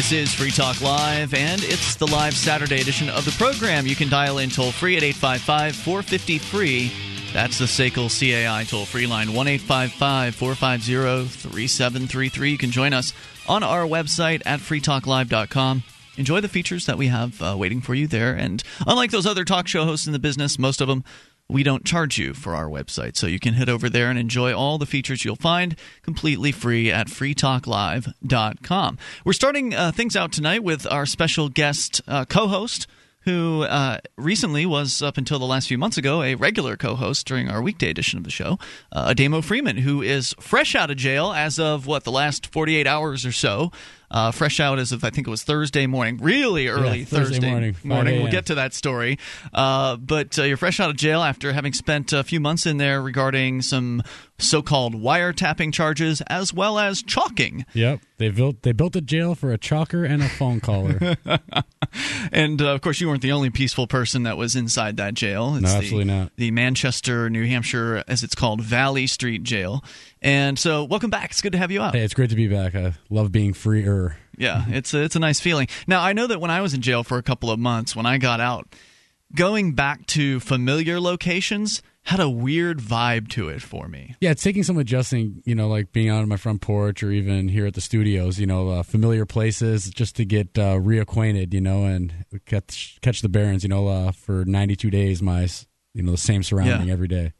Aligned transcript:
This 0.00 0.12
is 0.12 0.32
Free 0.32 0.50
Talk 0.50 0.80
Live, 0.80 1.34
and 1.34 1.62
it's 1.62 1.94
the 1.94 2.06
live 2.06 2.34
Saturday 2.34 2.80
edition 2.80 3.10
of 3.10 3.26
the 3.26 3.32
program. 3.32 3.86
You 3.86 3.94
can 3.94 4.08
dial 4.08 4.38
in 4.38 4.48
toll 4.48 4.72
free 4.72 4.96
at 4.96 5.02
855 5.02 5.76
450 5.76 6.38
free. 6.38 6.90
That's 7.34 7.58
the 7.58 7.66
SACL 7.66 8.08
CAI 8.08 8.64
toll 8.64 8.86
free 8.86 9.06
line, 9.06 9.34
1 9.34 9.58
450 9.58 11.28
3733. 11.28 12.50
You 12.50 12.56
can 12.56 12.70
join 12.70 12.94
us 12.94 13.12
on 13.46 13.62
our 13.62 13.82
website 13.82 14.40
at 14.46 14.60
freetalklive.com. 14.60 15.82
Enjoy 16.16 16.40
the 16.40 16.48
features 16.48 16.86
that 16.86 16.96
we 16.96 17.08
have 17.08 17.42
uh, 17.42 17.54
waiting 17.58 17.82
for 17.82 17.94
you 17.94 18.06
there. 18.06 18.34
And 18.34 18.62
unlike 18.86 19.10
those 19.10 19.26
other 19.26 19.44
talk 19.44 19.68
show 19.68 19.84
hosts 19.84 20.06
in 20.06 20.14
the 20.14 20.18
business, 20.18 20.58
most 20.58 20.80
of 20.80 20.88
them 20.88 21.04
we 21.50 21.62
don't 21.62 21.84
charge 21.84 22.18
you 22.18 22.34
for 22.34 22.54
our 22.54 22.66
website. 22.66 23.16
So 23.16 23.26
you 23.26 23.38
can 23.38 23.54
head 23.54 23.68
over 23.68 23.88
there 23.88 24.08
and 24.08 24.18
enjoy 24.18 24.54
all 24.54 24.78
the 24.78 24.86
features 24.86 25.24
you'll 25.24 25.36
find 25.36 25.76
completely 26.02 26.52
free 26.52 26.90
at 26.90 27.08
freetalklive.com. 27.08 28.98
We're 29.24 29.32
starting 29.32 29.74
uh, 29.74 29.92
things 29.92 30.16
out 30.16 30.32
tonight 30.32 30.62
with 30.62 30.86
our 30.90 31.06
special 31.06 31.48
guest 31.48 32.00
uh, 32.06 32.24
co 32.24 32.48
host. 32.48 32.86
Who 33.24 33.64
uh, 33.64 33.98
recently 34.16 34.64
was, 34.64 35.02
up 35.02 35.18
until 35.18 35.38
the 35.38 35.44
last 35.44 35.68
few 35.68 35.76
months 35.76 35.98
ago, 35.98 36.22
a 36.22 36.36
regular 36.36 36.78
co 36.78 36.94
host 36.94 37.26
during 37.26 37.50
our 37.50 37.60
weekday 37.60 37.90
edition 37.90 38.16
of 38.16 38.24
the 38.24 38.30
show, 38.30 38.58
uh, 38.92 39.12
Ademo 39.12 39.44
Freeman, 39.44 39.76
who 39.76 40.00
is 40.00 40.34
fresh 40.40 40.74
out 40.74 40.90
of 40.90 40.96
jail 40.96 41.30
as 41.30 41.58
of 41.58 41.86
what, 41.86 42.04
the 42.04 42.10
last 42.10 42.46
48 42.46 42.86
hours 42.86 43.26
or 43.26 43.32
so 43.32 43.72
uh, 44.10 44.30
fresh 44.30 44.60
out 44.60 44.78
as 44.78 44.92
of 44.92 45.04
I 45.04 45.10
think 45.10 45.26
it 45.26 45.30
was 45.30 45.42
Thursday 45.42 45.86
morning, 45.86 46.18
really 46.18 46.68
early 46.68 47.00
yeah, 47.00 47.04
Thursday, 47.04 47.34
Thursday, 47.34 47.50
morning. 47.50 47.76
Morning. 47.84 48.22
We'll 48.22 48.32
get 48.32 48.46
to 48.46 48.56
that 48.56 48.74
story. 48.74 49.18
Uh, 49.52 49.96
but 49.96 50.38
uh, 50.38 50.42
you're 50.42 50.56
fresh 50.56 50.80
out 50.80 50.90
of 50.90 50.96
jail 50.96 51.22
after 51.22 51.52
having 51.52 51.72
spent 51.72 52.12
a 52.12 52.24
few 52.24 52.40
months 52.40 52.66
in 52.66 52.78
there 52.78 53.00
regarding 53.00 53.62
some 53.62 54.02
so-called 54.38 54.94
wiretapping 54.94 55.72
charges 55.72 56.22
as 56.22 56.52
well 56.52 56.78
as 56.78 57.02
chalking. 57.02 57.66
Yep, 57.74 58.00
they 58.18 58.30
built 58.30 58.62
they 58.62 58.72
built 58.72 58.96
a 58.96 59.00
jail 59.00 59.34
for 59.34 59.52
a 59.52 59.58
chalker 59.58 60.08
and 60.08 60.22
a 60.22 60.28
phone 60.28 60.60
caller. 60.60 61.16
and 62.32 62.60
uh, 62.60 62.70
of 62.70 62.80
course, 62.80 63.00
you 63.00 63.08
weren't 63.08 63.22
the 63.22 63.32
only 63.32 63.50
peaceful 63.50 63.86
person 63.86 64.24
that 64.24 64.36
was 64.36 64.56
inside 64.56 64.96
that 64.96 65.14
jail. 65.14 65.54
It's 65.54 65.62
no, 65.62 65.68
absolutely 65.68 66.04
the, 66.04 66.20
not. 66.20 66.32
The 66.36 66.50
Manchester, 66.50 67.30
New 67.30 67.46
Hampshire, 67.46 68.02
as 68.08 68.22
it's 68.22 68.34
called, 68.34 68.60
Valley 68.62 69.06
Street 69.06 69.42
Jail. 69.42 69.84
And 70.22 70.58
so, 70.58 70.84
welcome 70.84 71.08
back. 71.08 71.30
It's 71.30 71.40
good 71.40 71.52
to 71.52 71.58
have 71.58 71.70
you 71.70 71.80
out. 71.80 71.94
Hey, 71.94 72.02
it's 72.02 72.12
great 72.12 72.30
to 72.30 72.36
be 72.36 72.46
back. 72.46 72.74
I 72.74 72.92
love 73.08 73.32
being 73.32 73.54
freer. 73.54 74.16
Yeah, 74.36 74.64
it's 74.68 74.92
a, 74.92 75.02
it's 75.02 75.16
a 75.16 75.18
nice 75.20 75.40
feeling. 75.40 75.68
Now, 75.86 76.02
I 76.02 76.12
know 76.12 76.26
that 76.26 76.40
when 76.40 76.50
I 76.50 76.60
was 76.60 76.74
in 76.74 76.82
jail 76.82 77.02
for 77.02 77.16
a 77.16 77.22
couple 77.22 77.50
of 77.50 77.58
months, 77.58 77.96
when 77.96 78.04
I 78.04 78.18
got 78.18 78.38
out, 78.38 78.74
going 79.34 79.74
back 79.74 80.06
to 80.08 80.40
familiar 80.40 81.00
locations 81.00 81.82
had 82.02 82.20
a 82.20 82.28
weird 82.28 82.78
vibe 82.78 83.28
to 83.28 83.48
it 83.48 83.62
for 83.62 83.86
me. 83.86 84.14
Yeah, 84.20 84.30
it's 84.30 84.42
taking 84.42 84.62
some 84.62 84.78
adjusting, 84.78 85.42
you 85.44 85.54
know, 85.54 85.68
like 85.68 85.92
being 85.92 86.08
out 86.08 86.22
on 86.22 86.28
my 86.28 86.36
front 86.36 86.60
porch 86.60 87.02
or 87.02 87.10
even 87.10 87.48
here 87.48 87.66
at 87.66 87.74
the 87.74 87.80
studios, 87.80 88.38
you 88.38 88.46
know, 88.46 88.70
uh, 88.70 88.82
familiar 88.82 89.26
places 89.26 89.90
just 89.90 90.16
to 90.16 90.24
get 90.24 90.58
uh, 90.58 90.76
reacquainted, 90.76 91.52
you 91.52 91.60
know, 91.60 91.84
and 91.84 92.24
catch, 92.46 92.98
catch 93.02 93.20
the 93.20 93.28
bearings, 93.28 93.62
you 93.62 93.68
know, 93.68 93.88
uh, 93.88 94.12
for 94.12 94.44
92 94.46 94.90
days, 94.90 95.22
my, 95.22 95.46
you 95.92 96.02
know, 96.02 96.10
the 96.10 96.18
same 96.18 96.42
surrounding 96.42 96.88
yeah. 96.88 96.92
every 96.92 97.08
day 97.08 97.32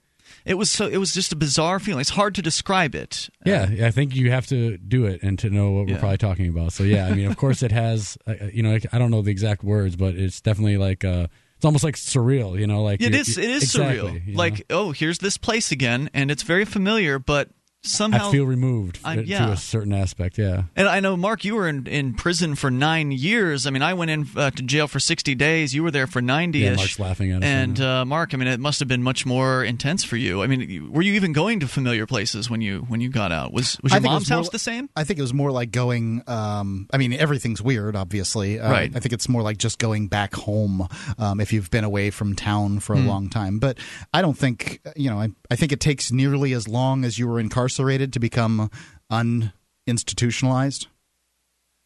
it 0.44 0.54
was 0.54 0.70
so 0.70 0.86
it 0.86 0.98
was 0.98 1.12
just 1.12 1.32
a 1.32 1.36
bizarre 1.36 1.78
feeling. 1.78 2.00
It's 2.00 2.10
hard 2.10 2.34
to 2.36 2.42
describe 2.42 2.94
it. 2.94 3.28
Yeah, 3.44 3.68
uh, 3.80 3.86
I 3.86 3.90
think 3.90 4.14
you 4.14 4.30
have 4.30 4.46
to 4.48 4.76
do 4.78 5.06
it 5.06 5.22
and 5.22 5.38
to 5.40 5.50
know 5.50 5.70
what 5.70 5.88
yeah. 5.88 5.94
we're 5.94 6.00
probably 6.00 6.18
talking 6.18 6.48
about. 6.48 6.72
So 6.72 6.84
yeah, 6.84 7.06
I 7.06 7.14
mean, 7.14 7.26
of 7.26 7.36
course, 7.38 7.62
it 7.62 7.72
has. 7.72 8.16
Uh, 8.26 8.34
uh 8.40 8.46
you 8.52 8.62
know, 8.62 8.78
I 8.92 8.98
don't 8.98 9.10
know 9.10 9.22
the 9.22 9.30
exact 9.30 9.62
words, 9.62 9.96
but 9.96 10.14
it's 10.14 10.40
definitely 10.40 10.76
like. 10.76 11.04
Uh, 11.04 11.28
it's 11.56 11.66
almost 11.66 11.84
like 11.84 11.96
surreal, 11.96 12.58
you 12.58 12.66
know, 12.66 12.82
like 12.82 13.02
it 13.02 13.14
is. 13.14 13.36
It 13.36 13.50
is 13.50 13.64
exactly, 13.64 14.20
surreal. 14.20 14.34
Like, 14.34 14.58
know? 14.70 14.78
oh, 14.78 14.92
here's 14.92 15.18
this 15.18 15.36
place 15.36 15.70
again, 15.72 16.08
and 16.14 16.30
it's 16.30 16.42
very 16.42 16.64
familiar, 16.64 17.18
but 17.18 17.50
somehow 17.82 18.28
I 18.28 18.32
feel 18.32 18.44
removed 18.44 19.00
yeah. 19.04 19.46
to 19.46 19.52
a 19.52 19.56
certain 19.56 19.92
aspect. 19.92 20.38
Yeah, 20.38 20.64
and 20.76 20.88
I 20.88 21.00
know 21.00 21.16
Mark, 21.16 21.44
you 21.44 21.54
were 21.54 21.68
in, 21.68 21.86
in 21.86 22.14
prison 22.14 22.54
for 22.54 22.70
nine 22.70 23.10
years. 23.10 23.66
I 23.66 23.70
mean, 23.70 23.82
I 23.82 23.94
went 23.94 24.10
in 24.10 24.26
uh, 24.36 24.50
to 24.50 24.62
jail 24.62 24.86
for 24.86 25.00
sixty 25.00 25.34
days. 25.34 25.74
You 25.74 25.82
were 25.82 25.90
there 25.90 26.06
for 26.06 26.20
ninety. 26.20 26.60
Yeah, 26.60 26.74
Mark's 26.74 26.98
laughing 26.98 27.32
at 27.32 27.42
us. 27.42 27.48
And 27.48 27.80
uh, 27.80 28.04
Mark, 28.04 28.34
I 28.34 28.36
mean, 28.36 28.48
it 28.48 28.60
must 28.60 28.80
have 28.80 28.88
been 28.88 29.02
much 29.02 29.24
more 29.24 29.64
intense 29.64 30.04
for 30.04 30.16
you. 30.16 30.42
I 30.42 30.46
mean, 30.46 30.92
were 30.92 31.02
you 31.02 31.14
even 31.14 31.32
going 31.32 31.60
to 31.60 31.68
familiar 31.68 32.06
places 32.06 32.50
when 32.50 32.60
you 32.60 32.80
when 32.88 33.00
you 33.00 33.08
got 33.08 33.32
out? 33.32 33.52
Was 33.52 33.78
was 33.82 33.92
your 33.92 34.00
mom's 34.02 34.22
was 34.22 34.28
house 34.28 34.44
more, 34.46 34.50
the 34.50 34.58
same? 34.58 34.90
I 34.94 35.04
think 35.04 35.18
it 35.18 35.22
was 35.22 35.34
more 35.34 35.50
like 35.50 35.70
going. 35.70 36.22
Um, 36.26 36.86
I 36.92 36.98
mean, 36.98 37.12
everything's 37.14 37.62
weird, 37.62 37.96
obviously. 37.96 38.60
Uh, 38.60 38.70
right. 38.70 38.92
I 38.94 39.00
think 39.00 39.12
it's 39.12 39.28
more 39.28 39.42
like 39.42 39.58
just 39.58 39.78
going 39.78 40.08
back 40.08 40.34
home 40.34 40.86
um, 41.18 41.40
if 41.40 41.52
you've 41.52 41.70
been 41.70 41.84
away 41.84 42.10
from 42.10 42.36
town 42.36 42.80
for 42.80 42.94
a 42.94 42.98
mm. 42.98 43.06
long 43.06 43.30
time. 43.30 43.58
But 43.58 43.78
I 44.12 44.20
don't 44.20 44.36
think 44.36 44.80
you 44.96 45.08
know. 45.08 45.18
I 45.18 45.30
I 45.50 45.56
think 45.56 45.72
it 45.72 45.80
takes 45.80 46.12
nearly 46.12 46.52
as 46.52 46.68
long 46.68 47.04
as 47.04 47.18
you 47.18 47.26
were 47.26 47.40
incarcerated 47.40 47.69
to 48.12 48.20
become 48.20 48.70
uninstitutionalized. 49.10 50.86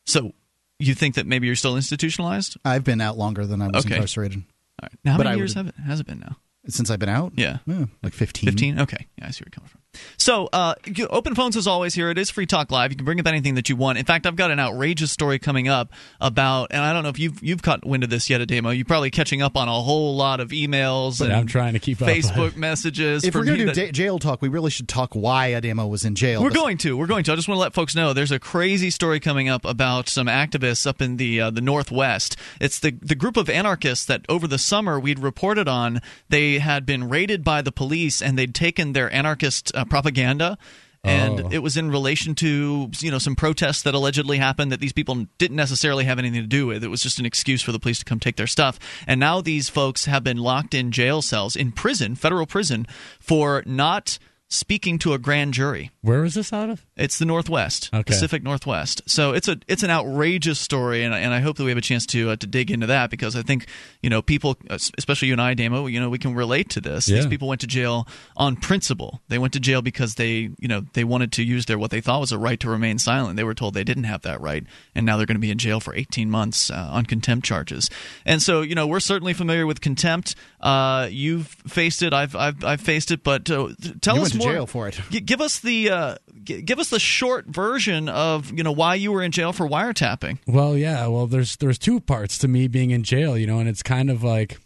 So 0.07 0.33
you 0.79 0.95
think 0.95 1.15
that 1.15 1.27
maybe 1.27 1.47
you're 1.47 1.57
still 1.57 1.77
institutionalized? 1.77 2.57
I've 2.65 2.85
been 2.85 3.01
out 3.01 3.17
longer 3.17 3.47
than 3.47 3.63
I 3.63 3.69
was 3.69 3.85
okay. 3.85 3.95
incarcerated. 3.95 4.39
All 4.39 4.89
right. 4.89 4.93
Now, 5.05 5.13
how 5.13 5.19
but 5.19 5.27
many 5.27 5.39
years 5.39 5.55
have 5.55 5.69
it, 5.69 5.75
has 5.77 6.01
it 6.01 6.07
been 6.07 6.21
now? 6.21 6.37
Since 6.67 6.91
I've 6.91 6.99
been 6.99 7.09
out? 7.09 7.33
Yeah. 7.37 7.59
yeah 7.67 7.87
like 8.03 8.15
15. 8.15 8.49
15? 8.49 8.81
Okay. 8.81 9.07
Yeah, 9.19 9.27
I 9.27 9.31
see 9.31 9.43
where 9.43 9.49
you're 9.49 9.51
coming 9.51 9.69
from. 9.69 9.81
So, 10.17 10.49
uh, 10.53 10.75
open 11.11 11.35
phones 11.35 11.57
as 11.57 11.67
always 11.67 11.95
here. 11.95 12.11
It 12.11 12.19
is 12.19 12.31
Free 12.31 12.47
Talk 12.47 12.71
Live. 12.71 12.91
You 12.91 12.97
can 12.97 13.05
bring 13.05 13.21
up 13.21 13.27
anything 13.27 13.55
that 13.55 13.69
you 13.69 13.77
want. 13.77 13.99
In 13.99 14.05
fact, 14.05 14.27
I've 14.27 14.37
got 14.37 14.51
an 14.51 14.61
outrageous 14.61 15.11
story 15.11 15.39
coming 15.39 15.69
up 15.69 15.93
about, 16.21 16.69
and 16.71 16.83
I 16.83 16.93
don't 16.93 17.03
know 17.03 17.09
if 17.09 17.19
you've 17.19 17.43
you've 17.43 17.63
caught 17.63 17.85
wind 17.85 18.05
of 18.05 18.11
this 18.11 18.31
yet, 18.31 18.41
Ademo. 18.41 18.75
You're 18.75 18.85
probably 18.85 19.11
catching 19.11 19.43
up 19.43 19.57
on 19.57 19.69
a 19.69 19.73
whole 19.73 20.17
lot 20.17 20.41
of 20.41 20.51
emails 20.51 21.19
but 21.19 21.27
and 21.27 21.37
I'm 21.37 21.47
trying 21.47 21.75
to 21.75 21.79
keep 21.79 21.99
Facebook 21.99 22.49
up. 22.49 22.57
messages. 22.65 23.25
If 23.25 23.35
we're 23.35 23.45
going 23.45 23.67
to 23.67 23.73
do 23.73 23.93
jail 23.93 24.19
talk, 24.19 24.43
we 24.43 24.49
really 24.49 24.71
should 24.71 24.89
talk 24.89 25.15
why 25.15 25.51
Ademo 25.51 25.89
was 25.89 26.05
in 26.05 26.15
jail. 26.15 26.43
We're 26.43 26.51
going 26.51 26.79
to. 26.79 26.97
We're 26.97 27.07
going 27.07 27.25
to. 27.25 27.33
I 27.33 27.37
just 27.37 27.49
want 27.49 27.57
to 27.57 27.63
let 27.63 27.75
folks 27.75 27.95
know 27.95 28.13
there's 28.13 28.33
a 28.33 28.39
crazy 28.39 28.91
story 28.91 29.21
coming 29.21 29.49
up 29.49 29.65
about 29.65 30.09
some 30.09 30.27
activists 30.27 30.87
up 30.87 31.01
in 31.01 31.17
the 31.17 31.41
uh, 31.41 31.51
the 31.51 31.61
Northwest. 31.61 32.37
It's 32.61 32.79
the 32.79 32.93
the 33.01 33.15
group 33.15 33.37
of 33.37 33.49
anarchists 33.49 34.07
that 34.07 34.25
over 34.29 34.47
the 34.47 34.59
summer 34.59 34.99
we'd 34.99 35.19
reported 35.19 35.69
on. 35.69 36.01
They 36.29 36.59
had 36.59 36.87
been 36.87 37.09
raided 37.09 37.45
by 37.45 37.63
the 37.63 37.73
police 37.73 38.23
and 38.23 38.39
they'd 38.39 38.55
taken 38.55 38.93
their 38.93 39.13
anarchist 39.13 39.73
uh, 39.75 39.84
Uh, 39.85 39.89
propaganda 39.89 40.59
and 41.05 41.41
oh. 41.41 41.49
it 41.53 41.59
was 41.59 41.77
in 41.77 41.91
relation 41.91 42.35
to 42.37 42.91
you 42.99 43.11
know 43.11 43.19
some 43.19 43.37
protests 43.37 43.83
that 43.83 43.95
allegedly 43.95 44.39
happened 44.39 44.73
that 44.73 44.81
these 44.81 44.93
people 44.93 45.27
didn't 45.39 45.57
necessarily 45.57 46.05
have 46.05 46.19
anything 46.19 46.41
to 46.41 46.49
do 46.49 46.67
with. 46.67 46.83
It 46.83 46.89
was 46.89 47.03
just 47.03 47.19
an 47.19 47.27
excuse 47.27 47.63
for 47.63 47.73
the 47.73 47.79
police 47.79 47.99
to 47.99 48.05
come 48.05 48.19
take 48.19 48.37
their 48.37 48.47
stuff. 48.47 48.79
And 49.07 49.21
now 49.21 49.41
these 49.41 49.69
folks 49.69 50.07
have 50.07 50.25
been 50.25 50.39
locked 50.39 50.73
in 50.75 50.91
jail 50.91 51.21
cells 51.21 51.57
in 51.57 51.73
prison, 51.73 52.15
federal 52.15 52.47
prison, 52.47 52.87
for 53.21 53.63
not 53.67 54.19
speaking 54.49 54.99
to 55.01 55.13
a 55.13 55.19
grand 55.19 55.53
jury. 55.55 55.91
Where 56.05 56.23
is 56.23 56.35
this 56.35 56.53
out 56.53 56.69
of? 56.69 56.85
It's 56.99 57.19
the 57.19 57.25
Northwest, 57.25 57.89
okay. 57.91 58.03
Pacific 58.03 58.43
Northwest. 58.43 59.01
So 59.07 59.33
it's 59.33 59.49
a 59.49 59.57
it's 59.67 59.83
an 59.83 59.89
outrageous 59.89 60.59
story, 60.59 61.03
and, 61.03 61.15
and 61.15 61.33
I 61.33 61.41
hope 61.41 61.57
that 61.57 61.65
we 61.65 61.71
have 61.71 61.79
a 61.79 61.81
chance 61.81 62.05
to 62.09 62.33
uh, 62.33 62.37
to 62.37 62.47
dig 62.47 62.71
into 62.71 62.89
that 62.89 63.09
because 63.09 63.35
I 63.35 63.41
think 63.41 63.69
you 64.03 64.11
know 64.11 64.21
people, 64.21 64.59
especially 64.69 65.29
you 65.29 65.35
and 65.35 65.41
I, 65.41 65.55
Damo, 65.55 65.87
you 65.87 65.99
know 65.99 66.11
we 66.11 66.19
can 66.19 66.35
relate 66.35 66.69
to 66.71 66.83
this. 66.83 67.09
Yeah. 67.09 67.17
These 67.17 67.29
people 67.29 67.49
went 67.49 67.63
to 67.63 67.67
jail 67.67 68.07
on 68.37 68.57
principle. 68.57 69.23
They 69.29 69.39
went 69.39 69.55
to 69.55 69.61
jail 69.61 69.81
because 69.81 70.17
they 70.17 70.51
you 70.59 70.69
know 70.69 70.83
they 70.93 71.05
wanted 71.05 71.33
to 71.33 71.43
use 71.43 71.65
their 71.65 71.79
what 71.79 71.91
they 71.91 72.03
thought 72.03 72.21
was 72.21 72.33
a 72.33 72.39
right 72.39 72.61
to 72.61 72.69
remain 72.69 72.99
silent. 72.99 73.37
They 73.37 73.45
were 73.45 73.55
told 73.55 73.73
they 73.73 73.83
didn't 73.83 74.05
have 74.05 74.21
that 74.23 74.43
right, 74.43 74.63
and 74.95 75.07
now 75.07 75.17
they're 75.17 75.25
going 75.25 75.37
to 75.37 75.41
be 75.41 75.51
in 75.51 75.57
jail 75.57 75.81
for 75.81 75.95
18 75.95 76.29
months 76.29 76.71
uh, 76.71 76.89
on 76.93 77.07
contempt 77.07 77.47
charges. 77.47 77.89
And 78.27 78.43
so 78.43 78.61
you 78.61 78.75
know 78.75 78.87
we're 78.87 79.01
certainly 79.01 79.33
familiar 79.33 79.67
with 79.67 79.81
contempt. 79.81 80.35
Uh, 80.61 81.09
you've 81.11 81.47
faced 81.67 82.03
it. 82.03 82.13
I've 82.13 82.37
I've, 82.37 82.63
I've 82.63 82.83
faced 82.83 83.11
it. 83.11 83.25
But 83.25 83.51
uh, 83.51 83.71
tell 84.03 84.17
you 84.17 84.23
us 84.23 84.35
more. 84.35 84.53
jail 84.53 84.67
for 84.67 84.87
it. 84.87 85.01
give 85.25 85.41
us 85.41 85.61
the 85.61 85.94
uh, 85.95 86.17
give 86.45 86.79
us 86.79 86.91
the 86.91 87.01
short 87.01 87.47
version 87.47 88.09
of 88.09 88.53
you 88.53 88.63
know 88.63 88.73
why 88.73 88.95
you 88.97 89.13
were 89.13 89.23
in 89.23 89.31
jail 89.31 89.53
for 89.53 89.69
wiretapping. 89.69 90.39
Well, 90.47 90.77
yeah. 90.77 91.07
Well, 91.07 91.27
there's 91.27 91.57
there's 91.57 91.79
two 91.79 92.01
parts 92.01 92.39
to 92.39 92.49
me 92.49 92.69
being 92.69 92.91
in 92.91 93.03
jail, 93.03 93.39
you 93.39 93.47
know, 93.47 93.59
and 93.59 93.69
it's 93.69 93.83
kind 93.83 94.11
of 94.11 94.23
like 94.23 94.59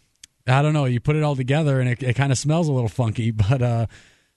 I 0.47 0.61
don't 0.61 0.73
know. 0.73 0.85
You 0.85 0.99
put 0.99 1.15
it 1.15 1.23
all 1.23 1.35
together, 1.35 1.79
and 1.79 1.89
it, 1.89 2.03
it 2.03 2.15
kind 2.15 2.31
of 2.31 2.37
smells 2.37 2.67
a 2.67 2.71
little 2.71 2.89
funky. 2.89 3.31
But 3.49 3.61
uh, 3.61 3.85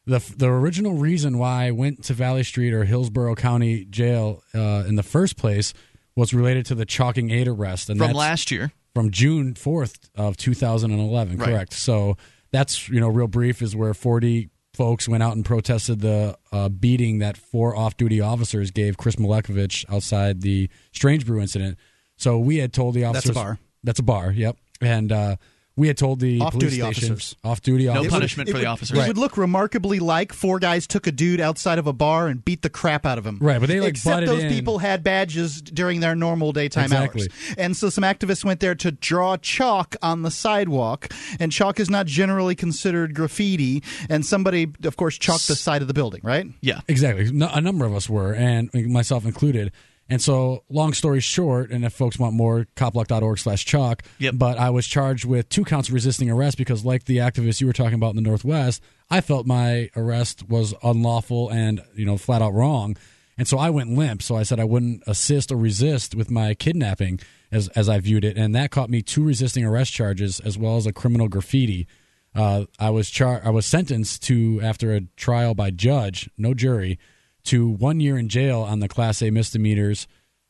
the 0.06 0.18
the 0.36 0.48
original 0.48 0.94
reason 0.94 1.38
why 1.38 1.66
I 1.66 1.70
went 1.70 2.04
to 2.04 2.14
Valley 2.14 2.42
Street 2.42 2.72
or 2.72 2.84
Hillsborough 2.84 3.34
County 3.34 3.84
Jail 3.84 4.42
uh, 4.54 4.84
in 4.86 4.96
the 4.96 5.02
first 5.02 5.36
place 5.36 5.74
was 6.14 6.34
related 6.34 6.66
to 6.66 6.74
the 6.74 6.84
Chalking 6.84 7.30
Eight 7.30 7.48
arrest, 7.48 7.88
and 7.88 7.98
from 7.98 8.12
last 8.12 8.50
year, 8.50 8.72
from 8.94 9.10
June 9.10 9.54
fourth 9.54 10.10
of 10.14 10.36
2011. 10.36 11.38
Right. 11.38 11.48
Correct. 11.48 11.72
So 11.72 12.16
that's 12.50 12.88
you 12.88 13.00
know 13.00 13.08
real 13.08 13.28
brief 13.28 13.62
is 13.62 13.74
where 13.74 13.94
40 13.94 14.50
folks 14.74 15.08
went 15.08 15.22
out 15.22 15.34
and 15.34 15.44
protested 15.44 16.00
the 16.00 16.36
uh, 16.50 16.68
beating 16.68 17.18
that 17.18 17.36
four 17.36 17.76
off-duty 17.76 18.20
officers 18.20 18.70
gave 18.70 18.96
Chris 18.96 19.16
Milekovich 19.16 19.84
outside 19.92 20.40
the 20.40 20.70
Strange 20.92 21.26
Brew 21.26 21.40
incident. 21.40 21.78
So 22.16 22.38
we 22.38 22.56
had 22.56 22.72
told 22.72 22.94
the 22.94 23.04
officers 23.04 23.24
that's 23.24 23.36
a 23.36 23.40
bar. 23.40 23.58
That's 23.84 23.98
a 23.98 24.02
bar. 24.02 24.32
Yep. 24.32 24.56
And 24.80 25.12
uh, 25.12 25.36
we 25.76 25.86
had 25.88 25.96
told 25.96 26.20
the 26.20 26.40
off-duty 26.40 26.80
police 26.80 26.82
officers, 26.82 27.36
off-duty 27.42 27.88
officers, 27.88 27.94
no 27.94 28.00
officers, 28.00 28.12
punishment 28.12 28.50
for 28.50 28.58
the 28.58 28.66
officers. 28.66 28.98
It 28.98 29.08
would 29.08 29.18
look 29.18 29.36
remarkably 29.38 30.00
like 30.00 30.32
four 30.32 30.58
guys 30.58 30.86
took 30.86 31.06
a 31.06 31.12
dude 31.12 31.40
outside 31.40 31.78
of 31.78 31.86
a 31.86 31.92
bar 31.92 32.28
and 32.28 32.44
beat 32.44 32.62
the 32.62 32.68
crap 32.68 33.06
out 33.06 33.16
of 33.16 33.26
him. 33.26 33.38
Right, 33.40 33.58
but 33.58 33.68
they 33.68 33.80
like 33.80 33.90
except 33.90 34.26
those 34.26 34.44
in. 34.44 34.50
people 34.50 34.78
had 34.78 35.02
badges 35.02 35.62
during 35.62 36.00
their 36.00 36.14
normal 36.14 36.52
daytime 36.52 36.84
exactly. 36.84 37.22
hours, 37.22 37.54
and 37.56 37.76
so 37.76 37.88
some 37.88 38.04
activists 38.04 38.44
went 38.44 38.60
there 38.60 38.74
to 38.74 38.92
draw 38.92 39.36
chalk 39.38 39.96
on 40.02 40.22
the 40.22 40.30
sidewalk, 40.30 41.12
and 41.40 41.50
chalk 41.50 41.80
is 41.80 41.88
not 41.88 42.06
generally 42.06 42.54
considered 42.54 43.14
graffiti, 43.14 43.82
and 44.10 44.26
somebody, 44.26 44.70
of 44.84 44.96
course, 44.96 45.16
chalked 45.16 45.48
the 45.48 45.56
side 45.56 45.80
of 45.80 45.88
the 45.88 45.94
building, 45.94 46.20
right? 46.22 46.46
Yeah, 46.60 46.80
exactly. 46.86 47.32
No, 47.32 47.48
a 47.52 47.60
number 47.60 47.86
of 47.86 47.94
us 47.94 48.10
were, 48.10 48.34
and 48.34 48.70
myself 48.74 49.24
included 49.24 49.72
And 50.12 50.20
so, 50.20 50.62
long 50.68 50.92
story 50.92 51.20
short, 51.20 51.70
and 51.70 51.86
if 51.86 51.94
folks 51.94 52.18
want 52.18 52.34
more, 52.34 52.66
copblock.org 52.76 53.38
slash 53.38 53.64
chalk. 53.64 54.02
Yep. 54.18 54.34
But 54.36 54.58
I 54.58 54.68
was 54.68 54.86
charged 54.86 55.24
with 55.24 55.48
two 55.48 55.64
counts 55.64 55.88
of 55.88 55.94
resisting 55.94 56.30
arrest 56.30 56.58
because, 56.58 56.84
like 56.84 57.04
the 57.04 57.16
activists 57.16 57.62
you 57.62 57.66
were 57.66 57.72
talking 57.72 57.94
about 57.94 58.10
in 58.10 58.16
the 58.16 58.28
Northwest, 58.28 58.82
I 59.08 59.22
felt 59.22 59.46
my 59.46 59.88
arrest 59.96 60.46
was 60.50 60.74
unlawful 60.82 61.48
and, 61.48 61.80
you 61.94 62.04
know, 62.04 62.18
flat 62.18 62.42
out 62.42 62.52
wrong. 62.52 62.94
And 63.38 63.48
so 63.48 63.56
I 63.56 63.70
went 63.70 63.96
limp. 63.96 64.20
So 64.20 64.36
I 64.36 64.42
said 64.42 64.60
I 64.60 64.64
wouldn't 64.64 65.02
assist 65.06 65.50
or 65.50 65.56
resist 65.56 66.14
with 66.14 66.30
my 66.30 66.52
kidnapping 66.52 67.18
as, 67.50 67.68
as 67.68 67.88
I 67.88 67.98
viewed 67.98 68.26
it. 68.26 68.36
And 68.36 68.54
that 68.54 68.70
caught 68.70 68.90
me 68.90 69.00
two 69.00 69.24
resisting 69.24 69.64
arrest 69.64 69.94
charges 69.94 70.40
as 70.40 70.58
well 70.58 70.76
as 70.76 70.86
a 70.86 70.92
criminal 70.92 71.28
graffiti. 71.28 71.86
Uh, 72.34 72.66
I 72.78 72.90
was 72.90 73.08
char- 73.08 73.40
I 73.42 73.48
was 73.48 73.64
sentenced 73.64 74.22
to 74.24 74.60
after 74.62 74.92
a 74.92 75.00
trial 75.16 75.54
by 75.54 75.70
judge, 75.70 76.28
no 76.36 76.52
jury, 76.52 76.98
to 77.44 77.68
one 77.68 78.00
year 78.00 78.18
in 78.18 78.28
jail 78.28 78.60
on 78.60 78.80
the 78.80 78.88
Class 78.88 79.22
A 79.22 79.30
misdemeanors 79.30 80.06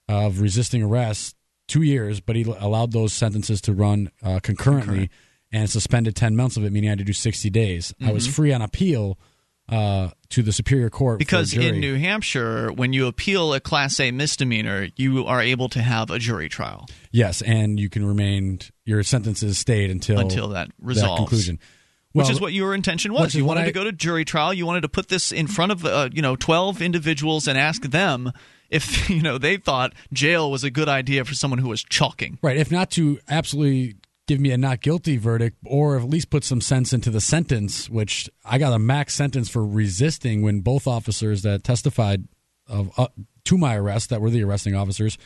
of 0.08 0.40
resisting 0.40 0.82
arrest, 0.82 1.36
two 1.68 1.82
years. 1.82 2.20
But 2.20 2.36
he 2.36 2.42
allowed 2.42 2.92
those 2.92 3.12
sentences 3.12 3.60
to 3.62 3.72
run 3.72 4.10
uh, 4.22 4.40
concurrently 4.42 5.08
Concurrent. 5.08 5.10
and 5.52 5.70
suspended 5.70 6.16
ten 6.16 6.36
months 6.36 6.56
of 6.56 6.64
it, 6.64 6.72
meaning 6.72 6.88
I 6.88 6.92
had 6.92 6.98
to 6.98 7.04
do 7.04 7.12
sixty 7.12 7.50
days. 7.50 7.94
I 8.04 8.12
was 8.12 8.26
free 8.26 8.52
on 8.52 8.62
appeal 8.62 9.18
uh, 9.68 10.10
to 10.30 10.42
the 10.42 10.52
Superior 10.52 10.90
Court 10.90 11.18
Because 11.18 11.54
in 11.54 11.80
New 11.80 11.94
Hampshire, 11.94 12.72
when 12.72 12.92
you 12.92 13.06
appeal 13.06 13.54
a 13.54 13.60
Class 13.60 13.98
A 14.00 14.10
misdemeanor, 14.10 14.88
you 14.96 15.24
are 15.24 15.40
able 15.40 15.68
to 15.70 15.80
have 15.80 16.10
a 16.10 16.18
jury 16.18 16.48
trial 16.48 16.86
yes, 17.10 17.42
and 17.42 17.78
you 17.78 17.88
can 17.88 18.04
remain 18.04 18.60
your 18.84 19.02
sentence 19.02 19.42
is 19.42 19.58
stayed 19.58 19.90
until 19.90 20.18
until 20.18 20.48
that 20.48 20.68
resolves. 20.80 21.20
conclusion. 21.20 21.58
Which 22.12 22.24
Well, 22.24 22.32
is 22.32 22.40
what 22.40 22.52
your 22.52 22.74
intention 22.74 23.12
was. 23.12 23.34
You 23.34 23.44
wanted 23.44 23.62
I- 23.62 23.66
to 23.66 23.72
go 23.72 23.84
to 23.84 23.92
jury 23.92 24.24
trial. 24.24 24.52
You 24.54 24.66
wanted 24.66 24.82
to 24.82 24.88
put 24.88 25.08
this 25.08 25.32
in 25.32 25.46
front 25.46 25.72
of 25.72 25.84
uh, 25.84 26.08
you 26.12 26.22
know 26.22 26.36
twelve 26.36 26.80
individuals 26.82 27.48
and 27.48 27.58
ask 27.58 27.82
them 27.82 28.32
if 28.70 29.08
you 29.10 29.22
know 29.22 29.38
they 29.38 29.56
thought 29.56 29.92
jail 30.12 30.50
was 30.50 30.64
a 30.64 30.70
good 30.70 30.88
idea 30.88 31.24
for 31.24 31.34
someone 31.34 31.58
who 31.58 31.68
was 31.68 31.82
chalking. 31.82 32.38
Right. 32.42 32.56
If 32.56 32.70
not 32.70 32.90
to 32.92 33.18
absolutely 33.28 33.96
give 34.28 34.38
me 34.40 34.52
a 34.52 34.56
not 34.56 34.80
guilty 34.80 35.16
verdict, 35.16 35.56
or 35.66 35.96
at 35.98 36.04
least 36.08 36.30
put 36.30 36.44
some 36.44 36.60
sense 36.60 36.92
into 36.92 37.10
the 37.10 37.20
sentence, 37.20 37.90
which 37.90 38.30
I 38.44 38.58
got 38.58 38.72
a 38.72 38.78
max 38.78 39.14
sentence 39.14 39.48
for 39.48 39.66
resisting 39.66 40.42
when 40.42 40.60
both 40.60 40.86
officers 40.86 41.42
that 41.42 41.64
testified 41.64 42.28
of 42.68 42.90
uh, 42.96 43.08
to 43.44 43.58
my 43.58 43.74
arrest, 43.76 44.10
that 44.10 44.20
were 44.20 44.30
the 44.30 44.44
arresting 44.44 44.76
officers, 44.76 45.18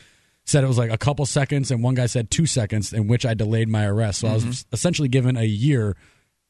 said 0.45 0.63
it 0.63 0.67
was 0.67 0.79
like 0.79 0.89
a 0.91 0.97
couple 0.97 1.25
seconds, 1.27 1.69
and 1.69 1.83
one 1.83 1.93
guy 1.93 2.07
said 2.07 2.31
two 2.31 2.47
seconds, 2.47 2.91
in 2.91 3.07
which 3.07 3.23
I 3.25 3.35
delayed 3.35 3.69
my 3.69 3.85
arrest. 3.85 4.21
So 4.21 4.29
I 4.29 4.33
was 4.33 4.65
essentially 4.73 5.07
given 5.09 5.37
a 5.37 5.43
year 5.43 5.95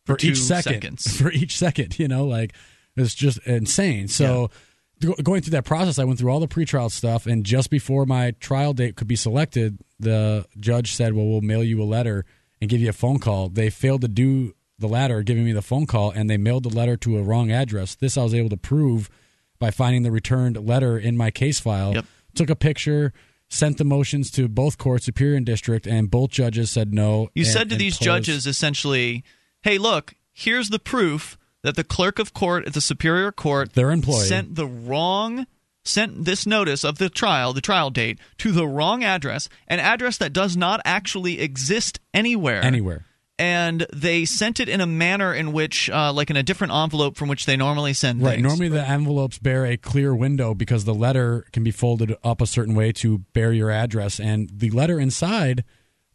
for, 0.07 0.18
each 0.21 0.38
second. 0.38 0.74
seconds. 1.00 1.18
For 1.21 1.31
each 1.31 1.57
second, 1.57 2.00
you 2.00 2.07
know, 2.07 2.25
like 2.25 2.54
it's 2.95 3.13
just 3.15 3.38
insane. 3.45 4.07
So. 4.07 4.50
go- 5.00 5.13
Going 5.21 5.42
through 5.44 5.51
that 5.51 5.65
process, 5.65 6.00
I 6.00 6.06
went 6.06 6.18
through 6.18 6.31
all 6.31 6.39
the 6.39 6.48
pretrial 6.48 6.89
stuff, 6.89 7.27
and 7.27 7.45
just 7.45 7.69
before 7.69 8.07
my 8.07 8.31
trial 8.39 8.74
date 8.74 8.95
could 8.95 9.07
be 9.07 9.15
selected, 9.15 9.77
the 10.00 10.45
judge 10.59 10.94
said, 10.94 11.13
"Well, 11.13 11.27
we'll 11.27 11.42
mail 11.42 11.63
you 11.63 11.80
a 11.81 11.86
letter 11.86 12.25
and 12.59 12.68
give 12.68 12.81
you 12.81 12.89
a 12.89 12.94
phone 12.94 13.19
call." 13.19 13.50
They 13.50 13.69
failed 13.69 14.01
to 14.01 14.07
do 14.07 14.56
the 14.80 14.88
latter, 14.88 15.21
giving 15.21 15.45
me 15.45 15.51
the 15.51 15.62
phone 15.62 15.86
call, 15.86 16.10
and 16.10 16.27
they 16.30 16.38
mailed 16.38 16.63
the 16.63 16.69
letter 16.75 16.98
to 16.98 17.18
a 17.19 17.21
wrong 17.21 17.51
address. 17.51 17.94
This 17.94 18.18
I 18.18 18.24
was 18.24 18.33
able 18.33 18.50
to 18.50 18.57
prove 18.57 19.10
by 19.60 19.69
finding 19.69 20.01
the 20.03 20.10
returned 20.12 20.57
letter 20.68 20.98
in 20.98 21.15
my 21.18 21.30
case 21.30 21.60
file. 21.60 21.94
Yep. 21.94 22.06
Took 22.33 22.50
a 22.50 22.56
picture, 22.56 23.13
sent 23.50 23.77
the 23.77 23.83
motions 23.86 24.30
to 24.31 24.48
both 24.48 24.77
courts, 24.80 25.06
Superior 25.06 25.36
and 25.38 25.45
District, 25.45 25.86
and 25.88 26.10
both 26.10 26.31
judges 26.31 26.71
said 26.71 26.92
no. 26.94 27.30
You 27.36 27.44
and- 27.44 27.48
said 27.51 27.69
to 27.69 27.75
these 27.75 27.98
closed- 27.98 28.03
judges 28.25 28.48
essentially, 28.48 29.24
"Hey, 29.67 29.77
look, 29.77 30.15
here's 30.31 30.69
the 30.69 30.79
proof 30.79 31.37
that 31.61 31.75
the 31.75 31.83
clerk 31.83 32.19
of 32.19 32.33
court 32.33 32.65
at 32.65 32.73
the 32.73 32.79
superior 32.79 33.33
court 33.33 33.73
Their 33.73 33.91
employee. 33.91 34.25
sent 34.25 34.55
the 34.55 34.65
wrong 34.65 35.45
sent 35.83 36.23
this 36.23 36.45
notice 36.45 36.85
of 36.85 36.99
the 36.99 37.09
trial, 37.09 37.51
the 37.51 37.59
trial 37.59 37.89
date, 37.89 38.17
to 38.37 38.53
the 38.53 38.65
wrong 38.65 39.03
address, 39.03 39.49
an 39.67 39.79
address 39.79 40.17
that 40.19 40.31
does 40.31 40.55
not 40.55 40.79
actually 40.85 41.41
exist 41.41 41.99
anywhere. 42.13 42.63
anywhere." 42.63 43.03
And 43.37 43.85
they 43.93 44.23
sent 44.23 44.61
it 44.61 44.69
in 44.69 44.79
a 44.79 44.87
manner 44.87 45.33
in 45.33 45.51
which, 45.51 45.89
uh, 45.89 46.13
like 46.13 46.29
in 46.29 46.37
a 46.37 46.43
different 46.43 46.73
envelope 46.73 47.17
from 47.17 47.27
which 47.27 47.45
they 47.45 47.57
normally 47.57 47.93
send 47.93 48.21
Right. 48.21 48.35
things. 48.35 48.43
Normally, 48.43 48.69
the 48.69 48.87
envelopes 48.87 49.37
bear 49.37 49.65
a 49.65 49.75
clear 49.75 50.15
window 50.15 50.53
because 50.53 50.85
the 50.85 50.95
letter 50.95 51.45
can 51.51 51.63
be 51.63 51.71
folded 51.71 52.15
up 52.23 52.41
a 52.41 52.47
certain 52.47 52.73
way 52.73 52.93
to 52.93 53.19
bear 53.33 53.51
your 53.51 53.69
address, 53.69 54.17
and 54.17 54.49
the 54.51 54.69
letter 54.69 54.97
inside 54.97 55.65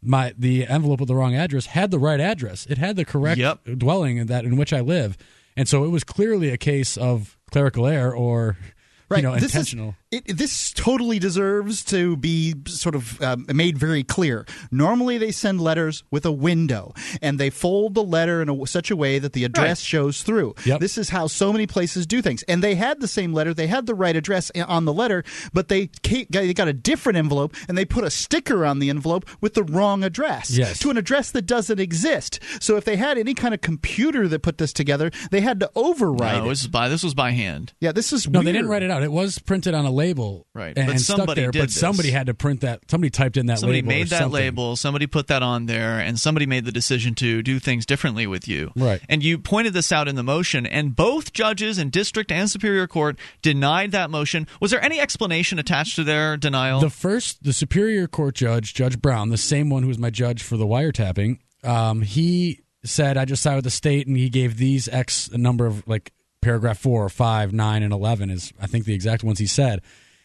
my 0.03 0.33
the 0.37 0.65
envelope 0.67 0.99
with 0.99 1.07
the 1.07 1.15
wrong 1.15 1.35
address 1.35 1.67
had 1.67 1.91
the 1.91 1.99
right 1.99 2.19
address. 2.19 2.65
It 2.67 2.77
had 2.77 2.95
the 2.95 3.05
correct 3.05 3.39
Yep. 3.39 3.59
dwelling 3.77 4.17
in 4.17 4.27
that 4.27 4.45
in 4.45 4.57
which 4.57 4.73
I 4.73 4.79
live, 4.81 5.17
and 5.57 5.67
so 5.67 5.83
it 5.83 5.89
was 5.89 6.03
clearly 6.03 6.49
a 6.49 6.57
case 6.57 6.97
of 6.97 7.37
clerical 7.51 7.87
error 7.87 8.15
or 8.15 8.57
Right. 9.09 9.17
you 9.17 9.23
know 9.23 9.33
this 9.35 9.43
intentional. 9.45 9.89
Is, 9.89 9.95
it, 10.27 10.37
this 10.37 10.71
totally 10.73 11.19
deserves 11.19 11.83
to 11.85 12.15
be 12.17 12.53
sort 12.67 12.95
of 12.95 13.21
um, 13.21 13.45
made 13.53 13.77
very 13.77 14.03
clear. 14.03 14.45
Normally, 14.71 15.17
they 15.17 15.31
send 15.31 15.61
letters 15.61 16.03
with 16.11 16.25
a 16.25 16.31
window, 16.31 16.93
and 17.21 17.39
they 17.39 17.49
fold 17.49 17.93
the 17.95 18.03
letter 18.03 18.41
in 18.41 18.49
a, 18.49 18.67
such 18.67 18.91
a 18.91 18.95
way 18.95 19.19
that 19.19 19.33
the 19.33 19.43
address 19.43 19.63
Right. 19.63 19.77
shows 19.77 20.23
through. 20.23 20.55
Yep. 20.65 20.79
This 20.79 20.97
is 20.97 21.09
how 21.09 21.27
so 21.27 21.51
many 21.53 21.65
places 21.67 22.05
do 22.05 22.21
things. 22.21 22.43
And 22.43 22.61
they 22.63 22.75
had 22.75 22.99
the 22.99 23.07
same 23.07 23.33
letter, 23.33 23.53
they 23.53 23.67
had 23.67 23.85
the 23.85 23.95
right 23.95 24.15
address 24.15 24.51
on 24.67 24.85
the 24.85 24.93
letter, 24.93 25.23
but 25.53 25.67
they 25.69 25.89
they 26.03 26.53
got 26.53 26.67
a 26.67 26.73
different 26.73 27.17
envelope, 27.17 27.55
and 27.67 27.77
they 27.77 27.85
put 27.85 28.03
a 28.03 28.09
sticker 28.09 28.65
on 28.65 28.79
the 28.79 28.89
envelope 28.89 29.25
with 29.41 29.53
the 29.53 29.63
wrong 29.63 30.03
address 30.03 30.51
Yes. 30.51 30.79
to 30.79 30.89
an 30.89 30.97
address 30.97 31.31
that 31.31 31.43
doesn't 31.45 31.79
exist. 31.79 32.39
So 32.59 32.75
if 32.77 32.85
they 32.85 32.95
had 32.97 33.17
any 33.17 33.33
kind 33.33 33.53
of 33.53 33.61
computer 33.61 34.27
that 34.27 34.41
put 34.41 34.57
this 34.57 34.73
together, 34.73 35.11
they 35.31 35.41
had 35.41 35.59
to 35.61 35.71
override 35.75 36.39
No, 36.39 36.45
it. 36.45 36.49
this 36.49 36.63
was 36.63 36.67
by 36.67 36.89
this 36.89 37.03
was 37.03 37.13
by 37.13 37.31
hand. 37.31 37.73
Yeah, 37.79 37.91
this 37.91 38.11
is 38.13 38.27
No, 38.27 38.39
weird. 38.39 38.47
they 38.47 38.51
didn't 38.53 38.67
write 38.69 38.83
it 38.83 38.91
out. 38.91 39.03
It 39.03 39.11
was 39.11 39.39
printed 39.39 39.73
on 39.73 39.85
a 39.85 39.91
label, 40.03 40.45
Right. 40.53 40.77
And, 40.77 40.87
But 40.87 40.99
somebody 40.99 41.41
there. 41.41 41.51
did 41.51 41.59
but 41.59 41.65
this. 41.69 41.75
somebody 41.79 42.11
had 42.11 42.27
to 42.27 42.33
print 42.33 42.61
that. 42.61 42.81
Somebody 42.89 43.09
typed 43.09 43.37
in 43.37 43.45
that 43.47 43.59
Somebody 43.59 43.79
label. 43.81 43.87
or 43.91 43.95
made 43.95 44.07
that 44.09 44.19
something. 44.19 44.31
label, 44.31 44.75
somebody 44.75 45.07
put 45.07 45.27
that 45.27 45.41
on 45.43 45.65
there, 45.65 45.99
and 45.99 46.19
somebody 46.19 46.45
made 46.45 46.65
the 46.65 46.71
decision 46.71 47.15
to 47.15 47.41
do 47.41 47.59
things 47.59 47.85
differently 47.85 48.27
with 48.27 48.47
you. 48.47 48.71
Right. 48.75 49.01
And 49.09 49.23
you 49.23 49.37
pointed 49.39 49.73
this 49.73 49.91
out 49.91 50.07
in 50.07 50.15
the 50.15 50.23
motion, 50.23 50.65
and 50.65 50.95
both 50.95 51.33
judges 51.33 51.77
in 51.77 51.89
district 51.89 52.31
and 52.31 52.49
superior 52.49 52.87
court 52.87 53.17
denied 53.41 53.91
that 53.91 54.09
motion. 54.09 54.47
Was 54.59 54.71
there 54.71 54.83
any 54.83 54.99
explanation 54.99 55.59
attached 55.59 55.95
to 55.95 56.03
their 56.03 56.37
denial? 56.37 56.79
The 56.79 56.89
first, 56.89 57.43
the 57.43 57.53
Superior 57.53 58.07
Court 58.07 58.35
judge, 58.35 58.73
Judge 58.73 59.01
Brown, 59.01 59.29
the 59.29 59.37
same 59.37 59.69
one 59.69 59.83
who 59.83 59.87
was 59.89 59.97
my 59.97 60.09
judge 60.09 60.43
for 60.43 60.57
the 60.57 60.65
wiretapping, 60.65 61.39
um, 61.63 62.01
he 62.01 62.59
said, 62.83 63.17
I 63.17 63.25
just 63.25 63.41
side 63.41 63.55
with 63.55 63.63
the 63.63 63.69
state, 63.71 64.07
and 64.07 64.17
he 64.17 64.29
gave 64.29 64.57
these 64.57 64.87
X 64.89 65.31
number 65.31 65.65
of, 65.65 65.87
like, 65.87 66.11
paragraph 66.43 66.77
four, 66.77 67.07
five, 67.09 67.53
nine, 67.53 67.81
and 67.83 67.93
11 67.93 68.29
is, 68.29 68.53
I 68.61 68.67
think, 68.67 68.85
the 68.85 68.93
exact 68.93 69.23
ones 69.23 69.39
he 69.39 69.47
said. 69.47 69.81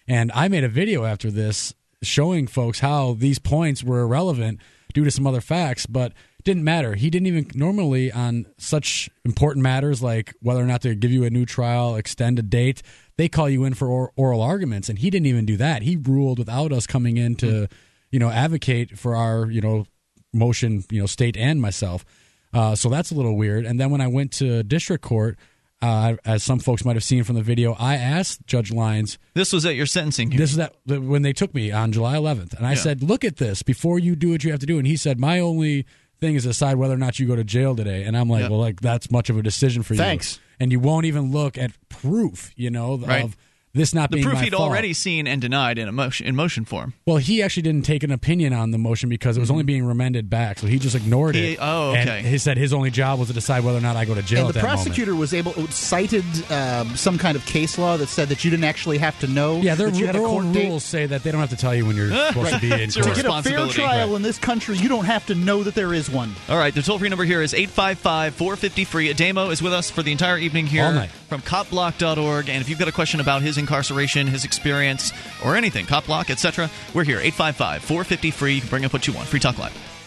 And 0.06 0.30
I 0.34 0.48
made 0.48 0.64
a 0.64 0.68
video 0.68 1.04
after 1.04 1.30
this 1.30 1.74
showing 2.02 2.46
folks 2.46 2.80
how 2.80 3.14
these 3.14 3.38
points 3.38 3.82
were 3.82 4.00
irrelevant 4.00 4.60
due 4.94 5.04
to 5.04 5.10
some 5.10 5.26
other 5.26 5.40
facts, 5.40 5.86
but 5.86 6.12
didn't 6.44 6.64
matter. 6.64 6.94
He 6.94 7.10
didn't 7.10 7.26
even 7.26 7.50
normally 7.54 8.10
on 8.10 8.46
such 8.56 9.10
important 9.24 9.62
matters 9.62 10.02
like 10.02 10.34
whether 10.40 10.60
or 10.60 10.66
not 10.66 10.82
to 10.82 10.94
give 10.94 11.10
you 11.10 11.24
a 11.24 11.30
new 11.30 11.44
trial, 11.44 11.96
extend 11.96 12.38
a 12.38 12.42
date, 12.42 12.82
they 13.16 13.28
call 13.28 13.48
you 13.48 13.64
in 13.64 13.74
for 13.74 13.88
or- 13.88 14.12
oral 14.16 14.40
arguments, 14.40 14.88
and 14.88 14.98
he 14.98 15.10
didn't 15.10 15.26
even 15.26 15.44
do 15.44 15.56
that. 15.56 15.82
He 15.82 15.96
ruled 15.96 16.38
without 16.38 16.72
us 16.72 16.86
coming 16.86 17.16
in 17.16 17.34
to, 17.36 17.68
you 18.10 18.18
know, 18.18 18.30
advocate 18.30 18.98
for 18.98 19.14
our, 19.14 19.50
you 19.50 19.60
know, 19.60 19.86
motion, 20.32 20.84
you 20.90 21.00
know, 21.00 21.06
state 21.06 21.36
and 21.36 21.60
myself. 21.60 22.04
Uh, 22.52 22.74
so 22.74 22.88
that's 22.88 23.10
a 23.10 23.14
little 23.14 23.36
weird. 23.36 23.66
And 23.66 23.78
then 23.78 23.90
when 23.90 24.00
I 24.00 24.06
went 24.06 24.32
to 24.34 24.62
district 24.62 25.04
court, 25.04 25.36
uh, 25.80 26.16
as 26.24 26.42
some 26.42 26.58
folks 26.58 26.84
might 26.84 26.96
have 26.96 27.04
seen 27.04 27.22
from 27.24 27.36
the 27.36 27.42
video, 27.42 27.74
I 27.78 27.94
asked 27.94 28.46
Judge 28.46 28.72
Lyons. 28.72 29.18
this 29.34 29.52
was 29.52 29.64
at 29.64 29.74
your 29.76 29.86
sentencing 29.86 30.30
hearing. 30.30 30.40
This 30.40 30.50
is 30.50 30.56
that 30.56 30.74
when 30.86 31.22
they 31.22 31.32
took 31.32 31.54
me 31.54 31.70
on 31.70 31.92
July 31.92 32.16
11th, 32.16 32.54
and 32.54 32.66
I 32.66 32.74
said, 32.74 33.02
"Look 33.02 33.24
at 33.24 33.36
this 33.36 33.62
before 33.62 33.98
you 33.98 34.16
do 34.16 34.30
what 34.30 34.42
you 34.44 34.50
have 34.50 34.60
to 34.60 34.66
do." 34.66 34.78
And 34.78 34.86
he 34.86 34.96
said, 34.96 35.18
"My 35.20 35.38
only 35.40 35.86
thing 36.20 36.34
is 36.34 36.42
decide 36.44 36.76
whether 36.78 36.94
or 36.94 36.98
not 36.98 37.18
you 37.20 37.26
go 37.26 37.36
to 37.36 37.44
jail 37.44 37.76
today." 37.76 38.02
And 38.04 38.16
I'm 38.16 38.28
like, 38.28 38.42
Yep. 38.42 38.50
"Well, 38.50 38.60
like 38.60 38.80
that's 38.80 39.10
much 39.10 39.30
of 39.30 39.38
a 39.38 39.42
decision 39.42 39.82
for 39.82 39.94
you." 39.94 39.98
Thanks. 39.98 40.40
And 40.60 40.72
you 40.72 40.80
won't 40.80 41.06
even 41.06 41.30
look 41.30 41.56
at 41.56 41.70
proof, 41.88 42.50
you 42.56 42.70
know, 42.70 42.96
Right. 42.98 43.22
of 43.24 43.36
this 43.74 43.94
not 43.94 44.10
the 44.10 44.16
being 44.16 44.24
proof 44.24 44.34
my 44.38 44.44
he'd 44.44 44.52
fault. 44.54 44.68
already 44.68 44.92
seen 44.92 45.26
and 45.26 45.40
denied 45.40 45.78
in 45.78 45.88
a 45.88 45.92
motion 45.92 46.26
in 46.26 46.34
motion 46.34 46.64
form. 46.64 46.94
Well, 47.06 47.18
he 47.18 47.42
actually 47.42 47.62
didn't 47.64 47.84
take 47.84 48.02
an 48.02 48.10
opinion 48.10 48.52
on 48.52 48.70
the 48.70 48.78
motion 48.78 49.08
because 49.08 49.36
it 49.36 49.40
was 49.40 49.50
only 49.50 49.62
being 49.64 49.84
remanded 49.84 50.28
back, 50.30 50.58
so 50.58 50.66
he 50.66 50.78
just 50.78 50.94
ignored 50.96 51.34
He- 51.34 51.52
it. 51.52 51.58
oh, 51.60 51.94
And 51.94 52.08
okay. 52.08 52.22
he 52.28 52.38
said 52.38 52.56
his 52.56 52.72
only 52.72 52.90
job 52.90 53.18
was 53.18 53.28
to 53.28 53.34
decide 53.34 53.64
whether 53.64 53.78
or 53.78 53.82
not 53.82 53.96
I 53.96 54.04
go 54.04 54.14
to 54.14 54.22
jail. 54.22 54.40
and 54.40 54.48
at 54.48 54.54
the 54.54 54.60
that 54.60 54.66
moment. 54.66 54.84
prosecutor 54.86 55.14
was 55.14 55.34
able 55.34 55.52
cited 55.68 56.24
um, 56.50 56.96
some 56.96 57.18
kind 57.18 57.36
of 57.36 57.44
case 57.46 57.78
law 57.78 57.96
that 57.96 58.08
said 58.08 58.28
that 58.30 58.44
you 58.44 58.50
didn't 58.50 58.64
actually 58.64 58.98
have 58.98 59.18
to 59.20 59.26
know 59.26 59.60
Yeah, 59.60 59.74
their, 59.74 59.90
that 59.90 59.98
you 59.98 60.06
had 60.06 60.16
a 60.16 60.18
their 60.18 60.26
court 60.28 60.44
own 60.46 60.52
date. 60.52 60.68
rules 60.68 60.84
say 60.84 61.06
that 61.06 61.22
they 61.22 61.30
don't 61.30 61.40
have 61.40 61.50
to 61.50 61.56
tell 61.56 61.74
you 61.74 61.84
when 61.86 61.96
you're 61.96 62.10
supposed 62.28 62.52
to 62.54 62.60
be 62.60 62.72
in 62.72 62.80
It's 62.80 62.96
your 62.96 63.04
To 63.04 63.10
court. 63.10 63.16
get 63.16 63.24
a 63.26 63.28
fair 63.28 63.34
responsibility. 63.64 63.74
trial 63.74 64.16
in 64.16 64.22
this 64.22 64.38
country, 64.38 64.76
you 64.76 64.88
don't 64.88 65.04
have 65.04 65.26
to 65.26 65.34
know 65.34 65.62
that 65.62 65.74
there 65.74 65.92
is 65.94 66.10
one. 66.10 66.34
All 66.48 66.58
right, 66.58 66.74
the 66.74 66.82
toll 66.82 66.98
free 66.98 67.08
number 67.10 67.24
here 67.24 67.42
is 67.42 67.54
855 67.54 68.34
450 68.34 68.84
free. 68.84 69.12
Ademo 69.12 69.52
is 69.52 69.62
with 69.62 69.72
us 69.72 69.90
for 69.90 70.02
the 70.02 70.12
entire 70.12 70.38
evening 70.38 70.66
here 70.66 70.84
All 70.84 70.92
night. 70.92 71.10
From 71.28 71.42
copblock.org. 71.42 72.48
And 72.48 72.60
if 72.60 72.68
you've 72.68 72.78
got 72.78 72.88
a 72.88 72.92
question 72.92 73.20
about 73.20 73.42
his 73.42 73.58
incarceration, 73.58 74.26
his 74.26 74.44
experience, 74.44 75.12
or 75.44 75.56
anything, 75.56 75.86
copblock, 75.86 76.30
etc., 76.30 76.70
we're 76.94 77.04
here. 77.04 77.18
855 77.18 77.82
450 77.82 78.30
free. 78.30 78.54
You 78.54 78.60
can 78.60 78.70
bring 78.70 78.84
up 78.84 78.92
what 78.92 79.06
you 79.06 79.12
want. 79.12 79.28
Free 79.28 79.40
Talk 79.40 79.58
Live. 79.58 79.97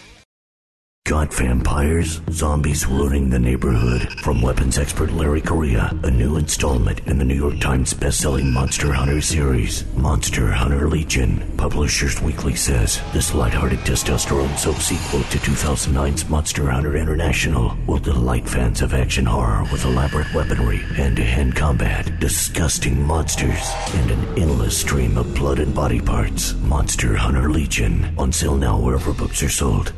Got 1.12 1.34
vampires? 1.34 2.22
Zombies 2.30 2.88
looting 2.88 3.30
the 3.30 3.38
neighborhood? 3.38 4.10
From 4.22 4.42
weapons 4.42 4.78
expert 4.78 5.12
Larry 5.12 5.42
Correia, 5.42 5.92
a 6.04 6.10
new 6.10 6.38
installment 6.38 7.02
in 7.02 7.18
the 7.18 7.26
New 7.26 7.36
York 7.36 7.60
Times 7.60 7.94
bestselling 7.94 8.50
Monster 8.50 8.94
Hunter 8.94 9.20
series, 9.20 9.86
Monster 9.98 10.50
Hunter 10.54 10.88
Legion. 10.88 11.52
Publishers 11.58 12.22
Weekly 12.22 12.56
says 12.56 13.02
this 13.12 13.34
lighthearted 13.34 13.80
testosterone 13.80 14.58
soap 14.58 14.78
sequel 14.78 15.24
to 15.24 15.38
2009's 15.40 16.30
Monster 16.30 16.70
Hunter 16.70 16.96
International 16.96 17.76
will 17.86 18.00
delight 18.00 18.48
fans 18.48 18.82
of 18.82 18.94
action 18.94 19.26
horror 19.26 19.64
with 19.70 19.84
elaborate 19.84 20.34
weaponry, 20.34 20.78
hand-to-hand 20.78 21.58
combat, 21.58 22.22
disgusting 22.22 23.06
monsters, 23.06 23.74
and 23.96 24.12
an 24.12 24.40
endless 24.40 24.78
stream 24.78 25.18
of 25.18 25.36
blood 25.36 25.60
and 25.60 25.76
body 25.76 26.00
parts. 26.00 26.54
Monster 26.54 27.18
Hunter 27.18 27.50
Legion. 27.50 28.16
On 28.18 28.32
sale 28.32 28.56
now 28.56 28.80
wherever 28.80 29.12
books 29.12 29.44
are 29.44 29.50
sold. 29.50 29.92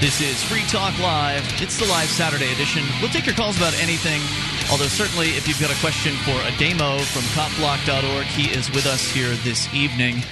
This 0.00 0.22
is 0.22 0.42
Free 0.42 0.62
Talk 0.62 0.98
Live. 0.98 1.44
It's 1.60 1.78
the 1.78 1.84
live 1.84 2.08
Saturday 2.08 2.50
edition. 2.52 2.82
We'll 3.02 3.10
take 3.10 3.26
your 3.26 3.34
calls 3.34 3.58
about 3.58 3.74
anything. 3.82 4.22
Although, 4.72 4.86
certainly, 4.86 5.28
if 5.36 5.46
you've 5.46 5.60
got 5.60 5.70
a 5.70 5.78
question 5.78 6.14
for 6.24 6.30
Ademo 6.30 7.02
from 7.02 7.20
copblock.org, 7.36 8.24
he 8.24 8.50
is 8.50 8.70
with 8.70 8.86
us 8.86 9.06
here 9.12 9.28
this 9.44 9.68
evening. 9.74 10.22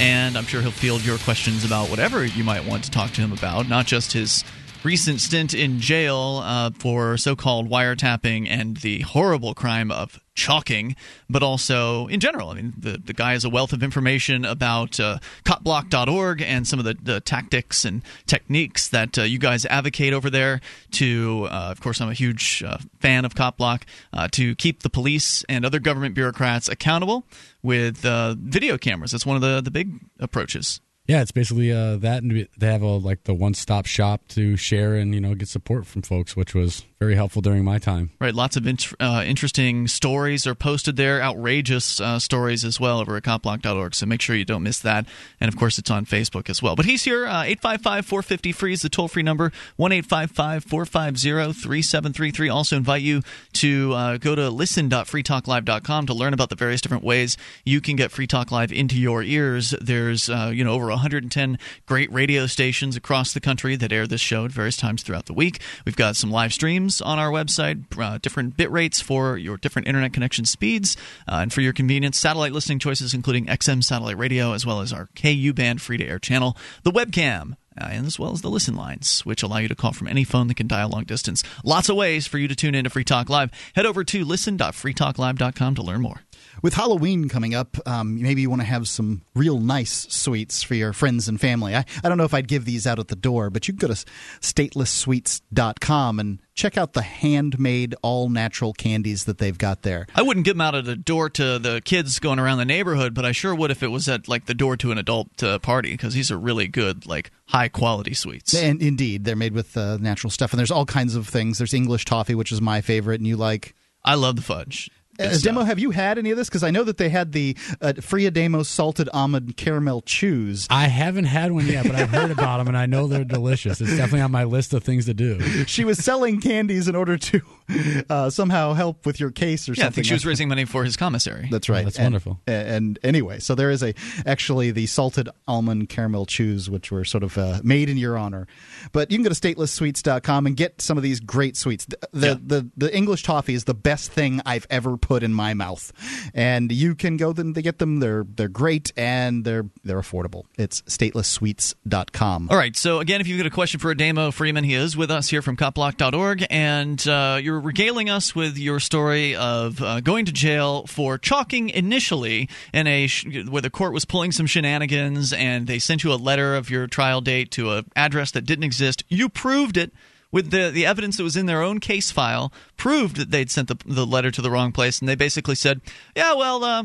And 0.00 0.36
I'm 0.36 0.44
sure 0.46 0.60
he'll 0.60 0.72
field 0.72 1.04
your 1.04 1.18
questions 1.18 1.64
about 1.64 1.88
whatever 1.88 2.26
you 2.26 2.42
might 2.42 2.64
want 2.66 2.82
to 2.82 2.90
talk 2.90 3.12
to 3.12 3.20
him 3.20 3.30
about, 3.30 3.68
not 3.68 3.86
just 3.86 4.12
his 4.12 4.42
recent 4.84 5.20
stint 5.20 5.54
in 5.54 5.80
jail 5.80 6.40
uh, 6.44 6.70
for 6.78 7.16
so 7.16 7.36
called 7.36 7.70
wiretapping 7.70 8.48
and 8.48 8.78
the 8.78 9.00
horrible 9.00 9.54
crime 9.54 9.90
of 9.90 10.18
chalking, 10.34 10.96
but 11.28 11.42
also 11.42 12.06
in 12.06 12.20
general. 12.20 12.50
I 12.50 12.54
mean, 12.54 12.72
the, 12.76 12.98
the 12.98 13.12
guy 13.12 13.32
has 13.32 13.44
a 13.44 13.50
wealth 13.50 13.72
of 13.72 13.82
information 13.82 14.44
about 14.44 14.98
uh, 14.98 15.18
copblock.org 15.44 16.42
and 16.42 16.66
some 16.66 16.78
of 16.78 16.84
the, 16.84 16.96
the 17.00 17.20
tactics 17.20 17.84
and 17.84 18.02
techniques 18.26 18.88
that 18.88 19.18
uh, 19.18 19.22
you 19.22 19.38
guys 19.38 19.66
advocate 19.66 20.12
over 20.12 20.30
there 20.30 20.60
to, 20.92 21.48
uh, 21.50 21.68
of 21.70 21.80
course, 21.80 22.00
I'm 22.00 22.08
a 22.08 22.14
huge 22.14 22.62
uh, 22.66 22.78
fan 23.00 23.24
of 23.24 23.34
Copblock, 23.34 23.82
uh, 24.12 24.28
to 24.32 24.54
keep 24.54 24.82
the 24.82 24.90
police 24.90 25.44
and 25.48 25.64
other 25.64 25.80
government 25.80 26.14
bureaucrats 26.14 26.68
accountable 26.68 27.24
with 27.62 28.04
uh, 28.04 28.34
video 28.38 28.78
cameras. 28.78 29.12
That's 29.12 29.26
one 29.26 29.36
of 29.36 29.42
the, 29.42 29.60
the 29.60 29.70
big 29.70 29.92
approaches. 30.18 30.80
Yeah, 31.08 31.20
it's 31.20 31.32
basically 31.32 31.72
uh, 31.72 31.96
that, 31.96 32.22
and 32.22 32.48
they 32.56 32.66
have 32.66 32.82
a 32.82 32.86
like 32.86 33.24
the 33.24 33.34
one-stop 33.34 33.86
shop 33.86 34.22
to 34.28 34.56
share 34.56 34.94
and 34.94 35.12
you 35.12 35.20
know 35.20 35.34
get 35.34 35.48
support 35.48 35.84
from 35.84 36.02
folks, 36.02 36.36
which 36.36 36.54
was 36.54 36.84
very 37.00 37.16
helpful 37.16 37.42
during 37.42 37.64
my 37.64 37.78
time. 37.78 38.12
Right, 38.20 38.32
lots 38.32 38.56
of 38.56 38.64
int- 38.68 38.92
uh, 39.00 39.24
interesting 39.26 39.88
stories 39.88 40.46
are 40.46 40.54
posted 40.54 40.94
there, 40.94 41.20
outrageous 41.20 42.00
uh, 42.00 42.20
stories 42.20 42.64
as 42.64 42.78
well 42.78 43.00
over 43.00 43.16
at 43.16 43.24
copblock.org. 43.24 43.96
So 43.96 44.06
make 44.06 44.20
sure 44.20 44.36
you 44.36 44.44
don't 44.44 44.62
miss 44.62 44.78
that, 44.80 45.06
and 45.40 45.48
of 45.48 45.56
course 45.56 45.76
it's 45.76 45.90
on 45.90 46.06
Facebook 46.06 46.48
as 46.48 46.62
well. 46.62 46.76
But 46.76 46.86
he's 46.86 47.02
here. 47.02 47.26
Uh, 47.26 47.42
eight 47.42 47.60
five 47.60 47.82
five 47.82 48.06
four 48.06 48.22
fifty 48.22 48.52
free 48.52 48.72
is 48.72 48.82
the 48.82 48.88
toll 48.88 49.08
free 49.08 49.24
number. 49.24 49.50
One 49.74 49.90
eight 49.90 50.06
five 50.06 50.30
five 50.30 50.62
four 50.62 50.86
five 50.86 51.18
zero 51.18 51.52
three 51.52 51.82
seven 51.82 52.12
three 52.12 52.30
three. 52.30 52.48
Also 52.48 52.76
invite 52.76 53.02
you 53.02 53.22
to 53.54 53.92
uh, 53.92 54.16
go 54.18 54.36
to 54.36 54.50
listen.freetalklive.com 54.50 56.06
to 56.06 56.14
learn 56.14 56.32
about 56.32 56.48
the 56.48 56.56
various 56.56 56.80
different 56.80 57.02
ways 57.02 57.36
you 57.64 57.80
can 57.80 57.96
get 57.96 58.12
Free 58.12 58.28
Talk 58.28 58.52
Live 58.52 58.70
into 58.70 58.96
your 58.96 59.24
ears. 59.24 59.74
There's 59.80 60.30
uh, 60.30 60.52
you 60.54 60.62
know 60.62 60.70
over 60.74 60.91
110 60.92 61.58
great 61.86 62.12
radio 62.12 62.46
stations 62.46 62.96
across 62.96 63.32
the 63.32 63.40
country 63.40 63.76
that 63.76 63.92
air 63.92 64.06
this 64.06 64.20
show 64.20 64.44
at 64.44 64.52
various 64.52 64.76
times 64.76 65.02
throughout 65.02 65.26
the 65.26 65.32
week. 65.32 65.60
We've 65.84 65.96
got 65.96 66.16
some 66.16 66.30
live 66.30 66.52
streams 66.52 67.00
on 67.00 67.18
our 67.18 67.30
website, 67.30 67.84
uh, 67.98 68.18
different 68.18 68.56
bit 68.56 68.70
rates 68.70 69.00
for 69.00 69.36
your 69.36 69.56
different 69.56 69.88
internet 69.88 70.12
connection 70.12 70.44
speeds, 70.44 70.96
uh, 71.28 71.36
and 71.42 71.52
for 71.52 71.60
your 71.60 71.72
convenience, 71.72 72.18
satellite 72.18 72.52
listening 72.52 72.78
choices, 72.78 73.14
including 73.14 73.46
XM 73.46 73.82
satellite 73.82 74.18
radio, 74.18 74.52
as 74.52 74.64
well 74.64 74.80
as 74.80 74.92
our 74.92 75.08
KU 75.20 75.52
band 75.52 75.80
free 75.80 75.96
to 75.96 76.06
air 76.06 76.18
channel, 76.18 76.56
the 76.82 76.92
webcam. 76.92 77.56
Uh, 77.80 77.86
and 77.90 78.06
as 78.06 78.18
well 78.18 78.32
as 78.32 78.42
the 78.42 78.50
listen 78.50 78.74
lines, 78.74 79.24
which 79.24 79.42
allow 79.42 79.56
you 79.56 79.66
to 79.66 79.74
call 79.74 79.94
from 79.94 80.06
any 80.06 80.24
phone 80.24 80.46
that 80.46 80.58
can 80.58 80.66
dial 80.66 80.90
long 80.90 81.04
distance. 81.04 81.42
Lots 81.64 81.88
of 81.88 81.96
ways 81.96 82.26
for 82.26 82.36
you 82.36 82.46
to 82.46 82.54
tune 82.54 82.74
in 82.74 82.84
to 82.84 82.90
Free 82.90 83.02
Talk 83.02 83.30
Live. 83.30 83.50
Head 83.74 83.86
over 83.86 84.04
to 84.04 84.24
listen.freetalklive.com 84.26 85.74
to 85.76 85.82
learn 85.82 86.02
more. 86.02 86.20
With 86.60 86.74
Halloween 86.74 87.28
coming 87.28 87.54
up, 87.54 87.76
um, 87.86 88.20
maybe 88.20 88.42
you 88.42 88.50
want 88.50 88.60
to 88.60 88.66
have 88.66 88.88
some 88.88 89.22
real 89.34 89.58
nice 89.58 90.06
sweets 90.10 90.62
for 90.62 90.74
your 90.74 90.92
friends 90.92 91.28
and 91.28 91.40
family. 91.40 91.74
I, 91.74 91.84
I 92.04 92.08
don't 92.08 92.18
know 92.18 92.24
if 92.24 92.34
I'd 92.34 92.48
give 92.48 92.64
these 92.64 92.86
out 92.86 92.98
at 92.98 93.08
the 93.08 93.16
door, 93.16 93.48
but 93.48 93.66
you 93.66 93.74
can 93.74 93.88
go 93.88 93.94
to 93.94 94.04
statelesssweets.com 94.40 96.20
and 96.20 96.40
check 96.54 96.76
out 96.76 96.92
the 96.92 97.02
handmade, 97.02 97.94
all 98.02 98.28
natural 98.28 98.72
candies 98.72 99.24
that 99.24 99.38
they've 99.38 99.56
got 99.56 99.82
there. 99.82 100.06
I 100.14 100.22
wouldn't 100.22 100.44
give 100.44 100.54
them 100.54 100.60
out 100.60 100.74
at 100.74 100.84
the 100.84 100.96
door 100.96 101.30
to 101.30 101.58
the 101.58 101.80
kids 101.84 102.18
going 102.18 102.38
around 102.38 102.58
the 102.58 102.64
neighborhood, 102.64 103.14
but 103.14 103.24
I 103.24 103.32
sure 103.32 103.54
would 103.54 103.70
if 103.70 103.82
it 103.82 103.88
was 103.88 104.08
at 104.08 104.28
like 104.28 104.46
the 104.46 104.54
door 104.54 104.76
to 104.76 104.92
an 104.92 104.98
adult 104.98 105.42
uh, 105.42 105.58
party 105.58 105.92
because 105.92 106.14
these 106.14 106.30
are 106.30 106.38
really 106.38 106.68
good, 106.68 107.06
like 107.06 107.30
high 107.46 107.68
quality 107.68 108.14
sweets. 108.14 108.54
And 108.54 108.82
indeed, 108.82 109.24
they're 109.24 109.36
made 109.36 109.54
with 109.54 109.76
uh, 109.76 109.96
natural 109.98 110.30
stuff. 110.30 110.52
And 110.52 110.58
there's 110.58 110.70
all 110.70 110.86
kinds 110.86 111.14
of 111.14 111.28
things. 111.28 111.58
There's 111.58 111.74
English 111.74 112.04
toffee, 112.04 112.34
which 112.34 112.52
is 112.52 112.60
my 112.60 112.80
favorite, 112.80 113.20
and 113.20 113.26
you 113.26 113.36
like. 113.36 113.74
I 114.04 114.16
love 114.16 114.34
the 114.34 114.42
fudge. 114.42 114.90
Uh, 115.18 115.36
Demo, 115.42 115.62
have 115.62 115.78
you 115.78 115.90
had 115.90 116.18
any 116.18 116.30
of 116.30 116.38
this? 116.38 116.48
Because 116.48 116.62
I 116.62 116.70
know 116.70 116.84
that 116.84 116.96
they 116.96 117.10
had 117.10 117.32
the 117.32 117.56
uh, 117.80 117.92
Free 118.00 118.24
Ademo 118.28 118.64
salted 118.64 119.08
almond 119.12 119.56
caramel 119.56 120.02
chews. 120.02 120.66
I 120.70 120.88
haven't 120.88 121.26
had 121.26 121.52
one 121.52 121.66
yet, 121.66 121.86
but 121.86 121.94
I've 121.94 122.08
heard 122.10 122.30
about 122.30 122.58
them 122.58 122.68
and 122.68 122.76
I 122.76 122.86
know 122.86 123.06
they're 123.06 123.24
delicious. 123.24 123.80
It's 123.80 123.90
definitely 123.90 124.22
on 124.22 124.30
my 124.30 124.44
list 124.44 124.72
of 124.72 124.82
things 124.82 125.04
to 125.06 125.14
do. 125.14 125.40
She 125.66 125.84
was 125.84 125.98
selling 125.98 126.40
candies 126.40 126.88
in 126.88 126.96
order 126.96 127.18
to 127.18 127.40
uh, 128.10 128.30
somehow 128.30 128.72
help 128.74 129.06
with 129.06 129.20
your 129.20 129.30
case 129.30 129.68
or 129.68 129.72
yeah, 129.72 129.84
something. 129.84 129.86
I 129.86 129.94
think 129.94 130.06
she 130.06 130.14
was 130.14 130.26
raising 130.26 130.48
money 130.48 130.64
for 130.64 130.84
his 130.84 130.96
commissary. 130.96 131.48
That's 131.50 131.68
right. 131.68 131.82
Oh, 131.82 131.84
that's 131.84 131.96
and, 131.98 132.06
wonderful. 132.06 132.40
And, 132.46 132.68
and 132.68 132.98
anyway, 133.02 133.38
so 133.38 133.54
there 133.54 133.70
is 133.70 133.82
a 133.82 133.94
actually 134.26 134.70
the 134.70 134.86
salted 134.86 135.28
almond 135.46 135.88
caramel 135.88 136.26
chews, 136.26 136.68
which 136.70 136.90
were 136.90 137.04
sort 137.04 137.22
of 137.22 137.36
uh, 137.38 137.60
made 137.62 137.88
in 137.88 137.96
your 137.96 138.16
honor. 138.18 138.46
But 138.92 139.10
you 139.10 139.18
can 139.18 139.24
go 139.24 139.30
to 139.30 139.34
statelesssweets.com 139.34 140.46
and 140.46 140.56
get 140.56 140.80
some 140.80 140.96
of 140.96 141.02
these 141.02 141.20
great 141.20 141.56
sweets. 141.56 141.86
The 141.86 141.98
the, 142.12 142.26
Yeah. 142.26 142.34
the 142.44 142.70
the 142.76 142.96
English 142.96 143.22
toffee 143.22 143.54
is 143.54 143.64
the 143.64 143.74
best 143.74 144.12
thing 144.12 144.40
I've 144.46 144.66
ever 144.70 144.96
put 144.96 145.22
in 145.22 145.32
my 145.34 145.54
mouth, 145.54 145.92
and 146.34 146.70
you 146.72 146.94
can 146.94 147.16
go 147.16 147.32
then 147.32 147.54
to 147.54 147.62
get 147.62 147.78
them. 147.78 148.00
They're 148.00 148.24
they're 148.28 148.48
great 148.48 148.92
and 148.96 149.44
they're 149.44 149.66
they're 149.84 150.00
affordable. 150.00 150.44
It's 150.58 150.82
statelesssweets.com. 150.82 152.48
All 152.50 152.56
right. 152.56 152.76
So 152.76 152.98
again, 153.00 153.20
if 153.20 153.26
you've 153.28 153.38
got 153.38 153.46
a 153.46 153.50
question 153.50 153.80
for 153.80 153.94
Ademo 153.94 154.32
Freeman, 154.32 154.64
he 154.64 154.74
is 154.74 154.96
with 154.96 155.10
us 155.10 155.28
here 155.28 155.42
from 155.42 155.56
copblock.org, 155.56 156.46
and 156.50 157.06
uh, 157.08 157.38
you're 157.42 157.51
regaling 157.60 158.10
us 158.10 158.34
with 158.34 158.58
your 158.58 158.80
story 158.80 159.34
of 159.34 159.82
uh, 159.82 160.00
going 160.00 160.24
to 160.26 160.32
jail 160.32 160.86
for 160.86 161.18
chalking 161.18 161.70
initially 161.70 162.48
in 162.72 162.86
a 162.86 163.06
sh- 163.06 163.26
where 163.48 163.62
the 163.62 163.70
court 163.70 163.92
was 163.92 164.04
pulling 164.04 164.32
some 164.32 164.46
shenanigans, 164.46 165.32
and 165.32 165.66
they 165.66 165.78
sent 165.78 166.04
you 166.04 166.12
a 166.12 166.14
letter 166.14 166.54
of 166.56 166.70
your 166.70 166.86
trial 166.86 167.20
date 167.20 167.50
to 167.52 167.70
an 167.72 167.84
address 167.96 168.30
that 168.32 168.42
didn't 168.44 168.64
exist. 168.64 169.04
You 169.08 169.28
proved 169.28 169.76
it. 169.76 169.92
With 170.30 170.50
the, 170.50 170.70
the 170.70 170.86
evidence 170.86 171.18
that 171.18 171.24
was 171.24 171.36
in 171.36 171.44
their 171.44 171.60
own 171.60 171.78
case 171.78 172.10
file, 172.10 172.54
proved 172.78 173.16
that 173.16 173.30
they'd 173.30 173.50
sent 173.50 173.68
the, 173.68 173.76
the 173.84 174.06
letter 174.06 174.30
to 174.30 174.40
the 174.40 174.50
wrong 174.50 174.72
place, 174.72 174.98
and 174.98 175.06
they 175.06 175.14
basically 175.14 175.54
said, 175.54 175.82
"Yeah, 176.16 176.32
well, 176.32 176.64
uh, 176.64 176.84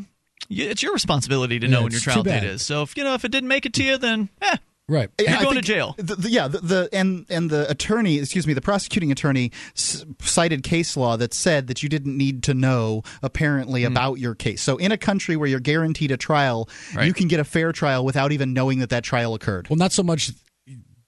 it's 0.50 0.84
your 0.84 0.92
responsibility 0.92 1.58
to 1.60 1.68
know 1.70 1.78
Yeah, 1.78 1.84
when 1.84 1.92
your 1.94 2.02
trial 2.02 2.24
date 2.24 2.44
is. 2.44 2.62
So 2.62 2.82
if 2.82 2.98
you 2.98 3.06
know 3.06 3.14
if 3.14 3.24
it 3.24 3.32
didn't 3.32 3.48
make 3.48 3.66
it 3.66 3.74
to 3.76 3.84
you, 3.86 3.98
then 3.98 4.28
eh, 4.42 4.58
Right. 4.90 5.10
You're 5.20 5.30
I 5.30 5.44
going 5.44 5.56
to 5.56 5.62
jail. 5.62 5.96
The, 5.98 6.16
the- 6.16 6.30
yeah, 6.30 6.48
the, 6.48 6.60
the 6.60 6.90
and 6.94 7.26
and 7.30 7.50
the 7.50 7.70
attorney, 7.70 8.20
excuse 8.20 8.48
me, 8.48 8.54
the 8.54 8.62
prosecuting 8.62 9.12
attorney 9.12 9.52
s- 9.76 10.06
cited 10.22 10.64
case 10.64 10.96
law 10.96 11.18
that 11.18 11.34
said 11.34 11.68
that 11.68 11.84
you 11.84 11.90
didn't 11.90 12.16
need 12.18 12.42
to 12.44 12.54
know 12.54 13.04
apparently 13.22 13.84
Hmm. 13.84 13.92
about 13.92 14.16
your 14.20 14.34
case. 14.34 14.62
So 14.62 14.78
in 14.78 14.94
a 14.94 14.98
country 14.98 15.36
where 15.36 15.50
you're 15.50 15.60
guaranteed 15.60 16.12
a 16.12 16.18
trial, 16.18 16.70
Right. 16.96 17.06
you 17.06 17.14
can 17.14 17.28
get 17.28 17.40
a 17.42 17.44
fair 17.44 17.74
trial 17.74 18.06
without 18.06 18.32
even 18.32 18.54
knowing 18.54 18.80
that 18.80 18.90
that 18.92 19.04
trial 19.04 19.34
occurred. 19.34 19.68
Well, 19.70 19.76
not 19.78 19.92
so 19.92 20.04
much 20.04 20.32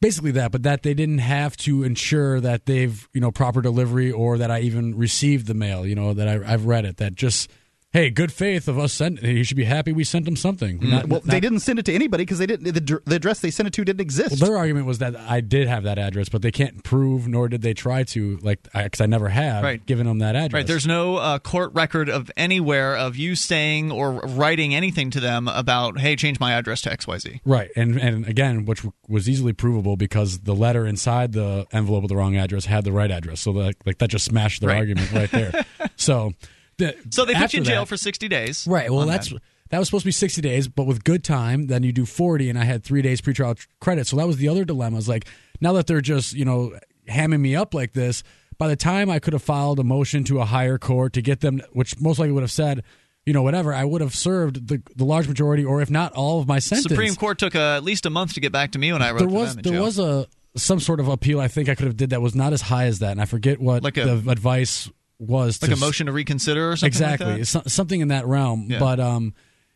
basically 0.01 0.31
that, 0.31 0.51
but 0.51 0.63
that 0.63 0.83
they 0.83 0.93
didn't 0.93 1.17
have 1.19 1.55
to 1.57 1.83
ensure 1.83 2.39
that 2.41 2.65
they've, 2.65 3.07
you 3.13 3.19
know, 3.21 3.31
proper 3.31 3.61
delivery 3.61 4.11
or 4.11 4.37
that 4.37 4.49
I 4.51 4.59
even 4.61 4.97
received 4.97 5.47
the 5.47 5.53
mail, 5.53 5.85
you 5.85 5.95
know, 5.95 6.13
that 6.13 6.27
I, 6.27 6.53
I've 6.53 6.65
read 6.65 6.85
it. 6.85 6.97
That 6.97 7.15
just, 7.15 7.49
hey, 7.91 8.09
good 8.11 8.31
faith 8.31 8.67
of 8.67 8.77
us 8.77 8.93
sent. 8.93 9.21
You 9.23 9.43
should 9.43 9.57
be 9.57 9.63
happy 9.63 9.91
we 9.91 10.03
sent 10.03 10.25
them 10.25 10.35
something. 10.35 10.79
Not- 10.81 11.07
Well, 11.09 11.21
they 11.25 11.39
didn't 11.39 11.61
send 11.61 11.79
it 11.79 11.85
to 11.85 11.93
anybody 11.93 12.23
because 12.23 12.37
they 12.37 12.45
didn't. 12.45 12.71
The, 12.73 13.01
the 13.05 13.15
address 13.15 13.39
they 13.39 13.49
sent 13.51 13.67
it 13.67 13.73
to 13.73 13.85
didn't 13.85 14.01
exist. 14.01 14.39
Well, 14.41 14.49
their 14.51 14.57
argument 14.57 14.85
was 14.85 14.99
that 14.99 15.15
I 15.15 15.41
did 15.41 15.67
have 15.67 15.83
that 15.83 15.97
address, 15.97 16.29
but 16.29 16.41
they 16.43 16.51
can't 16.51 16.83
prove, 16.83 17.27
nor 17.27 17.47
did 17.49 17.61
they 17.63 17.73
try 17.73 18.03
to, 18.03 18.37
like, 18.43 18.61
because 18.73 19.01
I, 19.01 19.05
never 19.07 19.29
have 19.29 19.63
Right. 19.63 19.83
given 19.85 20.05
them 20.05 20.19
that 20.19 20.35
address. 20.35 20.53
Right. 20.53 20.67
There's 20.67 20.85
no 20.85 21.15
uh, 21.17 21.39
court 21.39 21.73
record 21.73 22.09
of 22.09 22.29
anywhere 22.37 22.95
of 22.95 23.15
you 23.15 23.35
saying 23.35 23.91
or 23.91 24.19
writing 24.19 24.75
anything 24.75 25.09
to 25.11 25.19
them 25.19 25.47
about, 25.47 25.99
hey, 25.99 26.15
change 26.15 26.39
my 26.39 26.53
address 26.53 26.81
to 26.83 26.89
XYZ. 26.91 27.39
Right, 27.45 27.71
and 27.75 27.97
and 27.97 28.27
again, 28.27 28.65
which 28.65 28.83
was 29.07 29.27
easily 29.27 29.53
provable 29.53 29.97
because 29.97 30.39
the 30.39 30.53
letter 30.55 30.85
inside 30.85 31.31
the 31.33 31.65
envelope 31.71 32.03
with 32.03 32.09
the 32.09 32.15
wrong 32.15 32.35
address 32.37 32.65
had 32.65 32.83
the 32.83 32.91
right 32.91 33.09
address, 33.09 33.41
so 33.41 33.53
that 33.53 33.75
like 33.85 33.97
that 33.97 34.09
just 34.09 34.25
smashed 34.25 34.61
their 34.61 34.69
Right. 34.69 34.77
argument 34.77 35.11
right 35.11 35.31
there. 35.31 35.65
so, 35.95 36.33
the, 36.79 36.95
So 37.11 37.23
they 37.25 37.35
put 37.35 37.53
you 37.53 37.59
in 37.59 37.63
jail 37.63 37.81
that- 37.83 37.87
for 37.89 37.97
60 37.97 38.27
days. 38.27 38.65
right. 38.67 38.91
Well, 38.91 39.05
that's 39.05 39.29
that. 39.29 39.41
that 39.69 39.77
was 39.79 39.87
supposed 39.87 40.03
to 40.03 40.07
be 40.07 40.11
sixty 40.11 40.41
days, 40.41 40.67
but 40.67 40.85
with 40.87 41.03
good 41.03 41.23
time, 41.23 41.67
then 41.67 41.83
you 41.83 41.91
do 41.91 42.05
forty, 42.05 42.49
and 42.49 42.57
I 42.57 42.63
had 42.63 42.83
three 42.83 43.01
days 43.03 43.21
pretrial 43.21 43.55
tr- 43.55 43.67
credit. 43.79 44.07
So 44.07 44.15
that 44.17 44.25
was 44.27 44.37
the 44.37 44.47
other 44.49 44.65
dilemma. 44.65 44.97
Is 44.97 45.07
like 45.07 45.27
now 45.61 45.73
that 45.73 45.85
they're 45.87 46.01
just 46.01 46.33
you 46.33 46.43
know 46.45 46.73
hamming 47.07 47.39
me 47.41 47.55
up 47.55 47.73
like 47.75 47.93
this, 47.93 48.23
by 48.57 48.67
the 48.67 48.75
time 48.75 49.09
I 49.09 49.19
could 49.19 49.33
have 49.33 49.43
filed 49.43 49.79
a 49.79 49.83
motion 49.83 50.23
to 50.25 50.39
a 50.41 50.45
higher 50.45 50.77
court 50.79 51.13
to 51.13 51.21
get 51.21 51.41
them, 51.41 51.61
which 51.73 51.99
most 52.01 52.17
likely 52.19 52.31
would 52.33 52.43
have 52.43 52.51
said. 52.51 52.83
you 53.25 53.33
know, 53.33 53.43
whatever, 53.43 53.73
I 53.75 53.83
would 53.85 54.01
have 54.01 54.15
served 54.15 54.69
the 54.69 54.81
the 54.95 55.05
large 55.05 55.27
majority, 55.27 55.63
or 55.63 55.81
if 55.81 55.91
not 55.91 56.13
all 56.13 56.39
of 56.39 56.47
my 56.47 56.57
sentence. 56.57 56.87
Supreme 56.87 57.13
Court 57.15 57.37
took 57.37 57.53
uh, 57.53 57.75
at 57.77 57.83
least 57.83 58.07
a 58.07 58.09
month 58.09 58.33
to 58.33 58.39
get 58.39 58.51
back 58.51 58.71
to 58.71 58.79
me 58.79 58.91
when 58.91 59.03
I 59.03 59.11
wrote 59.11 59.19
there 59.19 59.27
was 59.27 59.55
there 59.55 59.73
jail. 59.73 59.83
was 59.83 59.99
a 59.99 60.25
some 60.55 60.79
sort 60.79 60.99
of 60.99 61.07
appeal 61.09 61.39
I 61.39 61.47
think 61.47 61.69
I 61.69 61.75
could 61.75 61.85
have 61.85 61.95
did 61.97 62.09
that 62.09 62.21
was 62.23 62.33
not 62.33 62.53
as 62.53 62.61
high 62.61 62.85
as 62.85 62.99
that, 62.99 63.11
and 63.11 63.21
I 63.21 63.25
forget 63.25 63.59
what 63.61 63.83
Like 63.83 63.97
a- 63.97 64.05
the 64.15 64.31
advice 64.31 64.89
was. 65.19 65.61
like 65.61 65.69
to 65.71 65.77
a 65.77 65.79
motion 65.79 66.07
to 66.07 66.11
reconsider 66.11 66.71
or 66.71 66.75
something 66.75 66.87
exactly 66.87 67.37
like? 67.37 67.45
So- 67.45 67.63
something 67.67 68.01
in 68.01 68.07
that 68.07 68.25
realm. 68.25 68.67
Yeah. 68.69 68.79
But 68.79 68.99
um, 68.99 69.33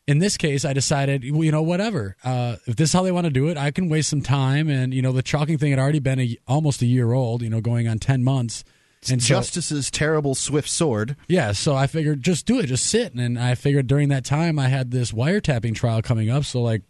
in 0.07 0.19
this 0.19 0.38
case, 0.38 0.65
I 0.65 0.73
decided, 0.73 1.29
well, 1.31 1.43
you 1.43 1.51
know, 1.51 1.62
whatever. 1.62 2.15
Uh, 2.23 2.55
if 2.65 2.75
this 2.75 2.89
is 2.89 2.93
how 2.93 3.03
they 3.03 3.12
want 3.12 3.25
to 3.25 3.31
do 3.31 3.50
it, 3.50 3.57
I 3.57 3.71
can 3.71 3.89
waste 3.89 4.09
some 4.09 4.21
time. 4.21 4.69
And 4.69 4.93
you 4.93 5.01
know, 5.01 5.12
the 5.12 5.21
chalking 5.23 5.57
thing 5.57 5.71
had 5.71 5.79
already 5.79 6.00
been 6.00 6.19
a, 6.19 6.38
almost 6.47 6.81
a 6.81 6.85
year 6.85 7.12
old. 7.13 7.41
You 7.41 7.50
know, 7.50 7.62
going 7.62 7.88
on 7.88 8.00
ten 8.00 8.23
months. 8.23 8.63
And 9.12 9.21
so- 9.21 9.35
Justice's 9.35 9.91
terrible 9.91 10.33
swift 10.33 10.69
sword. 10.69 11.17
yeah, 11.27 11.51
so 11.51 11.75
I 11.75 11.88
figured 11.88 12.21
just 12.23 12.45
do 12.45 12.59
it, 12.59 12.67
just 12.67 12.85
sit. 12.85 13.13
And 13.13 13.38
I 13.38 13.53
figured 13.55 13.88
during 13.88 14.07
that 14.09 14.23
time 14.23 14.57
I 14.57 14.69
had 14.69 14.91
this 14.91 15.12
wiretapping 15.12 15.75
trial 15.75 16.01
coming 16.01 16.29
up, 16.29 16.45
so 16.45 16.62
like, 16.62 16.83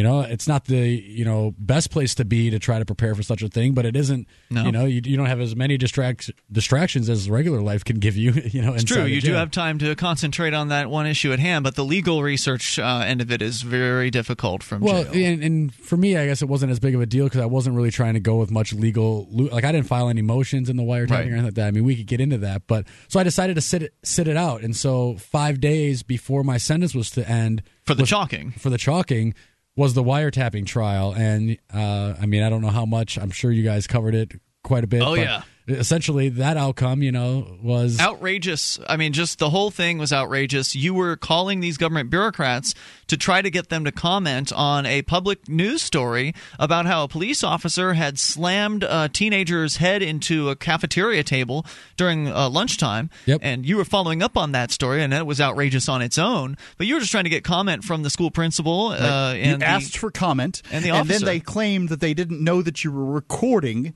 you 0.00 0.04
know, 0.04 0.20
it's 0.22 0.48
not 0.48 0.64
the 0.64 0.78
you 0.88 1.26
know 1.26 1.54
best 1.58 1.90
place 1.90 2.14
to 2.14 2.24
be 2.24 2.48
to 2.48 2.58
try 2.58 2.78
to 2.78 2.86
prepare 2.86 3.14
for 3.14 3.22
such 3.22 3.42
a 3.42 3.48
thing, 3.48 3.74
but 3.74 3.84
it 3.84 3.94
isn't. 3.96 4.26
No. 4.48 4.64
You 4.64 4.72
know, 4.72 4.84
you, 4.86 5.02
you 5.04 5.16
don't 5.18 5.26
have 5.26 5.40
as 5.40 5.54
many 5.54 5.76
distract 5.76 6.30
distractions 6.50 7.10
as 7.10 7.28
regular 7.28 7.60
life 7.60 7.84
can 7.84 7.98
give 7.98 8.16
you. 8.16 8.32
You 8.50 8.62
know, 8.62 8.72
It's 8.72 8.84
true. 8.84 9.04
You 9.04 9.20
do 9.20 9.34
have 9.34 9.50
time 9.50 9.78
to 9.80 9.94
concentrate 9.94 10.54
on 10.54 10.68
that 10.68 10.88
one 10.88 11.06
issue 11.06 11.32
at 11.34 11.38
hand, 11.38 11.62
but 11.64 11.74
the 11.76 11.84
legal 11.84 12.22
research 12.22 12.78
uh, 12.78 13.02
end 13.06 13.20
of 13.20 13.30
it 13.30 13.42
is 13.42 13.60
very 13.62 14.10
difficult 14.10 14.62
from 14.62 14.80
Well, 14.80 15.04
jail. 15.04 15.32
and, 15.32 15.42
and 15.44 15.74
for 15.74 15.96
me, 15.98 16.16
I 16.16 16.24
guess 16.26 16.40
it 16.40 16.46
wasn't 16.48 16.72
as 16.72 16.80
big 16.80 16.94
of 16.94 17.02
a 17.02 17.06
deal 17.06 17.24
because 17.26 17.40
I 17.42 17.46
wasn't 17.46 17.76
really 17.76 17.90
trying 17.90 18.14
to 18.14 18.20
go 18.20 18.36
with 18.36 18.50
much 18.50 18.72
legal. 18.72 19.28
Like 19.30 19.64
I 19.64 19.72
didn't 19.72 19.86
file 19.88 20.08
any 20.08 20.22
motions 20.22 20.70
in 20.70 20.76
the 20.76 20.82
wiretapping 20.82 21.10
Right. 21.10 21.20
or 21.26 21.32
anything 21.32 21.44
like 21.44 21.54
that. 21.54 21.66
I 21.68 21.70
mean, 21.72 21.84
we 21.84 21.94
could 21.94 22.06
get 22.06 22.20
into 22.20 22.38
that, 22.38 22.66
but 22.66 22.86
so 23.08 23.20
I 23.20 23.24
decided 23.24 23.54
to 23.56 23.60
sit 23.60 23.82
it 23.82 23.94
sit 24.02 24.26
it 24.26 24.36
out. 24.38 24.62
And 24.62 24.74
so 24.74 25.16
five 25.18 25.60
days 25.60 26.02
before 26.02 26.42
my 26.42 26.56
sentence 26.56 26.94
was 26.94 27.10
to 27.12 27.28
end 27.28 27.62
For 27.84 27.94
the 27.94 28.02
was- 28.04 28.08
chalking. 28.10 28.52
for 28.52 28.70
the 28.70 28.78
chalking 28.78 29.34
was 29.76 29.94
the 29.94 30.02
wiretapping 30.02 30.66
trial. 30.66 31.12
And 31.12 31.58
uh, 31.72 32.14
I 32.20 32.26
mean, 32.26 32.42
I 32.42 32.50
don't 32.50 32.62
know 32.62 32.68
how 32.68 32.86
much. 32.86 33.18
I'm 33.18 33.30
sure 33.30 33.50
you 33.50 33.62
guys 33.62 33.86
covered 33.86 34.14
it 34.14 34.32
quite 34.62 34.84
a 34.84 34.86
bit. 34.86 35.02
Oh, 35.02 35.16
but 35.16 35.20
yeah. 35.20 35.42
Essentially, 35.70 36.28
that 36.30 36.56
outcome, 36.56 37.02
you 37.02 37.12
know, 37.12 37.58
was 37.62 38.00
outrageous. 38.00 38.78
I 38.88 38.96
mean, 38.96 39.12
just 39.12 39.38
the 39.38 39.50
whole 39.50 39.70
thing 39.70 39.98
was 39.98 40.12
outrageous. 40.12 40.74
You 40.74 40.94
were 40.94 41.16
calling 41.16 41.60
these 41.60 41.76
government 41.76 42.10
bureaucrats 42.10 42.74
to 43.08 43.16
try 43.16 43.42
to 43.42 43.50
get 43.50 43.68
them 43.68 43.84
to 43.84 43.92
comment 43.92 44.52
on 44.52 44.86
a 44.86 45.02
public 45.02 45.48
news 45.48 45.82
story 45.82 46.34
about 46.58 46.86
how 46.86 47.04
a 47.04 47.08
police 47.08 47.42
officer 47.42 47.94
had 47.94 48.18
slammed 48.18 48.84
a 48.84 49.08
teenager's 49.08 49.76
head 49.76 50.02
into 50.02 50.48
a 50.48 50.56
cafeteria 50.56 51.22
table 51.22 51.66
during 51.96 52.28
uh, 52.28 52.48
lunchtime. 52.48 53.10
Yep. 53.26 53.40
And 53.42 53.66
you 53.66 53.76
were 53.76 53.84
following 53.84 54.22
up 54.22 54.36
on 54.36 54.52
that 54.52 54.70
story, 54.70 55.02
and 55.02 55.12
it 55.12 55.26
was 55.26 55.40
outrageous 55.40 55.88
on 55.88 56.02
its 56.02 56.18
own. 56.18 56.56
But 56.78 56.86
you 56.86 56.94
were 56.94 57.00
just 57.00 57.12
trying 57.12 57.24
to 57.24 57.30
get 57.30 57.44
comment 57.44 57.84
from 57.84 58.02
the 58.02 58.10
school 58.10 58.30
principal. 58.30 58.88
Uh, 58.88 59.34
you 59.34 59.42
and 59.42 59.62
the- 59.62 59.66
asked 59.66 59.98
for 59.98 60.10
comment, 60.10 60.62
and 60.70 60.84
the 60.84 61.02
then 61.04 61.24
they 61.24 61.40
claimed 61.40 61.88
that 61.88 62.00
they 62.00 62.14
didn't 62.14 62.42
know 62.42 62.62
that 62.62 62.84
you 62.84 62.92
were 62.92 63.04
recording, 63.04 63.94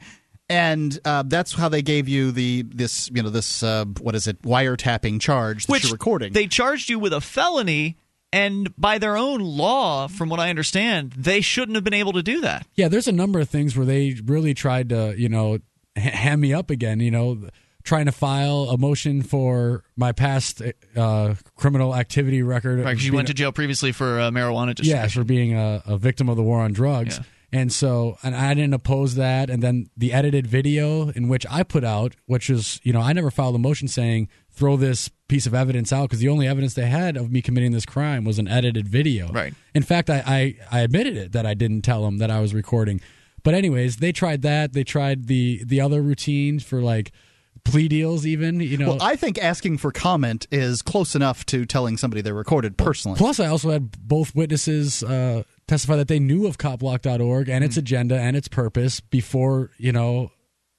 and 0.48 0.98
uh, 1.04 1.22
that's 1.26 1.54
how 1.54 1.68
they 1.68 1.82
gave 1.82 2.08
you 2.08 2.32
the 2.32 2.62
this 2.62 3.10
you 3.12 3.22
know 3.22 3.30
this 3.30 3.62
uh, 3.62 3.84
what 4.00 4.14
is 4.14 4.26
it 4.26 4.42
wiretapping 4.42 5.20
charge 5.20 5.66
that 5.66 5.72
which 5.72 5.84
you're 5.84 5.92
recording. 5.92 6.32
They 6.32 6.46
charged 6.46 6.88
you 6.90 6.98
with 6.98 7.12
a 7.12 7.20
felony, 7.20 7.96
and 8.32 8.74
by 8.76 8.98
their 8.98 9.16
own 9.16 9.40
law, 9.40 10.08
from 10.08 10.28
what 10.28 10.40
I 10.40 10.50
understand, 10.50 11.12
they 11.16 11.40
shouldn't 11.40 11.76
have 11.76 11.84
been 11.84 11.94
able 11.94 12.12
to 12.12 12.22
do 12.22 12.40
that. 12.42 12.66
Yeah, 12.74 12.88
there's 12.88 13.08
a 13.08 13.12
number 13.12 13.40
of 13.40 13.48
things 13.48 13.76
where 13.76 13.86
they 13.86 14.16
really 14.24 14.54
tried 14.54 14.90
to, 14.90 15.14
you 15.16 15.28
know, 15.28 15.58
h- 15.96 16.12
hand 16.12 16.40
me 16.40 16.52
up 16.52 16.70
again. 16.70 17.00
You 17.00 17.10
know, 17.10 17.48
trying 17.82 18.06
to 18.06 18.12
file 18.12 18.68
a 18.70 18.76
motion 18.78 19.22
for 19.22 19.84
my 19.96 20.12
past 20.12 20.60
uh, 20.96 21.34
criminal 21.56 21.94
activity 21.94 22.42
record. 22.42 22.80
Right, 22.80 22.92
because 22.92 23.06
you 23.06 23.12
went 23.12 23.28
a- 23.28 23.32
to 23.32 23.34
jail 23.34 23.52
previously 23.52 23.92
for 23.92 24.20
uh, 24.20 24.30
marijuana 24.30 24.74
yeah, 24.82 25.06
for 25.06 25.24
being 25.24 25.54
a, 25.56 25.82
a 25.86 25.96
victim 25.96 26.28
of 26.28 26.36
the 26.36 26.42
war 26.42 26.60
on 26.60 26.72
drugs. 26.72 27.18
Yeah. 27.18 27.24
And 27.54 27.72
so, 27.72 28.18
and 28.24 28.34
I 28.34 28.52
didn't 28.52 28.74
oppose 28.74 29.14
that. 29.14 29.48
And 29.48 29.62
then 29.62 29.86
the 29.96 30.12
edited 30.12 30.44
video 30.44 31.10
in 31.10 31.28
which 31.28 31.46
I 31.48 31.62
put 31.62 31.84
out, 31.84 32.16
which 32.26 32.50
is, 32.50 32.80
you 32.82 32.92
know, 32.92 33.00
I 33.00 33.12
never 33.12 33.30
filed 33.30 33.54
a 33.54 33.58
motion 33.58 33.86
saying 33.86 34.28
throw 34.50 34.76
this 34.76 35.08
piece 35.28 35.46
of 35.46 35.54
evidence 35.54 35.92
out 35.92 36.08
because 36.08 36.18
the 36.18 36.28
only 36.28 36.48
evidence 36.48 36.74
they 36.74 36.86
had 36.86 37.16
of 37.16 37.30
me 37.30 37.40
committing 37.40 37.70
this 37.70 37.86
crime 37.86 38.24
was 38.24 38.40
an 38.40 38.48
edited 38.48 38.88
video. 38.88 39.28
Right. 39.28 39.54
In 39.72 39.84
fact, 39.84 40.10
I, 40.10 40.24
I, 40.26 40.78
I 40.78 40.80
admitted 40.80 41.16
it 41.16 41.30
that 41.30 41.46
I 41.46 41.54
didn't 41.54 41.82
tell 41.82 42.02
them 42.02 42.18
that 42.18 42.28
I 42.28 42.40
was 42.40 42.52
recording. 42.52 43.00
But 43.44 43.54
anyways, 43.54 43.98
they 43.98 44.10
tried 44.10 44.42
that. 44.42 44.72
They 44.72 44.82
tried 44.82 45.28
the 45.28 45.62
the 45.64 45.80
other 45.80 46.02
routines 46.02 46.64
for 46.64 46.80
like 46.80 47.12
plea 47.64 47.88
deals, 47.88 48.26
even. 48.26 48.58
You 48.58 48.78
know, 48.78 48.88
well, 48.88 49.02
I 49.02 49.16
think 49.16 49.38
asking 49.38 49.78
for 49.78 49.92
comment 49.92 50.46
is 50.50 50.82
close 50.82 51.14
enough 51.14 51.46
to 51.46 51.66
telling 51.66 51.96
somebody 51.98 52.20
they're 52.20 52.34
recorded 52.34 52.76
personally. 52.76 53.18
Plus, 53.18 53.38
I 53.38 53.46
also 53.46 53.70
had 53.70 53.92
both 54.08 54.34
witnesses 54.34 55.04
uh, 55.04 55.44
testify 55.66 55.96
that 55.96 56.08
they 56.08 56.18
knew 56.18 56.46
of 56.46 56.58
copblock.org 56.58 57.48
and 57.48 57.64
its 57.64 57.76
agenda 57.76 58.18
and 58.18 58.36
its 58.36 58.48
purpose 58.48 59.00
before, 59.00 59.70
you 59.78 59.92
know, 59.92 60.30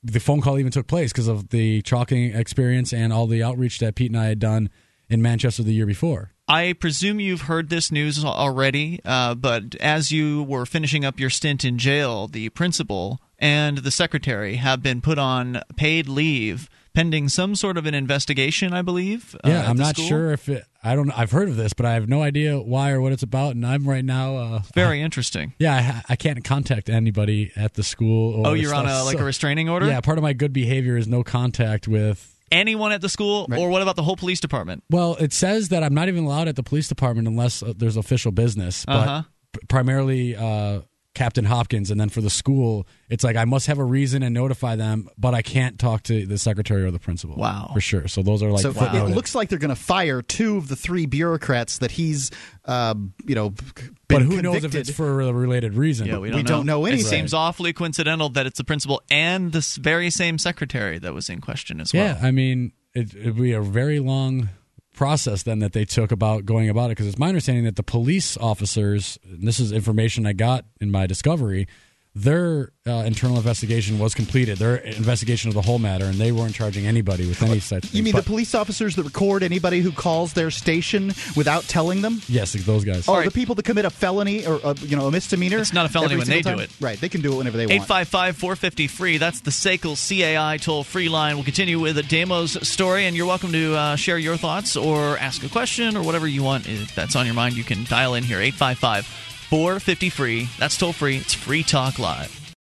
the 0.04 0.20
phone 0.20 0.42
call 0.42 0.60
even 0.60 0.72
took 0.72 0.88
place 0.88 1.12
because 1.12 1.28
of 1.28 1.50
the 1.50 1.82
chalking 1.82 2.36
experience 2.36 2.94
and 2.94 3.12
all 3.12 3.26
the 3.28 3.42
outreach 3.42 3.80
that 3.80 3.96
Pete 3.96 4.12
and 4.12 4.20
I 4.20 4.26
had 4.26 4.40
done 4.40 4.70
in 5.10 5.22
Manchester 5.22 5.64
the 5.64 5.74
year 5.74 5.86
before. 5.88 6.32
I 6.48 6.74
presume 6.74 7.20
you've 7.20 7.42
heard 7.42 7.70
this 7.70 7.92
news 7.92 8.24
already, 8.24 9.00
uh, 9.04 9.34
but 9.34 9.74
as 9.76 10.12
you 10.12 10.44
were 10.44 10.66
finishing 10.68 11.04
up 11.04 11.20
your 11.20 11.32
stint 11.32 11.66
in 11.66 11.80
jail, 11.80 12.28
the 12.28 12.50
principal 12.50 13.20
and 13.40 13.80
the 13.80 13.90
secretary 13.92 14.56
have 14.58 14.84
been 14.84 15.02
put 15.02 15.18
on 15.18 15.62
paid 15.76 16.08
leave 16.08 16.70
pending 16.94 17.28
some 17.28 17.56
sort 17.56 17.78
of 17.78 17.86
an 17.86 17.94
investigation, 17.94 18.74
I 18.74 18.82
believe. 18.84 19.36
uh, 19.44 19.50
Yeah, 19.50 19.60
at 19.64 19.70
I'm 19.70 19.76
not 19.78 19.96
school. 19.96 20.08
sure 20.08 20.32
if 20.32 20.48
it, 20.48 20.64
I 20.86 20.96
don't. 20.96 21.12
I've 21.12 21.32
heard 21.32 21.50
of 21.50 21.56
this, 21.56 21.74
but 21.74 21.86
I 21.86 21.94
have 21.96 22.08
no 22.08 22.22
idea 22.22 22.60
why 22.60 22.92
or 22.92 23.02
what 23.02 23.12
it's 23.12 23.24
about. 23.24 23.56
And 23.56 23.66
I'm 23.66 23.88
right 23.90 24.06
now. 24.06 24.38
Uh, 24.38 24.62
Very 24.76 25.02
interesting. 25.02 25.54
yeah, 25.60 26.02
I, 26.08 26.14
I 26.14 26.16
can't 26.16 26.44
contact 26.44 26.90
anybody 26.90 27.52
at 27.56 27.74
the 27.74 27.84
school. 27.84 28.36
Or 28.36 28.48
Oh, 28.50 28.54
you're 28.54 28.74
on 28.76 28.86
a 28.88 29.04
like 29.04 29.20
a 29.20 29.24
restraining 29.24 29.68
order. 29.70 29.88
Yeah, 29.88 30.00
part 30.02 30.18
of 30.18 30.22
my 30.22 30.34
good 30.34 30.54
behavior 30.54 30.96
is 30.98 31.08
no 31.08 31.24
contact 31.24 31.88
with 31.88 32.32
Anyone 32.52 32.92
at 32.92 33.02
the 33.02 33.10
school, 33.10 33.48
or 33.58 33.70
what 33.70 33.82
about 33.82 33.96
the 33.96 34.04
whole 34.04 34.16
police 34.16 34.40
department? 34.40 34.84
Well, 34.92 35.16
it 35.20 35.34
says 35.34 35.70
that 35.70 35.82
I'm 35.84 35.96
not 35.96 36.08
even 36.10 36.26
allowed 36.26 36.48
at 36.48 36.56
the 36.56 36.62
police 36.64 36.88
department 36.88 37.28
unless 37.28 37.64
uh, 37.64 37.74
there's 37.76 37.98
official 37.98 38.32
business. 38.32 38.86
But 38.86 38.94
Uh-huh. 39.08 39.24
p- 39.54 39.60
primarily 39.68 40.36
uh, 40.36 40.82
Captain 41.16 41.46
Hopkins, 41.46 41.90
and 41.90 42.00
then 42.00 42.10
for 42.10 42.22
the 42.22 42.30
school, 42.30 42.86
it's 43.10 43.24
like 43.24 43.36
I 43.36 43.46
must 43.46 43.66
have 43.68 43.80
a 43.80 43.84
reason 43.84 44.22
and 44.22 44.34
notify 44.34 44.76
them, 44.76 45.08
but 45.18 45.34
I 45.34 45.42
can't 45.42 45.80
talk 45.80 46.04
to 46.04 46.26
the 46.28 46.38
secretary 46.38 46.84
or 46.84 46.92
the 46.92 47.00
principal. 47.00 47.36
Wow. 47.38 47.72
for 47.74 47.82
sure. 47.82 48.08
So 48.08 48.22
those 48.22 48.44
are 48.44 48.52
like 48.52 48.62
so 48.62 48.74
footnoted. 48.74 49.10
it 49.10 49.16
looks 49.16 49.34
like 49.34 49.50
they're 49.50 49.58
going 49.58 49.70
to 49.70 49.76
fire 49.76 50.22
two 50.22 50.58
of 50.58 50.68
the 50.68 50.76
three 50.76 51.06
bureaucrats 51.08 51.80
that 51.80 51.92
he's, 51.92 52.30
uh, 52.66 52.94
you 53.26 53.34
know, 53.34 53.50
been 53.50 53.96
but 54.08 54.22
who 54.22 54.42
knows 54.42 54.64
if 54.64 54.76
it's 54.76 54.92
for 54.92 55.22
a 55.22 55.34
related 55.34 55.74
reason? 55.74 56.06
Yeah, 56.08 56.20
we 56.20 56.30
don't 56.30 56.38
We 56.38 56.44
know. 56.44 56.48
don't 56.48 56.66
know 56.68 56.86
It 56.86 56.90
anything. 56.94 57.08
seems 57.10 57.34
awfully 57.34 57.74
coincidental 57.74 58.30
that 58.30 58.46
it's 58.46 58.58
the 58.60 58.64
principal 58.64 59.02
and 59.10 59.52
this 59.52 59.78
very 59.78 60.10
same 60.12 60.38
secretary 60.38 61.00
that 61.00 61.14
was 61.14 61.30
in 61.30 61.42
question 61.42 61.82
as 61.82 61.94
well. 61.94 62.04
Yeah, 62.04 62.20
I 62.22 62.32
mean, 62.32 62.74
it, 62.94 63.16
it'd 63.16 63.38
be 63.38 63.54
a 63.54 63.62
very 63.62 64.00
long 64.00 64.50
process 64.96 65.44
then 65.44 65.60
that 65.60 65.74
they 65.74 65.86
took 65.86 66.12
about 66.12 66.46
going 66.46 66.70
about 66.70 66.86
it. 66.86 66.90
Because 66.90 67.08
it's 67.08 67.20
my 67.20 67.28
understanding 67.28 67.66
that 67.66 67.76
the 67.76 67.84
police 67.84 68.38
officers, 68.38 69.20
and 69.24 69.48
this 69.48 69.60
is 69.60 69.72
information 69.72 70.26
I 70.26 70.34
got 70.34 70.66
in 70.80 70.92
my 70.92 71.08
discovery, 71.08 71.68
their 72.16 72.72
uh, 72.88 73.04
internal 73.06 73.36
investigation 73.36 74.00
was 74.00 74.14
completed. 74.14 74.58
Their 74.58 74.78
investigation 74.78 75.50
of 75.50 75.54
the 75.54 75.62
whole 75.62 75.80
matter, 75.80 76.06
and 76.06 76.16
they 76.16 76.32
weren't 76.32 76.56
charging 76.56 76.86
anybody 76.86 77.28
with 77.28 77.44
any 77.44 77.60
such. 77.60 77.94
You 77.94 78.04
mean 78.04 78.14
But- 78.14 78.24
the 78.24 78.30
police 78.30 78.56
officers 78.56 78.96
that 78.96 79.04
record 79.04 79.44
anybody 79.44 79.82
who 79.82 79.92
calls 79.92 80.32
their 80.32 80.50
station 80.50 81.14
without 81.36 81.64
telling 81.64 82.02
them? 82.02 82.22
Yes, 82.30 82.54
those 82.54 82.86
guys. 82.86 83.10
Oh, 83.10 83.16
right. 83.16 83.26
the 83.26 83.32
people 83.32 83.56
that 83.56 83.66
commit 83.66 83.84
a 83.84 83.90
felony 83.90 84.46
or 84.46 84.62
uh, 84.64 84.76
you 84.80 84.96
know 84.96 85.08
a 85.08 85.12
misdemeanor. 85.12 85.58
It's 85.58 85.74
not 85.74 85.86
a 85.86 85.90
felony 85.90 86.16
when 86.16 86.28
they 86.28 86.42
single 86.42 86.56
do 86.56 86.60
it. 86.64 86.72
Right, 86.80 87.00
they 87.00 87.10
can 87.10 87.22
do 87.22 87.34
it 87.34 87.38
whenever 87.38 87.58
they 87.58 87.66
want. 87.66 87.84
855 87.84 88.38
450 88.38 88.88
free. 88.88 89.18
That's 89.18 89.42
the 89.42 89.52
SACL 89.52 89.96
CAI 89.98 90.58
toll 90.58 90.86
free 90.86 91.10
line. 91.10 91.36
We'll 91.36 91.44
continue 91.44 91.80
with 91.80 91.98
Ademo's 91.98 92.66
story, 92.68 93.06
and 93.06 93.16
you're 93.16 93.28
welcome 93.28 93.52
to 93.52 93.76
uh, 93.76 93.96
share 93.98 94.18
your 94.18 94.38
thoughts 94.38 94.78
or 94.78 95.18
ask 95.18 95.44
a 95.44 95.50
question 95.50 95.98
or 95.98 96.04
whatever 96.04 96.28
you 96.28 96.44
want. 96.44 96.70
If 96.70 96.96
that's 96.96 97.16
on 97.18 97.26
your 97.26 97.36
mind, 97.36 97.56
you 97.56 97.66
can 97.66 97.84
dial 97.84 98.14
in 98.14 98.24
here 98.24 98.40
855 98.40 99.25
450 99.50 100.10
free. 100.10 100.50
That's 100.58 100.78
toll 100.78 100.94
free. 100.94 101.18
It's 101.18 101.34
Free 101.34 101.64
Talk 101.64 102.00
Live. 102.00 102.54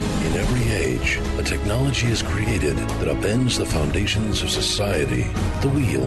In 0.00 0.32
every 0.34 0.70
age, 0.72 1.18
a 1.38 1.42
technology 1.42 2.08
is 2.08 2.22
created 2.22 2.76
that 2.76 3.08
upends 3.08 3.58
the 3.58 3.66
foundations 3.66 4.42
of 4.42 4.50
society 4.50 5.24
the 5.60 5.68
wheel, 5.68 6.06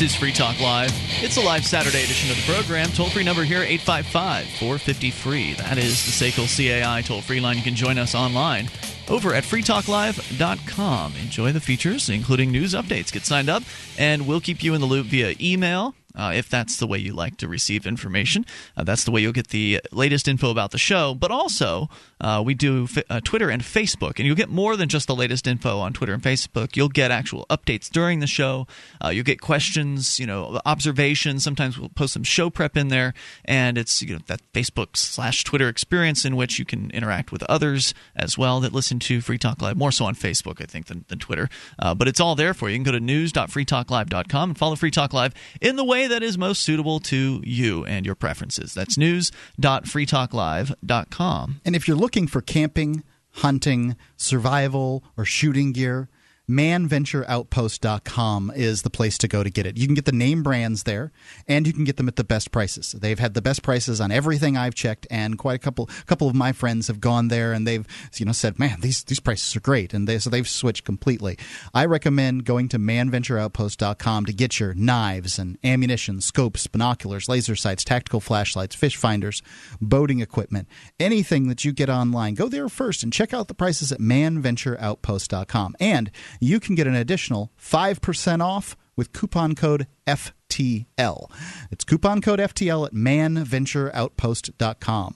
This 0.00 0.12
is 0.12 0.18
Free 0.18 0.32
Talk 0.32 0.58
Live. 0.62 0.90
It's 1.22 1.36
a 1.36 1.42
live 1.42 1.66
Saturday 1.66 2.02
edition 2.02 2.30
of 2.30 2.36
the 2.38 2.50
program. 2.50 2.88
Toll 2.92 3.10
free 3.10 3.22
number 3.22 3.44
here 3.44 3.60
855 3.60 4.46
450 4.46 5.10
free. 5.10 5.52
That 5.52 5.76
is 5.76 6.02
the 6.06 6.10
SACL 6.10 6.46
CAI 6.48 7.02
toll 7.02 7.20
free 7.20 7.38
line. 7.38 7.58
You 7.58 7.62
can 7.62 7.74
join 7.74 7.98
us 7.98 8.14
online 8.14 8.70
over 9.10 9.34
at 9.34 9.44
freetalklive.com. 9.44 11.16
Enjoy 11.16 11.52
the 11.52 11.60
features, 11.60 12.08
including 12.08 12.50
news 12.50 12.72
updates. 12.72 13.12
Get 13.12 13.26
signed 13.26 13.50
up, 13.50 13.62
and 13.98 14.26
we'll 14.26 14.40
keep 14.40 14.62
you 14.62 14.72
in 14.72 14.80
the 14.80 14.86
loop 14.86 15.04
via 15.04 15.34
email. 15.38 15.94
Uh, 16.14 16.32
if 16.34 16.48
that's 16.48 16.76
the 16.76 16.86
way 16.86 16.98
you 16.98 17.12
like 17.12 17.36
to 17.38 17.48
receive 17.48 17.86
information, 17.86 18.44
uh, 18.76 18.84
that's 18.84 19.04
the 19.04 19.10
way 19.10 19.20
you'll 19.20 19.32
get 19.32 19.48
the 19.48 19.80
latest 19.92 20.28
info 20.28 20.50
about 20.50 20.70
the 20.70 20.78
show. 20.78 21.14
But 21.14 21.30
also, 21.30 21.88
uh, 22.20 22.42
we 22.44 22.54
do 22.54 22.84
f- 22.84 23.04
uh, 23.08 23.20
Twitter 23.20 23.50
and 23.50 23.62
Facebook, 23.62 24.18
and 24.18 24.26
you'll 24.26 24.36
get 24.36 24.48
more 24.48 24.76
than 24.76 24.88
just 24.88 25.06
the 25.06 25.14
latest 25.14 25.46
info 25.46 25.78
on 25.78 25.92
Twitter 25.92 26.12
and 26.12 26.22
Facebook. 26.22 26.76
You'll 26.76 26.88
get 26.88 27.10
actual 27.10 27.46
updates 27.48 27.88
during 27.88 28.20
the 28.20 28.26
show. 28.26 28.66
Uh, 29.02 29.08
you'll 29.08 29.24
get 29.24 29.40
questions, 29.40 30.18
you 30.18 30.26
know, 30.26 30.60
observations. 30.66 31.44
Sometimes 31.44 31.78
we'll 31.78 31.88
post 31.88 32.14
some 32.14 32.24
show 32.24 32.50
prep 32.50 32.76
in 32.76 32.88
there, 32.88 33.14
and 33.44 33.78
it's 33.78 34.02
you 34.02 34.14
know 34.14 34.20
that 34.26 34.40
Facebook 34.52 34.96
slash 34.96 35.44
Twitter 35.44 35.68
experience 35.68 36.24
in 36.24 36.36
which 36.36 36.58
you 36.58 36.64
can 36.64 36.90
interact 36.90 37.32
with 37.32 37.42
others 37.44 37.94
as 38.16 38.36
well 38.36 38.60
that 38.60 38.72
listen 38.72 38.98
to 39.00 39.20
Free 39.20 39.38
Talk 39.38 39.62
Live. 39.62 39.76
More 39.76 39.92
so 39.92 40.04
on 40.04 40.14
Facebook, 40.14 40.60
I 40.60 40.66
think, 40.66 40.86
than, 40.86 41.04
than 41.08 41.18
Twitter. 41.18 41.48
Uh, 41.78 41.94
but 41.94 42.08
it's 42.08 42.20
all 42.20 42.34
there 42.34 42.54
for 42.54 42.68
you. 42.68 42.74
You 42.74 42.78
can 42.78 42.84
go 42.84 42.92
to 42.92 43.00
news.freetalklive.com 43.00 44.50
and 44.50 44.58
follow 44.58 44.76
Free 44.76 44.90
Talk 44.90 45.12
Live 45.12 45.34
in 45.60 45.76
the 45.76 45.84
way 45.84 45.99
that 46.06 46.22
is 46.22 46.38
most 46.38 46.62
suitable 46.62 47.00
to 47.00 47.42
you 47.44 47.84
and 47.84 48.06
your 48.06 48.14
preferences. 48.14 48.72
That's 48.74 48.96
news.freetalklive.com. 48.98 51.60
And 51.64 51.76
if 51.76 51.88
you're 51.88 51.96
looking 51.96 52.26
for 52.26 52.40
camping, 52.40 53.04
hunting, 53.32 53.96
survival, 54.16 55.04
or 55.16 55.24
shooting 55.24 55.72
gear, 55.72 56.08
manventureoutpost.com 56.50 58.52
is 58.54 58.82
the 58.82 58.90
place 58.90 59.16
to 59.18 59.28
go 59.28 59.44
to 59.44 59.50
get 59.50 59.66
it. 59.66 59.76
You 59.76 59.86
can 59.86 59.94
get 59.94 60.04
the 60.04 60.12
name 60.12 60.42
brands 60.42 60.82
there 60.82 61.12
and 61.46 61.66
you 61.66 61.72
can 61.72 61.84
get 61.84 61.96
them 61.96 62.08
at 62.08 62.16
the 62.16 62.24
best 62.24 62.50
prices. 62.50 62.92
They've 62.92 63.18
had 63.18 63.34
the 63.34 63.42
best 63.42 63.62
prices 63.62 64.00
on 64.00 64.10
everything 64.10 64.56
I've 64.56 64.74
checked 64.74 65.06
and 65.10 65.38
quite 65.38 65.54
a 65.54 65.58
couple 65.58 65.88
couple 66.06 66.28
of 66.28 66.34
my 66.34 66.52
friends 66.52 66.88
have 66.88 67.00
gone 67.00 67.28
there 67.28 67.52
and 67.52 67.66
they've 67.66 67.86
you 68.16 68.26
know 68.26 68.32
said, 68.32 68.58
"Man, 68.58 68.80
these 68.80 69.04
these 69.04 69.20
prices 69.20 69.54
are 69.54 69.60
great." 69.60 69.94
And 69.94 70.08
they 70.08 70.18
so 70.18 70.28
they've 70.28 70.48
switched 70.48 70.84
completely. 70.84 71.38
I 71.72 71.84
recommend 71.84 72.44
going 72.44 72.68
to 72.70 72.78
manventureoutpost.com 72.78 74.26
to 74.26 74.32
get 74.32 74.58
your 74.58 74.74
knives 74.74 75.38
and 75.38 75.56
ammunition, 75.62 76.20
scopes, 76.20 76.66
binoculars, 76.66 77.28
laser 77.28 77.54
sights, 77.54 77.84
tactical 77.84 78.20
flashlights, 78.20 78.74
fish 78.74 78.96
finders, 78.96 79.42
boating 79.80 80.20
equipment, 80.20 80.68
anything 80.98 81.48
that 81.48 81.64
you 81.64 81.72
get 81.72 81.88
online. 81.88 82.34
Go 82.34 82.48
there 82.48 82.68
first 82.68 83.02
and 83.02 83.12
check 83.12 83.32
out 83.32 83.48
the 83.48 83.54
prices 83.54 83.92
at 83.92 84.00
manventureoutpost.com. 84.00 85.76
And 85.78 86.10
you 86.40 86.58
can 86.58 86.74
get 86.74 86.86
an 86.86 86.94
additional 86.94 87.52
5% 87.60 88.42
off 88.42 88.76
with 88.96 89.12
coupon 89.12 89.54
code 89.54 89.86
FTL. 90.06 91.30
It's 91.70 91.84
coupon 91.84 92.20
code 92.20 92.40
FTL 92.40 92.86
at 92.86 92.92
manventureoutpost.com. 92.92 95.14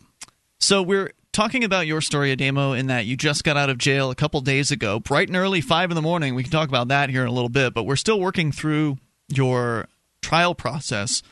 So 0.58 0.82
we're 0.82 1.12
talking 1.32 1.64
about 1.64 1.86
your 1.86 2.00
story, 2.00 2.34
Ademo, 2.34 2.78
in 2.78 2.86
that 2.86 3.04
you 3.06 3.16
just 3.16 3.44
got 3.44 3.56
out 3.56 3.70
of 3.70 3.78
jail 3.78 4.10
a 4.10 4.14
couple 4.14 4.40
days 4.40 4.70
ago, 4.70 5.00
bright 5.00 5.28
and 5.28 5.36
early, 5.36 5.60
5 5.60 5.90
in 5.90 5.94
the 5.94 6.02
morning. 6.02 6.34
We 6.34 6.42
can 6.42 6.52
talk 6.52 6.68
about 6.68 6.88
that 6.88 7.10
here 7.10 7.22
in 7.22 7.28
a 7.28 7.32
little 7.32 7.48
bit, 7.48 7.74
but 7.74 7.84
we're 7.84 7.96
still 7.96 8.20
working 8.20 8.52
through 8.52 8.98
your 9.28 9.88
trial 10.22 10.54
process. 10.54 11.22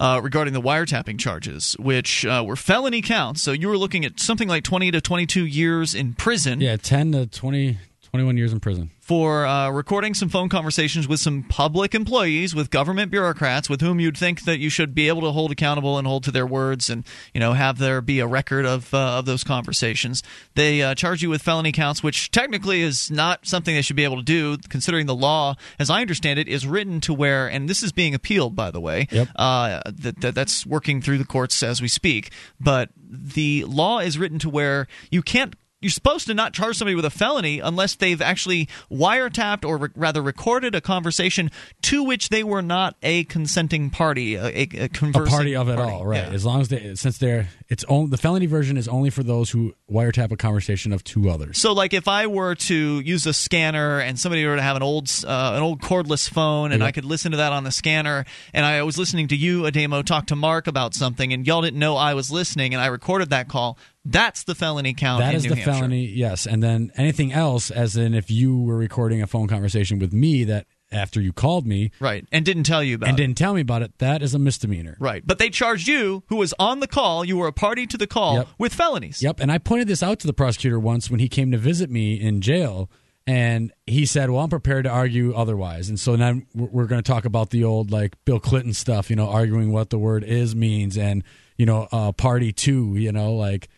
Uh, 0.00 0.20
regarding 0.22 0.54
the 0.54 0.60
wiretapping 0.60 1.18
charges, 1.18 1.74
which 1.76 2.24
uh, 2.24 2.44
were 2.46 2.54
felony 2.54 3.02
counts. 3.02 3.42
So 3.42 3.50
you 3.50 3.66
were 3.66 3.76
looking 3.76 4.04
at 4.04 4.20
something 4.20 4.46
like 4.46 4.62
20 4.62 4.92
to 4.92 5.00
22 5.00 5.44
years 5.44 5.92
in 5.92 6.14
prison. 6.14 6.60
Yeah, 6.60 6.76
10 6.76 7.10
to 7.10 7.26
20, 7.26 7.78
21 8.02 8.36
years 8.36 8.52
in 8.52 8.60
prison 8.60 8.92
for 9.08 9.46
uh, 9.46 9.70
recording 9.70 10.12
some 10.12 10.28
phone 10.28 10.50
conversations 10.50 11.08
with 11.08 11.18
some 11.18 11.42
public 11.42 11.94
employees, 11.94 12.54
with 12.54 12.68
government 12.68 13.10
bureaucrats, 13.10 13.70
with 13.70 13.80
whom 13.80 13.98
you'd 13.98 14.18
think 14.18 14.44
that 14.44 14.58
you 14.58 14.68
should 14.68 14.94
be 14.94 15.08
able 15.08 15.22
to 15.22 15.30
hold 15.30 15.50
accountable 15.50 15.96
and 15.96 16.06
hold 16.06 16.22
to 16.24 16.30
their 16.30 16.46
words, 16.46 16.90
and 16.90 17.06
you 17.32 17.40
know 17.40 17.54
have 17.54 17.78
there 17.78 18.02
be 18.02 18.20
a 18.20 18.26
record 18.26 18.66
of 18.66 18.92
uh, 18.92 19.18
of 19.18 19.24
those 19.24 19.42
conversations. 19.42 20.22
They 20.56 20.82
uh, 20.82 20.94
charge 20.94 21.22
you 21.22 21.30
with 21.30 21.40
felony 21.40 21.72
counts, 21.72 22.02
which 22.02 22.30
technically 22.30 22.82
is 22.82 23.10
not 23.10 23.46
something 23.46 23.74
they 23.74 23.80
should 23.80 23.96
be 23.96 24.04
able 24.04 24.18
to 24.18 24.22
do, 24.22 24.58
considering 24.68 25.06
the 25.06 25.14
law, 25.14 25.54
as 25.78 25.88
I 25.88 26.02
understand 26.02 26.38
it, 26.38 26.46
is 26.46 26.66
written 26.66 27.00
to 27.00 27.14
where, 27.14 27.48
and 27.48 27.66
this 27.66 27.82
is 27.82 27.92
being 27.92 28.14
appealed, 28.14 28.54
by 28.54 28.70
the 28.70 28.80
way. 28.80 29.08
Yep. 29.10 29.28
Uh, 29.34 29.80
that, 29.86 30.20
that 30.20 30.34
that's 30.34 30.66
working 30.66 31.00
through 31.00 31.16
the 31.16 31.24
courts 31.24 31.62
as 31.62 31.80
we 31.80 31.88
speak, 31.88 32.30
but 32.60 32.90
the 33.10 33.64
law 33.64 34.00
is 34.00 34.18
written 34.18 34.38
to 34.40 34.50
where 34.50 34.86
you 35.10 35.22
can't 35.22 35.54
you're 35.80 35.90
supposed 35.90 36.26
to 36.26 36.34
not 36.34 36.52
charge 36.52 36.76
somebody 36.76 36.94
with 36.96 37.04
a 37.04 37.10
felony 37.10 37.60
unless 37.60 37.94
they've 37.94 38.20
actually 38.20 38.68
wiretapped 38.90 39.64
or 39.64 39.76
re- 39.78 39.88
rather 39.94 40.20
recorded 40.20 40.74
a 40.74 40.80
conversation 40.80 41.50
to 41.82 42.02
which 42.02 42.30
they 42.30 42.42
were 42.42 42.62
not 42.62 42.96
a 43.02 43.24
consenting 43.24 43.88
party, 43.90 44.34
a, 44.34 44.44
a, 44.46 44.68
a, 44.74 44.84
a 44.84 44.88
party 45.26 45.54
of 45.54 45.68
it 45.68 45.76
party. 45.76 45.92
all, 45.92 46.04
right? 46.04 46.24
Yeah. 46.24 46.32
As 46.34 46.44
long 46.44 46.60
as 46.60 46.68
they, 46.68 46.94
since 46.96 47.18
they're, 47.18 47.48
it's 47.68 47.84
only 47.88 48.10
the 48.10 48.16
felony 48.16 48.46
version 48.46 48.76
is 48.76 48.88
only 48.88 49.10
for 49.10 49.22
those 49.22 49.50
who 49.50 49.74
wiretap 49.90 50.32
a 50.32 50.36
conversation 50.36 50.92
of 50.92 51.04
two 51.04 51.30
others. 51.30 51.58
So, 51.58 51.72
like, 51.72 51.92
if 51.94 52.08
I 52.08 52.26
were 52.26 52.54
to 52.56 53.00
use 53.00 53.26
a 53.26 53.32
scanner 53.32 54.00
and 54.00 54.18
somebody 54.18 54.44
were 54.46 54.56
to 54.56 54.62
have 54.62 54.76
an 54.76 54.82
old, 54.82 55.08
uh, 55.26 55.52
an 55.54 55.62
old 55.62 55.80
cordless 55.80 56.28
phone, 56.28 56.72
and 56.72 56.80
Yeah. 56.80 56.86
I 56.86 56.92
could 56.92 57.04
listen 57.04 57.30
to 57.32 57.36
that 57.38 57.52
on 57.52 57.64
the 57.64 57.70
scanner, 57.72 58.24
and 58.52 58.66
I 58.66 58.82
was 58.82 58.98
listening 58.98 59.28
to 59.28 59.36
you, 59.36 59.62
Ademo, 59.62 60.04
talk 60.04 60.26
to 60.26 60.36
Mark 60.36 60.66
about 60.66 60.94
something, 60.94 61.32
and 61.32 61.46
y'all 61.46 61.62
didn't 61.62 61.78
know 61.78 61.96
I 61.96 62.14
was 62.14 62.30
listening, 62.30 62.74
and 62.74 62.82
I 62.82 62.86
recorded 62.86 63.30
that 63.30 63.48
call. 63.48 63.78
That's 64.10 64.44
the 64.44 64.54
felony 64.54 64.94
count. 64.94 65.20
That 65.20 65.34
is 65.34 65.44
New 65.44 65.50
the 65.50 65.56
Hampshire. 65.56 65.72
felony, 65.72 66.06
yes. 66.06 66.46
And 66.46 66.62
then 66.62 66.90
anything 66.96 67.32
else, 67.32 67.70
as 67.70 67.96
in 67.96 68.14
if 68.14 68.30
you 68.30 68.58
were 68.62 68.76
recording 68.76 69.20
a 69.22 69.26
phone 69.26 69.48
conversation 69.48 69.98
with 69.98 70.12
me 70.12 70.44
that 70.44 70.66
after 70.90 71.20
you 71.20 71.34
called 71.34 71.66
me 71.66 71.90
right? 72.00 72.24
And 72.32 72.46
didn't 72.46 72.62
tell 72.62 72.82
you 72.82 72.94
about 72.94 73.10
and 73.10 73.18
it. 73.18 73.22
didn't 73.22 73.36
tell 73.36 73.52
me 73.52 73.60
about 73.60 73.82
it, 73.82 73.98
that 73.98 74.22
is 74.22 74.34
a 74.34 74.38
misdemeanor. 74.38 74.96
Right. 74.98 75.22
But 75.26 75.38
they 75.38 75.50
charged 75.50 75.86
you, 75.86 76.22
who 76.28 76.36
was 76.36 76.54
on 76.58 76.80
the 76.80 76.86
call, 76.86 77.26
you 77.26 77.36
were 77.36 77.46
a 77.46 77.52
party 77.52 77.86
to 77.86 77.98
the 77.98 78.06
call, 78.06 78.36
Yep. 78.36 78.48
with 78.56 78.72
felonies. 78.74 79.20
Yep. 79.22 79.40
And 79.40 79.52
I 79.52 79.58
pointed 79.58 79.86
this 79.88 80.02
out 80.02 80.18
to 80.20 80.26
the 80.26 80.32
prosecutor 80.32 80.80
once 80.80 81.10
when 81.10 81.20
he 81.20 81.28
came 81.28 81.50
to 81.50 81.58
visit 81.58 81.90
me 81.90 82.14
in 82.18 82.40
jail. 82.40 82.90
And 83.26 83.70
he 83.86 84.06
said, 84.06 84.30
"Well, 84.30 84.42
I'm 84.42 84.48
prepared 84.48 84.84
to 84.84 84.90
argue 84.90 85.34
otherwise." 85.34 85.90
And 85.90 86.00
so 86.00 86.16
now 86.16 86.40
we're 86.54 86.68
we're 86.68 86.86
going 86.86 87.02
to 87.02 87.06
talk 87.06 87.26
about 87.26 87.50
the 87.50 87.62
old 87.62 87.90
like 87.90 88.14
Bill 88.24 88.40
Clinton 88.40 88.72
stuff, 88.72 89.10
you 89.10 89.16
know, 89.16 89.28
arguing 89.28 89.70
what 89.70 89.90
the 89.90 89.98
word 89.98 90.24
"is" 90.24 90.56
means, 90.56 90.96
and 90.96 91.22
you 91.58 91.66
know, 91.66 91.88
uh, 91.92 92.12
party 92.12 92.52
two, 92.54 92.94
you 92.96 93.12
know, 93.12 93.34
like, 93.34 93.68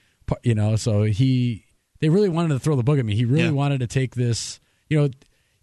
you 0.43 0.55
know. 0.55 0.77
So 0.77 1.03
he, 1.05 1.65
they 2.01 2.09
really 2.09 2.29
wanted 2.29 2.55
to 2.55 2.61
throw 2.61 2.77
the 2.77 2.83
book 2.83 2.99
at 2.99 3.05
me. 3.05 3.15
He 3.15 3.25
really 3.25 3.45
Yeah. 3.45 3.51
wanted 3.51 3.81
to 3.81 3.87
take 3.87 4.15
this, 4.15 4.61
you 4.89 4.99
know, 5.01 5.09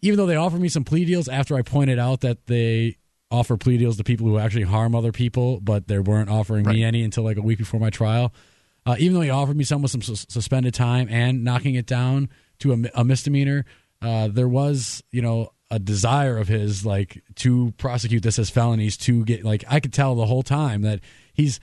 even 0.01 0.17
though 0.17 0.25
they 0.25 0.35
offered 0.35 0.61
me 0.61 0.69
some 0.69 0.83
plea 0.83 1.05
deals 1.05 1.27
after 1.27 1.55
I 1.55 1.61
pointed 1.63 1.97
out 1.99 2.21
that 2.21 2.45
they 2.47 2.97
offer 3.31 3.57
plea 3.57 3.77
deals 3.77 3.97
to 3.97 4.03
people 4.03 4.27
who 4.27 4.37
actually 4.37 4.63
harm 4.63 4.95
other 4.95 5.11
people, 5.11 5.59
but 5.59 5.87
they 5.87 5.99
weren't 5.99 6.29
offering 6.29 6.65
me 6.65 6.83
any 6.83 7.03
until 7.03 7.23
like 7.23 7.37
a 7.37 7.41
week 7.41 7.57
before 7.57 7.79
my 7.79 7.89
trial. 7.89 8.33
Uh, 8.85 8.95
even 8.99 9.15
though 9.15 9.21
he 9.21 9.29
offered 9.29 9.57
me 9.57 9.63
some 9.65 9.81
with 9.81 9.91
some 9.91 10.01
sus- 10.01 10.25
suspended 10.29 10.73
time 10.73 11.07
and 11.09 11.43
knocking 11.43 11.75
it 11.75 11.85
down 11.85 12.29
to 12.59 12.71
a, 12.71 12.77
a 13.01 13.03
misdemeanor, 13.03 13.65
uh, 14.01 14.29
there 14.29 14.47
was, 14.47 15.03
you 15.11 15.21
know, 15.21 15.49
a 15.69 15.77
desire 15.79 16.37
of 16.37 16.47
his 16.47 16.85
like 16.85 17.21
to 17.35 17.73
prosecute 17.77 18.23
this 18.23 18.39
as 18.39 18.49
felonies 18.49 18.95
to 18.95 19.25
get 19.25 19.43
like 19.43 19.65
I 19.67 19.81
could 19.81 19.91
tell 19.91 20.15
the 20.15 20.25
whole 20.25 20.43
time 20.43 20.83
that 20.83 21.01
he's 21.33 21.59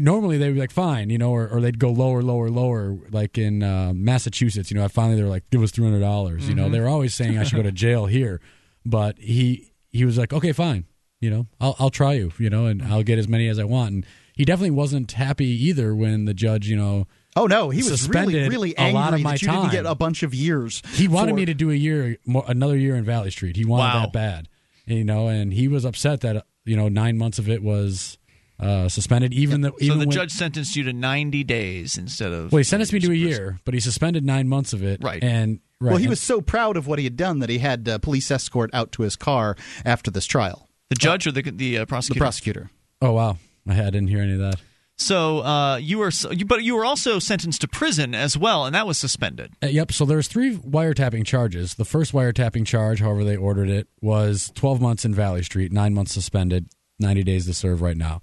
normally 0.00 0.38
they'd 0.38 0.52
be 0.52 0.60
like 0.60 0.70
fine, 0.70 1.10
you 1.10 1.18
know, 1.18 1.30
or, 1.30 1.48
or 1.48 1.60
they'd 1.60 1.78
go 1.78 1.90
lower, 1.90 2.22
lower, 2.22 2.48
lower, 2.50 2.96
like 3.10 3.38
in 3.38 3.62
uh, 3.62 3.92
Massachusetts. 3.94 4.70
You 4.70 4.76
know, 4.78 4.84
I 4.84 4.88
finally 4.88 5.16
they 5.16 5.22
were 5.22 5.28
like, 5.28 5.48
give 5.50 5.62
us 5.62 5.70
three 5.70 5.84
hundred 5.84 6.00
dollars. 6.00 6.48
You 6.48 6.54
know, 6.54 6.68
they 6.68 6.80
were 6.80 6.88
always 6.88 7.14
saying 7.14 7.38
I 7.38 7.44
should 7.44 7.56
go 7.56 7.62
to 7.62 7.72
jail 7.72 8.06
here, 8.06 8.40
but 8.84 9.18
he 9.18 9.72
he 9.90 10.04
was 10.04 10.18
like, 10.18 10.32
okay, 10.32 10.52
fine, 10.52 10.84
you 11.20 11.30
know, 11.30 11.46
I'll 11.60 11.76
I'll 11.78 11.90
try 11.90 12.14
you, 12.14 12.32
you 12.38 12.50
know, 12.50 12.66
and 12.66 12.82
I'll 12.82 13.02
get 13.02 13.18
as 13.18 13.28
many 13.28 13.48
as 13.48 13.58
I 13.58 13.64
want. 13.64 13.90
And 13.92 14.06
he 14.34 14.44
definitely 14.44 14.70
wasn't 14.70 15.12
happy 15.12 15.46
either 15.46 15.94
when 15.94 16.24
the 16.26 16.34
judge, 16.34 16.68
you 16.68 16.76
know, 16.76 17.06
Oh 17.36 17.46
no, 17.46 17.70
he 17.70 17.78
was 17.78 17.86
really 18.08 18.32
Suspended 18.32 18.50
really 18.50 18.74
a 18.74 18.80
angry 18.80 18.94
lot 18.94 19.14
of 19.14 19.20
my 19.20 19.32
that 19.32 19.42
you 19.42 19.48
didn't 19.48 19.70
get 19.70 19.86
a 19.86 19.94
bunch 19.94 20.22
of 20.22 20.34
years. 20.34 20.82
he 20.94 21.06
wanted 21.08 21.32
for- 21.32 21.36
me 21.36 21.44
to 21.44 21.54
do 21.54 21.70
a 21.70 21.74
year, 21.74 22.16
more, 22.26 22.44
another 22.48 22.76
year 22.76 22.96
in 22.96 23.04
Valley 23.04 23.30
Street. 23.30 23.56
He 23.56 23.64
wanted 23.64 23.84
Wow. 23.94 24.00
that 24.00 24.12
bad, 24.12 24.48
you 24.86 25.04
know, 25.04 25.28
and 25.28 25.52
he 25.52 25.68
was 25.68 25.84
upset 25.84 26.20
that 26.22 26.44
you 26.64 26.76
know 26.76 26.88
nine 26.88 27.16
months 27.16 27.38
of 27.38 27.48
it 27.48 27.62
was 27.62 28.18
uh, 28.60 28.88
suspended. 28.88 29.32
Even 29.34 29.60
though, 29.60 29.72
So 29.80 29.92
the 29.94 29.98
when- 29.98 30.10
judge 30.10 30.32
sentenced 30.32 30.74
you 30.76 30.82
to 30.84 30.92
90 30.92 31.44
days 31.44 31.96
instead 31.96 32.32
of. 32.32 32.52
well, 32.52 32.58
he 32.58 32.64
sentenced 32.64 32.92
me 32.92 33.00
to 33.00 33.06
a 33.06 33.10
prison. 33.10 33.28
year, 33.28 33.58
but 33.64 33.74
he 33.74 33.80
suspended 33.80 34.24
nine 34.24 34.48
months 34.48 34.72
of 34.72 34.82
it. 34.82 35.02
Right. 35.02 35.22
and 35.22 35.60
right, 35.80 35.90
Well, 35.90 35.96
he 35.98 36.04
and- 36.04 36.10
was 36.10 36.20
so 36.20 36.40
proud 36.40 36.76
of 36.76 36.86
what 36.86 36.98
he 36.98 37.04
had 37.04 37.16
done 37.16 37.38
that 37.40 37.50
he 37.50 37.58
had 37.58 37.88
uh, 37.88 37.98
police 37.98 38.30
escort 38.30 38.70
out 38.72 38.92
to 38.92 39.02
his 39.02 39.16
car 39.16 39.56
after 39.84 40.10
this 40.10 40.26
trial. 40.26 40.68
The 40.90 40.96
judge 40.96 41.26
or 41.26 41.32
the, 41.32 41.42
the 41.42 41.76
uh, 41.76 41.80
The 41.80 41.86
prosecutor? 41.86 42.20
prosecutor. 42.20 42.70
Oh 43.02 43.12
wow, 43.12 43.38
I 43.68 43.74
didn't 43.74 44.08
hear 44.08 44.20
any 44.22 44.32
of 44.32 44.38
that. 44.40 44.56
So 45.00 45.44
uh, 45.44 45.76
you 45.76 45.98
were, 45.98 46.10
you, 46.32 46.44
but 46.44 46.64
you 46.64 46.74
were 46.74 46.84
also 46.84 47.20
sentenced 47.20 47.60
to 47.60 47.68
prison 47.68 48.16
as 48.16 48.36
well, 48.36 48.66
and 48.66 48.74
that 48.74 48.84
was 48.84 48.98
suspended. 48.98 49.52
Uh, 49.62 49.68
yep. 49.68 49.92
So 49.92 50.04
there's 50.04 50.26
three 50.26 50.56
wiretapping 50.56 51.24
charges. 51.24 51.74
The 51.76 51.84
first 51.84 52.12
wiretapping 52.12 52.66
charge, 52.66 52.98
however 53.00 53.22
they 53.22 53.36
ordered 53.36 53.68
it, 53.68 53.86
was 54.00 54.50
12 54.56 54.80
months 54.80 55.04
in 55.04 55.14
Valley 55.14 55.44
Street, 55.44 55.70
nine 55.70 55.94
months 55.94 56.12
suspended, 56.12 56.66
90 56.98 57.22
days 57.22 57.46
to 57.46 57.54
serve 57.54 57.80
right 57.80 57.96
now, 57.96 58.22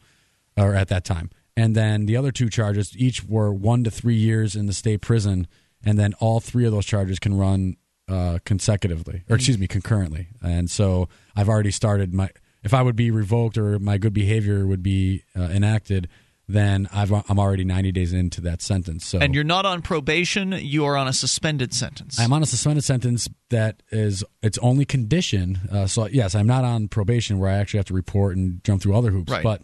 or 0.58 0.76
at 0.76 0.88
that 0.90 1.06
time. 1.06 1.30
And 1.58 1.76
then 1.76 2.06
the 2.06 2.18
other 2.18 2.32
two 2.32 2.50
charges, 2.50 2.96
each 2.98 3.24
were 3.24 3.54
one 3.54 3.84
to 3.86 3.92
three 3.92 4.16
years 4.16 4.56
in 4.56 4.66
the 4.66 4.74
state 4.74 5.02
prison, 5.02 5.48
and 5.84 5.98
then 5.98 6.14
all 6.20 6.40
three 6.40 6.66
of 6.66 6.72
those 6.72 6.86
charges 6.86 7.18
can 7.20 7.38
run 7.38 7.78
uh, 8.08 8.40
consecutively, 8.46 9.24
or 9.30 9.36
excuse 9.36 9.58
me, 9.58 9.68
concurrently. 9.68 10.28
And 10.44 10.70
so 10.70 11.08
I've 11.36 11.50
already 11.50 11.72
started 11.72 12.14
my. 12.14 12.30
if 12.64 12.74
I 12.74 12.82
would 12.82 12.96
be 12.96 13.10
revoked 13.10 13.58
or 13.58 13.80
my 13.80 13.98
good 13.98 14.14
behavior 14.14 14.68
would 14.68 14.84
be 14.84 15.24
uh, 15.36 15.44
enacted, 15.44 16.10
then 16.48 16.88
I've, 16.94 17.12
I'm 17.12 17.40
already 17.40 17.64
90 17.64 17.92
days 17.92 18.14
into 18.14 18.42
that 18.42 18.62
sentence. 18.62 19.08
So 19.08 19.20
And 19.20 19.34
you're 19.34 19.44
not 19.44 19.66
on 19.66 19.82
probation; 19.82 20.52
you 20.52 20.86
are 20.86 20.98
on 20.98 21.08
a 21.08 21.14
suspended 21.14 21.74
sentence. 21.74 22.20
I'm 22.20 22.34
on 22.34 22.44
a 22.44 22.46
suspended 22.46 22.84
sentence 22.84 23.28
that 23.50 23.82
is 23.92 24.24
its 24.44 24.58
only 24.60 24.86
condition. 24.86 25.60
Uh, 25.72 25.88
so 25.88 26.08
yes, 26.08 26.36
I'm 26.36 26.48
not 26.48 26.64
on 26.64 26.88
probation 26.90 27.40
where 27.40 27.50
I 27.50 27.56
actually 27.56 27.80
have 27.80 27.88
to 27.88 27.94
report 27.94 28.36
and 28.36 28.64
jump 28.64 28.82
through 28.82 28.96
other 28.96 29.10
hoops. 29.10 29.32
Right. 29.32 29.44
But 29.44 29.62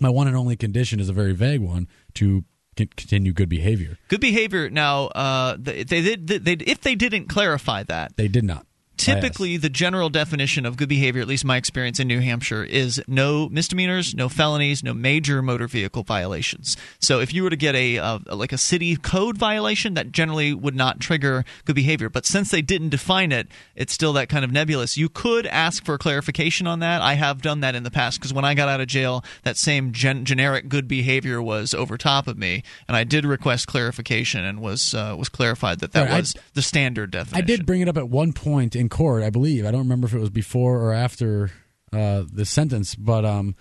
my 0.00 0.08
one 0.08 0.26
and 0.26 0.36
only 0.36 0.56
condition 0.56 1.00
is 1.00 1.08
a 1.08 1.12
very 1.12 1.32
vague 1.32 1.60
one 1.60 1.88
to 2.14 2.44
con- 2.76 2.88
continue 2.96 3.32
good 3.32 3.48
behavior. 3.48 3.98
Good 4.08 4.20
behavior. 4.20 4.70
Now, 4.70 5.06
uh, 5.06 5.56
they, 5.58 5.82
they. 5.84 6.16
They, 6.16 6.52
if 6.52 6.80
they 6.82 6.94
didn't 6.94 7.28
clarify 7.28 7.82
that, 7.84 8.16
They 8.16 8.28
did 8.28 8.44
not. 8.44 8.66
Typically 8.98 9.56
the 9.56 9.68
general 9.70 10.10
definition 10.10 10.66
of 10.66 10.76
good 10.76 10.88
behavior, 10.88 11.22
at 11.22 11.28
least 11.28 11.44
my 11.44 11.56
experience 11.56 11.98
in 11.98 12.08
New 12.08 12.20
Hampshire, 12.20 12.64
is 12.64 13.02
no 13.06 13.48
misdemeanors, 13.48 14.14
no 14.14 14.28
felonies, 14.28 14.82
no 14.82 14.92
major 14.92 15.40
motor 15.42 15.66
vehicle 15.66 16.02
violations. 16.02 16.76
So 17.00 17.20
if 17.20 17.32
you 17.32 17.42
were 17.42 17.50
to 17.50 17.56
get 17.56 17.74
a 17.74 17.98
uh, 17.98 18.18
like 18.32 18.52
a 18.52 18.58
city 18.58 18.96
code 18.96 19.38
violation, 19.38 19.94
that 19.94 20.12
generally 20.12 20.52
would 20.52 20.74
not 20.74 21.00
trigger 21.00 21.44
good 21.64 21.76
behavior. 21.76 22.08
But 22.08 22.26
since 22.26 22.50
they 22.50 22.62
didn't 22.62 22.90
define 22.90 23.32
it, 23.32 23.48
it's 23.76 23.92
still 23.92 24.12
that 24.14 24.28
kind 24.28 24.44
of 24.44 24.50
nebulous. 24.52 24.96
You 24.96 25.08
could 25.08 25.46
ask 25.46 25.84
for 25.84 25.96
clarification 25.98 26.66
on 26.66 26.80
that. 26.80 27.00
I 27.00 27.14
have 27.14 27.40
done 27.42 27.60
that 27.60 27.74
in 27.74 27.82
the 27.82 27.90
past 27.90 28.18
because 28.18 28.32
when 28.32 28.44
I 28.44 28.54
got 28.54 28.68
out 28.68 28.80
of 28.80 28.86
jail, 28.88 29.24
that 29.44 29.56
same 29.56 29.92
gen- 29.92 30.24
generic 30.24 30.68
good 30.68 30.88
behavior 30.88 31.40
was 31.40 31.74
over 31.74 31.96
top 31.96 32.26
of 32.26 32.36
me, 32.36 32.62
and 32.86 32.96
I 32.96 33.04
did 33.04 33.24
request 33.24 33.66
clarification 33.66 34.44
and 34.44 34.60
was 34.60 34.94
uh, 34.94 35.14
was 35.18 35.28
clarified 35.28 35.80
that 35.80 35.92
that 35.92 36.06
Right, 36.06 36.14
I- 36.14 36.20
was 36.20 36.34
the 36.54 36.62
standard 36.62 37.10
definition. 37.10 37.44
I 37.44 37.46
did 37.46 37.66
bring 37.66 37.80
it 37.80 37.88
up 37.88 37.96
at 37.96 38.08
one 38.08 38.32
point 38.32 38.74
in 38.74 38.87
court, 38.88 39.22
I 39.22 39.30
believe. 39.30 39.66
I 39.66 39.70
don't 39.70 39.80
remember 39.80 40.06
if 40.06 40.14
it 40.14 40.20
was 40.20 40.30
before 40.30 40.80
or 40.80 40.92
after 40.92 41.50
uh, 41.92 42.24
the 42.30 42.44
sentence, 42.44 42.94
but 42.94 43.24
um, 43.24 43.54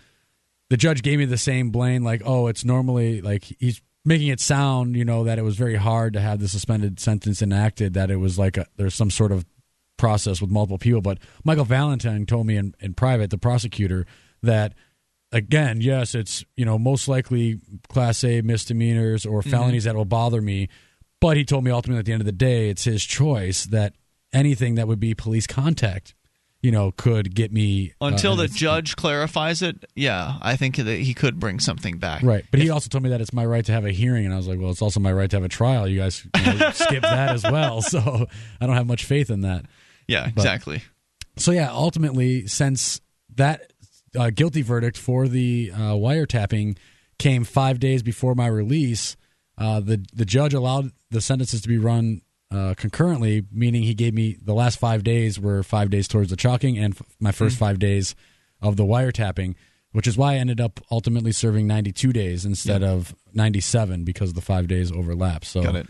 the 0.69 0.77
judge 0.77 1.01
gave 1.01 1.19
me 1.19 1.25
the 1.25 1.37
same 1.37 1.69
blame, 1.69 2.03
like, 2.03 2.21
oh, 2.25 2.47
it's 2.47 2.65
normally 2.65 3.21
like 3.21 3.43
he's 3.59 3.81
making 4.03 4.27
it 4.27 4.39
sound, 4.39 4.95
you 4.95 5.05
know, 5.05 5.23
that 5.25 5.37
it 5.37 5.43
was 5.43 5.57
very 5.57 5.75
hard 5.75 6.13
to 6.13 6.21
have 6.21 6.39
the 6.39 6.47
suspended 6.47 6.99
sentence 6.99 7.41
enacted, 7.41 7.93
that 7.93 8.09
it 8.09 8.17
was 8.17 8.39
like 8.39 8.57
a, 8.57 8.65
there's 8.77 8.95
some 8.95 9.11
sort 9.11 9.31
of 9.31 9.45
process 9.97 10.39
with 10.39 10.49
multiple 10.49 10.77
people. 10.77 11.01
But 11.01 11.19
Michael 11.43 11.65
Valentine 11.65 12.25
told 12.25 12.47
me 12.47 12.55
in, 12.55 12.73
in 12.79 12.93
private, 12.93 13.29
the 13.29 13.37
prosecutor, 13.37 14.05
that 14.43 14.73
again, 15.31 15.81
yes, 15.81 16.15
it's 16.15 16.45
you 16.55 16.65
know 16.65 16.77
most 16.77 17.07
likely 17.07 17.59
class 17.89 18.23
A 18.23 18.41
misdemeanors 18.41 19.25
or 19.25 19.41
felonies 19.41 19.83
that 19.85 19.95
will 19.95 20.05
bother 20.05 20.41
me. 20.41 20.69
But 21.19 21.35
he 21.35 21.45
told 21.45 21.63
me 21.63 21.71
ultimately 21.71 21.99
at 21.99 22.05
the 22.05 22.13
end 22.13 22.21
of 22.21 22.27
the 22.27 22.31
day, 22.31 22.69
it's 22.69 22.83
his 22.83 23.03
choice 23.03 23.65
that 23.65 23.95
anything 24.37 24.75
that 24.75 24.87
would 24.87 24.99
be 24.99 25.13
police 25.13 25.47
contact, 25.47 26.13
you 26.61 26.71
know, 26.71 26.91
could 26.91 27.35
get 27.35 27.51
me 27.51 27.93
uh, 28.01 28.05
Until 28.05 28.33
and 28.33 28.41
the 28.41 28.47
judge 28.47 28.95
clarifies 28.95 29.61
it, 29.61 29.85
yeah, 29.95 30.37
I 30.41 30.55
think 30.55 30.77
that 30.77 30.99
he 30.99 31.13
could 31.13 31.39
bring 31.39 31.59
something 31.59 31.97
back. 31.97 32.23
Right, 32.23 32.45
but 32.51 32.59
he 32.59 32.69
also 32.69 32.87
told 32.89 33.03
me 33.03 33.09
that 33.09 33.21
it's 33.21 33.33
my 33.33 33.45
right 33.45 33.65
to 33.65 33.71
have 33.71 33.85
a 33.85 33.91
hearing, 33.91 34.25
and 34.25 34.33
I 34.33 34.37
was 34.37 34.47
like, 34.47 34.59
"Well, 34.59 34.71
it's 34.71 34.81
also 34.81 34.99
my 34.99 35.11
right 35.11 35.29
to 35.29 35.35
have 35.35 35.43
a 35.43 35.49
trial." 35.49 35.87
You 35.87 35.99
guys 35.99 36.25
you 36.45 36.53
know, 36.53 36.69
skip 36.73 37.01
that 37.01 37.29
as 37.29 37.43
well, 37.43 37.81
so 37.93 38.27
I 38.61 38.67
don't 38.67 38.75
have 38.75 38.87
much 38.87 39.05
faith 39.05 39.29
in 39.29 39.41
that. 39.41 39.65
Yeah, 40.07 40.27
exactly. 40.27 40.83
So 41.35 41.51
yeah, 41.51 41.71
ultimately, 41.71 42.47
since 42.47 43.01
that 43.35 43.73
uh, 44.17 44.31
guilty 44.31 44.61
verdict 44.61 44.97
for 44.97 45.27
the 45.27 45.71
uh, 45.73 45.93
wiretapping 45.93 46.77
came 47.19 47.43
five 47.43 47.79
days 47.79 48.03
before 48.03 48.35
my 48.35 48.47
release, 48.47 49.15
uh, 49.57 49.79
the 49.79 50.05
the 50.13 50.25
judge 50.25 50.53
allowed 50.53 50.91
the 51.11 51.21
sentences 51.21 51.61
to 51.61 51.67
be 51.67 51.77
run 51.77 52.21
uh, 52.51 52.73
concurrently, 52.77 53.43
meaning 53.51 53.83
he 53.83 53.93
gave 53.93 54.13
me 54.13 54.37
the 54.41 54.53
last 54.53 54.79
five 54.79 55.03
days 55.03 55.39
were 55.39 55.63
five 55.63 55.89
days 55.89 56.07
towards 56.07 56.29
the 56.29 56.35
chalking 56.37 56.77
and 56.77 56.93
f- 56.95 57.01
my 57.19 57.31
first 57.31 57.57
Hmm. 57.57 57.65
five 57.65 57.79
days 57.79 58.15
of 58.61 58.77
the 58.77 58.83
wiretapping, 58.85 59.55
which 59.91 60.07
is 60.07 60.17
why 60.17 60.33
I 60.33 60.37
ended 60.37 60.61
up 60.61 60.79
ultimately 60.91 61.31
serving 61.31 61.67
92 61.67 62.13
days 62.13 62.45
instead 62.45 62.83
of 62.83 63.13
97 63.33 64.03
because 64.03 64.33
the 64.33 64.41
five 64.41 64.67
days 64.67 64.91
overlap. 64.91 65.43
So 65.45 65.61
Got 65.63 65.75
it. 65.75 65.87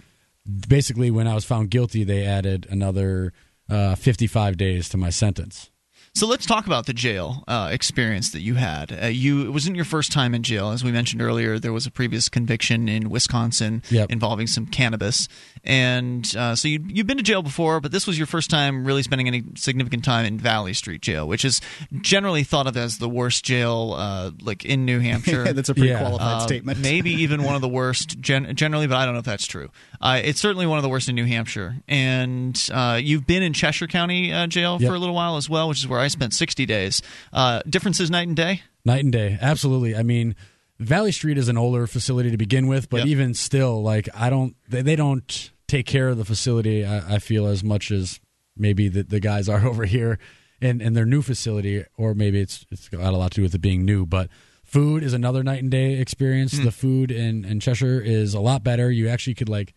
basically, 0.67 1.11
when 1.11 1.27
I 1.27 1.35
was 1.35 1.45
found 1.45 1.69
guilty, 1.69 2.03
they 2.03 2.25
added 2.25 2.67
another 2.69 3.33
uh, 3.69 3.95
55 3.95 4.57
days 4.57 4.89
to 4.89 4.97
my 4.97 5.09
sentence. 5.09 5.69
So 6.15 6.25
let's 6.25 6.47
talk 6.47 6.65
about 6.65 6.87
the 6.87 6.93
jail 6.93 7.43
uh, 7.47 7.69
experience 7.71 8.31
that 8.31 8.39
you 8.39 8.55
had. 8.55 8.91
Uh, 8.91 9.05
you 9.07 9.45
it 9.45 9.49
wasn't 9.51 9.75
your 9.75 9.85
first 9.85 10.11
time 10.11 10.33
in 10.33 10.41
jail, 10.41 10.71
as 10.71 10.83
we 10.83 10.91
mentioned 10.91 11.21
earlier. 11.21 11.59
There 11.59 11.73
was 11.73 11.85
a 11.85 11.91
previous 11.91 12.27
conviction 12.27 12.89
in 12.89 13.09
Wisconsin 13.11 13.83
Yep. 13.91 14.11
involving 14.11 14.47
some 14.47 14.65
cannabis, 14.65 15.27
and 15.67 16.33
uh, 16.35 16.55
so 16.55 16.67
you 16.67 16.83
you've 16.87 17.05
been 17.05 17.17
to 17.17 17.23
jail 17.23 17.43
before, 17.43 17.79
but 17.81 17.91
this 17.91 18.07
was 18.07 18.17
your 18.17 18.25
first 18.25 18.49
time 18.49 18.85
really 18.85 19.03
spending 19.03 19.27
any 19.27 19.43
significant 19.55 20.03
time 20.05 20.25
in 20.25 20.39
Valley 20.39 20.73
Street 20.73 21.01
Jail, 21.01 21.27
which 21.27 21.43
is 21.45 21.61
generally 22.01 22.43
thought 22.43 22.65
of 22.67 22.75
as 22.77 22.97
the 22.97 23.09
worst 23.09 23.43
jail, 23.45 23.93
uh, 23.97 24.31
like 24.41 24.63
in 24.65 24.85
New 24.85 24.99
Hampshire. 25.01 25.51
That's 25.53 25.69
a 25.69 25.73
pretty 25.75 25.89
Yeah. 25.89 25.99
qualified 25.99 26.27
Uh, 26.27 26.39
statement. 26.39 26.79
maybe 26.79 27.11
even 27.23 27.43
one 27.43 27.55
of 27.55 27.61
the 27.61 27.67
worst 27.67 28.19
gen- 28.21 28.55
generally, 28.55 28.87
but 28.87 28.95
I 28.97 29.05
don't 29.05 29.13
know 29.13 29.19
if 29.19 29.25
that's 29.25 29.45
true. 29.45 29.69
Uh, 29.99 30.21
it's 30.23 30.39
certainly 30.39 30.65
one 30.65 30.77
of 30.77 30.83
the 30.83 30.89
worst 30.89 31.09
in 31.09 31.15
New 31.15 31.25
Hampshire. 31.25 31.75
And 31.87 32.57
uh, 32.73 32.99
you've 33.03 33.27
been 33.27 33.43
in 33.43 33.51
Cheshire 33.53 33.87
County 33.87 34.31
uh, 34.31 34.47
Jail 34.47 34.77
Yep. 34.79 34.89
for 34.89 34.95
a 34.95 34.99
little 34.99 35.15
while 35.15 35.35
as 35.37 35.49
well, 35.49 35.67
which 35.69 35.79
is 35.79 35.87
where 35.87 35.99
I 35.99 36.07
spent 36.07 36.33
60 36.33 36.65
days. 36.65 37.01
Uh, 37.33 37.61
differences 37.69 38.09
night 38.09 38.27
and 38.27 38.37
day? 38.37 38.61
Night 38.85 39.03
and 39.03 39.11
day, 39.11 39.37
absolutely. 39.41 39.95
I 39.95 40.03
mean, 40.03 40.35
Valley 40.79 41.11
Street 41.11 41.37
is 41.37 41.49
an 41.49 41.57
older 41.57 41.87
facility 41.87 42.31
to 42.31 42.37
begin 42.37 42.67
with, 42.67 42.89
but 42.89 42.97
Yep. 42.99 43.07
even 43.07 43.33
still, 43.33 43.81
like 43.83 44.07
I 44.15 44.29
don't, 44.29 44.55
they, 44.69 44.81
they 44.81 44.95
don't 44.95 45.51
take 45.67 45.85
care 45.85 46.09
of 46.09 46.17
the 46.17 46.25
facility. 46.25 46.85
I, 46.85 47.15
I 47.15 47.19
feel 47.19 47.47
as 47.47 47.63
much 47.63 47.91
as 47.91 48.19
maybe 48.55 48.87
the, 48.87 49.03
the 49.03 49.19
guys 49.19 49.49
are 49.49 49.65
over 49.67 49.85
here 49.85 50.19
in, 50.61 50.81
in 50.81 50.93
their 50.93 51.05
new 51.05 51.21
facility, 51.21 51.83
or 51.97 52.13
maybe 52.13 52.39
it's 52.39 52.65
it's 52.71 52.89
got 52.89 53.13
a 53.13 53.17
lot 53.17 53.31
to 53.31 53.35
do 53.37 53.41
with 53.43 53.55
it 53.55 53.61
being 53.61 53.85
new. 53.85 54.05
But 54.05 54.29
food 54.63 55.03
is 55.03 55.13
another 55.13 55.43
night 55.43 55.61
and 55.61 55.71
day 55.71 55.93
experience. 55.93 56.51
The 56.57 56.71
food 56.71 57.11
in, 57.11 57.45
in 57.45 57.59
Cheshire 57.59 58.01
is 58.01 58.33
a 58.33 58.39
lot 58.39 58.63
better. 58.63 58.89
You 58.89 59.07
actually 59.09 59.35
could 59.35 59.49
like 59.49 59.73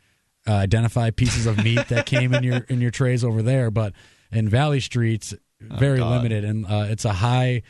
uh, 0.47 0.55
identify 0.55 1.11
pieces 1.11 1.47
of 1.47 1.63
meat 1.63 1.89
that 1.89 2.07
came 2.07 2.35
in 2.35 2.43
your 2.43 2.59
in 2.69 2.81
your 2.81 2.91
trays 2.91 3.25
over 3.25 3.43
there, 3.43 3.71
but 3.71 3.93
in 4.33 4.49
Valley 4.49 4.81
Street's 4.81 5.35
very 5.61 5.99
God. 5.99 6.17
limited, 6.17 6.45
and 6.45 6.65
uh, 6.67 6.87
it's 6.89 7.05
a 7.05 7.13
high 7.13 7.63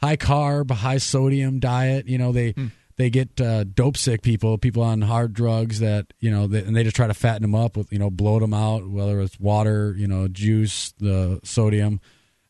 high 0.00 0.16
carb, 0.16 0.70
high 0.70 0.98
sodium 0.98 1.60
diet. 1.60 2.06
You 2.06 2.18
know 2.18 2.32
they. 2.32 2.54
They 2.98 3.08
get 3.10 3.40
uh, 3.40 3.64
dope 3.64 3.96
sick 3.96 4.20
people, 4.22 4.58
people 4.58 4.82
on 4.82 5.00
hard 5.02 5.32
drugs 5.32 5.80
that 5.80 6.12
you 6.20 6.30
know, 6.30 6.46
they, 6.46 6.62
and 6.62 6.76
they 6.76 6.82
just 6.84 6.96
try 6.96 7.06
to 7.06 7.14
fatten 7.14 7.42
them 7.42 7.54
up 7.54 7.76
with 7.76 7.90
you 7.92 7.98
know, 7.98 8.10
bloat 8.10 8.42
them 8.42 8.52
out, 8.52 8.86
whether 8.88 9.20
it's 9.22 9.38
water, 9.40 9.94
you 9.96 10.06
know, 10.06 10.28
juice, 10.28 10.92
the 10.98 11.40
sodium 11.44 12.00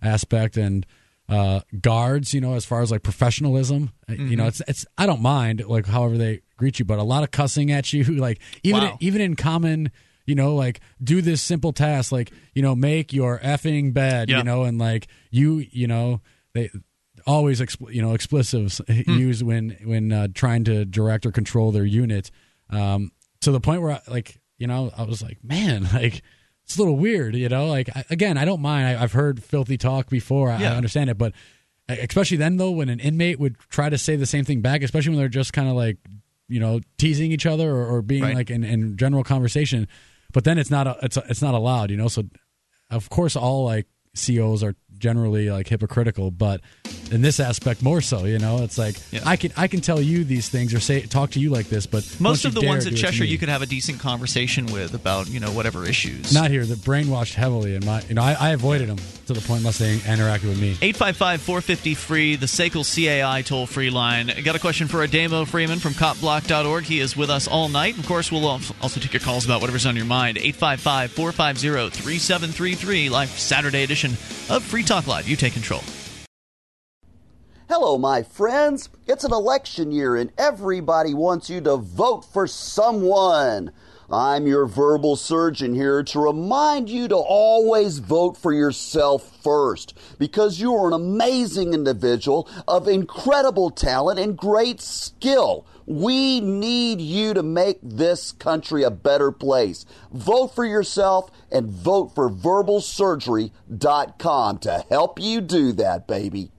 aspect, 0.02 0.56
and 0.56 0.86
uh, 1.28 1.60
guards. 1.80 2.32
You 2.34 2.40
know, 2.40 2.54
as 2.54 2.64
far 2.64 2.80
as 2.80 2.90
like 2.90 3.02
professionalism, 3.02 3.90
uh, 4.08 4.14
you 4.14 4.36
know, 4.36 4.46
it's 4.46 4.62
it's 4.66 4.86
I 4.96 5.06
don't 5.06 5.20
mind 5.22 5.64
like 5.66 5.86
however 5.86 6.16
they 6.18 6.40
greet 6.56 6.78
you, 6.78 6.84
but 6.84 6.98
a 6.98 7.02
lot 7.04 7.22
of 7.22 7.30
cussing 7.30 7.70
at 7.70 7.92
you, 7.92 8.02
like 8.18 8.38
even 8.62 8.82
Wow. 8.82 8.96
even 9.00 9.20
in 9.20 9.36
common 9.36 9.90
you 10.26 10.34
know 10.34 10.54
like 10.54 10.80
do 11.02 11.22
this 11.22 11.40
simple 11.40 11.72
task 11.72 12.12
like 12.12 12.30
you 12.54 12.60
know 12.60 12.74
make 12.74 13.14
your 13.14 13.38
effing 13.38 13.94
bed 13.94 14.28
Yeah. 14.28 14.38
you 14.38 14.44
know 14.44 14.64
and 14.64 14.78
like 14.78 15.08
you 15.30 15.64
you 15.70 15.86
know 15.86 16.20
they 16.52 16.68
always 17.28 17.60
expl- 17.60 17.92
you 17.94 18.02
know 18.02 18.14
explosives 18.14 18.80
used 18.88 19.42
when 19.42 19.76
when 19.84 20.10
uh, 20.12 20.26
trying 20.34 20.64
to 20.64 20.84
direct 20.84 21.26
or 21.26 21.30
control 21.30 21.70
their 21.70 21.84
unit 21.84 22.30
um 22.70 23.12
to 23.42 23.52
the 23.52 23.60
point 23.60 23.82
where 23.82 23.92
I, 23.92 24.00
like 24.08 24.40
you 24.56 24.66
know 24.66 24.90
i 24.96 25.02
was 25.02 25.22
like 25.22 25.38
man 25.44 25.86
like 25.94 26.22
it's 26.64 26.76
a 26.76 26.80
little 26.80 26.96
weird 26.96 27.34
you 27.36 27.48
know? 27.48 27.66
Like 27.66 27.88
I, 27.94 28.04
again 28.10 28.36
i 28.38 28.44
don't 28.44 28.60
mind. 28.62 28.88
I, 28.88 29.02
i've 29.02 29.12
heard 29.12 29.42
filthy 29.44 29.76
talk 29.76 30.08
before. 30.10 30.50
I, 30.50 30.58
Yeah. 30.60 30.72
I 30.72 30.76
understand 30.76 31.10
it. 31.10 31.18
But 31.18 31.32
especially 31.88 32.36
then 32.38 32.56
though 32.56 32.70
when 32.72 32.88
an 32.88 33.00
inmate 33.00 33.38
would 33.38 33.58
try 33.70 33.88
to 33.88 33.96
say 33.98 34.16
the 34.16 34.26
same 34.26 34.44
thing 34.44 34.60
back 34.60 34.82
especially 34.82 35.10
when 35.10 35.18
they're 35.18 35.28
just 35.28 35.52
kind 35.52 35.68
of 35.68 35.74
like 35.76 35.96
you 36.48 36.60
know 36.60 36.80
teasing 36.98 37.30
each 37.32 37.46
other 37.46 37.70
or, 37.70 37.86
or 37.86 38.02
being 38.02 38.22
Right. 38.22 38.34
like 38.34 38.50
in, 38.50 38.64
in 38.64 38.96
general 38.96 39.22
conversation. 39.24 39.86
But 40.32 40.44
then 40.44 40.58
it's 40.58 40.70
not 40.70 40.86
a, 40.86 40.96
it's 41.02 41.16
a, 41.16 41.24
it's 41.28 41.42
not 41.42 41.54
allowed 41.54 41.90
you 41.90 41.96
know? 41.96 42.08
So 42.08 42.24
of 42.90 43.08
course 43.10 43.36
all 43.36 43.64
like 43.64 43.86
COs 44.16 44.62
are 44.62 44.74
generally 44.98 45.50
like 45.50 45.68
hypocritical, 45.68 46.30
but 46.30 46.60
in 47.10 47.22
this 47.22 47.40
aspect 47.40 47.82
more 47.82 48.00
so. 48.00 48.24
You 48.24 48.38
know, 48.38 48.62
it's 48.62 48.78
like 48.78 48.96
Yeah. 49.10 49.20
I 49.24 49.36
can 49.36 49.52
I 49.56 49.66
can 49.68 49.80
tell 49.80 50.00
you 50.00 50.24
these 50.24 50.48
things 50.48 50.74
or 50.74 50.80
say 50.80 51.02
talk 51.02 51.30
to 51.32 51.40
you 51.40 51.50
like 51.50 51.68
this, 51.68 51.86
but 51.86 52.04
Most 52.20 52.44
of 52.44 52.54
the 52.54 52.60
dare 52.60 52.70
ones 52.70 52.86
at 52.86 52.94
Cheshire 52.96 53.24
you 53.24 53.38
could 53.38 53.48
have 53.48 53.62
a 53.62 53.66
decent 53.66 54.00
conversation 54.00 54.66
with 54.66 54.94
about, 54.94 55.28
you 55.28 55.40
know, 55.40 55.50
whatever 55.52 55.84
issues. 55.86 56.32
not 56.32 56.50
here. 56.50 56.64
They're 56.64 56.76
brainwashed 56.76 57.34
heavily, 57.34 57.74
and 57.74 57.84
my 57.84 58.02
you 58.08 58.14
know 58.14 58.22
I, 58.22 58.32
I 58.34 58.50
avoided 58.50 58.88
them 58.88 58.98
to 59.28 59.34
the 59.34 59.40
point 59.46 59.60
unless 59.60 59.78
they 59.78 60.00
interact 60.10 60.44
with 60.44 60.60
me. 60.60 60.70
855 60.82 61.40
450 61.40 61.94
free, 61.94 62.36
the 62.36 62.46
SACL 62.46 62.84
CAI 62.84 63.42
toll 63.42 63.66
free 63.66 63.90
line. 63.90 64.32
Got 64.42 64.56
a 64.56 64.58
question 64.58 64.88
for 64.88 65.06
Ademo 65.06 65.46
Freeman 65.46 65.78
from 65.78 65.92
copblock.org. 65.92 66.84
He 66.84 67.00
is 67.00 67.16
with 67.16 67.30
us 67.30 67.46
all 67.46 67.68
night. 67.68 67.96
Of 67.98 68.06
course, 68.06 68.32
we'll 68.32 68.46
also 68.46 69.00
take 69.00 69.12
your 69.12 69.20
calls 69.20 69.44
about 69.44 69.60
whatever's 69.60 69.86
on 69.86 69.96
your 69.96 70.06
mind. 70.06 70.38
855 70.38 71.12
450 71.12 72.00
3733, 72.00 73.08
live 73.08 73.28
Saturday 73.28 73.84
edition 73.84 74.12
of 74.50 74.62
Free 74.64 74.82
Talk 74.82 75.06
Live. 75.06 75.28
You 75.28 75.36
take 75.36 75.52
control. 75.52 75.82
Hello, 77.68 77.98
my 77.98 78.22
friends. 78.22 78.88
It's 79.06 79.24
an 79.24 79.32
election 79.32 79.92
year 79.92 80.16
and 80.16 80.32
everybody 80.38 81.12
wants 81.12 81.50
you 81.50 81.60
to 81.60 81.76
vote 81.76 82.24
for 82.24 82.46
someone. 82.46 83.72
I'm 84.10 84.46
your 84.46 84.64
verbal 84.64 85.16
surgeon 85.16 85.74
here 85.74 86.02
to 86.02 86.18
remind 86.18 86.88
you 86.88 87.08
to 87.08 87.16
always 87.16 87.98
vote 87.98 88.38
for 88.38 88.54
yourself 88.54 89.36
first 89.42 89.92
because 90.18 90.58
you 90.58 90.74
are 90.74 90.86
an 90.86 90.94
amazing 90.94 91.74
individual 91.74 92.48
of 92.66 92.88
incredible 92.88 93.68
talent 93.68 94.18
and 94.18 94.34
great 94.34 94.80
skill. 94.80 95.66
We 95.84 96.40
need 96.40 97.02
you 97.02 97.34
to 97.34 97.42
make 97.42 97.80
this 97.82 98.32
country 98.32 98.82
a 98.82 98.90
better 98.90 99.30
place. 99.30 99.84
Vote 100.10 100.54
for 100.54 100.64
yourself 100.64 101.30
and 101.52 101.68
vote 101.68 102.14
for 102.14 102.30
verbalsurgery.com 102.30 104.58
to 104.58 104.84
help 104.88 105.20
you 105.20 105.42
do 105.42 105.72
that, 105.72 106.08
baby. 106.08 106.50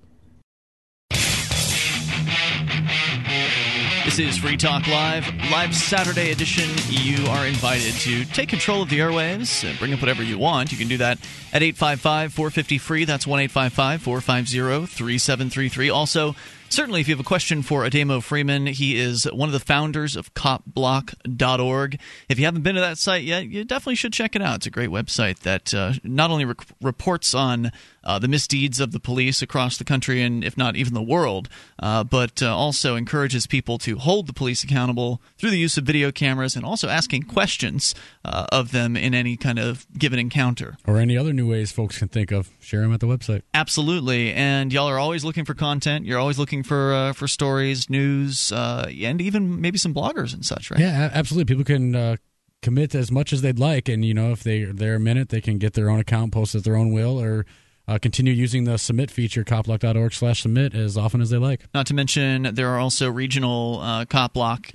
This 4.19 4.35
is 4.35 4.37
Free 4.39 4.57
Talk 4.57 4.85
Live, 4.85 5.25
live 5.49 5.73
Saturday 5.73 6.31
edition. 6.31 6.69
You 6.89 7.25
are 7.27 7.47
invited 7.47 7.93
to 8.01 8.25
take 8.25 8.49
control 8.49 8.81
of 8.81 8.89
the 8.89 8.99
airwaves, 8.99 9.63
and 9.63 9.79
bring 9.79 9.93
up 9.93 10.01
whatever 10.01 10.21
you 10.21 10.37
want. 10.37 10.73
You 10.73 10.77
can 10.77 10.89
do 10.89 10.97
that 10.97 11.19
at 11.53 11.63
855 11.63 12.33
450 12.33 12.77
free. 12.79 13.05
That's 13.05 13.25
1 13.25 13.39
855 13.39 14.01
450 14.01 14.87
3733. 14.87 15.89
Also, 15.89 16.35
Certainly, 16.71 17.01
if 17.01 17.07
you 17.07 17.15
have 17.15 17.19
a 17.19 17.27
question 17.27 17.63
for 17.63 17.81
Ademo 17.81 18.21
Freeman, 18.21 18.67
he 18.67 18.95
is 18.95 19.23
one 19.23 19.49
of 19.49 19.53
the 19.53 19.59
founders 19.59 20.15
of 20.15 20.35
copblock.org. 20.35 21.99
If 22.29 22.37
you 22.37 22.45
haven't 22.45 22.61
been 22.61 22.75
to 22.75 22.81
that 22.81 22.99
site 22.99 23.23
yet, 23.23 23.47
you 23.47 23.63
definitely 23.63 23.95
should 23.95 24.13
check 24.13 24.35
it 24.35 24.43
out. 24.43 24.57
It's 24.57 24.67
a 24.67 24.69
great 24.69 24.91
website 24.91 25.39
that 25.39 25.73
uh, 25.73 25.93
not 26.03 26.29
only 26.29 26.45
rec- 26.45 26.67
reports 26.79 27.33
on 27.33 27.71
the 28.17 28.27
misdeeds 28.27 28.79
of 28.79 28.91
the 28.91 28.99
police 28.99 29.41
across 29.41 29.77
the 29.77 29.83
country 29.83 30.21
and, 30.21 30.43
if 30.43 30.57
not 30.57 30.75
even 30.75 30.93
the 30.93 31.01
world, 31.01 31.49
uh, 31.77 32.03
but 32.03 32.41
uh, 32.41 32.55
also 32.55 32.95
encourages 32.95 33.45
people 33.45 33.77
to 33.77 33.97
hold 33.97 34.25
the 34.25 34.33
police 34.33 34.63
accountable 34.63 35.21
through 35.37 35.51
the 35.51 35.59
use 35.59 35.77
of 35.77 35.83
video 35.83 36.11
cameras 36.11 36.55
and 36.55 36.65
also 36.65 36.87
asking 36.87 37.23
questions 37.23 37.93
uh, 38.25 38.47
of 38.51 38.71
them 38.71 38.95
in 38.95 39.13
any 39.13 39.35
kind 39.37 39.59
of 39.59 39.85
given 39.97 40.17
encounter. 40.17 40.77
Or 40.87 40.97
any 40.97 41.17
other 41.17 41.33
new 41.33 41.47
ways 41.47 41.71
folks 41.71 41.99
can 41.99 42.07
think 42.07 42.31
of. 42.31 42.49
Share 42.59 42.81
them 42.81 42.93
at 42.93 43.01
the 43.01 43.07
website. 43.07 43.43
Absolutely. 43.53 44.33
And 44.33 44.71
y'all 44.71 44.87
are 44.87 44.99
always 44.99 45.25
looking 45.25 45.45
for 45.45 45.53
content. 45.53 46.05
You're 46.05 46.19
always 46.19 46.39
looking 46.39 46.63
for 46.63 46.93
uh, 46.93 47.13
for 47.13 47.27
stories, 47.27 47.89
news, 47.89 48.51
uh, 48.51 48.89
and 49.01 49.21
even 49.21 49.59
maybe 49.61 49.77
some 49.77 49.93
bloggers 49.93 50.33
and 50.33 50.45
such, 50.45 50.71
right? 50.71 50.79
Yeah, 50.79 51.09
absolutely. 51.13 51.45
People 51.45 51.65
can 51.65 51.95
uh, 51.95 52.15
commit 52.61 52.95
as 52.95 53.11
much 53.11 53.33
as 53.33 53.41
they'd 53.41 53.59
like, 53.59 53.89
and 53.89 54.03
you 54.05 54.13
know, 54.13 54.31
if 54.31 54.43
they 54.43 54.63
they're 54.63 54.95
a 54.95 54.99
minute, 54.99 55.29
they 55.29 55.41
can 55.41 55.57
get 55.57 55.73
their 55.73 55.89
own 55.89 55.99
account, 55.99 56.31
post 56.31 56.55
at 56.55 56.63
their 56.63 56.75
own 56.75 56.91
will, 56.91 57.19
or 57.19 57.45
uh, 57.89 57.97
continue 57.97 58.31
using 58.31 58.65
the 58.65 58.77
submit 58.77 59.09
feature, 59.09 59.43
copblock.org 59.43 60.13
slash 60.13 60.43
submit, 60.43 60.75
as 60.75 60.95
often 60.95 61.21
as 61.21 61.31
they 61.31 61.37
like. 61.37 61.61
Not 61.73 61.87
to 61.87 61.95
mention, 61.95 62.53
there 62.53 62.69
are 62.69 62.77
also 62.77 63.09
regional 63.09 63.79
uh, 63.81 64.05
copblock 64.05 64.73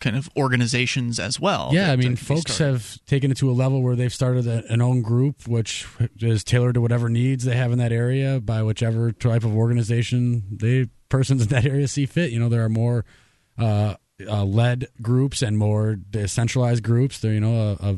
kind 0.00 0.16
of 0.16 0.30
organizations 0.36 1.18
as 1.18 1.38
well. 1.38 1.70
Yeah, 1.72 1.92
I 1.92 1.96
mean, 1.96 2.16
folks 2.16 2.56
have 2.58 2.98
taken 3.04 3.30
it 3.30 3.36
to 3.38 3.50
a 3.50 3.52
level 3.52 3.82
where 3.82 3.94
they've 3.94 4.12
started 4.12 4.46
a, 4.46 4.64
an 4.72 4.80
own 4.80 5.02
group, 5.02 5.46
which 5.46 5.86
is 6.18 6.44
tailored 6.44 6.74
to 6.74 6.80
whatever 6.80 7.10
needs 7.10 7.44
they 7.44 7.56
have 7.56 7.72
in 7.72 7.78
that 7.78 7.92
area 7.92 8.40
by 8.40 8.62
whichever 8.62 9.12
type 9.12 9.44
of 9.44 9.54
organization 9.54 10.44
they 10.50 10.88
persons 11.10 11.42
in 11.42 11.48
that 11.48 11.66
area 11.66 11.86
see 11.86 12.06
fit. 12.06 12.30
You 12.30 12.40
know, 12.40 12.48
there 12.48 12.64
are 12.64 12.70
more 12.70 13.04
uh, 13.58 13.96
uh, 14.26 14.44
led 14.44 14.88
groups 15.02 15.42
and 15.42 15.58
more 15.58 15.94
decentralized 15.94 16.82
groups. 16.82 17.18
There, 17.18 17.32
you 17.32 17.40
know, 17.40 17.76
a, 17.80 17.96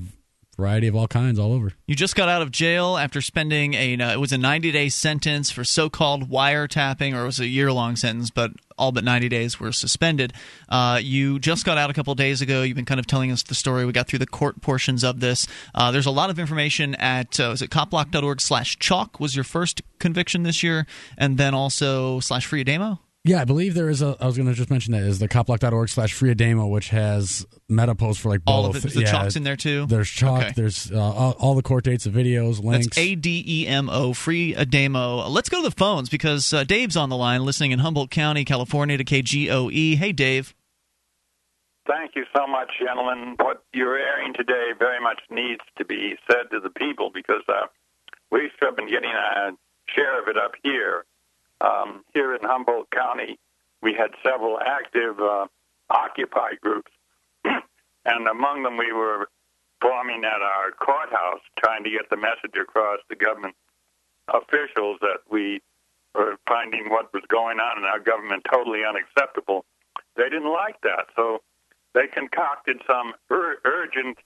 variety 0.59 0.89
of 0.89 0.97
all 0.97 1.07
kinds 1.07 1.39
all 1.39 1.53
over. 1.53 1.73
You 1.87 1.95
just 1.95 2.17
got 2.17 2.29
out 2.29 2.43
of 2.43 2.51
jail 2.51 2.97
after 2.97 3.21
spending 3.21 3.75
a 3.75 3.97
uh, 3.97 4.13
it 4.13 4.21
was 4.21 4.33
a 4.33 4.39
90 4.39 4.73
day 4.73 4.89
sentence 4.89 5.51
for 5.51 5.65
so-called 5.65 6.29
wiretapping, 6.29 7.15
or 7.15 7.23
it 7.23 7.27
was 7.27 7.41
a 7.41 7.47
year 7.47 7.73
long 7.73 7.97
sentence, 7.97 8.31
but 8.31 8.51
all 8.77 8.91
but 8.93 9.05
90 9.05 9.29
days 9.29 9.61
were 9.61 9.73
suspended. 9.73 10.33
Uh, 10.69 11.01
you 11.03 11.39
just 11.39 11.65
got 11.65 11.79
out 11.79 11.91
a 11.91 11.95
couple 11.95 12.15
days 12.15 12.43
ago. 12.43 12.63
You've 12.63 12.77
been 12.77 12.85
kind 12.85 13.01
of 13.01 13.07
telling 13.07 13.31
us 13.31 13.43
the 13.45 13.55
story. 13.55 13.87
We 13.87 13.93
got 13.93 14.09
through 14.09 14.19
the 14.19 14.27
court 14.27 14.61
portions 14.61 15.05
of 15.05 15.21
this. 15.21 15.47
Uh, 15.75 15.91
there's 15.93 16.07
a 16.07 16.11
lot 16.11 16.29
of 16.29 16.39
information 16.39 16.97
at 16.97 17.39
uh, 17.39 17.51
is 17.51 17.63
it 17.63 17.71
copblock.org 17.71 18.41
slash 18.41 18.79
chalk 18.79 19.21
was 19.21 19.37
your 19.37 19.45
first 19.45 19.83
conviction 20.01 20.43
this 20.43 20.63
year, 20.63 20.87
and 21.17 21.39
then 21.39 21.55
also 21.55 22.19
slash 22.21 22.47
free 22.47 22.65
Ademo. 22.65 22.99
Yeah, 23.29 23.43
I 23.43 23.45
believe 23.45 23.75
there 23.75 23.91
is 23.91 24.01
a. 24.01 24.17
I 24.19 24.25
was 24.25 24.39
going 24.39 24.49
to 24.49 24.55
just 24.55 24.71
mention 24.71 24.93
that 24.93 25.03
is 25.03 25.19
the 25.19 25.29
copblock.org 25.29 25.91
slash 25.91 26.15
free 26.15 26.35
Ademo, 26.35 26.71
which 26.71 26.89
has 26.89 27.47
meta 27.69 27.95
posts 27.95 28.23
for 28.23 28.31
like 28.31 28.43
both. 28.43 28.55
All 28.55 28.65
of 28.65 28.77
it. 28.77 28.83
The 28.83 29.01
yeah, 29.01 29.11
chalk's 29.11 29.37
in 29.37 29.43
there 29.43 29.57
too. 29.57 29.85
There's 29.85 30.09
chalk. 30.09 30.45
Okay. 30.45 30.53
There's 30.57 30.91
uh, 30.91 30.99
all, 30.99 31.33
all 31.33 31.55
the 31.55 31.63
court 31.63 31.85
dates, 31.85 32.05
the 32.05 32.11
videos, 32.11 32.65
links. 32.65 32.97
A 32.97 33.15
D 33.17 33.45
E 33.47 33.67
M 33.67 33.91
O, 33.91 34.15
free 34.15 34.55
Ademo. 34.55 35.29
Let's 35.29 35.51
go 35.51 35.59
to 35.59 35.69
the 35.69 35.77
phones 35.77 36.09
because 36.09 36.55
uh, 36.55 36.65
Dave's 36.65 36.97
on 36.97 37.11
the 37.11 37.19
line, 37.19 37.45
listening 37.45 37.73
in 37.73 37.81
Humboldt 37.81 38.11
County, 38.11 38.47
California, 38.47 38.97
to 38.97 39.05
KGOE. 39.05 39.97
Hey, 39.97 40.13
Dave. 40.13 40.55
Thank 41.87 42.17
you 42.17 42.25
so 42.35 42.47
much, 42.47 42.71
gentlemen. 42.83 43.37
What 43.39 43.63
you're 43.75 43.99
airing 43.99 44.33
today 44.33 44.71
very 44.79 45.01
much 45.01 45.21
needs 45.31 45.61
to 45.77 45.85
be 45.85 46.15
said 46.31 46.51
to 46.51 46.61
the 46.61 46.71
people 46.71 47.11
because 47.13 47.43
uh, 47.47 47.67
we've 48.31 48.51
been 48.75 48.89
getting 48.89 49.11
a 49.11 49.51
share 49.95 50.23
of 50.23 50.29
it 50.29 50.39
up 50.39 50.53
here. 50.63 51.05
Um, 51.61 52.05
here 52.15 52.35
in 52.35 52.41
Humboldt 52.43 52.91
County, 52.91 53.39
we 53.83 53.95
had 53.95 54.11
several 54.25 54.59
active 54.61 55.19
uh, 55.21 55.47
Occupy 55.91 56.55
groups, 56.61 56.93
and 57.45 58.29
among 58.29 58.63
them 58.63 58.77
we 58.77 58.93
were 58.93 59.29
forming 59.81 60.25
at 60.25 60.43
our 60.43 60.73
courthouse, 60.73 61.41
trying 61.59 61.85
to 61.85 61.91
get 61.91 62.11
the 62.11 62.17
message 62.17 62.57
across 62.61 62.99
to 63.09 63.17
government 63.17 63.55
officials 64.29 64.99
that 65.01 65.21
we 65.31 65.61
were 66.15 66.37
finding 66.47 66.91
what 66.91 67.13
was 67.15 67.23
going 67.29 67.59
on 67.59 67.79
in 67.79 67.85
our 67.85 68.01
government 68.01 68.45
totally 68.51 68.81
unacceptable. 68.85 69.65
They 70.17 70.29
didn't 70.29 70.53
like 70.53 70.81
that, 70.83 71.07
so 71.17 71.43
they 71.95 72.07
concocted 72.07 72.83
some 72.87 73.15
ur- 73.31 73.59
urgent 73.65 74.19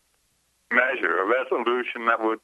measure, 0.72 1.18
a 1.18 1.26
resolution 1.26 2.06
that 2.06 2.22
would 2.22 2.40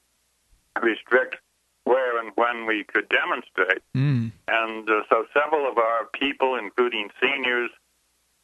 restrict 0.83 1.37
where 1.85 2.19
and 2.19 2.33
when 2.35 2.67
we 2.67 2.85
could 2.85 3.09
demonstrate. 3.09 3.83
Mm. 3.97 4.33
And 4.49 4.89
uh, 4.89 5.03
so 5.09 5.25
several 5.33 5.71
of 5.71 5.79
our 5.79 6.07
people, 6.13 6.57
including 6.57 7.11
seniors, 7.21 7.71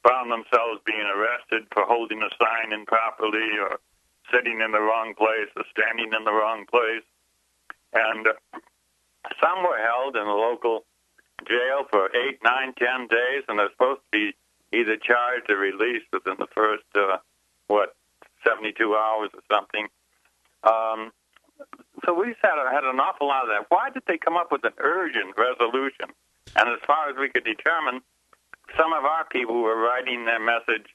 found 0.07 0.31
themselves 0.31 0.81
being 0.85 1.05
arrested 1.05 1.67
for 1.73 1.85
holding 1.85 2.23
a 2.23 2.29
sign 2.37 2.73
improperly 2.73 3.59
or 3.61 3.81
sitting 4.33 4.61
in 4.61 4.73
the 4.73 4.81
wrong 4.81 5.15
place 5.17 5.49
or 5.57 5.65
standing 5.71 6.13
in 6.13 6.25
the 6.25 6.33
wrong 6.33 6.65
place. 6.71 7.05
And 7.93 8.27
uh, 8.27 8.33
some 9.41 9.63
were 9.63 9.79
held 9.79 10.17
in 10.17 10.27
a 10.27 10.35
local 10.35 10.85
jail 11.49 11.85
for 11.91 12.11
eight, 12.15 12.39
nine, 12.45 12.75
ten 12.79 13.09
days, 13.09 13.45
and 13.49 13.59
they're 13.59 13.73
supposed 13.73 14.01
to 14.01 14.11
be 14.13 14.33
either 14.77 14.97
charged 14.97 15.51
or 15.51 15.57
released 15.57 16.07
within 16.13 16.35
the 16.39 16.49
first, 16.55 16.85
uh, 16.95 17.19
what, 17.69 17.95
72 18.47 18.95
hours 18.95 19.31
or 19.33 19.41
something. 19.51 19.89
Um, 20.65 21.13
so 22.05 22.15
we 22.15 22.35
had, 22.43 22.57
had 22.73 22.85
an 22.85 23.01
awful 23.01 23.29
lot 23.29 23.45
of 23.45 23.49
that. 23.49 23.67
Why 23.69 23.91
did 23.91 24.03
they 24.07 24.19
come 24.19 24.37
up 24.37 24.53
with 24.53 24.65
an 24.65 24.75
urgent 24.79 25.35
resolution? 25.37 26.13
And 26.57 26.69
as 26.69 26.79
far 26.87 27.11
as 27.11 27.17
we 27.19 27.29
could 27.29 27.45
determine, 27.45 28.01
some 28.77 28.93
of 28.93 29.05
our 29.05 29.25
people 29.31 29.63
were 29.63 29.77
writing 29.77 30.25
their 30.25 30.41
message 30.41 30.94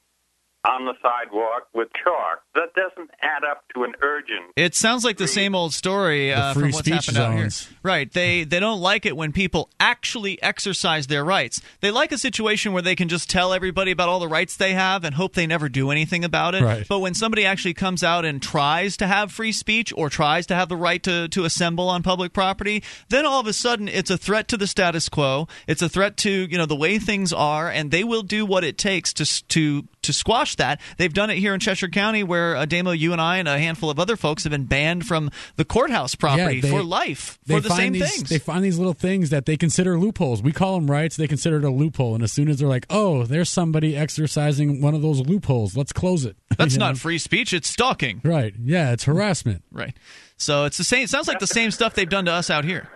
on 0.64 0.84
the 0.84 0.94
sidewalk 1.00 1.68
with 1.72 1.88
chalk. 2.04 2.42
That 2.54 2.74
doesn't 2.74 3.10
add 3.22 3.44
up 3.44 3.64
to 3.74 3.84
an 3.84 3.94
urgent. 4.02 4.52
It 4.56 4.74
sounds 4.74 5.04
like 5.04 5.16
the 5.16 5.28
same 5.28 5.54
old 5.54 5.72
story 5.72 6.32
uh, 6.32 6.52
free 6.52 6.62
from 6.62 6.70
what's 6.72 6.86
speech 6.86 7.06
happened 7.06 7.16
out 7.18 7.32
here. 7.32 7.50
zones. 7.50 7.68
Right. 7.82 8.12
They 8.12 8.44
they 8.44 8.60
don't 8.60 8.80
like 8.80 9.06
it 9.06 9.16
when 9.16 9.32
people 9.32 9.70
actually 9.78 10.40
exercise 10.42 11.06
their 11.06 11.24
rights. 11.24 11.62
They 11.80 11.90
like 11.90 12.12
a 12.12 12.18
situation 12.18 12.72
where 12.72 12.82
they 12.82 12.94
can 12.94 13.08
just 13.08 13.30
tell 13.30 13.52
everybody 13.52 13.90
about 13.90 14.08
all 14.08 14.20
the 14.20 14.28
rights 14.28 14.56
they 14.56 14.74
have 14.74 15.04
and 15.04 15.14
hope 15.14 15.34
they 15.34 15.46
never 15.46 15.68
do 15.68 15.90
anything 15.90 16.24
about 16.24 16.54
it. 16.54 16.62
Right. 16.62 16.86
But 16.86 16.98
when 16.98 17.14
somebody 17.14 17.46
actually 17.46 17.74
comes 17.74 18.02
out 18.02 18.24
and 18.24 18.42
tries 18.42 18.96
to 18.98 19.06
have 19.06 19.32
free 19.32 19.52
speech 19.52 19.92
or 19.96 20.10
tries 20.10 20.46
to 20.48 20.54
have 20.54 20.68
the 20.68 20.76
right 20.76 21.02
to, 21.04 21.28
to 21.28 21.44
assemble 21.44 21.88
on 21.88 22.02
public 22.02 22.32
property, 22.32 22.82
then 23.08 23.24
all 23.24 23.40
of 23.40 23.46
a 23.46 23.52
sudden 23.52 23.88
it's 23.88 24.10
a 24.10 24.18
threat 24.18 24.48
to 24.48 24.56
the 24.56 24.66
status 24.66 25.08
quo. 25.08 25.48
It's 25.66 25.82
a 25.82 25.88
threat 25.88 26.18
to 26.18 26.30
you 26.30 26.58
know 26.58 26.66
the 26.66 26.76
way 26.76 26.98
things 26.98 27.32
are, 27.32 27.70
and 27.70 27.90
they 27.90 28.04
will 28.04 28.22
do 28.22 28.44
what 28.44 28.62
it 28.62 28.76
takes 28.76 29.14
to 29.14 29.24
to 29.24 29.86
to 30.02 30.12
squash 30.12 30.56
that. 30.56 30.80
They've 30.96 31.12
done 31.12 31.30
it 31.30 31.36
here 31.38 31.52
in 31.54 31.60
Cheshire 31.60 31.88
County, 31.88 32.22
where 32.22 32.56
uh, 32.56 32.64
Damo, 32.64 32.92
you 32.92 33.12
and 33.12 33.20
I, 33.20 33.38
and 33.38 33.48
a 33.48 33.58
handful 33.58 33.90
of 33.90 33.98
other 34.00 34.16
folks 34.16 34.44
have 34.44 34.50
been 34.50 34.64
banned 34.64 35.06
from 35.06 35.30
the 35.56 35.64
courthouse 35.64 36.14
property 36.14 36.60
they- 36.60 36.70
for 36.70 36.82
life 36.82 37.38
They 37.46 37.54
for 37.56 37.60
the 37.60 37.70
same 37.70 37.92
these, 37.92 38.10
things. 38.10 38.28
They 38.28 38.38
find 38.38 38.64
these 38.64 38.78
little 38.78 38.94
things 38.94 39.30
that 39.30 39.46
they 39.46 39.56
consider 39.56 39.98
loopholes. 39.98 40.42
We 40.42 40.52
call 40.52 40.74
them 40.76 40.90
rights. 40.90 41.16
They 41.16 41.28
consider 41.28 41.58
it 41.58 41.64
a 41.64 41.70
loophole. 41.70 42.14
And 42.14 42.24
as 42.24 42.32
soon 42.32 42.48
as 42.48 42.58
they're 42.58 42.68
like, 42.68 42.86
oh, 42.90 43.24
there's 43.24 43.50
somebody 43.50 43.96
exercising 43.96 44.80
one 44.80 44.94
of 44.94 45.02
those 45.02 45.20
loopholes, 45.20 45.76
let's 45.76 45.92
close 45.92 46.24
it. 46.24 46.36
That's 46.56 46.74
You 46.74 46.78
know? 46.80 46.86
not 46.88 46.98
free 46.98 47.18
speech; 47.18 47.52
it's 47.52 47.68
stalking. 47.68 48.20
Right. 48.24 48.54
Yeah, 48.62 48.92
it's 48.92 49.04
harassment. 49.04 49.62
Right. 49.70 49.96
So 50.36 50.64
it's 50.64 50.78
the 50.78 50.84
same. 50.84 51.04
It 51.04 51.10
sounds 51.10 51.28
like 51.28 51.38
the 51.38 51.46
same 51.46 51.70
stuff 51.70 51.94
they've 51.94 52.08
done 52.08 52.24
to 52.26 52.32
us 52.32 52.50
out 52.50 52.64
here. 52.64 52.88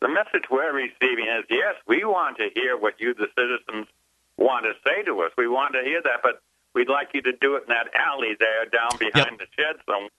The 0.00 0.08
message 0.08 0.44
we're 0.50 0.72
receiving 0.72 1.26
is 1.38 1.44
yes, 1.50 1.74
we 1.86 2.04
want 2.04 2.36
to 2.38 2.48
hear 2.54 2.76
what 2.76 2.94
you, 2.98 3.14
the 3.14 3.26
citizens, 3.38 3.86
want 4.38 4.64
to 4.64 4.72
say 4.84 5.02
to 5.04 5.20
us. 5.22 5.32
We 5.36 5.48
want 5.48 5.74
to 5.74 5.82
hear 5.82 6.02
that, 6.02 6.20
but 6.22 6.40
we'd 6.74 6.88
like 6.88 7.08
you 7.14 7.22
to 7.22 7.32
do 7.40 7.56
it 7.56 7.64
in 7.64 7.68
that 7.68 7.88
alley 7.94 8.36
there 8.38 8.66
down 8.66 8.98
behind 8.98 9.38
the 9.38 9.46
shed 9.56 9.76
somewhere. 9.86 10.10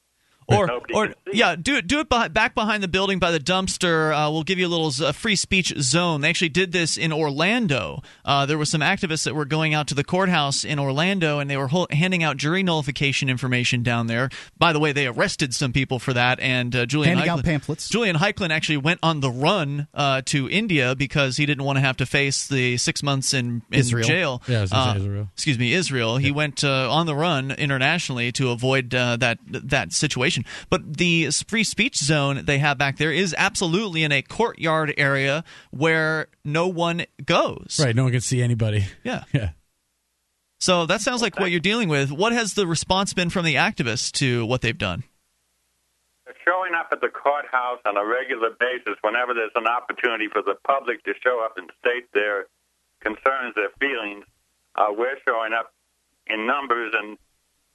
Or, 0.48 0.70
or 0.94 1.14
yeah, 1.32 1.56
do 1.56 1.76
it. 1.78 1.88
Do 1.88 2.00
it 2.00 2.10
behi- 2.10 2.34
back 2.34 2.54
behind 2.56 2.84
the 2.84 2.88
building 2.88 3.20
by 3.20 3.32
the 3.32 3.40
dumpster. 3.40 4.12
Uh, 4.14 4.30
we'll 4.32 4.44
give 4.44 4.60
you 4.60 4.68
a 4.68 4.70
little 4.70 4.92
z- 4.92 5.12
free 5.14 5.36
speech 5.36 5.74
zone. 5.80 6.22
They 6.22 6.30
actually 6.30 6.50
did 6.50 6.72
this 6.72 6.98
in 6.98 7.12
Orlando. 7.14 8.02
Uh, 8.26 8.46
there 8.46 8.58
were 8.58 8.66
some 8.66 8.82
activists 8.82 9.24
that 9.26 9.36
were 9.36 9.46
going 9.46 9.74
out 9.74 9.88
to 9.88 9.96
the 9.96 10.04
courthouse 10.04 10.64
in 10.64 10.80
Orlando, 10.80 11.40
and 11.40 11.50
they 11.50 11.58
were 11.58 11.68
hol- 11.68 11.88
handing 11.92 12.24
out 12.24 12.38
jury 12.38 12.64
nullification 12.64 13.30
information 13.30 13.84
down 13.84 14.08
there. 14.08 14.30
By 14.58 14.74
the 14.74 14.80
way, 14.80 14.92
they 14.92 15.08
arrested 15.08 15.54
some 15.54 15.74
people 15.74 16.00
for 16.00 16.14
that. 16.14 16.40
And 16.40 16.76
uh, 16.76 16.86
Julian 16.86 17.18
Handing 17.18 17.30
out 17.32 17.44
pamphlets. 17.44 17.90
Julian 17.90 18.16
Heicklen 18.18 18.50
actually 18.50 18.78
went 18.78 19.00
on 19.04 19.20
the 19.22 19.32
run 19.32 19.88
uh, 19.94 20.22
to 20.26 20.50
India 20.50 20.96
because 20.96 21.38
he 21.38 21.46
didn't 21.46 21.64
want 21.64 21.78
to 21.78 21.82
have 21.82 21.98
to 21.98 22.06
face 22.06 22.48
the 22.48 22.78
six 22.78 23.02
months 23.04 23.34
in, 23.34 23.62
in 23.72 23.80
Israel. 23.80 24.08
jail. 24.08 24.42
Yeah, 24.48 24.60
I 24.60 24.62
was 24.62 24.70
gonna 24.72 24.84
say 24.84 24.90
Uh, 24.92 25.02
Israel. 25.04 25.30
excuse 25.34 25.60
me, 25.60 25.74
Israel. 25.74 26.18
He 26.18 26.32
went 26.32 26.64
uh, 26.64 26.92
on 26.92 27.06
the 27.06 27.16
run 27.16 27.52
internationally 27.52 28.32
to 28.34 28.50
avoid 28.52 28.94
uh, 28.94 29.18
that 29.18 29.40
that 29.48 29.94
situation. 29.94 30.43
But 30.70 30.98
the 30.98 31.30
free 31.48 31.64
speech 31.64 31.98
zone 31.98 32.46
they 32.46 32.60
have 32.60 32.78
back 32.78 32.98
there 32.98 33.12
is 33.12 33.36
absolutely 33.38 34.04
in 34.04 34.12
a 34.12 34.22
courtyard 34.22 34.94
area 34.98 35.44
where 35.72 36.28
no 36.44 36.68
one 36.68 37.06
goes. 37.26 37.80
Right. 37.82 37.96
No 37.96 38.04
one 38.04 38.12
can 38.12 38.22
see 38.22 38.42
anybody. 38.42 38.86
Yeah. 39.04 39.24
Yeah. 39.34 39.50
So 40.60 40.86
that 40.86 41.02
sounds 41.02 41.22
like 41.22 41.38
what 41.38 41.52
you're 41.52 41.60
dealing 41.60 41.90
with. 41.90 42.10
What 42.10 42.32
has 42.32 42.54
the 42.54 42.66
response 42.66 43.14
been 43.14 43.30
from 43.30 43.44
the 43.44 43.56
activists 43.56 44.14
to 44.14 44.46
what 44.46 44.62
they've 44.62 44.78
done? 44.78 45.04
They're 46.24 46.36
showing 46.46 46.72
up 46.74 46.88
at 46.94 47.02
the 47.02 47.10
courthouse 47.10 47.80
on 47.86 47.98
a 47.98 48.06
regular 48.06 48.50
basis 48.58 48.96
whenever 49.02 49.34
there's 49.34 49.52
an 49.56 49.68
opportunity 49.68 50.30
for 50.32 50.42
the 50.42 50.56
public 50.66 51.04
to 51.04 51.12
show 51.22 51.44
up 51.44 51.58
and 51.58 51.70
state 51.84 52.08
their 52.14 52.48
concerns, 53.02 53.56
their 53.56 53.76
feelings. 53.78 54.24
Uh, 54.76 54.88
we're 54.96 55.20
showing 55.28 55.52
up 55.52 55.74
in 56.28 56.48
numbers, 56.48 56.94
and 56.96 57.18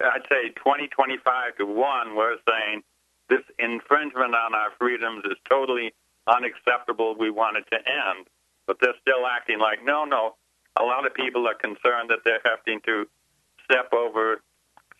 I'd 0.00 0.26
say 0.28 0.50
20, 0.54 0.88
25 0.88 1.56
to 1.56 1.66
1. 1.66 2.14
We're 2.14 2.36
saying 2.48 2.82
this 3.28 3.42
infringement 3.58 4.34
on 4.34 4.54
our 4.54 4.70
freedoms 4.78 5.24
is 5.24 5.36
totally 5.48 5.92
unacceptable. 6.26 7.16
We 7.18 7.30
want 7.30 7.56
it 7.56 7.64
to 7.70 7.78
end. 7.78 8.26
But 8.66 8.78
they're 8.80 8.98
still 9.00 9.26
acting 9.26 9.58
like, 9.58 9.84
no, 9.84 10.04
no. 10.04 10.36
A 10.78 10.84
lot 10.84 11.06
of 11.06 11.14
people 11.14 11.48
are 11.48 11.54
concerned 11.54 12.10
that 12.10 12.20
they're 12.24 12.42
having 12.44 12.80
to 12.86 13.06
step 13.64 13.92
over 13.92 14.40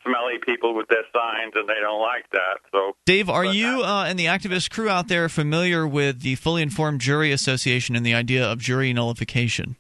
smelly 0.03 0.38
people 0.44 0.74
with 0.74 0.88
their 0.88 1.05
signs, 1.12 1.53
and 1.55 1.68
they 1.68 1.80
don't 1.80 2.01
like 2.01 2.28
that. 2.32 2.59
So 2.72 2.96
Dave, 3.07 3.28
are 3.28 3.44
you 3.44 3.82
uh, 3.82 4.05
and 4.09 4.18
the 4.18 4.26
activist 4.26 4.70
crew 4.70 4.88
out 4.88 5.09
there 5.09 5.28
familiar 5.28 5.86
with 5.86 6.22
the 6.22 6.34
Fully 6.36 6.62
Informed 6.62 7.01
Jury 7.01 7.32
Association 7.32 7.96
and 7.96 8.05
the 8.05 8.14
idea 8.14 8.44
of 8.44 8.59
jury 8.59 8.92
nullification? 8.92 9.76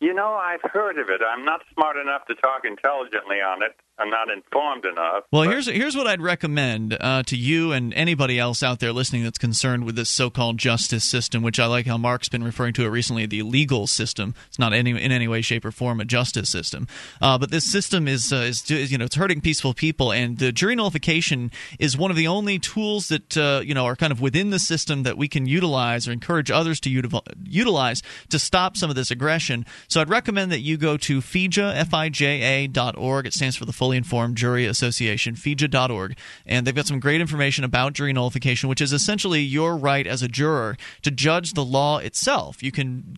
You 0.00 0.14
know, 0.14 0.34
I've 0.34 0.62
heard 0.72 0.98
of 0.98 1.08
it. 1.10 1.20
I'm 1.26 1.44
not 1.44 1.62
smart 1.74 1.96
enough 1.96 2.26
to 2.26 2.34
talk 2.36 2.62
intelligently 2.64 3.38
on 3.40 3.62
it. 3.62 3.72
I'm 3.98 4.10
not 4.10 4.30
informed 4.30 4.84
enough. 4.84 5.24
Well, 5.32 5.44
but- 5.44 5.50
here's 5.50 5.66
here's 5.66 5.96
what 5.96 6.06
I'd 6.06 6.20
recommend 6.22 6.96
uh, 7.00 7.22
to 7.24 7.36
you 7.36 7.72
and 7.72 7.92
anybody 7.94 8.38
else 8.38 8.62
out 8.62 8.78
there 8.80 8.92
listening 8.92 9.24
that's 9.24 9.38
concerned 9.38 9.84
with 9.84 9.96
this 9.96 10.08
so-called 10.08 10.58
justice 10.58 11.04
system, 11.04 11.42
which 11.42 11.58
I 11.58 11.66
like 11.66 11.86
how 11.86 11.98
Mark's 11.98 12.28
been 12.28 12.44
referring 12.44 12.74
to 12.74 12.84
it 12.84 12.88
recently, 12.88 13.26
the 13.26 13.42
legal 13.42 13.86
system. 13.86 14.34
It's 14.48 14.58
not 14.58 14.72
any 14.72 14.90
in 14.90 15.10
any 15.12 15.26
way, 15.26 15.42
shape, 15.42 15.64
or 15.64 15.72
form 15.72 16.00
a 16.00 16.04
justice 16.04 16.48
system, 16.48 16.86
uh, 17.20 17.38
but 17.38 17.50
this 17.50 17.70
system 17.70 18.06
is 18.06 18.32
uh, 18.32 18.36
is 18.36 18.70
you 18.70 18.98
know 18.98 19.04
it's 19.04 19.16
hurting 19.16 19.40
peaceful 19.40 19.74
people, 19.74 20.12
and 20.12 20.38
the 20.38 20.52
jury 20.52 20.76
nullification 20.76 21.50
is 21.78 21.96
one 21.96 22.10
of 22.10 22.16
the 22.16 22.26
only 22.28 22.58
tools 22.58 23.08
that 23.08 23.36
uh, 23.36 23.60
you 23.64 23.74
know 23.74 23.84
are 23.84 23.96
kind 23.96 24.12
of 24.12 24.20
within 24.20 24.50
the 24.50 24.58
system 24.58 25.02
that 25.02 25.18
we 25.18 25.26
can 25.28 25.46
utilize 25.46 26.06
or 26.06 26.12
encourage 26.12 26.50
others 26.50 26.78
to 26.80 26.90
util- 26.90 27.26
utilize 27.44 28.02
to 28.28 28.38
stop 28.38 28.76
some 28.76 28.90
of 28.90 28.96
this 28.96 29.10
aggression. 29.10 29.66
So 29.88 30.00
I'd 30.00 30.08
recommend 30.08 30.52
that 30.52 30.60
you 30.60 30.76
go 30.76 30.96
to 30.98 31.20
FIJA, 31.20 31.74
F-I-J-A 31.76 32.68
dot 32.68 32.96
org. 32.96 33.26
It 33.26 33.32
stands 33.32 33.56
for 33.56 33.64
the 33.64 33.72
Fully 33.88 33.96
Informed 33.96 34.36
Jury 34.36 34.66
Association, 34.66 35.34
FIJA.org. 35.34 36.18
And 36.44 36.66
they've 36.66 36.74
got 36.74 36.86
some 36.86 37.00
great 37.00 37.22
information 37.22 37.64
about 37.64 37.94
jury 37.94 38.12
nullification, 38.12 38.68
which 38.68 38.82
is 38.82 38.92
essentially 38.92 39.40
your 39.40 39.78
right 39.78 40.06
as 40.06 40.20
a 40.22 40.28
juror 40.28 40.76
to 41.00 41.10
judge 41.10 41.54
the 41.54 41.64
law 41.64 41.96
itself. 41.96 42.62
You 42.62 42.70
can 42.70 43.16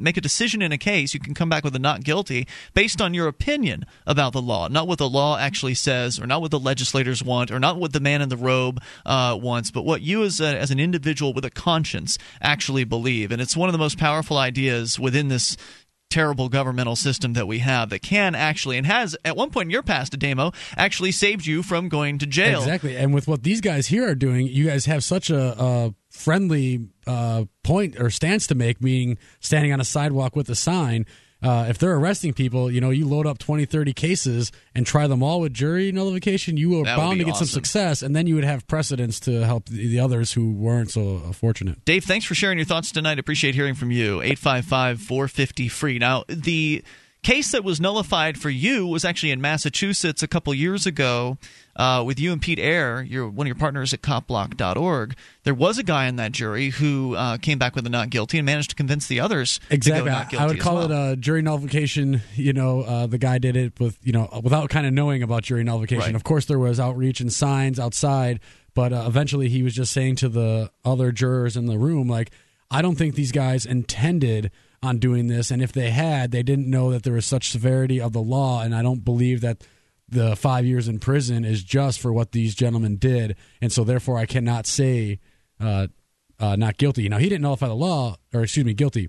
make 0.00 0.16
a 0.16 0.20
decision 0.20 0.60
in 0.60 0.72
a 0.72 0.76
case, 0.76 1.14
you 1.14 1.20
can 1.20 1.34
come 1.34 1.48
back 1.48 1.62
with 1.62 1.76
a 1.76 1.78
not 1.78 2.02
guilty 2.02 2.48
based 2.74 3.00
on 3.00 3.14
your 3.14 3.28
opinion 3.28 3.86
about 4.08 4.32
the 4.32 4.42
law, 4.42 4.66
not 4.66 4.88
what 4.88 4.98
the 4.98 5.08
law 5.08 5.38
actually 5.38 5.74
says, 5.74 6.18
or 6.18 6.26
not 6.26 6.40
what 6.40 6.50
the 6.50 6.58
legislators 6.58 7.22
want, 7.22 7.52
or 7.52 7.60
not 7.60 7.78
what 7.78 7.92
the 7.92 8.00
man 8.00 8.20
in 8.20 8.28
the 8.28 8.36
robe 8.36 8.82
uh, 9.06 9.38
wants, 9.40 9.70
but 9.70 9.84
what 9.84 10.02
you 10.02 10.24
as, 10.24 10.40
a, 10.40 10.58
as 10.58 10.72
an 10.72 10.80
individual 10.80 11.32
with 11.32 11.44
a 11.44 11.50
conscience 11.50 12.18
actually 12.42 12.82
believe. 12.82 13.30
And 13.30 13.40
it's 13.40 13.56
one 13.56 13.68
of 13.68 13.72
the 13.72 13.78
most 13.78 13.98
powerful 13.98 14.36
ideas 14.36 14.98
within 14.98 15.28
this 15.28 15.56
terrible 16.10 16.48
governmental 16.48 16.96
system 16.96 17.34
that 17.34 17.46
we 17.46 17.58
have 17.58 17.90
that 17.90 18.02
can 18.02 18.34
actually 18.34 18.76
and 18.76 18.86
has 18.86 19.16
at 19.24 19.36
one 19.36 19.50
point 19.50 19.66
in 19.66 19.70
your 19.70 19.82
past 19.82 20.18
Ademo 20.18 20.54
actually 20.76 21.12
saved 21.12 21.46
you 21.46 21.62
from 21.62 21.88
going 21.88 22.18
to 22.18 22.26
jail. 22.26 22.60
Exactly. 22.60 22.96
And 22.96 23.12
with 23.12 23.28
what 23.28 23.42
these 23.42 23.60
guys 23.60 23.88
here 23.88 24.08
are 24.08 24.14
doing, 24.14 24.46
you 24.46 24.66
guys 24.66 24.86
have 24.86 25.04
such 25.04 25.30
a, 25.30 25.62
a 25.62 25.94
friendly 26.10 26.88
uh, 27.06 27.44
point 27.62 28.00
or 28.00 28.10
stance 28.10 28.46
to 28.48 28.54
make, 28.54 28.82
meaning 28.82 29.18
standing 29.40 29.72
on 29.72 29.80
a 29.80 29.84
sidewalk 29.84 30.34
with 30.34 30.48
a 30.48 30.54
sign. 30.54 31.06
Uh, 31.40 31.66
if 31.68 31.78
they're 31.78 31.94
arresting 31.94 32.32
people, 32.32 32.70
you 32.70 32.80
know, 32.80 32.90
you 32.90 33.06
load 33.06 33.26
up 33.26 33.38
20, 33.38 33.64
30 33.64 33.92
cases 33.92 34.50
and 34.74 34.84
try 34.84 35.06
them 35.06 35.22
all 35.22 35.40
with 35.40 35.54
jury 35.54 35.92
nullification, 35.92 36.56
you 36.56 36.80
are 36.80 36.84
That 36.84 36.96
bound 36.96 37.18
to 37.18 37.24
get 37.24 37.36
some 37.36 37.46
success, 37.46 38.02
and 38.02 38.14
then 38.16 38.26
you 38.26 38.34
would 38.34 38.44
have 38.44 38.66
precedence 38.66 39.20
to 39.20 39.44
help 39.44 39.66
the, 39.66 39.86
the 39.86 40.00
others 40.00 40.32
who 40.32 40.52
weren't 40.52 40.90
so 40.90 41.18
fortunate. 41.32 41.84
Dave, 41.84 42.04
thanks 42.04 42.26
for 42.26 42.34
sharing 42.34 42.58
your 42.58 42.64
thoughts 42.64 42.90
tonight. 42.90 43.18
Appreciate 43.20 43.54
hearing 43.54 43.74
from 43.74 43.92
you. 43.92 44.20
855 44.20 45.00
450 45.00 45.68
free. 45.68 45.98
Now, 45.98 46.24
the 46.28 46.82
case 47.22 47.52
that 47.52 47.64
was 47.64 47.80
nullified 47.80 48.38
for 48.38 48.48
you 48.50 48.86
was 48.86 49.04
actually 49.04 49.30
in 49.32 49.40
Massachusetts 49.40 50.22
a 50.22 50.28
couple 50.28 50.54
years 50.54 50.86
ago 50.86 51.36
uh, 51.76 52.02
with 52.06 52.18
you 52.18 52.32
and 52.32 52.40
Pete 52.40 52.58
Eyre, 52.58 53.02
your, 53.02 53.28
one 53.28 53.46
of 53.46 53.48
your 53.48 53.54
partners 53.56 53.92
at 53.92 54.02
copblock.org. 54.02 55.14
There 55.44 55.54
was 55.54 55.78
a 55.78 55.82
guy 55.82 56.06
in 56.06 56.16
that 56.16 56.32
jury 56.32 56.70
who 56.70 57.14
uh, 57.14 57.36
came 57.38 57.58
back 57.58 57.74
with 57.74 57.86
a 57.86 57.90
not 57.90 58.10
guilty 58.10 58.38
and 58.38 58.46
managed 58.46 58.70
to 58.70 58.76
convince 58.76 59.06
the 59.08 59.20
others 59.20 59.60
Exactly. 59.70 60.00
to 60.00 60.04
go 60.10 60.16
not 60.16 60.30
guilty 60.30 60.44
I 60.44 60.46
would 60.46 60.60
call 60.60 60.76
well. 60.76 60.90
it 60.90 61.12
a 61.12 61.16
jury 61.16 61.42
nullification. 61.42 62.22
You 62.34 62.52
know, 62.52 62.82
uh, 62.82 63.06
the 63.06 63.18
guy 63.18 63.38
did 63.38 63.56
it 63.56 63.78
with 63.78 63.98
you 64.02 64.12
know 64.12 64.28
without 64.42 64.70
kind 64.70 64.86
of 64.86 64.92
knowing 64.92 65.22
about 65.22 65.42
jury 65.42 65.64
nullification. 65.64 66.06
Right. 66.06 66.14
Of 66.14 66.24
course, 66.24 66.46
there 66.46 66.58
was 66.58 66.80
outreach 66.80 67.20
and 67.20 67.32
signs 67.32 67.78
outside, 67.78 68.40
but 68.74 68.92
uh, 68.92 69.04
eventually 69.06 69.48
he 69.48 69.62
was 69.62 69.74
just 69.74 69.92
saying 69.92 70.16
to 70.16 70.28
the 70.28 70.70
other 70.84 71.12
jurors 71.12 71.56
in 71.56 71.66
the 71.66 71.78
room, 71.78 72.08
like, 72.08 72.30
I 72.70 72.82
don't 72.82 72.96
think 72.96 73.14
these 73.14 73.32
guys 73.32 73.64
intended 73.66 74.50
on 74.82 74.98
doing 74.98 75.26
this, 75.26 75.50
and 75.50 75.62
if 75.62 75.72
they 75.72 75.90
had, 75.90 76.30
they 76.30 76.42
didn't 76.42 76.68
know 76.68 76.90
that 76.92 77.02
there 77.02 77.14
was 77.14 77.26
such 77.26 77.50
severity 77.50 78.00
of 78.00 78.12
the 78.12 78.22
law, 78.22 78.62
and 78.62 78.74
I 78.74 78.82
don't 78.82 79.04
believe 79.04 79.40
that 79.40 79.64
the 80.08 80.36
five 80.36 80.64
years 80.64 80.88
in 80.88 80.98
prison 81.00 81.44
is 81.44 81.62
just 81.62 82.00
for 82.00 82.12
what 82.12 82.32
these 82.32 82.54
gentlemen 82.54 82.96
did, 82.96 83.36
and 83.60 83.72
so 83.72 83.84
therefore 83.84 84.18
I 84.18 84.26
cannot 84.26 84.66
say. 84.66 85.20
Uh, 85.60 85.88
uh, 86.40 86.54
not 86.54 86.76
guilty. 86.76 87.08
Now 87.08 87.18
he 87.18 87.28
didn't 87.28 87.42
nullify 87.42 87.66
the 87.66 87.74
law, 87.74 88.14
or 88.32 88.42
excuse 88.42 88.64
me, 88.64 88.72
guilty 88.72 89.08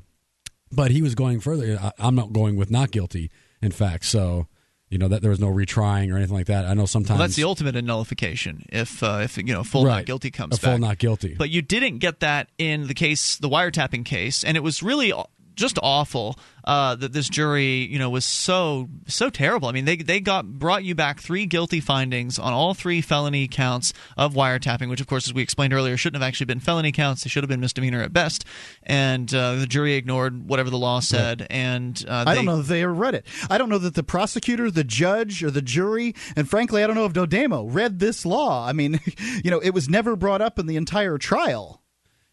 but 0.72 0.92
he 0.92 1.02
was 1.02 1.16
going 1.16 1.40
further. 1.40 1.78
I, 1.82 1.92
I'm 2.00 2.16
not 2.16 2.34
going 2.34 2.56
with 2.56 2.72
not 2.72 2.92
guilty. 2.92 3.32
In 3.62 3.72
fact, 3.72 4.06
so 4.06 4.48
you 4.90 4.98
know 4.98 5.08
that 5.08 5.22
there 5.22 5.32
was 5.32 5.40
no 5.40 5.48
retrying 5.48 6.12
or 6.14 6.18
anything 6.18 6.36
like 6.36 6.48
that. 6.48 6.66
I 6.66 6.74
know 6.74 6.86
sometimes 6.86 7.20
Well, 7.20 7.28
that's 7.28 7.36
the 7.36 7.44
ultimate 7.44 7.76
in 7.76 7.86
nullification. 7.86 8.66
If 8.70 9.04
uh, 9.04 9.22
if 9.24 9.38
you 9.38 9.44
know 9.44 9.64
full 9.64 9.86
not 9.86 10.06
guilty 10.06 10.32
comes 10.32 10.58
a 10.58 10.60
full 10.60 10.74
back, 10.74 10.80
not 10.80 10.98
guilty. 10.98 11.36
But 11.38 11.50
you 11.50 11.62
didn't 11.62 12.00
get 12.00 12.22
that 12.22 12.50
in 12.58 12.88
the 12.88 12.94
case, 12.94 13.38
the 13.38 13.50
wiretapping 13.50 14.06
case, 14.06 14.44
and 14.44 14.56
it 14.56 14.62
was 14.62 14.82
really 14.82 15.12
just 15.60 15.78
awful 15.84 16.40
uh, 16.64 16.96
that 16.96 17.14
this 17.14 17.30
jury, 17.30 17.88
you 17.88 18.00
know, 18.00 18.10
was 18.10 18.26
so 18.26 18.90
so 19.08 19.30
terrible. 19.30 19.68
I 19.68 19.72
mean, 19.72 19.86
they 19.86 19.98
they 19.98 20.20
got 20.20 20.46
brought 20.46 20.84
you 20.84 20.96
back 20.96 21.20
three 21.20 21.46
guilty 21.46 21.80
findings 21.80 22.38
on 22.40 22.54
all 22.54 22.74
three 22.74 23.02
felony 23.02 23.48
counts 23.48 23.94
of 24.18 24.34
wiretapping, 24.34 24.90
which, 24.90 25.02
of 25.02 25.08
course, 25.08 25.28
as 25.28 25.34
we 25.34 25.42
explained 25.42 25.74
earlier, 25.74 25.98
shouldn't 25.98 26.22
have 26.22 26.28
actually 26.28 26.46
been 26.46 26.60
felony 26.60 26.92
counts. 26.92 27.24
They 27.24 27.30
should 27.30 27.44
have 27.44 27.50
been 27.50 27.60
misdemeanor 27.60 28.02
at 28.02 28.14
best. 28.14 28.46
And 28.84 29.34
uh, 29.34 29.56
the 29.56 29.68
jury 29.68 29.96
ignored 29.96 30.48
whatever 30.48 30.70
the 30.70 30.78
law 30.78 31.00
said. 31.00 31.48
And 31.50 32.04
uh, 32.08 32.26
I 32.28 32.36
don't 32.36 32.46
know 32.46 32.60
if 32.60 32.68
they 32.68 32.84
ever 32.84 32.94
read 32.94 33.16
it. 33.16 33.26
I 33.50 33.58
don't 33.58 33.70
know 33.70 33.78
that 33.80 33.96
the 33.96 34.04
prosecutor, 34.04 34.70
the 34.72 34.84
judge, 34.84 35.44
or 35.44 35.52
the 35.52 35.62
jury, 35.62 36.16
and 36.36 36.50
frankly, 36.50 36.84
I 36.84 36.88
don't 36.88 36.96
know 36.96 37.06
if 37.06 37.14
Dodemo 37.14 37.68
read 37.68 38.00
this 38.00 38.26
law. 38.26 38.68
I 38.68 38.74
mean, 38.74 39.00
you 39.44 39.52
know, 39.52 39.60
it 39.60 39.72
was 39.72 39.90
never 39.90 40.16
brought 40.16 40.42
up 40.42 40.60
in 40.60 40.68
the 40.68 40.76
entire 40.76 41.18
trial. 41.18 41.82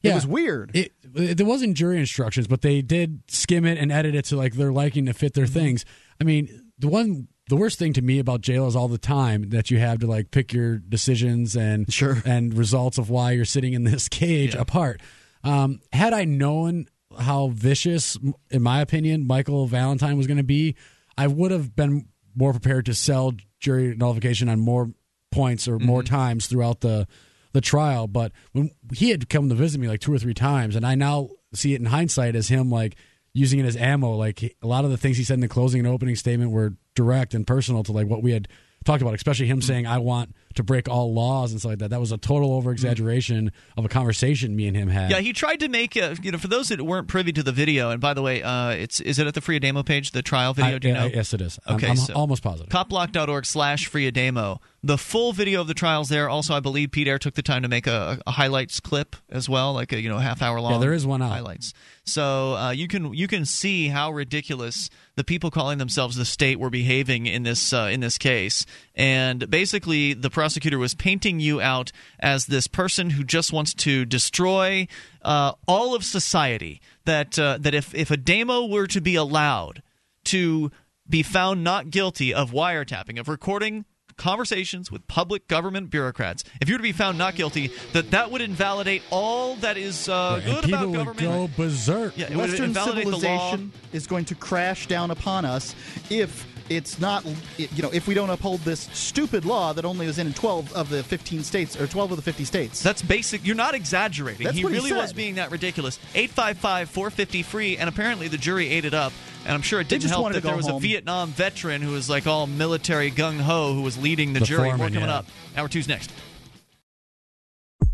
It 0.03 0.15
was 0.15 0.27
weird. 0.27 0.71
It, 0.75 0.79
it 0.87 0.93
there 1.13 1.47
wasn't 1.47 1.77
jury 1.77 1.99
instructions, 1.99 2.47
but 2.47 2.63
they 2.63 2.83
did 2.83 3.23
skim 3.29 3.65
it 3.65 3.79
and 3.79 3.91
edit 3.93 4.15
it 4.15 4.25
to 4.27 4.37
like 4.37 4.55
their 4.55 4.73
liking 4.73 5.07
to 5.07 5.13
fit 5.15 5.35
their 5.35 5.47
things. 5.47 5.85
I 6.21 6.25
mean, 6.25 6.71
the 6.79 6.89
one 6.89 7.29
the 7.49 7.57
worst 7.57 7.79
thing 7.79 7.93
to 7.93 8.03
me 8.03 8.19
about 8.19 8.41
jail 8.41 8.67
is 8.67 8.75
all 8.75 8.89
the 8.89 8.99
time 8.99 9.51
that 9.51 9.71
you 9.71 9.79
have 9.79 10.01
to 10.01 10.07
like 10.07 10.31
pick 10.33 10.53
your 10.53 10.79
decisions 10.79 11.55
and 11.57 11.93
Sure. 11.93 12.21
and 12.25 12.53
results 12.55 12.99
of 12.99 13.09
why 13.09 13.33
you're 13.33 13.45
sitting 13.45 13.73
in 13.73 13.85
this 13.85 14.09
cage 14.11 14.55
apart. 14.55 15.01
Um, 15.45 15.81
had 15.93 16.13
I 16.13 16.25
known 16.25 16.87
how 17.19 17.49
vicious, 17.49 18.19
in 18.51 18.63
my 18.63 18.81
opinion, 18.81 19.27
Michael 19.27 19.67
Valentine 19.69 20.17
was 20.17 20.27
going 20.27 20.39
to 20.39 20.43
be, 20.43 20.75
I 21.17 21.29
would 21.29 21.53
have 21.53 21.77
been 21.77 22.09
more 22.35 22.51
prepared 22.51 22.87
to 22.87 22.95
sell 22.95 23.33
jury 23.61 23.95
nullification 23.97 24.49
on 24.49 24.59
more 24.61 24.91
points 25.31 25.69
or 25.69 25.79
more 25.79 26.03
times 26.03 26.47
throughout 26.49 26.81
the 26.81 27.07
the 27.53 27.61
trial. 27.61 28.07
But 28.07 28.33
when 28.53 28.71
he 28.95 29.11
had 29.11 29.29
come 29.29 29.49
to 29.49 29.55
visit 29.55 29.81
me 29.81 29.89
like 29.89 30.01
two 30.01 30.13
or 30.13 30.19
three 30.19 30.35
times, 30.35 30.77
and 30.77 30.87
I 30.87 30.95
now 30.95 31.31
see 31.55 31.75
it 31.75 31.81
in 31.81 31.87
hindsight 31.87 32.37
as 32.37 32.49
him 32.49 32.71
like 32.71 32.97
using 33.33 33.59
it 33.59 33.67
as 33.67 33.77
ammo. 33.77 34.15
Like 34.15 34.43
a 34.43 34.67
lot 34.67 34.85
of 34.85 34.91
the 34.91 34.97
things 34.97 35.17
he 35.17 35.25
said 35.25 35.35
in 35.35 35.41
the 35.41 35.49
closing 35.49 35.81
and 35.81 35.89
opening 35.89 36.17
statement 36.17 36.51
were 36.51 36.75
direct 36.95 37.35
and 37.35 37.47
personal 37.47 37.83
to 37.85 37.93
like 37.93 38.07
what 38.07 38.23
we 38.23 38.33
had 38.33 38.49
talked 38.85 39.03
about, 39.03 39.15
especially 39.15 39.47
him 39.47 39.61
saying, 39.61 39.87
"I 39.87 39.99
want 39.99 40.35
to 40.57 40.63
break 40.63 40.89
all 40.89 41.15
laws 41.15 41.53
and 41.53 41.61
stuff 41.61 41.71
like 41.71 41.79
that. 41.79 41.91
That 41.91 42.01
was 42.01 42.13
a 42.13 42.19
total 42.19 42.53
over 42.53 42.73
exaggeration 42.73 43.53
of 43.77 43.85
a 43.85 43.89
conversation 43.89 44.55
me 44.57 44.67
and 44.67 44.77
him 44.77 44.89
had. 44.89 45.11
Yeah, 45.11 45.19
he 45.21 45.33
tried 45.33 45.61
to 45.61 45.69
make 45.69 45.97
a, 45.97 46.17
you 46.23 46.33
know 46.33 46.39
for 46.39 46.49
those 46.49 46.69
that 46.69 46.83
weren't 46.83 47.09
privy 47.09 47.33
to 47.33 47.43
the 47.43 47.53
video. 47.53 47.91
And 47.91 48.01
by 48.01 48.15
the 48.15 48.23
way, 48.23 48.43
uh, 48.43 48.71
it's 48.71 49.01
is 49.01 49.19
it 49.19 49.27
at 49.27 49.35
the 49.35 49.41
Free 49.41 49.59
Ademo 49.61 49.85
page 49.85 50.11
the 50.11 50.23
trial 50.23 50.53
video? 50.53 50.77
I- 50.77 50.79
do 50.79 50.89
you 50.89 50.95
yeah, 50.95 51.01
know? 51.01 51.07
yes, 51.15 51.33
it 51.33 51.41
is. 51.41 51.59
I'm- 51.67 51.77
Okay, 51.77 51.89
I'm 51.89 51.97
so 51.97 52.15
almost 52.15 52.43
positive. 52.43 52.71
Copblock.org 52.71 53.45
slash 53.45 53.87
free 53.87 54.11
Ademo. 54.11 54.59
The 54.83 54.97
full 54.97 55.33
video 55.33 55.61
of 55.61 55.67
the 55.67 55.75
trials 55.75 56.09
there. 56.09 56.29
Also, 56.29 56.55
I 56.55 56.61
believe 56.61 56.91
Pete 56.91 57.07
Eyre 57.09 57.19
took 57.19 57.35
the 57.35 57.43
time 57.43 57.63
to 57.63 57.69
make 57.69 57.87
a, 57.87 58.19
a 58.27 58.31
highlights 58.31 58.81
clip 58.81 59.15
as 59.29 59.49
well, 59.49 59.73
like 59.75 59.93
a 59.93 60.01
you 60.01 60.09
know 60.09 60.19
half 60.19 60.41
hour 60.43 60.61
long. 60.61 60.73
Yeah, 60.73 60.79
there 60.79 60.93
is 60.95 61.07
one 61.07 61.21
out. 61.23 61.31
highlights. 61.33 61.75
So 62.05 62.55
uh, 62.55 62.71
you 62.71 62.89
can 62.89 63.13
you 63.13 63.27
can 63.29 63.45
see 63.45 63.89
how 63.89 64.13
ridiculous 64.13 64.89
the 65.17 65.25
people 65.25 65.51
calling 65.51 65.79
themselves 65.79 66.17
the 66.17 66.25
state 66.25 66.61
were 66.61 66.71
behaving 66.71 67.27
in 67.27 67.43
this 67.43 67.73
uh, 67.73 67.89
in 67.91 68.01
this 68.01 68.19
case. 68.19 68.67
And 68.95 69.51
basically, 69.51 70.13
the 70.13 70.31
prosecutor 70.31 70.79
was 70.79 70.95
painting 70.95 71.41
you 71.41 71.61
out 71.61 71.91
as 72.21 72.47
this 72.47 72.67
person 72.67 73.11
who 73.11 73.25
just 73.25 73.53
wants 73.53 73.75
to 73.75 74.05
destroy 74.05 74.87
uh, 75.23 75.53
all 75.67 75.95
of 75.95 76.05
society. 76.05 76.81
That 77.05 77.39
uh, 77.39 77.59
that 77.61 77.75
if 77.75 77.95
if 77.95 78.11
Ademo 78.11 78.71
were 78.71 78.87
to 78.89 79.01
be 79.01 79.17
allowed 79.17 79.83
to 80.25 80.71
be 81.09 81.23
found 81.23 81.65
not 81.65 81.91
guilty 81.91 82.35
of 82.35 82.51
wiretapping, 82.51 83.19
of 83.19 83.29
recording 83.29 83.85
conversations 84.17 84.91
with 84.91 85.07
public 85.09 85.47
government 85.49 85.91
bureaucrats. 85.91 86.45
If 86.61 86.69
you 86.69 86.75
were 86.75 86.79
to 86.79 86.83
be 86.83 86.93
found 86.93 87.19
not 87.19 87.35
guilty, 87.35 87.71
that 87.93 88.11
that 88.11 88.31
would 88.31 88.41
invalidate 88.41 89.03
all 89.11 89.57
that 89.57 89.77
is 89.77 90.09
uh, 90.09 90.41
and 90.43 90.45
good 90.45 90.65
people 90.65 90.75
about 90.75 90.89
would 90.89 91.17
government. 91.17 91.57
go 91.57 91.63
berserk. 91.63 92.17
Yeah, 92.17 92.37
Western 92.37 92.67
invalidate 92.67 93.05
the 93.05 93.11
law. 93.11 93.19
civilization 93.19 93.73
is 93.93 94.07
going 94.07 94.25
to 94.27 94.35
crash 94.35 94.87
down 94.87 95.11
upon 95.11 95.45
us 95.45 95.75
if 96.11 96.47
it's 96.69 96.99
not, 96.99 97.25
you 97.57 97.83
know, 97.83 97.91
if 97.93 98.07
we 98.07 98.15
don't 98.15 98.31
uphold 98.31 98.61
this 98.61 98.89
stupid 98.93 99.45
law 99.45 99.73
that 99.73 99.85
only 99.85 100.07
was 100.07 100.19
in 100.19 100.33
12 100.33 100.73
of 100.75 100.89
the 100.89 101.03
15 101.03 101.43
states 101.43 101.81
or 101.81 101.87
12 101.87 102.13
of 102.13 102.17
the 102.17 102.23
50 102.23 102.45
states. 102.45 102.83
That's 102.83 103.03
basic. 103.03 103.47
You're 103.47 103.57
not 103.57 103.75
exaggerating. 103.75 104.45
That's 104.45 104.57
he 104.57 104.65
what 104.65 104.73
he 104.73 104.79
really 104.79 104.93
was 104.93 105.13
being 105.13 105.37
that 105.37 105.51
ridiculous. 105.51 105.99
855 106.15 106.91
450 106.91 107.43
free, 107.43 107.77
and 107.77 107.89
apparently 107.89 108.29
the 108.29 108.39
jury 108.39 108.69
ate 108.69 108.85
it 108.85 108.95
up. 108.95 109.13
And 109.45 109.55
I'm 109.55 109.63
sure 109.63 109.81
it 109.81 109.89
didn't 109.89 110.09
help 110.09 110.33
that 110.33 110.43
there 110.43 110.57
was 110.57 110.69
a. 110.69 110.79
Vietnam 110.79 111.31
veteran 111.31 111.83
who 111.83 111.93
was 111.93 112.11
like 112.11 112.27
all 112.27 112.47
military 112.47 113.11
gung 113.11 113.41
ho 113.41 113.75
who 113.75 113.83
was 113.83 113.97
leading 113.97 114.33
the, 114.33 114.41
The 114.41 114.47
jury. 114.47 114.69
More 114.69 114.77
foreman, 114.77 114.95
coming 114.95 115.09
yeah. 115.09 115.17
up. 115.17 115.27
Hour 115.57 115.69
two's 115.69 115.89
next. 115.89 116.13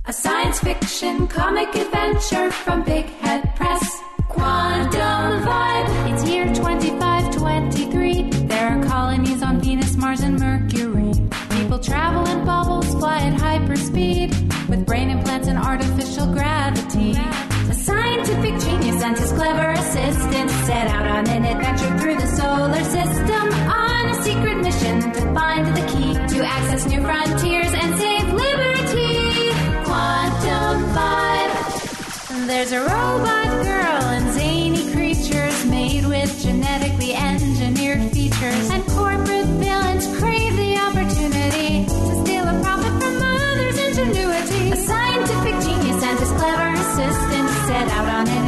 A 0.07 0.13
science 0.13 0.59
fiction 0.61 1.29
comic 1.29 1.75
adventure 1.75 2.51
from 2.51 2.83
Big 2.83 3.07
Head 3.07 3.55
Press. 3.55 4.01
Quantum 4.29 5.43
Vibe. 5.43 6.13
It's 6.13 6.29
year 6.29 6.47
2523. 6.47 8.42
There 8.73 8.81
are 8.81 8.89
colonies 8.89 9.43
on 9.43 9.61
Venus, 9.61 9.97
Mars, 9.99 10.21
and 10.21 10.41
Mercury. 10.41 11.13
People 11.51 11.79
travel 11.79 12.27
in 12.27 12.43
bubbles, 12.47 12.89
fly 12.93 13.19
at 13.19 13.39
hyperspeed, 13.39 14.31
with 14.67 14.87
brain 14.87 15.11
implants 15.11 15.47
and 15.47 15.59
artificial 15.59 16.33
gravity. 16.33 17.13
A 17.69 17.75
scientific 17.75 18.59
genius 18.61 19.03
and 19.03 19.19
his 19.19 19.31
clever 19.33 19.73
assistant 19.73 20.49
set 20.65 20.87
out 20.87 21.07
on 21.07 21.29
an 21.29 21.45
adventure 21.45 21.99
through 21.99 22.15
the 22.15 22.27
solar 22.29 22.83
system 22.83 23.53
on 23.69 24.09
a 24.09 24.23
secret 24.23 24.57
mission 24.57 25.03
to 25.13 25.21
find 25.35 25.67
the 25.67 25.87
key 25.93 26.15
to 26.35 26.43
access 26.43 26.87
new 26.87 27.03
frontiers 27.03 27.75
and 27.75 27.99
save 27.99 28.27
liberty. 28.33 29.51
Quantum 29.85 30.83
Vibe. 30.97 32.47
There's 32.47 32.73
a 32.73 32.81
robot 32.81 33.65
girl 33.65 34.03
and 34.17 34.33
zany 34.33 34.91
creatures 34.93 35.67
made 35.67 36.07
with 36.07 36.43
genetically 36.43 37.13
engineered 37.13 37.52
features. 37.99 38.71
And 38.71 38.85
corporate 38.89 39.47
villains 39.61 40.07
crave 40.19 40.57
the 40.57 40.77
opportunity 40.79 41.85
to 41.85 42.23
steal 42.25 42.45
a 42.49 42.61
profit 42.63 42.95
from 43.03 43.17
others' 43.21 43.79
ingenuity. 43.79 44.73
A 44.73 44.77
scientific 44.77 45.57
genius 45.67 46.03
and 46.03 46.19
his 46.19 46.31
clever 46.33 46.69
assistant 46.73 47.49
set 47.69 47.89
out 47.89 48.09
on 48.09 48.29
an 48.29 48.42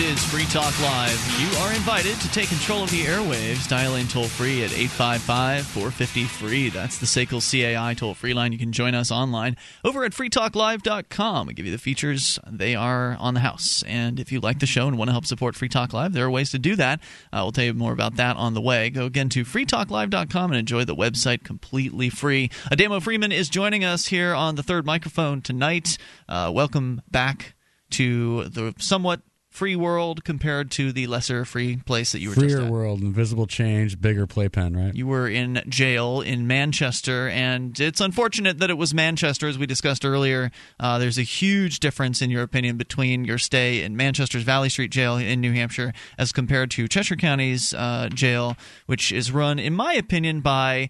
Is 0.00 0.24
Free 0.24 0.46
Talk 0.46 0.80
Live. 0.80 1.36
You 1.38 1.58
are 1.58 1.74
invited 1.74 2.18
to 2.20 2.32
take 2.32 2.48
control 2.48 2.82
of 2.82 2.90
the 2.90 3.02
airwaves. 3.02 3.68
Dial 3.68 3.96
in 3.96 4.08
toll 4.08 4.28
free 4.28 4.64
at 4.64 4.72
855 4.72 5.66
450 5.66 6.24
free. 6.24 6.68
That's 6.70 6.96
the 6.96 7.04
SACL 7.04 7.42
CAI 7.42 7.92
toll 7.92 8.14
free 8.14 8.32
line. 8.32 8.52
You 8.52 8.58
can 8.58 8.72
join 8.72 8.94
us 8.94 9.10
online 9.10 9.58
over 9.84 10.02
at 10.04 10.12
freetalklive.com. 10.12 11.46
We 11.46 11.52
give 11.52 11.66
you 11.66 11.72
the 11.72 11.78
features, 11.78 12.38
they 12.50 12.74
are 12.74 13.14
on 13.20 13.34
the 13.34 13.40
house. 13.40 13.84
And 13.86 14.18
if 14.18 14.32
you 14.32 14.40
like 14.40 14.60
the 14.60 14.66
show 14.66 14.88
and 14.88 14.96
want 14.96 15.08
to 15.08 15.12
help 15.12 15.26
support 15.26 15.54
Free 15.54 15.68
Talk 15.68 15.92
Live, 15.92 16.14
there 16.14 16.24
are 16.24 16.30
ways 16.30 16.50
to 16.52 16.58
do 16.58 16.76
that. 16.76 17.00
Uh, 17.30 17.40
we'll 17.42 17.52
tell 17.52 17.64
you 17.64 17.74
more 17.74 17.92
about 17.92 18.16
that 18.16 18.38
on 18.38 18.54
the 18.54 18.62
way. 18.62 18.88
Go 18.88 19.04
again 19.04 19.28
to 19.30 19.44
freetalklive.com 19.44 20.50
and 20.50 20.58
enjoy 20.58 20.84
the 20.84 20.96
website 20.96 21.44
completely 21.44 22.08
free. 22.08 22.48
Ademo 22.72 23.02
Freeman 23.02 23.32
is 23.32 23.50
joining 23.50 23.84
us 23.84 24.06
here 24.06 24.34
on 24.34 24.54
the 24.54 24.62
third 24.62 24.86
microphone 24.86 25.42
tonight. 25.42 25.98
Uh, 26.26 26.50
welcome 26.54 27.02
back 27.10 27.54
to 27.90 28.44
the 28.44 28.74
somewhat 28.78 29.20
free 29.50 29.74
world 29.74 30.24
compared 30.24 30.70
to 30.70 30.92
the 30.92 31.06
lesser 31.08 31.44
free 31.44 31.76
place 31.84 32.12
that 32.12 32.20
you 32.20 32.28
were 32.28 32.34
just 32.36 32.46
Freer 32.46 32.64
at. 32.64 32.70
world, 32.70 33.00
invisible 33.00 33.46
change, 33.46 34.00
bigger 34.00 34.26
playpen, 34.26 34.76
right? 34.76 34.94
You 34.94 35.08
were 35.08 35.28
in 35.28 35.62
jail 35.68 36.20
in 36.20 36.46
Manchester, 36.46 37.28
and 37.28 37.78
it's 37.78 38.00
unfortunate 38.00 38.58
that 38.58 38.70
it 38.70 38.78
was 38.78 38.94
Manchester, 38.94 39.48
as 39.48 39.58
we 39.58 39.66
discussed 39.66 40.04
earlier. 40.04 40.50
Uh, 40.78 40.98
there's 40.98 41.18
a 41.18 41.22
huge 41.22 41.80
difference, 41.80 42.22
in 42.22 42.30
your 42.30 42.42
opinion, 42.42 42.76
between 42.76 43.24
your 43.24 43.38
stay 43.38 43.82
in 43.82 43.96
Manchester's 43.96 44.44
Valley 44.44 44.68
Street 44.68 44.92
Jail 44.92 45.16
in 45.16 45.40
New 45.40 45.52
Hampshire 45.52 45.92
as 46.16 46.30
compared 46.30 46.70
to 46.72 46.86
Cheshire 46.86 47.16
County's 47.16 47.74
uh, 47.74 48.08
jail, 48.14 48.56
which 48.86 49.10
is 49.10 49.32
run, 49.32 49.58
in 49.58 49.74
my 49.74 49.94
opinion, 49.94 50.40
by 50.40 50.88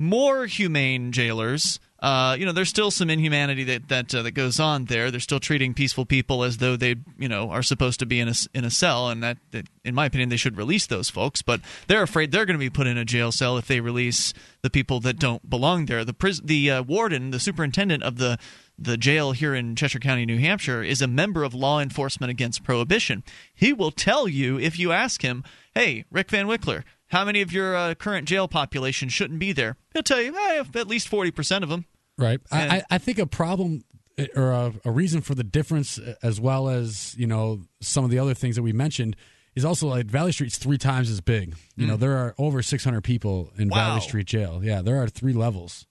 more 0.00 0.46
humane 0.46 1.12
jailers. 1.12 1.78
Uh, 2.00 2.34
you 2.38 2.46
know, 2.46 2.52
there's 2.52 2.68
still 2.68 2.90
some 2.90 3.10
inhumanity 3.10 3.64
that 3.64 3.88
that 3.88 4.14
uh, 4.14 4.22
that 4.22 4.30
goes 4.30 4.58
on 4.58 4.86
there. 4.86 5.10
They're 5.10 5.20
still 5.20 5.40
treating 5.40 5.74
peaceful 5.74 6.06
people 6.06 6.44
as 6.44 6.56
though 6.56 6.76
they, 6.76 6.96
you 7.18 7.28
know, 7.28 7.50
are 7.50 7.62
supposed 7.62 8.00
to 8.00 8.06
be 8.06 8.20
in 8.20 8.28
a 8.28 8.34
in 8.54 8.64
a 8.64 8.70
cell, 8.70 9.10
and 9.10 9.22
that, 9.22 9.36
that, 9.50 9.66
in 9.84 9.94
my 9.94 10.06
opinion, 10.06 10.30
they 10.30 10.38
should 10.38 10.56
release 10.56 10.86
those 10.86 11.10
folks. 11.10 11.42
But 11.42 11.60
they're 11.88 12.02
afraid 12.02 12.32
they're 12.32 12.46
going 12.46 12.58
to 12.58 12.58
be 12.58 12.70
put 12.70 12.86
in 12.86 12.96
a 12.96 13.04
jail 13.04 13.32
cell 13.32 13.58
if 13.58 13.66
they 13.66 13.80
release 13.80 14.32
the 14.62 14.70
people 14.70 15.00
that 15.00 15.18
don't 15.18 15.48
belong 15.48 15.86
there. 15.86 16.04
The 16.04 16.14
pris- 16.14 16.40
the 16.40 16.70
uh, 16.70 16.82
warden, 16.82 17.32
the 17.32 17.40
superintendent 17.40 18.02
of 18.02 18.16
the 18.16 18.38
the 18.78 18.96
jail 18.96 19.32
here 19.32 19.54
in 19.54 19.76
Cheshire 19.76 19.98
County, 19.98 20.24
New 20.24 20.38
Hampshire, 20.38 20.82
is 20.82 21.02
a 21.02 21.06
member 21.06 21.44
of 21.44 21.52
Law 21.52 21.80
Enforcement 21.80 22.30
Against 22.30 22.64
Prohibition. 22.64 23.22
He 23.52 23.74
will 23.74 23.90
tell 23.90 24.26
you 24.26 24.58
if 24.58 24.78
you 24.78 24.90
ask 24.90 25.20
him, 25.20 25.44
"Hey, 25.74 26.06
Rick 26.10 26.30
Van 26.30 26.46
Wickler." 26.46 26.84
How 27.10 27.24
many 27.24 27.40
of 27.42 27.52
your 27.52 27.76
uh, 27.76 27.94
current 27.94 28.26
jail 28.28 28.48
population 28.48 29.08
shouldn't 29.08 29.38
be 29.38 29.52
there? 29.52 29.76
He'll 29.92 30.02
tell 30.02 30.20
you, 30.22 30.34
eh, 30.36 30.64
at 30.74 30.86
least 30.88 31.08
forty 31.08 31.30
percent 31.30 31.62
of 31.64 31.70
them. 31.70 31.84
Right. 32.18 32.40
And- 32.50 32.72
I, 32.72 32.82
I- 32.90 32.98
think 32.98 33.18
a 33.18 33.26
problem 33.26 33.82
eh, 34.18 34.26
or 34.36 34.50
a, 34.52 34.72
a 34.84 34.90
reason 34.90 35.20
for 35.20 35.34
the 35.34 35.44
difference, 35.44 35.98
eh, 35.98 36.14
as 36.22 36.40
well 36.40 36.68
as 36.68 37.14
you 37.18 37.26
know 37.26 37.62
some 37.80 38.04
of 38.04 38.10
the 38.10 38.18
other 38.18 38.34
things 38.34 38.56
that 38.56 38.62
we 38.62 38.72
mentioned, 38.72 39.16
is 39.54 39.64
also 39.64 39.88
like 39.88 40.06
Valley 40.06 40.32
Street's 40.32 40.58
three 40.58 40.78
times 40.78 41.10
as 41.10 41.20
big. 41.20 41.56
You 41.76 41.86
know, 41.86 41.96
there 41.96 42.16
are 42.16 42.34
over 42.38 42.62
600 42.62 43.02
people 43.02 43.50
in. 43.58 43.68
Wow. 43.68 43.88
Valley 43.88 44.00
Street 44.02 44.26
Jail. 44.26 44.60
Yeah, 44.62 44.82
there 44.82 45.02
are 45.02 45.08
three 45.08 45.32
levels. 45.32 45.86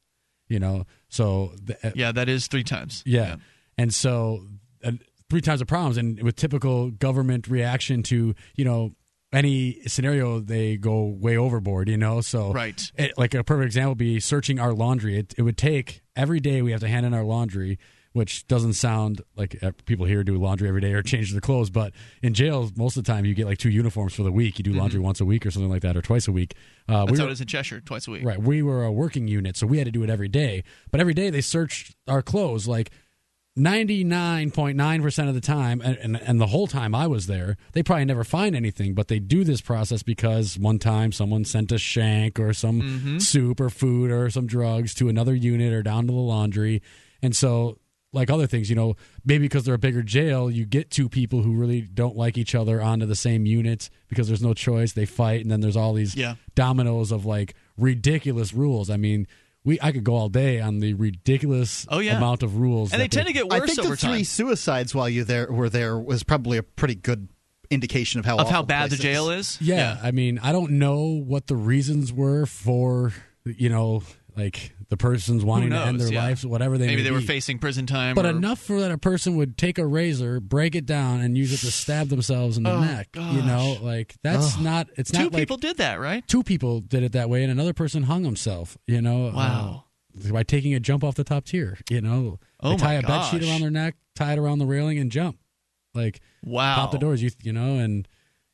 You 0.48 0.60
know, 0.60 0.86
so 1.10 1.52
the, 1.62 1.78
Yeah, 1.96 2.12
that 2.12 2.28
is 2.30 2.48
three 2.48 2.64
times. 2.64 3.04
yeah. 3.06 3.36
And 3.78 3.94
so 3.94 4.48
uh, 4.84 4.94
three 5.30 5.42
times 5.42 5.60
the 5.60 5.66
problems, 5.66 5.98
and 5.98 6.22
with 6.24 6.36
typical 6.36 6.90
government 6.92 7.48
reaction 7.48 8.04
to 8.04 8.34
you 8.56 8.66
know 8.66 8.94
any 9.32 9.80
scenario, 9.88 10.40
they 10.40 10.78
go 10.78 11.04
way 11.06 11.38
overboard. 11.38 11.90
You 11.90 11.98
know, 11.98 12.22
so 12.22 12.52
Right. 12.52 12.82
it, 12.98 13.18
like 13.18 13.34
a 13.34 13.44
perfect 13.44 13.66
example 13.68 13.92
would 13.92 13.98
be 13.98 14.20
searching 14.20 14.60
our 14.60 14.74
laundry. 14.74 15.18
It, 15.20 15.34
it 15.38 15.44
would 15.44 15.58
take 15.58 16.02
every 16.16 16.40
day 16.40 16.62
we 16.62 16.72
have 16.72 16.82
to 16.82 16.88
hand 16.88 17.06
in 17.06 17.14
our 17.14 17.24
laundry, 17.24 17.78
which 18.14 18.48
doesn't 18.48 18.74
sound 18.74 19.22
like 19.36 19.62
uh, 19.62 19.72
people 19.86 20.08
here 20.08 20.24
do 20.24 20.36
laundry 20.38 20.68
every 20.68 20.82
day 20.82 20.94
or 20.94 21.04
change 21.04 21.32
their 21.32 21.42
clothes. 21.42 21.70
But 21.70 21.94
in 22.24 22.34
jails, 22.34 22.72
most 22.76 22.98
of 22.98 23.04
the 23.04 23.12
time 23.12 23.24
you 23.24 23.36
get 23.36 23.46
like 23.46 23.60
two 23.60 23.70
uniforms 23.70 24.16
for 24.16 24.24
the 24.24 24.32
week. 24.32 24.58
You 24.58 24.64
do 24.64 24.74
laundry 24.74 25.00
once 25.00 25.22
a 25.22 25.26
week 25.26 25.46
or 25.46 25.52
something 25.52 25.70
like 25.70 25.84
that, 25.84 25.96
or 25.96 26.02
twice 26.02 26.28
a 26.28 26.32
week. 26.32 26.56
Uh, 26.88 27.02
That's 27.06 27.12
we 27.12 27.18
how 27.20 27.26
were- 27.26 27.30
it 27.30 27.34
is 27.34 27.42
in 27.42 27.48
Cheshire, 27.48 27.82
twice 27.82 28.08
a 28.08 28.12
week. 28.12 28.26
Right. 28.26 28.42
We 28.42 28.64
were 28.64 28.84
a 28.84 28.92
working 28.92 29.28
unit, 29.28 29.56
so 29.58 29.68
we 29.68 29.78
had 29.78 29.86
to 29.86 29.92
do 29.92 30.02
it 30.04 30.10
every 30.10 30.28
day. 30.28 30.64
But 30.92 31.02
every 31.02 31.14
day 31.14 31.30
they 31.30 31.42
searched 31.42 31.96
our 32.08 32.24
clothes 32.24 32.68
like 32.68 32.90
99.9% 33.60 35.28
of 35.30 35.36
the 35.36 35.41
time. 35.41 35.82
And, 35.82 35.97
and, 35.97 36.16
and 36.22 36.39
the 36.41 36.47
whole 36.47 36.68
time 36.68 36.95
I 36.95 37.07
was 37.07 37.28
there, 37.28 37.57
they 37.74 37.84
probably 37.84 38.05
never 38.05 38.24
find 38.24 38.55
anything, 38.55 38.93
but 38.93 39.07
they 39.07 39.20
do 39.20 39.43
this 39.43 39.62
process 39.62 40.03
because 40.03 40.57
one 40.57 40.80
time 40.80 41.12
someone 41.12 41.45
sent 41.45 41.72
a 41.72 41.78
shank 41.78 42.39
or 42.39 42.53
some 42.53 42.80
Mm-hmm. 42.80 43.18
soup 43.20 43.60
or 43.60 43.70
food 43.70 44.10
or 44.12 44.30
some 44.30 44.47
drugs 44.47 44.93
to 44.95 45.10
another 45.10 45.36
unit 45.36 45.74
or 45.74 45.84
down 45.84 46.07
to 46.07 46.14
the 46.14 46.20
laundry. 46.20 46.82
And 47.22 47.36
so 47.36 47.78
like 48.14 48.30
other 48.30 48.47
things, 48.47 48.70
you 48.70 48.76
know, 48.76 48.95
maybe 49.26 49.43
because 49.45 49.66
they're 49.66 49.76
a 49.76 49.80
bigger 49.80 50.01
jail, 50.01 50.49
you 50.49 50.66
get 50.66 50.89
two 50.89 51.10
people 51.10 51.41
who 51.43 51.53
really 51.53 51.82
don't 51.82 52.16
like 52.16 52.38
each 52.38 52.55
other 52.55 52.82
onto 52.82 53.05
the 53.05 53.16
same 53.16 53.45
unit 53.45 53.89
because 54.07 54.28
there's 54.28 54.41
no 54.41 54.53
choice. 54.53 54.93
They 54.93 55.05
fight, 55.05 55.41
and 55.41 55.51
then 55.51 55.60
there's 55.62 55.76
all 55.78 55.93
these 55.93 56.16
Yeah. 56.16 56.36
dominoes 56.55 57.12
of 57.12 57.26
like 57.26 57.53
ridiculous 57.78 58.53
rules. 58.53 58.89
I 58.89 58.97
mean, 58.97 59.28
we 59.66 59.80
I 59.82 59.91
could 59.91 60.03
go 60.03 60.16
all 60.16 60.30
day 60.30 60.60
on 60.62 60.80
the 60.80 60.93
ridiculous 60.93 61.86
Oh, 61.89 61.99
yeah. 61.99 62.18
amount 62.18 62.43
of 62.43 62.57
rules. 62.57 62.91
and 62.91 62.99
they 63.01 63.05
that 63.05 63.12
tend 63.12 63.28
to 63.28 63.34
get 63.34 63.47
worse. 63.47 63.62
I 63.62 63.66
think 63.66 63.80
over 63.80 63.89
the 63.89 63.97
three 63.97 64.24
suicides 64.24 64.95
while 64.95 65.10
you 65.10 65.24
there 65.24 65.51
were 65.51 65.70
there 65.70 65.97
was 65.99 66.24
probably 66.24 66.57
a 66.57 66.64
pretty 66.64 66.95
good 66.95 67.28
indication 67.70 68.20
of 68.20 68.26
how 68.26 68.38
Of 68.38 68.49
how 68.49 68.64
bad 68.64 68.86
the 68.89 68.95
place 68.95 69.01
jail 69.01 69.30
is. 69.30 69.57
is. 69.62 69.62
Yeah, 69.62 69.99
I 70.01 70.12
mean, 70.12 70.39
I 70.41 70.51
don't 70.51 70.72
know 70.72 71.01
what 71.05 71.47
the 71.47 71.55
reasons 71.55 72.12
were 72.12 72.45
for 72.45 73.14
you 73.45 73.70
know 73.70 74.03
like 74.40 74.74
the 74.90 74.98
person's 74.98 75.44
wanting 75.44 75.70
to 75.72 75.78
end 75.80 76.00
their 76.00 76.12
yeah. 76.12 76.24
lives, 76.24 76.46
whatever 76.46 76.78
they 76.78 76.88
Maybe 76.88 76.98
may 76.98 77.04
they 77.10 77.12
were 77.12 77.20
be. 77.20 77.26
facing 77.28 77.60
prison 77.60 77.86
time. 77.86 78.16
But 78.16 78.26
or- 78.26 78.30
enough 78.30 78.60
for 78.60 78.80
that 78.80 78.92
a 78.92 78.98
person 78.98 79.36
would 79.36 79.58
take 79.58 79.78
a 79.78 79.86
razor, 79.86 80.40
break 80.40 80.74
it 80.76 80.86
down, 80.86 81.22
and 81.22 81.38
use 81.38 81.52
it 81.54 81.58
to 81.66 81.72
stab 81.72 82.10
themselves 82.10 82.58
in 82.58 82.64
the 82.64 82.72
Oh, 82.72 82.82
neck. 82.82 83.10
You 83.16 83.42
know, 83.42 83.78
like 83.82 84.16
that's 84.24 84.58
not. 84.60 84.88
It's 84.96 85.12
Two 85.12 85.24
not 85.24 85.34
like 85.34 85.42
people 85.42 85.58
did 85.58 85.78
that, 85.78 86.00
right? 86.00 86.28
two 86.28 86.44
people 86.44 86.80
did 86.80 87.04
it 87.04 87.12
that 87.12 87.30
way, 87.30 87.44
and 87.44 87.52
another 87.52 87.74
person 87.74 88.04
hung 88.04 88.24
himself. 88.24 88.78
You 88.88 89.02
know, 89.02 89.32
Wow. 89.36 89.86
uh, 90.26 90.32
by 90.32 90.44
taking 90.44 90.74
a 90.74 90.80
jump 90.80 91.04
off 91.04 91.16
the 91.16 91.24
top 91.24 91.46
tier. 91.46 91.78
You 91.90 92.02
know, 92.02 92.40
Oh 92.62 92.72
they 92.72 92.78
tie 92.78 92.88
my 92.88 92.94
a 93.00 93.02
bed 93.08 93.24
sheet 93.30 93.44
around 93.44 93.62
their 93.62 93.70
neck, 93.72 93.96
tie 94.16 94.34
it 94.34 94.40
around 94.40 94.60
the 94.60 94.66
railing, 94.66 94.98
and 95.00 95.12
jump. 95.12 95.38
Like 95.94 96.20
Wow. 96.44 96.76
pop 96.76 96.92
the 96.92 96.98
doors. 96.98 97.22
You 97.22 97.30
you 97.44 97.54
know, 97.54 97.78
and 97.78 98.08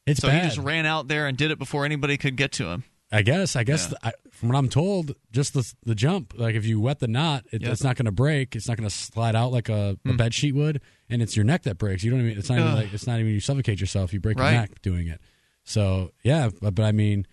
it's 0.06 0.20
So 0.22 0.28
bad. 0.28 0.42
he 0.44 0.48
just 0.50 0.60
ran 0.60 0.86
out 0.86 1.08
there 1.08 1.28
and 1.28 1.38
did 1.38 1.52
it 1.52 1.58
before 1.60 1.86
anybody 1.86 2.18
could 2.18 2.36
get 2.36 2.52
to 2.54 2.66
him. 2.68 2.84
I 3.16 3.22
guess. 3.22 3.56
I 3.56 3.64
guess. 3.64 3.92
Yeah. 3.92 4.10
I, 4.10 4.14
from 4.32 4.50
what 4.50 4.58
I'm 4.58 4.68
told, 4.68 5.16
just 5.32 5.54
the 5.54 5.74
the 5.86 5.96
jump. 5.96 6.34
Like 6.38 6.56
if 6.56 6.66
you 6.66 6.82
wet 6.82 7.00
the 7.00 7.08
knot, 7.08 7.46
it, 7.52 7.62
Yep. 7.62 7.72
it's 7.72 7.84
not 7.84 7.96
going 7.96 8.06
to 8.06 8.12
break. 8.12 8.56
It's 8.56 8.68
not 8.68 8.76
going 8.78 8.90
to 8.90 8.94
slide 8.96 9.36
out 9.36 9.52
like 9.54 9.70
a, 9.70 9.98
a 10.06 10.10
hmm. 10.10 10.18
bed 10.18 10.34
sheet 10.34 10.54
would, 10.54 10.82
and 11.10 11.22
it's 11.22 11.36
your 11.36 11.46
neck 11.46 11.64
that 11.64 11.78
breaks. 11.78 12.04
You 12.04 12.12
don't 12.12 12.20
even. 12.20 12.38
It's 12.38 12.50
not 12.50 12.60
even 12.60 12.76
like 12.76 12.94
it's 12.94 13.08
not 13.08 13.20
even 13.20 13.32
you 13.32 13.40
suffocate 13.40 13.80
yourself. 13.80 14.14
You 14.14 14.20
break 14.20 14.38
Right. 14.38 14.52
your 14.52 14.62
neck 14.62 14.82
doing 14.82 15.08
it. 15.08 15.22
So 15.64 16.12
yeah, 16.24 16.50
but, 16.62 16.76
but 16.76 16.84
I 16.84 16.92
mean, 16.92 17.26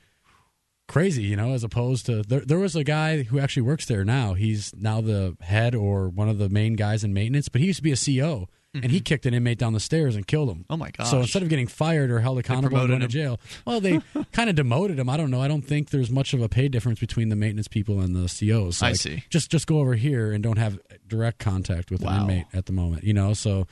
crazy. 0.89 1.24
You 1.24 1.37
know, 1.37 1.53
as 1.53 1.64
opposed 1.64 2.07
to 2.07 2.22
there. 2.22 2.41
There 2.41 2.59
was 2.61 2.76
a 2.76 2.85
guy 2.85 3.24
who 3.24 3.41
actually 3.41 3.62
works 3.62 3.87
there 3.87 4.05
now. 4.05 4.35
He's 4.35 4.72
now 4.76 5.01
the 5.01 5.37
head 5.41 5.74
or 5.74 6.09
one 6.09 6.28
of 6.28 6.39
the 6.39 6.49
main 6.49 6.76
guys 6.76 7.03
in 7.03 7.12
maintenance, 7.12 7.49
but 7.49 7.61
he 7.61 7.66
used 7.66 7.78
to 7.78 7.83
be 7.83 7.93
a 7.93 7.97
CO. 7.97 8.49
And 8.74 8.90
he 8.90 9.00
kicked 9.00 9.26
an 9.26 9.34
inmate 9.34 9.58
down 9.58 9.74
the 9.74 9.80
stairs 9.80 10.16
and 10.16 10.26
killed 10.26 10.48
him. 10.48 10.60
Mm-hmm. 10.60 10.72
Oh, 10.72 10.76
my 10.78 10.90
gosh. 10.90 11.10
So 11.10 11.20
instead 11.20 11.42
of 11.42 11.50
getting 11.50 11.66
fired 11.66 12.10
or 12.10 12.20
held 12.20 12.38
accountable 12.38 12.78
and 12.78 12.88
going 12.88 13.00
to 13.00 13.06
jail, 13.08 13.38
well, 13.66 13.80
they 13.80 14.00
kind 14.32 14.48
of 14.48 14.56
demoted 14.56 14.98
him. 14.98 15.10
I 15.10 15.18
don't 15.18 15.30
know. 15.30 15.42
I 15.42 15.48
don't 15.48 15.60
think 15.60 15.90
there's 15.90 16.10
much 16.10 16.32
of 16.32 16.40
a 16.40 16.48
pay 16.48 16.68
difference 16.68 16.98
between 16.98 17.28
the 17.28 17.36
maintenance 17.36 17.68
people 17.68 18.00
and 18.00 18.16
the 18.16 18.22
COs. 18.28 18.82
I 18.82 18.88
Like, 18.88 18.96
see. 18.96 19.24
Just 19.28 19.50
just 19.50 19.66
go 19.66 19.80
over 19.80 19.94
here 19.94 20.32
and 20.32 20.42
don't 20.42 20.56
have 20.58 20.78
direct 21.06 21.38
contact 21.38 21.90
with 21.90 22.00
Wow. 22.02 22.14
an 22.14 22.20
inmate 22.30 22.46
at 22.54 22.64
the 22.64 22.72
moment. 22.72 23.04
You 23.04 23.12
know, 23.12 23.34
so 23.34 23.66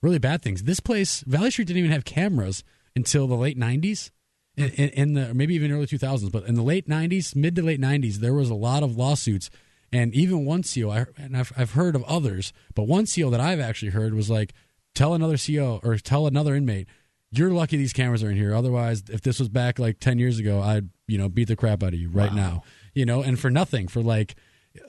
really 0.00 0.18
bad 0.18 0.40
things. 0.40 0.62
This 0.62 0.80
place, 0.80 1.20
Valley 1.26 1.50
Street, 1.50 1.66
didn't 1.68 1.80
even 1.80 1.92
have 1.92 2.06
cameras 2.06 2.64
until 2.94 3.26
the 3.26 3.36
late 3.36 3.58
'90s. 3.58 4.10
In, 4.56 4.70
in, 4.70 4.88
in 4.88 5.12
the 5.12 5.34
maybe 5.34 5.54
even 5.54 5.70
early 5.70 5.84
2000s, 5.86 6.32
but 6.32 6.44
in 6.46 6.54
the 6.54 6.62
late 6.62 6.88
90s, 6.88 7.36
mid 7.36 7.54
to 7.56 7.62
late 7.62 7.78
90s, 7.78 8.14
there 8.20 8.32
was 8.32 8.48
a 8.48 8.54
lot 8.54 8.82
of 8.82 8.96
lawsuits, 8.96 9.50
and 9.92 10.14
even 10.14 10.44
one 10.44 10.62
CO, 10.62 10.90
I, 10.90 11.06
and 11.16 11.36
I've, 11.36 11.52
I've 11.56 11.72
heard 11.72 11.94
of 11.94 12.04
others, 12.04 12.52
but 12.74 12.84
one 12.84 13.06
CO 13.06 13.30
that 13.30 13.40
I've 13.40 13.60
actually 13.60 13.92
heard 13.92 14.14
was 14.14 14.28
like, 14.28 14.52
tell 14.94 15.14
another 15.14 15.36
CO 15.36 15.80
or 15.82 15.96
tell 15.98 16.26
another 16.26 16.54
inmate, 16.54 16.88
you're 17.30 17.50
lucky 17.50 17.76
these 17.76 17.92
cameras 17.92 18.22
are 18.22 18.30
in 18.30 18.36
here. 18.36 18.54
Otherwise, 18.54 19.04
if 19.10 19.20
this 19.20 19.38
was 19.38 19.48
back 19.48 19.78
like 19.78 20.00
10 20.00 20.18
years 20.18 20.38
ago, 20.38 20.60
I'd, 20.60 20.88
you 21.06 21.18
know, 21.18 21.28
beat 21.28 21.48
the 21.48 21.56
crap 21.56 21.82
out 21.82 21.92
of 21.92 22.00
you 22.00 22.08
right 22.08 22.32
now. 22.32 22.62
You 22.94 23.04
know, 23.04 23.22
and 23.22 23.38
for 23.38 23.50
nothing, 23.50 23.88
for 23.88 24.00
like 24.02 24.36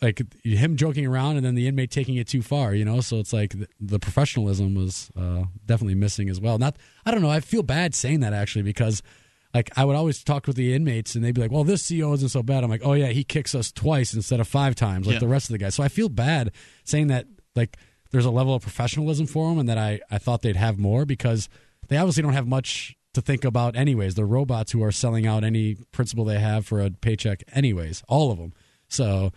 like 0.02 0.22
him 0.44 0.76
joking 0.76 1.06
around 1.06 1.38
and 1.38 1.46
then 1.46 1.56
the 1.56 1.68
inmate 1.68 1.92
taking 1.92 2.16
it 2.16 2.28
too 2.28 2.42
far, 2.42 2.74
you 2.74 2.86
know? 2.86 3.02
So 3.02 3.20
it's 3.20 3.34
like 3.34 3.52
the, 3.52 3.68
the 3.80 4.00
professionalism 4.00 4.76
was 4.76 5.10
uh, 5.16 5.44
definitely 5.66 5.96
missing 5.96 6.30
as 6.30 6.40
well. 6.40 6.58
Not 6.58 6.76
I 7.06 7.12
don't 7.12 7.22
know, 7.22 7.30
I 7.30 7.40
feel 7.40 7.64
bad 7.64 7.96
saying 7.96 8.20
that 8.22 8.34
actually 8.34 8.64
because 8.64 9.02
like 9.58 9.70
I 9.78 9.84
would 9.86 9.96
always 9.96 10.24
talk 10.24 10.48
with 10.48 10.56
the 10.56 10.74
inmates 10.74 11.16
and 11.16 11.24
they'd 11.24 11.34
be 11.36 11.42
like, 11.42 11.52
"Well, 11.52 11.64
this 11.64 11.88
CO 11.90 12.14
isn't 12.14 12.30
so 12.30 12.44
bad." 12.44 12.64
I'm 12.64 12.70
like, 12.70 12.86
"Oh 12.86 12.94
yeah, 12.94 13.08
he 13.08 13.24
kicks 13.24 13.54
us 13.56 13.72
twice 13.72 14.14
instead 14.14 14.40
of 14.40 14.48
five 14.48 14.76
times 14.76 15.06
like 15.08 15.16
Yeah. 15.16 15.20
the 15.20 15.28
rest 15.28 15.46
of 15.50 15.54
the 15.54 15.58
guys." 15.58 15.76
So 15.76 15.84
I 15.84 15.88
feel 15.90 16.10
bad 16.10 16.52
saying 16.84 17.08
that 17.08 17.26
like 17.56 17.78
there's 18.12 18.26
a 18.26 18.32
level 18.32 18.54
of 18.56 18.62
professionalism 18.62 19.26
for 19.28 19.50
them 19.50 19.60
and 19.60 19.68
that 19.70 19.78
I 19.78 20.00
I 20.12 20.18
thought 20.18 20.42
they'd 20.42 20.56
have 20.56 20.78
more 20.78 21.06
because 21.06 21.50
they 21.90 21.98
obviously 21.98 22.24
don't 22.24 22.34
have 22.34 22.48
much 22.48 22.96
to 23.14 23.22
think 23.22 23.44
about 23.44 23.76
anyways. 23.76 24.16
They're 24.16 24.26
robots 24.26 24.72
who 24.74 24.84
are 24.84 24.92
selling 24.92 25.26
out 25.26 25.44
any 25.44 25.76
principle 25.92 26.24
they 26.26 26.40
have 26.40 26.66
for 26.68 26.80
a 26.82 26.92
paycheck 26.92 27.44
anyways, 27.54 28.04
all 28.08 28.32
of 28.32 28.38
them. 28.38 28.54
So 28.90 29.32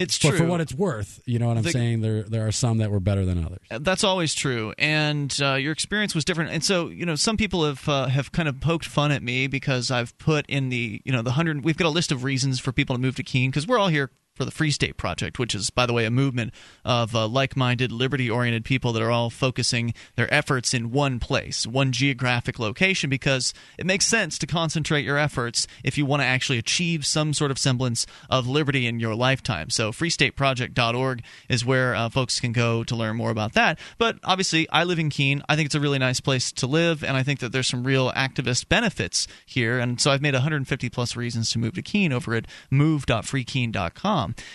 It's 0.00 0.18
but 0.18 0.30
true. 0.30 0.38
for 0.38 0.44
what 0.46 0.60
it's 0.60 0.74
worth, 0.74 1.20
you 1.26 1.38
know 1.38 1.46
what 1.48 1.58
I'm 1.58 1.62
The- 1.62 1.70
saying? 1.70 2.00
There 2.00 2.22
there 2.24 2.46
are 2.46 2.52
some 2.52 2.78
that 2.78 2.90
were 2.90 2.98
better 3.00 3.24
than 3.24 3.44
others. 3.44 3.60
That's 3.70 4.02
always 4.02 4.34
true, 4.34 4.72
and 4.78 5.32
uh, 5.40 5.54
your 5.54 5.72
experience 5.72 6.14
was 6.14 6.24
different. 6.24 6.50
And 6.50 6.64
so, 6.64 6.88
you 6.88 7.04
know, 7.06 7.14
some 7.14 7.36
people 7.36 7.64
have 7.66 7.88
uh, 7.88 8.06
have 8.08 8.32
kind 8.32 8.48
of 8.48 8.60
poked 8.60 8.86
fun 8.86 9.12
at 9.12 9.22
me 9.22 9.46
because 9.46 9.90
I've 9.90 10.16
put 10.18 10.46
in 10.48 10.70
the 10.70 11.00
you 11.04 11.12
know 11.12 11.22
the 11.22 11.32
hundred. 11.32 11.62
We've 11.64 11.76
got 11.76 11.86
a 11.86 11.90
list 11.90 12.10
of 12.10 12.24
reasons 12.24 12.58
for 12.58 12.72
people 12.72 12.96
to 12.96 13.00
move 13.00 13.14
to 13.16 13.22
Keene 13.22 13.50
because 13.50 13.66
we're 13.66 13.78
all 13.78 13.88
here 13.88 14.10
for 14.40 14.46
the 14.46 14.50
Free 14.50 14.70
State 14.70 14.96
Project, 14.96 15.38
which 15.38 15.54
is, 15.54 15.68
by 15.68 15.84
the 15.84 15.92
way, 15.92 16.06
a 16.06 16.10
movement 16.10 16.54
of 16.82 17.14
uh, 17.14 17.28
like-minded, 17.28 17.92
liberty-oriented 17.92 18.64
people 18.64 18.90
that 18.94 19.02
are 19.02 19.10
all 19.10 19.28
focusing 19.28 19.92
their 20.16 20.32
efforts 20.32 20.72
in 20.72 20.90
one 20.90 21.20
place, 21.20 21.66
one 21.66 21.92
geographic 21.92 22.58
location, 22.58 23.10
because 23.10 23.52
it 23.76 23.84
makes 23.84 24.06
sense 24.06 24.38
to 24.38 24.46
concentrate 24.46 25.04
your 25.04 25.18
efforts 25.18 25.66
if 25.84 25.98
you 25.98 26.06
want 26.06 26.22
to 26.22 26.26
actually 26.26 26.56
achieve 26.56 27.04
some 27.04 27.34
sort 27.34 27.50
of 27.50 27.58
semblance 27.58 28.06
of 28.30 28.46
liberty 28.46 28.86
in 28.86 28.98
your 28.98 29.14
lifetime. 29.14 29.68
So, 29.68 29.92
freestateproject.org 29.92 31.22
is 31.50 31.62
where 31.62 31.94
uh, 31.94 32.08
folks 32.08 32.40
can 32.40 32.52
go 32.52 32.82
to 32.82 32.96
learn 32.96 33.16
more 33.16 33.30
about 33.30 33.52
that. 33.52 33.78
But 33.98 34.20
obviously, 34.24 34.66
I 34.70 34.84
live 34.84 34.98
in 34.98 35.10
Keene. 35.10 35.42
I 35.50 35.56
think 35.56 35.66
it's 35.66 35.74
a 35.74 35.80
really 35.80 35.98
nice 35.98 36.20
place 36.20 36.50
to 36.52 36.66
live, 36.66 37.04
and 37.04 37.14
I 37.14 37.22
think 37.22 37.40
that 37.40 37.52
there's 37.52 37.68
some 37.68 37.84
real 37.84 38.10
activist 38.12 38.70
benefits 38.70 39.28
here. 39.44 39.78
And 39.78 40.00
so 40.00 40.10
I've 40.10 40.22
made 40.22 40.32
150 40.32 40.88
plus 40.88 41.14
reasons 41.14 41.50
to 41.50 41.58
move 41.58 41.74
to 41.74 41.82
Keene 41.82 42.14
over 42.14 42.34
at 42.34 42.46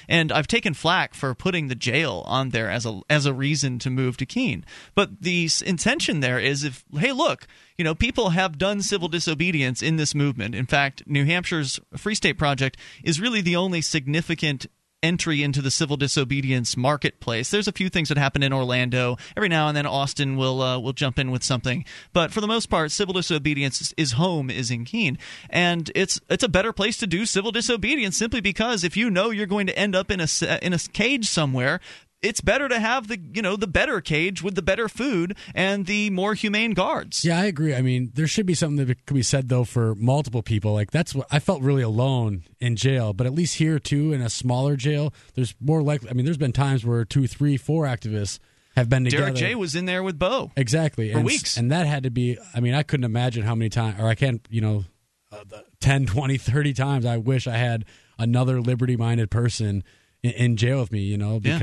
And 0.08 0.32
I've 0.32 0.48
taken 0.48 0.74
flack 0.74 1.14
for 1.14 1.34
putting 1.34 1.68
the 1.68 1.76
jail 1.76 2.24
on 2.26 2.50
there 2.50 2.70
as 2.70 2.86
a 2.86 3.02
as 3.10 3.26
a 3.26 3.34
reason 3.34 3.80
to 3.80 3.90
move 3.90 4.18
to 4.18 4.26
Keene. 4.26 4.66
But 4.94 5.22
the 5.22 5.50
intention 5.66 6.20
there 6.20 6.40
is 6.40 6.64
if 6.64 6.84
hey, 6.98 7.12
look, 7.12 7.48
you 7.78 7.84
know, 7.84 7.96
people 7.96 8.30
have 8.30 8.58
done 8.58 8.82
civil 8.82 9.08
disobedience 9.08 9.82
in 9.82 9.98
this 9.98 10.16
movement. 10.16 10.56
In 10.56 10.66
fact, 10.66 11.04
New 11.06 11.26
Hampshire's 11.26 11.80
Free 11.96 12.16
State 12.16 12.38
Project 12.38 12.78
is 13.04 13.20
really 13.20 13.42
the 13.42 13.56
only 13.56 13.82
significant 13.82 14.68
entry 15.06 15.44
into 15.44 15.62
the 15.62 15.70
civil 15.70 15.98
disobedience 15.98 16.76
marketplace. 16.76 17.52
There's 17.52 17.68
a 17.68 17.72
few 17.72 17.90
things 17.90 18.10
that 18.10 18.18
happen 18.18 18.42
in 18.42 18.52
Orlando. 18.52 19.18
Every 19.38 19.50
now 19.50 19.68
and 19.68 19.78
then 19.78 19.86
Austin 19.86 20.36
will 20.36 20.62
uh, 20.62 20.80
will 20.80 20.94
jump 20.94 21.20
in 21.20 21.30
with 21.30 21.44
something, 21.44 21.86
but 22.12 22.32
for 22.32 22.42
the 22.42 22.48
most 22.48 22.68
part, 22.70 22.92
civil 22.92 23.14
disobedience 23.14 23.94
is, 23.98 24.14
home 24.14 24.50
is 24.50 24.72
in 24.72 24.84
Keene, 24.84 25.18
and 25.50 25.92
it's 25.94 26.20
it's 26.30 26.44
a 26.44 26.50
better 26.50 26.74
place 26.74 26.98
to 26.98 27.08
do 27.08 27.26
civil 27.26 27.52
disobedience 27.52 28.18
simply 28.18 28.42
because 28.42 28.84
if 28.84 28.98
you 28.98 29.10
know 29.10 29.30
you're 29.30 29.46
going 29.46 29.68
to 29.68 29.78
end 29.78 29.96
up 29.96 30.10
in 30.10 30.20
a 30.20 30.28
in 30.62 30.74
a 30.74 30.80
cage 30.80 31.30
somewhere. 31.30 31.80
It's 32.26 32.42
better 32.42 32.68
to 32.68 32.80
have 32.80 33.08
the 33.08 33.20
you 33.34 33.42
know 33.42 33.56
the 33.56 33.68
better 33.68 34.02
cage 34.02 34.42
with 34.42 34.56
the 34.56 34.62
better 34.62 34.90
food 34.90 35.38
and 35.54 35.86
the 35.86 36.10
more 36.10 36.34
humane 36.34 36.72
guards. 36.74 37.24
Yeah, 37.24 37.40
I 37.40 37.46
agree. 37.46 37.76
I 37.76 37.82
mean, 37.82 38.12
there 38.16 38.28
should 38.28 38.46
be 38.46 38.56
something 38.56 38.86
that 38.86 39.06
could 39.06 39.16
be 39.16 39.24
said 39.24 39.50
though 39.50 39.64
for 39.64 39.96
multiple 39.96 40.42
people. 40.42 40.74
Like 40.74 40.92
that's 40.92 41.14
what 41.14 41.28
I 41.32 41.40
felt 41.40 41.62
really 41.62 41.84
alone 41.84 42.44
in 42.60 42.76
jail, 42.76 43.14
but 43.14 43.28
at 43.28 43.34
least 43.34 43.56
here 43.56 43.80
too, 43.80 44.14
in 44.14 44.22
a 44.22 44.30
smaller 44.30 44.76
jail, 44.76 45.14
there's 45.36 45.56
more 45.60 45.82
likely. 45.82 46.10
I 46.10 46.14
mean, 46.14 46.26
there's 46.26 46.38
been 46.38 46.54
times 46.54 46.86
where 46.86 47.06
two, 47.06 47.28
three, 47.28 47.58
four 47.58 47.86
activists 47.86 48.40
have 48.76 48.90
been 48.90 49.06
together. 49.06 49.26
Derek 49.26 49.36
J 49.36 49.56
was 49.56 49.76
in 49.76 49.86
there 49.86 50.04
with 50.04 50.20
Bo. 50.20 50.52
Exactly. 50.56 51.12
For 51.12 51.20
and, 51.20 51.26
weeks. 51.26 51.58
And 51.58 51.72
that 51.72 51.88
had 51.88 52.04
to 52.04 52.10
be, 52.10 52.38
I 52.54 52.60
mean, 52.60 52.74
I 52.74 52.84
couldn't 52.84 53.06
imagine 53.06 53.44
how 53.44 53.56
many 53.56 53.70
times, 53.70 54.00
or 54.00 54.08
I 54.08 54.16
can't, 54.16 54.46
you 54.50 54.62
know, 54.62 54.86
uh, 55.32 55.44
the 55.48 55.64
10, 55.80 56.06
20, 56.08 56.38
30 56.38 56.74
times 56.74 57.06
I 57.06 57.18
wish 57.18 57.48
I 57.48 57.58
had 57.58 57.86
another 58.18 58.62
liberty 58.62 58.98
minded 58.98 59.32
person 59.32 59.84
in, 60.24 60.32
in 60.32 60.58
jail 60.58 60.82
with 60.82 60.92
me, 60.92 61.02
you 61.02 61.18
know, 61.18 61.40
Yeah. 61.42 61.60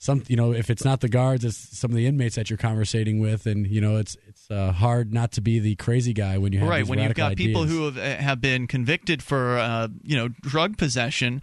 Some, 0.00 0.24
you 0.28 0.34
know, 0.34 0.52
if 0.52 0.70
it's 0.70 0.84
not 0.84 1.00
the 1.00 1.08
guards, 1.08 1.44
it's 1.44 1.78
some 1.78 1.90
of 1.90 1.96
the 1.96 2.06
inmates 2.06 2.34
that 2.34 2.48
you're 2.48 2.56
conversating 2.56 3.20
with. 3.20 3.44
And, 3.46 3.66
you 3.66 3.82
know, 3.82 3.98
it's, 3.98 4.16
it's 4.26 4.50
uh, 4.50 4.72
hard 4.72 5.12
not 5.12 5.30
to 5.32 5.42
be 5.42 5.58
the 5.58 5.76
crazy 5.76 6.12
guy 6.14 6.38
when 6.38 6.52
you 6.52 6.58
have 6.58 6.68
right 6.68 6.86
when 6.86 6.98
you've 6.98 7.14
got 7.14 7.36
people 7.36 7.64
who 7.64 7.84
have, 7.84 7.98
uh, 7.98 8.16
have 8.16 8.40
been 8.40 8.66
convicted 8.66 9.22
for 9.22 9.58
uh, 9.58 9.88
you 10.02 10.16
know 10.16 10.28
drug 10.40 10.76
possession 10.76 11.42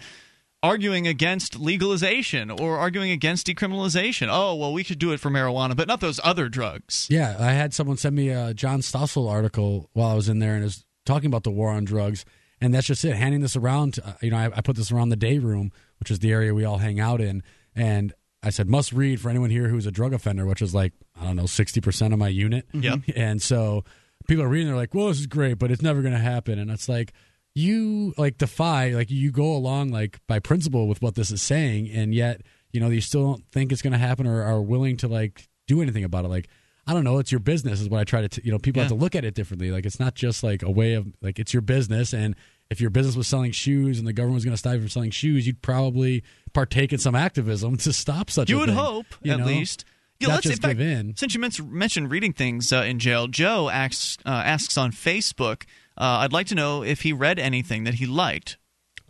arguing 0.63 1.07
against 1.07 1.57
legalization 1.57 2.49
or 2.49 2.77
arguing 2.77 3.11
against 3.11 3.47
decriminalization 3.47 4.27
oh 4.29 4.55
well 4.55 4.73
we 4.73 4.83
could 4.83 4.99
do 4.99 5.11
it 5.11 5.19
for 5.19 5.29
marijuana 5.29 5.75
but 5.75 5.87
not 5.87 6.01
those 6.01 6.19
other 6.23 6.49
drugs 6.49 7.07
Yeah, 7.09 7.37
I 7.39 7.51
had 7.53 7.73
someone 7.73 7.97
send 7.97 8.15
me 8.15 8.29
a 8.29 8.53
John 8.53 8.81
Stossel 8.81 9.29
article 9.29 9.89
while 9.93 10.09
I 10.09 10.15
was 10.15 10.27
in 10.27 10.39
there, 10.39 10.55
and 10.55 10.63
was 10.63 10.83
talking 11.05 11.27
about 11.27 11.43
the 11.43 11.51
war 11.51 11.69
on 11.69 11.85
drugs. 11.85 12.25
And 12.59 12.73
that's 12.73 12.87
just 12.87 13.05
it. 13.05 13.15
Handing 13.15 13.41
this 13.41 13.55
around, 13.55 13.99
uh, 14.03 14.13
you 14.19 14.31
know, 14.31 14.37
I, 14.37 14.45
I 14.45 14.61
put 14.61 14.75
this 14.75 14.91
around 14.91 15.09
the 15.09 15.15
day 15.15 15.37
room, 15.37 15.71
which 15.99 16.09
is 16.09 16.19
the 16.19 16.31
area 16.31 16.55
we 16.55 16.65
all 16.65 16.79
hang 16.79 16.99
out 16.99 17.21
in, 17.21 17.43
and 17.75 18.13
I 18.43 18.49
said 18.49 18.69
must 18.69 18.93
read 18.93 19.19
for 19.19 19.29
anyone 19.29 19.49
here 19.49 19.67
who's 19.67 19.85
a 19.85 19.91
drug 19.91 20.13
offender, 20.13 20.45
which 20.45 20.61
is 20.61 20.73
like 20.73 20.93
I 21.19 21.25
don't 21.25 21.35
know 21.35 21.45
sixty 21.47 21.81
percent 21.81 22.13
of 22.13 22.19
my 22.19 22.29
unit. 22.29 22.67
Mm-hmm. 22.69 22.83
Yep. 22.83 22.99
And 23.15 23.41
so 23.41 23.83
people 24.27 24.43
are 24.43 24.49
reading, 24.49 24.67
they're 24.67 24.75
like, 24.75 24.93
"Well, 24.93 25.07
this 25.07 25.19
is 25.19 25.27
great, 25.27 25.55
but 25.59 25.71
it's 25.71 25.81
never 25.81 26.01
going 26.01 26.13
to 26.13 26.19
happen." 26.19 26.59
And 26.59 26.69
it's 26.69 26.87
like 26.87 27.13
you 27.55 28.13
like 28.17 28.37
defy, 28.37 28.89
like 28.89 29.09
you 29.09 29.31
go 29.31 29.55
along 29.55 29.89
like 29.89 30.19
by 30.27 30.39
principle 30.39 30.87
with 30.87 31.01
what 31.01 31.15
this 31.15 31.31
is 31.31 31.41
saying, 31.41 31.89
and 31.89 32.13
yet 32.13 32.41
you 32.71 32.79
know, 32.79 32.89
you 32.89 33.01
still 33.01 33.25
don't 33.25 33.45
think 33.51 33.71
it's 33.71 33.81
going 33.81 33.93
to 33.93 33.99
happen 33.99 34.27
or 34.27 34.43
are 34.43 34.61
willing 34.61 34.97
to 34.97 35.07
like 35.07 35.47
do 35.67 35.81
anything 35.81 36.03
about 36.03 36.25
it. 36.25 36.27
Like, 36.27 36.47
I 36.85 36.93
don't 36.93 37.03
know, 37.03 37.17
it's 37.17 37.31
your 37.31 37.39
business 37.39 37.81
is 37.81 37.89
what 37.89 37.99
I 37.99 38.03
try 38.03 38.21
to, 38.21 38.29
t- 38.29 38.41
you 38.43 38.51
know, 38.51 38.59
people 38.59 38.81
have 38.81 38.89
to 38.89 38.95
look 38.95 39.15
at 39.15 39.25
it 39.25 39.33
differently. 39.33 39.71
Like, 39.71 39.85
it's 39.85 39.99
not 39.99 40.15
just 40.15 40.43
like 40.43 40.63
a 40.63 40.69
way 40.69 40.93
of 40.93 41.07
like 41.21 41.39
it's 41.39 41.53
your 41.53 41.61
business, 41.61 42.13
and 42.13 42.35
if 42.69 42.81
your 42.81 42.89
business 42.89 43.15
was 43.15 43.27
selling 43.27 43.51
shoes 43.51 43.99
and 43.99 44.07
the 44.07 44.13
government 44.13 44.35
was 44.35 44.45
going 44.45 44.53
to 44.53 44.57
stop 44.57 44.73
you 44.73 44.79
from 44.79 44.89
selling 44.89 45.11
shoes, 45.11 45.47
you'd 45.47 45.61
probably 45.61 46.23
partake 46.53 46.91
in 46.93 46.99
some 46.99 47.15
activism 47.15 47.77
to 47.77 47.93
stop 47.93 48.29
such. 48.29 48.49
You 48.49 48.57
a 48.57 48.59
would 48.59 48.69
thing, 48.69 48.75
You 48.77 48.81
would 48.83 48.87
hope, 48.91 49.05
you 49.23 49.31
at 49.33 49.39
know? 49.39 49.45
least. 49.45 49.85
Yeah, 50.19 50.29
Not 50.29 50.33
let's 50.35 50.43
just 50.47 50.55
in 50.57 50.61
fact, 50.61 50.77
give 50.79 50.87
in. 50.87 51.15
Since 51.15 51.35
you 51.35 51.39
mentioned 51.69 52.09
reading 52.11 52.33
things 52.33 52.73
uh, 52.73 52.77
in 52.81 52.97
jail, 52.97 53.27
Joe 53.27 53.69
asks 53.69 54.17
uh, 54.25 54.29
asks 54.29 54.75
on 54.77 54.91
Facebook. 54.91 55.63
Uh, 55.95 56.21
I'd 56.21 56.33
like 56.33 56.47
to 56.47 56.55
know 56.55 56.83
if 56.83 57.01
he 57.01 57.13
read 57.13 57.37
anything 57.37 57.83
that 57.83 57.95
he 57.95 58.05
liked. 58.07 58.57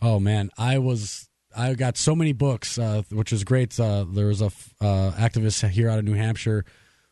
Oh 0.02 0.20
man, 0.20 0.50
I 0.58 0.80
was 0.80 1.30
I 1.56 1.74
got 1.76 1.96
so 1.98 2.14
many 2.14 2.34
books, 2.34 2.78
uh, 2.78 3.04
which 3.10 3.32
was 3.32 3.44
great. 3.46 3.80
Uh, 3.80 4.06
there 4.08 4.28
was 4.28 4.42
a 4.42 4.48
uh, 4.82 5.12
activist 5.14 5.68
here 5.70 5.90
out 5.90 5.98
of 5.98 6.04
New 6.06 6.14
Hampshire 6.14 6.66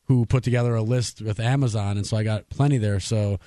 who 0.08 0.26
put 0.26 0.44
together 0.44 0.76
a 0.76 0.82
list 0.84 1.22
with 1.22 1.40
Amazon, 1.40 1.96
and 1.98 2.06
so 2.06 2.18
I 2.18 2.24
got 2.24 2.50
plenty 2.50 2.78
there. 2.78 3.00
So 3.00 3.40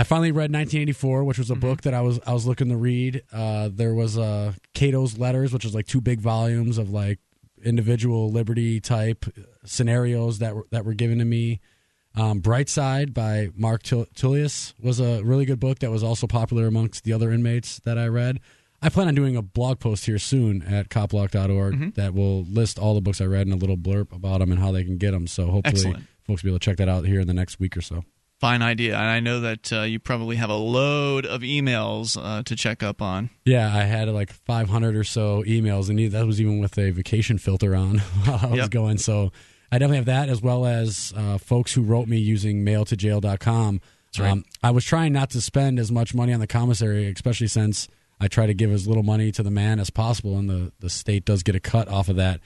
I 0.00 0.04
finally 0.04 0.32
read 0.32 0.50
1984, 0.52 1.24
which 1.24 1.38
was 1.38 1.50
a 1.50 1.54
book 1.54 1.82
that 1.82 1.92
I 1.92 2.00
was 2.00 2.18
I 2.26 2.32
was 2.32 2.46
looking 2.46 2.70
to 2.70 2.76
read. 2.76 3.22
Uh, 3.32 3.68
there 3.70 3.94
was 3.94 4.16
uh, 4.16 4.54
Cato's 4.74 5.18
Letters, 5.18 5.52
which 5.52 5.64
was 5.64 5.74
like 5.74 5.86
two 5.86 6.00
big 6.00 6.20
volumes 6.20 6.78
of 6.78 6.90
like 6.90 7.18
individual 7.62 8.30
liberty 8.32 8.80
type 8.80 9.26
scenarios 9.64 10.38
that 10.38 10.54
were 10.56 10.66
that 10.70 10.84
were 10.84 10.94
given 10.94 11.18
to 11.18 11.24
me. 11.24 11.60
Um, 12.16 12.40
Brightside 12.40 13.12
by 13.14 13.50
Mark 13.54 13.82
Tullius 13.82 14.74
was 14.80 14.98
a 15.00 15.22
really 15.22 15.44
good 15.44 15.60
book 15.60 15.78
that 15.80 15.90
was 15.90 16.02
also 16.02 16.26
popular 16.26 16.66
amongst 16.66 17.04
the 17.04 17.12
other 17.12 17.30
inmates 17.30 17.78
that 17.80 17.98
I 17.98 18.06
read. 18.06 18.40
I 18.82 18.88
plan 18.88 19.06
on 19.08 19.14
doing 19.14 19.36
a 19.36 19.42
blog 19.42 19.78
post 19.78 20.06
here 20.06 20.18
soon 20.18 20.62
at 20.62 20.88
copblock.org 20.88 21.74
Mm-hmm. 21.74 21.90
that 21.90 22.14
will 22.14 22.44
list 22.44 22.78
all 22.78 22.94
the 22.94 23.00
books 23.02 23.20
I 23.20 23.26
read 23.26 23.46
and 23.46 23.52
a 23.52 23.56
little 23.58 23.76
blurb 23.76 24.10
about 24.12 24.38
them 24.40 24.50
and 24.50 24.58
how 24.60 24.72
they 24.72 24.82
can 24.82 24.96
get 24.96 25.10
them. 25.10 25.26
So 25.26 25.50
hopefully 25.50 25.76
Excellent. 25.76 26.04
folks 26.26 26.42
will 26.42 26.48
be 26.48 26.50
able 26.52 26.58
to 26.58 26.64
check 26.64 26.78
that 26.78 26.88
out 26.88 27.04
here 27.04 27.20
in 27.20 27.26
the 27.26 27.34
next 27.34 27.60
week 27.60 27.76
or 27.76 27.82
so. 27.82 28.02
Fine 28.40 28.62
idea, 28.62 28.94
and 28.96 29.04
I 29.06 29.20
know 29.20 29.40
that 29.40 29.70
uh, 29.70 29.82
you 29.82 29.98
probably 29.98 30.36
have 30.36 30.48
a 30.48 30.54
load 30.54 31.26
of 31.26 31.42
emails 31.42 32.16
uh, 32.18 32.42
to 32.44 32.56
check 32.56 32.82
up 32.82 33.02
on. 33.02 33.28
Yeah, 33.44 33.66
I 33.74 33.82
had 33.82 34.08
like 34.08 34.32
500 34.32 34.96
or 34.96 35.04
so 35.04 35.42
emails, 35.44 35.90
and 35.90 36.12
that 36.12 36.26
was 36.26 36.40
even 36.40 36.58
with 36.58 36.78
a 36.78 36.90
vacation 36.90 37.36
filter 37.36 37.76
on 37.76 37.98
while 38.24 38.40
I 38.42 38.46
was 38.46 38.58
Yep. 38.60 38.70
going. 38.70 38.96
So 38.96 39.30
I 39.70 39.76
definitely 39.78 39.98
have 39.98 40.06
that, 40.06 40.28
as 40.30 40.40
well 40.40 40.64
as 40.64 41.12
uh, 41.14 41.36
folks 41.36 41.74
who 41.74 41.82
wrote 41.82 42.08
me 42.08 42.16
using 42.16 42.64
mailtojail.com. 42.64 43.80
right. 44.18 44.30
Um, 44.30 44.44
I 44.62 44.70
was 44.70 44.84
trying 44.86 45.12
not 45.12 45.28
to 45.30 45.40
spend 45.42 45.78
as 45.78 45.92
much 45.92 46.14
money 46.14 46.32
on 46.32 46.40
the 46.40 46.46
commissary, 46.46 47.08
especially 47.14 47.46
since 47.48 47.88
I 48.20 48.28
try 48.28 48.46
to 48.46 48.54
give 48.54 48.72
as 48.72 48.86
little 48.88 49.02
money 49.02 49.32
to 49.32 49.42
the 49.42 49.50
man 49.50 49.78
as 49.80 49.90
possible, 49.90 50.38
and 50.38 50.48
the, 50.48 50.72
the 50.80 50.88
state 50.90 51.26
does 51.26 51.42
get 51.42 51.54
a 51.56 51.60
cut 51.60 51.88
off 51.88 52.08
of 52.08 52.16
that. 52.16 52.40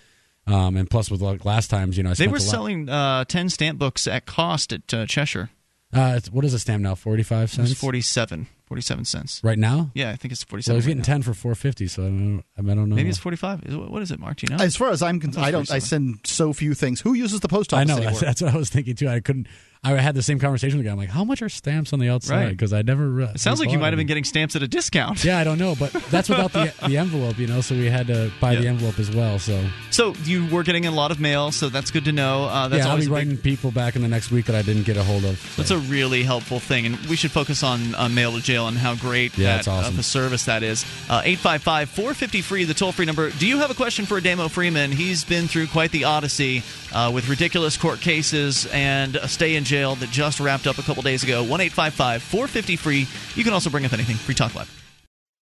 Um, 0.46 0.76
and 0.76 0.90
plus, 0.90 1.10
with 1.10 1.22
like 1.22 1.44
last 1.44 1.68
times, 1.70 1.96
you 1.96 2.02
know, 2.02 2.10
I 2.10 2.14
They 2.14 2.26
were 2.28 2.38
selling 2.40 2.88
uh, 2.88 3.24
ten 3.24 3.48
stamp 3.48 3.78
books 3.78 4.06
at 4.08 4.26
cost 4.26 4.72
at 4.72 4.92
uh, 4.92 5.06
Cheshire. 5.06 5.50
Uh, 5.94 6.14
it's, 6.16 6.30
what 6.30 6.44
is 6.44 6.54
a 6.54 6.58
stamp 6.58 6.82
now? 6.82 6.94
Forty 6.94 7.22
five 7.22 7.50
cents. 7.50 7.70
was 7.70 7.78
cents 8.00 8.44
47, 8.74 8.98
47 8.98 9.04
cents. 9.04 9.40
right 9.44 9.58
now. 9.58 9.90
Yeah, 9.94 10.10
I 10.10 10.16
think 10.16 10.32
it's 10.32 10.40
So 10.40 10.46
I 10.48 10.50
forty-seven. 10.50 10.76
was 10.76 10.84
right 10.86 10.90
getting 10.90 10.98
now. 10.98 11.04
ten 11.04 11.22
for 11.22 11.34
four 11.34 11.54
fifty. 11.54 11.86
So 11.86 12.02
I 12.02 12.06
don't, 12.06 12.36
know- 12.36 12.42
I 12.58 12.62
don't 12.74 12.88
know. 12.88 12.96
Maybe 12.96 13.08
it's 13.08 13.18
forty-five. 13.18 13.62
Is- 13.64 13.76
What 13.76 14.02
is 14.02 14.10
it, 14.10 14.18
Mark? 14.18 14.38
Do 14.38 14.46
you 14.50 14.56
know? 14.56 14.62
As 14.64 14.76
far 14.76 14.90
as 14.90 15.02
I'm 15.02 15.20
concerned, 15.20 15.46
I 15.46 15.50
don't. 15.50 15.70
I 15.70 15.78
send 15.78 16.20
so 16.24 16.52
few 16.52 16.74
things. 16.74 17.00
Who 17.00 17.14
uses 17.14 17.40
the 17.40 17.48
post 17.48 17.72
office 17.72 17.82
I 17.82 17.84
know 17.84 17.96
anymore? 17.96 18.10
that's, 18.12 18.20
that's 18.20 18.42
what 18.42 18.54
I 18.54 18.56
was 18.56 18.70
thinking 18.70 18.94
too. 18.96 19.08
I 19.08 19.20
couldn't. 19.20 19.46
I 19.86 19.90
had 20.00 20.14
the 20.14 20.22
same 20.22 20.38
conversation 20.38 20.78
with 20.78 20.84
the 20.86 20.88
guy. 20.88 20.92
I'm 20.92 20.98
like, 20.98 21.10
how 21.10 21.24
much 21.24 21.42
are 21.42 21.48
stamps 21.50 21.92
on 21.92 21.98
the 21.98 22.08
outside? 22.08 22.36
Right. 22.44 22.48
Because 22.48 22.72
I 22.72 22.80
never. 22.80 23.20
Uh, 23.20 23.32
it 23.34 23.40
sounds 23.40 23.60
like 23.60 23.70
you 23.70 23.78
might 23.78 23.92
have 23.92 23.98
been 23.98 24.06
getting 24.06 24.24
stamps 24.24 24.56
at 24.56 24.62
a 24.62 24.68
discount. 24.68 25.22
Yeah, 25.22 25.38
I 25.38 25.44
don't 25.44 25.58
know, 25.58 25.74
but 25.78 25.92
that's 26.10 26.30
without 26.30 26.52
the 26.54 26.72
the 26.88 26.96
envelope, 26.96 27.36
you 27.38 27.46
know. 27.46 27.60
So 27.60 27.74
we 27.74 27.86
had 27.90 28.06
to 28.06 28.32
buy 28.40 28.54
the 28.56 28.66
envelope 28.66 28.98
as 28.98 29.10
well. 29.14 29.38
So 29.38 29.62
So 29.90 30.14
you 30.24 30.46
were 30.46 30.62
getting 30.62 30.86
a 30.86 30.90
lot 30.90 31.10
of 31.10 31.20
mail, 31.20 31.52
so 31.52 31.68
that's 31.68 31.90
good 31.90 32.06
to 32.06 32.12
know. 32.12 32.44
Uh, 32.44 32.68
that's 32.68 32.86
yeah, 32.86 32.90
I'll 32.92 32.96
be 32.96 33.02
a 33.02 33.04
big- 33.08 33.12
writing 33.12 33.36
people 33.36 33.70
back 33.72 33.94
in 33.94 34.00
the 34.00 34.08
next 34.08 34.30
week 34.30 34.46
that 34.46 34.56
I 34.56 34.62
didn't 34.62 34.84
get 34.84 34.96
a 34.96 35.02
hold 35.04 35.22
of. 35.26 35.38
So. 35.38 35.60
That's 35.62 35.70
a 35.70 35.78
really 35.78 36.22
helpful 36.22 36.60
thing, 36.60 36.86
and 36.86 36.96
we 37.06 37.16
should 37.16 37.30
focus 37.30 37.62
on 37.62 37.94
uh, 37.96 38.08
mail 38.08 38.32
to 38.32 38.40
jail 38.42 38.63
and 38.68 38.76
how 38.78 38.94
great 38.94 39.36
Yeah, 39.38 39.48
that 39.52 39.58
it's 39.60 39.68
awesome. 39.68 39.94
of 39.94 39.98
a 39.98 40.02
service 40.02 40.44
that 40.46 40.62
is. 40.62 40.84
Uh, 41.08 41.22
Eight 41.24 41.38
five 41.38 41.62
five 41.62 41.88
four 41.90 42.14
fifty 42.14 42.40
free, 42.42 42.64
the 42.64 42.74
toll 42.74 42.92
free 42.92 43.06
number. 43.06 43.30
Do 43.30 43.46
you 43.46 43.58
have 43.58 43.70
a 43.70 43.74
question 43.74 44.06
for 44.06 44.20
Ademo 44.20 44.50
Freeman? 44.50 44.92
He's 44.92 45.24
been 45.24 45.48
through 45.48 45.68
quite 45.68 45.90
the 45.90 46.04
odyssey 46.04 46.62
uh, 46.92 47.10
with 47.14 47.28
ridiculous 47.28 47.76
court 47.76 48.00
cases 48.00 48.66
and 48.72 49.16
a 49.16 49.28
stay 49.28 49.56
in 49.56 49.64
jail 49.64 49.94
that 49.96 50.10
just 50.10 50.40
wrapped 50.40 50.66
up 50.66 50.78
a 50.78 50.82
couple 50.82 51.02
days 51.02 51.22
ago. 51.22 51.42
One 51.42 51.60
eight 51.60 51.72
five 51.72 51.94
five 51.94 52.22
four 52.22 52.46
fifty 52.46 52.76
free. 52.76 53.06
You 53.34 53.44
can 53.44 53.52
also 53.52 53.70
bring 53.70 53.84
up 53.84 53.92
anything. 53.92 54.16
Free 54.16 54.34
Talk 54.34 54.54
Live. 54.54 54.83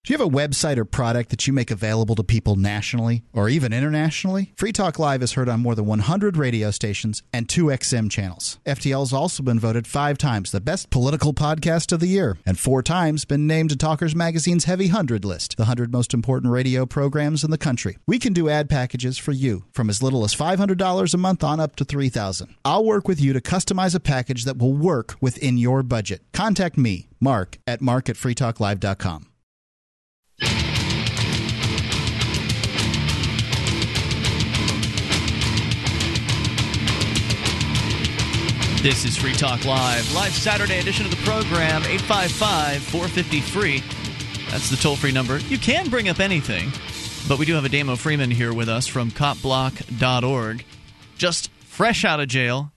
Do 0.05 0.13
you 0.13 0.19
have 0.19 0.27
a 0.27 0.37
website 0.37 0.79
or 0.79 0.85
product 0.85 1.31
that 1.31 1.47
you 1.47 1.53
make 1.53 1.71
available 1.71 2.17
to 2.17 2.25
people 2.25 2.57
nationally 2.57 3.23
or 3.33 3.49
even 3.49 3.73
internationally? 3.73 4.53
Free 4.57 4.73
Talk 4.73 4.99
Live 4.99 5.23
is 5.23 5.35
heard 5.35 5.49
on 5.49 5.61
more 5.61 5.77
than 5.77 5.87
100 5.87 6.37
radio 6.37 6.73
stations 6.73 7.23
and 7.33 7.49
two 7.49 7.67
XM 7.67 8.11
channels. 8.11 8.59
FTL 8.67 8.99
has 9.03 9.13
also 9.13 9.45
been 9.45 9.61
voted 9.61 9.87
five 9.87 10.19
times 10.19 10.51
the 10.51 10.61
best 10.61 10.91
political 10.91 11.33
podcast 11.33 11.93
of 11.93 12.01
the 12.01 12.09
year 12.09 12.37
and 12.45 12.59
four 12.59 12.83
times 12.83 13.25
been 13.25 13.47
named 13.47 13.71
to 13.71 13.77
Talkers 13.77 14.17
Magazine's 14.17 14.65
Heavy 14.65 14.87
100 14.87 15.25
list, 15.25 15.57
the 15.57 15.63
100 15.63 15.93
most 15.93 16.13
important 16.13 16.53
radio 16.53 16.85
programs 16.85 17.45
in 17.45 17.53
the 17.53 17.57
country. 17.57 17.97
We 18.05 18.19
can 18.19 18.33
do 18.33 18.49
ad 18.49 18.69
packages 18.69 19.19
for 19.19 19.31
you 19.31 19.67
from 19.71 19.89
as 19.89 20.03
little 20.03 20.25
as 20.25 20.35
$500 20.35 21.15
a 21.15 21.17
month 21.17 21.45
on 21.45 21.61
up 21.61 21.77
to 21.77 21.85
$3,000. 21.85 22.53
I'll 22.65 22.85
work 22.85 23.07
with 23.07 23.21
you 23.21 23.33
to 23.35 23.41
customize 23.41 23.95
a 23.95 24.01
package 24.01 24.47
that 24.47 24.59
will 24.59 24.75
work 24.75 25.15
within 25.21 25.59
your 25.59 25.85
budget. 25.85 26.23
Contact 26.33 26.77
me, 26.77 27.09
Mark, 27.21 27.59
at 27.69 27.81
mark 27.81 28.09
at 28.09 28.17
freetalklive.com. 28.17 29.27
This 38.83 39.05
is 39.05 39.17
Free 39.17 39.33
Talk 39.33 39.65
Live, 39.65 40.13
live 40.13 40.33
Saturday 40.33 40.81
edition 40.81 41.05
of 41.05 41.13
the 41.13 41.17
program, 41.19 41.85
855 41.85 42.83
450 42.83 43.41
free. 43.41 43.81
That's 44.51 44.71
the 44.71 44.77
toll 44.77 44.97
free 44.97 45.13
number. 45.13 45.39
You 45.39 45.57
can 45.57 45.89
bring 45.89 46.09
up 46.09 46.19
anything, 46.19 46.73
but 47.29 47.39
we 47.39 47.47
do 47.47 47.55
have 47.55 47.63
Ademo 47.63 47.97
Freeman 47.97 48.33
here 48.33 48.53
with 48.53 48.69
us 48.69 48.89
from 48.89 49.13
copblock.org. 49.13 50.65
Just 51.17 51.53
fresh 51.61 52.05
out 52.05 52.19
of 52.19 52.27
jail. 52.27 52.72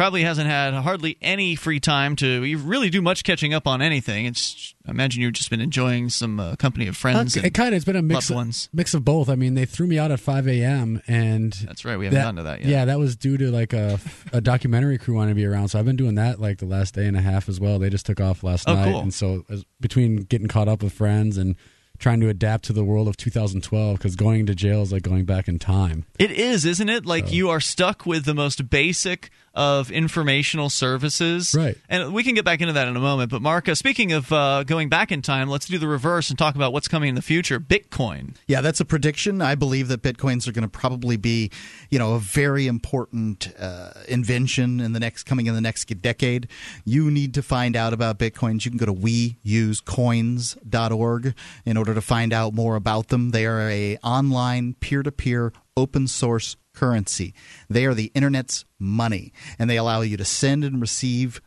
Probably 0.00 0.22
hasn't 0.22 0.46
had 0.48 0.72
hardly 0.72 1.18
any 1.20 1.56
free 1.56 1.78
time 1.78 2.16
to 2.16 2.40
really 2.56 2.88
do 2.88 3.02
much 3.02 3.22
catching 3.22 3.52
up 3.52 3.66
on 3.66 3.82
anything. 3.82 4.24
It's 4.24 4.74
I 4.86 4.92
imagine 4.92 5.20
you've 5.20 5.34
just 5.34 5.50
been 5.50 5.60
enjoying 5.60 6.08
some 6.08 6.40
uh, 6.40 6.56
company 6.56 6.86
of 6.86 6.96
friends. 6.96 7.36
Uh, 7.36 7.40
and 7.40 7.46
it 7.48 7.52
kind 7.52 7.68
of 7.68 7.74
it's 7.74 7.84
been 7.84 7.96
a 7.96 8.00
mix 8.00 8.30
loved 8.30 8.34
ones. 8.34 8.70
mix 8.72 8.94
of 8.94 9.04
both. 9.04 9.28
I 9.28 9.34
mean, 9.34 9.56
they 9.56 9.66
threw 9.66 9.86
me 9.86 9.98
out 9.98 10.10
at 10.10 10.18
5 10.18 10.48
a.m. 10.48 11.02
and 11.06 11.52
That's 11.52 11.84
right. 11.84 11.98
We 11.98 12.06
haven't 12.06 12.18
gotten 12.18 12.36
to 12.36 12.42
that 12.44 12.60
yet. 12.60 12.68
Yeah, 12.70 12.84
that 12.86 12.98
was 12.98 13.14
due 13.14 13.36
to 13.36 13.50
like 13.50 13.74
a, 13.74 14.00
a 14.32 14.40
documentary 14.40 14.96
crew 14.96 15.16
wanting 15.16 15.34
to 15.34 15.38
be 15.38 15.44
around. 15.44 15.68
So 15.68 15.78
I've 15.78 15.84
been 15.84 15.96
doing 15.96 16.14
that 16.14 16.40
like 16.40 16.60
the 16.60 16.66
last 16.66 16.94
day 16.94 17.04
and 17.04 17.14
a 17.14 17.20
half 17.20 17.46
as 17.50 17.60
well. 17.60 17.78
They 17.78 17.90
just 17.90 18.06
took 18.06 18.22
off 18.22 18.42
last 18.42 18.70
Oh, 18.70 18.74
night, 18.76 18.90
cool. 18.92 19.00
and 19.00 19.12
so 19.12 19.44
as, 19.50 19.66
between 19.82 20.16
getting 20.22 20.48
caught 20.48 20.66
up 20.66 20.82
with 20.82 20.94
friends 20.94 21.36
and 21.36 21.56
trying 21.98 22.20
to 22.20 22.28
adapt 22.30 22.64
to 22.64 22.72
the 22.72 22.82
world 22.82 23.06
of 23.06 23.16
2012, 23.18 23.98
because 23.98 24.16
going 24.16 24.46
to 24.46 24.54
jail 24.54 24.80
is 24.80 24.90
like 24.90 25.02
going 25.02 25.26
back 25.26 25.46
in 25.46 25.58
time. 25.58 26.06
It 26.18 26.30
is, 26.30 26.64
isn't 26.64 26.88
it? 26.88 27.04
Like 27.04 27.30
you 27.30 27.50
are 27.50 27.60
stuck 27.60 28.06
with 28.06 28.24
the 28.24 28.32
most 28.34 28.70
basic 28.70 29.30
of 29.54 29.90
informational 29.90 30.70
services. 30.70 31.52
Right. 31.56 31.76
And 31.88 32.12
we 32.12 32.22
can 32.22 32.34
get 32.34 32.44
back 32.44 32.60
into 32.60 32.74
that 32.74 32.86
in 32.86 32.96
a 32.96 33.00
moment. 33.00 33.30
But, 33.30 33.40
Mark, 33.42 33.68
uh, 33.68 33.74
speaking 33.74 34.12
of 34.12 34.32
uh, 34.32 34.62
going 34.64 34.88
back 34.88 35.10
in 35.10 35.22
time, 35.22 35.48
let's 35.48 35.66
do 35.66 35.78
the 35.78 35.88
reverse 35.88 36.30
and 36.30 36.38
talk 36.38 36.54
about 36.54 36.72
what's 36.72 36.86
coming 36.88 37.08
in 37.08 37.16
the 37.16 37.22
future 37.22 37.58
Bitcoin. 37.58 38.36
Yeah, 38.46 38.60
that's 38.60 38.78
a 38.80 38.84
prediction. 38.84 39.42
I 39.42 39.56
believe 39.56 39.88
that 39.88 40.02
bitcoins 40.02 40.46
are 40.46 40.52
going 40.52 40.62
to 40.62 40.68
probably 40.68 41.16
be, 41.16 41.50
you 41.90 41.98
know, 41.98 42.14
a 42.14 42.20
very 42.20 42.68
important 42.68 43.52
uh, 43.58 43.90
invention 44.08 44.78
in 44.80 44.92
the 44.92 45.00
next 45.00 45.24
coming 45.24 45.46
in 45.46 45.54
the 45.54 45.60
next 45.60 45.86
decade. 46.00 46.46
You 46.84 47.10
need 47.10 47.34
to 47.34 47.42
find 47.42 47.74
out 47.74 47.92
about 47.92 48.18
bitcoins. 48.18 48.64
You 48.64 48.70
can 48.70 48.78
go 48.78 48.86
to 48.86 48.94
weusecoins.org 48.94 51.34
in 51.64 51.76
order 51.76 51.94
to 51.94 52.00
find 52.00 52.32
out 52.32 52.54
more 52.54 52.76
about 52.76 53.08
them. 53.08 53.30
They 53.30 53.46
are 53.46 53.68
a 53.68 53.96
online 54.04 54.74
peer-to-peer 54.74 55.52
open 55.76 56.06
source 56.06 56.54
currency. 56.80 57.34
They 57.68 57.84
are 57.86 57.94
the 57.94 58.10
internet's 58.14 58.64
money, 58.78 59.32
and 59.58 59.68
they 59.68 59.76
allow 59.76 60.00
you 60.00 60.16
to 60.16 60.24
send 60.24 60.64
and 60.64 60.80
receive 60.80 61.40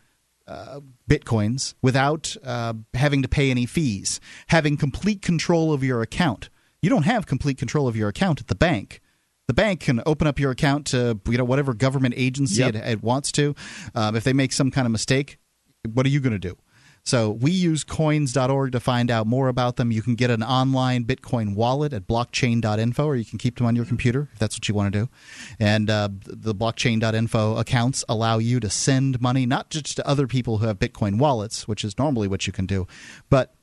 uh, 0.47 0.81
bitcoins 1.09 1.73
without 1.81 2.36
uh, 2.43 2.73
having 2.93 3.21
to 3.23 3.27
pay 3.27 3.49
any 3.49 3.65
fees, 3.65 4.19
having 4.47 4.77
complete 4.77 5.21
control 5.21 5.73
of 5.73 5.84
your 5.84 6.01
account. 6.01 6.49
You 6.81 6.89
don't 6.89 7.05
have 7.05 7.25
complete 7.25 7.57
control 7.57 7.88
of 7.88 7.95
your 7.95 8.09
account 8.09 8.41
at 8.41 8.47
the 8.47 8.55
bank. 8.55 8.99
The 9.47 9.53
bank 9.53 9.79
can 9.81 10.01
open 10.05 10.27
up 10.27 10.39
your 10.39 10.51
account 10.51 10.86
to 10.88 11.19
you 11.27 11.38
know 11.38 11.43
whatever 11.45 11.73
government 11.73 12.13
agency 12.17 12.59
Yep. 12.61 12.75
it, 12.75 12.86
it 12.93 13.03
wants 13.03 13.31
to. 13.34 13.55
Um, 13.95 14.15
if 14.15 14.23
they 14.23 14.34
make 14.34 14.53
some 14.53 14.69
kind 14.71 14.86
of 14.86 14.91
mistake, 14.91 15.38
what 15.93 16.05
are 16.05 16.09
you 16.09 16.19
going 16.19 16.39
to 16.39 16.47
do? 16.49 16.55
So 17.06 17.32
we 17.32 17.51
use 17.51 17.84
coins.org 17.84 18.72
to 18.72 18.80
find 18.80 19.12
out 19.12 19.28
more 19.28 19.49
about 19.49 19.76
them. 19.76 19.91
You 19.91 20.01
can 20.01 20.16
get 20.16 20.30
an 20.30 20.41
online 20.41 21.04
Bitcoin 21.04 21.54
wallet 21.54 21.91
at 21.91 22.08
blockchain.info, 22.08 23.06
or 23.06 23.16
you 23.18 23.26
can 23.26 23.38
keep 23.38 23.58
them 23.58 23.68
on 23.68 23.76
your 23.76 23.84
computer 23.84 24.30
if 24.32 24.39
that's 24.39 24.56
what 24.56 24.70
you 24.70 24.74
want 24.74 24.93
to 24.93 24.99
do. 25.01 25.10
And 25.60 25.89
uh, 25.89 26.10
the 26.26 26.56
blockchain.info 26.56 27.58
accounts 27.58 28.06
allow 28.08 28.38
you 28.38 28.62
to 28.62 28.70
send 28.70 29.20
money 29.20 29.45
not 29.45 29.70
just 29.70 29.97
to 29.97 30.08
other 30.08 30.28
people 30.28 30.60
who 30.60 30.68
have 30.68 30.80
Bitcoin 30.80 31.18
wallets, 31.18 31.68
which 31.68 31.84
is 31.84 31.97
normally 31.97 32.30
what 32.30 32.47
you 32.47 32.54
can 32.54 32.66
do, 32.66 32.88
but 33.30 33.54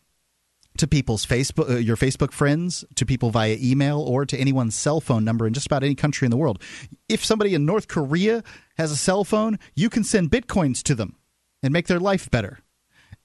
to 0.76 0.86
people's 0.86 1.26
Facebook, 1.26 1.70
uh, 1.70 1.76
your 1.76 1.96
Facebook 1.96 2.32
friends, 2.32 2.84
to 2.94 3.04
people 3.06 3.30
via 3.30 3.56
email, 3.60 4.00
or 4.00 4.24
to 4.24 4.36
anyone's 4.38 4.74
cell 4.74 5.00
phone 5.00 5.24
number 5.24 5.46
in 5.46 5.54
just 5.54 5.66
about 5.66 5.82
any 5.82 5.94
country 5.94 6.26
in 6.26 6.30
the 6.30 6.36
world. 6.36 6.62
If 7.08 7.24
somebody 7.24 7.54
in 7.54 7.66
North 7.66 7.88
Korea 7.88 8.42
has 8.76 8.92
a 8.92 8.96
cell 8.96 9.24
phone, 9.24 9.58
you 9.74 9.90
can 9.90 10.04
send 10.04 10.30
bitcoins 10.30 10.82
to 10.84 10.94
them 10.94 11.16
and 11.62 11.72
make 11.72 11.86
their 11.86 12.00
life 12.00 12.30
better. 12.30 12.60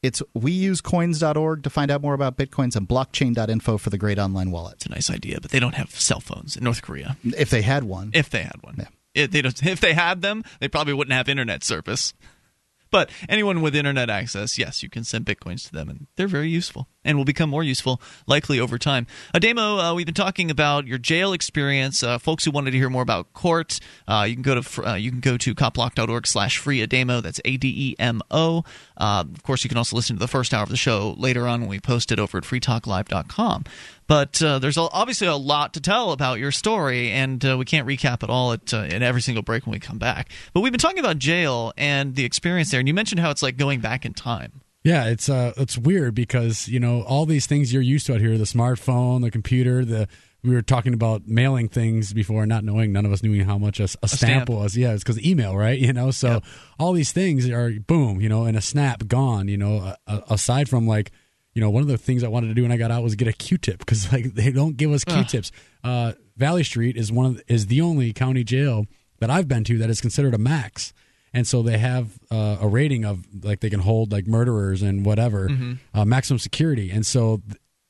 It's 0.06 0.22
weusecoins.org 0.38 1.64
to 1.64 1.70
find 1.70 1.90
out 1.90 2.02
more 2.02 2.14
about 2.14 2.38
bitcoins 2.38 2.76
and 2.76 2.88
blockchain.info 2.88 3.80
for 3.80 3.90
the 3.90 3.98
great 3.98 4.20
online 4.20 4.52
wallet. 4.52 4.76
It's 4.76 4.86
a 4.86 4.92
nice 4.92 5.10
idea, 5.10 5.40
but 5.42 5.50
they 5.50 5.60
don't 5.60 5.74
have 5.74 5.90
cell 5.90 6.20
phones 6.20 6.56
in 6.56 6.64
North 6.64 6.84
Korea. 6.84 7.18
If 7.24 7.50
they 7.50 7.64
had 7.64 7.84
one. 7.84 8.12
If 8.14 8.30
they 8.30 8.44
had 8.44 8.62
one. 8.62 8.76
Yeah. 8.78 8.88
If 9.16 9.32
they, 9.32 9.42
don't, 9.42 9.66
if 9.66 9.80
they 9.80 9.94
had 9.94 10.22
them, 10.22 10.44
they 10.60 10.68
probably 10.68 10.94
wouldn't 10.94 11.14
have 11.14 11.28
internet 11.28 11.64
service. 11.64 12.14
But 12.92 13.10
anyone 13.28 13.62
with 13.62 13.76
internet 13.76 14.12
access, 14.12 14.60
yes, 14.60 14.84
you 14.84 14.90
can 14.90 15.04
send 15.04 15.26
bitcoins 15.26 15.66
to 15.68 15.72
them, 15.74 15.90
and 15.90 16.08
they're 16.16 16.28
very 16.28 16.50
useful 16.50 16.88
and 17.06 17.18
will 17.18 17.26
become 17.26 17.50
more 17.50 17.64
useful 17.64 18.02
likely 18.28 18.60
over 18.60 18.78
time. 18.78 19.08
Ademo, 19.34 19.92
uh, 19.92 19.96
we've 19.96 20.06
been 20.06 20.16
talking 20.16 20.52
about 20.52 20.88
your 20.88 20.98
jail 20.98 21.32
experience. 21.32 22.04
Uh, 22.04 22.18
folks 22.18 22.44
who 22.44 22.52
wanted 22.52 22.72
to 22.72 22.78
hear 22.78 22.90
more 22.90 23.04
about 23.04 23.32
court, 23.34 23.80
uh, 24.08 24.26
you 24.28 24.36
can 24.36 24.42
go 24.42 24.60
to 24.60 24.90
uh, 24.90 24.96
you 24.96 25.12
can 25.12 25.20
go 25.20 25.38
to 25.38 25.56
copblock.org 25.56 26.28
slash 26.28 26.58
free 26.58 26.86
Ademo. 26.86 27.22
That's 27.22 27.40
A 27.46 27.58
D 27.58 27.92
E 27.92 27.96
M 28.00 28.22
O. 28.32 28.64
Uh, 28.98 29.24
of 29.34 29.44
course, 29.44 29.64
you 29.64 29.70
can 29.70 29.78
also 29.78 29.96
listen 29.96 30.16
to 30.16 30.20
the 30.20 30.28
first 30.28 30.54
hour 30.54 30.64
of 30.64 30.70
the 30.70 30.78
show 30.78 31.16
later 31.18 31.48
on 31.48 31.62
when 31.62 31.70
we 31.70 31.80
post 31.80 32.12
it 32.12 32.20
over 32.20 32.38
at 32.38 32.44
freetalklive.com. 32.44 33.66
But 34.08 34.42
uh, 34.42 34.60
there's 34.60 34.78
obviously 34.78 35.28
a 35.28 35.36
lot 35.36 35.74
to 35.74 35.82
tell 35.82 36.12
about 36.12 36.40
your 36.40 36.52
story, 36.52 37.12
and 37.12 37.44
uh, 37.44 37.58
we 37.58 37.66
can't 37.66 37.88
recap 37.88 38.24
it 38.24 38.30
all 38.30 38.54
at, 38.54 38.74
uh, 38.74 38.82
in 38.82 39.02
every 39.02 39.22
single 39.22 39.42
break 39.42 39.66
when 39.66 39.74
we 39.74 39.80
come 39.80 39.98
back. 39.98 40.30
But 40.54 40.62
we've 40.62 40.72
been 40.72 40.80
talking 40.80 41.00
about 41.00 41.18
jail 41.18 41.74
and 41.76 42.16
the 42.16 42.24
experience 42.24 42.70
there, 42.70 42.80
and 42.80 42.88
you 42.88 42.94
mentioned 42.94 43.20
how 43.20 43.32
it's 43.32 43.42
like 43.42 43.58
going 43.58 43.80
back 43.80 44.06
in 44.06 44.14
time. 44.14 44.62
Yeah, 44.86 45.06
it's 45.06 45.30
uh, 45.30 45.54
it's 45.58 45.80
weird 45.80 46.14
because 46.14 46.68
you 46.68 46.80
know 46.80 47.02
all 47.02 47.26
these 47.26 47.48
things 47.48 47.74
you're 47.74 47.82
used 47.82 48.06
to 48.06 48.14
out 48.14 48.22
here—the 48.22 48.44
smartphone, 48.44 49.24
the 49.24 49.32
computer, 49.32 49.84
the 49.84 50.08
we 50.44 50.54
were 50.54 50.62
talking 50.62 50.94
about 50.94 51.28
mailing 51.28 51.68
things 51.68 52.14
before, 52.14 52.46
not 52.46 52.64
knowing 52.64 52.94
none 52.94 53.04
of 53.04 53.12
us 53.12 53.24
knew 53.24 53.44
how 53.44 53.58
much 53.58 53.80
a, 53.80 53.86
a, 53.86 54.08
stamp, 54.08 54.10
stamp. 54.10 54.50
was. 54.50 54.78
Yeah, 54.78 54.94
it's 54.94 55.04
because 55.04 55.20
email, 55.26 55.58
right? 55.58 55.80
You 55.86 55.92
know, 55.92 56.12
so 56.12 56.34
Yep. 56.34 56.44
all 56.80 56.94
these 56.94 57.12
things 57.12 57.50
are 57.50 57.72
boom, 57.72 58.22
you 58.22 58.30
know, 58.30 58.46
in 58.46 58.56
a 58.56 58.62
snap, 58.62 59.08
gone. 59.08 59.48
You 59.48 59.58
know, 59.58 59.96
uh, 60.08 60.22
aside 60.30 60.70
from 60.70 60.88
like, 60.88 61.12
you 61.54 61.62
know, 61.62 61.70
one 61.72 61.82
of 61.82 61.88
the 61.90 61.98
things 61.98 62.24
I 62.24 62.28
wanted 62.28 62.48
to 62.50 62.54
do 62.54 62.62
when 62.62 62.72
I 62.72 62.78
got 62.78 62.92
out 62.92 63.02
was 63.02 63.16
get 63.16 63.28
a 63.28 63.34
Q-tip 63.34 63.80
because 63.80 64.12
like 64.12 64.36
they 64.36 64.52
don't 64.52 64.78
give 64.78 64.92
us 64.92 65.04
Q-tips. 65.04 65.52
Uh, 65.84 66.14
Valley 66.38 66.64
Street 66.64 66.96
is 66.96 67.12
one 67.12 67.26
of 67.26 67.42
is 67.48 67.66
the 67.68 67.82
only 67.82 68.14
county 68.14 68.44
jail 68.44 68.86
that 69.20 69.32
I've 69.32 69.48
been 69.48 69.64
to 69.64 69.78
that 69.80 69.90
is 69.90 70.00
considered 70.00 70.36
a 70.36 70.40
max. 70.40 70.94
And 71.36 71.46
so 71.46 71.62
they 71.62 71.78
have 71.78 72.18
uh, 72.32 72.58
a 72.62 72.68
rating 72.68 73.04
of 73.06 73.24
like 73.44 73.60
they 73.60 73.70
can 73.70 73.82
hold 73.82 74.12
like 74.12 74.26
murderers 74.26 74.82
and 74.82 75.06
whatever, 75.06 75.50
Mm-hmm. 75.50 75.74
uh, 75.94 76.06
maximum 76.06 76.40
security. 76.40 76.90
And 76.90 77.06
so 77.06 77.42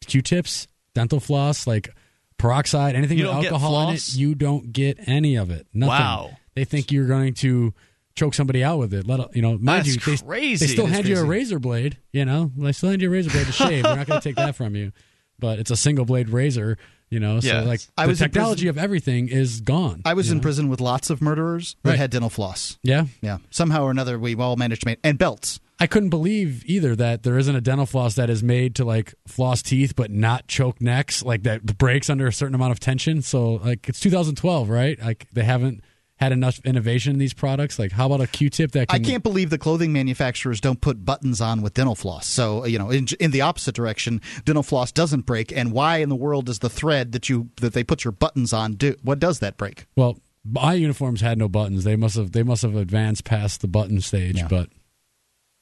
Q-tips, 0.07 0.67
dental 0.93 1.19
floss, 1.19 1.65
like 1.67 1.89
peroxide, 2.37 2.95
anything 2.95 3.17
with 3.19 3.27
alcohol 3.27 3.89
in 3.89 3.95
it, 3.95 4.15
you 4.15 4.35
don't 4.35 4.73
get 4.73 4.97
any 5.07 5.35
of 5.35 5.51
it. 5.51 5.67
Nothing. 5.73 5.89
Wow. 5.89 6.31
They 6.55 6.65
think 6.65 6.91
you're 6.91 7.07
going 7.07 7.33
to 7.35 7.73
choke 8.15 8.33
somebody 8.33 8.63
out 8.63 8.79
with 8.79 8.93
it. 8.93 9.05
Let 9.07 9.35
you 9.35 9.41
know, 9.41 9.57
mind 9.57 9.85
That's 9.85 10.07
you, 10.07 10.15
they, 10.17 10.23
crazy. 10.25 10.65
they 10.65 10.71
still 10.71 10.85
That 10.85 10.91
is 10.91 10.95
hand 10.95 11.07
you 11.07 11.17
a 11.19 11.23
razor 11.25 11.59
blade. 11.59 11.97
You 12.13 12.25
know, 12.25 12.51
they 12.57 12.71
still 12.71 12.89
hand 12.89 13.01
you 13.01 13.09
a 13.09 13.11
razor 13.11 13.29
blade 13.29 13.45
to 13.45 13.51
shave. 13.51 13.83
They're 13.83 13.95
not 13.95 14.07
going 14.07 14.21
to 14.21 14.27
take 14.27 14.37
that 14.37 14.55
from 14.57 14.75
you. 14.75 14.91
But 15.37 15.59
it's 15.59 15.69
a 15.71 15.75
single 15.77 16.05
blade 16.05 16.29
razor. 16.29 16.77
You 17.09 17.19
know, 17.19 17.39
so 17.39 17.47
Yes. 17.47 17.67
like 17.67 17.81
I 17.97 18.05
the 18.05 18.09
was 18.09 18.19
technology 18.19 18.67
of 18.67 18.77
everything 18.77 19.27
is 19.29 19.61
gone. 19.61 20.01
I 20.05 20.13
was 20.15 20.31
in 20.31 20.37
know? 20.37 20.41
prison 20.41 20.69
with 20.69 20.81
lots 20.81 21.09
of 21.09 21.21
murderers 21.21 21.75
that 21.83 21.91
Right. 21.91 21.99
had 21.99 22.09
dental 22.09 22.29
floss. 22.31 22.77
Yeah, 22.83 23.05
Yeah. 23.21 23.37
Somehow 23.51 23.83
or 23.83 23.91
another, 23.91 24.17
we've 24.17 24.39
all 24.39 24.55
managed 24.55 24.81
to 24.81 24.87
make, 24.87 24.99
and 25.03 25.17
belts. 25.17 25.59
I 25.79 25.87
couldn't 25.87 26.09
believe 26.09 26.63
either 26.65 26.95
that 26.95 27.23
there 27.23 27.37
isn't 27.37 27.55
a 27.55 27.61
dental 27.61 27.85
floss 27.85 28.15
that 28.15 28.29
is 28.29 28.41
made 28.41 28.75
to 28.75 28.85
like 28.85 29.13
floss 29.27 29.61
teeth 29.61 29.93
but 29.95 30.09
not 30.09 30.47
choke 30.47 30.81
necks, 30.81 31.21
like 31.23 31.43
that 31.43 31.77
breaks 31.77 32.09
under 32.09 32.27
a 32.27 32.33
certain 32.33 32.55
amount 32.55 32.71
of 32.71 32.79
tension. 32.79 33.21
So 33.21 33.55
like 33.63 33.87
it's 33.89 33.99
2012, 33.99 34.69
right? 34.69 34.97
Like 35.03 35.27
they 35.33 35.43
haven't 35.43 35.83
had 36.17 36.31
enough 36.31 36.59
innovation 36.63 37.13
in 37.13 37.19
these 37.19 37.33
products. 37.33 37.77
Like 37.77 37.91
how 37.91 38.05
about 38.07 38.21
a 38.21 38.27
Q-tip 38.27 38.71
that 38.71 38.87
can... 38.87 38.95
I 38.95 38.99
can? 38.99 39.11
can't 39.11 39.23
believe 39.23 39.49
the 39.49 39.57
clothing 39.57 39.91
manufacturers 39.93 40.61
don't 40.61 40.79
put 40.79 41.03
buttons 41.03 41.41
on 41.41 41.61
with 41.61 41.73
dental 41.73 41.95
floss. 41.95 42.27
So 42.27 42.63
uh, 42.63 42.65
you 42.65 42.79
know, 42.79 42.89
in, 42.89 43.07
in 43.19 43.31
the 43.31 43.41
opposite 43.41 43.75
direction, 43.75 44.21
dental 44.45 44.63
floss 44.63 44.91
doesn't 44.91 45.25
break. 45.25 45.51
And 45.51 45.71
why 45.71 45.97
in 45.97 46.09
the 46.09 46.15
world 46.15 46.45
does 46.45 46.59
the 46.59 46.69
thread 46.69 47.11
that 47.11 47.29
you 47.29 47.49
that 47.57 47.73
they 47.73 47.83
put 47.83 48.03
your 48.03 48.11
buttons 48.11 48.53
on 48.53 48.73
do? 48.73 48.95
What 49.01 49.19
does 49.19 49.39
that 49.39 49.57
break? 49.57 49.85
Well, 49.95 50.19
my 50.43 50.73
uniforms 50.73 51.21
had 51.21 51.37
no 51.37 51.49
buttons. 51.49 51.83
They 51.83 51.95
must 51.95 52.15
have 52.15 52.31
they 52.31 52.43
must 52.43 52.61
have 52.61 52.75
advanced 52.75 53.23
past 53.23 53.61
the 53.61 53.67
button 53.67 53.99
stage. 54.01 54.37
Yeah. 54.37 54.47
But 54.47 54.69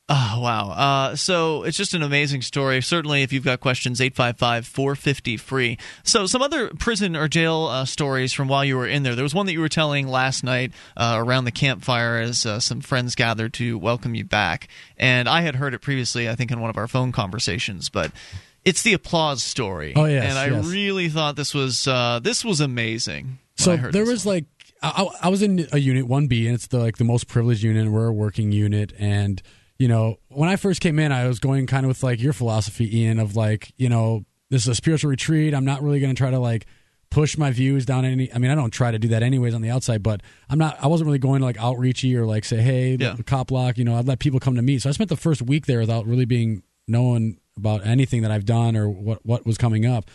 Oh, 0.09 0.39
wow. 0.41 0.69
Uh, 0.71 1.15
so 1.15 1.63
it's 1.63 1.77
just 1.77 1.93
an 1.93 2.03
amazing 2.03 2.41
story. 2.41 2.81
Certainly, 2.81 3.23
if 3.23 3.31
you've 3.31 3.45
got 3.45 3.61
questions, 3.61 4.01
855 4.01 4.67
450 4.67 5.37
free. 5.37 5.77
So, 6.03 6.25
some 6.27 6.41
other 6.41 6.69
prison 6.77 7.15
or 7.15 7.29
jail 7.29 7.67
uh, 7.67 7.85
stories 7.85 8.33
from 8.33 8.49
while 8.49 8.65
you 8.65 8.75
were 8.75 8.85
in 8.87 9.03
there. 9.03 9.15
There 9.15 9.23
was 9.23 9.33
one 9.33 9.45
that 9.45 9.53
you 9.53 9.61
were 9.61 9.69
telling 9.69 10.07
last 10.09 10.43
night 10.43 10.73
uh, 10.97 11.15
around 11.17 11.45
the 11.45 11.51
campfire 11.51 12.17
as 12.17 12.45
uh, 12.45 12.59
some 12.59 12.81
friends 12.81 13.15
gathered 13.15 13.53
to 13.53 13.77
welcome 13.77 14.13
you 14.13 14.25
back. 14.25 14.67
And 14.97 15.29
I 15.29 15.41
had 15.41 15.55
heard 15.55 15.73
it 15.73 15.79
previously, 15.79 16.27
I 16.29 16.35
think, 16.35 16.51
in 16.51 16.59
one 16.59 16.69
of 16.69 16.77
our 16.77 16.87
phone 16.87 17.11
conversations, 17.11 17.89
but. 17.89 18.11
It's 18.65 18.81
the 18.83 18.93
applause 18.93 19.43
story, 19.43 19.91
Oh, 19.93 20.05
yes, 20.05 20.23
and 20.23 20.39
I 20.39 20.47
yes. 20.47 20.65
really 20.65 21.09
thought 21.09 21.35
this 21.35 21.53
was 21.53 21.85
uh, 21.85 22.21
this 22.23 22.45
was 22.45 22.61
amazing. 22.61 23.39
so 23.57 23.75
there 23.75 24.05
was 24.05 24.25
one. 24.25 24.35
like 24.35 24.45
I, 24.81 25.05
I 25.23 25.27
was 25.27 25.41
in 25.41 25.67
a 25.73 25.79
unit 25.79 26.05
1B 26.05 26.45
and 26.45 26.55
it's 26.55 26.67
the 26.67 26.79
like 26.79 26.95
the 26.95 27.03
most 27.03 27.27
privileged 27.27 27.61
unit 27.61 27.91
we're 27.91 28.05
a 28.07 28.13
working 28.13 28.53
unit 28.53 28.93
and 28.97 29.41
you 29.79 29.87
know 29.87 30.17
when 30.29 30.49
I 30.49 30.55
first 30.55 30.81
came 30.81 30.99
in 30.99 31.11
I 31.11 31.27
was 31.27 31.39
going 31.39 31.67
kind 31.67 31.85
of 31.85 31.87
with 31.89 32.03
like 32.03 32.21
your 32.21 32.33
philosophy 32.33 32.99
Ian 33.01 33.19
of 33.19 33.35
like 33.35 33.73
you 33.77 33.89
know 33.89 34.25
this 34.49 34.63
is 34.63 34.67
a 34.67 34.75
spiritual 34.75 35.09
retreat. 35.09 35.53
I'm 35.53 35.65
not 35.65 35.81
really 35.81 35.99
going 35.99 36.13
to 36.13 36.17
try 36.17 36.29
to 36.31 36.39
like 36.39 36.65
push 37.09 37.37
my 37.37 37.51
views 37.51 37.85
down 37.85 38.05
any 38.05 38.31
I 38.33 38.37
mean 38.39 38.49
I 38.51 38.55
don't 38.55 38.71
try 38.71 38.91
to 38.91 38.97
do 38.99 39.07
that 39.09 39.21
anyways 39.23 39.53
on 39.53 39.61
the 39.61 39.69
outside 39.69 40.01
but 40.03 40.21
I'm 40.49 40.57
not 40.57 40.77
I 40.83 40.87
wasn't 40.87 41.05
really 41.07 41.19
going 41.19 41.39
to 41.41 41.45
like 41.45 41.57
outreachy 41.57 42.15
or 42.15 42.25
like 42.25 42.43
say 42.45 42.57
hey 42.61 42.97
Yeah. 42.99 43.15
copblock 43.17 43.77
you 43.77 43.83
know 43.83 43.95
I'd 43.95 44.07
let 44.07 44.19
people 44.19 44.39
come 44.39 44.55
to 44.55 44.61
me. 44.61 44.79
So 44.79 44.89
I 44.89 44.93
spent 44.93 45.09
the 45.09 45.15
first 45.17 45.41
week 45.41 45.65
there 45.65 45.79
without 45.79 46.05
really 46.07 46.25
being 46.25 46.63
known 46.87 47.37
about 47.55 47.85
anything 47.85 48.23
that 48.23 48.31
I've 48.31 48.45
done 48.45 48.75
or 48.75 48.89
what 48.89 49.25
what 49.25 49.45
was 49.45 49.57
coming 49.57 49.85
up 49.85 50.09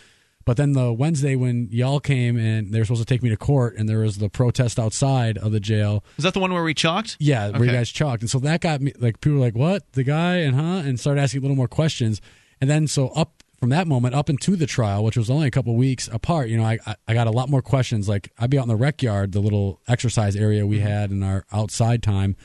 but 0.49 0.57
then 0.57 0.73
the 0.73 0.91
Wednesday 0.91 1.35
when 1.35 1.67
y'all 1.71 1.99
came 1.99 2.35
and 2.35 2.73
they 2.73 2.79
were 2.79 2.85
supposed 2.85 3.07
to 3.07 3.13
take 3.13 3.21
me 3.21 3.29
to 3.29 3.37
court 3.37 3.75
and 3.77 3.87
there 3.87 3.99
was 3.99 4.17
the 4.17 4.29
protest 4.29 4.79
outside 4.79 5.37
of 5.37 5.51
the 5.51 5.59
jail. 5.59 6.03
is 6.17 6.23
that 6.23 6.33
the 6.33 6.39
one 6.39 6.51
where 6.51 6.63
we 6.63 6.73
chalked? 6.73 7.17
Yeah, 7.19 7.49
where 7.49 7.65
you 7.65 7.71
guys 7.71 7.91
chalked. 7.91 8.23
And 8.23 8.31
so 8.31 8.39
that 8.39 8.59
got 8.59 8.81
me 8.81 8.91
like 8.97 9.21
people 9.21 9.37
were 9.37 9.45
like, 9.45 9.53
What? 9.55 9.91
The 9.93 10.03
guy 10.03 10.37
and 10.37 10.55
huh? 10.55 10.81
And 10.87 10.99
started 10.99 11.21
asking 11.21 11.41
a 11.41 11.43
little 11.43 11.55
more 11.55 11.67
questions. 11.67 12.19
And 12.59 12.67
then 12.67 12.87
so 12.87 13.09
up 13.09 13.43
from 13.59 13.69
that 13.69 13.87
moment 13.87 14.15
up 14.15 14.27
into 14.27 14.55
the 14.55 14.65
trial, 14.65 15.03
which 15.03 15.17
was 15.17 15.29
only 15.29 15.45
a 15.47 15.51
couple 15.51 15.75
weeks 15.75 16.09
apart, 16.11 16.49
you 16.49 16.57
know, 16.57 16.63
I 16.65 16.79
I- 16.87 16.95
I 17.09 17.13
got 17.13 17.27
a 17.27 17.31
lot 17.31 17.47
more 17.49 17.61
questions. 17.61 18.09
Like 18.09 18.31
I'd 18.39 18.49
be 18.49 18.57
out 18.57 18.63
in 18.63 18.69
the 18.69 18.75
rec 18.75 19.03
yard, 19.03 19.33
the 19.33 19.41
little 19.41 19.81
exercise 19.87 20.35
area 20.35 20.65
we 20.65 20.79
had 20.79 21.11
in 21.11 21.21
our 21.21 21.45
outside 21.51 22.01
time, 22.01 22.35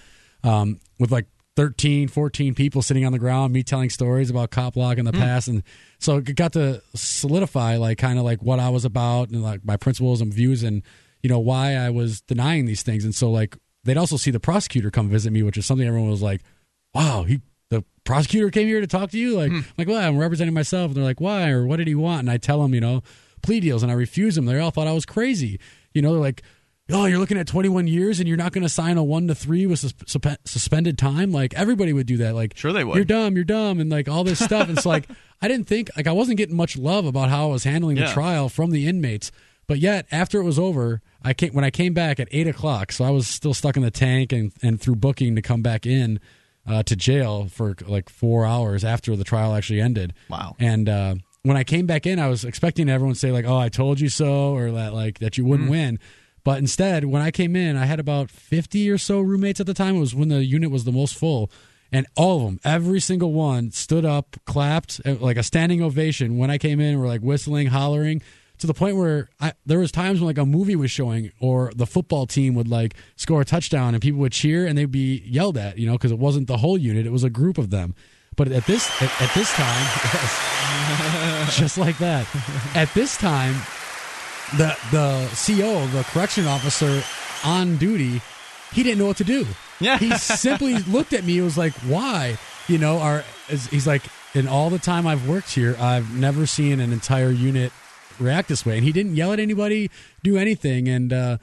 um, 0.43 0.79
with 0.99 1.11
like 1.11 1.27
13, 1.57 2.09
14 2.09 2.55
people 2.55 2.83
sitting 2.83 3.05
on 3.05 3.13
the 3.13 3.19
ground, 3.19 3.53
me 3.53 3.63
telling 3.63 3.91
stories 3.91 4.31
about 4.31 4.51
copblock 4.51 4.99
in 4.99 5.05
the 5.05 5.13
hmm. 5.13 5.21
past. 5.21 5.49
And 5.49 5.63
so 5.99 6.17
it 6.17 6.35
got 6.35 6.53
to 6.55 6.83
solidify 6.95 7.77
like 7.77 7.99
kind 7.99 8.19
of 8.19 8.25
like 8.25 8.43
what 8.43 8.59
I 8.59 8.71
was 8.71 8.85
about 8.85 9.31
and 9.31 9.43
like 9.43 9.65
my 9.65 9.77
principles 9.77 10.21
and 10.21 10.33
views 10.33 10.63
and, 10.63 10.83
you 11.23 11.29
know, 11.29 11.39
why 11.39 11.75
I 11.75 11.91
was 11.91 12.21
denying 12.23 12.65
these 12.65 12.83
things. 12.83 13.05
And 13.05 13.15
so 13.15 13.31
like 13.31 13.57
they'd 13.85 13.97
also 13.97 14.17
see 14.17 14.31
the 14.31 14.41
prosecutor 14.41 14.91
come 14.91 15.09
visit 15.09 15.33
me, 15.33 15.43
which 15.43 15.57
is 15.57 15.67
something 15.67 15.87
everyone 15.87 16.11
was 16.11 16.23
like, 16.23 16.43
wow, 16.95 17.23
he, 17.23 17.41
the 17.71 17.85
prosecutor 18.05 18.51
came 18.51 18.67
here 18.67 18.81
to 18.81 18.87
talk 18.87 19.11
to 19.11 19.19
you. 19.19 19.37
Like, 19.37 19.51
I'm 19.51 19.65
like, 19.79 19.89
well, 19.89 19.97
I'm 19.97 20.19
representing 20.19 20.55
myself. 20.55 20.89
And 20.89 20.97
they're 20.97 21.05
like, 21.05 21.21
why? 21.21 21.51
Or 21.51 21.67
what 21.67 21.77
did 21.77 21.89
he 21.89 21.95
want? 21.95 22.21
And 22.21 22.31
I 22.31 22.37
tell 22.37 22.63
them, 22.63 22.75
you 22.75 22.81
know, 22.81 23.03
plea 23.43 23.61
deals 23.61 23.83
and 23.83 23.93
I 23.93 23.95
refuse 23.95 24.35
them. 24.35 24.47
They 24.47 24.59
all 24.59 24.71
thought 24.71 24.87
I 24.87 24.93
was 24.93 25.07
crazy. 25.07 25.61
You 25.93 26.03
know, 26.03 26.13
they're 26.13 26.21
like, 26.21 26.43
oh, 26.91 27.07
you're 27.07 27.19
looking 27.19 27.39
at 27.39 27.47
21 27.47 27.87
years 27.87 28.21
and 28.21 28.29
you're 28.29 28.37
not 28.37 28.53
going 28.53 28.63
to 28.63 28.69
sign 28.69 28.99
a 28.99 29.05
one 29.05 29.27
to 29.29 29.35
three 29.35 29.67
with 29.67 29.79
sus- 29.79 29.95
suspended 30.45 30.99
time. 30.99 31.33
Like 31.33 31.55
everybody 31.55 31.93
would 31.93 32.07
do 32.07 32.19
that. 32.19 32.35
Like, 32.35 32.57
Sure 32.57 32.73
they 32.73 32.85
would. 32.85 32.97
You're 32.97 33.05
dumb. 33.05 33.35
You're 33.37 33.45
dumb. 33.45 33.81
And 33.81 33.91
like 33.91 34.09
all 34.09 34.25
this 34.25 34.39
stuff. 34.43 34.69
And 34.69 34.77
it's 34.77 34.87
like, 34.87 35.09
I 35.43 35.49
didn't 35.49 35.67
think, 35.67 35.91
like, 35.97 36.07
I 36.07 36.13
wasn't 36.13 36.37
getting 36.39 36.57
much 36.57 36.77
love 36.77 37.07
about 37.07 37.29
how 37.31 37.49
I 37.49 37.53
was 37.53 37.65
handling 37.65 37.97
the 37.97 38.07
trial 38.07 38.49
from 38.49 38.71
the 38.71 38.87
inmates. 38.87 39.31
But 39.67 39.79
yet, 39.79 40.07
after 40.13 40.39
it 40.41 40.45
was 40.45 40.59
over, 40.59 41.01
I 41.23 41.33
came 41.33 41.53
when 41.55 41.65
I 41.65 41.71
came 41.71 41.95
back 41.95 42.21
at 42.21 42.29
eight 42.33 42.47
o'clock. 42.47 42.93
So 42.93 43.03
I 43.05 43.11
was 43.11 43.27
still 43.27 43.55
stuck 43.55 43.77
in 43.79 43.83
the 43.83 43.91
tank 43.91 44.31
and, 44.33 44.53
and 44.63 44.79
through 44.81 44.97
booking 44.97 45.37
to 45.37 45.43
come 45.43 45.63
back 45.63 45.87
in 45.87 46.21
uh, 46.67 46.83
to 46.83 46.95
jail 46.97 47.47
for 47.49 47.75
like 47.87 48.11
four 48.11 48.45
hours 48.45 48.85
after 48.85 49.17
the 49.17 49.25
trial 49.25 49.55
actually 49.55 49.81
ended. 49.81 50.13
Wow. 50.29 50.55
And 50.59 50.87
uh, 50.89 51.15
when 51.45 51.57
I 51.57 51.65
came 51.65 51.87
back 51.87 52.07
in, 52.07 52.19
I 52.19 52.29
was 52.29 52.45
expecting 52.45 52.91
everyone 52.91 53.15
to 53.15 53.19
say 53.21 53.33
like, 53.33 53.47
"Oh, 53.47 53.57
I 53.57 53.71
told 53.71 54.01
you 54.01 54.11
so," 54.11 54.55
or 54.55 54.71
that 54.73 54.93
like 54.93 55.19
that 55.21 55.39
you 55.39 55.45
Mm. 55.45 55.49
wouldn't 55.49 55.71
win. 55.71 55.99
But 56.45 56.59
instead, 56.59 57.07
when 57.07 57.23
I 57.23 57.31
came 57.31 57.57
in, 57.57 57.77
I 57.77 57.87
had 57.87 57.99
about 57.99 58.31
fifty 58.31 58.91
or 58.91 58.99
so 58.99 59.21
roommates 59.21 59.61
at 59.61 59.67
the 59.67 59.75
time. 59.75 59.97
It 59.97 60.01
was 60.01 60.15
when 60.15 60.29
the 60.29 60.45
unit 60.45 60.71
was 60.71 60.85
the 60.85 60.93
most 60.93 61.17
full, 61.17 61.51
and 61.91 62.07
all 62.17 62.37
of 62.39 62.45
them, 62.45 62.61
every 62.65 63.01
single 63.01 63.33
one, 63.33 63.71
stood 63.71 64.05
up, 64.05 64.37
clapped 64.45 65.01
uh, 65.07 65.15
like 65.15 65.39
a 65.39 65.43
standing 65.43 65.83
ovation 65.83 66.37
when 66.37 66.51
I 66.51 66.59
came 66.59 66.81
in. 66.81 66.99
Were 66.99 67.07
like 67.07 67.23
whistling, 67.23 67.69
hollering. 67.69 68.23
To 68.59 68.69
the 68.69 68.75
point 68.75 68.97
where 68.97 69.29
I, 69.41 69.55
there 69.67 69.81
was 69.81 69.91
times 69.91 70.21
when 70.21 70.27
like 70.27 70.39
a 70.39 70.47
movie 70.47 70.77
was 70.77 70.91
showing, 70.91 71.33
or 71.41 71.73
the 71.75 71.87
football 71.87 72.27
team 72.27 72.55
would 72.55 72.69
like 72.69 72.95
score 73.17 73.41
a 73.41 73.45
touchdown, 73.45 73.95
and 73.95 74.03
people 74.03 74.21
would 74.21 74.33
cheer, 74.33 74.67
and 74.67 74.77
they'd 74.79 74.91
be 74.91 75.23
yelled 75.27 75.57
at, 75.57 75.79
you 75.79 75.87
know, 75.87 75.95
because 75.95 76.13
it 76.13 76.19
wasn't 76.19 76.47
the 76.47 76.59
whole 76.59 76.77
unit; 76.79 77.07
it 77.07 77.11
was 77.11 77.25
a 77.25 77.31
group 77.31 77.57
of 77.57 77.71
them. 77.71 77.95
But 78.37 78.53
at 78.53 78.67
this 78.67 78.91
at, 79.03 79.23
at 79.23 79.35
this 79.35 79.51
time, 79.55 79.87
just 81.53 81.79
like 81.79 81.97
that. 81.99 82.27
At 82.75 82.93
this 82.93 83.17
time, 83.17 83.55
the 84.57 84.77
the 84.91 85.29
CO, 85.47 85.87
the 85.89 86.03
correction 86.05 86.47
officer 86.47 87.03
on 87.45 87.77
duty, 87.77 88.21
he 88.73 88.83
didn't 88.83 88.99
know 88.99 89.07
what 89.07 89.17
to 89.19 89.25
do. 89.25 89.47
Yeah. 89.81 89.99
he 89.99 90.11
simply 90.19 90.79
looked 90.81 91.13
at 91.13 91.25
me. 91.25 91.37
and 91.39 91.45
was 91.45 91.59
like, 91.59 91.73
"Why?" 91.87 92.39
You 92.69 92.79
know, 92.79 92.99
our 92.99 93.25
he's 93.49 93.87
like, 93.87 94.03
in 94.35 94.49
all 94.49 94.71
the 94.71 94.79
time 94.79 95.07
I've 95.07 95.29
worked 95.29 95.51
here, 95.55 95.77
I've 95.79 96.15
never 96.17 96.47
seen 96.47 96.81
an 96.81 96.93
entire 96.93 97.31
unit 97.31 97.73
react 98.19 98.49
this 98.49 98.65
way. 98.65 98.77
And 98.77 98.85
he 98.85 98.93
didn't 98.93 99.17
yell 99.17 99.33
at 99.33 99.41
anybody, 99.41 99.91
do 100.23 100.37
anything, 100.37 100.89
and. 100.89 101.13
uh 101.13 101.39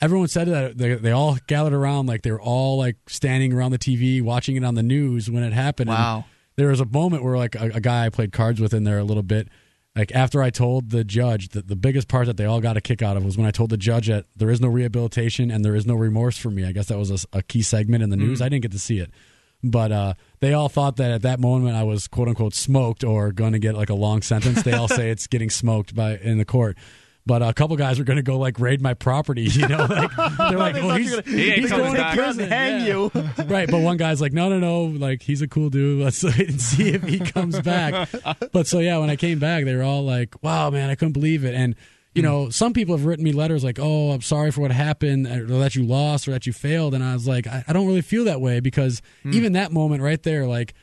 Everyone 0.00 0.28
said 0.28 0.48
that 0.48 0.76
they, 0.76 0.96
they 0.96 1.12
all 1.12 1.38
gathered 1.46 1.72
around, 1.72 2.06
like 2.08 2.22
they 2.22 2.32
were 2.32 2.40
all 2.40 2.76
like 2.76 2.96
standing 3.06 3.54
around 3.54 3.70
the 3.70 3.78
TV, 3.78 4.20
watching 4.20 4.54
it 4.56 4.62
on 4.64 4.74
the 4.74 4.82
news 4.82 5.30
when 5.30 5.42
it 5.42 5.54
happened. 5.54 5.88
And 5.88 5.96
Wow. 5.98 6.24
there 6.56 6.68
was 6.68 6.80
a 6.80 6.84
moment 6.84 7.22
where 7.22 7.38
like 7.38 7.54
a, 7.54 7.70
a 7.74 7.80
guy 7.80 8.04
I 8.04 8.08
played 8.10 8.30
cards 8.30 8.60
with 8.60 8.74
in 8.74 8.84
there 8.84 8.98
a 8.98 9.04
little 9.04 9.22
bit. 9.22 9.48
Like 9.96 10.10
after 10.12 10.42
I 10.42 10.50
told 10.50 10.90
the 10.90 11.04
judge 11.04 11.50
that 11.50 11.68
the 11.68 11.76
biggest 11.76 12.08
part 12.08 12.26
that 12.26 12.36
they 12.36 12.46
all 12.46 12.60
got 12.60 12.76
a 12.76 12.80
kick 12.80 13.00
out 13.00 13.16
of 13.16 13.24
was 13.24 13.38
when 13.38 13.46
I 13.46 13.52
told 13.52 13.70
the 13.70 13.76
judge 13.76 14.08
that 14.08 14.26
there 14.34 14.50
is 14.50 14.60
no 14.60 14.66
rehabilitation 14.66 15.52
and 15.52 15.64
there 15.64 15.76
is 15.76 15.86
no 15.86 15.94
remorse 15.94 16.36
for 16.36 16.50
me. 16.50 16.64
I 16.64 16.72
guess 16.72 16.86
that 16.86 16.98
was 16.98 17.24
a 17.32 17.42
key 17.42 17.62
segment 17.62 18.02
in 18.02 18.10
the 18.10 18.16
news. 18.16 18.42
I 18.42 18.48
didn't 18.48 18.62
get 18.62 18.72
to 18.72 18.78
see 18.80 18.98
it, 18.98 19.10
but 19.62 19.92
uh, 19.92 20.14
they 20.40 20.52
all 20.52 20.68
thought 20.68 20.96
that 20.96 21.12
at 21.12 21.22
that 21.22 21.38
moment 21.38 21.76
I 21.76 21.84
was 21.84 22.08
quote 22.08 22.26
unquote 22.26 22.54
smoked 22.54 23.04
or 23.04 23.30
going 23.30 23.52
to 23.52 23.60
get 23.60 23.76
like 23.76 23.88
a 23.88 23.94
long 23.94 24.20
sentence. 24.22 24.62
They 24.64 24.72
all 24.72 24.88
say 24.88 25.10
it's 25.12 25.28
getting 25.28 25.48
smoked 25.50 25.94
by 25.94 26.16
in 26.16 26.38
the 26.38 26.44
court. 26.44 26.76
But 27.26 27.42
a 27.42 27.54
couple 27.54 27.74
guys 27.76 27.98
were 27.98 28.04
going 28.04 28.18
to 28.18 28.22
go 28.22 28.38
like 28.38 28.60
raid 28.60 28.82
my 28.82 28.92
property, 28.92 29.44
you 29.44 29.66
know. 29.66 29.86
Like, 29.94 30.10
they're 30.36 30.58
like, 30.58 30.74
"Well, 30.74 30.96
he's, 30.96 31.18
He 31.20 31.52
he's 31.52 31.70
going 31.70 31.94
to 31.94 32.12
prison, 32.14 32.48
hang 32.48 32.80
yeah. 32.80 32.86
you. 32.86 33.12
right, 33.46 33.70
but 33.70 33.80
one 33.80 33.96
guy's 33.96 34.20
like, 34.20 34.32
no, 34.32 34.48
no, 34.48 34.58
no, 34.58 34.84
like 34.84 35.22
he's 35.22 35.40
a 35.40 35.48
cool 35.48 35.70
dude. 35.70 36.02
Let's 36.02 36.22
wait 36.22 36.48
and 36.48 36.60
see 36.60 36.90
if 36.90 37.02
he 37.04 37.20
comes 37.20 37.58
back. 37.60 38.08
But 38.52 38.66
so 38.66 38.80
yeah, 38.80 38.98
when 38.98 39.08
I 39.08 39.16
came 39.16 39.38
back, 39.38 39.64
they 39.64 39.74
were 39.74 39.82
all 39.82 40.04
like, 40.04 40.34
wow, 40.42 40.70
man, 40.70 40.90
I 40.90 40.94
couldn't 40.94 41.12
believe 41.12 41.44
it. 41.44 41.54
And 41.54 41.76
you 42.14 42.22
know, 42.22 42.48
some 42.50 42.72
people 42.72 42.96
have 42.96 43.06
written 43.06 43.24
me 43.24 43.32
letters 43.32 43.64
like, 43.64 43.78
oh, 43.80 44.12
I'm 44.12 44.20
sorry 44.20 44.50
for 44.50 44.60
what 44.60 44.70
happened, 44.70 45.26
or 45.26 45.46
that 45.58 45.74
you 45.74 45.84
lost, 45.84 46.28
or 46.28 46.32
that 46.32 46.46
you 46.46 46.52
failed. 46.52 46.94
And 46.94 47.02
I 47.02 47.14
was 47.14 47.26
like, 47.26 47.46
I, 47.46 47.64
I 47.66 47.72
don't 47.72 47.86
really 47.86 48.02
feel 48.02 48.24
that 48.24 48.40
way 48.40 48.60
because 48.60 49.02
even 49.24 49.54
that 49.54 49.72
moment 49.72 50.02
right 50.02 50.22
there, 50.22 50.46
like 50.46 50.74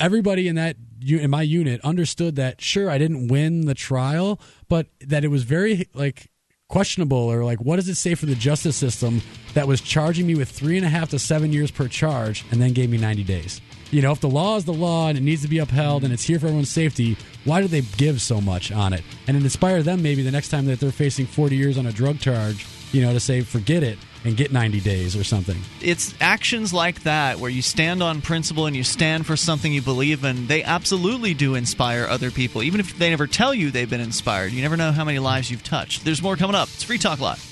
everybody 0.00 0.48
in 0.48 0.56
that 0.56 0.76
in 1.00 1.30
my 1.30 1.42
unit 1.42 1.80
understood 1.82 2.36
that 2.36 2.60
sure 2.60 2.88
I 2.90 2.98
didn't 2.98 3.28
win 3.28 3.66
the 3.66 3.74
trial, 3.74 4.40
but 4.72 4.86
that 5.02 5.22
it 5.22 5.28
was 5.28 5.42
very 5.42 5.86
like 5.92 6.30
questionable 6.70 7.18
or 7.18 7.44
like 7.44 7.60
what 7.60 7.76
does 7.76 7.90
it 7.90 7.96
say 7.96 8.14
for 8.14 8.24
the 8.24 8.34
justice 8.34 8.74
system 8.74 9.20
that 9.52 9.68
was 9.68 9.82
charging 9.82 10.26
me 10.26 10.34
with 10.34 10.48
three 10.48 10.78
and 10.78 10.86
a 10.86 10.88
half 10.88 11.10
to 11.10 11.18
seven 11.18 11.52
years 11.52 11.70
per 11.70 11.86
charge 11.88 12.46
and 12.50 12.62
then 12.62 12.72
gave 12.72 12.88
me 12.88 12.96
90 12.96 13.22
days? 13.22 13.60
You 13.90 14.00
know 14.00 14.12
if 14.12 14.20
the 14.20 14.30
law 14.30 14.56
is 14.56 14.64
the 14.64 14.72
law 14.72 15.08
and 15.08 15.18
it 15.18 15.20
needs 15.20 15.42
to 15.42 15.48
be 15.48 15.58
upheld 15.58 16.04
and 16.04 16.10
it's 16.10 16.24
here 16.24 16.38
for 16.38 16.46
everyone's 16.46 16.70
safety 16.70 17.18
why 17.44 17.60
do 17.60 17.68
they 17.68 17.82
give 17.98 18.22
so 18.22 18.40
much 18.40 18.72
on 18.72 18.94
it? 18.94 19.02
And 19.26 19.36
it 19.36 19.42
inspire 19.42 19.82
them 19.82 20.00
maybe 20.00 20.22
the 20.22 20.30
next 20.30 20.48
time 20.48 20.64
that 20.64 20.80
they're 20.80 20.90
facing 20.90 21.26
40 21.26 21.54
years 21.54 21.76
on 21.76 21.84
a 21.84 21.92
drug 21.92 22.18
charge 22.18 22.66
you 22.92 23.02
know 23.02 23.12
to 23.12 23.20
say 23.20 23.42
forget 23.42 23.82
it 23.82 23.98
and 24.24 24.36
get 24.36 24.52
90 24.52 24.80
days 24.80 25.16
or 25.16 25.24
something. 25.24 25.56
It's 25.80 26.14
actions 26.20 26.72
like 26.72 27.02
that 27.02 27.38
where 27.38 27.50
you 27.50 27.62
stand 27.62 28.02
on 28.02 28.20
principle 28.20 28.66
and 28.66 28.76
you 28.76 28.84
stand 28.84 29.26
for 29.26 29.36
something 29.36 29.72
you 29.72 29.82
believe 29.82 30.24
in 30.24 30.46
they 30.46 30.62
absolutely 30.62 31.34
do 31.34 31.54
inspire 31.54 32.06
other 32.06 32.30
people. 32.30 32.62
Even 32.62 32.80
if 32.80 32.98
they 32.98 33.10
never 33.10 33.26
tell 33.26 33.54
you 33.54 33.70
they've 33.70 33.88
been 33.88 34.00
inspired 34.00 34.52
you 34.52 34.62
never 34.62 34.76
know 34.76 34.92
how 34.92 35.04
many 35.04 35.18
lives 35.18 35.50
you've 35.50 35.64
touched. 35.64 36.04
There's 36.04 36.22
more 36.22 36.36
coming 36.36 36.56
up. 36.56 36.68
It's 36.68 36.82
free 36.82 36.98
talk 36.98 37.20
live 37.20 37.51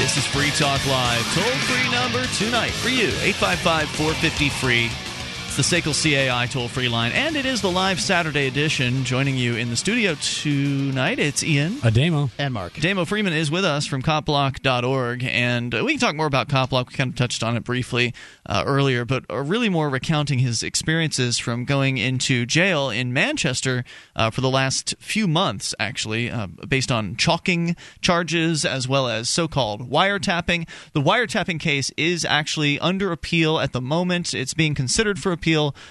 This 0.00 0.16
is 0.16 0.24
Free 0.24 0.48
Talk 0.52 0.80
Live. 0.86 1.22
Toll 1.34 1.44
free 1.68 1.90
number 1.92 2.24
tonight 2.38 2.70
for 2.70 2.88
you 2.88 3.08
855 3.20 3.86
450 3.90 4.48
free. 4.48 5.09
It's 5.50 5.68
the 5.68 5.80
SACL 5.80 6.00
CAI 6.00 6.46
toll 6.46 6.68
free 6.68 6.88
line, 6.88 7.10
and 7.10 7.34
it 7.34 7.44
is 7.44 7.60
the 7.60 7.72
live 7.72 8.00
Saturday 8.00 8.46
edition. 8.46 9.02
Joining 9.02 9.36
you 9.36 9.56
in 9.56 9.68
the 9.68 9.74
studio 9.74 10.14
tonight, 10.14 11.18
it's 11.18 11.42
Ian. 11.42 11.72
Ademo 11.80 12.30
And 12.38 12.54
Mark. 12.54 12.74
Damo 12.74 13.04
Freeman 13.04 13.32
is 13.32 13.50
with 13.50 13.64
us 13.64 13.84
from 13.84 14.00
copblock.org, 14.00 15.24
and 15.24 15.74
uh, 15.74 15.82
we 15.84 15.94
can 15.94 15.98
talk 15.98 16.14
more 16.14 16.28
about 16.28 16.46
Copblock. 16.46 16.90
We 16.90 16.94
kind 16.94 17.10
of 17.10 17.16
touched 17.16 17.42
on 17.42 17.56
it 17.56 17.64
briefly 17.64 18.14
uh, 18.46 18.62
earlier, 18.64 19.04
but 19.04 19.24
uh, 19.28 19.38
really 19.38 19.68
more 19.68 19.90
recounting 19.90 20.38
his 20.38 20.62
experiences 20.62 21.40
from 21.40 21.64
going 21.64 21.98
into 21.98 22.46
jail 22.46 22.88
in 22.88 23.12
Manchester 23.12 23.82
uh, 24.14 24.30
for 24.30 24.42
the 24.42 24.50
last 24.50 24.94
few 25.00 25.26
months, 25.26 25.74
actually, 25.80 26.30
uh, 26.30 26.46
based 26.46 26.92
on 26.92 27.16
chalking 27.16 27.74
charges 28.00 28.64
as 28.64 28.86
well 28.86 29.08
as 29.08 29.28
so 29.28 29.48
called 29.48 29.90
wiretapping. 29.90 30.68
The 30.92 31.02
wiretapping 31.02 31.58
case 31.58 31.90
is 31.96 32.24
actually 32.24 32.78
under 32.78 33.10
appeal 33.10 33.58
at 33.58 33.72
the 33.72 33.80
moment. 33.80 34.32
It's 34.32 34.54
being 34.54 34.76
considered 34.76 35.18
for 35.18 35.32
appeal, 35.40 35.40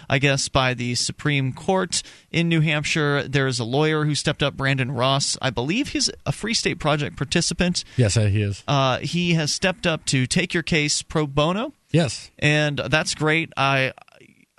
I 0.10 0.20
guess, 0.20 0.50
by 0.50 0.74
the 0.74 0.96
Supreme 0.96 1.54
Court 1.54 2.02
in 2.32 2.50
New 2.50 2.62
Hampshire. 2.62 3.24
There 3.24 3.48
is 3.48 3.60
a 3.60 3.64
lawyer 3.64 4.06
who 4.06 4.16
stepped 4.16 4.42
up, 4.44 4.56
Brandon 4.56 4.92
Ross. 4.92 5.38
I 5.42 5.50
believe 5.50 5.90
he's 5.90 6.10
a 6.26 6.32
Free 6.32 6.54
State 6.54 6.80
Project 6.80 7.18
participant. 7.18 7.84
yes 7.98 8.16
he 8.16 8.42
is 8.42 8.64
Uh, 8.68 9.00
he 9.00 9.34
has 9.34 9.52
stepped 9.52 9.86
up 9.86 10.06
to 10.06 10.26
take 10.26 10.54
your 10.54 10.64
case 10.64 11.02
pro 11.02 11.28
bono, 11.28 11.74
yes 11.92 12.32
and 12.40 12.80
that's 12.90 13.16
great. 13.16 13.52
I 13.58 13.94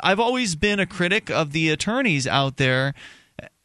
I've 0.02 0.20
always 0.20 0.56
been 0.56 0.80
a 0.80 0.86
critic 0.86 1.30
of 1.30 1.52
the 1.52 1.70
attorneys 1.70 2.26
out 2.26 2.56
there 2.56 2.94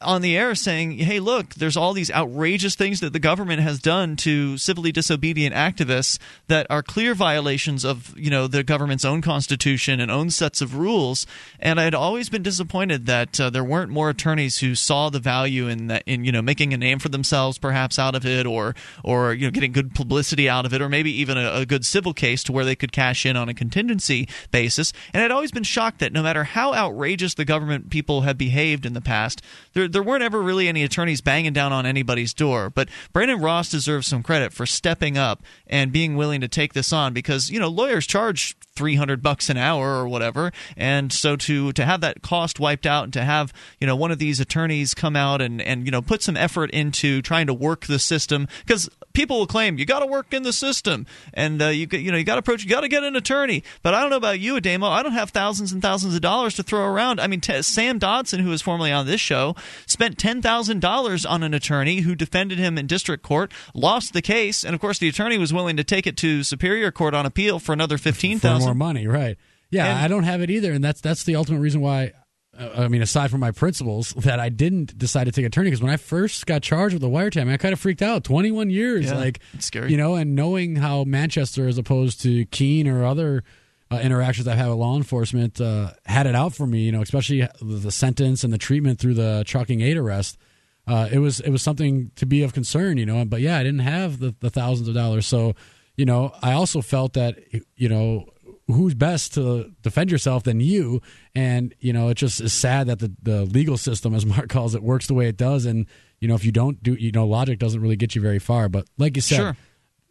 on 0.02 0.20
the 0.20 0.36
air 0.36 0.54
saying, 0.54 0.98
"Hey, 0.98 1.20
look, 1.20 1.54
there's 1.54 1.76
all 1.76 1.94
these 1.94 2.10
outrageous 2.10 2.74
things 2.74 3.00
that 3.00 3.14
the 3.14 3.18
government 3.18 3.62
has 3.62 3.78
done 3.78 4.14
to 4.16 4.58
civilly 4.58 4.92
disobedient 4.92 5.54
activists 5.54 6.18
that 6.48 6.66
are 6.68 6.82
clear 6.82 7.14
violations 7.14 7.82
of, 7.82 8.12
you 8.14 8.28
know, 8.28 8.46
the 8.46 8.62
government's 8.62 9.06
own 9.06 9.22
constitution 9.22 9.98
and 9.98 10.10
own 10.10 10.28
sets 10.28 10.60
of 10.60 10.74
rules." 10.74 11.26
And 11.58 11.80
I'd 11.80 11.94
always 11.94 12.28
been 12.28 12.42
disappointed 12.42 13.06
that 13.06 13.40
uh, 13.40 13.48
there 13.48 13.64
weren't 13.64 13.90
more 13.90 14.10
attorneys 14.10 14.58
who 14.58 14.74
saw 14.74 15.08
the 15.08 15.18
value 15.18 15.66
in 15.66 15.86
that 15.86 16.02
in, 16.04 16.26
you 16.26 16.32
know, 16.32 16.42
making 16.42 16.74
a 16.74 16.76
name 16.76 16.98
for 16.98 17.08
themselves 17.08 17.56
perhaps 17.56 17.98
out 17.98 18.14
of 18.14 18.26
it 18.26 18.46
or 18.46 18.74
or 19.02 19.32
you 19.32 19.46
know, 19.46 19.50
getting 19.50 19.72
good 19.72 19.94
publicity 19.94 20.46
out 20.46 20.66
of 20.66 20.74
it 20.74 20.82
or 20.82 20.90
maybe 20.90 21.10
even 21.10 21.38
a, 21.38 21.54
a 21.54 21.66
good 21.66 21.86
civil 21.86 22.12
case 22.12 22.42
to 22.42 22.52
where 22.52 22.66
they 22.66 22.76
could 22.76 22.92
cash 22.92 23.24
in 23.24 23.34
on 23.34 23.48
a 23.48 23.54
contingency 23.54 24.28
basis. 24.50 24.92
And 25.14 25.22
I'd 25.22 25.30
always 25.30 25.52
been 25.52 25.62
shocked 25.62 26.00
that 26.00 26.12
no 26.12 26.22
matter 26.22 26.44
how 26.44 26.74
outrageous 26.74 27.32
the 27.32 27.46
government 27.46 27.88
people 27.88 28.22
have 28.22 28.36
behaved 28.36 28.84
in 28.84 28.92
the 28.92 29.00
past, 29.00 29.40
there 29.72 29.85
there 29.88 30.02
weren't 30.02 30.22
ever 30.22 30.42
really 30.42 30.68
any 30.68 30.82
attorneys 30.82 31.20
banging 31.20 31.52
down 31.52 31.72
on 31.72 31.86
anybody's 31.86 32.34
door. 32.34 32.70
But 32.70 32.88
Brandon 33.12 33.40
Ross 33.40 33.70
deserves 33.70 34.06
some 34.06 34.22
credit 34.22 34.52
for 34.52 34.66
stepping 34.66 35.16
up 35.16 35.42
and 35.66 35.92
being 35.92 36.16
willing 36.16 36.40
to 36.40 36.48
take 36.48 36.72
this 36.74 36.92
on 36.92 37.12
because 37.12 37.50
you 37.50 37.60
know 37.60 37.68
lawyers 37.68 38.06
charge 38.06 38.56
300 38.76 39.22
bucks 39.22 39.48
an 39.50 39.56
hour 39.56 39.96
or 39.96 40.06
whatever. 40.06 40.52
And 40.76 41.12
so 41.12 41.34
to 41.36 41.72
to 41.72 41.84
have 41.84 42.00
that 42.02 42.22
cost 42.22 42.60
wiped 42.60 42.86
out 42.86 43.04
and 43.04 43.12
to 43.14 43.24
have 43.24 43.52
you 43.80 43.86
know 43.86 43.96
one 43.96 44.10
of 44.10 44.18
these 44.18 44.38
attorneys 44.38 44.94
come 44.94 45.16
out 45.16 45.40
and 45.40 45.60
and 45.60 45.86
you 45.86 45.90
know 45.90 46.02
put 46.02 46.22
some 46.22 46.36
effort 46.36 46.70
into 46.70 47.22
trying 47.22 47.46
to 47.46 47.54
work 47.54 47.86
the 47.86 47.98
system 47.98 48.46
because 48.64 48.88
people 49.12 49.38
will 49.38 49.46
claim 49.46 49.78
you 49.78 49.86
got 49.86 50.00
to 50.00 50.06
work 50.06 50.32
in 50.32 50.42
the 50.42 50.52
system. 50.52 51.06
And 51.34 51.60
uh, 51.60 51.68
you 51.68 51.88
you 51.90 52.12
know 52.12 52.18
you 52.18 52.24
got 52.24 52.34
to 52.36 52.40
approach 52.40 52.62
you 52.62 52.70
got 52.70 52.82
to 52.82 52.88
get 52.88 53.02
an 53.02 53.16
attorney. 53.16 53.64
But 53.82 53.94
I 53.94 54.00
don't 54.00 54.10
know 54.10 54.16
about 54.16 54.38
you 54.38 54.54
Ademo 54.54 54.88
I 54.88 55.02
don't 55.02 55.12
have 55.12 55.30
thousands 55.30 55.72
and 55.72 55.82
thousands 55.82 56.14
of 56.14 56.20
dollars 56.20 56.54
to 56.54 56.62
throw 56.62 56.86
around. 56.86 57.20
I 57.20 57.26
mean 57.26 57.40
t- 57.40 57.62
Sam 57.62 57.98
Dodson 57.98 58.40
who 58.40 58.50
was 58.50 58.62
formerly 58.62 58.92
on 58.92 59.06
this 59.06 59.20
show 59.20 59.56
spent 59.86 60.18
$10,000 60.18 61.30
on 61.30 61.42
an 61.42 61.54
attorney 61.54 62.00
who 62.00 62.14
defended 62.14 62.58
him 62.58 62.78
in 62.78 62.86
district 62.86 63.22
court 63.22 63.52
lost 63.74 64.12
the 64.12 64.22
case 64.22 64.64
and 64.64 64.74
of 64.74 64.80
course 64.80 64.98
the 64.98 65.08
attorney 65.08 65.38
was 65.38 65.52
willing 65.52 65.76
to 65.76 65.84
take 65.84 66.06
it 66.06 66.16
to 66.18 66.42
superior 66.42 66.90
court 66.90 67.14
on 67.14 67.26
appeal 67.26 67.58
for 67.58 67.72
another 67.72 67.96
for 67.96 68.02
15,000 68.02 68.65
more 68.66 68.74
money, 68.74 69.06
right? 69.06 69.36
Yeah, 69.70 69.86
And- 69.86 69.98
I 69.98 70.08
don't 70.08 70.24
have 70.24 70.42
it 70.42 70.50
either, 70.50 70.72
and 70.72 70.82
that's 70.84 71.00
that's 71.00 71.24
the 71.24 71.36
ultimate 71.36 71.60
reason 71.60 71.80
why. 71.80 72.12
Uh, 72.58 72.70
I 72.84 72.88
mean, 72.88 73.02
aside 73.02 73.30
from 73.30 73.40
my 73.40 73.50
principles, 73.50 74.10
that 74.16 74.40
I 74.40 74.48
didn't 74.48 74.96
decide 74.96 75.24
to 75.24 75.32
take 75.32 75.44
attorney 75.44 75.68
because 75.68 75.82
when 75.82 75.92
I 75.92 75.98
first 75.98 76.46
got 76.46 76.62
charged 76.62 76.94
with 76.94 77.02
the 77.02 77.08
wiretap, 77.08 77.52
I 77.52 77.56
kind 77.58 77.72
of 77.74 77.80
freaked 77.80 78.00
out. 78.00 78.24
Twenty 78.24 78.50
one 78.50 78.70
years, 78.70 79.06
Yeah, 79.06 79.16
like 79.16 79.40
scary. 79.58 79.90
you 79.90 79.96
know, 79.98 80.14
and 80.14 80.34
knowing 80.34 80.76
how 80.76 81.04
Manchester, 81.04 81.68
as 81.68 81.76
opposed 81.78 82.22
to 82.22 82.46
Keene 82.46 82.88
or 82.88 83.04
other 83.04 83.44
uh, 83.90 83.96
interactions 84.02 84.48
I've 84.48 84.56
had 84.56 84.68
with 84.68 84.78
law 84.78 84.96
enforcement 84.96 85.60
uh, 85.60 85.90
had 86.06 86.26
it 86.26 86.34
out 86.34 86.54
for 86.54 86.66
me. 86.66 86.80
You 86.84 86.92
know, 86.92 87.02
especially 87.02 87.46
the 87.60 87.90
sentence 87.92 88.42
and 88.42 88.52
the 88.52 88.58
treatment 88.58 88.98
through 89.00 89.14
the 89.14 89.42
trucking 89.46 89.80
aid 89.82 89.96
arrest. 89.98 90.38
Uh, 90.86 91.08
it 91.12 91.18
was 91.18 91.40
it 91.40 91.50
was 91.50 91.60
something 91.62 92.10
to 92.16 92.24
be 92.24 92.42
of 92.42 92.54
concern. 92.54 92.96
You 92.96 93.04
know, 93.04 93.24
but 93.26 93.40
yeah, 93.42 93.58
I 93.58 93.64
didn't 93.64 93.80
have 93.80 94.18
the, 94.18 94.34
the 94.40 94.48
thousands 94.50 94.88
of 94.88 94.94
dollars, 94.94 95.26
so 95.26 95.54
you 95.96 96.06
know, 96.06 96.32
I 96.42 96.52
also 96.52 96.80
felt 96.80 97.12
that 97.14 97.38
you 97.74 97.88
know 97.90 98.26
who's 98.66 98.94
best 98.94 99.34
to 99.34 99.72
defend 99.82 100.10
yourself 100.10 100.42
than 100.42 100.60
you. 100.60 101.00
And 101.34 101.74
you 101.80 101.92
know 101.92 102.08
it 102.08 102.14
just 102.14 102.40
is 102.40 102.52
sad 102.52 102.88
that 102.88 102.98
the, 102.98 103.14
the 103.22 103.44
legal 103.44 103.76
system 103.76 104.14
as 104.14 104.26
mark 104.34 104.48
calls 104.48 104.74
it 104.74 104.82
works 104.82 105.06
the 105.06 105.14
way 105.14 105.28
it 105.28 105.36
does. 105.36 105.66
And 105.66 105.86
you 106.20 106.28
know 106.28 106.34
if 106.34 106.44
you 106.44 106.52
don't 106.52 106.82
do 106.82 106.94
you 106.94 107.12
know 107.12 107.26
logic 107.26 107.58
doesn't 107.58 107.80
really 107.80 107.96
get 107.96 108.14
you 108.14 108.22
very 108.22 108.38
far. 108.38 108.68
But 108.68 108.86
like 108.98 109.16
you 109.16 109.22
said 109.22 109.36
Sure. 109.36 109.56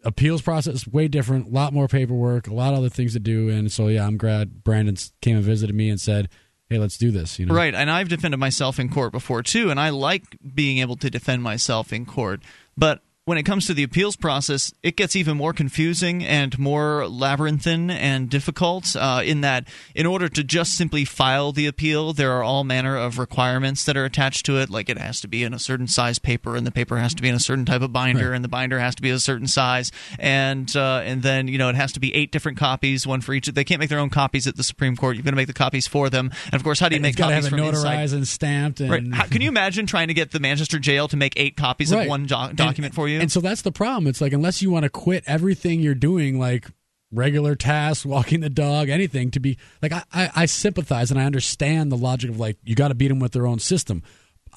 appeals 0.04 0.42
process 0.42 0.88
way 0.88 1.08
different 1.08 1.48
a 1.48 1.50
lot 1.50 1.74
more 1.74 1.88
paperwork 1.88 2.48
a 2.48 2.54
lot 2.54 2.74
of 2.74 2.80
other 2.80 2.90
things 2.90 3.14
to 3.14 3.20
do. 3.20 3.50
And 3.50 3.72
so 3.72 3.88
yeah 3.88 4.06
i'm 4.06 4.18
glad 4.18 4.64
brandon 4.64 4.96
came 5.22 5.36
and 5.36 5.46
visited 5.46 5.76
me 5.76 5.90
and 5.90 6.00
said 6.00 6.30
hey 6.70 6.78
let's 6.78 6.98
do 6.98 7.12
this 7.12 7.38
you 7.40 7.46
know? 7.46 7.54
Right, 7.54 7.76
and 7.76 7.92
I've 7.92 8.10
defended 8.10 8.40
myself 8.40 8.80
in 8.80 8.90
court 8.90 9.12
before 9.12 9.44
too, 9.44 9.70
and 9.70 9.80
I 9.80 9.90
like 9.90 10.24
being 10.54 10.78
able 10.80 10.96
to 10.98 11.10
defend 11.10 11.44
myself 11.44 11.92
in 11.92 12.06
court. 12.06 12.42
But 12.78 13.02
when 13.26 13.40
it 13.40 13.44
comes 13.44 13.66
to 13.66 13.74
the 13.74 13.82
appeals 13.82 14.16
process, 14.16 14.72
it 14.84 14.96
gets 14.96 15.16
even 15.16 15.36
more 15.36 15.52
confusing 15.52 16.24
and 16.24 16.60
more 16.60 17.08
labyrinthine 17.08 17.90
and 17.90 18.30
difficult. 18.30 18.96
Uh, 18.96 19.22
in 19.26 19.42
that, 19.42 19.68
in 19.96 20.06
order 20.06 20.30
to 20.30 20.44
just 20.44 20.78
simply 20.78 21.04
file 21.04 21.52
the 21.52 21.66
appeal, 21.66 22.14
there 22.14 22.32
are 22.34 22.44
all 22.44 22.64
manner 22.64 22.96
of 22.96 23.18
requirements 23.18 23.84
that 23.86 23.98
are 23.98 24.06
attached 24.06 24.46
to 24.46 24.60
it. 24.60 24.70
Like 24.70 24.90
it 24.90 25.00
has 25.00 25.20
to 25.22 25.28
be 25.28 25.44
in 25.44 25.56
a 25.56 25.60
certain 25.60 25.88
size 25.88 26.20
paper, 26.20 26.56
and 26.56 26.68
the 26.68 26.72
paper 26.72 26.98
has 26.98 27.16
to 27.16 27.22
be 27.24 27.28
in 27.28 27.34
a 27.34 27.40
certain 27.40 27.66
type 27.66 27.82
of 27.82 27.92
binder, 27.92 28.32
and 28.32 28.44
the 28.44 28.48
binder 28.48 28.78
has 28.80 28.94
to 28.94 29.02
be 29.02 29.10
a 29.10 29.18
certain 29.18 29.48
size, 29.48 29.92
and 30.20 30.76
uh, 30.76 31.02
and 31.04 31.24
then 31.24 31.48
you 31.48 31.58
know 31.58 31.70
it 31.70 31.76
has 31.76 31.94
to 31.94 32.00
be 32.00 32.14
eight 32.14 32.32
different 32.32 32.60
copies, 32.60 33.08
one 33.08 33.22
for 33.22 33.34
each. 33.34 33.48
They 33.48 33.64
can't 33.64 33.80
make 33.80 33.90
their 33.90 33.98
own 34.00 34.12
copies 34.12 34.46
at 34.46 34.56
the 34.56 34.64
Supreme 34.64 34.96
Court. 34.96 35.16
You're 35.16 35.24
going 35.24 35.34
to 35.34 35.38
make 35.38 35.48
the 35.48 35.54
copies 35.54 35.88
for 35.88 36.12
them, 36.12 36.30
and 36.46 36.54
of 36.54 36.64
course, 36.64 36.80
how 36.80 36.90
do 36.90 36.96
you 36.96 37.02
make 37.02 37.16
got 37.16 37.32
copies 37.32 37.46
have 37.46 37.54
it 37.54 37.58
from 37.58 37.60
inside? 37.68 37.98
notarized 37.98 38.14
and 38.14 38.28
stamped 38.28 38.82
and 38.82 38.92
Right. 38.92 39.14
How, 39.14 39.26
can 39.26 39.42
you 39.42 39.50
imagine 39.50 39.88
trying 39.88 40.10
to 40.10 40.14
get 40.14 40.30
the 40.30 40.40
Manchester 40.40 40.78
jail 40.78 41.08
to 41.08 41.18
make 41.18 41.34
eight 41.38 41.58
copies 41.58 41.92
Right. 41.92 42.04
of 42.04 42.08
one 42.08 42.28
And- 42.32 42.56
document 42.56 42.94
for 42.94 43.08
you? 43.10 43.15
And 43.22 43.32
so 43.32 43.40
that's 43.42 43.62
the 43.62 43.72
problem. 43.72 44.08
It's 44.08 44.22
like 44.22 44.34
unless 44.34 44.62
you 44.62 44.70
want 44.70 44.84
to 44.84 44.90
quit 44.90 45.24
everything 45.28 45.80
you're 45.82 45.96
doing, 45.96 46.40
like 46.40 46.68
regular 47.12 47.56
tasks, 47.56 48.06
walking 48.06 48.42
the 48.42 48.50
dog, 48.50 48.90
anything, 48.90 49.32
to 49.32 49.40
be 49.40 49.58
like 49.82 49.92
I, 49.94 50.04
I, 50.14 50.30
I 50.36 50.46
sympathize 50.46 51.12
and 51.12 51.20
I 51.20 51.26
understand 51.26 51.92
the 51.92 51.98
logic 51.98 52.30
of 52.32 52.40
like 52.40 52.58
you 52.64 52.76
got 52.76 52.90
to 52.90 52.96
beat 52.96 53.08
them 53.10 53.20
with 53.20 53.32
their 53.34 53.46
own 53.48 53.60
system. 53.60 54.04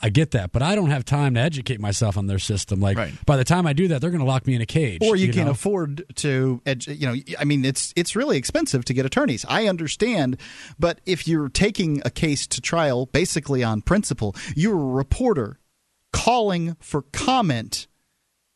I 0.00 0.10
get 0.10 0.30
that, 0.30 0.52
but 0.52 0.62
I 0.62 0.76
don't 0.76 0.90
have 0.90 1.04
time 1.04 1.34
to 1.34 1.40
educate 1.40 1.80
myself 1.80 2.16
on 2.16 2.28
their 2.28 2.38
system. 2.38 2.78
Like 2.78 2.96
Right. 2.96 3.12
by 3.26 3.36
the 3.36 3.42
time 3.42 3.66
I 3.66 3.72
do 3.72 3.88
that, 3.88 4.00
they're 4.00 4.10
going 4.10 4.20
to 4.20 4.26
lock 4.26 4.46
me 4.46 4.54
in 4.54 4.60
a 4.60 4.66
cage. 4.66 5.00
or 5.02 5.16
you, 5.16 5.32
can't 5.32 5.46
know? 5.46 5.50
afford 5.50 6.04
to 6.16 6.62
edu- 6.66 6.96
you 7.00 7.04
know 7.06 7.16
i 7.40 7.44
mean 7.44 7.64
it's 7.64 7.92
it's 7.96 8.14
really 8.14 8.36
expensive 8.36 8.84
to 8.84 8.94
get 8.94 9.04
attorneys 9.06 9.44
i 9.48 9.66
understand 9.66 10.36
but 10.78 11.00
if 11.04 11.26
you're 11.26 11.48
taking 11.48 12.00
a 12.04 12.10
case 12.10 12.46
to 12.46 12.60
trial 12.60 13.06
basically 13.06 13.64
on 13.64 13.82
principle 13.82 14.36
you're 14.54 14.74
a 14.80 14.92
reporter 14.94 15.58
calling 16.12 16.76
for 16.78 17.02
comment 17.12 17.87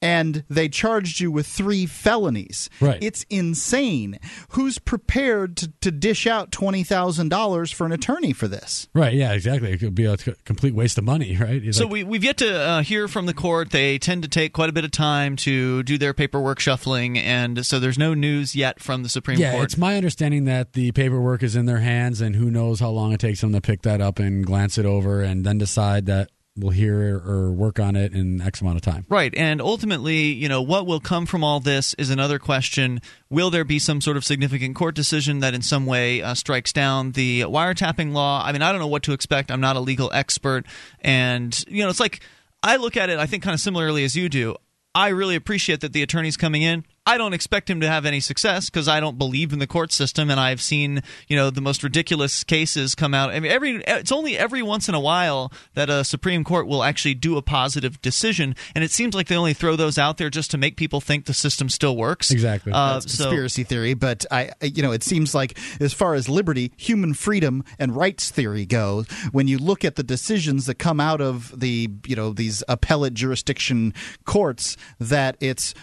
and 0.03 0.45
they 0.51 0.69
charged 0.69 1.21
you 1.21 1.31
with 1.31 1.47
three 1.47 1.87
felonies. 1.87 2.69
Right. 2.81 2.99
It's 3.01 3.25
insane. 3.31 4.19
Who's 4.51 4.79
prepared 4.79 5.57
to, 5.59 5.73
to 5.81 5.91
dish 5.91 6.27
out 6.27 6.51
$20,000 6.51 7.73
for 7.73 7.87
an 7.87 7.93
attorney 7.93 8.33
for 8.33 8.49
this? 8.49 8.89
Right? 8.93 9.15
Yeah, 9.15 9.33
exactly. 9.33 9.71
It 9.71 9.79
could 9.79 9.95
be 9.95 10.05
a 10.05 10.17
complete 10.17 10.75
waste 10.75 10.99
of 10.99 11.05
money, 11.05 11.37
right? 11.41 11.63
It's 11.65 11.79
so 11.79 11.85
like- 11.85 11.93
we, 11.93 12.05
we've 12.05 12.25
yet 12.25 12.39
to 12.39 12.53
uh, 12.53 12.83
hear 12.83 13.07
from 13.09 13.27
the 13.27 13.35
court. 13.35 13.71
They 13.71 13.99
tend 13.99 14.25
to 14.25 14.29
take 14.29 14.53
quite 14.53 14.69
a 14.69 14.73
bit 14.73 14.85
of 14.85 14.91
time 14.91 15.37
to 15.37 15.83
do 15.85 15.97
their 15.97 16.13
paperwork 16.13 16.59
shuffling, 16.59 17.17
and 17.19 17.65
so 17.65 17.79
there's 17.79 17.99
no 17.99 18.15
news 18.15 18.57
yet 18.57 18.81
from 18.81 19.03
the 19.03 19.09
Supreme 19.09 19.39
yeah, 19.39 19.53
Court. 19.53 19.65
it's 19.65 19.79
my 19.79 19.97
understanding 19.97 20.45
that 20.47 20.73
the 20.73 20.91
paperwork 20.93 21.43
is 21.43 21.55
in 21.55 21.67
their 21.67 21.79
hands, 21.79 22.21
and 22.21 22.35
who 22.35 22.51
knows 22.51 22.81
how 22.81 22.91
long 22.91 23.13
it 23.13 23.21
takes 23.21 23.41
them 23.41 23.53
to 23.53 23.61
pick 23.61 23.83
that 23.83 24.01
up 24.01 24.19
and 24.19 24.45
glance 24.45 24.79
it 24.79 24.87
over, 24.87 25.23
and 25.23 25.45
then 25.45 25.59
decide 25.59 26.07
that 26.07 26.31
we'll 26.57 26.71
hear 26.71 27.17
or 27.25 27.53
work 27.53 27.81
on 27.81 27.97
it 27.97 28.13
in 28.13 28.41
X 28.41 28.61
amount 28.61 28.77
of 28.77 28.83
time. 28.83 29.07
Right. 29.09 29.35
And 29.35 29.61
ultimately, 29.61 30.33
you 30.33 30.49
know, 30.49 30.61
what 30.61 30.87
will 30.87 31.01
come 31.01 31.25
from 31.25 31.43
all 31.43 31.61
this 31.61 31.95
is 31.95 32.11
another 32.11 32.39
question. 32.39 33.01
Will 33.31 33.51
there 33.51 33.65
be 33.65 33.79
some 33.79 34.01
sort 34.01 34.17
of 34.17 34.25
significant 34.25 34.77
court 34.77 34.95
decision 34.95 35.41
that 35.41 35.55
in 35.55 35.63
some 35.63 35.87
way 35.87 36.21
uh, 36.23 36.35
strikes 36.35 36.73
down 36.73 37.13
the 37.13 37.43
wiretapping 37.43 38.13
law? 38.13 38.43
I 38.45 38.53
mean, 38.53 38.63
I 38.63 38.71
don't 38.71 38.81
know 38.81 38.87
what 38.87 39.05
to 39.05 39.13
expect. 39.13 39.51
I'm 39.51 39.61
not 39.61 39.77
a 39.77 39.81
legal 39.81 40.11
expert. 40.13 40.67
And, 41.01 41.65
you 41.69 41.83
know, 41.83 41.89
it's 41.89 42.01
like 42.01 42.21
I 42.63 42.77
look 42.77 42.97
at 42.97 43.09
it, 43.09 43.19
I 43.19 43.27
think, 43.27 43.43
kind 43.43 43.55
of 43.55 43.61
similarly 43.61 44.05
as 44.05 44.15
you 44.15 44.29
do. 44.29 44.57
I 44.95 45.09
really 45.09 45.37
appreciate 45.37 45.81
that 45.81 45.95
the 45.95 46.03
attorney's 46.03 46.37
coming 46.37 46.63
in. 46.63 46.85
I 47.05 47.19
don't 47.19 47.33
expect 47.33 47.69
him 47.69 47.81
to 47.81 47.89
have 47.89 48.07
any 48.07 48.21
success 48.21 48.71
because 48.71 48.87
I 48.87 49.01
don't 49.01 49.19
believe 49.19 49.53
in 49.53 49.59
the 49.59 49.67
court 49.67 49.91
system, 49.91 50.31
and 50.31 50.39
I've 50.39 50.61
seen 50.63 51.03
you 51.27 51.37
know 51.37 51.51
the 51.51 51.61
most 51.61 51.83
ridiculous 51.83 52.45
cases 52.45 52.95
come 52.95 53.13
out. 53.13 53.31
I 53.31 53.41
mean, 53.41 53.51
every 53.51 53.83
it's 53.87 54.13
only 54.13 54.39
every 54.39 54.63
once 54.63 54.89
in 54.89 54.95
a 54.95 55.01
while 55.01 55.53
that 55.75 55.91
a 55.91 56.05
Supreme 56.05 56.45
Court 56.45 56.69
will 56.69 56.85
actually 56.85 57.15
do 57.15 57.37
a 57.37 57.43
positive 57.43 58.01
decision, 58.03 58.55
and 58.77 58.85
it 58.85 58.93
seems 58.93 59.17
like 59.17 59.27
they 59.27 59.37
only 59.37 59.53
throw 59.53 59.75
those 59.75 59.99
out 59.99 60.17
there 60.17 60.31
just 60.31 60.53
to 60.53 60.59
make 60.59 60.77
people 60.77 61.01
think 61.01 61.25
the 61.25 61.35
system 61.35 61.69
still 61.69 61.97
works. 61.97 62.31
Exactly. 62.31 62.73
Uh, 62.73 63.01
That's 63.01 63.13
so- 63.13 63.25
conspiracy 63.25 63.65
theory, 63.65 63.95
but 63.95 64.25
I, 64.31 64.53
I- 64.63 64.67
you 64.67 64.83
know, 64.83 64.93
it 64.93 65.03
seems 65.03 65.35
like 65.35 65.59
as 65.81 65.93
far 65.93 66.15
as 66.15 66.29
liberty, 66.29 66.71
human 66.77 67.15
freedom, 67.15 67.65
and 67.81 67.97
rights 67.97 68.31
theory 68.31 68.65
goes, 68.65 69.09
when 69.33 69.49
you 69.49 69.59
look 69.59 69.85
at 69.85 69.97
the 69.97 70.05
decisions 70.05 70.67
that 70.67 70.77
come 70.77 71.01
out 71.01 71.21
of 71.21 71.59
the, 71.59 71.89
you 72.07 72.15
know, 72.15 72.33
these 72.33 72.63
appellate 72.69 73.15
jurisdiction 73.15 73.93
courts, 74.25 74.77
that 75.01 75.37
it's 75.41 75.75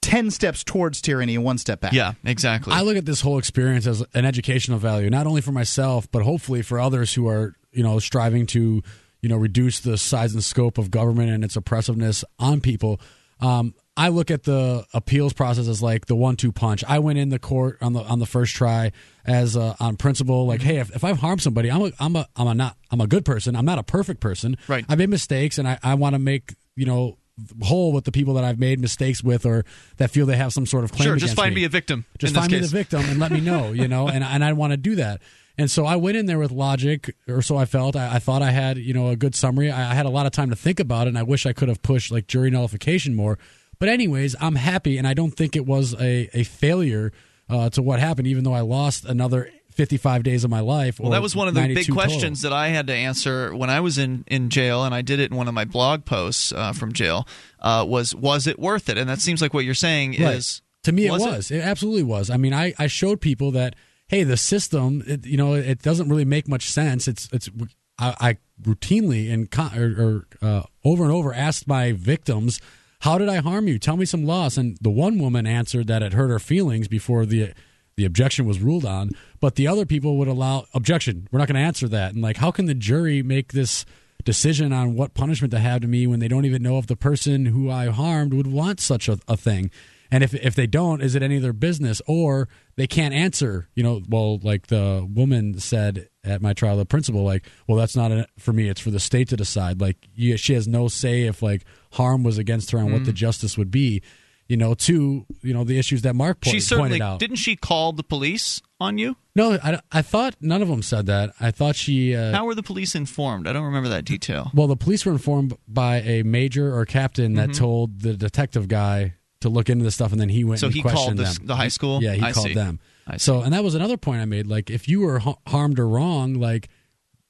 ten 0.00 0.30
steps 0.30 0.64
towards 0.64 1.00
tyranny 1.00 1.34
and 1.34 1.44
one 1.44 1.58
step 1.58 1.80
back. 1.80 1.92
yeah, 1.92 2.12
exactly. 2.24 2.72
I 2.72 2.82
look 2.82 2.96
at 2.96 3.04
this 3.04 3.20
whole 3.20 3.38
experience 3.38 3.86
as 3.86 4.04
an 4.14 4.24
educational 4.24 4.78
value, 4.78 5.10
not 5.10 5.26
only 5.26 5.40
for 5.40 5.52
myself, 5.52 6.10
but 6.10 6.22
hopefully 6.22 6.62
for 6.62 6.78
others 6.78 7.12
who 7.14 7.28
are, 7.28 7.54
you 7.72 7.82
know, 7.82 7.98
striving 7.98 8.46
to, 8.46 8.82
you 9.20 9.28
know, 9.28 9.36
reduce 9.36 9.80
the 9.80 9.98
size 9.98 10.34
and 10.34 10.42
scope 10.42 10.78
of 10.78 10.90
government 10.90 11.30
and 11.30 11.44
its 11.44 11.56
oppressiveness 11.56 12.24
on 12.38 12.60
people. 12.60 13.00
Um, 13.40 13.74
I 13.96 14.08
look 14.10 14.30
at 14.30 14.44
the 14.44 14.86
appeals 14.94 15.32
process 15.32 15.66
as 15.66 15.82
like 15.82 16.06
the 16.06 16.14
one-two 16.14 16.52
punch. 16.52 16.84
I 16.86 17.00
went 17.00 17.18
in 17.18 17.30
the 17.30 17.40
court 17.40 17.78
on 17.80 17.94
the 17.94 18.00
on 18.00 18.20
the 18.20 18.26
first 18.26 18.54
try 18.54 18.92
as 19.26 19.56
uh, 19.56 19.74
on 19.80 19.96
principle, 19.96 20.46
like, 20.46 20.62
hey, 20.62 20.78
if, 20.78 20.94
if 20.94 21.02
I've 21.02 21.18
harmed 21.18 21.42
somebody, 21.42 21.68
I'm 21.68 21.82
a 21.82 21.92
I'm 21.98 22.14
a 22.14 22.28
I'm 22.36 22.46
a 22.46 22.54
not 22.54 22.76
I'm 22.92 23.00
a 23.00 23.08
good 23.08 23.24
person. 23.24 23.56
I'm 23.56 23.64
not 23.64 23.78
a 23.78 23.82
perfect 23.82 24.20
person. 24.20 24.56
Right. 24.68 24.84
I 24.88 24.94
made 24.94 25.08
mistakes, 25.08 25.58
and 25.58 25.66
I 25.66 25.78
I 25.82 25.94
want 25.94 26.14
to 26.14 26.20
make 26.20 26.54
you 26.76 26.86
know 26.86 27.18
whole 27.62 27.92
with 27.92 28.04
the 28.04 28.12
people 28.12 28.34
that 28.34 28.44
I've 28.44 28.58
made 28.58 28.80
mistakes 28.80 29.22
with 29.22 29.46
or 29.46 29.64
that 29.96 30.10
feel 30.10 30.26
they 30.26 30.36
have 30.36 30.52
some 30.52 30.66
sort 30.66 30.84
of 30.84 30.92
claim 30.92 31.08
sure, 31.08 31.16
just 31.16 31.36
find 31.36 31.54
me 31.54 31.62
me 31.62 31.64
a 31.64 31.68
victim. 31.68 32.04
just 32.18 32.34
find 32.34 32.50
me 32.50 32.58
the 32.58 32.66
victim 32.66 33.00
and 33.00 33.18
let 33.18 33.32
me 33.32 33.40
know, 33.40 33.72
you 33.72 33.88
know, 33.88 34.08
and 34.08 34.24
and 34.24 34.44
I 34.44 34.52
want 34.52 34.72
to 34.72 34.76
do 34.76 34.96
that. 34.96 35.20
And 35.58 35.68
so 35.68 35.84
I 35.84 35.96
went 35.96 36.16
in 36.16 36.26
there 36.26 36.38
with 36.38 36.52
logic, 36.52 37.16
or 37.26 37.42
so 37.42 37.56
I 37.56 37.64
felt. 37.64 37.96
I, 37.96 38.14
I 38.14 38.18
thought 38.20 38.42
I 38.42 38.52
had, 38.52 38.78
you 38.78 38.94
know, 38.94 39.08
a 39.08 39.16
good 39.16 39.34
summary. 39.34 39.72
I, 39.72 39.90
I 39.90 39.94
had 39.94 40.06
a 40.06 40.10
lot 40.10 40.24
of 40.24 40.30
time 40.30 40.50
to 40.50 40.56
think 40.56 40.78
about 40.78 41.08
it, 41.08 41.10
and 41.10 41.18
I 41.18 41.24
wish 41.24 41.46
I 41.46 41.52
could 41.52 41.68
have 41.68 41.82
pushed 41.82 42.12
like 42.12 42.28
jury 42.28 42.50
nullification 42.50 43.16
more. 43.16 43.38
But 43.80 43.88
anyways, 43.88 44.36
I'm 44.40 44.54
happy, 44.54 44.98
and 44.98 45.06
I 45.06 45.14
don't 45.14 45.32
think 45.32 45.56
it 45.56 45.66
was 45.66 45.94
a 45.94 46.30
a 46.32 46.44
failure 46.44 47.12
uh, 47.48 47.70
to 47.70 47.82
what 47.82 47.98
happened, 47.98 48.28
even 48.28 48.44
though 48.44 48.52
I 48.52 48.60
lost 48.60 49.04
another 49.04 49.50
55 49.78 50.22
days 50.24 50.44
of 50.44 50.50
my 50.50 50.60
life. 50.60 50.98
Well, 51.00 51.12
that 51.12 51.22
was 51.22 51.34
one 51.36 51.48
of 51.48 51.54
the 51.54 51.60
big 51.60 51.70
92 51.76 51.92
total. 51.92 51.94
questions 52.02 52.42
that 52.42 52.52
I 52.52 52.68
had 52.68 52.88
to 52.88 52.92
answer 52.92 53.54
when 53.54 53.70
I 53.70 53.78
was 53.80 53.96
in, 53.96 54.24
in 54.26 54.50
jail, 54.50 54.84
and 54.84 54.92
I 54.94 55.02
did 55.02 55.20
it 55.20 55.30
in 55.30 55.36
one 55.36 55.46
of 55.48 55.54
my 55.54 55.64
blog 55.64 56.04
posts 56.04 56.52
uh, 56.52 56.72
from 56.72 56.92
jail. 56.92 57.26
Uh, 57.60 57.84
was 57.88 58.14
was 58.14 58.46
it 58.46 58.58
worth 58.58 58.88
it? 58.88 58.98
And 58.98 59.08
that 59.08 59.20
seems 59.20 59.40
like 59.40 59.54
what 59.54 59.64
you're 59.64 59.74
saying 59.74 60.10
Right. 60.20 60.34
is 60.34 60.62
to 60.82 60.92
me 60.92 61.06
it 61.06 61.12
was 61.12 61.22
was, 61.24 61.50
it? 61.50 61.58
it? 61.58 61.60
absolutely 61.62 62.02
was 62.04 62.30
i 62.30 62.36
mean 62.36 62.54
i 62.54 62.72
i 62.78 62.86
showed 62.86 63.20
people 63.20 63.50
that 63.50 63.74
hey 64.06 64.22
the 64.22 64.36
system 64.36 65.02
it, 65.06 65.26
you 65.26 65.36
know 65.36 65.54
it 65.54 65.82
doesn't 65.82 66.08
really 66.08 66.24
make 66.24 66.46
much 66.48 66.70
sense 66.70 67.08
it's 67.08 67.28
it's 67.32 67.50
i, 67.98 68.14
I 68.20 68.36
routinely 68.62 69.30
and 69.32 69.50
con- 69.50 69.76
or, 69.76 70.26
or 70.42 70.48
uh, 70.48 70.62
over 70.84 71.02
and 71.02 71.12
over 71.12 71.34
asked 71.34 71.66
my 71.66 71.92
victims 71.92 72.60
how 73.00 73.18
did 73.18 73.28
i 73.28 73.36
harm 73.38 73.66
you 73.66 73.78
tell 73.78 73.96
me 73.96 74.04
some 74.04 74.24
loss 74.24 74.56
and 74.56 74.78
the 74.80 74.88
one 74.90 75.18
woman 75.18 75.46
answered 75.48 75.88
that 75.88 76.02
it 76.02 76.12
hurt 76.12 76.28
her 76.30 76.38
feelings 76.38 76.86
before 76.88 77.26
the 77.26 77.52
the 77.96 78.04
objection 78.04 78.46
was 78.46 78.60
ruled 78.60 78.84
on 78.84 79.10
but 79.40 79.54
the 79.54 79.66
other 79.66 79.86
people 79.86 80.16
would 80.16 80.28
allow 80.28 80.66
objection 80.74 81.28
we're 81.30 81.38
not 81.38 81.48
going 81.48 81.60
to 81.60 81.66
answer 81.66 81.88
that 81.88 82.12
and 82.12 82.22
like 82.22 82.38
how 82.38 82.50
can 82.50 82.66
the 82.66 82.74
jury 82.74 83.22
make 83.22 83.52
this 83.52 83.84
decision 84.24 84.72
on 84.72 84.94
what 84.94 85.14
punishment 85.14 85.50
to 85.52 85.58
have 85.58 85.80
to 85.80 85.88
me 85.88 86.06
when 86.06 86.20
they 86.20 86.28
don't 86.28 86.44
even 86.44 86.62
know 86.62 86.78
if 86.78 86.86
the 86.86 86.96
person 86.96 87.46
who 87.46 87.70
I 87.70 87.86
harmed 87.86 88.34
would 88.34 88.46
want 88.46 88.80
such 88.80 89.08
a, 89.08 89.18
a 89.26 89.36
thing. 89.36 89.70
And 90.10 90.24
if 90.24 90.34
if 90.34 90.54
they 90.54 90.66
don't, 90.66 91.02
is 91.02 91.14
it 91.14 91.22
any 91.22 91.36
of 91.36 91.42
their 91.42 91.52
business? 91.52 92.00
Or 92.06 92.48
they 92.76 92.86
can't 92.86 93.12
answer. 93.12 93.68
You 93.74 93.82
know, 93.82 94.02
well, 94.08 94.38
like 94.38 94.68
the 94.68 95.06
woman 95.10 95.58
said 95.60 96.08
at 96.24 96.40
my 96.40 96.54
trial, 96.54 96.78
the 96.78 96.86
principal, 96.86 97.24
like, 97.24 97.46
well, 97.66 97.76
that's 97.76 97.94
not 97.94 98.10
a, 98.10 98.26
for 98.38 98.52
me. 98.52 98.68
It's 98.68 98.80
for 98.80 98.90
the 98.90 99.00
state 99.00 99.28
to 99.28 99.36
decide. 99.36 99.80
Like, 99.80 99.96
you, 100.14 100.38
she 100.38 100.54
has 100.54 100.66
no 100.66 100.88
say 100.88 101.22
if 101.22 101.42
like 101.42 101.64
harm 101.92 102.22
was 102.22 102.38
against 102.38 102.70
her 102.70 102.78
and 102.78 102.92
what 102.92 103.04
the 103.04 103.12
mm. 103.12 103.16
justice 103.16 103.58
would 103.58 103.70
be. 103.70 104.02
You 104.48 104.56
know, 104.56 104.72
to 104.72 105.26
you 105.42 105.52
know 105.52 105.62
the 105.64 105.78
issues 105.78 106.02
that 106.02 106.14
Mark 106.14 106.40
po- 106.40 106.50
she 106.50 106.60
certainly 106.60 106.90
pointed 106.92 107.04
out. 107.04 107.20
didn't 107.20 107.36
she 107.36 107.54
call 107.54 107.92
the 107.92 108.02
police 108.02 108.62
on 108.80 108.96
you? 108.96 109.14
no, 109.36 109.58
I, 109.62 109.78
I 109.92 110.00
thought 110.00 110.36
none 110.40 110.62
of 110.62 110.68
them 110.68 110.80
said 110.82 111.04
that. 111.06 111.34
I 111.38 111.50
thought 111.50 111.76
she. 111.76 112.16
Uh, 112.16 112.32
How 112.32 112.46
were 112.46 112.54
the 112.54 112.62
police 112.62 112.94
informed? 112.94 113.46
I 113.46 113.52
don't 113.52 113.64
remember 113.66 113.90
that 113.90 114.06
detail. 114.06 114.50
Well, 114.54 114.66
the 114.66 114.76
police 114.76 115.04
were 115.04 115.12
informed 115.12 115.52
by 115.68 116.00
a 116.00 116.22
major 116.22 116.74
or 116.74 116.86
captain 116.86 117.34
that 117.34 117.50
Mm-hmm. 117.50 117.58
told 117.58 118.00
the 118.00 118.14
detective 118.14 118.68
guy 118.68 119.14
to 119.42 119.50
look 119.50 119.68
into 119.68 119.84
the 119.84 119.90
stuff, 119.90 120.12
and 120.12 120.20
then 120.20 120.30
he 120.30 120.44
went 120.44 120.60
So 120.60 120.66
and 120.68 120.74
he 120.74 120.82
called 120.82 121.16
this- 121.18 121.38
the 121.38 121.54
high 121.54 121.68
school? 121.68 122.02
Yeah, 122.02 122.14
he 122.14 122.22
I 122.22 122.32
called 122.32 122.46
see. 122.46 122.54
them. 122.54 122.80
So, 123.18 123.42
and 123.42 123.52
that 123.52 123.62
was 123.62 123.74
another 123.74 123.96
point 123.98 124.20
I 124.22 124.24
made. 124.24 124.46
Like, 124.46 124.68
if 124.70 124.88
you 124.88 125.00
were 125.00 125.18
ha- 125.20 125.36
harmed 125.46 125.78
or 125.78 125.86
wrong, 125.88 126.34
like, 126.34 126.68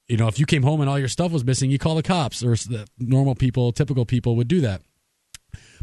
you 0.07 0.17
know, 0.17 0.27
if 0.27 0.39
you 0.39 0.45
came 0.45 0.63
home 0.63 0.81
and 0.81 0.89
all 0.89 0.97
your 0.99 1.07
stuff 1.07 1.31
was 1.31 1.45
missing, 1.45 1.69
you 1.69 1.77
call 1.79 1.95
the 1.95 2.03
cops, 2.03 2.43
or 2.43 2.55
the 2.55 2.87
normal 2.97 3.35
people, 3.35 3.71
typical 3.71 4.05
people 4.05 4.35
would 4.37 4.47
do 4.47 4.61
that. 4.61 4.81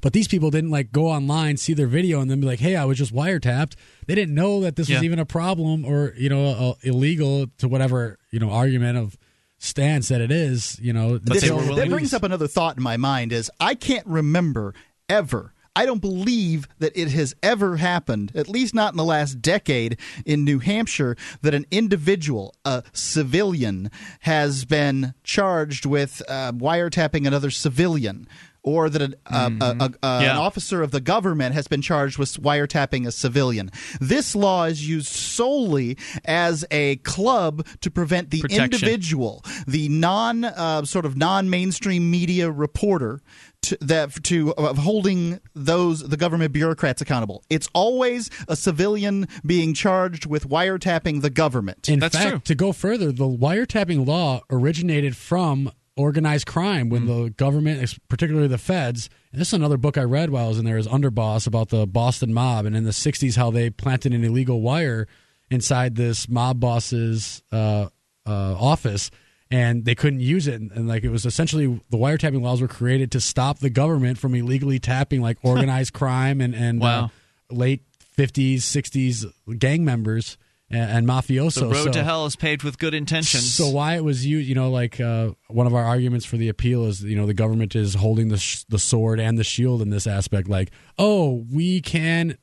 But 0.02 0.12
these 0.12 0.28
people 0.28 0.50
didn't 0.50 0.70
like 0.70 0.92
go 0.92 1.06
online, 1.08 1.56
see 1.56 1.72
their 1.74 1.86
video, 1.86 2.20
and 2.20 2.30
then 2.30 2.40
be 2.40 2.46
like, 2.46 2.60
"Hey, 2.60 2.76
I 2.76 2.84
was 2.84 2.98
just 2.98 3.14
wiretapped." 3.14 3.74
They 4.06 4.14
didn't 4.14 4.34
know 4.34 4.60
that 4.60 4.76
this 4.76 4.88
was 4.88 5.02
even 5.02 5.18
a 5.18 5.26
problem 5.26 5.84
or 5.84 6.14
you 6.16 6.28
know 6.28 6.46
uh, 6.46 6.74
illegal 6.82 7.46
to 7.58 7.68
whatever 7.68 8.18
you 8.30 8.38
know 8.38 8.50
argument 8.50 8.98
of 8.98 9.16
stance 9.58 10.08
that 10.08 10.20
it 10.20 10.30
is. 10.30 10.78
You 10.80 10.92
know, 10.92 11.18
But 11.22 11.40
they 11.40 11.48
So- 11.48 11.56
were 11.56 11.62
willing 11.62 11.76
that 11.76 11.84
to 11.86 11.90
brings 11.90 12.12
up 12.14 12.22
another 12.22 12.46
thought 12.48 12.76
in 12.76 12.82
my 12.82 12.96
mind 12.96 13.32
is 13.32 13.50
I 13.58 13.74
can't 13.74 14.06
remember 14.06 14.74
ever 15.08 15.52
I 15.78 15.84
don't 15.84 16.00
believe 16.00 16.66
that 16.78 16.96
it 16.98 17.10
has 17.10 17.34
ever 17.42 17.76
happened, 17.76 18.32
at 18.34 18.48
least 18.48 18.74
not 18.74 18.94
in 18.94 18.96
the 18.96 19.04
last 19.04 19.42
decade 19.42 19.98
in 20.24 20.42
New 20.42 20.58
Hampshire, 20.58 21.16
that 21.42 21.52
an 21.52 21.66
individual, 21.70 22.54
a 22.64 22.82
civilian, 22.94 23.90
has 24.20 24.64
been 24.64 25.12
charged 25.22 25.84
with 25.84 26.22
uh, 26.28 26.52
wiretapping 26.52 27.26
another 27.26 27.50
civilian. 27.50 28.26
Or 28.66 28.90
that 28.90 29.00
an, 29.00 29.14
uh, 29.26 29.50
a, 29.60 29.64
a, 29.64 29.90
a, 30.02 30.06
an 30.24 30.36
officer 30.36 30.82
of 30.82 30.90
the 30.90 31.00
government 31.00 31.54
has 31.54 31.68
been 31.68 31.82
charged 31.82 32.18
with 32.18 32.32
wiretapping 32.42 33.06
a 33.06 33.12
civilian. 33.12 33.70
This 34.00 34.34
law 34.34 34.64
is 34.64 34.86
used 34.86 35.06
solely 35.06 35.96
as 36.24 36.64
a 36.72 36.96
club 36.96 37.64
to 37.82 37.90
prevent 37.92 38.30
the 38.30 38.40
Protection. 38.40 38.64
individual, 38.64 39.44
the 39.68 39.88
non 39.88 40.44
uh, 40.44 40.84
sort 40.84 41.06
of 41.06 41.16
non 41.16 41.48
mainstream 41.48 42.10
media 42.10 42.50
reporter. 42.50 43.22
To, 43.62 43.78
that 43.80 44.22
to 44.24 44.54
of 44.54 44.78
holding 44.78 45.40
those 45.54 46.00
the 46.00 46.16
government 46.16 46.52
bureaucrats 46.52 47.00
accountable. 47.00 47.42
It's 47.50 47.68
always 47.74 48.30
a 48.46 48.54
civilian 48.54 49.26
being 49.44 49.74
charged 49.74 50.24
with 50.26 50.48
wiretapping 50.48 51.22
the 51.22 51.30
government. 51.30 51.88
In 51.88 51.98
That's 51.98 52.16
fact, 52.16 52.28
true. 52.28 52.38
to 52.40 52.54
go 52.54 52.72
further, 52.72 53.10
the 53.10 53.24
wiretapping 53.24 54.06
law 54.06 54.42
originated 54.50 55.16
from 55.16 55.72
organized 55.96 56.46
crime 56.46 56.88
when 56.90 57.06
the 57.06 57.30
government, 57.30 57.98
particularly 58.08 58.48
the 58.48 58.58
feds, 58.58 59.08
and 59.32 59.40
this 59.40 59.48
is 59.48 59.54
another 59.54 59.76
book 59.78 59.96
I 59.96 60.02
read 60.02 60.30
while 60.30 60.44
I 60.46 60.48
was 60.48 60.58
in 60.58 60.64
there, 60.64 60.76
is 60.78 60.86
Underboss 60.86 61.46
about 61.46 61.70
the 61.70 61.86
Boston 61.86 62.34
mob, 62.34 62.66
and 62.66 62.76
in 62.76 62.84
the 62.84 62.90
'60s 62.90 63.36
how 63.36 63.50
they 63.50 63.70
planted 63.70 64.12
an 64.12 64.22
illegal 64.24 64.60
wire 64.60 65.06
inside 65.50 65.94
this 65.96 66.28
mob 66.28 66.60
boss's 66.60 67.42
uh, 67.52 67.88
uh, 68.26 68.56
office. 68.58 69.10
And 69.48 69.84
they 69.84 69.94
couldn't 69.94 70.18
use 70.20 70.48
it, 70.48 70.60
and, 70.60 70.72
and 70.72 70.88
like 70.88 71.04
it 71.04 71.10
was 71.10 71.24
essentially 71.24 71.66
the 71.90 71.96
wiretapping 71.96 72.42
laws 72.42 72.60
were 72.60 72.66
created 72.66 73.12
to 73.12 73.20
stop 73.20 73.60
the 73.60 73.70
government 73.70 74.18
from 74.18 74.34
illegally 74.34 74.80
tapping 74.80 75.20
like 75.22 75.38
organized 75.42 75.92
crime 75.92 76.40
and 76.40 76.52
and 76.54 76.80
Wow. 76.80 77.04
uh, 77.04 77.54
late 77.54 77.82
'50s, 78.18 78.56
'60s 78.56 79.24
gang 79.58 79.84
members 79.84 80.36
and, 80.70 80.90
and 80.90 81.06
mafiosos. 81.08 81.54
The 81.60 81.66
road 81.68 81.84
So- 81.84 81.92
to 81.92 82.04
hell 82.04 82.26
is 82.26 82.36
paved 82.36 82.62
with 82.62 82.78
good 82.78 82.94
intentions. 82.94 83.52
so 83.54 83.68
why 83.68 83.96
it 83.96 84.04
was 84.04 84.26
you, 84.26 84.38
you 84.38 84.54
know, 84.54 84.70
like 84.70 85.00
uh, 85.00 85.30
one 85.48 85.66
of 85.66 85.74
our 85.74 85.84
arguments 85.84 86.26
for 86.26 86.36
the 86.36 86.48
appeal 86.48 86.84
is, 86.86 87.02
you 87.02 87.16
know, 87.16 87.26
the 87.26 87.34
government 87.34 87.74
is 87.76 87.94
holding 87.94 88.28
the 88.28 88.38
sh- 88.38 88.64
the 88.68 88.78
sword 88.78 89.20
and 89.20 89.38
the 89.38 89.44
shield 89.44 89.80
in 89.82 89.90
this 89.90 90.06
aspect. 90.06 90.48
Like, 90.48 90.70
oh, 90.98 91.44
we 91.52 91.80
can 91.80 92.38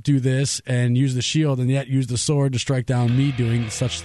do 0.00 0.20
this 0.20 0.60
and 0.66 0.96
use 0.96 1.14
the 1.14 1.22
shield, 1.22 1.58
and 1.58 1.68
yet 1.70 1.88
use 1.88 2.06
the 2.06 2.18
sword 2.18 2.52
to 2.52 2.58
strike 2.58 2.86
down 2.86 3.16
me 3.16 3.32
doing 3.32 3.68
such, 3.70 4.02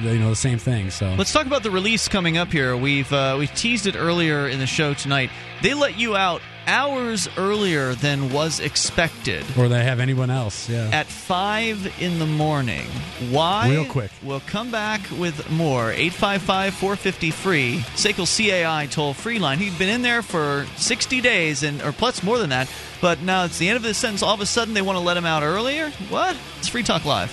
you 0.00 0.18
know, 0.18 0.30
the 0.30 0.36
same 0.36 0.58
thing. 0.58 0.90
So 0.90 1.14
Let's 1.16 1.32
talk 1.32 1.46
about 1.46 1.62
the 1.62 1.70
release 1.70 2.08
coming 2.08 2.36
up 2.36 2.50
here. 2.52 2.76
We've 2.76 3.12
uh, 3.12 3.36
we've 3.38 3.54
teased 3.54 3.86
it 3.86 3.96
earlier 3.96 4.48
in 4.48 4.58
the 4.58 4.66
show 4.66 4.94
tonight. 4.94 5.30
They 5.62 5.74
let 5.74 5.98
you 5.98 6.16
out 6.16 6.40
hours 6.66 7.28
earlier 7.36 7.94
than 7.94 8.32
was 8.32 8.60
expected. 8.60 9.44
or 9.58 9.68
they 9.68 9.84
have 9.84 10.00
anyone 10.00 10.30
else, 10.30 10.68
yeah. 10.68 10.88
At 10.92 11.06
five 11.06 12.00
in 12.00 12.18
the 12.18 12.26
morning. 12.26 12.86
Why? 13.30 13.68
Real 13.70 13.84
quick. 13.84 14.10
We'll 14.22 14.40
come 14.40 14.70
back 14.70 15.00
with 15.18 15.50
more. 15.50 15.90
855 15.90 16.74
450 16.74 17.30
free. 17.30 17.78
SACL 17.94 18.26
CAI 18.26 18.86
toll 18.86 19.14
free 19.14 19.38
line. 19.38 19.58
He'd 19.58 19.78
been 19.78 19.88
in 19.88 20.02
there 20.02 20.22
for 20.22 20.66
60 20.76 21.20
days, 21.20 21.62
and 21.62 21.82
or 21.82 21.92
plus 21.92 22.22
more 22.22 22.38
than 22.38 22.50
that, 22.50 22.70
but 23.00 23.20
now 23.22 23.44
it's 23.44 23.58
the 23.58 23.68
end 23.68 23.76
of 23.76 23.82
the 23.82 23.94
sentence. 23.94 24.22
All 24.22 24.34
of 24.34 24.40
a 24.40 24.46
sudden, 24.46 24.74
they 24.74 24.82
want 24.82 24.96
to 24.98 25.04
let 25.04 25.16
him 25.16 25.26
out 25.26 25.42
earlier? 25.42 25.90
What? 26.08 26.36
It's 26.58 26.68
Free 26.68 26.82
Talk 26.82 27.04
Live. 27.04 27.32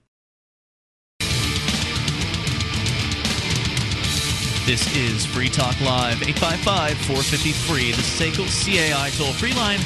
This 4.65 4.95
is 4.95 5.25
Free 5.25 5.49
Talk 5.49 5.79
Live, 5.81 6.21
855 6.21 6.97
450 6.97 7.51
free, 7.51 7.91
the 7.91 8.01
SACL 8.01 8.45
CAI 8.47 9.09
toll 9.17 9.33
free 9.33 9.53
line. 9.53 9.79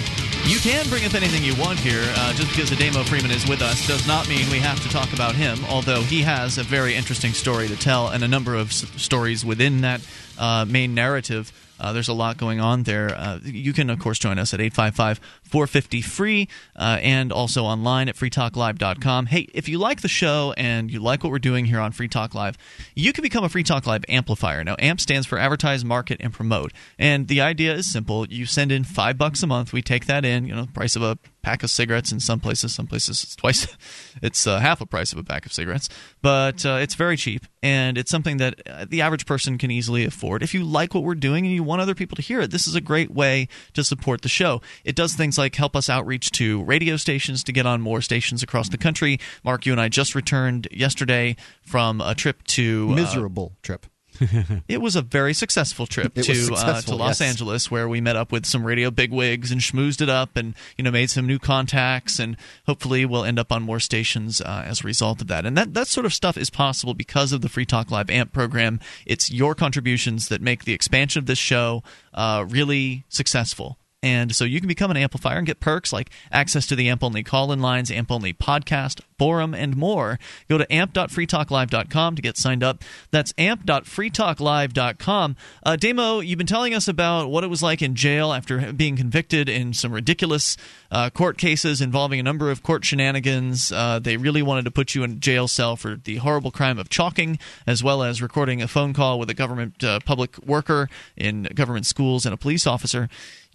You 0.45 0.59
can 0.59 0.87
bring 0.89 1.05
up 1.05 1.13
anything 1.15 1.43
you 1.43 1.55
want 1.55 1.79
here. 1.79 2.03
Uh, 2.15 2.33
just 2.33 2.49
because 2.49 2.69
Ademo 2.71 3.03
Freeman 3.05 3.31
is 3.31 3.47
with 3.47 3.61
us 3.61 3.87
does 3.87 4.05
not 4.05 4.27
mean 4.29 4.47
we 4.51 4.59
have 4.59 4.79
to 4.83 4.89
talk 4.89 5.11
about 5.13 5.33
him, 5.33 5.57
although 5.69 6.01
he 6.01 6.21
has 6.21 6.57
a 6.57 6.63
very 6.63 6.93
interesting 6.93 7.31
story 7.33 7.67
to 7.67 7.75
tell 7.75 8.09
and 8.09 8.23
a 8.23 8.27
number 8.27 8.53
of 8.53 8.67
s- 8.69 8.85
stories 9.01 9.43
within 9.45 9.81
that 9.81 10.01
uh, 10.37 10.65
main 10.67 10.93
narrative. 10.93 11.51
Uh, 11.79 11.93
there's 11.93 12.07
a 12.07 12.13
lot 12.13 12.37
going 12.37 12.59
on 12.59 12.83
there. 12.83 13.13
Uh, 13.15 13.39
you 13.43 13.73
can, 13.73 13.89
of 13.89 13.99
course, 13.99 14.19
join 14.19 14.39
us 14.39 14.53
at 14.53 14.61
855 14.61 15.19
450 15.43 16.01
free 16.01 16.47
uh, 16.75 16.99
and 17.01 17.31
also 17.31 17.63
online 17.63 18.09
at 18.09 18.15
freetalklive.com. 18.15 19.27
Hey, 19.27 19.47
if 19.53 19.67
you 19.67 19.77
like 19.77 20.01
the 20.01 20.07
show 20.07 20.53
and 20.57 20.89
you 20.91 20.99
like 20.99 21.23
what 21.23 21.31
we're 21.31 21.39
doing 21.39 21.65
here 21.65 21.79
on 21.79 21.91
Free 21.91 22.07
Talk 22.07 22.33
Live, 22.33 22.57
you 22.95 23.13
can 23.13 23.21
become 23.21 23.43
a 23.43 23.49
Free 23.49 23.63
Talk 23.63 23.85
Live 23.85 24.05
amplifier. 24.09 24.63
Now, 24.63 24.75
AMP 24.79 24.99
stands 24.99 25.27
for 25.27 25.37
Advertise, 25.37 25.83
Market, 25.83 26.17
and 26.19 26.33
Promote. 26.33 26.73
And 26.97 27.27
the 27.27 27.41
idea 27.41 27.73
is 27.73 27.91
simple. 27.91 28.27
You 28.27 28.45
send 28.45 28.71
in 28.71 28.83
five 28.83 29.17
bucks 29.17 29.43
a 29.43 29.47
month. 29.47 29.73
We 29.73 29.81
take 29.81 30.05
that 30.05 30.25
in, 30.25 30.45
you 30.45 30.55
know, 30.55 30.67
price 30.73 30.95
of 30.95 31.01
a 31.01 31.17
pack 31.45 31.61
of 31.61 31.69
cigarettes 31.69 32.11
in 32.11 32.19
some 32.19 32.39
places. 32.39 32.73
Some 32.73 32.87
places 32.87 33.23
it's 33.23 33.35
twice. 33.35 33.67
it's 34.23 34.47
uh, 34.47 34.57
half 34.59 34.79
the 34.79 34.87
price 34.87 35.13
of 35.13 35.19
a 35.19 35.23
pack 35.23 35.45
of 35.45 35.53
cigarettes, 35.53 35.89
but 36.23 36.65
uh, 36.65 36.79
it's 36.81 36.95
very 36.95 37.15
cheap, 37.15 37.45
and 37.61 37.99
it's 37.99 38.09
something 38.09 38.37
that 38.37 38.67
uh, 38.67 38.85
the 38.89 39.01
average 39.01 39.27
person 39.27 39.59
can 39.59 39.69
easily 39.69 40.05
afford. 40.05 40.41
If 40.41 40.55
you 40.55 40.63
like 40.63 40.95
what 40.95 41.03
we're 41.03 41.13
doing 41.13 41.45
and 41.45 41.53
you 41.53 41.61
want 41.61 41.83
other 41.83 41.93
people 41.93 42.15
to 42.15 42.23
hear 42.23 42.41
it, 42.41 42.49
this 42.49 42.65
is 42.65 42.73
a 42.73 42.81
great 42.81 43.11
way 43.11 43.47
to 43.73 43.83
support 43.83 44.23
the 44.23 44.29
show. 44.29 44.61
It 44.83 44.95
does 44.95 45.13
things 45.13 45.37
like 45.37 45.55
help 45.55 45.75
us 45.75 45.87
outreach 45.87 46.31
to 46.31 46.63
radio 46.63 46.97
stations 46.97 47.43
to 47.43 47.51
get 47.51 47.67
on 47.67 47.79
more 47.79 48.01
stations 48.01 48.41
across 48.41 48.69
the 48.69 48.77
country. 48.79 49.19
Mark, 49.43 49.67
you 49.67 49.71
and 49.71 49.79
I 49.79 49.87
just 49.87 50.15
returned 50.15 50.67
yesterday 50.71 51.35
from 51.61 52.01
a 52.01 52.15
trip 52.15 52.43
to 52.57 52.89
uh, 52.91 52.95
Miserable 52.95 53.55
trip. 53.61 53.85
it 54.67 54.81
was 54.81 54.95
a 54.95 55.01
very 55.01 55.33
successful 55.33 55.85
trip 55.85 56.17
It 56.17 56.23
to 56.23 56.51
was 56.51 56.63
uh, 56.63 56.81
to 56.81 56.95
Los 56.95 57.19
yes. 57.19 57.29
Angeles, 57.29 57.71
where 57.71 57.87
we 57.87 58.01
met 58.01 58.15
up 58.15 58.31
with 58.31 58.45
some 58.45 58.65
radio 58.65 58.91
bigwigs 58.91 59.51
and 59.51 59.61
schmoozed 59.61 60.01
it 60.01 60.09
up, 60.09 60.35
and 60.35 60.55
you 60.77 60.83
know 60.83 60.91
made 60.91 61.09
some 61.09 61.27
new 61.27 61.39
contacts, 61.39 62.19
and 62.19 62.37
hopefully 62.65 63.05
we'll 63.05 63.25
end 63.25 63.39
up 63.39 63.51
on 63.51 63.63
more 63.63 63.79
stations 63.79 64.41
uh, 64.41 64.63
as 64.65 64.81
a 64.81 64.83
result 64.83 65.21
of 65.21 65.27
that. 65.27 65.45
And 65.45 65.57
that 65.57 65.73
that 65.73 65.87
sort 65.87 66.05
of 66.05 66.13
stuff 66.13 66.37
is 66.37 66.49
possible 66.49 66.93
because 66.93 67.31
of 67.31 67.41
the 67.41 67.49
Free 67.49 67.65
Talk 67.65 67.91
Live 67.91 68.09
AMP 68.09 68.33
program. 68.33 68.79
It's 69.05 69.31
your 69.31 69.55
contributions 69.55 70.29
that 70.29 70.41
make 70.41 70.65
the 70.65 70.73
expansion 70.73 71.19
of 71.19 71.25
this 71.25 71.39
show 71.39 71.83
uh, 72.13 72.45
really 72.47 73.05
successful. 73.09 73.77
And 74.05 74.35
so 74.35 74.45
you 74.45 74.59
can 74.59 74.67
become 74.67 74.91
an 74.91 74.97
amplifier 74.97 75.39
and 75.39 75.47
get 75.47 75.59
perks 75.59 75.91
like 75.91 76.11
access 76.31 76.67
to 76.67 76.75
the 76.75 76.89
AMP 76.89 77.03
only 77.03 77.23
call 77.23 77.51
in 77.51 77.59
lines, 77.59 77.89
AMP 77.89 78.11
only 78.11 78.33
podcast, 78.33 79.01
forum, 79.17 79.55
and 79.55 79.75
more. 79.75 80.19
Go 80.47 80.59
to 80.59 80.71
amp.freetalklive.com 80.71 82.15
to 82.15 82.21
get 82.21 82.37
signed 82.37 82.61
up. 82.61 82.83
That's 83.09 83.33
amp.freetalklive.com. 83.39 85.35
Uh, 85.63 85.75
Damo, 85.75 86.19
you've 86.19 86.37
been 86.37 86.45
telling 86.45 86.75
us 86.75 86.87
about 86.87 87.31
what 87.31 87.43
it 87.43 87.47
was 87.47 87.63
like 87.63 87.81
in 87.81 87.95
jail 87.95 88.31
after 88.31 88.71
being 88.71 88.95
convicted 88.95 89.49
in 89.49 89.73
some 89.73 89.91
ridiculous 89.91 90.55
uh, 90.91 91.09
court 91.09 91.39
cases 91.39 91.81
involving 91.81 92.19
a 92.19 92.23
number 92.23 92.51
of 92.51 92.61
court 92.61 92.85
shenanigans. 92.85 93.71
Uh, 93.71 93.97
they 93.97 94.17
really 94.17 94.43
wanted 94.43 94.65
to 94.65 94.71
put 94.71 94.93
you 94.93 95.03
in 95.03 95.13
a 95.13 95.15
jail 95.15 95.47
cell 95.47 95.75
for 95.75 95.95
the 95.95 96.17
horrible 96.17 96.51
crime 96.51 96.77
of 96.77 96.89
chalking, 96.89 97.39
as 97.65 97.83
well 97.83 98.03
as 98.03 98.21
recording 98.21 98.61
a 98.61 98.67
phone 98.67 98.93
call 98.93 99.17
with 99.17 99.31
a 99.31 99.33
government 99.33 99.83
uh, 99.83 99.99
public 100.05 100.37
worker 100.45 100.89
in 101.17 101.43
government 101.55 101.87
schools 101.87 102.23
and 102.23 102.35
a 102.35 102.37
police 102.37 102.67
officer. 102.67 103.09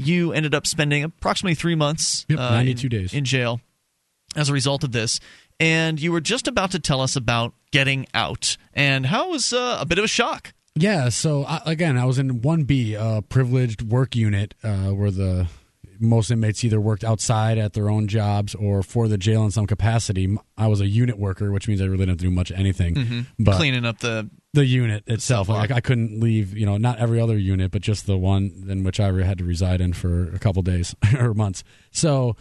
You 0.06 0.32
ended 0.32 0.54
up 0.54 0.66
spending 0.66 1.04
approximately 1.04 1.54
three 1.54 1.74
months 1.74 2.26
Yep, 2.28 2.38
uh, 2.38 2.50
92 2.50 2.86
in, 2.86 2.90
days. 2.90 3.14
in 3.14 3.24
jail 3.24 3.60
as 4.36 4.48
a 4.48 4.52
result 4.52 4.84
of 4.84 4.92
this. 4.92 5.20
And 5.58 6.00
you 6.00 6.10
were 6.12 6.20
just 6.20 6.48
about 6.48 6.70
to 6.70 6.78
tell 6.78 7.00
us 7.00 7.16
about 7.16 7.52
getting 7.70 8.06
out 8.14 8.56
and 8.72 9.06
how 9.06 9.30
was 9.30 9.52
uh, 9.52 9.78
a 9.80 9.84
bit 9.86 9.98
of 9.98 10.04
a 10.04 10.08
shock. 10.08 10.54
Yeah, 10.74 11.08
so 11.10 11.44
I, 11.44 11.60
again, 11.66 11.98
I 11.98 12.04
was 12.04 12.18
in 12.18 12.40
1B, 12.40 12.94
uh, 12.96 13.20
privileged 13.22 13.82
work 13.82 14.14
unit, 14.16 14.54
uh, 14.62 14.88
where 14.90 15.10
the 15.10 15.48
most 15.98 16.30
inmates 16.30 16.64
either 16.64 16.80
worked 16.80 17.04
outside 17.04 17.58
at 17.58 17.74
their 17.74 17.90
own 17.90 18.08
jobs 18.08 18.54
or 18.54 18.82
for 18.82 19.06
the 19.06 19.18
jail 19.18 19.44
in 19.44 19.50
some 19.50 19.66
capacity. 19.66 20.34
i 20.56 20.66
was 20.66 20.80
a 20.80 20.86
unit 20.86 21.18
worker, 21.18 21.52
which 21.52 21.68
means 21.68 21.82
I 21.82 21.84
really 21.84 22.06
didn't 22.06 22.20
do 22.20 22.30
much 22.30 22.50
anything. 22.52 22.94
But 22.94 23.02
Mm-hmm. 23.04 23.50
Cleaning 23.58 23.84
up 23.84 23.98
the 23.98 24.30
the 24.52 24.64
unit 24.64 25.04
itself, 25.06 25.48
like 25.48 25.70
I 25.70 25.80
couldn't 25.80 26.20
leave. 26.20 26.56
You 26.56 26.66
know, 26.66 26.76
not 26.76 26.98
every 26.98 27.20
other 27.20 27.38
unit, 27.38 27.70
but 27.70 27.82
just 27.82 28.06
the 28.06 28.18
one 28.18 28.66
in 28.68 28.82
which 28.82 28.98
I 28.98 29.12
had 29.24 29.38
to 29.38 29.44
reside 29.44 29.80
in 29.80 29.92
for 29.92 30.34
a 30.34 30.38
couple 30.38 30.62
days 30.62 30.94
or 31.18 31.34
months. 31.34 31.62
So 31.92 32.36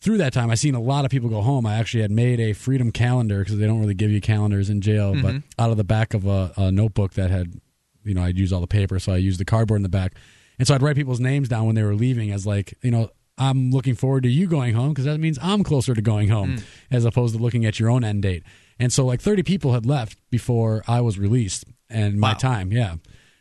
through 0.00 0.18
that 0.18 0.32
time, 0.32 0.50
I 0.50 0.54
seen 0.54 0.74
a 0.74 0.80
lot 0.80 1.04
of 1.04 1.10
people 1.10 1.28
go 1.28 1.42
home. 1.42 1.66
I 1.66 1.76
actually 1.76 2.02
had 2.02 2.10
made 2.10 2.40
a 2.40 2.54
freedom 2.54 2.90
calendar 2.90 3.40
because 3.40 3.58
they 3.58 3.66
don't 3.66 3.80
really 3.80 3.94
give 3.94 4.10
you 4.10 4.20
calendars 4.20 4.68
in 4.70 4.80
jail, 4.80 5.12
but 5.14 5.34
mm-hmm. 5.34 5.60
out 5.60 5.70
of 5.70 5.76
the 5.76 5.84
back 5.84 6.14
of 6.14 6.26
a, 6.26 6.52
a 6.56 6.72
notebook 6.72 7.14
that 7.14 7.30
had, 7.30 7.60
you 8.02 8.14
know, 8.14 8.22
I'd 8.22 8.36
use 8.36 8.52
all 8.52 8.60
the 8.60 8.66
paper, 8.66 8.98
so 8.98 9.12
I 9.12 9.18
used 9.18 9.38
the 9.38 9.44
cardboard 9.44 9.78
in 9.78 9.82
the 9.82 9.88
back, 9.88 10.14
and 10.58 10.66
so 10.66 10.74
I'd 10.74 10.82
write 10.82 10.96
people's 10.96 11.20
names 11.20 11.48
down 11.48 11.66
when 11.66 11.76
they 11.76 11.84
were 11.84 11.94
leaving 11.94 12.30
as 12.30 12.46
like, 12.46 12.76
you 12.82 12.90
know. 12.90 13.10
I'm 13.38 13.70
looking 13.70 13.94
forward 13.94 14.24
to 14.24 14.28
you 14.28 14.46
going 14.46 14.74
home 14.74 14.90
because 14.90 15.06
that 15.06 15.18
means 15.18 15.38
I'm 15.40 15.64
closer 15.64 15.94
to 15.94 16.02
going 16.02 16.28
home 16.28 16.58
mm. 16.58 16.64
as 16.90 17.06
opposed 17.06 17.34
to 17.34 17.40
looking 17.40 17.64
at 17.64 17.80
your 17.80 17.88
own 17.88 18.04
end 18.04 18.22
date. 18.22 18.42
And 18.82 18.92
so, 18.92 19.06
like, 19.06 19.20
30 19.20 19.42
people 19.44 19.72
had 19.72 19.86
left 19.86 20.18
before 20.30 20.82
I 20.88 21.00
was 21.00 21.18
released 21.18 21.64
and 21.88 22.18
my 22.18 22.32
Wow. 22.32 22.38
time. 22.38 22.72
Yeah. 22.72 22.96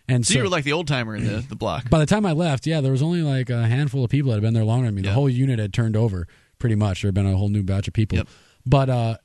And 0.07 0.25
so, 0.25 0.33
so, 0.33 0.37
you 0.39 0.43
were 0.43 0.49
like 0.49 0.63
the 0.65 0.73
old 0.73 0.87
timer 0.87 1.15
in 1.15 1.25
the, 1.25 1.39
the 1.47 1.55
block. 1.55 1.89
by 1.89 1.99
the 1.99 2.05
time 2.05 2.25
I 2.25 2.33
left, 2.33 2.67
yeah, 2.67 2.79
there 2.81 2.91
was 2.91 3.01
only 3.01 3.21
like 3.21 3.49
a 3.49 3.65
handful 3.67 4.03
of 4.03 4.11
people 4.11 4.29
that 4.31 4.35
had 4.35 4.41
been 4.43 4.53
there 4.53 4.63
longer 4.65 4.85
than 4.87 4.95
me. 4.95 5.01
The 5.01 5.07
Yeah. 5.07 5.13
whole 5.15 5.29
unit 5.29 5.57
had 5.57 5.73
turned 5.73 5.95
over 5.97 6.27
pretty 6.59 6.75
much. 6.75 7.01
There 7.01 7.07
had 7.09 7.15
been 7.15 7.25
a 7.25 7.35
whole 7.37 7.49
new 7.49 7.63
batch 7.63 7.87
of 7.87 7.93
people. 7.93 8.17
Yep. 8.19 8.27
But 8.65 8.89
uh, 8.89 9.17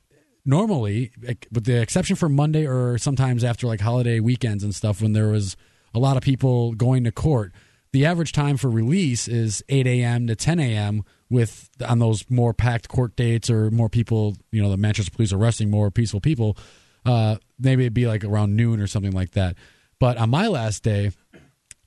normally, 0.45 1.11
with 1.51 1.65
the 1.65 1.81
exception 1.81 2.15
for 2.15 2.29
Monday 2.29 2.65
or 2.65 2.97
sometimes 2.97 3.43
after 3.43 3.67
like 3.67 3.81
holiday 3.81 4.19
weekends 4.19 4.63
and 4.63 4.73
stuff, 4.73 5.01
when 5.01 5.13
there 5.13 5.27
was 5.29 5.55
a 5.93 5.99
lot 5.99 6.17
of 6.17 6.23
people 6.23 6.73
going 6.73 7.03
to 7.03 7.11
court, 7.11 7.53
the 7.93 8.05
average 8.05 8.31
time 8.31 8.57
for 8.57 8.69
release 8.69 9.27
is 9.27 9.63
8 9.69 9.87
a.m. 9.87 10.27
to 10.27 10.35
10 10.35 10.59
a.m. 10.59 11.03
with 11.29 11.69
on 11.87 11.99
those 11.99 12.23
more 12.29 12.53
packed 12.53 12.87
court 12.87 13.15
dates 13.15 13.49
or 13.49 13.69
more 13.71 13.89
people, 13.89 14.35
you 14.51 14.61
know, 14.61 14.69
the 14.69 14.77
Manchester 14.77 15.11
police 15.11 15.33
arresting 15.33 15.69
more 15.69 15.91
peaceful 15.91 16.21
people. 16.21 16.57
Uh, 17.05 17.37
maybe 17.59 17.83
it'd 17.83 17.93
be 17.93 18.07
like 18.07 18.23
around 18.23 18.55
noon 18.55 18.79
or 18.79 18.87
something 18.87 19.11
like 19.11 19.31
that. 19.31 19.55
But 19.99 20.17
on 20.17 20.29
my 20.29 20.47
last 20.47 20.83
day, 20.83 21.11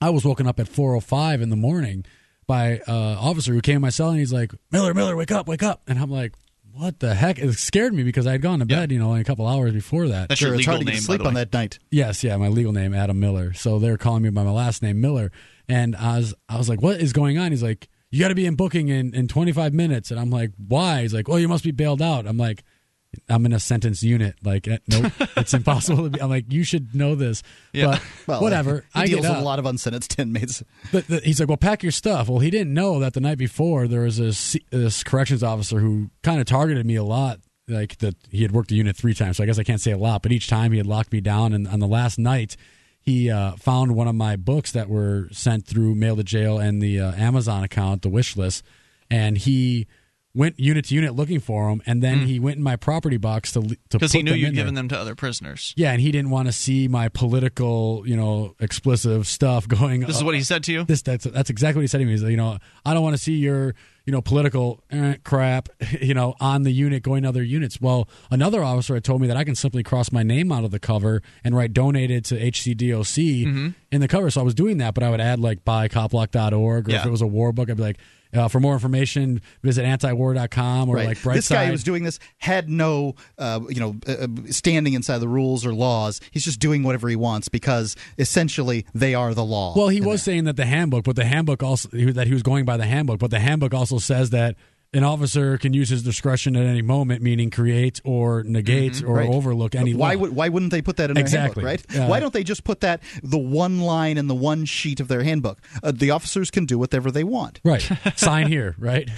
I 0.00 0.10
was 0.10 0.24
woken 0.24 0.46
up 0.46 0.58
at 0.60 0.66
4:05 0.66 1.42
in 1.42 1.50
the 1.50 1.56
morning 1.56 2.04
by 2.46 2.80
uh 2.88 2.92
officer 3.20 3.52
who 3.52 3.60
came 3.60 3.76
in 3.76 3.82
my 3.82 3.90
cell 3.90 4.10
and 4.10 4.18
he's 4.18 4.32
like, 4.32 4.52
"Miller, 4.72 4.94
Miller, 4.94 5.16
wake 5.16 5.30
up, 5.30 5.46
wake 5.46 5.62
up!" 5.62 5.82
And 5.86 5.98
I'm 5.98 6.10
like, 6.10 6.34
"What 6.72 6.98
the 7.00 7.14
heck?" 7.14 7.38
It 7.38 7.52
scared 7.54 7.94
me 7.94 8.02
because 8.02 8.26
I 8.26 8.32
had 8.32 8.42
gone 8.42 8.58
to 8.60 8.66
Yeah. 8.68 8.80
bed, 8.80 8.92
you 8.92 8.98
know, 8.98 9.14
a 9.14 9.22
couple 9.24 9.46
hours 9.46 9.72
before 9.72 10.08
that. 10.08 10.28
That's 10.30 10.38
Sure, 10.40 10.48
your 10.48 10.54
it's 10.56 10.60
legal 10.66 10.72
hard 10.74 10.80
to 10.80 10.84
name, 10.86 10.94
get 10.94 11.00
to 11.00 11.02
by 11.02 11.06
sleep 11.06 11.22
the 11.22 11.28
on 11.28 11.34
way. 11.34 11.40
that 11.42 11.52
night. 11.52 11.78
Yes, 11.90 12.24
yeah, 12.24 12.36
my 12.36 12.48
legal 12.48 12.72
name 12.72 12.94
Adam 12.94 13.20
Miller. 13.20 13.52
So 13.52 13.78
they're 13.78 13.98
calling 13.98 14.22
me 14.22 14.30
by 14.30 14.42
my 14.42 14.50
last 14.50 14.82
name 14.82 15.00
Miller, 15.00 15.30
and 15.68 15.94
I 15.94 16.16
was 16.18 16.34
I 16.48 16.56
was 16.58 16.68
like, 16.68 16.82
"What 16.82 17.00
is 17.00 17.12
going 17.12 17.38
on?" 17.38 17.52
He's 17.52 17.62
like, 17.62 17.88
"You 18.10 18.20
got 18.20 18.28
to 18.28 18.34
be 18.34 18.46
in 18.46 18.54
booking 18.56 18.88
in 18.88 19.14
in 19.14 19.28
25 19.28 19.72
minutes," 19.74 20.10
and 20.10 20.18
I'm 20.20 20.30
like, 20.30 20.52
"Why?" 20.56 21.02
He's 21.02 21.14
like, 21.14 21.28
"Oh, 21.28 21.36
you 21.36 21.48
must 21.48 21.64
be 21.64 21.70
bailed 21.72 22.02
out." 22.02 22.26
I'm 22.26 22.36
like. 22.38 22.62
I'm 23.28 23.44
in 23.44 23.52
a 23.52 23.58
sentence 23.58 24.04
unit. 24.04 24.36
Like, 24.44 24.68
eh, 24.68 24.78
nope, 24.86 25.12
it's 25.36 25.52
impossible 25.52 26.04
to 26.04 26.10
be. 26.10 26.22
I'm 26.22 26.30
like, 26.30 26.52
you 26.52 26.62
should 26.62 26.94
know 26.94 27.16
this, 27.16 27.42
Yeah. 27.72 27.86
but 27.88 28.02
Well, 28.28 28.40
whatever. 28.40 28.84
He 28.94 29.00
I 29.00 29.06
deals 29.06 29.22
with 29.28 29.36
a 29.36 29.40
lot 29.40 29.58
of 29.58 29.66
unsentenced 29.66 30.16
inmates. 30.20 30.62
But 30.92 31.08
the, 31.08 31.18
he's 31.18 31.40
like, 31.40 31.48
well, 31.48 31.56
pack 31.56 31.82
your 31.82 31.90
stuff. 31.90 32.28
Well, 32.28 32.38
he 32.38 32.50
didn't 32.50 32.72
know 32.72 33.00
that 33.00 33.14
the 33.14 33.20
night 33.20 33.36
before 33.36 33.88
there 33.88 34.02
was 34.02 34.18
this, 34.18 34.56
this 34.70 35.02
corrections 35.02 35.42
officer 35.42 35.80
who 35.80 36.10
kind 36.22 36.38
of 36.38 36.46
targeted 36.46 36.86
me 36.86 36.94
a 36.94 37.02
lot. 37.02 37.40
Like 37.66 37.98
that, 37.98 38.14
he 38.30 38.42
had 38.42 38.52
worked 38.52 38.68
the 38.68 38.76
unit 38.76 38.96
three 38.96 39.12
times, 39.14 39.38
so 39.38 39.42
I 39.42 39.46
guess 39.46 39.58
I 39.58 39.64
can't 39.64 39.80
say 39.80 39.90
a 39.90 39.98
lot. 39.98 40.22
But 40.22 40.30
each 40.30 40.46
time 40.46 40.70
he 40.70 40.78
had 40.78 40.86
locked 40.86 41.12
me 41.12 41.20
down, 41.20 41.52
and 41.52 41.66
on 41.66 41.80
the 41.80 41.88
last 41.88 42.16
night, 42.16 42.56
he 43.00 43.30
uh, 43.30 43.52
found 43.52 43.94
one 43.94 44.08
of 44.08 44.14
my 44.14 44.36
books 44.36 44.72
that 44.72 44.88
were 44.88 45.28
sent 45.32 45.66
through 45.66 45.94
mail 45.94 46.16
to 46.16 46.24
jail 46.24 46.58
and 46.58 46.82
the 46.82 47.00
uh, 47.00 47.12
Amazon 47.12 47.64
account, 47.64 48.02
the 48.02 48.08
wish 48.08 48.36
list, 48.36 48.62
and 49.10 49.38
he 49.38 49.86
went 50.32 50.58
unit 50.60 50.84
to 50.86 50.94
unit 50.94 51.14
looking 51.14 51.40
for 51.40 51.68
them, 51.70 51.82
and 51.86 52.02
then 52.02 52.20
he 52.26 52.38
went 52.38 52.56
in 52.56 52.62
my 52.62 52.76
property 52.76 53.16
box 53.16 53.52
to 53.52 53.60
to 53.62 53.76
Because 53.90 54.12
he 54.12 54.22
knew 54.22 54.30
them 54.30 54.38
you'd 54.40 54.48
in 54.50 54.54
there. 54.54 54.64
them 54.66 54.88
to 54.88 54.98
other 54.98 55.14
prisoners. 55.16 55.74
Yeah, 55.76 55.90
and 55.92 56.00
he 56.00 56.12
didn't 56.12 56.30
want 56.30 56.46
to 56.46 56.52
see 56.52 56.86
my 56.88 57.08
political, 57.08 58.02
you 58.06 58.16
know, 58.16 58.54
explosive 58.60 59.26
stuff 59.26 59.66
going. 59.68 60.02
On. 60.04 60.06
This 60.08 60.16
is 60.18 60.24
what 60.24 60.34
he 60.34 60.42
said 60.42 60.62
to 60.64 60.72
you? 60.72 60.84
This 60.84 61.02
that's 61.02 61.24
that's 61.24 61.50
exactly 61.50 61.78
what 61.80 61.82
he 61.82 61.86
said 61.88 61.98
to 61.98 62.04
me. 62.04 62.12
He's 62.12 62.22
like, 62.22 62.30
you 62.30 62.36
know, 62.36 62.58
I 62.84 62.94
don't 62.94 63.02
want 63.02 63.14
to 63.16 63.22
see 63.22 63.34
your, 63.34 63.74
you 64.06 64.12
know, 64.12 64.20
political 64.20 64.82
eh, 64.90 65.16
crap, 65.24 65.68
you 66.00 66.14
know, 66.14 66.34
on 66.40 66.62
the 66.62 66.70
unit 66.72 67.02
going 67.02 67.24
to 67.24 67.28
other 67.28 67.42
units. 67.42 67.80
Well, 67.80 68.08
another 68.30 68.62
officer 68.62 68.94
had 68.94 69.02
told 69.04 69.20
me 69.20 69.26
that 69.26 69.36
I 69.36 69.42
can 69.44 69.54
simply 69.56 69.82
cross 69.82 70.12
my 70.12 70.22
name 70.22 70.52
out 70.52 70.64
of 70.64 70.70
the 70.70 70.78
cover 70.78 71.22
and 71.42 71.56
write 71.56 71.72
donated 71.72 72.24
to 72.26 72.36
HCDOC 72.38 73.46
Mm-hmm. 73.46 73.68
in 73.90 74.00
the 74.00 74.08
cover. 74.08 74.30
So 74.30 74.40
I 74.40 74.44
was 74.44 74.54
doing 74.54 74.78
that, 74.78 74.94
but 74.94 75.02
I 75.02 75.10
would 75.10 75.20
add 75.20 75.40
like 75.40 75.64
by 75.64 75.88
copblock.org 75.88 76.88
or 76.88 76.90
Yeah. 76.92 77.00
if 77.00 77.06
it 77.06 77.10
was 77.10 77.22
a 77.22 77.26
war 77.26 77.52
book, 77.52 77.68
I'd 77.70 77.76
be 77.76 77.82
like, 77.82 77.98
uh, 78.34 78.48
for 78.48 78.60
more 78.60 78.74
information, 78.74 79.40
visit 79.62 79.84
antiwar.com 79.84 80.88
or 80.88 80.96
Right. 80.96 81.06
like 81.08 81.18
Brightside. 81.18 81.34
this 81.34 81.48
guy 81.48 81.66
who 81.66 81.72
was 81.72 81.82
doing 81.84 82.04
this 82.04 82.18
had 82.38 82.68
no, 82.68 83.14
uh, 83.38 83.60
you 83.68 83.80
know, 83.80 83.96
uh, 84.06 84.12
uh, 84.12 84.26
standing 84.50 84.94
inside 84.94 85.18
the 85.18 85.28
rules 85.28 85.64
or 85.66 85.72
laws. 85.74 86.20
He's 86.30 86.44
just 86.44 86.60
doing 86.60 86.82
whatever 86.82 87.08
he 87.08 87.16
wants 87.16 87.48
because 87.48 87.96
essentially 88.18 88.86
they 88.94 89.14
are 89.14 89.34
the 89.34 89.44
law. 89.44 89.74
Well, 89.76 89.88
he 89.88 90.00
was 90.00 90.24
there. 90.24 90.32
saying 90.34 90.44
that 90.44 90.56
the 90.56 90.66
handbook, 90.66 91.04
but 91.04 91.16
the 91.16 91.24
handbook 91.24 91.62
also 91.62 91.88
that 91.90 92.26
he 92.26 92.32
was 92.32 92.42
going 92.42 92.64
by 92.64 92.76
the 92.76 92.86
handbook, 92.86 93.18
but 93.18 93.30
the 93.30 93.40
handbook 93.40 93.74
also 93.74 93.98
says 93.98 94.30
that 94.30 94.56
an 94.92 95.04
officer 95.04 95.56
can 95.56 95.72
use 95.72 95.88
his 95.88 96.02
discretion 96.02 96.56
at 96.56 96.66
any 96.66 96.82
moment, 96.82 97.22
meaning 97.22 97.48
create 97.50 98.00
or 98.04 98.42
negate 98.42 99.02
or 99.04 99.16
Right. 99.18 99.28
overlook 99.28 99.74
any 99.76 99.94
Why 99.94 100.14
law. 100.14 100.20
would 100.22 100.34
why 100.34 100.48
wouldn't 100.48 100.72
they 100.72 100.82
put 100.82 100.96
that 100.96 101.10
in 101.10 101.14
their 101.14 101.22
Exactly. 101.22 101.62
handbook, 101.64 101.90
right? 101.94 102.00
Uh, 102.04 102.06
why 102.08 102.18
don't 102.18 102.32
they 102.32 102.42
just 102.42 102.64
put 102.64 102.80
that 102.80 103.00
the 103.22 103.38
one 103.38 103.80
line 103.80 104.18
in 104.18 104.26
the 104.26 104.34
one 104.34 104.64
sheet 104.64 104.98
of 104.98 105.06
their 105.08 105.22
handbook? 105.22 105.60
Uh, 105.82 105.92
the 105.92 106.10
officers 106.10 106.50
can 106.50 106.64
do 106.66 106.76
whatever 106.78 107.10
they 107.12 107.22
want. 107.24 107.60
Right. 107.64 107.88
Sign 108.16 108.48
here, 108.48 108.74
right? 108.78 109.08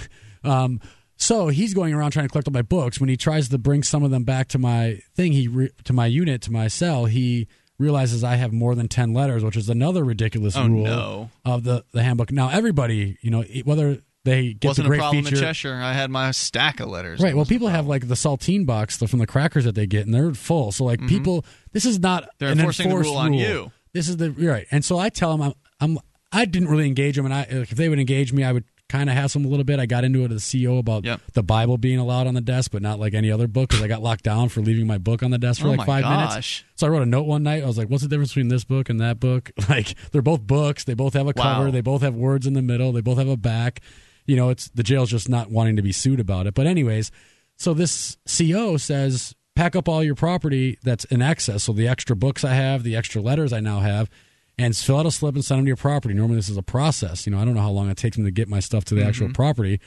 Um, 0.43 0.79
so 1.17 1.47
he's 1.47 1.73
going 1.73 1.93
around 1.93 2.11
trying 2.11 2.25
to 2.25 2.29
collect 2.31 2.47
all 2.47 2.53
my 2.53 2.61
books. 2.61 2.99
When 2.99 3.09
he 3.09 3.17
tries 3.17 3.49
to 3.49 3.57
bring 3.57 3.81
some 3.81 4.03
of 4.03 4.11
them 4.11 4.23
back 4.25 4.49
to 4.49 4.59
my 4.59 4.99
thing, 5.15 5.31
he 5.31 5.47
re- 5.47 5.71
to 5.85 5.93
my 5.93 6.05
unit, 6.05 6.41
to 6.43 6.51
my 6.51 6.67
cell, 6.67 7.05
he 7.05 7.47
realizes 7.79 8.23
I 8.23 8.35
have 8.35 8.53
more 8.53 8.75
than 8.75 8.87
10 8.87 9.13
letters, 9.13 9.43
which 9.43 9.57
is 9.57 9.69
another 9.69 10.03
ridiculous 10.03 10.55
Oh, 10.55 10.67
rule 10.67 10.83
no. 10.83 11.29
of 11.45 11.63
the, 11.63 11.83
the 11.93 12.03
handbook. 12.03 12.31
Now, 12.31 12.49
everybody, 12.49 13.17
you 13.21 13.31
know, 13.31 13.43
whether 13.63 13.99
they 14.25 14.53
get 14.53 14.69
Wasn't 14.69 14.87
the 14.87 14.93
a 14.93 14.97
problem 14.97 15.23
feature. 15.25 15.35
in 15.35 15.41
Cheshire. 15.41 15.73
I 15.75 15.93
had 15.93 16.09
my 16.09 16.31
stack 16.31 16.79
of 16.79 16.89
letters. 16.89 17.19
Right. 17.19 17.35
Well, 17.35 17.45
people 17.45 17.67
have 17.67 17.87
like 17.87 18.07
the 18.07 18.15
saltine 18.15 18.65
box 18.65 18.97
the, 18.97 19.07
from 19.07 19.19
the 19.19 19.27
crackers 19.27 19.65
that 19.65 19.75
they 19.75 19.85
get, 19.87 20.05
and 20.05 20.13
they're 20.13 20.33
full. 20.33 20.71
So 20.71 20.85
like 20.85 21.05
people, 21.07 21.45
this 21.71 21.85
is 21.85 21.99
not 21.99 22.23
Mm-hmm. 22.23 22.29
They're 22.39 22.49
an 22.51 22.59
enforcing 22.59 22.85
the 22.89 22.95
enforced 22.95 23.09
rule 23.09 23.17
on 23.17 23.33
you. 23.33 23.71
This 23.93 24.07
is 24.09 24.17
the 24.17 24.31
you're 24.37 24.51
right. 24.53 24.67
And 24.71 24.83
so 24.85 24.97
I 24.97 25.09
tell 25.09 25.35
them 25.37 25.41
I'm, 25.41 25.53
I'm 25.79 25.99
I 26.31 26.45
didn't 26.45 26.69
really 26.69 26.87
engage 26.87 27.15
them, 27.15 27.25
and 27.25 27.33
I 27.33 27.41
if 27.49 27.69
they 27.71 27.89
would 27.89 27.99
engage 27.99 28.33
me, 28.33 28.43
I 28.43 28.51
would 28.53 28.63
kind 28.89 29.09
of 29.09 29.15
hassle 29.15 29.39
them 29.41 29.47
a 29.47 29.49
little 29.49 29.63
bit. 29.63 29.79
I 29.79 29.85
got 29.87 30.03
into 30.03 30.23
it 30.23 30.31
as 30.31 30.37
a 30.37 30.45
CEO 30.57 30.77
about 30.77 31.03
Yep. 31.03 31.21
the 31.33 31.41
Bible 31.43 31.77
being 31.77 31.97
allowed 31.99 32.27
on 32.27 32.33
the 32.35 32.41
desk, 32.41 32.71
but 32.71 32.81
not 32.81 32.99
like 32.99 33.13
any 33.13 33.31
other 33.31 33.47
book 33.47 33.69
because 33.69 33.83
I 33.83 33.87
got 33.87 34.01
locked 34.03 34.23
down 34.23 34.49
for 34.49 34.61
leaving 34.61 34.85
my 34.87 34.97
book 34.99 35.23
on 35.23 35.31
the 35.31 35.37
desk 35.37 35.61
for 35.61 35.67
Oh 35.67 35.71
like 35.71 35.85
five 35.87 36.03
gosh. 36.03 36.29
minutes. 36.29 36.63
So 36.75 36.87
I 36.87 36.89
wrote 36.89 37.01
a 37.01 37.05
note 37.07 37.23
one 37.27 37.43
night. 37.43 37.63
I 37.63 37.65
was 37.65 37.77
like, 37.77 37.89
"What's 37.89 38.03
the 38.03 38.09
difference 38.09 38.29
between 38.31 38.49
this 38.49 38.63
book 38.63 38.89
and 38.89 38.99
that 39.01 39.19
book? 39.19 39.51
Like 39.69 39.95
they're 40.11 40.21
both 40.21 40.41
books. 40.41 40.83
They 40.83 40.93
both 40.93 41.13
have 41.13 41.27
a 41.27 41.33
Wow. 41.35 41.55
cover. 41.55 41.71
They 41.71 41.81
both 41.81 42.01
have 42.01 42.13
words 42.15 42.45
in 42.47 42.53
the 42.53 42.61
middle. 42.61 42.91
They 42.91 43.01
both 43.01 43.17
have 43.17 43.27
a 43.29 43.37
back. 43.37 43.81
You 44.25 44.35
know, 44.35 44.49
it's 44.49 44.69
the 44.69 44.83
jail's 44.83 45.09
just 45.09 45.29
not 45.29 45.49
wanting 45.49 45.75
to 45.75 45.81
be 45.81 45.91
sued 45.91 46.19
about 46.19 46.47
it. 46.47 46.53
But 46.53 46.67
anyways, 46.67 47.11
so 47.57 47.73
this 47.73 48.17
CO 48.25 48.77
says 48.77 49.35
pack 49.55 49.75
up 49.75 49.87
all 49.87 50.03
your 50.03 50.15
property 50.15 50.77
that's 50.83 51.05
in 51.05 51.21
excess. 51.21 51.63
So 51.63 51.73
the 51.73 51.87
extra 51.87 52.15
books 52.15 52.43
I 52.43 52.53
have, 52.53 52.83
the 52.83 52.95
extra 52.95 53.21
letters 53.21 53.53
I 53.53 53.59
now 53.59 53.79
have, 53.79 54.09
and 54.57 54.75
fill 54.75 54.97
out 54.97 55.05
a 55.05 55.11
slip 55.11 55.35
and 55.35 55.43
send 55.43 55.59
them 55.59 55.65
to 55.65 55.69
your 55.69 55.77
property. 55.77 56.13
Normally 56.13 56.37
this 56.37 56.49
is 56.49 56.57
a 56.57 56.63
process. 56.63 57.25
You 57.25 57.31
know, 57.31 57.39
I 57.39 57.45
don't 57.45 57.53
know 57.53 57.61
how 57.61 57.71
long 57.71 57.89
it 57.89 57.97
takes 57.97 58.17
me 58.17 58.25
to 58.25 58.31
get 58.31 58.47
my 58.47 58.59
stuff 58.59 58.85
to 58.85 58.95
the 58.95 59.05
actual 59.05 59.27
mm-hmm. 59.27 59.33
property. 59.33 59.79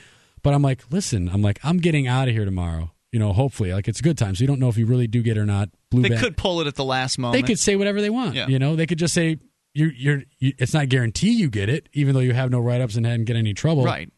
But 0.43 0.53
I'm 0.53 0.61
like, 0.61 0.83
listen, 0.91 1.29
I'm 1.29 1.41
like, 1.41 1.59
I'm 1.63 1.77
getting 1.77 2.07
out 2.07 2.27
of 2.27 2.33
here 2.33 2.45
tomorrow. 2.45 2.91
You 3.11 3.19
know, 3.19 3.33
hopefully, 3.33 3.73
like 3.73 3.87
it's 3.87 4.01
a 4.01 4.03
good 4.03 4.17
time. 4.17 4.35
So 4.35 4.41
you 4.41 4.47
don't 4.47 4.59
know 4.59 4.67
if 4.67 4.77
you 4.77 4.85
really 4.85 5.07
do 5.07 5.21
get 5.23 5.37
it 5.37 5.39
or 5.39 5.45
not. 5.45 5.69
Blue 5.89 6.03
They 6.03 6.09
band- 6.09 6.21
could 6.21 6.37
pull 6.37 6.61
it 6.61 6.67
at 6.67 6.75
the 6.75 6.83
last 6.83 7.17
moment. 7.17 7.41
they 7.41 7.47
could 7.47 7.57
say 7.57 7.75
whatever 7.75 8.01
they 8.01 8.09
want. 8.09 8.35
Yeah. 8.35 8.47
You 8.47 8.59
know, 8.59 8.75
they 8.75 8.85
could 8.85 8.99
just 8.99 9.13
say 9.13 9.39
you, 9.73 9.87
you're. 9.87 10.23
You, 10.39 10.53
it's 10.57 10.73
not 10.73 10.89
guarantee 10.89 11.31
you 11.31 11.49
get 11.49 11.69
it, 11.69 11.87
even 11.93 12.13
though 12.13 12.19
you 12.19 12.33
have 12.33 12.51
no 12.51 12.59
write 12.59 12.81
ups 12.81 12.95
and 12.95 13.05
hadn't 13.05 13.25
get 13.25 13.37
any 13.37 13.53
trouble. 13.53 13.85
Right. 13.85 14.11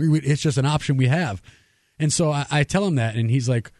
It's 0.00 0.42
just 0.42 0.58
an 0.58 0.66
option 0.66 0.96
we 0.96 1.06
have. 1.06 1.42
And 1.98 2.12
so 2.12 2.30
I, 2.30 2.46
I 2.50 2.64
tell 2.64 2.86
him 2.86 2.96
that, 2.96 3.16
and 3.16 3.30
he's 3.30 3.48
like, 3.48 3.70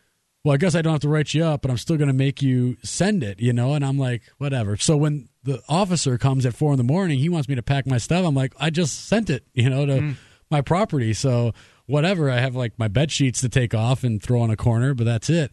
"Well, 0.44 0.54
I 0.54 0.56
guess 0.56 0.74
I 0.74 0.82
don't 0.82 0.92
have 0.92 1.00
to 1.02 1.08
write 1.08 1.32
you 1.34 1.44
up, 1.44 1.62
but 1.62 1.70
I'm 1.70 1.78
still 1.78 1.96
going 1.96 2.08
to 2.08 2.14
make 2.14 2.42
you 2.42 2.76
send 2.82 3.22
it." 3.22 3.40
You 3.40 3.52
know, 3.52 3.74
and 3.74 3.84
I'm 3.84 3.98
like, 3.98 4.22
"Whatever." 4.38 4.76
So 4.76 4.96
when 4.96 5.28
the 5.42 5.62
officer 5.68 6.18
comes 6.18 6.44
at 6.44 6.54
four 6.54 6.72
in 6.72 6.78
the 6.78 6.84
morning, 6.84 7.18
he 7.18 7.28
wants 7.28 7.48
me 7.48 7.54
to 7.54 7.62
pack 7.62 7.86
my 7.86 7.98
stuff. 7.98 8.24
I'm 8.24 8.34
like, 8.34 8.54
"I 8.58 8.70
just 8.70 9.06
sent 9.06 9.30
it," 9.30 9.44
you 9.54 9.70
know, 9.70 9.86
to 9.86 9.92
mm. 9.92 10.14
my 10.50 10.60
property. 10.60 11.14
So 11.14 11.52
whatever. 11.90 12.30
I 12.30 12.38
have 12.38 12.54
like 12.54 12.78
my 12.78 12.88
bed 12.88 13.10
sheets 13.10 13.40
to 13.42 13.48
take 13.48 13.74
off 13.74 14.04
and 14.04 14.22
throw 14.22 14.44
in 14.44 14.50
a 14.50 14.56
corner, 14.56 14.94
but 14.94 15.04
that's 15.04 15.28
it. 15.28 15.50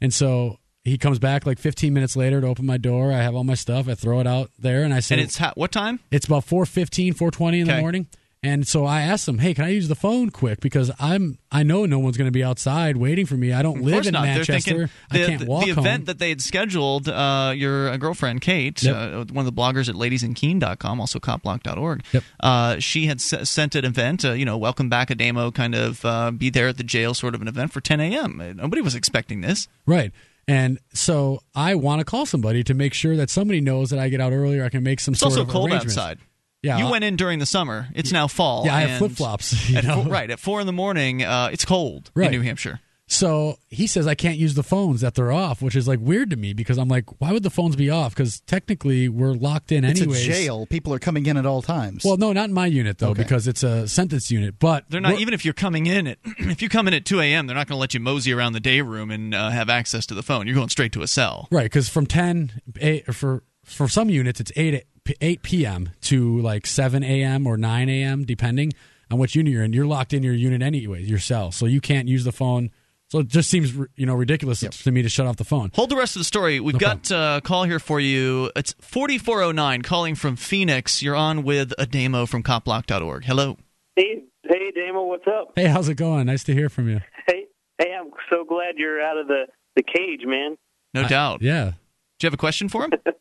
And 0.00 0.12
so 0.12 0.58
he 0.84 0.98
comes 0.98 1.18
back 1.18 1.46
like 1.46 1.58
15 1.58 1.94
minutes 1.94 2.16
later 2.16 2.40
to 2.40 2.46
open 2.46 2.66
my 2.66 2.76
door. 2.76 3.12
I 3.12 3.22
have 3.22 3.34
all 3.34 3.44
my 3.44 3.54
stuff. 3.54 3.88
I 3.88 3.94
throw 3.94 4.20
it 4.20 4.26
out 4.26 4.50
there, 4.58 4.82
and 4.82 4.92
I 4.92 5.00
say, 5.00 5.14
And 5.14 5.22
it's 5.22 5.38
ha- 5.38 5.52
what 5.54 5.72
time? 5.72 6.00
it's 6.10 6.26
about 6.26 6.44
4.15 6.44 7.14
4.20 7.14 7.60
in 7.60 7.66
the 7.68 7.80
morning 7.80 8.08
And 8.46 8.66
so 8.68 8.84
I 8.84 9.02
asked 9.02 9.26
them, 9.26 9.38
"Hey, 9.38 9.54
can 9.54 9.64
I 9.64 9.70
use 9.70 9.88
the 9.88 9.94
phone 9.96 10.30
quick 10.30 10.60
because 10.60 10.90
I'm 11.00 11.38
I 11.50 11.62
know 11.62 11.84
no 11.86 11.98
one's 11.98 12.16
going 12.16 12.28
to 12.28 12.32
be 12.32 12.44
outside 12.44 12.96
waiting 12.96 13.26
for 13.26 13.34
me. 13.36 13.52
I 13.52 13.62
don't 13.62 13.82
live 13.82 14.06
in 14.06 14.12
not. 14.12 14.22
Manchester. 14.22 14.88
the, 15.10 15.22
I 15.22 15.26
can't 15.26 15.40
the- 15.40 15.46
walk 15.46 15.64
the 15.64 15.72
home." 15.72 15.84
event 15.86 16.06
that 16.06 16.18
they 16.18 16.28
had 16.28 16.40
scheduled. 16.40 17.08
Uh, 17.08 17.52
your 17.56 17.88
uh, 17.90 17.96
girlfriend 17.96 18.40
Kate, 18.42 18.82
Yep. 18.82 18.94
uh, 18.94 19.24
one 19.32 19.46
of 19.46 19.54
the 19.54 19.60
bloggers 19.60 19.88
at 19.88 19.94
ladiesandkeen.com, 19.96 21.00
also 21.00 21.18
copblock.org. 21.18 22.04
Yep. 22.12 22.24
Uh, 22.40 22.78
she 22.78 23.06
had 23.06 23.16
s- 23.18 23.48
sent 23.50 23.74
an 23.74 23.84
event, 23.84 24.24
uh, 24.24 24.32
you 24.32 24.44
know, 24.44 24.56
welcome 24.56 24.88
back 24.88 25.08
Ademo, 25.08 25.52
kind 25.54 25.74
of 25.74 26.04
uh, 26.04 26.30
be 26.30 26.50
there 26.50 26.68
at 26.68 26.76
the 26.76 26.84
jail, 26.84 27.14
sort 27.14 27.34
of 27.34 27.42
an 27.42 27.48
event 27.48 27.72
for 27.72 27.80
10 27.80 28.00
a.m. 28.00 28.54
Nobody 28.56 28.82
was 28.82 28.94
expecting 28.94 29.40
this. 29.40 29.66
Right. 29.86 30.12
And 30.48 30.78
so 30.92 31.40
I 31.54 31.74
want 31.74 31.98
to 31.98 32.04
call 32.04 32.24
somebody 32.26 32.62
to 32.64 32.74
make 32.74 32.94
sure 32.94 33.16
that 33.16 33.30
somebody 33.30 33.60
knows 33.60 33.90
that 33.90 33.98
I 33.98 34.08
get 34.08 34.20
out 34.20 34.32
earlier. 34.32 34.64
I 34.64 34.68
can 34.68 34.84
make 34.84 35.00
some 35.00 35.12
It's 35.14 35.20
sort 35.20 35.32
also 35.32 35.42
of 35.42 35.48
cold 35.48 35.72
outside. 35.72 36.18
Yeah, 36.66 36.78
you 36.78 36.90
went 36.90 37.04
in 37.04 37.16
during 37.16 37.38
the 37.38 37.46
summer. 37.46 37.88
It's 37.94 38.12
now 38.12 38.26
fall. 38.26 38.64
Yeah, 38.66 38.74
I 38.76 38.80
have 38.82 38.98
flip-flops, 38.98 39.68
you 39.70 39.80
know? 39.82 40.04
right 40.04 40.30
at 40.30 40.38
four 40.40 40.60
in 40.60 40.66
the 40.66 40.72
morning. 40.72 41.22
Uh, 41.22 41.48
it's 41.52 41.64
cold 41.64 42.10
Right. 42.14 42.26
in 42.26 42.32
New 42.32 42.42
Hampshire. 42.42 42.80
So 43.08 43.58
he 43.68 43.86
says 43.86 44.08
I 44.08 44.16
can't 44.16 44.36
use 44.36 44.54
the 44.54 44.64
phones 44.64 45.00
that 45.02 45.14
they're 45.14 45.30
off, 45.30 45.62
which 45.62 45.76
is 45.76 45.86
like 45.86 46.00
weird 46.02 46.28
to 46.30 46.36
me 46.36 46.54
because 46.54 46.76
I'm 46.76 46.88
like, 46.88 47.04
why 47.20 47.30
would 47.30 47.44
the 47.44 47.50
phones 47.50 47.76
be 47.76 47.88
off? 47.88 48.12
Because 48.16 48.40
technically 48.40 49.08
we're 49.08 49.30
locked 49.34 49.70
in 49.70 49.84
It's 49.84 50.00
anyways. 50.00 50.24
a 50.26 50.32
jail. 50.32 50.66
People 50.66 50.92
are 50.92 50.98
coming 50.98 51.24
in 51.26 51.36
at 51.36 51.46
all 51.46 51.62
times. 51.62 52.04
Well, 52.04 52.16
no, 52.16 52.32
not 52.32 52.48
in 52.48 52.52
my 52.52 52.66
unit 52.66 52.98
though, 52.98 53.10
Okay. 53.10 53.22
because 53.22 53.46
it's 53.46 53.62
a 53.62 53.86
sentence 53.86 54.32
unit. 54.32 54.58
But 54.58 54.86
They're 54.90 55.00
not 55.00 55.20
even 55.20 55.34
if 55.34 55.44
you're 55.44 55.54
coming 55.54 55.86
in 55.86 56.08
at 56.08 56.18
if 56.24 56.60
you 56.62 56.68
come 56.68 56.88
in 56.88 56.94
at 56.94 57.04
2 57.04 57.20
a.m. 57.20 57.46
They're 57.46 57.54
not 57.54 57.68
going 57.68 57.76
to 57.76 57.80
let 57.80 57.94
you 57.94 58.00
mosey 58.00 58.32
around 58.32 58.54
the 58.54 58.60
day 58.60 58.80
room 58.80 59.12
and 59.12 59.32
uh, 59.36 59.50
have 59.50 59.70
access 59.70 60.04
to 60.06 60.14
the 60.14 60.24
phone. 60.24 60.48
You're 60.48 60.56
going 60.56 60.68
straight 60.70 60.90
to 60.94 61.02
a 61.02 61.06
cell. 61.06 61.46
right 61.52 61.62
because 61.66 61.88
from 61.88 62.06
10 62.08 62.60
eight, 62.80 63.14
for 63.14 63.44
for 63.64 63.86
some 63.86 64.10
units 64.10 64.40
it's 64.40 64.50
8 64.56 64.82
8 65.20 65.42
p.m. 65.42 65.90
to 66.02 66.40
like 66.40 66.66
7 66.66 67.02
a.m. 67.02 67.46
or 67.46 67.56
9 67.56 67.88
a.m. 67.88 68.24
depending 68.24 68.72
on 69.10 69.18
which 69.18 69.34
unit 69.34 69.52
you're 69.52 69.62
in. 69.62 69.72
You're 69.72 69.86
locked 69.86 70.12
in 70.12 70.22
your 70.22 70.34
unit 70.34 70.62
anyway, 70.62 71.02
your 71.02 71.18
cell, 71.18 71.52
so 71.52 71.66
you 71.66 71.80
can't 71.80 72.08
use 72.08 72.24
the 72.24 72.32
phone. 72.32 72.70
So 73.08 73.20
it 73.20 73.28
just 73.28 73.48
seems 73.48 73.72
you 73.94 74.04
know 74.04 74.14
ridiculous 74.14 74.60
to 74.60 74.92
me 74.92 75.02
to 75.02 75.08
shut 75.08 75.26
off 75.26 75.36
the 75.36 75.44
phone. 75.44 75.70
Hold 75.74 75.90
the 75.90 75.96
rest 75.96 76.16
of 76.16 76.20
the 76.20 76.24
story. 76.24 76.58
We've 76.58 76.74
No 76.74 76.78
got 76.80 77.12
uh, 77.12 77.36
a 77.38 77.40
call 77.40 77.62
here 77.64 77.78
for 77.78 78.00
you. 78.00 78.50
It's 78.56 78.74
4409 78.80 79.82
calling 79.82 80.16
from 80.16 80.34
Phoenix. 80.34 81.02
You're 81.02 81.14
on 81.14 81.44
with 81.44 81.72
Ademo 81.78 82.28
from 82.28 82.42
copblock.org. 82.42 83.24
Hello. 83.24 83.58
Hey, 83.94 84.24
hey, 84.42 84.72
Damo, 84.74 85.04
what's 85.04 85.26
up? 85.28 85.52
Hey, 85.54 85.66
how's 85.66 85.88
it 85.88 85.94
going? 85.94 86.26
Nice 86.26 86.42
to 86.44 86.52
hear 86.52 86.68
from 86.68 86.88
you. 86.88 87.00
Hey, 87.28 87.44
hey, 87.78 87.94
I'm 87.96 88.10
so 88.28 88.44
glad 88.44 88.74
you're 88.76 89.00
out 89.00 89.18
of 89.18 89.28
the 89.28 89.44
the 89.76 89.84
cage, 89.84 90.22
man. 90.24 90.56
No 90.94 91.06
doubt. 91.06 91.42
Yeah. 91.42 91.72
Do 92.18 92.24
you 92.24 92.26
have 92.26 92.34
a 92.34 92.38
question 92.38 92.68
for 92.68 92.84
him? 92.84 92.90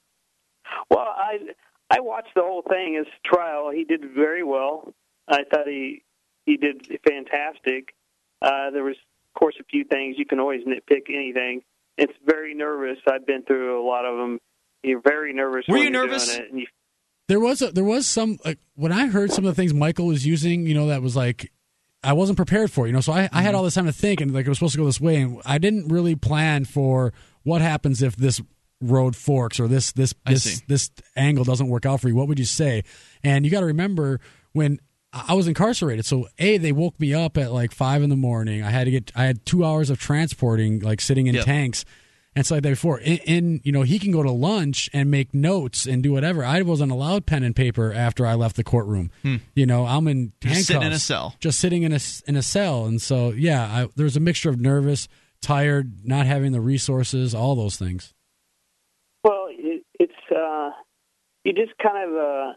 Well, 0.90 1.00
I 1.00 1.38
I 1.96 2.02
watched 2.02 2.34
the 2.36 2.42
whole 2.42 2.64
thing, 2.68 2.96
his 2.98 3.08
trial. 3.26 3.72
He 3.72 3.84
did 3.84 4.02
very 4.16 4.44
well. 4.44 4.94
I 5.28 5.44
thought 5.50 5.68
he 5.68 6.04
he 6.46 6.58
did 6.58 6.88
fantastic. 7.08 7.94
Uh, 8.42 8.70
there 8.72 8.84
was, 8.84 8.96
of 9.34 9.40
course, 9.40 9.56
a 9.60 9.64
few 9.64 9.84
things 9.86 10.16
you 10.18 10.26
can 10.26 10.40
always 10.40 10.62
nitpick 10.66 11.04
anything. 11.10 11.62
It's 11.98 12.14
very 12.26 12.54
nervous. 12.54 12.98
I've 13.10 13.26
been 13.26 13.44
through 13.44 13.82
a 13.82 13.86
lot 13.86 14.06
of 14.06 14.18
them. 14.18 14.40
You're 14.84 15.02
very 15.02 15.34
nervous. 15.34 15.66
Were 15.68 15.76
when 15.78 15.84
you 15.86 15.92
you're 15.92 16.06
nervous? 16.06 16.28
Doing 16.28 16.40
it, 16.46 16.52
and 16.52 16.60
you, 16.60 16.68
There 17.28 17.40
was 17.40 17.62
a, 17.62 17.72
there 17.72 17.84
was 17.84 18.06
some 18.06 18.38
like 18.46 18.60
when 18.76 18.92
I 18.92 19.08
heard 19.08 19.32
some 19.32 19.46
of 19.46 19.56
the 19.56 19.60
things 19.60 19.74
Michael 19.74 20.08
was 20.08 20.26
using, 20.26 20.68
you 20.68 20.74
know, 20.76 20.88
that 20.88 21.02
was 21.02 21.16
like 21.16 21.52
I 22.04 22.14
wasn't 22.14 22.38
prepared 22.38 22.70
for, 22.72 22.86
it, 22.86 22.90
you 22.90 22.94
know. 22.94 23.02
So 23.02 23.14
I, 23.14 23.22
I 23.22 23.28
Mm-hmm. 23.28 23.38
had 23.40 23.56
all 23.56 23.64
this 23.64 23.74
time 23.76 23.86
to 23.86 23.94
think, 23.94 24.22
and 24.22 24.32
like 24.34 24.46
it 24.46 24.50
was 24.50 24.58
supposed 24.60 24.74
to 24.74 24.80
go 24.80 24.86
this 24.86 25.02
way, 25.02 25.16
and 25.22 25.42
I 25.46 25.58
didn't 25.58 25.88
really 25.88 26.16
plan 26.16 26.66
for 26.66 27.14
what 27.44 27.62
happens 27.62 28.04
if 28.04 28.16
this 28.16 28.42
road 28.82 29.16
forks 29.16 29.60
or 29.60 29.68
this 29.68 29.92
this 29.94 30.14
this 30.26 30.62
this 30.68 30.92
angle 31.16 31.44
doesn't 31.44 31.68
work 31.68 31.86
out 31.86 32.02
for 32.02 32.10
you. 32.10 32.16
What 32.16 32.28
would 32.28 32.40
you 32.40 32.46
say? 32.46 32.84
And 33.24 33.46
you 33.46 33.52
got 33.52 33.62
to 33.62 33.66
remember 33.68 34.20
when 34.54 34.80
I 35.14 35.34
was 35.34 35.48
incarcerated. 35.48 36.06
So 36.06 36.28
a 36.40 36.58
they 36.58 36.72
woke 36.74 37.00
me 37.00 37.14
up 37.14 37.38
at 37.38 37.52
like 37.54 37.72
five 37.72 38.04
in 38.04 38.10
the 38.10 38.16
morning. 38.18 38.64
I 38.64 38.70
had 38.72 38.84
to 38.86 38.92
get 38.92 39.12
I 39.16 39.24
had 39.26 39.46
two 39.46 39.64
hours 39.64 39.90
of 39.90 40.00
transporting, 40.00 40.80
like 40.80 41.00
sitting 41.02 41.28
in 41.28 41.36
Yep. 41.36 41.46
tanks. 41.46 41.86
And 42.38 42.46
so 42.46 42.56
like 42.56 42.64
that 42.64 42.72
before, 42.72 43.00
in, 43.00 43.18
in 43.20 43.62
you 43.64 43.72
know, 43.72 43.84
he 43.84 43.98
can 43.98 44.12
go 44.12 44.22
to 44.22 44.30
lunch 44.30 44.90
and 44.92 45.10
make 45.10 45.34
notes 45.34 45.86
and 45.86 46.04
do 46.04 46.12
whatever. 46.12 46.44
I 46.44 46.62
wasn't 46.64 46.92
allowed 46.92 47.26
pen 47.26 47.44
and 47.44 47.56
paper 47.56 47.94
after 47.94 48.26
I 48.28 48.34
left 48.34 48.58
the 48.58 48.64
courtroom. 48.66 49.10
Hmm. 49.22 49.38
You 49.56 49.66
know, 49.66 49.86
I'm 49.86 50.06
in 50.10 50.34
Just 50.42 50.66
sitting 50.66 50.82
in 50.82 50.92
a 50.92 51.00
cell. 51.00 51.36
just 51.40 51.60
sitting 51.60 51.84
in 51.84 51.94
a 51.94 52.00
in 52.28 52.36
a 52.36 52.42
cell. 52.42 52.88
And 52.88 53.02
so, 53.02 53.30
yeah, 53.30 53.64
I, 53.64 53.88
there 53.96 54.04
was 54.04 54.18
a 54.18 54.20
mixture 54.20 54.50
of 54.50 54.60
nervous, 54.60 55.08
tired, 55.42 56.06
not 56.06 56.26
having 56.26 56.52
the 56.52 56.60
resources, 56.60 57.34
all 57.34 57.56
those 57.56 57.78
things. 57.78 58.14
Well, 60.46 60.68
it, 60.68 60.70
it's 60.70 60.76
uh, 60.76 60.82
you 61.44 61.54
just 61.54 61.78
kind 61.82 62.10
of 62.10 62.16
uh, 62.16 62.54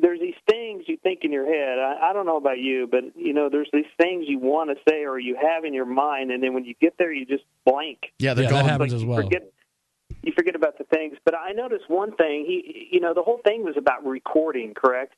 there's 0.00 0.20
these 0.20 0.34
things 0.50 0.84
you 0.86 0.96
think 1.02 1.20
in 1.22 1.32
your 1.32 1.46
head. 1.46 1.78
I, 1.78 2.10
I 2.10 2.12
don't 2.12 2.26
know 2.26 2.36
about 2.36 2.58
you, 2.58 2.88
but 2.90 3.04
you 3.16 3.32
know, 3.32 3.48
there's 3.50 3.68
these 3.72 3.84
things 4.00 4.24
you 4.28 4.38
want 4.38 4.70
to 4.70 4.76
say 4.88 5.04
or 5.04 5.18
you 5.18 5.36
have 5.40 5.64
in 5.64 5.72
your 5.74 5.86
mind, 5.86 6.30
and 6.30 6.42
then 6.42 6.54
when 6.54 6.64
you 6.64 6.74
get 6.80 6.94
there, 6.98 7.12
you 7.12 7.24
just 7.26 7.44
blank. 7.64 7.98
yeah, 8.18 8.34
they're 8.34 8.44
yeah, 8.44 8.50
that 8.50 8.60
gone. 8.62 8.68
happens 8.68 8.92
Like, 8.92 8.96
as 8.96 9.02
you 9.02 9.08
well. 9.08 9.22
Forget, 9.22 9.52
you 10.22 10.32
forget 10.36 10.56
about 10.56 10.78
the 10.78 10.84
things. 10.84 11.16
But 11.24 11.34
I 11.36 11.52
noticed 11.52 11.84
one 11.88 12.14
thing. 12.16 12.44
He, 12.46 12.88
you 12.92 13.00
know, 13.00 13.14
the 13.14 13.22
whole 13.22 13.40
thing 13.44 13.64
was 13.64 13.76
about 13.76 14.04
recording, 14.04 14.74
correct? 14.74 15.14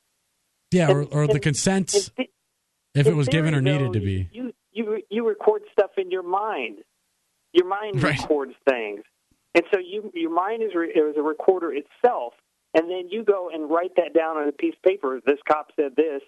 Yeah, 0.72 0.90
or, 0.90 1.00
And- 1.02 1.08
or 1.12 1.26
the 1.26 1.34
and- 1.34 1.42
consents, 1.42 2.08
In 2.16 2.26
the- 2.94 3.00
if 3.00 3.06
it 3.06 3.14
was 3.14 3.28
given 3.28 3.54
or 3.54 3.60
needed 3.60 3.88
though, 3.88 3.92
to 3.94 4.00
be. 4.00 4.28
You 4.32 4.52
you 4.72 5.02
you 5.10 5.26
record 5.28 5.62
stuff 5.72 5.90
in 5.96 6.10
your 6.10 6.22
mind. 6.22 6.78
Your 7.52 7.66
mind 7.66 8.00
Right. 8.02 8.16
records 8.20 8.54
things, 8.68 9.02
and 9.54 9.64
so 9.72 9.78
you 9.78 10.10
your 10.14 10.32
mind 10.32 10.62
is 10.62 10.74
re, 10.74 10.88
is 10.88 11.16
a 11.16 11.22
recorder 11.22 11.72
itself. 11.72 12.34
And 12.72 12.88
then 12.88 13.08
you 13.10 13.24
go 13.24 13.50
and 13.52 13.68
write 13.68 13.96
that 13.96 14.14
down 14.14 14.36
on 14.36 14.48
a 14.48 14.52
piece 14.52 14.74
of 14.76 14.82
paper. 14.82 15.20
This 15.26 15.38
cop 15.48 15.72
said 15.74 15.96
this. 15.96 16.22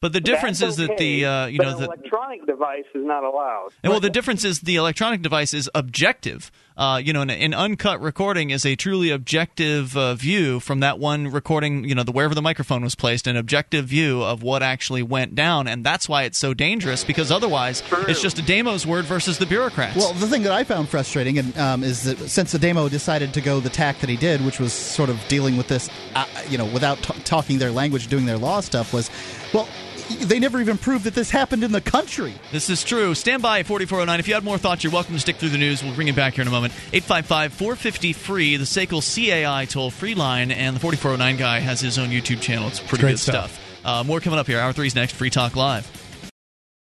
But 0.00 0.12
the 0.12 0.20
difference 0.20 0.60
That's 0.60 0.78
is 0.78 0.86
that 0.86 0.98
the 0.98 1.24
uh, 1.24 1.46
you 1.46 1.58
know 1.58 1.76
the 1.76 1.86
electronic 1.86 2.46
device 2.46 2.84
is 2.94 3.04
not 3.04 3.24
allowed. 3.24 3.70
And 3.82 3.90
well, 3.90 4.00
the 4.00 4.10
difference 4.10 4.44
is 4.44 4.60
the 4.60 4.76
electronic 4.76 5.22
device 5.22 5.54
is 5.54 5.70
objective. 5.74 6.52
Uh, 6.76 7.00
you 7.02 7.12
know, 7.12 7.22
an, 7.22 7.30
an 7.30 7.54
uncut 7.54 8.00
recording 8.00 8.50
is 8.50 8.66
a 8.66 8.74
truly 8.74 9.10
objective 9.10 9.96
uh, 9.96 10.14
view 10.14 10.58
from 10.58 10.80
that 10.80 10.98
one 10.98 11.28
recording. 11.28 11.84
You 11.84 11.94
know, 11.94 12.02
the 12.02 12.10
wherever 12.10 12.34
the 12.34 12.42
microphone 12.42 12.82
was 12.82 12.96
placed, 12.96 13.28
an 13.28 13.36
objective 13.36 13.86
view 13.86 14.22
of 14.22 14.42
what 14.42 14.62
actually 14.62 15.04
went 15.04 15.36
down, 15.36 15.68
and 15.68 15.84
that's 15.84 16.08
why 16.08 16.24
it's 16.24 16.36
so 16.36 16.52
dangerous. 16.52 17.04
Because 17.04 17.30
otherwise, 17.30 17.82
it's 18.08 18.20
just 18.20 18.38
Ademo's 18.38 18.84
word 18.84 19.04
versus 19.04 19.38
the 19.38 19.46
bureaucrats. 19.46 19.96
Well, 19.96 20.14
the 20.14 20.26
thing 20.26 20.42
that 20.42 20.52
I 20.52 20.64
found 20.64 20.88
frustrating 20.88 21.38
and, 21.38 21.56
um, 21.56 21.84
is 21.84 22.02
that 22.04 22.18
since 22.28 22.50
the 22.50 22.58
demo 22.58 22.88
decided 22.88 23.34
to 23.34 23.40
go 23.40 23.60
the 23.60 23.70
tack 23.70 24.00
that 24.00 24.08
he 24.10 24.16
did, 24.16 24.44
which 24.44 24.58
was 24.58 24.72
sort 24.72 25.10
of 25.10 25.20
dealing 25.28 25.56
with 25.56 25.68
this, 25.68 25.88
uh, 26.16 26.26
you 26.48 26.58
know, 26.58 26.66
without 26.66 26.98
t- 26.98 27.14
talking 27.20 27.58
their 27.58 27.70
language, 27.70 28.08
doing 28.08 28.26
their 28.26 28.38
law 28.38 28.58
stuff, 28.60 28.92
was, 28.92 29.10
well, 29.52 29.68
they 30.08 30.38
never 30.38 30.60
even 30.60 30.78
proved 30.78 31.04
that 31.04 31.14
this 31.14 31.30
happened 31.30 31.64
in 31.64 31.72
the 31.72 31.80
country. 31.80 32.34
This 32.52 32.68
is 32.70 32.84
true. 32.84 33.14
Stand 33.14 33.42
by 33.42 33.60
at 33.60 33.66
4409. 33.66 34.20
If 34.20 34.28
you 34.28 34.34
had 34.34 34.44
more 34.44 34.58
thoughts, 34.58 34.84
you're 34.84 34.92
welcome 34.92 35.14
to 35.14 35.20
stick 35.20 35.36
through 35.36 35.50
the 35.50 35.58
news. 35.58 35.82
We'll 35.82 35.94
bring 35.94 36.08
it 36.08 36.16
back 36.16 36.34
here 36.34 36.42
in 36.42 36.48
a 36.48 36.50
moment. 36.50 36.72
855 36.92 37.52
450 37.54 38.12
free, 38.12 38.56
the 38.56 38.64
SACL 38.64 39.00
CAI 39.02 39.64
toll 39.66 39.90
free 39.90 40.14
line, 40.14 40.50
and 40.50 40.76
the 40.76 40.80
4409 40.80 41.36
guy 41.38 41.60
has 41.60 41.80
his 41.80 41.98
own 41.98 42.08
YouTube 42.08 42.40
channel. 42.40 42.68
It's 42.68 42.80
pretty 42.80 43.02
Great 43.02 43.12
good 43.12 43.18
stuff. 43.18 43.52
stuff. 43.52 43.86
Uh, 43.86 44.04
more 44.04 44.20
coming 44.20 44.38
up 44.38 44.46
here. 44.46 44.60
Hour 44.60 44.72
three's 44.72 44.94
next. 44.94 45.14
Free 45.14 45.30
Talk 45.30 45.56
Live. 45.56 45.90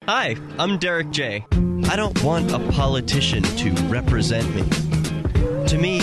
Hi, 0.06 0.36
I'm 0.60 0.78
Derek 0.80 1.12
J. 1.12 1.46
I 1.90 1.96
don't 1.96 2.22
want 2.24 2.52
a 2.52 2.60
politician 2.72 3.42
to 3.44 3.72
represent 3.88 4.54
me. 4.54 4.64
To 5.68 5.78
me, 5.78 6.00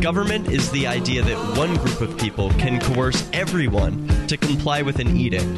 government 0.00 0.48
is 0.48 0.70
the 0.70 0.86
idea 0.86 1.22
that 1.22 1.56
one 1.58 1.74
group 1.76 2.00
of 2.00 2.16
people 2.18 2.50
can 2.50 2.80
coerce 2.80 3.28
everyone 3.32 4.06
to 4.28 4.36
comply 4.36 4.82
with 4.82 4.98
an 5.00 5.16
edict 5.16 5.48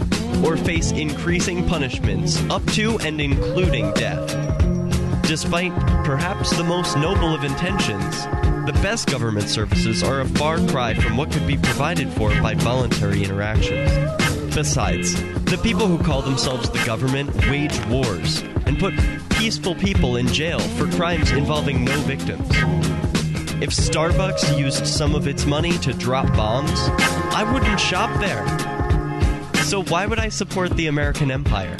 or 0.45 0.57
face 0.57 0.93
increasing 0.93 1.67
punishments 1.67 2.41
up 2.51 2.65
to 2.73 2.99
and 3.01 3.21
including 3.21 3.93
death. 3.95 4.29
Despite 5.23 5.75
perhaps 6.05 6.57
the 6.57 6.65
most 6.65 6.97
noble 6.97 7.35
of 7.35 7.45
intentions, 7.45 8.25
the 8.67 8.79
best 8.83 9.09
government 9.09 9.49
services 9.49 10.03
are 10.03 10.21
a 10.21 10.29
far 10.29 10.59
cry 10.69 10.95
from 10.95 11.17
what 11.17 11.31
could 11.31 11.47
be 11.47 11.57
provided 11.57 12.09
for 12.11 12.31
by 12.43 12.55
voluntary 12.55 13.25
interactions. 13.25 13.91
Besides, 14.55 15.15
the 15.45 15.59
people 15.63 15.87
who 15.87 16.03
call 16.03 16.23
themselves 16.23 16.71
the 16.71 16.85
government 16.85 17.35
wage 17.49 17.79
wars 17.87 18.43
and 18.67 18.79
put 18.79 18.95
peaceful 19.31 19.75
people 19.75 20.17
in 20.17 20.27
jail 20.29 20.59
for 20.59 20.87
crimes 20.93 21.31
involving 21.31 21.85
no 21.85 21.97
victims. 22.01 22.49
If 23.59 23.71
Starbucks 23.71 24.59
used 24.59 24.87
some 24.87 25.15
of 25.15 25.27
its 25.27 25.47
money 25.47 25.79
to 25.79 25.93
drop 25.93 26.27
bombs, 26.37 26.79
I 27.35 27.49
wouldn't 27.53 27.81
shop 27.81 28.19
there. 28.21 28.45
So 29.67 29.83
why 29.83 30.07
would 30.07 30.21
I 30.21 30.29
support 30.29 30.71
the 30.77 30.87
American 30.87 31.33
empire? 31.33 31.77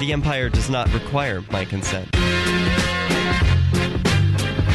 The 0.00 0.12
empire 0.12 0.48
does 0.48 0.68
not 0.68 0.92
require 0.92 1.44
my 1.52 1.64
consent. 1.64 2.10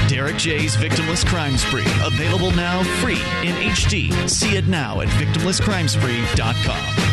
Derek 0.07 0.37
J's 0.37 0.77
Victimless 0.77 1.25
Crime 1.25 1.57
Spree. 1.57 1.83
Available 2.05 2.51
now 2.51 2.81
free 3.01 3.19
in 3.43 3.55
HD. 3.71 4.29
See 4.29 4.55
it 4.55 4.67
now 4.69 5.01
at 5.01 5.09
victimlesscrimespree.com. 5.09 7.04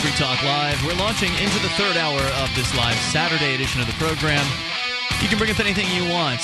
Free 0.00 0.10
Talk 0.12 0.42
Live. 0.42 0.82
We're 0.86 0.94
launching 0.94 1.30
into 1.34 1.58
the 1.58 1.68
third 1.76 1.98
hour 1.98 2.20
of 2.42 2.54
this 2.56 2.74
live 2.74 2.96
Saturday 3.12 3.54
edition 3.54 3.82
of 3.82 3.86
the 3.86 3.92
program. 3.94 4.46
You 5.20 5.28
can 5.28 5.36
bring 5.36 5.50
up 5.50 5.60
anything 5.60 5.84
you 5.94 6.10
want, 6.10 6.40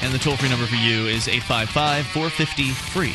and 0.00 0.12
the 0.12 0.18
toll 0.18 0.36
free 0.36 0.48
number 0.48 0.64
for 0.66 0.76
you 0.76 1.06
is 1.06 1.26
855 1.26 2.06
450 2.06 2.70
free. 2.70 3.14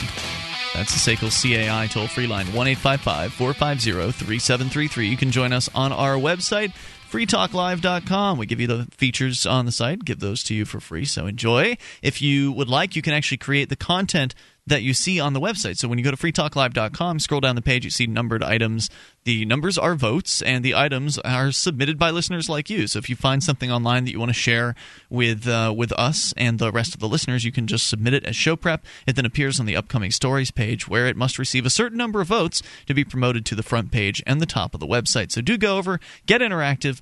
That's 0.74 0.92
the 0.92 1.16
SACL 1.16 1.32
CAI 1.32 1.88
toll 1.88 2.08
free 2.08 2.28
line 2.28 2.48
1 2.48 2.68
855 2.68 3.32
450 3.32 4.12
3733. 4.12 5.08
You 5.08 5.16
can 5.16 5.32
join 5.32 5.54
us 5.54 5.70
on 5.74 5.94
our 5.94 6.16
website, 6.16 6.74
freetalklive.com. 7.10 8.38
We 8.38 8.46
give 8.48 8.60
you 8.60 8.68
the 8.68 8.88
features 8.92 9.46
on 9.46 9.66
the 9.66 9.72
site, 9.72 10.04
give 10.04 10.20
those 10.20 10.44
to 10.44 10.54
you 10.54 10.66
for 10.66 10.82
free, 10.82 11.06
so 11.06 11.26
enjoy. 11.26 11.78
If 12.02 12.22
you 12.22 12.52
would 12.52 12.68
like, 12.68 12.98
you 12.98 13.02
can 13.02 13.14
actually 13.14 13.38
create 13.38 13.70
the 13.70 13.78
content 13.78 14.36
that 14.68 14.82
you 14.82 14.94
see 14.94 15.20
on 15.20 15.34
the 15.34 15.40
website. 15.40 15.78
So 15.78 15.88
when 15.88 16.00
you 16.00 16.04
go 16.04 16.12
to 16.12 16.18
freetalklive.com, 16.18 17.20
scroll 17.20 17.42
down 17.42 17.56
the 17.56 17.62
page, 17.62 17.86
you 17.86 17.92
see 17.92 18.08
numbered 18.08 18.44
items. 18.44 18.90
The 19.24 19.46
numbers 19.46 19.78
are 19.78 19.96
votes, 19.96 20.42
and 20.42 20.64
the 20.64 20.76
items 20.76 21.20
are 21.20 21.52
submitted 21.52 22.00
by 22.00 22.10
listeners 22.10 22.50
like 22.50 22.70
you. 22.70 22.88
So 22.88 23.00
if 23.00 23.10
you 23.10 23.16
find 23.16 23.44
something 23.44 23.72
online 23.72 24.06
that 24.06 24.12
you 24.12 24.20
want 24.20 24.30
to 24.30 24.34
share 24.34 24.76
with 25.10 25.48
uh, 25.48 25.74
with 25.76 25.92
us 25.94 26.34
and 26.36 26.58
the 26.58 26.72
rest 26.72 26.94
of 26.94 27.00
the 27.00 27.08
listeners, 27.08 27.44
you 27.44 27.52
can 27.52 27.68
just 27.68 27.88
submit 27.88 28.14
it 28.14 28.26
as 28.26 28.36
show 28.36 28.56
prep. 28.56 28.86
It 29.06 29.16
then 29.16 29.26
appears 29.26 29.60
on 29.60 29.66
the 29.66 29.76
upcoming 29.76 30.12
stories 30.12 30.52
page, 30.52 30.88
where 30.88 31.08
it 31.08 31.16
must 31.16 31.38
receive 31.38 31.66
a 31.66 31.72
certain 31.72 31.98
number 31.98 32.22
of 32.22 32.28
votes 32.28 32.64
to 32.88 32.94
be 32.94 33.04
promoted 33.04 33.46
to 33.46 33.56
the 33.56 33.64
front 33.64 33.92
page 33.92 34.24
and 34.26 34.42
the 34.42 34.46
top 34.46 34.74
of 34.74 34.80
the 34.80 34.88
website. 34.88 35.32
So 35.32 35.42
do 35.42 35.58
go 35.58 35.78
over, 35.78 36.00
get 36.26 36.42
interactive 36.42 37.02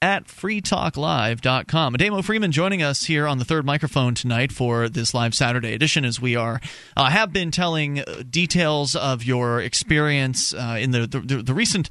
at 0.00 0.26
freetalklive.com. 0.26 1.94
Ademo 1.94 2.22
Freeman 2.22 2.52
joining 2.52 2.82
us 2.82 3.04
here 3.04 3.26
on 3.26 3.38
the 3.38 3.44
third 3.44 3.66
microphone 3.66 4.14
tonight 4.14 4.52
for 4.52 4.88
this 4.88 5.12
live 5.12 5.34
Saturday 5.34 5.72
edition 5.72 6.04
as 6.04 6.20
we 6.20 6.36
are 6.36 6.60
uh, 6.96 7.10
have 7.10 7.32
been 7.32 7.50
telling 7.50 8.00
uh, 8.00 8.22
details 8.28 8.94
of 8.94 9.24
your 9.24 9.60
experience 9.60 10.54
uh, 10.54 10.76
in 10.80 10.92
the, 10.92 11.06
the, 11.06 11.42
the 11.42 11.54
recent 11.54 11.90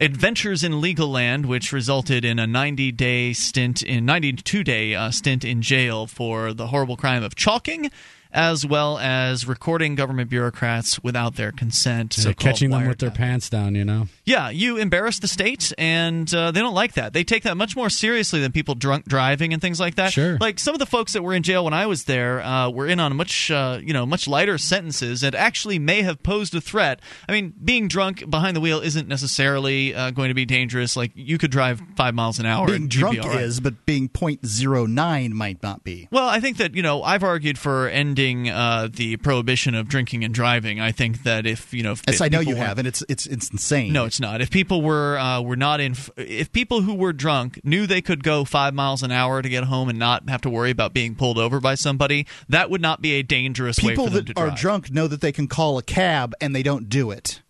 adventures 0.00 0.62
in 0.62 0.80
legal 0.80 1.08
land 1.08 1.46
which 1.46 1.72
resulted 1.72 2.24
in 2.24 2.38
a 2.38 2.46
90 2.46 2.92
day 2.92 3.32
stint 3.32 3.82
in 3.82 4.04
92 4.04 4.62
day 4.62 4.94
uh, 4.94 5.10
stint 5.10 5.44
in 5.44 5.62
jail 5.62 6.06
for 6.06 6.52
the 6.52 6.68
horrible 6.68 6.96
crime 6.96 7.22
of 7.22 7.34
chalking 7.34 7.90
as 8.32 8.66
well 8.66 8.98
as 8.98 9.46
recording 9.46 9.94
government 9.94 10.30
bureaucrats 10.30 11.02
without 11.02 11.36
their 11.36 11.52
consent. 11.52 12.12
So 12.12 12.32
catching 12.32 12.70
them 12.70 12.86
with 12.86 12.98
their 12.98 13.10
pants 13.10 13.48
down, 13.48 13.74
you 13.74 13.84
know. 13.84 14.08
Yeah, 14.24 14.50
you 14.50 14.76
embarrass 14.76 15.18
the 15.18 15.28
state, 15.28 15.72
and 15.78 16.32
uh, 16.34 16.50
they 16.50 16.60
don't 16.60 16.74
like 16.74 16.94
that. 16.94 17.12
They 17.12 17.24
take 17.24 17.44
that 17.44 17.56
much 17.56 17.76
more 17.76 17.90
seriously 17.90 18.40
than 18.40 18.52
people 18.52 18.74
drunk 18.74 19.06
driving 19.06 19.52
and 19.52 19.62
things 19.62 19.80
like 19.80 19.94
that. 19.96 20.12
Sure. 20.12 20.36
Like 20.38 20.58
some 20.58 20.74
of 20.74 20.78
the 20.78 20.86
folks 20.86 21.14
that 21.14 21.22
were 21.22 21.34
in 21.34 21.42
jail 21.42 21.64
when 21.64 21.74
I 21.74 21.86
was 21.86 22.04
there 22.04 22.42
uh, 22.42 22.70
were 22.70 22.86
in 22.86 23.00
on 23.00 23.16
much, 23.16 23.50
uh, 23.50 23.80
you 23.82 23.92
know, 23.92 24.04
much 24.04 24.28
lighter 24.28 24.58
sentences 24.58 25.22
and 25.22 25.34
actually 25.34 25.78
may 25.78 26.02
have 26.02 26.22
posed 26.22 26.54
a 26.54 26.60
threat. 26.60 27.00
I 27.28 27.32
mean, 27.32 27.54
being 27.62 27.88
drunk 27.88 28.28
behind 28.28 28.56
the 28.56 28.60
wheel 28.60 28.80
isn't 28.80 29.08
necessarily 29.08 29.94
uh, 29.94 30.10
going 30.10 30.28
to 30.28 30.34
be 30.34 30.44
dangerous. 30.44 30.96
Like 30.96 31.12
you 31.14 31.38
could 31.38 31.50
drive 31.50 31.80
five 31.96 32.14
miles 32.14 32.38
an 32.38 32.46
hour. 32.46 32.66
Being 32.66 32.82
and 32.82 32.94
you'd 32.94 33.10
be 33.10 33.16
drunk 33.16 33.24
all 33.24 33.30
right. 33.30 33.44
is, 33.44 33.60
but 33.60 33.86
being 33.86 34.08
.09 34.08 35.30
might 35.32 35.62
not 35.62 35.84
be. 35.84 36.08
Well, 36.10 36.28
I 36.28 36.40
think 36.40 36.58
that 36.58 36.74
you 36.74 36.82
know 36.82 37.02
I've 37.02 37.24
argued 37.24 37.58
for 37.58 37.88
ending 38.18 38.48
uh, 38.50 38.88
the 38.92 39.16
prohibition 39.18 39.74
of 39.74 39.88
drinking 39.88 40.24
and 40.24 40.34
driving. 40.34 40.80
I 40.80 40.92
think 40.92 41.22
that 41.22 41.46
if 41.46 41.72
you 41.72 41.82
know, 41.82 41.92
if, 41.92 42.02
Yes, 42.06 42.20
I 42.20 42.28
know 42.28 42.40
you 42.40 42.54
were- 42.56 42.60
have, 42.62 42.78
and 42.78 42.86
it's 42.88 43.02
it's 43.08 43.26
it's 43.26 43.50
insane. 43.50 43.92
No, 43.92 44.04
it's 44.04 44.20
not. 44.20 44.40
If 44.40 44.50
people 44.50 44.82
were 44.82 45.18
uh, 45.18 45.40
were 45.40 45.56
not 45.56 45.80
in, 45.80 45.94
if 46.16 46.52
people 46.52 46.82
who 46.82 46.94
were 46.94 47.12
drunk 47.12 47.60
knew 47.64 47.86
they 47.86 48.02
could 48.02 48.22
go 48.24 48.44
five 48.44 48.74
miles 48.74 49.02
an 49.02 49.12
hour 49.12 49.42
to 49.42 49.48
get 49.48 49.64
home 49.64 49.88
and 49.88 49.98
not 49.98 50.28
have 50.28 50.40
to 50.42 50.50
worry 50.50 50.70
about 50.70 50.92
being 50.92 51.14
pulled 51.14 51.38
over 51.38 51.60
by 51.60 51.74
somebody, 51.74 52.26
that 52.48 52.70
would 52.70 52.80
not 52.82 53.00
be 53.00 53.12
a 53.14 53.22
dangerous 53.22 53.78
way 53.82 53.90
people 53.92 54.06
for 54.06 54.10
them 54.10 54.24
that 54.26 54.34
to 54.34 54.40
are 54.40 54.50
drunk 54.50 54.90
know 54.90 55.06
that 55.08 55.20
they 55.20 55.32
can 55.32 55.46
call 55.48 55.78
a 55.78 55.82
cab 55.82 56.34
and 56.40 56.54
they 56.54 56.62
don't 56.62 56.88
do 56.88 57.10
it. 57.10 57.42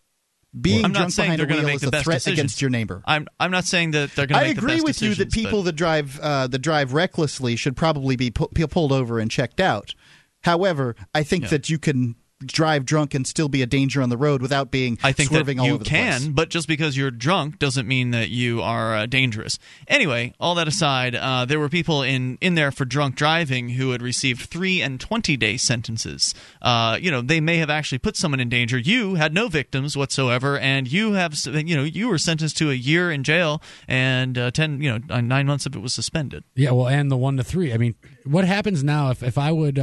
Being 0.58 0.82
I'm 0.84 0.92
not 0.92 0.98
drunk 1.00 1.12
saying 1.12 1.26
behind 1.26 1.38
they're 1.40 1.44
a 1.44 1.48
going 1.48 1.60
to 1.60 1.66
wheel 1.66 1.74
make 1.74 1.76
is 1.76 1.80
the 1.82 1.88
a 1.88 1.90
best 1.90 2.04
threat 2.04 2.16
decisions. 2.16 2.38
against 2.38 2.62
your 2.62 2.70
neighbor. 2.70 3.02
I'm 3.04 3.28
I'm 3.38 3.50
not 3.50 3.64
saying 3.64 3.90
that 3.92 4.12
they're 4.16 4.26
going 4.26 4.40
to 4.40 4.44
I 4.44 4.48
make 4.48 4.56
the 4.56 4.62
agree 4.66 4.80
with 4.80 5.02
you 5.02 5.14
that 5.16 5.30
people 5.30 5.60
but- 5.60 5.66
that 5.66 5.72
drive 5.76 6.18
uh, 6.20 6.46
that 6.46 6.58
drive 6.60 6.94
recklessly 6.94 7.54
should 7.54 7.76
probably 7.76 8.16
be 8.16 8.30
pu- 8.30 8.48
be 8.54 8.66
pulled 8.66 8.90
over 8.90 9.18
and 9.18 9.30
checked 9.30 9.60
out. 9.60 9.94
However, 10.48 10.96
I 11.14 11.24
think 11.24 11.50
that 11.50 11.68
you 11.68 11.78
can 11.78 12.14
drive 12.40 12.86
drunk 12.86 13.14
and 13.14 13.26
still 13.26 13.48
be 13.48 13.62
a 13.62 13.66
danger 13.66 14.00
on 14.00 14.08
the 14.08 14.16
road 14.16 14.40
without 14.40 14.70
being 14.70 14.96
I 15.02 15.12
think 15.12 15.28
swerving 15.28 15.56
that 15.56 15.62
all 15.62 15.66
you 15.66 15.74
over 15.74 15.84
the 15.84 15.90
can, 15.90 16.20
place. 16.20 16.28
but 16.28 16.48
just 16.50 16.68
because 16.68 16.96
you're 16.96 17.10
drunk 17.10 17.58
doesn't 17.58 17.86
mean 17.86 18.12
that 18.12 18.30
you 18.30 18.62
are 18.62 18.94
uh, 18.94 19.06
dangerous. 19.06 19.58
Anyway, 19.88 20.32
all 20.38 20.54
that 20.54 20.68
aside, 20.68 21.14
uh, 21.14 21.44
there 21.44 21.58
were 21.58 21.68
people 21.68 22.02
in 22.02 22.38
in 22.40 22.54
there 22.54 22.70
for 22.70 22.84
drunk 22.84 23.16
driving 23.16 23.70
who 23.70 23.90
had 23.90 24.00
received 24.00 24.42
three 24.48 24.80
and 24.80 25.00
twenty 25.00 25.36
day 25.36 25.56
sentences. 25.56 26.34
Uh, 26.62 26.96
you 27.00 27.10
know, 27.10 27.20
they 27.20 27.40
may 27.40 27.58
have 27.58 27.70
actually 27.70 27.98
put 27.98 28.16
someone 28.16 28.40
in 28.40 28.48
danger. 28.48 28.78
You 28.78 29.16
had 29.16 29.34
no 29.34 29.48
victims 29.48 29.96
whatsoever, 29.96 30.58
and 30.58 30.90
you 30.90 31.12
have 31.12 31.34
you 31.46 31.76
know 31.76 31.84
you 31.84 32.08
were 32.08 32.18
sentenced 32.18 32.56
to 32.58 32.70
a 32.70 32.74
year 32.74 33.10
in 33.10 33.22
jail 33.24 33.60
and 33.86 34.38
uh, 34.38 34.50
ten 34.50 34.80
you 34.80 34.90
know 34.90 35.00
uh, 35.10 35.20
nine 35.20 35.46
months 35.46 35.66
of 35.66 35.74
it 35.74 35.80
was 35.80 35.92
suspended. 35.92 36.44
Yeah, 36.54 36.70
well, 36.70 36.88
and 36.88 37.10
the 37.10 37.16
one 37.16 37.36
to 37.36 37.44
three. 37.44 37.72
I 37.72 37.76
mean, 37.76 37.96
what 38.24 38.44
happens 38.44 38.84
now 38.84 39.10
if, 39.10 39.22
if 39.22 39.36
I 39.36 39.50
would 39.50 39.78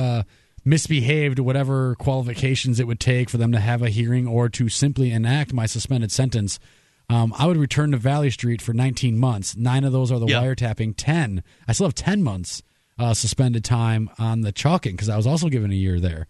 misbehave 0.66 1.36
to 1.36 1.44
whatever 1.44 1.96
qualifications 1.96 2.80
it 2.80 2.88
would 2.88 3.00
take 3.00 3.30
for 3.30 3.38
them 3.38 3.52
to 3.52 3.60
have 3.60 3.82
a 3.82 3.90
hearing 3.90 4.28
or 4.28 4.50
to 4.50 4.68
simply 4.68 5.12
enact 5.12 5.54
my 5.54 5.66
suspended 5.66 6.12
sentence? 6.12 6.60
Um, 7.08 7.34
I 7.38 7.46
would 7.46 7.58
return 7.58 7.92
to 7.92 7.98
Valley 7.98 8.32
Street 8.32 8.62
for 8.62 8.74
19 8.74 9.18
months. 9.20 9.56
Nine 9.56 9.84
of 9.84 9.92
those 9.94 10.12
are 10.12 10.18
the 10.20 10.26
Yeah. 10.26 10.42
wiretapping. 10.42 10.96
10. 10.98 11.44
I 11.68 11.72
still 11.74 11.86
have 11.88 11.94
10 11.96 12.24
months 12.24 12.64
uh, 12.98 13.14
suspended 13.14 13.64
time 13.64 14.10
on 14.18 14.42
the 14.42 14.52
chalking 14.52 14.94
because 14.96 15.10
I 15.10 15.16
was 15.18 15.28
also 15.28 15.48
given 15.50 15.72
a 15.72 15.76
year 15.76 16.00
there. 16.00 16.26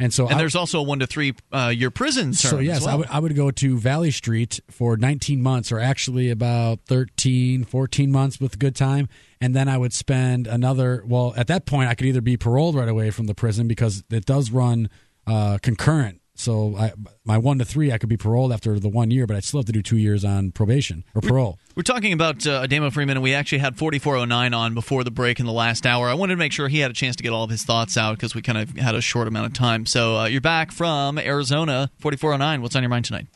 And 0.00 0.12
so 0.14 0.26
And 0.26 0.36
I, 0.36 0.38
there's 0.38 0.56
also 0.56 0.80
a 0.80 0.82
one 0.82 0.98
to 1.00 1.06
three 1.06 1.34
uh, 1.52 1.72
year 1.76 1.90
prison 1.90 2.32
term. 2.32 2.34
so 2.34 2.58
yes, 2.58 2.80
well. 2.80 2.88
I 2.88 2.94
would 2.96 3.08
I 3.08 3.18
would 3.18 3.36
go 3.36 3.50
to 3.50 3.78
Valley 3.78 4.10
Street 4.10 4.58
for 4.70 4.96
19 4.96 5.42
months, 5.42 5.70
or 5.70 5.78
actually 5.78 6.30
about 6.30 6.80
13, 6.86 7.64
14 7.64 8.10
months 8.10 8.40
with 8.40 8.58
good 8.58 8.74
time, 8.74 9.08
and 9.40 9.54
then 9.54 9.68
I 9.68 9.76
would 9.76 9.92
spend 9.92 10.46
another. 10.46 11.04
Well, 11.06 11.34
at 11.36 11.48
that 11.48 11.66
point, 11.66 11.90
I 11.90 11.94
could 11.94 12.06
either 12.06 12.22
be 12.22 12.38
paroled 12.38 12.74
right 12.74 12.88
away 12.88 13.10
from 13.10 13.26
the 13.26 13.34
prison 13.34 13.68
because 13.68 14.02
it 14.10 14.24
does 14.24 14.50
run 14.50 14.88
uh, 15.26 15.58
concurrent. 15.62 16.19
So 16.40 16.74
I, 16.74 16.92
my 17.24 17.36
one 17.36 17.58
to 17.58 17.66
three, 17.66 17.92
I 17.92 17.98
could 17.98 18.08
be 18.08 18.16
paroled 18.16 18.50
after 18.50 18.80
the 18.80 18.88
one 18.88 19.10
year, 19.10 19.26
but 19.26 19.36
I'd 19.36 19.44
still 19.44 19.60
have 19.60 19.66
to 19.66 19.72
do 19.72 19.82
two 19.82 19.98
years 19.98 20.24
on 20.24 20.52
probation 20.52 21.04
or 21.14 21.20
parole. 21.20 21.58
We're 21.76 21.82
talking 21.82 22.14
about 22.14 22.46
uh, 22.46 22.66
Ademo 22.66 22.90
Freeman, 22.90 23.18
and 23.18 23.22
we 23.22 23.34
actually 23.34 23.58
had 23.58 23.76
4409 23.76 24.54
on 24.54 24.74
before 24.74 25.04
the 25.04 25.10
break 25.10 25.38
in 25.38 25.44
the 25.44 25.52
last 25.52 25.84
hour. 25.84 26.08
I 26.08 26.14
wanted 26.14 26.34
to 26.34 26.38
make 26.38 26.52
sure 26.52 26.68
he 26.68 26.78
had 26.78 26.90
a 26.90 26.94
chance 26.94 27.14
to 27.16 27.22
get 27.22 27.32
all 27.32 27.44
of 27.44 27.50
his 27.50 27.64
thoughts 27.64 27.98
out 27.98 28.16
because 28.16 28.34
we 28.34 28.40
kind 28.40 28.56
of 28.56 28.70
had 28.70 28.94
a 28.94 29.02
short 29.02 29.28
amount 29.28 29.48
of 29.48 29.52
time. 29.52 29.84
So 29.84 30.16
uh, 30.16 30.24
you're 30.26 30.40
back 30.40 30.72
from 30.72 31.18
Arizona, 31.18 31.90
4409. 31.98 32.62
What's 32.62 32.74
on 32.74 32.82
your 32.82 32.90
mind 32.90 33.04
tonight? 33.04 33.26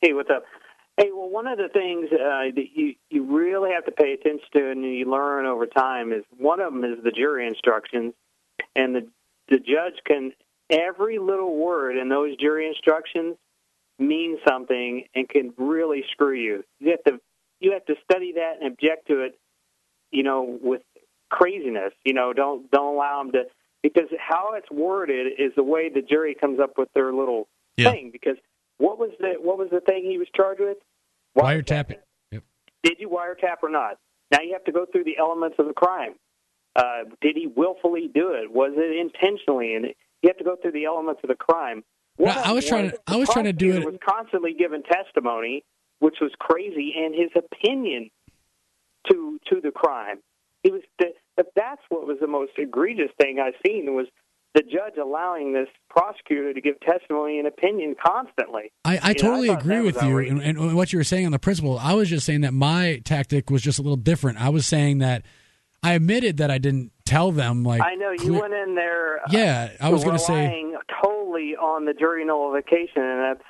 Hey, 0.00 0.12
what's 0.12 0.30
up? 0.30 0.44
Hey, 0.96 1.10
well, 1.12 1.28
one 1.28 1.48
of 1.48 1.58
the 1.58 1.68
things 1.68 2.08
uh, 2.12 2.54
that 2.54 2.66
you 2.74 2.94
you 3.10 3.24
really 3.24 3.70
have 3.72 3.84
to 3.86 3.90
pay 3.90 4.12
attention 4.12 4.46
to 4.54 4.70
and 4.70 4.84
you 4.84 5.10
learn 5.10 5.46
over 5.46 5.66
time 5.66 6.12
is 6.12 6.22
one 6.38 6.60
of 6.60 6.72
them 6.72 6.84
is 6.84 7.02
the 7.02 7.10
jury 7.10 7.46
instructions, 7.46 8.14
and 8.76 8.94
the 8.94 9.08
the 9.48 9.58
judge 9.58 9.94
can 10.06 10.32
every 10.70 11.18
little 11.18 11.56
word 11.56 11.96
in 11.96 12.08
those 12.08 12.36
jury 12.36 12.68
instructions 12.68 13.36
means 13.98 14.38
something 14.46 15.04
and 15.14 15.28
can 15.28 15.52
really 15.56 16.04
screw 16.12 16.34
you. 16.34 16.64
You 16.80 16.90
have 16.92 17.04
to 17.04 17.20
you 17.60 17.72
have 17.72 17.84
to 17.86 17.94
study 18.10 18.32
that 18.34 18.56
and 18.60 18.70
object 18.72 19.08
to 19.08 19.22
it, 19.22 19.38
you 20.10 20.22
know, 20.22 20.58
with 20.60 20.82
craziness. 21.30 21.92
You 22.04 22.12
know, 22.14 22.32
don't 22.32 22.70
don't 22.70 22.94
allow 22.94 23.22
them 23.22 23.32
to 23.32 23.44
because 23.82 24.08
how 24.18 24.54
it's 24.54 24.70
worded 24.70 25.32
is 25.38 25.52
the 25.56 25.62
way 25.62 25.88
the 25.88 26.02
jury 26.02 26.34
comes 26.34 26.60
up 26.60 26.76
with 26.76 26.88
their 26.94 27.12
little 27.12 27.48
Yeah. 27.76 27.92
thing. 27.92 28.10
Because 28.10 28.36
what 28.78 28.98
was 28.98 29.10
the 29.18 29.34
what 29.40 29.58
was 29.58 29.70
the 29.70 29.80
thing 29.80 30.04
he 30.04 30.18
was 30.18 30.28
charged 30.34 30.60
with? 30.60 30.78
Wiretapping. 31.36 31.98
Yep. 32.32 32.42
Did 32.82 32.96
you 32.98 33.08
wiretap 33.08 33.62
or 33.62 33.70
not? 33.70 33.98
Now 34.30 34.40
you 34.42 34.52
have 34.54 34.64
to 34.64 34.72
go 34.72 34.86
through 34.86 35.04
the 35.04 35.18
elements 35.18 35.56
of 35.58 35.66
the 35.66 35.72
crime. 35.74 36.14
Uh, 36.74 37.04
did 37.22 37.36
he 37.36 37.46
willfully 37.46 38.10
do 38.12 38.32
it? 38.32 38.52
Was 38.52 38.72
it 38.76 38.98
intentionally? 38.98 39.74
And 39.74 39.94
you 40.22 40.28
have 40.28 40.38
to 40.38 40.44
go 40.44 40.56
through 40.60 40.72
the 40.72 40.84
elements 40.84 41.20
of 41.22 41.28
the 41.28 41.34
crime. 41.36 41.82
One 42.16 42.36
I 42.36 42.52
was 42.52 42.66
trying 42.66 42.90
to- 42.90 42.98
I 43.06 43.16
was 43.16 43.28
trying 43.28 43.44
to 43.44 43.52
do 43.52 43.72
it- 43.72 43.84
Was 43.84 43.96
constantly 44.06 44.54
given 44.54 44.82
testimony, 44.82 45.64
which 45.98 46.16
was 46.20 46.32
crazy, 46.38 46.94
and 46.96 47.14
his 47.14 47.30
opinion 47.36 48.10
to 49.10 49.38
to 49.50 49.60
the 49.60 49.70
crime. 49.70 50.18
He 50.62 50.70
was. 50.70 50.82
The, 50.98 51.12
but 51.36 51.46
that's 51.54 51.82
what 51.90 52.06
was 52.06 52.18
the 52.20 52.26
most 52.26 52.52
egregious 52.56 53.10
thing 53.20 53.38
I've 53.38 53.54
seen 53.64 53.94
was 53.94 54.06
the 54.54 54.62
judge 54.62 54.96
allowing 55.00 55.52
this 55.52 55.68
prosecutor 55.90 56.54
to 56.54 56.60
give 56.62 56.80
testimony 56.80 57.38
and 57.38 57.46
opinion 57.46 57.94
constantly. 58.02 58.72
I, 58.86 58.92
I 58.92 58.92
You 58.94 59.00
know, 59.00 59.12
totally 59.14 59.48
agree 59.50 59.82
with 59.82 60.02
you 60.02 60.16
and, 60.18 60.40
and 60.40 60.74
what 60.74 60.94
you 60.94 60.98
were 60.98 61.04
saying 61.04 61.26
on 61.26 61.32
the 61.32 61.38
principle. 61.38 61.78
I 61.78 61.92
was 61.92 62.08
just 62.08 62.24
saying 62.24 62.40
that 62.40 62.54
my 62.54 63.02
tactic 63.04 63.50
was 63.50 63.60
just 63.60 63.78
a 63.78 63.82
little 63.82 63.98
different. 63.98 64.40
I 64.40 64.48
was 64.48 64.66
saying 64.66 64.98
that 64.98 65.24
I 65.82 65.92
admitted 65.94 66.38
that 66.38 66.50
I 66.50 66.58
didn't 66.58 66.92
tell 67.04 67.30
them 67.32 67.62
like 67.64 67.80
I 67.80 67.94
know 67.94 68.10
you 68.10 68.18
clear- 68.18 68.40
went 68.40 68.54
in 68.54 68.74
there. 68.74 69.18
uh, 69.20 69.28
Yeah, 69.30 69.70
I 69.80 69.90
was 69.90 70.02
gonna 70.04 70.18
say- 70.18 70.64
totally 71.02 71.54
on 71.56 71.84
the 71.84 71.92
jury 71.94 72.24
nullification, 72.24 73.02
and 73.02 73.20
that's 73.22 73.44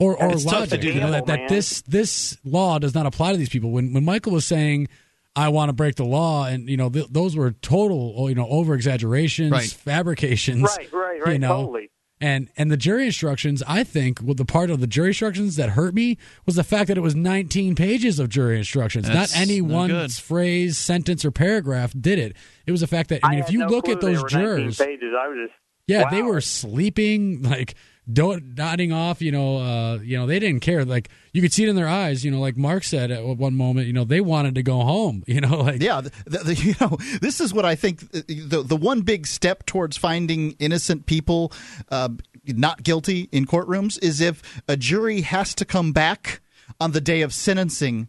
or 0.00 0.16
or 0.22 0.30
It's 0.32 0.44
tough 0.44 0.52
to 0.52 0.58
logic. 0.60 0.80
do 0.80 0.88
you 0.92 1.00
know, 1.00 1.10
that. 1.10 1.26
that, 1.26 1.38
that 1.40 1.48
this 1.48 1.82
this 1.82 2.38
law 2.44 2.78
does 2.78 2.94
not 2.94 3.06
apply 3.06 3.32
to 3.32 3.38
these 3.38 3.48
people. 3.48 3.70
When 3.70 3.92
when 3.92 4.04
Michael 4.04 4.32
was 4.32 4.46
saying 4.46 4.88
I 5.36 5.48
want 5.50 5.68
to 5.68 5.72
break 5.72 5.94
the 5.96 6.04
law, 6.04 6.46
and 6.46 6.68
you 6.68 6.76
know 6.76 6.88
th- 6.90 7.08
those 7.10 7.36
were 7.36 7.52
total 7.52 8.14
oh, 8.16 8.28
you 8.28 8.34
know 8.34 8.46
over 8.48 8.74
exaggerations, 8.74 9.52
Right. 9.52 9.68
fabrications. 9.70 10.62
right, 10.62 10.92
right, 10.92 11.20
right, 11.24 11.32
you 11.34 11.38
know, 11.38 11.62
totally. 11.62 11.90
And 12.20 12.48
and 12.56 12.70
the 12.70 12.76
jury 12.76 13.06
instructions, 13.06 13.62
I 13.66 13.84
think, 13.84 14.18
well, 14.22 14.34
the 14.34 14.44
part 14.44 14.70
of 14.70 14.80
the 14.80 14.86
jury 14.88 15.08
instructions 15.08 15.56
that 15.56 15.70
hurt 15.70 15.94
me 15.94 16.18
was 16.46 16.56
the 16.56 16.64
fact 16.64 16.88
that 16.88 16.98
it 16.98 17.00
was 17.00 17.14
19 17.14 17.76
pages 17.76 18.18
of 18.18 18.28
jury 18.28 18.58
instructions. 18.58 19.06
That's 19.06 19.34
Not 19.34 19.40
any 19.40 19.60
no 19.60 19.74
one 19.74 19.90
good. 19.90 20.12
phrase, 20.12 20.78
sentence, 20.78 21.24
or 21.24 21.30
paragraph 21.30 21.92
did 21.98 22.18
it. 22.18 22.34
It 22.66 22.72
was 22.72 22.80
the 22.80 22.86
fact 22.88 23.10
that 23.10 23.20
I 23.22 23.30
mean, 23.30 23.38
if 23.40 23.52
you 23.52 23.60
no 23.60 23.68
look 23.68 23.88
at 23.88 24.00
those 24.00 24.24
jurors, 24.24 24.78
pages. 24.78 25.14
I 25.16 25.28
was 25.28 25.48
just 25.48 25.58
yeah, 25.86 26.10
they 26.10 26.22
were 26.22 26.40
sleeping, 26.42 27.42
like 27.42 27.74
do- 28.12 28.40
nodding 28.56 28.92
off. 28.92 29.20
You 29.22 29.32
know, 29.32 29.58
uh, 29.58 29.98
you 30.02 30.16
know, 30.16 30.26
they 30.26 30.38
didn't 30.38 30.60
care. 30.60 30.84
Like 30.84 31.08
you 31.32 31.42
could 31.42 31.52
see 31.52 31.64
it 31.64 31.68
in 31.68 31.76
their 31.76 31.88
eyes. 31.88 32.24
You 32.24 32.30
know, 32.30 32.40
like 32.40 32.56
Mark 32.56 32.84
said 32.84 33.10
at 33.10 33.24
one 33.24 33.54
moment, 33.54 33.86
you 33.86 33.92
know, 33.92 34.04
they 34.04 34.20
wanted 34.20 34.54
to 34.56 34.62
go 34.62 34.80
home. 34.80 35.24
You 35.28 35.40
know, 35.42 35.60
like 35.60 35.80
Yeah, 35.82 36.00
the, 36.00 36.10
the- 36.38 36.54
you 36.62 36.74
know, 36.80 36.96
this 37.20 37.40
is 37.40 37.52
what 37.54 37.64
I 37.64 37.74
think 37.74 38.02
uh, 38.14 38.20
the 38.28 38.62
the 38.66 38.76
one 38.76 39.02
big 39.02 39.26
step 39.26 39.66
towards 39.66 39.96
finding 39.96 40.52
innocent 40.58 41.06
people 41.06 41.52
uh, 41.90 42.08
not 42.46 42.82
guilty 42.82 43.28
in 43.30 43.44
courtrooms 43.46 44.02
is 44.02 44.20
if 44.20 44.42
a 44.66 44.76
jury 44.76 45.20
has 45.20 45.54
to 45.56 45.64
come 45.64 45.92
back 45.92 46.40
on 46.80 46.92
the 46.92 47.00
day 47.00 47.20
of 47.22 47.32
sentencing 47.34 48.08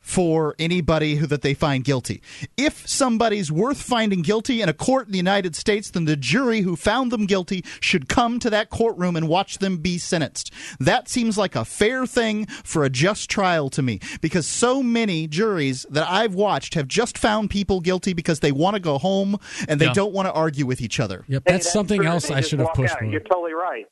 for 0.00 0.54
anybody 0.58 1.16
who 1.16 1.26
that 1.26 1.42
they 1.42 1.54
find 1.54 1.84
guilty. 1.84 2.22
If 2.56 2.88
somebody's 2.88 3.52
worth 3.52 3.80
finding 3.82 4.22
guilty 4.22 4.62
in 4.62 4.68
a 4.68 4.72
court 4.72 5.06
in 5.06 5.12
the 5.12 5.18
United 5.18 5.54
States, 5.54 5.90
then 5.90 6.04
the 6.06 6.16
jury 6.16 6.62
who 6.62 6.74
found 6.74 7.12
them 7.12 7.26
guilty 7.26 7.64
should 7.80 8.08
come 8.08 8.38
to 8.40 8.50
that 8.50 8.70
courtroom 8.70 9.14
and 9.16 9.28
watch 9.28 9.58
them 9.58 9.76
be 9.78 9.98
sentenced. 9.98 10.52
That 10.80 11.08
seems 11.08 11.36
like 11.38 11.54
a 11.54 11.64
fair 11.64 12.06
thing 12.06 12.46
for 12.46 12.84
a 12.84 12.90
just 12.90 13.28
trial 13.30 13.68
to 13.70 13.82
me 13.82 14.00
because 14.20 14.46
so 14.46 14.82
many 14.82 15.26
juries 15.26 15.84
that 15.90 16.08
I've 16.10 16.34
watched 16.34 16.74
have 16.74 16.88
just 16.88 17.18
found 17.18 17.50
people 17.50 17.80
guilty 17.80 18.12
because 18.12 18.40
they 18.40 18.52
want 18.52 18.74
to 18.74 18.80
go 18.80 18.98
home 18.98 19.36
and 19.68 19.80
they 19.80 19.86
Yeah. 19.86 19.92
don't 19.92 20.12
want 20.12 20.26
to 20.26 20.32
argue 20.32 20.66
with 20.66 20.80
each 20.80 20.98
other. 20.98 21.24
Yep, 21.28 21.42
Hey, 21.46 21.52
that's, 21.52 21.72
something 21.72 22.00
true. 22.00 22.08
else 22.10 22.28
They 22.28 22.34
I 22.34 22.40
should 22.40 22.58
have 22.60 22.72
pushed 22.74 22.94
You're 23.02 23.20
totally 23.20 23.52
right. 23.52 23.86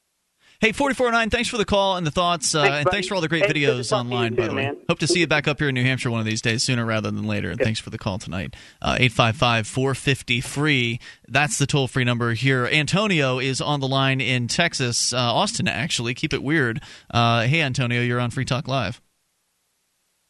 Hey, 0.60 0.72
449, 0.72 1.30
thanks 1.30 1.48
for 1.48 1.56
the 1.56 1.64
call 1.64 1.96
and 1.98 2.04
the 2.04 2.10
thoughts, 2.10 2.52
uh, 2.52 2.62
Thanks, 2.62 2.76
and 2.78 2.84
buddy. 2.86 2.94
thanks 2.96 3.06
for 3.06 3.14
all 3.14 3.20
the 3.20 3.28
great 3.28 3.46
Hey, 3.46 3.52
videos 3.52 3.90
talk 3.90 4.00
to 4.08 4.12
online, 4.12 4.34
by 4.34 4.48
the 4.48 4.54
way. 4.56 4.62
man. 4.64 4.76
Hope 4.88 4.98
to 4.98 5.06
see 5.06 5.20
you 5.20 5.28
back 5.28 5.46
up 5.46 5.60
here 5.60 5.68
in 5.68 5.74
New 5.76 5.84
Hampshire 5.84 6.10
one 6.10 6.18
of 6.18 6.26
these 6.26 6.42
days, 6.42 6.64
sooner 6.64 6.84
rather 6.84 7.12
than 7.12 7.28
later. 7.28 7.50
And 7.50 7.60
thanks 7.60 7.78
for 7.78 7.90
the 7.90 7.98
call 7.98 8.18
tonight. 8.18 8.56
Uh, 8.82 8.96
855 8.98 9.68
450 9.68 10.40
free. 10.40 10.98
That's 11.28 11.58
the 11.58 11.66
toll 11.66 11.86
free 11.86 12.02
number 12.02 12.32
here. 12.34 12.66
Antonio 12.66 13.38
is 13.38 13.60
on 13.60 13.78
the 13.78 13.86
line 13.86 14.20
in 14.20 14.48
Texas, 14.48 15.12
uh, 15.12 15.16
Austin, 15.16 15.68
actually. 15.68 16.12
Keep 16.14 16.32
it 16.34 16.42
weird. 16.42 16.82
Uh, 17.08 17.42
hey, 17.42 17.60
Antonio, 17.62 18.02
you're 18.02 18.18
on 18.18 18.30
Free 18.30 18.44
Talk 18.44 18.66
Live. 18.66 19.00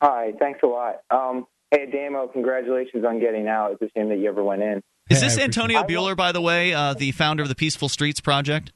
Hi, 0.03 0.33
thanks 0.39 0.61
a 0.63 0.67
lot. 0.67 0.97
Um, 1.11 1.47
hey, 1.71 1.87
Damo, 1.91 2.29
congratulations 2.29 3.03
on 3.03 3.19
getting 3.19 3.49
out. 3.49 3.73
It's 3.73 3.81
a 3.81 3.89
shame 3.99 4.11
that 4.11 4.19
you 4.19 4.29
ever 4.29 4.45
went 4.45 4.61
in. 4.61 4.83
Is 5.09 5.23
this 5.23 5.39
Antonio. 5.39 5.85
Buehler, 5.85 6.15
by 6.15 6.33
the 6.33 6.43
way, 6.43 6.75
uh, 6.75 6.93
the 6.93 7.13
founder 7.13 7.43
of 7.43 7.49
the 7.49 7.55
Peaceful 7.55 7.89
Streets 7.89 8.21
Project? 8.21 8.73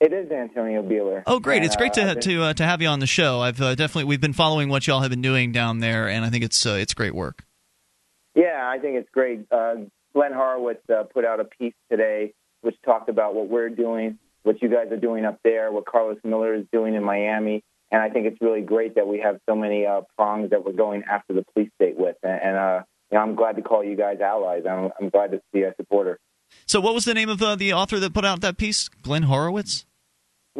It 0.00 0.12
is 0.12 0.30
Antonio 0.30 0.82
Buehler. 0.82 1.24
Oh, 1.26 1.40
great! 1.40 1.56
And, 1.56 1.66
It's 1.66 1.76
great 1.76 1.92
uh, 1.98 2.02
to 2.02 2.10
I've 2.10 2.20
to 2.20 2.42
uh, 2.42 2.54
to 2.54 2.64
have 2.64 2.80
you 2.80 2.88
on 2.88 3.00
the 3.00 3.06
show. 3.06 3.40
I've 3.40 3.60
uh, 3.60 3.74
definitely 3.74 4.04
we've 4.04 4.20
been 4.20 4.32
following 4.32 4.68
what 4.68 4.86
y'all 4.86 5.00
have 5.00 5.10
been 5.10 5.22
doing 5.22 5.50
down 5.50 5.80
there, 5.80 6.08
and 6.08 6.24
I 6.24 6.30
think 6.30 6.44
it's 6.44 6.64
uh, 6.64 6.78
it's 6.80 6.94
great 6.94 7.14
work. 7.14 7.44
Yeah, 8.34 8.60
I 8.62 8.78
think 8.78 8.96
it's 8.96 9.10
great. 9.10 9.46
Uh, 9.50 9.74
Glenn 10.14 10.32
Horowitz 10.32 10.88
uh, 10.88 11.02
put 11.12 11.24
out 11.24 11.40
a 11.40 11.44
piece 11.44 11.74
today 11.90 12.32
which 12.60 12.76
talked 12.84 13.08
about 13.08 13.34
what 13.34 13.48
we're 13.48 13.68
doing, 13.68 14.18
what 14.42 14.60
you 14.62 14.68
guys 14.68 14.90
are 14.90 14.96
doing 14.96 15.24
up 15.24 15.38
there, 15.44 15.70
what 15.70 15.86
Carlos 15.86 16.18
Miller 16.24 16.54
is 16.54 16.64
doing 16.72 16.94
in 16.94 17.04
Miami. 17.04 17.62
And 17.90 18.02
I 18.02 18.10
think 18.10 18.26
it's 18.26 18.40
really 18.40 18.60
great 18.60 18.96
that 18.96 19.06
we 19.06 19.20
have 19.20 19.38
so 19.48 19.54
many 19.54 19.86
uh, 19.86 20.02
prongs 20.16 20.50
that 20.50 20.64
we're 20.64 20.72
going 20.72 21.04
after 21.10 21.32
the 21.32 21.44
police 21.54 21.70
state 21.76 21.96
with. 21.96 22.16
And, 22.22 22.40
and 22.42 22.56
uh, 22.56 22.82
you 23.10 23.16
know, 23.16 23.22
I'm 23.22 23.34
glad 23.34 23.56
to 23.56 23.62
call 23.62 23.82
you 23.82 23.96
guys 23.96 24.20
allies. 24.20 24.64
I'm, 24.68 24.90
I'm 25.00 25.08
glad 25.08 25.30
to 25.32 25.40
be 25.52 25.62
a 25.62 25.74
supporter. 25.76 26.18
So, 26.66 26.80
what 26.80 26.94
was 26.94 27.04
the 27.04 27.14
name 27.14 27.28
of 27.28 27.42
uh, 27.42 27.56
the 27.56 27.72
author 27.72 27.98
that 28.00 28.14
put 28.14 28.24
out 28.24 28.40
that 28.40 28.56
piece? 28.56 28.88
Glenn 28.88 29.24
Horowitz. 29.24 29.84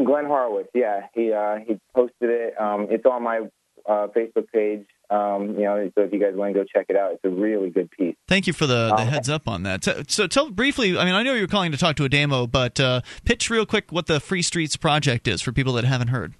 Glenn 0.05 0.27
Horowitz, 0.27 0.71
yeah, 0.75 1.07
he 1.15 1.33
uh, 1.33 1.57
he 1.67 1.79
posted 1.95 2.31
it. 2.31 2.61
Um, 2.61 2.89
it's 2.91 3.05
on 3.05 3.23
my 3.23 3.41
uh, 3.87 4.09
Facebook 4.09 4.47
page. 4.53 4.87
Um, 5.11 5.55
you 5.55 5.65
know, 5.65 5.91
so 5.95 6.05
if 6.05 6.13
you 6.13 6.21
guys 6.21 6.35
want 6.35 6.53
to 6.55 6.61
go 6.61 6.65
check 6.65 6.87
it 6.91 6.97
out, 6.97 7.13
it's 7.13 7.25
a 7.25 7.31
really 7.31 7.71
good 7.71 7.91
piece. 7.91 8.15
Thank 8.29 8.47
you 8.47 8.53
for 8.53 8.67
the, 8.67 8.89
the 8.89 9.03
Um, 9.03 9.09
heads 9.09 9.31
up 9.31 9.49
on 9.49 9.63
that. 9.63 9.83
So, 9.83 10.03
so, 10.07 10.27
tell 10.27 10.51
briefly. 10.51 10.99
I 10.99 11.05
mean, 11.07 11.15
I 11.15 11.23
know 11.23 11.33
you 11.33 11.41
were 11.41 11.47
calling 11.47 11.73
to 11.73 11.79
talk 11.79 11.97
to 11.97 12.03
Ademo, 12.03 12.51
but 12.51 12.79
uh, 12.79 13.01
pitch 13.25 13.49
real 13.49 13.65
quick 13.65 13.91
what 13.91 14.07
the 14.07 14.21
Free 14.21 14.43
Streets 14.43 14.77
Project 14.77 15.27
is 15.27 15.41
for 15.41 15.53
people 15.53 15.73
that 15.75 15.85
haven't 15.85 16.09
heard. 16.09 16.35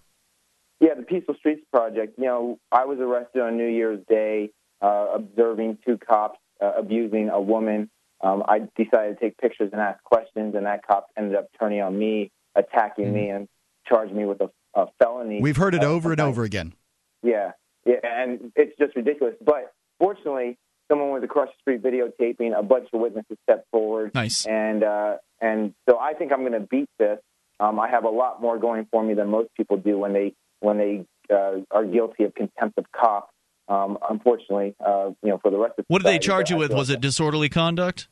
Yeah, 0.81 0.95
the 0.95 1.03
Peaceful 1.03 1.35
Streets 1.39 1.65
Project. 1.73 2.19
You 2.19 2.25
know, 2.25 2.59
I 2.71 2.85
was 2.85 2.99
arrested 3.01 3.41
on 3.41 3.57
New 3.57 3.67
Year's 3.69 4.01
Day 4.09 4.51
uh, 4.83 5.07
observing 5.15 5.79
two 5.87 5.99
cops 5.99 6.39
uh, 6.61 6.73
abusing 6.79 7.31
a 7.31 7.41
woman. 7.41 7.91
Um, 8.21 8.43
I 8.47 8.59
decided 8.77 9.19
to 9.19 9.21
take 9.21 9.39
pictures 9.39 9.71
and 9.73 9.81
ask 9.81 10.03
questions, 10.05 10.55
and 10.55 10.67
that 10.67 10.87
cop 10.87 11.07
ended 11.17 11.37
up 11.37 11.47
turning 11.59 11.81
on 11.81 11.97
me, 11.99 12.31
attacking 12.59 13.13
me, 13.13 13.29
and 13.31 13.49
charged 13.87 14.13
me 14.13 14.25
with 14.25 14.41
a, 14.41 14.51
a 14.75 14.87
felony. 14.99 15.41
We've 15.41 15.57
heard 15.57 15.75
it 15.75 15.83
uh, 15.83 15.89
over 15.89 16.13
and 16.13 16.21
over 16.21 16.45
again. 16.45 16.75
Yeah, 17.23 17.53
yeah, 17.87 17.97
and 18.03 18.53
it's 18.57 18.77
just 18.79 18.97
ridiculous. 18.97 19.35
But 19.45 19.73
fortunately, 19.99 20.59
someone 20.91 21.11
was 21.11 21.23
across 21.23 21.49
the 21.49 21.61
street 21.61 21.83
videotaping. 21.83 22.59
A 22.59 22.63
bunch 22.63 22.89
of 22.93 23.01
witnesses 23.01 23.37
stepped 23.45 23.71
forward. 23.71 24.13
Nice. 24.15 24.47
And 24.47 24.83
uh, 24.83 25.17
and 25.41 25.75
so 25.89 25.99
I 25.99 26.15
think 26.15 26.33
I'm 26.33 26.41
going 26.41 26.53
to 26.53 26.67
beat 26.67 26.89
this. 26.99 27.19
Um, 27.61 27.81
I 27.81 27.89
have 27.89 28.05
a 28.05 28.11
lot 28.11 28.41
more 28.41 28.59
going 28.59 28.87
for 28.91 29.03
me 29.03 29.15
than 29.15 29.29
most 29.31 29.49
people 29.57 29.77
do 29.77 29.99
when 29.99 30.13
they 30.13 30.35
when 30.61 30.79
they 30.79 31.05
uh, 31.33 31.61
are 31.71 31.85
guilty 31.85 32.25
of 32.25 32.35
contempt 32.35 32.79
of 32.79 32.87
cop. 32.93 33.31
Um, 33.69 33.99
unfortunately, 34.09 34.75
uh, 34.85 35.11
you 35.23 35.29
know, 35.29 35.39
for 35.43 35.51
the 35.51 35.59
rest 35.59 35.75
of 35.79 35.85
What 35.89 36.03
did 36.03 36.09
they 36.09 36.19
charge 36.19 36.51
you 36.51 36.57
with? 36.57 36.73
Was 36.73 36.89
it 36.89 37.01
disorderly 37.01 37.51
conduct? 37.51 38.09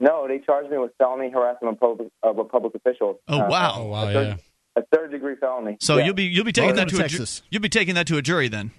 No, 0.00 0.26
they 0.26 0.38
charged 0.38 0.70
me 0.70 0.78
with 0.78 0.92
felony 0.98 1.30
harassment 1.30 1.74
of, 1.74 1.80
public, 1.80 2.08
of 2.22 2.38
a 2.38 2.44
public 2.44 2.74
official. 2.74 3.20
Oh 3.28 3.40
Uh, 3.42 3.48
wow! 3.48 3.74
Oh 3.76 3.84
wow, 3.86 4.08
a 4.08 4.12
third, 4.12 4.26
yeah. 4.28 4.36
a 4.76 4.82
third 4.96 5.10
degree 5.10 5.36
felony. 5.36 5.76
So 5.80 5.98
Yeah. 5.98 6.06
you'll 6.06 6.14
be 6.14 6.24
you'll 6.24 6.44
be 6.44 6.52
taking 6.52 6.74
Welcome 6.74 6.84
that 6.98 7.02
to 7.04 7.08
to 7.08 7.22
a 7.22 7.26
ju- 7.26 7.42
you'll 7.50 7.62
be 7.62 7.68
taking 7.68 7.94
that 7.96 8.06
to 8.06 8.16
a 8.16 8.22
jury 8.22 8.48
then. 8.48 8.70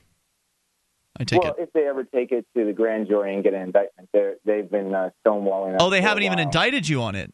I 1.20 1.24
take 1.26 1.42
well, 1.44 1.54
it. 1.58 1.64
if 1.64 1.74
they 1.74 1.88
ever 1.88 2.04
take 2.06 2.32
it 2.32 2.46
to 2.56 2.66
the 2.66 2.74
grand 2.74 3.08
jury 3.08 3.34
and 3.36 3.44
get 3.44 3.54
an 3.54 3.62
indictment, 3.64 4.10
they're, 4.14 4.36
they've 4.46 4.70
been 4.72 4.96
uh, 4.96 5.10
stonewalling. 5.26 5.76
Oh, 5.80 5.90
they 5.90 6.02
haven't 6.02 6.24
even 6.24 6.40
indicted 6.40 6.88
you 6.88 7.02
on 7.02 7.16
it. 7.16 7.34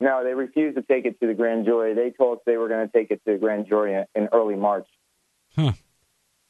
No, 0.00 0.22
they 0.24 0.32
refused 0.32 0.76
to 0.76 0.82
take 0.82 1.04
it 1.04 1.18
to 1.20 1.26
the 1.26 1.34
grand 1.34 1.64
jury. 1.66 1.94
They 1.94 2.10
told 2.10 2.38
us 2.38 2.42
they 2.46 2.56
were 2.56 2.68
going 2.68 2.86
to 2.88 2.92
take 2.92 3.10
it 3.10 3.20
to 3.26 3.32
the 3.32 3.38
grand 3.38 3.66
jury 3.66 3.94
in, 3.94 4.04
in 4.14 4.28
early 4.32 4.54
March. 4.54 4.86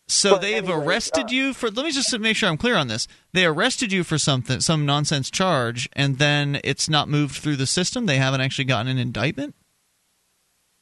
So 0.06 0.32
But 0.32 0.42
they 0.42 0.52
have 0.52 0.64
anyways, 0.68 0.86
arrested 0.86 1.26
uh, 1.26 1.30
you 1.30 1.54
for. 1.54 1.70
Let 1.70 1.84
me 1.86 1.92
just 1.92 2.18
make 2.18 2.36
sure 2.36 2.48
I'm 2.48 2.58
clear 2.58 2.76
on 2.76 2.88
this. 2.88 3.08
They 3.32 3.46
arrested 3.46 3.90
you 3.90 4.04
for 4.04 4.18
something, 4.18 4.60
some 4.60 4.84
nonsense 4.84 5.30
charge, 5.30 5.88
and 5.94 6.18
then 6.18 6.60
it's 6.62 6.88
not 6.88 7.08
moved 7.08 7.36
through 7.36 7.56
the 7.56 7.66
system. 7.66 8.04
They 8.06 8.18
haven't 8.18 8.42
actually 8.42 8.66
gotten 8.66 8.88
an 8.88 8.98
indictment. 8.98 9.54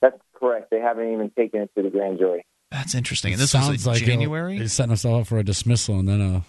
That's 0.01 0.19
correct. 0.35 0.71
They 0.71 0.81
haven't 0.81 1.13
even 1.13 1.31
taken 1.31 1.63
it 1.63 1.71
to 1.77 1.83
the 1.83 1.91
grand 1.91 2.19
jury. 2.19 2.45
That's 2.73 2.95
interesting. 2.95 3.33
And 3.33 3.41
this 3.41 3.53
Sounds 3.53 3.69
was 3.69 3.87
in 3.87 3.93
like 3.93 4.03
January. 4.03 4.59
He's 4.59 4.73
setting 4.73 4.93
us 4.93 5.05
up 5.05 5.27
for 5.29 5.39
a 5.39 5.45
dismissal 5.45 5.99
and 5.99 6.09
then 6.09 6.21
a 6.21 6.45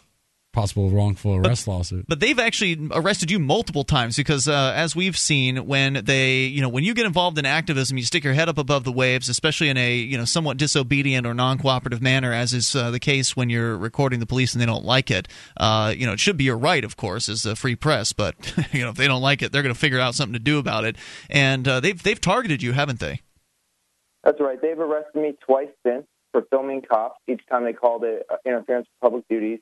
possible 0.53 0.89
wrongful 0.89 1.35
arrest 1.35 1.67
lawsuit. 1.67 2.05
But 2.07 2.19
they've 2.19 2.39
actually 2.39 2.89
arrested 2.91 3.29
you 3.29 3.39
multiple 3.39 3.83
times 3.83 4.15
because, 4.15 4.47
uh, 4.47 4.73
as 4.75 4.95
we've 4.95 5.17
seen, 5.17 5.67
when 5.67 6.05
they, 6.05 6.43
you 6.45 6.61
know, 6.61 6.69
when 6.69 6.83
you 6.83 6.93
get 6.93 7.05
involved 7.05 7.37
in 7.37 7.45
activism, 7.45 7.97
you 7.97 8.03
stick 8.03 8.23
your 8.23 8.33
head 8.33 8.47
up 8.47 8.57
above 8.57 8.83
the 8.83 8.91
waves, 8.91 9.27
especially 9.27 9.69
in 9.69 9.77
a, 9.77 9.95
you 9.95 10.17
know, 10.17 10.25
somewhat 10.25 10.57
disobedient 10.57 11.27
or 11.27 11.33
non-cooperative 11.33 12.01
manner, 12.01 12.31
as 12.31 12.53
is 12.53 12.75
uh, 12.75 12.91
the 12.91 12.99
case 12.99 13.35
when 13.35 13.49
you're 13.49 13.75
recording 13.75 14.19
the 14.19 14.25
police 14.25 14.53
and 14.53 14.61
they 14.61 14.65
don't 14.65 14.85
like 14.85 15.11
it. 15.11 15.27
Uh, 15.57 15.93
you 15.95 16.05
know, 16.05 16.13
it 16.13 16.19
should 16.19 16.37
be 16.37 16.45
your 16.45 16.57
right, 16.57 16.85
of 16.85 16.95
course, 16.95 17.27
as 17.27 17.45
a 17.45 17.55
free 17.55 17.75
press, 17.75 18.13
but 18.13 18.35
you 18.71 18.81
know, 18.81 18.89
if 18.89 18.95
they 18.95 19.07
don't 19.07 19.21
like 19.21 19.41
it, 19.41 19.51
they're 19.51 19.63
going 19.63 19.73
to 19.73 19.79
figure 19.79 19.99
out 19.99 20.15
something 20.15 20.33
to 20.33 20.39
do 20.39 20.59
about 20.59 20.85
it. 20.85 20.95
And 21.29 21.67
uh, 21.67 21.79
they've 21.79 22.01
they've 22.01 22.21
targeted 22.21 22.61
you, 22.61 22.73
haven't 22.73 22.99
they? 22.99 23.21
That's 24.23 24.39
right. 24.39 24.61
They've 24.61 24.79
arrested 24.79 25.19
me 25.19 25.33
twice 25.45 25.69
since 25.85 26.05
for 26.31 26.43
filming 26.49 26.81
cops. 26.81 27.19
Each 27.27 27.41
time 27.49 27.63
they 27.63 27.73
called 27.73 28.03
it 28.03 28.23
uh, 28.29 28.35
interference 28.45 28.87
with 28.87 29.01
public 29.01 29.27
duties. 29.27 29.59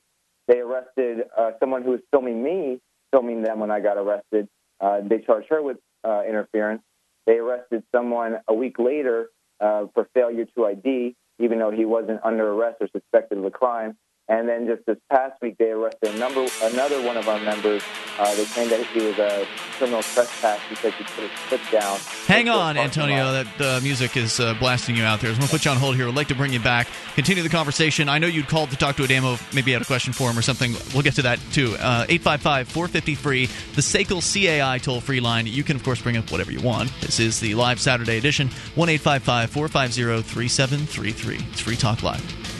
They 0.52 0.60
arrested 0.60 1.20
uh, 1.34 1.52
someone 1.60 1.82
who 1.82 1.92
was 1.92 2.00
filming 2.10 2.42
me, 2.42 2.78
filming 3.10 3.40
them 3.40 3.58
when 3.58 3.70
I 3.70 3.80
got 3.80 3.96
arrested. 3.96 4.48
Uh, 4.82 5.00
they 5.02 5.20
charged 5.20 5.48
her 5.48 5.62
with 5.62 5.78
uh, 6.04 6.24
interference. 6.28 6.82
They 7.24 7.38
arrested 7.38 7.84
someone 7.90 8.36
a 8.46 8.52
week 8.52 8.78
later 8.78 9.28
uh, 9.60 9.86
for 9.94 10.10
failure 10.12 10.44
to 10.54 10.66
ID, 10.66 11.16
even 11.38 11.58
though 11.58 11.70
he 11.70 11.86
wasn't 11.86 12.20
under 12.22 12.52
arrest 12.52 12.76
or 12.82 12.88
suspected 12.88 13.38
of 13.38 13.46
a 13.46 13.50
crime. 13.50 13.96
And 14.28 14.48
then 14.48 14.66
just 14.66 14.86
this 14.86 14.98
past 15.10 15.34
week, 15.42 15.58
they 15.58 15.70
arrested 15.70 16.14
a 16.14 16.18
number, 16.18 16.46
another 16.62 17.04
one 17.04 17.16
of 17.16 17.28
our 17.28 17.40
members. 17.40 17.82
Uh, 18.18 18.34
they 18.36 18.44
claimed 18.44 18.70
that 18.70 18.86
he 18.86 19.04
was 19.04 19.18
a 19.18 19.46
criminal 19.76 20.00
trespass 20.02 20.60
because 20.70 20.94
he 20.94 21.04
put 21.04 21.28
his 21.28 21.30
foot 21.40 21.60
down. 21.72 21.98
Hang 22.26 22.48
on, 22.48 22.76
Antonio. 22.76 23.32
That 23.32 23.60
uh, 23.60 23.80
music 23.82 24.16
is 24.16 24.38
uh, 24.38 24.54
blasting 24.54 24.96
you 24.96 25.02
out 25.02 25.20
there. 25.20 25.30
I'm 25.30 25.36
going 25.36 25.48
to 25.48 25.52
put 25.52 25.64
you 25.64 25.72
on 25.72 25.76
hold 25.76 25.96
here. 25.96 26.06
I'd 26.06 26.14
like 26.14 26.28
to 26.28 26.36
bring 26.36 26.52
you 26.52 26.60
back, 26.60 26.86
continue 27.16 27.42
the 27.42 27.48
conversation. 27.48 28.08
I 28.08 28.18
know 28.18 28.28
you'd 28.28 28.48
called 28.48 28.70
to 28.70 28.76
talk 28.76 28.96
to 28.96 29.02
Ademo, 29.02 29.40
maybe 29.54 29.72
you 29.72 29.74
had 29.74 29.82
a 29.82 29.86
question 29.86 30.12
for 30.12 30.30
him 30.30 30.38
or 30.38 30.42
something. 30.42 30.72
We'll 30.94 31.02
get 31.02 31.14
to 31.14 31.22
that 31.22 31.40
too. 31.52 31.74
Uh, 31.80 32.06
855 32.08 32.68
450 32.68 33.14
free, 33.16 33.46
the 33.74 33.82
SACL 33.82 34.22
CAI 34.22 34.78
toll 34.78 35.00
free 35.00 35.20
line. 35.20 35.46
You 35.46 35.64
can, 35.64 35.74
of 35.74 35.82
course, 35.82 36.00
bring 36.00 36.16
up 36.16 36.30
whatever 36.30 36.52
you 36.52 36.60
want. 36.60 36.92
This 37.00 37.18
is 37.18 37.40
the 37.40 37.54
live 37.56 37.80
Saturday 37.80 38.18
edition 38.18 38.48
1 38.76 38.88
855 38.88 39.50
450 39.50 40.22
3733. 40.22 41.46
It's 41.50 41.60
Free 41.60 41.76
Talk 41.76 42.02
Live. 42.02 42.51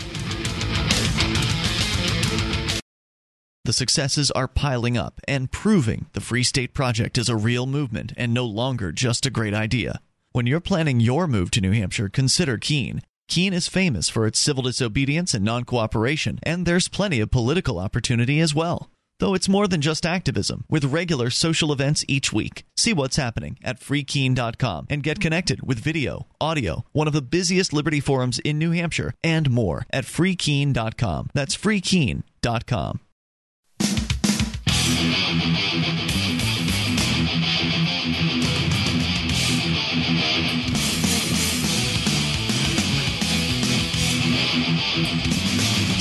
The 3.65 3.73
successes 3.73 4.31
are 4.33 4.49
piling 4.49 4.99
up 4.99 5.21
and 5.27 5.51
proving 5.51 6.07
the 6.13 6.21
Free 6.21 6.43
State 6.43 6.75
Project 6.75 7.17
is 7.17 7.29
a 7.29 7.37
real 7.37 7.65
movement 7.65 8.13
and 8.17 8.35
no 8.35 8.45
longer 8.45 8.93
just 8.93 9.25
a 9.25 9.31
great 9.31 9.55
idea. 9.55 10.01
When 10.33 10.47
you're 10.47 10.61
planning 10.61 11.01
your 11.01 11.27
move 11.27 11.51
to 11.53 11.61
New 11.61 11.73
Hampshire, 11.73 12.09
consider 12.09 12.59
Keene. 12.59 13.03
Keene 13.29 13.55
is 13.55 13.69
famous 13.69 14.11
for 14.11 14.27
its 14.27 14.39
civil 14.39 14.65
disobedience 14.65 15.33
and 15.33 15.45
non 15.45 15.65
cooperation, 15.65 16.39
and 16.43 16.67
there's 16.67 16.89
plenty 16.89 17.19
of 17.21 17.31
political 17.31 17.79
opportunity 17.79 18.41
as 18.41 18.55
well. 18.55 18.92
Though 19.23 19.35
it's 19.35 19.49
more 19.49 19.69
than 19.69 19.81
just 19.81 20.05
activism, 20.05 20.65
with 20.69 20.85
regular 20.87 21.31
social 21.31 21.73
events 21.73 22.05
each 22.09 22.33
week. 22.33 22.65
See 22.77 22.93
what's 22.93 23.15
happening 23.15 23.57
at 23.63 23.79
freekeene.com 23.79 24.89
and 24.91 25.01
get 25.01 25.21
connected 25.21 25.63
with 25.63 25.79
video, 25.79 26.27
audio, 26.41 26.85
one 26.91 27.07
of 27.07 27.13
the 27.13 27.23
busiest 27.23 27.73
liberty 27.73 28.01
forums 28.01 28.41
in 28.41 28.59
New 28.59 28.73
Hampshire, 28.73 29.15
and 29.23 29.49
more 29.49 29.87
at 29.93 30.07
freekeene.com. 30.07 31.31
That's 31.35 31.57
freekeene.com. 31.57 32.99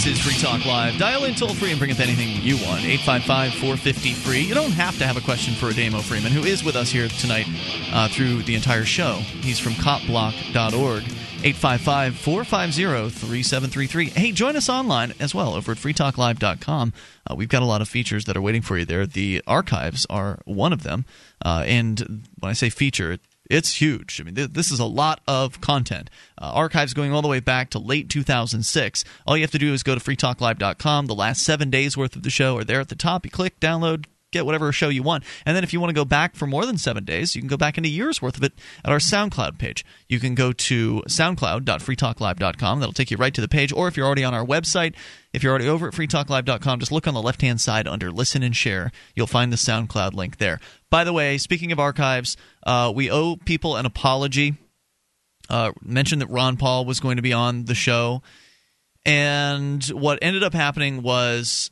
This 0.02 0.18
is 0.18 0.26
Free 0.26 0.42
Talk 0.42 0.66
Live. 0.66 0.98
Dial 0.98 1.26
in 1.26 1.36
toll 1.36 1.54
free 1.54 1.70
and 1.70 1.78
bring 1.78 1.92
up 1.92 2.00
anything 2.00 2.42
you 2.42 2.56
want. 2.56 2.84
855 2.84 3.54
450 3.54 4.14
free. 4.14 4.40
You 4.40 4.56
don't 4.56 4.72
have 4.72 4.98
to 4.98 5.06
have 5.06 5.16
a 5.16 5.22
question 5.22 5.54
for 5.54 5.68
Ademo 5.70 6.02
Freeman, 6.02 6.32
who 6.32 6.42
is 6.42 6.64
with 6.64 6.76
us 6.76 6.90
here 6.90 7.08
tonight 7.08 7.46
uh, 7.94 8.08
through 8.08 8.42
the 8.42 8.56
entire 8.56 8.84
show. 8.84 9.18
He's 9.42 9.60
from 9.60 9.74
copblock.org. 9.74 11.04
855 11.04 12.16
450 12.16 13.10
3733. 13.12 14.06
Hey, 14.10 14.32
join 14.32 14.56
us 14.56 14.70
online 14.70 15.14
as 15.20 15.36
well 15.36 15.54
over 15.54 15.74
at 15.74 15.78
freetalklive.com. 15.78 16.94
Uh, 17.30 17.36
we've 17.36 17.48
got 17.48 17.62
a 17.62 17.68
lot 17.68 17.82
of 17.82 17.88
features 17.88 18.26
that 18.26 18.36
are 18.36 18.42
waiting 18.42 18.64
for 18.64 18.80
you 18.80 18.86
there. 18.86 19.06
The 19.06 19.44
archives 19.46 20.08
are 20.10 20.40
one 20.46 20.74
of 20.74 20.82
them. 20.82 21.06
Uh, 21.46 21.64
and 21.68 22.26
when 22.40 22.50
I 22.50 22.54
say 22.54 22.72
feature, 22.72 23.20
it's 23.52 23.82
huge. 23.82 24.20
I 24.20 24.24
mean, 24.24 24.36
th- 24.36 24.52
this 24.52 24.72
is 24.72 24.80
a 24.80 24.86
lot 24.86 25.22
of 25.28 25.62
content. 25.62 26.10
Uh, 26.42 26.52
archives 26.54 26.94
going 26.94 27.12
all 27.12 27.22
the 27.22 27.28
way 27.28 27.40
back 27.40 27.70
to 27.72 27.80
late 27.80 28.10
2006. 28.10 29.04
All 29.28 29.38
you 29.38 29.44
have 29.44 29.52
to 29.52 29.60
do 29.60 29.74
is 29.74 29.84
go 29.84 29.94
to 29.94 30.02
freetalklive.com. 30.02 31.08
The 31.08 31.16
last 31.16 31.44
seven 31.44 31.70
days 31.70 31.98
worth 31.98 32.16
of 32.16 32.24
the 32.24 32.30
show 32.30 32.58
are 32.58 32.64
there 32.64 32.80
at 32.80 32.90
the 32.90 32.96
top. 32.96 33.26
You 33.26 33.32
click, 33.32 33.60
download, 33.60 34.06
get 34.32 34.46
whatever 34.46 34.72
show 34.72 34.90
you 34.90 35.04
want. 35.04 35.24
And 35.46 35.56
then 35.56 35.64
if 35.64 35.74
you 35.74 35.80
want 35.80 35.90
to 35.90 35.96
go 35.96 36.06
back 36.06 36.36
for 36.36 36.48
more 36.48 36.66
than 36.66 36.78
seven 36.78 37.04
days, 37.04 37.36
you 37.36 37.42
can 37.42 37.50
go 37.50 37.58
back 37.58 37.78
into 37.78 37.90
years 37.90 38.22
worth 38.22 38.38
of 38.38 38.44
it 38.44 38.54
at 38.84 38.92
our 38.92 38.98
SoundCloud 38.98 39.58
page. 39.58 39.86
You 40.08 40.20
can 40.20 40.36
go 40.36 40.54
to 40.54 41.04
soundcloud.freetalklive.com. 41.08 42.80
That'll 42.80 42.94
take 42.94 43.12
you 43.12 43.18
right 43.18 43.34
to 43.34 43.42
the 43.42 43.48
page. 43.48 43.74
Or 43.74 43.88
if 43.88 43.98
you're 43.98 44.06
already 44.06 44.24
on 44.24 44.34
our 44.34 44.46
website, 44.46 44.96
if 45.34 45.44
you're 45.44 45.52
already 45.52 45.68
over 45.68 45.88
at 45.90 45.94
freetalklive.com, 45.94 46.80
just 46.80 46.92
look 46.92 47.08
on 47.08 47.14
the 47.14 47.22
left 47.22 47.42
hand 47.42 47.60
side 47.60 47.88
under 47.88 48.12
Listen 48.12 48.44
and 48.44 48.56
Share. 48.56 48.92
You'll 49.16 49.28
find 49.28 49.52
the 49.52 49.58
SoundCloud 49.58 50.14
link 50.14 50.38
there. 50.38 50.60
By 50.92 51.06
the 51.06 51.14
way, 51.14 51.40
speaking 51.40 51.72
of 51.72 51.80
archives, 51.80 52.38
uh, 52.64 52.92
we 52.94 53.10
owe 53.10 53.38
people 53.38 53.78
an 53.78 53.88
apology. 53.88 54.56
Uh, 55.50 55.72
mentioned 55.82 56.22
that 56.22 56.30
Ron 56.30 56.58
Paul 56.58 56.86
was 56.86 57.00
going 57.00 57.16
to 57.16 57.22
be 57.22 57.34
on 57.34 57.66
the 57.66 57.74
show. 57.74 58.22
And 59.06 59.84
what 59.86 60.20
ended 60.22 60.44
up 60.44 60.54
happening 60.54 61.02
was 61.02 61.72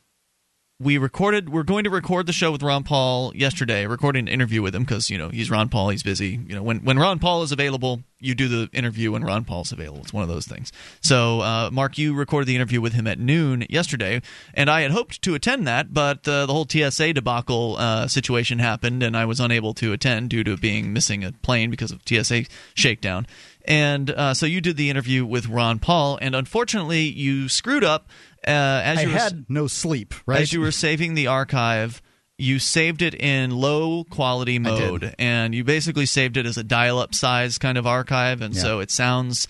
we 0.80 0.96
recorded 0.96 1.50
we're 1.50 1.62
going 1.62 1.84
to 1.84 1.90
record 1.90 2.26
the 2.26 2.32
show 2.32 2.50
with 2.50 2.62
Ron 2.62 2.84
Paul 2.84 3.32
yesterday, 3.36 3.86
recording 3.86 4.26
an 4.26 4.32
interview 4.32 4.62
with 4.62 4.74
him 4.74 4.82
because, 4.82 5.10
you 5.10 5.18
know, 5.18 5.28
he's 5.28 5.50
Ron 5.50 5.68
Paul, 5.68 5.90
he's 5.90 6.02
busy. 6.02 6.40
You 6.46 6.54
know, 6.54 6.62
when 6.62 6.78
when 6.78 6.98
Ron 6.98 7.18
Paul 7.18 7.42
is 7.42 7.52
available, 7.52 8.02
you 8.18 8.34
do 8.34 8.48
the 8.48 8.70
interview 8.72 9.12
when 9.12 9.22
Ron 9.22 9.44
Paul's 9.44 9.72
available. 9.72 10.00
It's 10.00 10.12
one 10.12 10.22
of 10.22 10.28
those 10.28 10.46
things. 10.46 10.72
So, 11.02 11.40
uh, 11.40 11.70
Mark, 11.70 11.98
you 11.98 12.14
recorded 12.14 12.46
the 12.46 12.56
interview 12.56 12.80
with 12.80 12.94
him 12.94 13.06
at 13.06 13.18
noon 13.18 13.66
yesterday, 13.68 14.22
and 14.54 14.70
I 14.70 14.80
had 14.80 14.90
hoped 14.90 15.20
to 15.22 15.34
attend 15.34 15.66
that, 15.66 15.92
but 15.92 16.26
uh, 16.26 16.46
the 16.46 16.52
whole 16.52 16.66
TSA 16.66 17.12
debacle 17.12 17.76
uh, 17.78 18.08
situation 18.08 18.58
happened, 18.58 19.02
and 19.02 19.16
I 19.16 19.26
was 19.26 19.38
unable 19.38 19.74
to 19.74 19.92
attend 19.92 20.30
due 20.30 20.44
to 20.44 20.56
being 20.56 20.92
missing 20.92 21.24
a 21.24 21.32
plane 21.32 21.70
because 21.70 21.92
of 21.92 22.00
TSA 22.06 22.44
shakedown. 22.74 23.26
And 23.64 24.10
uh, 24.10 24.34
so 24.34 24.46
you 24.46 24.60
did 24.60 24.76
the 24.76 24.90
interview 24.90 25.24
with 25.26 25.46
Ron 25.46 25.78
Paul, 25.78 26.18
and 26.20 26.34
unfortunately, 26.34 27.02
you 27.02 27.48
screwed 27.48 27.84
up. 27.84 28.08
Uh, 28.46 28.50
as 28.50 28.98
I 28.98 29.02
you 29.02 29.08
were, 29.08 29.14
had 29.18 29.46
no 29.48 29.66
sleep, 29.66 30.14
right? 30.26 30.40
as 30.40 30.52
you 30.52 30.60
were 30.60 30.70
saving 30.72 31.14
the 31.14 31.26
archive, 31.26 32.00
you 32.38 32.58
saved 32.58 33.02
it 33.02 33.14
in 33.14 33.50
low 33.50 34.04
quality 34.04 34.58
mode, 34.58 35.14
and 35.18 35.54
you 35.54 35.62
basically 35.62 36.06
saved 36.06 36.36
it 36.38 36.46
as 36.46 36.56
a 36.56 36.64
dial-up 36.64 37.14
size 37.14 37.58
kind 37.58 37.76
of 37.76 37.86
archive, 37.86 38.40
and 38.40 38.54
Yeah. 38.54 38.62
so 38.62 38.80
it 38.80 38.90
sounds. 38.90 39.46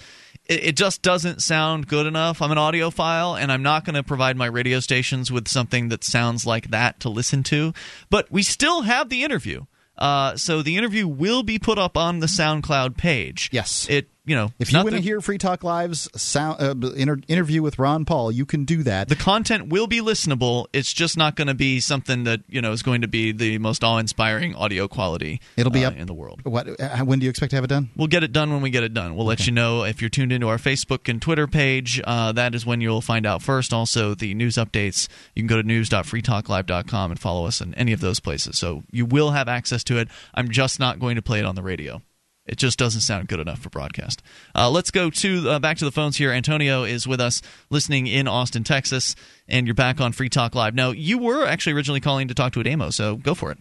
It 0.46 0.64
it 0.64 0.76
just 0.76 1.02
doesn't 1.02 1.40
sound 1.40 1.86
good 1.86 2.06
enough. 2.06 2.42
I'm 2.42 2.50
an 2.50 2.58
audiophile, 2.58 3.40
and 3.40 3.52
I'm 3.52 3.62
not 3.62 3.84
going 3.84 3.94
to 3.94 4.02
provide 4.02 4.36
my 4.36 4.46
radio 4.46 4.80
stations 4.80 5.30
with 5.30 5.46
something 5.46 5.88
that 5.90 6.02
sounds 6.02 6.44
like 6.44 6.70
that 6.70 6.98
to 7.00 7.08
listen 7.08 7.44
to. 7.44 7.72
But 8.10 8.30
we 8.32 8.42
still 8.42 8.82
have 8.82 9.08
the 9.08 9.22
interview, 9.22 9.66
uh, 9.98 10.34
so 10.36 10.62
the 10.62 10.76
interview 10.76 11.06
will 11.06 11.44
be 11.44 11.60
put 11.60 11.78
up 11.78 11.96
on 11.96 12.18
the 12.18 12.26
SoundCloud 12.26 12.96
page. 12.96 13.50
Yes. 13.52 13.86
it 13.88 14.08
you 14.24 14.36
know 14.36 14.50
If 14.58 14.72
you 14.72 14.78
want 14.78 14.90
to 14.90 15.00
hear 15.00 15.20
Free 15.20 15.38
Talk 15.38 15.64
Live's 15.64 16.08
sound, 16.20 16.60
uh, 16.60 16.90
inter- 16.92 17.20
interview 17.28 17.62
with 17.62 17.78
Ron 17.78 18.04
Paul, 18.04 18.30
you 18.30 18.44
can 18.46 18.64
do 18.64 18.82
that. 18.82 19.08
the 19.08 19.16
content 19.16 19.68
will 19.68 19.86
be 19.86 20.00
listenable. 20.00 20.66
It's 20.72 20.92
just 20.92 21.16
not 21.16 21.36
going 21.36 21.48
to 21.48 21.54
be 21.54 21.80
something 21.80 22.24
that 22.24 22.40
you 22.48 22.60
know 22.60 22.72
is 22.72 22.82
going 22.82 23.00
to 23.02 23.08
be 23.08 23.32
the 23.32 23.58
most 23.58 23.82
awe-inspiring 23.82 24.54
audio 24.54 24.88
quality. 24.88 25.40
It'll 25.56 25.72
be 25.72 25.84
uh, 25.84 25.88
up 25.90 25.96
in 25.96 26.06
the 26.06 26.14
world. 26.14 26.40
What? 26.44 26.80
Uh, 26.80 26.98
when 26.98 27.18
do 27.18 27.24
you 27.24 27.30
expect 27.30 27.50
to 27.50 27.56
have 27.56 27.64
it 27.64 27.68
done? 27.68 27.90
We'll 27.96 28.08
get 28.08 28.22
it 28.22 28.32
done 28.32 28.50
when 28.52 28.62
we 28.62 28.70
get 28.70 28.82
it 28.82 28.94
done. 28.94 29.16
We'll 29.16 29.26
let 29.26 29.46
you 29.46 29.52
know 29.52 29.84
if 29.84 30.00
you're 30.00 30.10
tuned 30.10 30.32
into 30.32 30.48
our 30.48 30.58
Facebook 30.58 31.08
and 31.08 31.20
Twitter 31.20 31.46
page. 31.46 32.00
Uh, 32.04 32.32
that 32.32 32.54
is 32.54 32.64
when 32.66 32.80
you'll 32.80 33.00
find 33.00 33.26
out 33.26 33.42
first. 33.42 33.72
Also, 33.72 34.14
the 34.14 34.34
news 34.34 34.56
updates. 34.56 35.08
You 35.34 35.42
can 35.42 35.48
go 35.48 35.56
to 35.56 35.66
news.freetalklive.com 35.66 37.10
and 37.10 37.20
follow 37.20 37.46
us 37.46 37.60
in 37.60 37.74
any 37.74 37.92
of 37.92 38.00
those 38.00 38.20
places. 38.20 38.58
So 38.58 38.82
you 38.90 39.06
will 39.06 39.30
have 39.30 39.48
access 39.48 39.82
to 39.84 39.98
it. 39.98 40.08
I'm 40.34 40.50
just 40.50 40.78
not 40.78 40.98
going 40.98 41.16
to 41.16 41.22
play 41.22 41.38
it 41.38 41.44
on 41.44 41.54
the 41.54 41.62
radio. 41.62 42.02
It 42.50 42.58
just 42.58 42.80
doesn't 42.80 43.02
sound 43.02 43.28
good 43.28 43.38
enough 43.38 43.60
for 43.60 43.70
broadcast. 43.70 44.22
Uh, 44.56 44.68
let's 44.68 44.90
go 44.90 45.08
to 45.08 45.50
uh, 45.50 45.58
back 45.60 45.76
to 45.78 45.84
the 45.84 45.92
phones 45.92 46.16
here. 46.16 46.32
Antonio 46.32 46.82
is 46.82 47.06
with 47.06 47.20
us, 47.20 47.42
listening 47.70 48.08
in 48.08 48.26
Austin, 48.26 48.64
Texas, 48.64 49.14
and 49.46 49.68
you're 49.68 49.74
back 49.74 50.00
on 50.00 50.10
Free 50.10 50.28
Talk 50.28 50.56
Live. 50.56 50.74
Now, 50.74 50.90
you 50.90 51.18
were 51.18 51.46
actually 51.46 51.74
originally 51.74 52.00
calling 52.00 52.26
to 52.26 52.34
talk 52.34 52.52
to 52.54 52.60
Ademo, 52.60 52.92
so 52.92 53.14
go 53.14 53.34
for 53.34 53.52
it. 53.52 53.58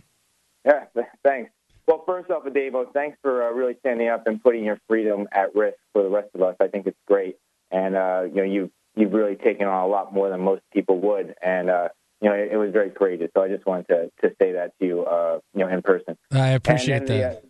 Yeah, 0.65 0.85
thanks. 1.23 1.51
Well, 1.87 2.03
first 2.05 2.31
off, 2.31 2.43
Davo, 2.45 2.91
thanks 2.91 3.17
for 3.21 3.47
uh, 3.47 3.51
really 3.51 3.75
standing 3.79 4.09
up 4.09 4.25
and 4.25 4.41
putting 4.41 4.63
your 4.63 4.79
freedom 4.87 5.27
at 5.31 5.55
risk 5.55 5.77
for 5.93 6.01
the 6.01 6.09
rest 6.09 6.29
of 6.33 6.41
us. 6.41 6.55
I 6.59 6.67
think 6.67 6.87
it's 6.87 6.97
great, 7.07 7.37
and 7.71 7.95
uh, 7.95 8.23
you 8.27 8.35
know 8.35 8.43
you've 8.43 8.71
you've 8.95 9.13
really 9.13 9.35
taken 9.35 9.67
on 9.67 9.83
a 9.83 9.87
lot 9.87 10.13
more 10.13 10.29
than 10.29 10.41
most 10.41 10.61
people 10.73 10.99
would, 10.99 11.35
and 11.43 11.69
uh, 11.69 11.89
you 12.21 12.29
know 12.29 12.35
it, 12.35 12.49
it 12.51 12.57
was 12.57 12.71
very 12.71 12.89
courageous. 12.89 13.29
So 13.35 13.43
I 13.43 13.49
just 13.49 13.65
wanted 13.65 13.87
to 13.87 14.11
to 14.21 14.35
say 14.39 14.53
that 14.53 14.73
to 14.79 14.85
you, 14.85 15.03
uh, 15.03 15.39
you 15.53 15.61
know, 15.61 15.67
in 15.67 15.81
person. 15.81 16.15
I 16.31 16.49
appreciate 16.49 16.97
and 16.97 17.07
then 17.07 17.19
that. 17.21 17.41
The, 17.41 17.47
uh, 17.47 17.48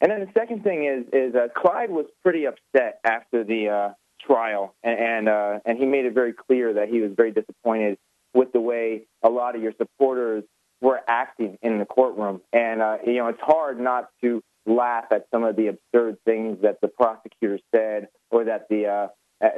and 0.00 0.10
then 0.10 0.20
the 0.20 0.32
second 0.34 0.62
thing 0.64 0.84
is 0.84 1.06
is 1.12 1.34
uh, 1.34 1.48
Clyde 1.54 1.90
was 1.90 2.06
pretty 2.22 2.46
upset 2.46 3.00
after 3.04 3.44
the 3.44 3.68
uh, 3.68 3.94
trial, 4.26 4.74
and 4.82 4.98
and, 4.98 5.28
uh, 5.28 5.58
and 5.64 5.78
he 5.78 5.86
made 5.86 6.06
it 6.06 6.14
very 6.14 6.32
clear 6.32 6.74
that 6.74 6.88
he 6.88 7.00
was 7.00 7.12
very 7.16 7.32
disappointed 7.32 7.98
with 8.34 8.52
the 8.52 8.60
way 8.60 9.02
a 9.22 9.28
lot 9.28 9.56
of 9.56 9.62
your 9.62 9.72
supporters 9.76 10.44
were 10.80 11.00
acting 11.06 11.58
in 11.62 11.78
the 11.78 11.84
courtroom. 11.84 12.40
And 12.52 12.80
uh, 12.80 12.98
you 13.04 13.14
know, 13.14 13.28
it's 13.28 13.40
hard 13.40 13.78
not 13.78 14.08
to 14.22 14.42
laugh 14.66 15.06
at 15.10 15.26
some 15.32 15.44
of 15.44 15.56
the 15.56 15.68
absurd 15.68 16.16
things 16.24 16.58
that 16.62 16.80
the 16.80 16.88
prosecutor 16.88 17.58
said, 17.74 18.08
or 18.30 18.44
that 18.44 18.68
the 18.70 18.86
uh, 18.86 19.08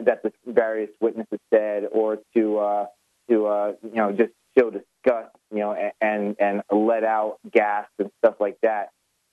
that 0.04 0.22
the 0.24 0.32
various 0.46 0.90
witnesses 1.00 1.38
said, 1.52 1.84
or 1.92 2.18
to 2.36 2.58
uh, 2.58 2.86
to 3.30 3.46
uh, 3.46 3.72
you 3.82 3.96
know 3.96 4.10
just 4.10 4.32
show 4.58 4.70
disgust, 4.70 5.36
you 5.52 5.60
know, 5.60 5.76
and 6.00 6.36
and 6.40 6.62
let 6.72 7.04
out 7.04 7.38
gas 7.50 7.86
and 8.00 8.10
stuff 8.24 8.34
like 8.40 8.58
that 8.62 8.90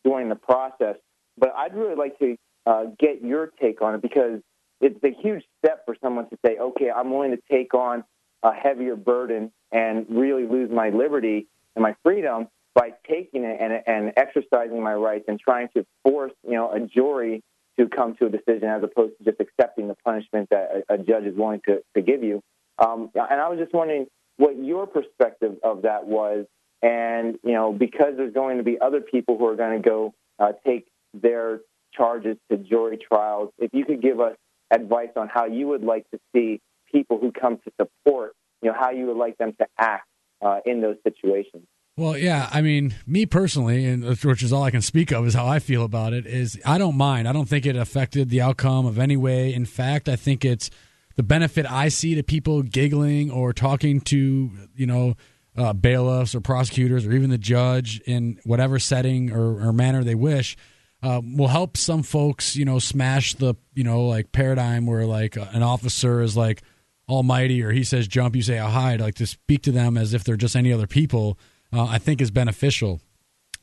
during 0.10 0.30
the 0.30 0.36
process. 0.36 0.95
But 1.38 1.53
I'd 1.56 1.76
really 1.76 1.95
like 1.95 2.18
to 2.19 2.36
uh, 2.65 2.84
get 2.99 3.22
your 3.22 3.52
take 3.61 3.81
on 3.81 3.95
it 3.95 4.02
because 4.02 4.41
it's 4.81 5.02
a 5.03 5.11
huge 5.22 5.44
step 5.64 5.86
for 5.86 5.95
someone 6.02 6.30
to 6.30 6.38
say, 6.45 6.57
okay, 6.57 6.90
I'm 6.90 7.11
willing 7.11 7.31
to 7.31 7.41
take 7.49 7.73
on 7.73 8.03
a 8.44 8.53
heavier 8.53 8.95
burden 8.95 9.52
and 9.72 10.06
really 10.10 10.48
lose 10.48 10.72
my 10.72 10.90
liberty 10.90 11.48
and 11.76 11.84
my 11.84 11.95
freedom 12.03 12.48
by 12.73 12.94
taking 13.07 13.44
it 13.44 13.57
and, 13.60 13.84
and 13.86 14.14
exercising 14.18 14.81
my 14.81 14.94
rights 14.94 15.26
and 15.27 15.40
trying 15.40 15.68
to 15.76 15.86
force, 16.03 16.31
you 16.44 16.53
know, 16.53 16.72
a 16.72 16.80
jury 16.80 17.44
to 17.77 17.88
come 17.88 18.15
to 18.15 18.26
a 18.26 18.30
decision 18.30 18.69
as 18.69 18.84
opposed 18.84 19.14
to 19.18 19.23
just 19.23 19.40
accepting 19.40 19.88
the 19.88 19.95
punishment 20.06 20.49
that 20.49 20.84
a, 20.90 20.95
a 20.95 20.98
judge 20.98 21.23
is 21.23 21.36
willing 21.36 21.61
to, 21.68 21.81
to 21.95 22.02
give 22.02 22.23
you. 22.23 22.41
Um, 22.77 23.11
and 23.15 23.41
I 23.41 23.49
was 23.49 23.60
just 23.60 23.73
wondering 23.73 24.07
what 24.38 24.57
your 24.57 24.88
perspective 24.88 25.56
of 25.64 25.84
that 25.84 26.06
was. 26.06 26.45
And, 26.81 27.38
you 27.43 27.53
know, 27.53 27.73
because 27.73 28.14
there's 28.15 28.34
going 28.34 28.57
to 28.57 28.64
be 28.64 28.77
other 28.80 29.01
people 29.01 29.38
who 29.38 29.45
are 29.47 29.56
going 29.56 29.81
to 29.81 29.88
go 29.88 30.14
uh, 30.39 30.53
take 30.65 30.88
their 31.14 31.60
charges 31.93 32.38
to 32.49 32.57
jury 32.57 32.97
trials, 32.97 33.51
if 33.57 33.72
you 33.73 33.85
could 33.85 34.01
give 34.01 34.19
us 34.19 34.35
advice 34.72 35.10
on 35.15 35.27
how 35.27 35.45
you 35.45 35.68
would 35.68 35.84
like 35.84 36.10
to 36.11 36.19
see 36.34 36.61
people 36.91 37.19
who 37.19 37.31
come 37.31 37.57
to 37.57 37.72
support, 37.80 38.34
you 38.61 38.69
know, 38.69 38.76
how 38.80 38.91
you 38.91 39.07
would 39.07 39.18
like 39.18 39.38
them 39.38 39.53
to 39.60 39.68
act 39.77 40.07
uh, 40.41 40.60
in 40.65 40.81
those 40.81 40.95
situations. 41.03 41.65
Well, 41.97 42.18
yeah, 42.18 42.49
I 42.53 42.61
mean, 42.61 42.95
me 43.06 43.26
personally, 43.26 43.85
and 43.85 44.06
which 44.23 44.41
is 44.41 44.53
all 44.53 44.64
I 44.64 44.72
can 44.72 44.81
speak 44.81 45.11
of, 45.11 45.27
is 45.27 45.34
how 45.34 45.45
I 45.45 45.60
feel 45.60 45.84
about 45.84 46.14
it. 46.14 46.26
Is 46.26 46.57
I 46.65 46.77
don't 46.77 46.95
mind. 46.95 47.27
I 47.27 47.34
don't 47.34 47.49
think 47.49 47.65
it 47.65 47.76
affected 47.76 48.30
the 48.30 48.39
outcome 48.39 48.85
of 48.85 48.97
any 48.97 49.18
way. 49.18 49.53
In 49.53 49.65
fact, 49.65 50.07
I 50.07 50.15
think 50.15 50.45
it's 50.45 50.69
the 51.18 51.23
benefit 51.23 51.69
I 51.69 51.89
see 51.89 52.15
to 52.15 52.23
people 52.23 52.61
giggling 52.61 53.30
or 53.30 53.51
talking 53.51 53.99
to 54.01 54.49
you 54.77 54.85
know 54.85 55.18
uh, 55.58 55.74
bailiffs 55.74 56.36
or 56.36 56.42
prosecutors 56.42 57.06
or 57.06 57.12
even 57.12 57.30
the 57.30 57.38
judge 57.38 58.00
in 58.06 58.40
whatever 58.46 58.80
setting 58.80 59.32
or, 59.32 59.68
or 59.68 59.74
manner 59.74 60.04
they 60.04 60.16
wish. 60.16 60.56
uh, 61.02 61.22
will 61.24 61.48
help 61.48 61.78
some 61.78 62.04
folks, 62.04 62.56
you 62.56 62.66
know, 62.66 62.78
smash 62.80 63.34
the 63.36 63.56
you 63.74 63.84
know 63.84 64.06
like 64.06 64.32
paradigm 64.32 64.86
where 64.86 65.06
like 65.06 65.38
an 65.38 65.64
officer 65.64 66.22
is 66.22 66.36
like 66.36 66.62
almighty 67.08 67.64
or 67.64 67.72
he 67.72 67.84
says 67.84 68.08
jump, 68.08 68.36
you 68.36 68.42
say 68.42 68.60
I'll 68.60 68.70
hide. 68.70 69.00
Like 69.02 69.16
to 69.16 69.26
speak 69.26 69.64
to 69.64 69.72
them 69.72 69.98
as 69.98 70.14
if 70.14 70.24
they're 70.24 70.36
just 70.36 70.56
any 70.56 70.72
other 70.74 70.88
people, 70.88 71.40
uh, 71.74 71.86
I 71.86 71.98
think 72.00 72.22
is 72.22 72.32
beneficial. 72.32 73.00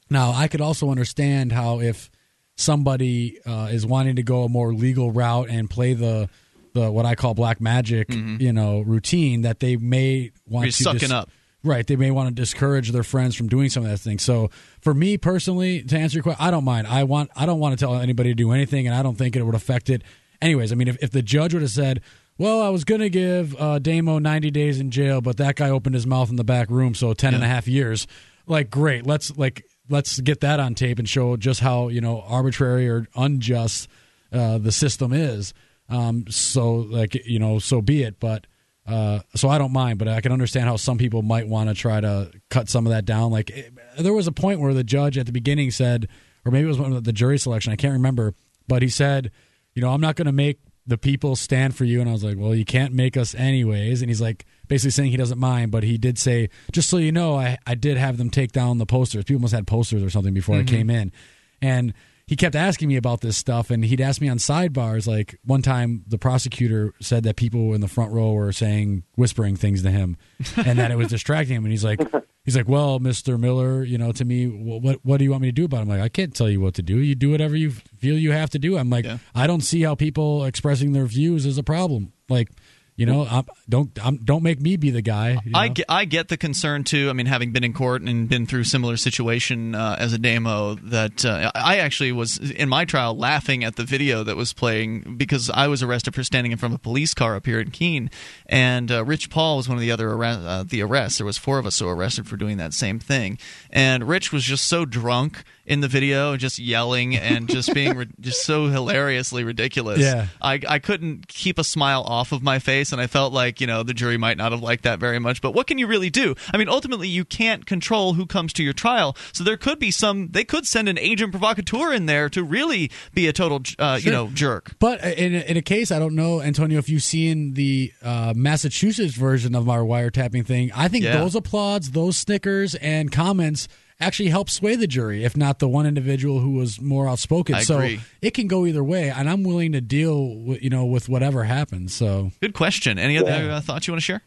Now, 0.09 0.33
I 0.33 0.49
could 0.49 0.61
also 0.61 0.91
understand 0.91 1.53
how 1.53 1.81
if 1.81 2.11
somebody 2.57 3.39
uh, 3.45 3.69
is 3.71 3.85
wanting 3.85 4.17
to 4.17 4.23
go 4.23 4.45
a 4.45 4.49
more 4.49 4.73
legal 4.73 5.11
route 5.11 5.49
and 5.51 5.69
play 5.69 5.95
the 5.95 6.29
the 6.73 6.91
what 6.91 7.07
I 7.07 7.15
call 7.15 7.35
black 7.35 7.61
magic, 7.61 8.13
you 8.41 8.53
know, 8.53 8.81
routine 8.81 9.43
that 9.43 9.61
they 9.61 9.77
may 9.77 10.33
want 10.47 10.67
You're 10.67 10.73
to 10.73 10.83
sucking 10.83 10.99
dis- 11.01 11.11
up. 11.11 11.31
Right, 11.67 11.85
they 11.85 11.97
may 11.97 12.13
want 12.13 12.29
to 12.29 12.35
discourage 12.35 12.93
their 12.93 13.03
friends 13.03 13.35
from 13.35 13.49
doing 13.49 13.71
some 13.71 13.85
of 13.85 13.91
that 13.91 13.99
thing. 13.99 14.21
So, 14.21 14.51
for 14.81 14.95
me 14.95 15.19
personally, 15.19 15.83
to 15.83 15.99
answer 15.99 16.17
your 16.17 16.23
question, 16.23 16.45
I 16.47 16.53
don't 16.53 16.65
mind. 16.65 16.87
I 16.87 17.03
want 17.03 17.31
I 17.35 17.45
don't 17.45 17.59
want 17.59 17.77
to 17.77 17.85
tell 17.85 17.97
anybody 17.97 18.31
to 18.31 18.35
do 18.35 18.53
anything, 18.53 18.87
and 18.87 18.95
I 18.95 19.03
don't 19.03 19.17
think 19.17 19.35
it 19.35 19.43
would 19.43 19.57
affect 19.57 19.91
it. 19.91 20.03
Anyways, 20.41 20.71
I 20.71 20.77
mean, 20.77 20.87
if, 20.87 21.03
if 21.03 21.11
the 21.11 21.23
judge 21.23 21.55
would 21.55 21.63
have 21.63 21.73
said, 21.73 22.03
"Well, 22.39 22.63
I 22.63 22.69
was 22.69 22.85
going 22.85 23.01
to 23.01 23.11
give 23.11 23.61
uh, 23.61 23.81
Damo 23.81 24.21
90 24.21 24.53
days 24.53 24.79
in 24.79 24.93
jail, 24.93 25.21
but 25.21 25.39
that 25.39 25.57
guy 25.57 25.71
opened 25.71 25.97
his 25.97 26.07
mouth 26.07 26.31
in 26.31 26.37
the 26.37 26.45
back 26.45 26.71
room, 26.71 26.95
so 26.95 27.13
10 27.13 27.35
and 27.35 27.43
a 27.43 27.49
half 27.49 27.67
years," 27.67 28.07
like, 28.47 28.71
great, 28.71 29.05
let's 29.05 29.37
like 29.37 29.65
let's 29.89 30.21
get 30.21 30.41
that 30.43 30.61
on 30.61 30.77
tape 30.77 31.01
and 31.01 31.09
show 31.09 31.37
just 31.37 31.61
how 31.61 31.89
you 31.89 32.01
know 32.01 32.23
arbitrary 32.29 32.89
or 32.89 33.09
unjust 33.17 33.89
uh, 34.33 34.59
the 34.59 34.73
system 34.73 35.13
is. 35.13 35.53
Um, 35.89 36.27
so, 36.29 36.75
like 36.75 37.15
you 37.27 37.39
know, 37.39 37.59
so 37.59 37.81
be 37.81 38.03
it. 38.03 38.21
But 38.21 38.47
uh, 38.87 39.21
so 39.35 39.49
I 39.49 39.59
don't 39.59 39.73
mind, 39.73 39.99
but 39.99 40.09
I 40.09 40.21
can 40.21 40.33
understand 40.33 40.67
how 40.67 40.77
some 40.77 40.99
people 40.99 41.23
might 41.23 41.49
want 41.49 41.69
to 41.69 41.75
try 41.75 42.01
to 42.01 42.31
cut 42.51 42.69
some 42.69 42.87
of 42.87 42.93
that 42.93 43.05
down. 43.05 43.31
Like 43.31 43.51
eh, 43.53 43.71
there 43.99 44.13
was 44.13 44.27
a 44.27 44.33
point 44.33 44.61
where 44.61 44.75
the 44.75 44.85
judge 44.85 45.19
at 45.19 45.27
the 45.27 45.33
beginning 45.33 45.71
said, 45.71 46.09
or 46.45 46.53
maybe 46.53 46.65
it 46.65 46.69
was 46.69 46.79
one 46.79 46.93
of 46.93 47.05
the 47.05 47.13
jury 47.13 47.39
selection, 47.39 47.73
I 47.73 47.77
can't 47.77 47.95
remember, 47.95 48.35
but 48.69 48.83
he 48.83 48.89
said, 48.89 49.33
you 49.75 49.83
know, 49.83 49.91
I'm 49.91 50.01
not 50.01 50.17
going 50.17 50.27
to 50.27 50.33
make 50.33 50.61
the 50.87 50.97
people 50.97 51.35
stand 51.35 51.75
for 51.75 51.85
you. 51.85 52.01
And 52.01 52.09
I 52.09 52.13
was 52.13 52.23
like, 52.23 52.39
well, 52.39 52.55
you 52.55 52.65
can't 52.65 52.95
make 52.95 53.17
us 53.17 53.35
anyways. 53.35 54.03
And 54.03 54.11
he's 54.11 54.21
like, 54.21 54.47
basically 54.69 54.93
saying 54.93 55.11
he 55.11 55.17
doesn't 55.17 55.39
mind, 55.39 55.73
but 55.73 55.83
he 55.83 55.99
did 55.99 56.19
say, 56.19 56.49
just 56.71 56.89
so 56.89 56.97
you 56.97 57.11
know, 57.11 57.37
I, 57.37 57.59
I 57.67 57.75
did 57.75 57.97
have 57.97 58.19
them 58.19 58.31
take 58.31 58.53
down 58.53 58.79
the 58.79 58.87
posters. 58.87 59.25
People 59.25 59.43
must 59.43 59.53
have 59.53 59.59
had 59.61 59.67
posters 59.67 60.03
or 60.03 60.11
something 60.11 60.33
before 60.33 60.57
I 60.57 60.63
came 60.63 60.89
in. 60.91 61.13
And 61.61 61.93
he 62.27 62.35
kept 62.37 62.57
asking 62.57 62.89
me 62.89 62.97
about 62.97 63.21
this 63.21 63.37
stuff 63.37 63.71
and 63.71 63.85
he'd 63.85 64.01
ask 64.01 64.21
me 64.21 64.29
on 64.29 64.39
sidebars 64.39 65.07
like 65.07 65.39
one 65.45 65.63
time 65.63 66.03
the 66.09 66.19
prosecutor 66.19 66.93
said 67.01 67.23
that 67.25 67.37
people 67.37 67.73
in 67.75 67.81
the 67.81 67.89
front 67.89 68.13
row 68.13 68.33
were 68.33 68.53
saying 68.53 69.05
whispering 69.17 69.57
things 69.57 69.83
to 69.83 69.91
him 69.91 70.17
and 70.57 70.79
that 70.79 70.91
it 70.91 70.97
was 70.97 71.09
distracting 71.09 71.57
him 71.57 71.65
and 71.65 71.73
he's 71.73 71.85
like 71.85 72.01
he's 72.45 72.57
like 72.57 72.69
well 72.69 72.99
mr 73.01 73.39
miller 73.39 73.85
you 73.85 73.97
know 73.99 74.11
to 74.13 74.25
me 74.25 74.47
wh- 74.47 74.83
what 74.83 74.99
what 75.05 75.19
do 75.19 75.25
you 75.25 75.31
want 75.31 75.43
me 75.43 75.49
to 75.49 75.53
do 75.53 75.65
about 75.67 75.79
it? 75.79 75.83
I'm 75.83 75.89
like 75.89 76.01
i 76.01 76.09
can't 76.09 76.35
tell 76.35 76.51
you 76.51 76.61
what 76.61 76.75
to 76.75 76.83
do. 76.83 76.99
You 76.99 77.15
do 77.15 77.31
whatever 77.31 77.55
you 77.57 77.71
feel 77.71 78.17
you 78.19 78.33
have 78.33 78.51
to 78.51 78.59
do. 78.59 78.77
I'm 78.77 78.91
like 78.91 79.05
Yeah. 79.05 79.19
i 79.35 79.47
don't 79.47 79.63
see 79.63 79.83
how 79.83 79.95
people 79.95 80.45
expressing 80.45 80.93
their 80.93 81.07
views 81.07 81.47
is 81.47 81.59
a 81.59 81.63
problem. 81.63 82.13
Like 82.29 82.49
you 82.97 83.07
know 83.07 83.27
I'm, 83.31 83.47
don't 83.69 83.91
I'm, 84.05 84.17
don't 84.17 84.43
make 84.43 84.61
me 84.61 84.77
be 84.77 84.91
the 84.91 85.03
guy 85.03 85.39
you 85.45 85.53
I 85.55 85.69
get, 85.69 85.87
I 85.89 86.05
get 86.05 86.29
the 86.29 86.37
concern 86.37 86.85
too. 86.85 87.09
I 87.11 87.13
mean, 87.13 87.27
having 87.27 87.53
been 87.53 87.65
in 87.65 87.73
court 87.73 88.03
and 88.03 88.29
been 88.29 88.47
through 88.47 88.65
similar 88.65 88.97
situation 88.97 89.75
uh, 89.75 89.97
as 89.99 90.17
Ademo, 90.17 90.79
that 90.91 91.25
uh, 91.25 91.51
I 91.55 91.79
actually 91.79 92.13
was 92.13 92.39
in 92.39 92.69
my 92.69 92.85
trial 92.85 93.17
laughing 93.17 93.65
at 93.65 93.77
the 93.77 93.85
video 93.85 94.25
that 94.25 94.37
was 94.37 94.53
playing 94.53 95.17
because 95.17 95.51
I 95.51 95.69
was 95.69 95.83
arrested 95.83 96.15
for 96.15 96.25
standing 96.25 96.53
in 96.53 96.59
front 96.59 96.75
of 96.75 96.81
a 96.81 96.83
police 96.83 97.15
car 97.15 97.37
up 97.37 97.47
here 97.47 97.61
in 97.61 97.71
Keene, 97.71 98.11
and 98.47 98.91
uh, 98.91 99.05
Rich 99.05 99.31
Paul 99.31 99.59
was 99.59 99.69
one 99.69 99.77
of 99.77 99.83
the 99.83 99.91
other 99.91 100.11
arre- 100.11 100.25
uh, 100.25 100.65
the 100.67 100.83
arrests. 100.83 101.19
There 101.19 101.27
was 101.27 101.39
four 101.39 101.59
of 101.59 101.67
us 101.67 101.79
who 101.79 101.87
were 101.87 101.97
arrested 101.97 102.27
for 102.27 102.37
doing 102.37 102.57
that 102.57 102.73
same 102.73 102.99
thing, 102.99 103.39
and 103.71 104.09
Rich 104.09 104.33
was 104.33 104.45
just 104.45 104.67
so 104.67 104.85
drunk 104.85 105.45
in 105.67 105.81
the 105.81 105.89
video, 105.89 106.37
just 106.37 106.59
yelling 106.59 107.17
and 107.17 107.49
just 107.49 107.75
being 107.75 107.97
ri- 107.97 108.09
just 108.21 108.43
so 108.45 108.69
hilariously 108.69 109.45
ridiculous. 109.45 109.99
Yeah. 110.01 110.29
I, 110.41 110.61
I 110.67 110.79
couldn't 110.79 111.27
keep 111.27 111.59
a 111.59 111.65
smile 111.65 112.03
off 112.03 112.33
of 112.33 112.43
my 112.43 112.59
face, 112.61 112.86
and 112.93 113.01
I 113.01 113.07
felt 113.07 113.33
like 113.33 113.61
you 113.61 113.67
know 113.67 113.83
the 113.83 113.95
jury 113.95 114.17
might 114.17 114.37
not 114.37 114.53
have 114.53 114.63
liked 114.63 114.85
that 114.85 114.99
very 114.99 115.19
much. 115.19 115.41
But 115.41 115.53
what 115.53 115.67
can 115.67 115.79
you 115.79 115.87
really 115.87 116.11
do? 116.11 116.35
I 116.53 116.57
mean, 116.57 116.69
ultimately, 116.69 117.09
you 117.09 117.25
can't 117.25 117.67
control 117.67 118.15
who 118.15 118.27
comes 118.27 118.53
to 118.55 118.63
your 118.63 118.73
trial, 118.73 119.17
so 119.33 119.45
there 119.45 119.57
could 119.57 119.79
be 119.79 119.91
some. 119.91 120.29
They 120.29 120.45
could 120.45 120.67
send 120.67 120.89
an 120.89 120.99
agent 120.99 121.33
provocateur 121.33 121.93
in 121.93 122.07
there 122.07 122.29
to 122.31 122.43
really 122.43 122.91
be 123.15 123.27
a 123.29 123.33
total, 123.33 123.63
uh, 123.79 123.99
you 124.03 124.11
know, 124.11 124.29
jerk. 124.29 124.73
But 124.79 125.03
in 125.05 125.35
a, 125.35 125.41
in 125.41 125.57
a 125.57 125.63
case, 125.63 125.91
I 125.91 125.99
don't 125.99 126.15
know, 126.15 126.41
Antonio, 126.41 126.79
if 126.79 126.89
you've 126.89 127.03
seen 127.03 127.55
the 127.55 127.93
uh, 128.03 128.33
Massachusetts 128.37 129.15
version 129.15 129.55
of 129.55 129.69
our 129.69 129.81
wiretapping 129.81 130.47
thing. 130.47 130.71
I 130.75 130.89
think 130.89 131.05
Yeah. 131.05 131.19
those 131.19 131.35
applauds, 131.35 131.91
those 131.93 132.17
snickers, 132.17 132.75
and 132.77 133.11
comments 133.13 133.69
actually 134.01 134.29
help 134.29 134.51
sway 134.51 134.77
the 134.77 134.87
jury, 134.87 135.25
if 135.25 135.37
not 135.37 135.59
the 135.59 135.69
one 135.69 135.87
individual 135.87 136.41
who 136.41 136.53
was 136.53 136.81
more 136.81 137.09
outspoken. 137.09 137.55
I 137.55 137.63
so 137.63 137.77
agree. 137.77 138.01
it 138.23 138.33
can 138.35 138.47
go 138.47 138.67
either 138.67 138.85
way, 138.85 139.11
and 139.11 139.29
I'm 139.29 139.43
willing 139.43 139.73
to 139.73 139.81
deal, 139.81 140.37
with, 140.37 140.63
you 140.63 140.71
know, 140.71 140.85
with 140.85 141.09
whatever 141.09 141.45
happens. 141.45 141.95
So 141.95 142.31
Good 142.41 142.55
question. 142.55 142.99
Any 142.99 143.19
other 143.19 143.31
Yeah. 143.31 143.57
uh, 143.57 143.61
thoughts 143.61 143.87
you 143.87 143.93
want 143.93 144.01
to 144.03 144.05
share? 144.05 144.23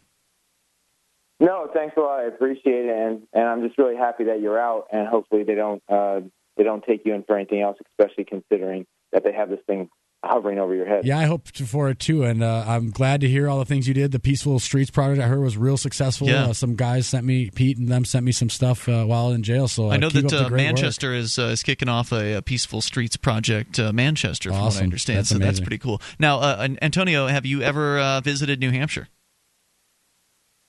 No, 1.38 1.68
thanks 1.72 1.96
a 1.96 2.00
lot. 2.00 2.20
I 2.20 2.24
appreciate 2.24 2.84
it, 2.84 2.90
and 2.94 3.22
and 3.32 3.44
I'm 3.44 3.62
just 3.66 3.78
really 3.78 3.96
happy 3.96 4.24
that 4.24 4.40
you're 4.42 4.60
out, 4.60 4.88
and 4.92 5.08
hopefully 5.08 5.42
they 5.44 5.54
don't 5.54 5.82
uh, 5.88 6.20
they 6.58 6.64
don't 6.64 6.84
take 6.84 7.02
you 7.06 7.14
in 7.14 7.22
for 7.22 7.36
anything 7.36 7.62
else, 7.62 7.78
especially 7.92 8.24
considering 8.24 8.86
that 9.12 9.24
they 9.24 9.32
have 9.32 9.48
this 9.48 9.60
thing 9.66 9.88
hovering 10.22 10.58
over 10.58 10.74
your 10.74 10.86
head. 10.86 11.04
yeah, 11.04 11.18
I 11.18 11.24
hope 11.24 11.48
for 11.48 11.88
it 11.88 11.98
too, 11.98 12.24
and 12.24 12.42
uh, 12.42 12.64
I'm 12.66 12.90
glad 12.90 13.22
to 13.22 13.28
hear 13.28 13.48
all 13.48 13.58
the 13.58 13.64
things 13.64 13.88
you 13.88 13.94
did. 13.94 14.12
The 14.12 14.18
Peaceful 14.18 14.58
Streets 14.58 14.90
project 14.90 15.22
I 15.22 15.28
heard 15.28 15.40
was 15.40 15.56
real 15.56 15.76
successful. 15.76 16.28
Yeah. 16.28 16.46
Uh, 16.46 16.52
some 16.52 16.76
guys 16.76 17.06
sent 17.06 17.24
me, 17.24 17.50
Pete 17.50 17.78
and 17.78 17.88
them 17.88 18.04
sent 18.04 18.24
me 18.24 18.32
some 18.32 18.50
stuff 18.50 18.88
uh, 18.88 19.04
while 19.04 19.32
in 19.32 19.42
jail. 19.42 19.66
So 19.68 19.86
uh, 19.86 19.94
I 19.94 19.96
know 19.96 20.10
keep 20.10 20.24
that 20.24 20.32
up 20.34 20.38
the 20.40 20.46
uh, 20.46 20.50
work. 20.50 20.56
Manchester 20.56 21.14
is 21.14 21.38
uh, 21.38 21.44
is 21.44 21.62
kicking 21.62 21.88
off 21.88 22.12
a, 22.12 22.34
a 22.34 22.42
Peaceful 22.42 22.80
Streets 22.80 23.16
project, 23.16 23.78
uh, 23.78 23.92
Manchester, 23.92 24.50
from 24.50 24.60
what 24.60 24.76
I 24.76 24.82
understand. 24.82 25.20
That's 25.20 25.28
so 25.30 25.38
that's 25.38 25.60
pretty 25.60 25.78
cool. 25.78 26.02
Now, 26.18 26.40
uh, 26.40 26.68
Antonio, 26.82 27.26
have 27.26 27.46
you 27.46 27.62
ever 27.62 27.98
uh, 27.98 28.20
visited 28.20 28.60
New 28.60 28.70
Hampshire? 28.70 29.08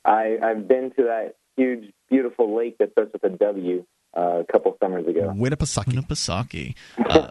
I 0.06 0.38
I've 0.42 0.68
been 0.68 0.92
to 0.98 1.04
that 1.04 1.36
huge, 1.58 1.92
beautiful 2.10 2.56
lake 2.56 2.78
that 2.80 2.92
starts 2.94 3.14
with 3.14 3.24
a 3.24 3.30
W 3.30 3.86
uh, 4.18 4.40
a 4.40 4.46
couple 4.52 4.76
summers 4.82 5.08
ago. 5.08 5.34
Winnipesaukee. 5.36 5.94
Winnipesaukee. 5.94 6.76
Uh, 7.10 7.28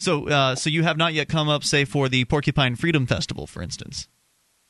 so, 0.00 0.28
uh, 0.28 0.54
so 0.54 0.70
you 0.70 0.82
have 0.82 0.96
not 0.96 1.14
yet 1.14 1.28
come 1.28 1.48
up, 1.48 1.64
say, 1.64 1.84
for 1.84 2.08
the 2.08 2.24
Porcupine 2.24 2.76
Freedom 2.76 3.06
Festival, 3.06 3.46
for 3.46 3.62
instance. 3.62 4.08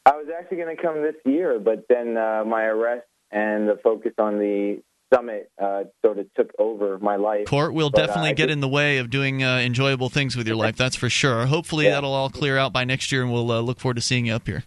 I 0.07 0.12
was 0.12 0.27
actually 0.39 0.59
going 0.59 0.77
to 0.77 0.82
come 0.82 1.03
this 1.03 1.15
year, 1.24 1.59
but 1.59 1.86
then 1.89 2.16
uh, 2.16 2.45
my 2.47 2.65
arrest 2.65 3.07
and 3.31 3.66
the 3.69 3.78
focus 3.82 4.12
on 4.19 4.39
the 4.39 4.82
summit 5.12 5.51
uh, 5.62 5.85
sort 6.05 6.19
of 6.19 6.27
took 6.35 6.51
over 6.59 6.99
my 6.99 7.16
life. 7.16 7.47
Court 7.47 7.73
will 7.73 7.89
But, 7.91 8.07
definitely 8.07 8.31
I 8.31 8.32
get 8.35 8.45
just- 8.49 8.53
in 8.53 8.61
the 8.61 8.69
way 8.69 8.99
of 8.99 9.09
doing 9.11 9.43
uh, 9.43 9.59
enjoyable 9.59 10.09
things 10.11 10.36
with 10.36 10.47
your 10.47 10.57
life. 10.57 10.77
That's 10.77 10.97
for 10.97 11.09
sure. 11.09 11.47
Hopefully, 11.47 11.86
Yeah. 11.86 11.93
that'll 11.93 12.12
all 12.12 12.31
clear 12.31 12.59
out 12.59 12.73
by 12.73 12.85
next 12.85 13.11
year, 13.12 13.23
and 13.23 13.32
we'll 13.32 13.51
uh, 13.51 13.61
look 13.61 13.81
forward 13.81 13.95
to 13.95 14.01
seeing 14.03 14.27
you 14.27 14.35
up 14.35 14.47
here. 14.47 14.65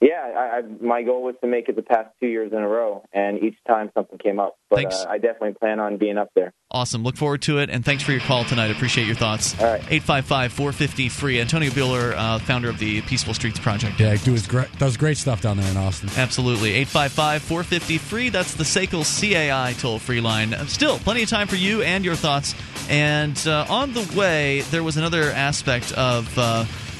Yeah, 0.00 0.32
I, 0.34 0.58
I, 0.58 0.62
my 0.80 1.02
goal 1.02 1.22
was 1.22 1.34
to 1.42 1.46
make 1.46 1.68
it 1.68 1.76
the 1.76 1.82
past 1.82 2.08
two 2.20 2.26
years 2.26 2.52
in 2.52 2.58
a 2.58 2.66
row, 2.66 3.04
and 3.12 3.42
each 3.42 3.56
time 3.68 3.90
something 3.92 4.16
came 4.18 4.40
up. 4.40 4.56
But 4.70 4.76
Thanks. 4.76 4.94
uh, 5.04 5.10
I 5.10 5.18
definitely 5.18 5.54
plan 5.60 5.78
on 5.78 5.98
being 5.98 6.16
up 6.16 6.30
there. 6.34 6.54
Awesome. 6.70 7.02
Look 7.02 7.18
forward 7.18 7.42
to 7.42 7.58
it, 7.58 7.68
and 7.68 7.84
thanks 7.84 8.02
for 8.02 8.12
your 8.12 8.22
call 8.22 8.44
tonight. 8.44 8.70
Appreciate 8.70 9.06
your 9.06 9.16
thoughts. 9.16 9.60
All 9.60 9.66
right. 9.66 9.80
855 9.90 10.52
450 10.54 11.08
free. 11.10 11.38
Antonio 11.38 11.68
Buehler, 11.70 12.14
uh, 12.16 12.38
founder 12.38 12.70
of 12.70 12.78
the 12.78 13.02
Peaceful 13.02 13.34
Streets 13.34 13.58
Project. 13.58 14.00
Yeah, 14.00 14.16
do 14.16 14.32
his 14.32 14.46
great, 14.46 14.68
does 14.78 14.96
great 14.96 15.18
stuff 15.18 15.42
down 15.42 15.58
there 15.58 15.70
in 15.70 15.76
Austin. 15.76 16.08
Absolutely. 16.16 16.70
855 16.70 17.42
450 17.42 17.98
free. 17.98 18.28
That's 18.30 18.54
the 18.54 18.64
SACL 18.64 19.04
CAI 19.04 19.74
toll 19.74 19.98
free 19.98 20.22
line. 20.22 20.54
Still, 20.68 20.98
plenty 20.98 21.24
of 21.24 21.28
time 21.28 21.46
for 21.46 21.56
you 21.56 21.82
and 21.82 22.06
your 22.06 22.14
thoughts. 22.14 22.54
And 22.88 23.36
uh, 23.46 23.66
on 23.68 23.92
the 23.92 24.10
way, 24.16 24.62
there 24.70 24.82
was 24.82 24.96
another 24.96 25.24
aspect 25.24 25.92
of. 25.92 26.38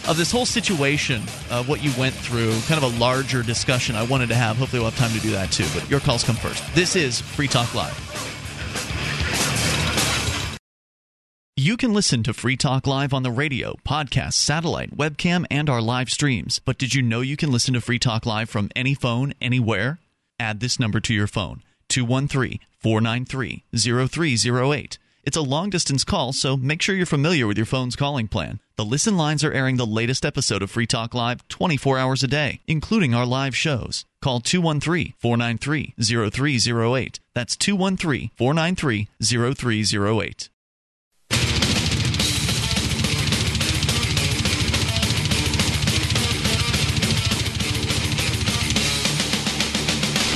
Of 0.09 0.16
this 0.16 0.32
whole 0.32 0.47
situation, 0.47 1.22
uh, 1.51 1.62
what 1.64 1.85
you 1.85 1.93
went 1.98 2.14
through, 2.14 2.52
kind 2.62 2.82
of 2.82 2.94
a 2.94 2.98
larger 2.98 3.43
discussion 3.43 3.94
I 3.94 4.02
wanted 4.02 4.28
to 4.31 4.35
have. 4.35 4.56
Hopefully, 4.56 4.81
we'll 4.81 4.90
have 4.90 4.98
time 4.98 5.12
to 5.12 5.20
do 5.20 5.31
that 5.32 5.52
too. 5.52 5.66
But 5.74 5.89
your 5.89 6.01
calls 6.01 6.24
come 6.24 6.36
first. 6.36 6.64
This 6.74 6.97
is 6.97 7.20
Free 7.20 7.48
Talk 7.48 7.74
Live. 7.74 7.97
You 11.56 11.77
can 11.77 11.93
listen 11.93 12.22
to 12.22 12.32
Free 12.32 12.56
Talk 12.56 12.86
Live 12.86 13.12
on 13.12 13.22
the 13.22 13.31
radio, 13.31 13.74
podcast, 13.86 14.32
satellite, 14.32 14.97
webcam, 14.97 15.44
and 15.51 15.68
our 15.68 15.82
live 15.82 16.10
streams. 16.10 16.59
But 16.59 16.78
did 16.78 16.94
you 16.94 17.02
know 17.02 17.20
you 17.20 17.36
can 17.36 17.52
listen 17.52 17.74
to 17.74 17.82
Free 17.82 17.98
Talk 17.98 18.24
Live 18.24 18.48
from 18.48 18.70
any 18.74 18.94
phone, 18.94 19.35
anywhere? 19.43 19.98
Add 20.39 20.60
this 20.60 20.81
number 20.81 21.01
to 21.01 21.12
your 21.12 21.27
phone 21.27 21.62
213 21.90 22.60
493 22.78 23.64
0308. 23.77 24.98
It's 25.31 25.36
a 25.36 25.43
long 25.43 25.70
distance 25.70 26.02
call, 26.02 26.32
so 26.32 26.57
make 26.57 26.82
sure 26.82 26.97
you're 26.97 27.07
familiar 27.07 27.47
with 27.47 27.57
your 27.57 27.65
phone's 27.65 27.94
calling 27.94 28.27
plan. 28.27 28.59
The 28.74 28.85
listen 28.85 29.16
lines 29.16 29.44
are 29.44 29.52
airing 29.52 29.77
the 29.77 29.86
latest 29.86 30.27
episode 30.27 30.61
of 30.61 30.73
Free 30.73 30.89
Talk 30.89 31.15
Live 31.15 31.47
24 31.47 31.98
hours 31.98 32.24
a 32.24 32.27
day, 32.27 32.62
including 32.66 33.15
our 33.15 33.24
live 33.24 33.55
shows. 33.57 34.05
Call 34.20 34.40
213 34.40 35.15
493 35.19 35.94
0308. 36.01 37.20
That's 37.32 37.55
213 37.57 38.31
493 38.36 39.09
0308. 39.23 40.49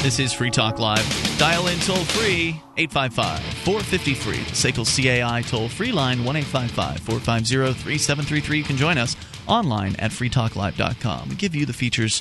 This 0.05 0.19
is 0.19 0.35
Free 0.35 0.51
Talk 0.51 0.79
Live. 0.79 1.39
Dial 1.39 1.67
in 1.69 1.81
toll 1.81 1.97
free 1.97 2.61
855 2.77 3.41
450 3.65 4.13
free. 4.13 4.37
The 4.37 4.53
SACL 4.53 4.85
CAI 4.85 5.41
toll 5.41 5.67
free 5.67 5.93
line 5.93 6.23
1 6.25 6.43
450 6.43 7.73
3733. 7.73 8.59
You 8.59 8.65
can 8.65 8.77
join 8.77 8.99
us 8.99 9.17
online 9.47 9.97
at 9.97 10.11
freetalklive.com. 10.11 11.31
We 11.31 11.37
give 11.37 11.55
you 11.55 11.65
the 11.65 11.73
features 11.73 12.21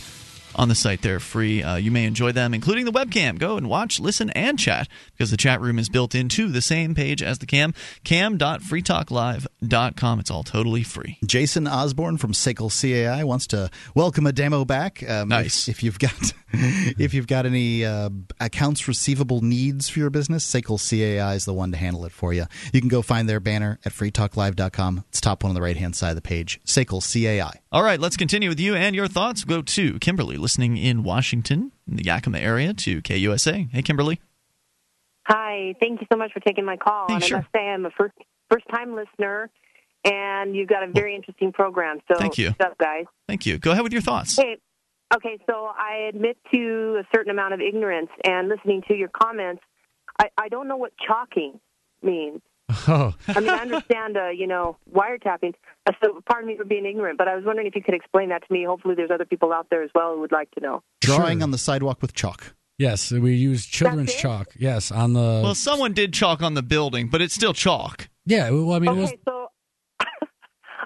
on 0.55 0.69
the 0.69 0.75
site 0.75 1.01
there 1.01 1.15
are 1.15 1.19
free. 1.19 1.63
Uh, 1.63 1.75
you 1.75 1.91
may 1.91 2.05
enjoy 2.05 2.31
them, 2.31 2.53
including 2.53 2.85
the 2.85 2.91
webcam. 2.91 3.39
Go 3.39 3.57
and 3.57 3.67
watch, 3.69 3.99
listen, 3.99 4.29
and 4.31 4.59
chat 4.59 4.87
because 5.11 5.31
the 5.31 5.37
chat 5.37 5.61
room 5.61 5.79
is 5.79 5.89
built 5.89 6.15
into 6.15 6.49
the 6.49 6.61
same 6.61 6.95
page 6.95 7.21
as 7.21 7.39
the 7.39 7.45
cam. 7.45 7.73
Cam.freetalklive.com. 8.03 10.19
It's 10.19 10.31
all 10.31 10.43
totally 10.43 10.83
free. 10.83 11.17
Jason 11.25 11.67
Osborne 11.67 12.17
from 12.17 12.33
SACL 12.33 12.69
CAI 12.69 13.23
wants 13.23 13.47
to 13.47 13.69
welcome 13.95 14.25
Ademo 14.25 14.65
back. 14.65 15.07
Um, 15.09 15.29
Nice. 15.29 15.67
If, 15.67 15.77
if 15.77 15.83
you've 15.83 15.99
got 15.99 16.33
if 16.53 17.13
you've 17.13 17.27
got 17.27 17.45
any 17.45 17.83
uh, 17.83 18.09
accounts 18.39 18.87
receivable 18.87 19.41
needs 19.41 19.89
for 19.89 19.99
your 19.99 20.09
business, 20.09 20.45
SACL 20.45 20.77
CAI 20.77 21.35
is 21.35 21.45
the 21.45 21.53
one 21.53 21.71
to 21.71 21.77
handle 21.77 22.05
it 22.05 22.11
for 22.11 22.33
you. 22.33 22.45
You 22.71 22.79
can 22.79 22.89
go 22.89 23.01
find 23.01 23.27
their 23.27 23.39
banner 23.39 23.79
at 23.85 23.91
freetalklive.com. 23.91 25.03
It's 25.09 25.19
top 25.19 25.43
one 25.43 25.49
on 25.49 25.55
the 25.55 25.61
right 25.61 25.77
hand 25.77 25.95
side 25.95 26.09
of 26.09 26.15
the 26.15 26.21
page. 26.21 26.61
SACL 26.65 27.01
CAI. 27.01 27.59
All 27.71 27.83
right, 27.83 27.99
let's 27.99 28.17
continue 28.17 28.49
with 28.49 28.59
you 28.59 28.75
and 28.75 28.95
your 28.95 29.07
thoughts. 29.07 29.43
Go 29.43 29.63
to 29.63 29.99
Kimberly, 29.99 30.37
listening 30.43 30.77
in 30.77 31.01
Washington, 31.01 31.71
in 31.89 31.95
the 31.95 32.03
Yakima 32.03 32.37
area, 32.37 32.73
to 32.73 33.01
KUSA. 33.01 33.71
Hey, 33.71 33.81
Kimberly. 33.81 34.19
Hi, 35.25 35.73
thank 35.79 36.01
you 36.01 36.07
so 36.11 36.17
much 36.17 36.33
for 36.33 36.41
taking 36.41 36.65
my 36.65 36.77
call. 36.77 37.07
Hey, 37.07 37.15
and 37.15 37.23
sure. 37.23 37.37
I 37.37 37.39
must 37.39 37.51
say, 37.55 37.61
I'm 37.61 37.85
a 37.85 37.89
first 37.91 38.13
first 38.51 38.65
time 38.69 38.93
listener, 38.93 39.49
and 40.03 40.55
you've 40.55 40.67
got 40.67 40.83
a 40.83 40.91
very 40.91 41.15
interesting 41.15 41.51
program. 41.53 41.99
So, 42.11 42.19
Thank 42.19 42.37
you. 42.37 42.49
Up, 42.59 42.77
guys? 42.77 43.05
Thank 43.27 43.45
you. 43.45 43.57
Go 43.57 43.71
ahead 43.71 43.83
with 43.83 43.93
your 43.93 44.01
thoughts. 44.01 44.35
Hey, 44.35 44.57
okay, 45.15 45.39
so 45.49 45.71
I 45.75 46.09
admit 46.09 46.37
to 46.53 47.01
a 47.01 47.07
certain 47.15 47.31
amount 47.31 47.53
of 47.53 47.61
ignorance, 47.61 48.09
and 48.25 48.49
listening 48.49 48.83
to 48.89 48.95
your 48.95 49.09
comments, 49.09 49.63
I, 50.19 50.29
I 50.37 50.49
don't 50.49 50.67
know 50.67 50.77
what 50.77 50.91
chalking 51.07 51.59
means. 52.03 52.41
Oh, 52.87 53.13
I 53.27 53.39
mean, 53.39 53.49
I 53.49 53.57
understand, 53.59 54.17
uh, 54.17 54.29
you 54.29 54.47
know, 54.47 54.77
wiretapping. 54.91 55.53
Uh, 55.87 55.91
So, 56.03 56.21
pardon 56.27 56.47
me 56.47 56.57
for 56.57 56.63
being 56.65 56.85
ignorant, 56.85 57.17
but 57.17 57.27
I 57.27 57.35
was 57.35 57.43
wondering 57.45 57.67
if 57.67 57.75
you 57.75 57.83
could 57.83 57.93
explain 57.93 58.29
that 58.29 58.45
to 58.47 58.51
me. 58.53 58.63
Hopefully, 58.63 58.95
there's 58.95 59.11
other 59.11 59.25
people 59.25 59.51
out 59.53 59.67
there 59.69 59.83
as 59.83 59.89
well 59.93 60.13
who 60.15 60.21
would 60.21 60.31
like 60.31 60.49
to 60.51 60.59
know. 60.61 60.81
Drawing 61.01 61.39
Sure. 61.39 61.43
on 61.43 61.51
the 61.51 61.57
sidewalk 61.57 62.01
with 62.01 62.13
chalk. 62.13 62.55
yes, 62.79 63.11
we 63.11 63.33
use 63.35 63.65
children's 63.65 64.13
chalk. 64.15 64.47
Yes, 64.57 64.91
on 64.91 65.13
the 65.13 65.41
Well, 65.43 65.55
someone 65.55 65.93
did 65.93 66.13
chalk 66.13 66.41
on 66.41 66.53
the 66.53 66.63
building, 66.63 67.09
but 67.09 67.21
it's 67.21 67.33
still 67.35 67.53
chalk. 67.53 68.09
yeah. 68.25 68.49
Well, 68.49 68.73
I 68.73 68.79
mean, 68.79 68.91
it 68.97 68.99
was 68.99 69.09
Okay, 69.09 69.19
so 69.25 69.47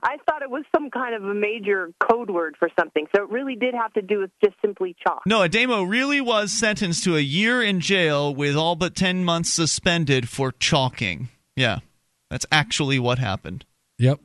I 0.04 0.18
thought 0.28 0.42
it 0.42 0.50
was 0.50 0.64
some 0.76 0.90
kind 0.92 1.16
of 1.16 1.24
a 1.24 1.34
major 1.34 1.92
code 2.00 2.30
word 2.30 2.56
for 2.60 2.70
something. 2.80 3.06
So 3.16 3.24
it 3.24 3.30
really 3.30 3.56
did 3.56 3.74
have 3.74 3.94
to 3.94 4.02
do 4.02 4.20
with 4.20 4.32
just 4.44 4.56
simply 4.64 4.96
chalk. 5.06 5.22
No, 5.26 5.40
Ademo 5.40 5.88
really 5.90 6.22
was 6.22 6.52
sentenced 6.52 7.04
to 7.06 7.16
a 7.16 7.22
year 7.22 7.62
in 7.64 7.80
jail 7.80 8.34
with 8.34 8.56
all 8.56 8.76
but 8.76 8.96
10 8.96 9.24
months 9.24 9.52
suspended 9.52 10.28
for 10.30 10.52
chalking. 10.52 11.30
Yeah, 11.58 11.80
that's 12.30 12.46
actually 12.52 13.00
what 13.00 13.20
happened. 13.20 13.66
yep. 14.00 14.20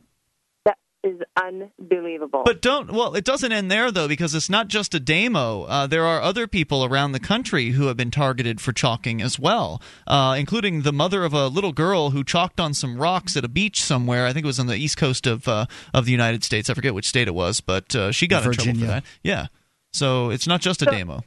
That 0.64 0.76
is 1.02 1.18
unbelievable. 1.36 2.42
But 2.44 2.62
don't, 2.62 2.92
well, 2.92 3.14
it 3.16 3.24
doesn't 3.24 3.50
end 3.50 3.70
there, 3.70 3.90
though, 3.90 4.06
because 4.06 4.34
it's 4.36 4.48
not 4.50 4.68
just 4.68 4.92
Ademo. 4.92 5.66
Uh, 5.68 5.86
there 5.88 6.04
are 6.04 6.20
other 6.22 6.46
people 6.46 6.84
around 6.84 7.10
the 7.12 7.18
country 7.18 7.70
who 7.70 7.86
have 7.86 7.96
been 7.96 8.12
targeted 8.12 8.60
for 8.60 8.72
chalking 8.72 9.20
as 9.20 9.38
well, 9.40 9.82
uh, 10.06 10.36
including 10.38 10.82
the 10.82 10.92
mother 10.92 11.24
of 11.24 11.32
a 11.32 11.48
little 11.48 11.72
girl 11.72 12.10
who 12.10 12.22
chalked 12.22 12.60
on 12.60 12.74
some 12.74 12.98
rocks 12.98 13.36
at 13.36 13.44
a 13.44 13.48
beach 13.48 13.82
somewhere. 13.82 14.26
I 14.26 14.32
think 14.32 14.44
it 14.44 14.46
was 14.46 14.60
on 14.60 14.68
the 14.68 14.76
east 14.76 14.96
coast 14.96 15.26
of, 15.26 15.48
uh, 15.48 15.66
of 15.92 16.04
the 16.04 16.12
United 16.12 16.44
States. 16.44 16.70
I 16.70 16.74
forget 16.74 16.94
which 16.94 17.08
state 17.08 17.26
it 17.26 17.34
was, 17.34 17.60
but 17.60 17.96
uh, 17.96 18.12
she 18.12 18.28
got 18.28 18.44
in 18.46 18.52
trouble 18.52 18.78
for 18.78 18.86
that. 18.86 19.04
Yeah. 19.24 19.46
So 19.92 20.30
it's 20.30 20.46
not 20.46 20.60
just 20.60 20.82
a 20.82 20.84
So- 20.84 20.90
demo. 20.92 21.22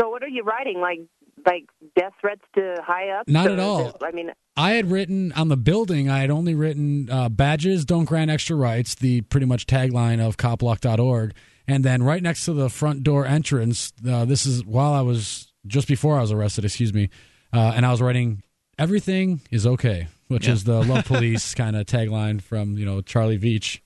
so 0.00 0.08
what 0.08 0.22
are 0.22 0.28
you 0.28 0.42
writing? 0.44 0.80
Like 0.80 1.00
like 1.44 1.64
death 1.98 2.12
threats 2.20 2.42
to 2.54 2.76
high 2.86 3.08
up? 3.10 3.26
Not 3.28 3.46
So 3.46 3.52
at 3.52 3.58
all. 3.58 3.88
it- 3.88 3.96
I 4.02 4.12
mean, 4.12 4.30
I 4.56 4.72
had 4.72 4.90
written 4.90 5.32
on 5.32 5.48
the 5.48 5.56
building. 5.56 6.10
I 6.10 6.20
had 6.20 6.30
only 6.30 6.54
written 6.54 7.08
uh, 7.10 7.28
badges 7.30 7.84
don't 7.84 8.04
grant 8.04 8.30
extra 8.30 8.54
rights. 8.56 8.94
The 8.94 9.22
pretty 9.22 9.46
much 9.46 9.66
tagline 9.66 10.20
of 10.20 10.36
copblock.org, 10.36 11.32
and 11.66 11.84
then 11.84 12.02
right 12.02 12.22
next 12.22 12.44
to 12.44 12.52
the 12.52 12.68
front 12.68 13.02
door 13.02 13.24
entrance. 13.26 13.92
Uh, 14.06 14.24
this 14.26 14.44
is 14.44 14.64
while 14.64 14.92
I 14.92 15.00
was 15.00 15.52
just 15.66 15.88
before 15.88 16.18
I 16.18 16.20
was 16.20 16.32
arrested. 16.32 16.64
Excuse 16.66 16.92
me, 16.92 17.08
uh, 17.52 17.72
and 17.74 17.86
I 17.86 17.90
was 17.90 18.02
writing 18.02 18.42
everything 18.78 19.40
is 19.50 19.66
okay, 19.66 20.08
which 20.28 20.46
Yeah. 20.46 20.52
is 20.52 20.64
the 20.64 20.82
love 20.82 21.06
police 21.06 21.54
kind 21.56 21.74
of 21.74 21.86
tagline 21.86 22.42
from 22.42 22.76
you 22.76 22.84
know 22.84 23.00
Charlie 23.00 23.38
Veitch 23.38 23.80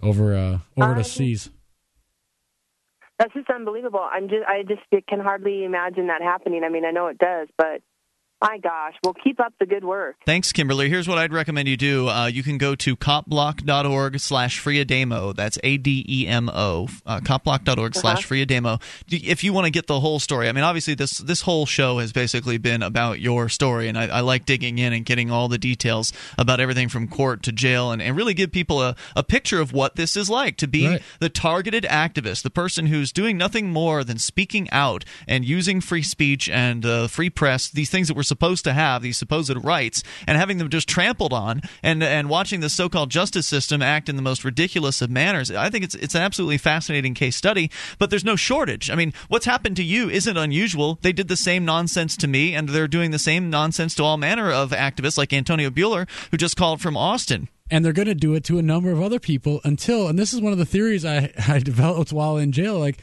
over 0.00 0.36
uh, 0.36 0.58
over 0.80 0.92
I- 0.92 0.98
the 0.98 1.04
seas. 1.04 1.50
that's 3.18 3.34
just 3.34 3.50
unbelievable. 3.50 4.00
I'm 4.08 4.28
just 4.28 4.44
I 4.46 4.62
just 4.62 4.82
can 5.08 5.18
hardly 5.18 5.64
imagine 5.64 6.06
that 6.06 6.22
happening. 6.22 6.62
I 6.64 6.68
mean, 6.68 6.84
I 6.84 6.92
know 6.92 7.08
it 7.08 7.18
does, 7.18 7.48
but 7.58 7.82
my 8.42 8.58
gosh, 8.58 8.94
well, 9.04 9.14
keep 9.14 9.38
up 9.40 9.54
the 9.60 9.66
good 9.66 9.84
work. 9.84 10.16
Thanks, 10.26 10.52
Kimberly. 10.52 10.88
Here's 10.88 11.06
what 11.08 11.18
I'd 11.18 11.32
recommend 11.32 11.68
you 11.68 11.76
do. 11.76 12.08
Uh, 12.08 12.26
you 12.26 12.42
can 12.42 12.58
go 12.58 12.74
to 12.74 12.96
copblock.org 12.96 14.18
slash 14.20 14.60
freeademo. 14.60 15.34
That's 15.34 15.58
A-D-E-M-O. 15.62 16.88
Uh, 17.06 17.20
copblock.org 17.20 17.94
slash 17.94 18.26
freeademo. 18.26 18.80
If 19.08 19.44
you 19.44 19.52
want 19.52 19.66
to 19.66 19.70
get 19.70 19.86
the 19.86 20.00
whole 20.00 20.18
story, 20.18 20.48
I 20.48 20.52
mean, 20.52 20.64
obviously 20.64 20.94
this 20.94 21.18
this 21.18 21.42
whole 21.42 21.66
show 21.66 21.98
has 21.98 22.12
basically 22.12 22.58
been 22.58 22.82
about 22.82 23.20
your 23.20 23.48
story, 23.48 23.88
and 23.88 23.96
I, 23.96 24.06
I 24.08 24.20
like 24.20 24.44
digging 24.44 24.78
in 24.78 24.92
and 24.92 25.04
getting 25.04 25.30
all 25.30 25.48
the 25.48 25.58
details 25.58 26.12
about 26.36 26.60
everything 26.60 26.88
from 26.88 27.08
court 27.08 27.42
to 27.44 27.52
jail 27.52 27.92
and, 27.92 28.02
and 28.02 28.16
really 28.16 28.34
give 28.34 28.50
people 28.52 28.82
a, 28.82 28.96
a 29.14 29.22
picture 29.22 29.60
of 29.60 29.72
what 29.72 29.96
this 29.96 30.16
is 30.16 30.28
like 30.28 30.56
to 30.58 30.66
be 30.68 30.82
Right. 30.86 31.02
the 31.20 31.28
targeted 31.28 31.84
activist, 31.84 32.42
the 32.42 32.50
person 32.50 32.86
who's 32.86 33.12
doing 33.12 33.38
nothing 33.38 33.70
more 33.70 34.02
than 34.04 34.18
speaking 34.18 34.68
out 34.70 35.04
and 35.28 35.44
using 35.44 35.80
free 35.80 36.02
speech 36.02 36.48
and 36.48 36.84
uh, 36.84 37.06
free 37.06 37.30
press, 37.30 37.68
these 37.70 37.88
things 37.88 38.08
that 38.08 38.14
we're 38.16 38.22
supposed 38.32 38.64
to 38.64 38.72
have, 38.72 39.02
these 39.02 39.18
supposed 39.18 39.52
rights, 39.62 40.02
and 40.26 40.38
having 40.38 40.58
them 40.58 40.68
just 40.70 40.88
trampled 40.88 41.32
on, 41.32 41.60
and 41.82 42.02
and 42.02 42.28
watching 42.28 42.60
the 42.60 42.70
so-called 42.70 43.10
justice 43.10 43.46
system 43.46 43.82
act 43.82 44.08
in 44.08 44.16
the 44.16 44.22
most 44.30 44.44
ridiculous 44.44 45.02
of 45.02 45.10
manners. 45.10 45.50
I 45.50 45.68
think 45.70 45.84
it's 45.84 45.94
it's 45.94 46.14
an 46.14 46.22
absolutely 46.22 46.58
fascinating 46.58 47.14
case 47.14 47.36
study. 47.36 47.70
But 47.98 48.10
there's 48.10 48.24
no 48.24 48.36
shortage. 48.36 48.90
I 48.90 48.94
mean, 48.94 49.12
what's 49.28 49.46
happened 49.46 49.76
to 49.76 49.84
you 49.84 50.08
isn't 50.08 50.36
unusual. 50.36 50.98
They 51.02 51.12
did 51.12 51.28
the 51.28 51.36
same 51.36 51.64
nonsense 51.64 52.16
to 52.18 52.26
me, 52.26 52.54
and 52.54 52.68
they're 52.68 52.88
doing 52.88 53.10
the 53.10 53.18
same 53.18 53.50
nonsense 53.50 53.94
to 53.96 54.02
all 54.04 54.16
manner 54.16 54.50
of 54.50 54.70
activists 54.70 55.18
like 55.18 55.32
Antonio 55.32 55.70
Buehler, 55.70 56.08
who 56.30 56.36
just 56.36 56.56
called 56.56 56.80
from 56.80 56.96
Austin. 56.96 57.48
and 57.70 57.84
they're 57.84 57.92
going 57.92 58.08
to 58.08 58.14
do 58.14 58.34
it 58.34 58.44
to 58.44 58.58
a 58.58 58.62
number 58.62 58.90
of 58.90 59.00
other 59.00 59.18
people 59.20 59.60
until 59.64 60.08
and 60.08 60.18
this 60.18 60.32
is 60.34 60.40
one 60.40 60.52
of 60.52 60.58
the 60.58 60.66
theories 60.66 61.04
I, 61.04 61.32
I 61.48 61.58
developed 61.58 62.12
while 62.12 62.36
in 62.36 62.52
jail 62.52 62.78
like 62.78 62.98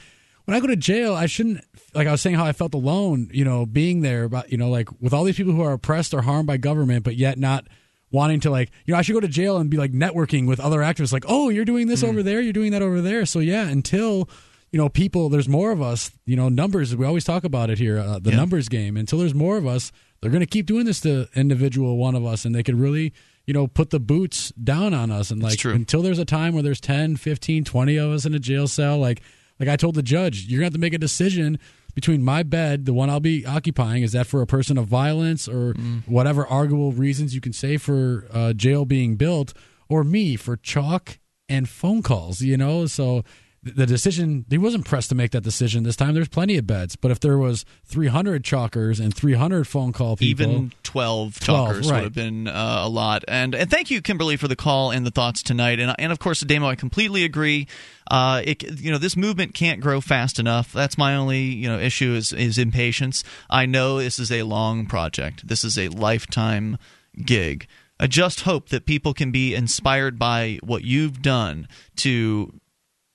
when 0.46 0.56
i 0.56 0.60
go 0.60 0.68
to 0.68 0.76
jail 0.76 1.14
i 1.16 1.26
shouldn't 1.26 1.62
like 1.94 2.08
i 2.08 2.12
was 2.12 2.22
saying 2.22 2.36
how 2.36 2.46
i 2.46 2.52
felt 2.52 2.74
alone 2.74 3.30
you 3.34 3.44
know 3.46 3.66
being 3.66 4.02
there 4.02 4.28
but 4.30 4.52
you 4.52 4.58
know 4.58 4.70
like 4.70 4.90
with 5.02 5.14
all 5.14 5.24
these 5.24 5.36
people 5.38 5.54
who 5.54 5.62
are 5.62 5.74
oppressed 5.74 6.14
or 6.14 6.22
harmed 6.22 6.48
by 6.48 6.58
government 6.58 7.04
but 7.04 7.16
yet 7.16 7.38
not 7.38 7.68
wanting 8.12 8.40
to 8.40 8.50
like 8.50 8.72
you 8.86 8.94
know 8.94 8.98
i 9.00 9.02
should 9.02 9.14
go 9.14 9.20
to 9.20 9.28
jail 9.28 9.58
and 9.58 9.70
be 9.70 9.78
like 9.78 9.92
networking 9.92 10.48
with 10.48 10.60
other 10.60 10.80
activists 10.80 11.14
like 11.14 11.26
oh 11.28 11.50
you're 11.50 11.66
doing 11.66 11.88
this 11.88 12.04
over 12.04 12.24
there 12.24 12.42
you're 12.42 12.54
doing 12.54 12.72
that 12.72 12.82
over 12.82 13.02
there. 13.02 13.26
So 13.26 13.40
yeah 13.40 13.68
until 13.68 14.28
you 14.72 14.78
know 14.78 14.90
people 14.90 15.30
there's 15.30 15.48
more 15.50 15.72
of 15.72 15.82
us 15.82 16.12
you 16.26 16.36
know 16.36 16.50
numbers 16.50 16.96
we 16.96 17.06
always 17.06 17.24
talk 17.24 17.44
about 17.44 17.70
it 17.70 17.78
here 17.78 17.98
uh, 18.00 18.20
the 18.20 18.32
Yeah. 18.32 18.38
numbers 18.38 18.68
game. 18.70 18.98
Until 18.98 19.20
there's 19.20 19.34
more 19.36 19.58
of 19.58 19.66
us 19.68 19.92
they're 20.22 20.32
going 20.32 20.42
to 20.42 20.48
keep 20.48 20.66
doing 20.66 20.86
this 20.86 21.00
to 21.02 21.28
individual 21.36 21.98
one 21.98 22.14
of 22.16 22.26
us 22.26 22.46
and 22.46 22.54
they 22.56 22.64
could 22.64 22.80
really 22.80 23.14
you 23.46 23.54
know 23.54 23.68
put 23.68 23.90
the 23.92 24.00
boots 24.00 24.52
down 24.52 24.94
on 24.94 25.12
us 25.12 25.30
and 25.32 25.42
like 25.42 25.54
until 25.72 26.02
there's 26.02 26.20
a 26.20 26.26
time 26.26 26.54
where 26.54 26.64
there's 26.64 26.82
10 26.82 27.16
15 27.16 27.64
20 27.64 27.98
of 27.98 28.12
us 28.12 28.26
in 28.26 28.34
a 28.34 28.40
jail 28.40 28.68
cell 28.68 28.98
like 28.98 29.22
like 29.60 29.70
i 29.70 29.76
told 29.76 29.96
the 29.96 30.04
judge 30.04 30.46
you're 30.46 30.60
going 30.60 30.70
to 30.72 30.74
have 30.74 30.74
to 30.74 30.80
make 30.80 30.94
a 30.94 30.98
decision 31.00 31.58
between 32.00 32.22
my 32.24 32.42
bed 32.44 32.86
the 32.86 32.94
one 32.94 33.10
i'll 33.10 33.20
be 33.20 33.46
occupying 33.46 34.02
is 34.04 34.12
that 34.14 34.26
for 34.26 34.42
a 34.42 34.48
person 34.48 34.78
of 34.78 34.86
violence 34.88 35.44
or 35.50 35.74
Mm. 35.74 36.08
whatever 36.08 36.48
arguable 36.48 36.92
reasons 36.94 37.36
you 37.36 37.42
can 37.42 37.52
say 37.54 37.74
for 37.78 38.26
uh, 38.32 38.54
jail 38.54 38.86
being 38.86 39.18
built 39.18 39.50
or 39.90 40.04
me 40.16 40.38
for 40.38 40.56
chalk 40.72 41.20
and 41.50 41.68
phone 41.68 42.02
calls 42.02 42.36
you 42.42 42.56
know 42.64 42.86
so 42.88 43.24
the 43.62 43.86
decision 43.86 44.46
he 44.50 44.58
wasn't 44.58 44.86
pressed 44.86 45.10
to 45.10 45.16
make 45.16 45.32
that 45.32 45.44
decision 45.44 45.84
this 45.84 45.96
time 45.96 46.14
there's 46.14 46.30
plenty 46.30 46.58
of 46.58 46.66
beds 46.66 46.96
but 46.96 47.12
if 47.12 47.20
there 47.20 47.38
was 47.38 47.66
300 47.86 48.44
chalkers 48.44 49.00
and 49.00 49.14
300 49.14 49.68
phone 49.68 49.92
call 49.92 50.16
people 50.16 50.46
Even 50.46 50.72
12 50.84 51.40
12, 51.40 51.40
talkers 51.40 51.92
right. 51.92 51.98
would 51.98 52.04
have 52.06 52.14
been 52.14 52.48
uh, 52.48 52.82
a 52.84 52.90
lot. 52.90 53.24
And 53.28 53.54
and 53.54 53.70
thank 53.70 53.92
you, 53.92 54.02
Kimberly, 54.02 54.38
for 54.38 54.48
the 54.48 54.56
call 54.56 54.92
and 54.92 55.06
the 55.06 55.12
thoughts 55.12 55.44
tonight. 55.44 55.80
And 55.80 55.96
and 56.00 56.12
of 56.12 56.20
course, 56.20 56.42
Damo, 56.42 56.68
I 56.68 56.76
completely 56.76 57.24
agree. 57.24 57.68
Uh, 58.10 58.42
it, 58.44 58.80
you 58.80 58.92
know, 58.92 58.98
this 58.98 59.16
movement 59.16 59.54
can't 59.54 59.82
grow 59.82 60.02
fast 60.02 60.40
enough. 60.40 60.74
That's 60.74 60.98
my 60.98 61.16
only 61.16 61.42
you 61.42 61.68
know 61.70 61.80
issue 61.80 62.14
is 62.14 62.34
is 62.34 62.58
impatience. 62.58 63.24
I 63.50 63.66
know 63.66 64.00
this 64.00 64.20
is 64.20 64.32
a 64.32 64.44
long 64.44 64.86
project. 64.88 65.48
This 65.48 65.64
is 65.64 65.78
a 65.78 65.90
lifetime 65.90 66.78
gig. 67.24 67.68
I 68.00 68.08
just 68.08 68.42
hope 68.42 68.70
that 68.70 68.86
people 68.86 69.14
can 69.14 69.32
be 69.32 69.54
inspired 69.54 70.18
by 70.18 70.60
what 70.64 70.84
you've 70.84 71.22
done 71.22 71.68
to 71.98 72.54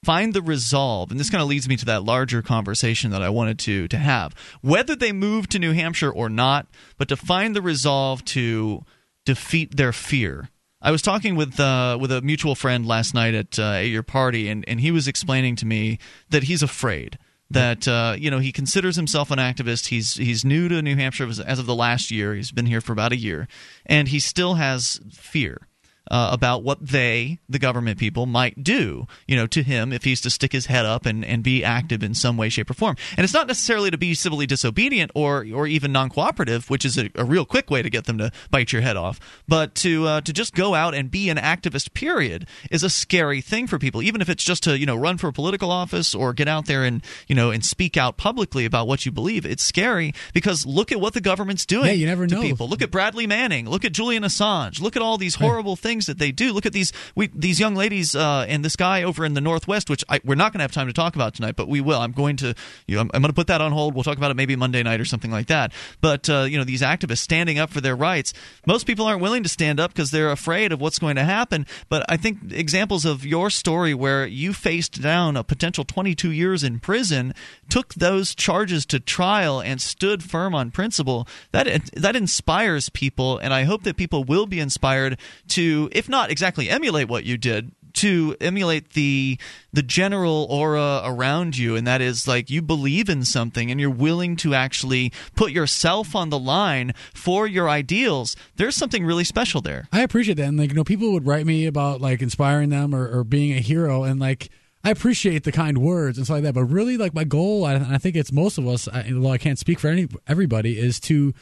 find 0.05 0.35
the 0.35 0.43
resolve 0.43 1.10
and 1.10 1.18
this 1.18 1.31
kind 1.31 1.43
of 1.43 1.48
leads 1.48 1.68
me 1.68 1.76
to 1.76 1.85
that 1.85 2.05
larger 2.05 2.43
conversation 2.43 3.10
that 3.10 3.22
I 3.22 3.28
wanted 3.28 3.59
to 3.60 3.89
to 3.89 3.97
have 3.97 4.35
whether 4.60 4.94
they 4.94 5.12
move 5.12 5.48
to 5.48 5.59
New 5.59 5.72
Hampshire 5.72 6.10
or 6.10 6.28
not 6.28 6.66
but 6.98 7.09
to 7.09 7.16
find 7.16 7.55
the 7.55 7.62
resolve 7.62 8.24
to 8.26 8.85
defeat 9.24 9.76
their 9.76 9.93
fear 9.93 10.51
I 10.82 10.90
was 10.90 11.01
talking 11.01 11.35
with 11.35 11.59
uh, 11.59 11.97
with 11.98 12.12
a 12.12 12.20
mutual 12.20 12.55
friend 12.55 12.86
last 12.86 13.14
night 13.14 13.35
at 13.35 13.59
uh, 13.59 13.72
at 13.72 13.89
your 13.89 14.02
party 14.02 14.48
and 14.48 14.64
and 14.68 14.81
he 14.81 14.90
was 14.90 15.09
explaining 15.09 15.56
to 15.56 15.66
me 15.66 15.98
that 16.28 16.44
he's 16.44 16.62
afraid 16.62 17.18
that 17.51 17.89
uh, 17.89 18.16
you 18.18 18.31
know 18.31 18.39
he 18.39 18.52
considers 18.52 18.97
himself 18.97 19.31
an 19.31 19.39
activist. 19.39 19.86
He's 19.86 20.14
he's 20.14 20.44
new 20.44 20.68
to 20.68 20.82
New 20.82 20.97
Hampshire 20.97 21.26
as, 21.26 21.40
as 21.40 21.59
of 21.59 21.66
the 21.66 21.74
last 21.74 22.10
year. 22.10 22.35
He's 22.35 22.52
been 22.52 22.66
here 22.66 22.81
for 22.81 22.93
about 22.93 23.12
a 23.12 23.16
year, 23.16 23.48
and 23.86 24.09
he 24.09 24.20
still 24.20 24.55
has 24.55 25.01
fear 25.10 25.68
uh, 26.10 26.31
about 26.32 26.62
what 26.62 26.85
they, 26.86 27.39
the 27.48 27.59
government 27.59 27.98
people, 27.98 28.26
might 28.26 28.62
do, 28.62 29.06
you 29.26 29.36
know, 29.36 29.47
to 29.47 29.62
him 29.62 29.93
if 29.93 30.05
he's 30.05 30.20
to 30.20 30.31
stick 30.31 30.52
his 30.52 30.66
head 30.66 30.85
up 30.85 31.06
and, 31.06 31.24
and 31.24 31.43
be 31.43 31.64
active 31.64 32.02
in 32.02 32.14
some 32.14 32.36
way, 32.36 32.48
shape, 32.48 32.70
or 32.70 32.74
form. 32.74 32.97
And 33.16 33.24
it's 33.24 33.32
not 33.32 33.47
necessarily 33.47 33.90
to 33.90 33.98
be 33.98 34.14
civilly 34.14 34.47
disobedient 34.47 35.10
or 35.14 35.47
or 35.55 35.66
even 35.66 35.93
non-cooperative, 35.93 36.68
which 36.68 36.85
is 36.85 36.98
a, 36.98 37.10
a 37.14 37.24
real 37.24 37.44
quick 37.44 37.70
way 37.70 37.82
to 37.82 37.90
get 37.90 38.05
them 38.05 38.18
to 38.18 38.31
bite 38.51 38.72
your 38.72 38.82
head 38.82 38.97
off. 38.97 39.18
But 39.48 39.74
to 39.76 40.06
uh, 40.06 40.20
to 40.22 40.32
just 40.32 40.55
go 40.55 40.74
out 40.74 40.94
and 40.94 41.10
be 41.10 41.28
an 41.31 41.39
activist, 41.39 41.94
period, 41.94 42.47
is 42.70 42.82
a 42.82 42.90
scary 42.90 43.40
thing 43.40 43.66
for 43.66 43.78
people. 43.78 44.02
Even 44.02 44.20
if 44.20 44.28
it's 44.28 44.44
just 44.44 44.62
to 44.64 44.78
you 44.78 44.86
know 44.86 44.97
run 44.97 45.18
for 45.18 45.28
a 45.28 45.32
political 45.32 45.70
office 45.70 46.14
or 46.14 46.32
get 46.32 46.48
out 46.48 46.66
there 46.66 46.85
and 46.85 47.02
you 47.28 47.35
know 47.35 47.51
and 47.51 47.64
speak 47.64 47.97
out 47.97 48.16
publicly 48.16 48.64
about 48.64 48.86
what 48.86 49.06
you 49.06 49.12
believe, 49.12 49.47
it's 49.47 49.62
scary 49.62 50.12
because 50.32 50.66
look 50.66 50.93
at 50.93 51.01
what 51.01 51.14
the 51.14 51.20
government's 51.20 51.64
doing. 51.66 51.86
Yeah, 51.86 51.93
you 51.93 52.06
never 52.06 52.26
to 52.26 52.35
know. 52.35 52.43
people. 52.43 52.68
Look 52.68 52.82
at 52.82 52.90
Bradley 52.90 53.26
Manning. 53.26 53.68
Look 53.68 53.85
at 53.85 53.93
Julian 53.93 54.22
Assange. 54.22 54.81
Look 54.81 54.97
at 54.97 55.02
all 55.02 55.18
these 55.18 55.36
horrible 55.36 55.76
things 55.76 55.94
that 56.07 56.19
they 56.19 56.33
do. 56.33 56.53
Look 56.53 56.66
at 56.66 56.73
these 56.73 56.93
we, 57.15 57.29
these 57.29 57.59
young 57.61 57.75
ladies 57.75 58.15
uh, 58.15 58.47
and 58.49 58.65
this 58.65 58.77
guy 58.77 59.03
over 59.03 59.25
in 59.25 59.35
the 59.35 59.41
Northwest, 59.41 59.89
which 59.89 60.05
I, 60.09 60.21
we're 60.25 60.35
not 60.35 60.53
going 60.53 60.59
to 60.59 60.65
have 60.65 60.73
time 60.73 60.87
to 60.87 60.93
talk 60.93 61.15
about 61.15 61.35
tonight, 61.35 61.57
but 61.57 61.69
we 61.69 61.81
will. 61.81 62.01
I'm 62.01 62.12
going 62.12 62.37
to 62.37 62.55
you 62.87 62.97
know, 62.97 63.03
I'm, 63.03 63.11
I'm 63.15 63.23
going 63.23 63.31
to 63.31 63.35
put 63.35 63.47
that 63.47 63.61
on 63.61 63.73
hold. 63.73 63.95
We'll 63.95 64.05
talk 64.05 64.16
about 64.16 64.31
it 64.31 64.35
maybe 64.35 64.57
Monday 64.57 64.83
night 64.83 65.01
or 65.01 65.05
something 65.05 65.31
like 65.31 65.47
that. 65.47 65.73
But 66.01 66.29
uh, 66.29 66.43
you 66.43 66.59
know 66.59 66.65
these 66.65 66.83
activists 66.83 67.19
standing 67.19 67.59
up 67.59 67.71
for 67.71 67.81
their 67.81 67.97
rights. 67.97 68.33
Most 68.66 68.87
people 68.87 69.07
aren't 69.07 69.23
willing 69.23 69.43
to 69.43 69.49
stand 69.49 69.81
up 69.81 69.93
because 69.93 70.11
they're 70.11 70.31
afraid 70.31 70.73
of 70.73 70.81
what's 70.81 70.99
going 70.99 71.16
to 71.16 71.25
happen. 71.25 71.66
But 71.89 72.05
I 72.09 72.16
think 72.16 72.53
examples 72.53 73.05
of 73.05 73.25
your 73.25 73.51
story 73.51 73.95
where 73.95 74.27
you 74.27 74.53
faced 74.53 75.01
down 75.01 75.37
a 75.37 75.45
potential 75.45 75.85
22 75.85 76.31
years 76.31 76.62
in 76.62 76.81
prison, 76.81 77.35
took 77.69 77.95
those 77.95 78.35
charges 78.35 78.87
to 78.87 79.01
trial, 79.01 79.61
and 79.61 79.81
stood 79.81 80.23
firm 80.23 80.55
on 80.55 80.71
principle. 80.71 81.27
That 81.53 81.91
that 81.95 82.16
inspires 82.16 82.89
people, 82.89 83.39
and 83.39 83.53
I 83.53 83.65
hope 83.65 83.83
that 83.85 83.97
people 83.97 84.25
will 84.25 84.47
be 84.47 84.61
inspired 84.61 85.19
to, 85.49 85.84
if 85.93 86.09
not 86.09 86.31
exactly 86.31 86.69
emulate 86.69 87.09
what 87.09 87.24
you 87.24 87.36
did, 87.36 87.73
to 87.94 88.35
emulate 88.40 88.94
the 88.94 89.39
the 89.73 89.82
general 89.82 90.48
aura 90.51 91.01
around 91.05 91.56
you 91.56 91.77
and 91.77 91.86
that 91.86 92.01
is 92.01 92.27
like 92.27 92.51
you 92.51 92.61
believe 92.61 93.09
in 93.09 93.24
something 93.24 93.70
and 93.70 93.81
you're 93.81 93.89
willing 93.89 94.35
to 94.35 94.52
actually 94.52 95.12
put 95.36 95.52
yourself 95.52 96.16
on 96.16 96.28
the 96.28 96.39
line 96.39 96.93
for 97.15 97.47
your 97.47 97.70
ideals 97.70 98.35
there's 98.56 98.74
something 98.74 99.06
really 99.06 99.23
special 99.23 99.61
there 99.61 99.86
I 99.93 100.01
appreciate 100.01 100.36
that. 100.39 100.48
And 100.48 100.59
like, 100.59 100.70
you 100.70 100.74
know, 100.74 100.85
people 100.85 101.12
would 101.12 101.27
write 101.27 101.47
me 101.47 101.66
about 101.66 102.01
like 102.01 102.23
inspiring 102.23 102.70
them 102.70 102.94
or, 102.94 103.19
or 103.19 103.24
being 103.24 103.52
a 103.52 103.61
hero, 103.61 104.02
and 104.02 104.19
like, 104.19 104.51
I 104.82 104.90
appreciate 104.90 105.44
the 105.44 105.52
kind 105.52 105.78
words 105.78 106.19
and 106.19 106.27
stuff 106.27 106.36
like 106.36 106.43
that. 106.44 106.55
But 106.55 106.65
really, 106.65 106.97
like, 106.97 107.15
my 107.15 107.24
goal, 107.24 107.65
I, 107.65 107.74
I 107.77 107.98
think 107.98 108.16
it's 108.16 108.32
most 108.32 108.59
of 108.59 108.66
us, 108.66 108.89
I, 108.89 109.11
although 109.15 109.31
I 109.31 109.39
can't 109.39 109.59
speak 109.59 109.78
for 109.78 109.89
any 109.89 110.09
everybody, 110.27 110.78
is 110.78 111.01
to, 111.01 111.32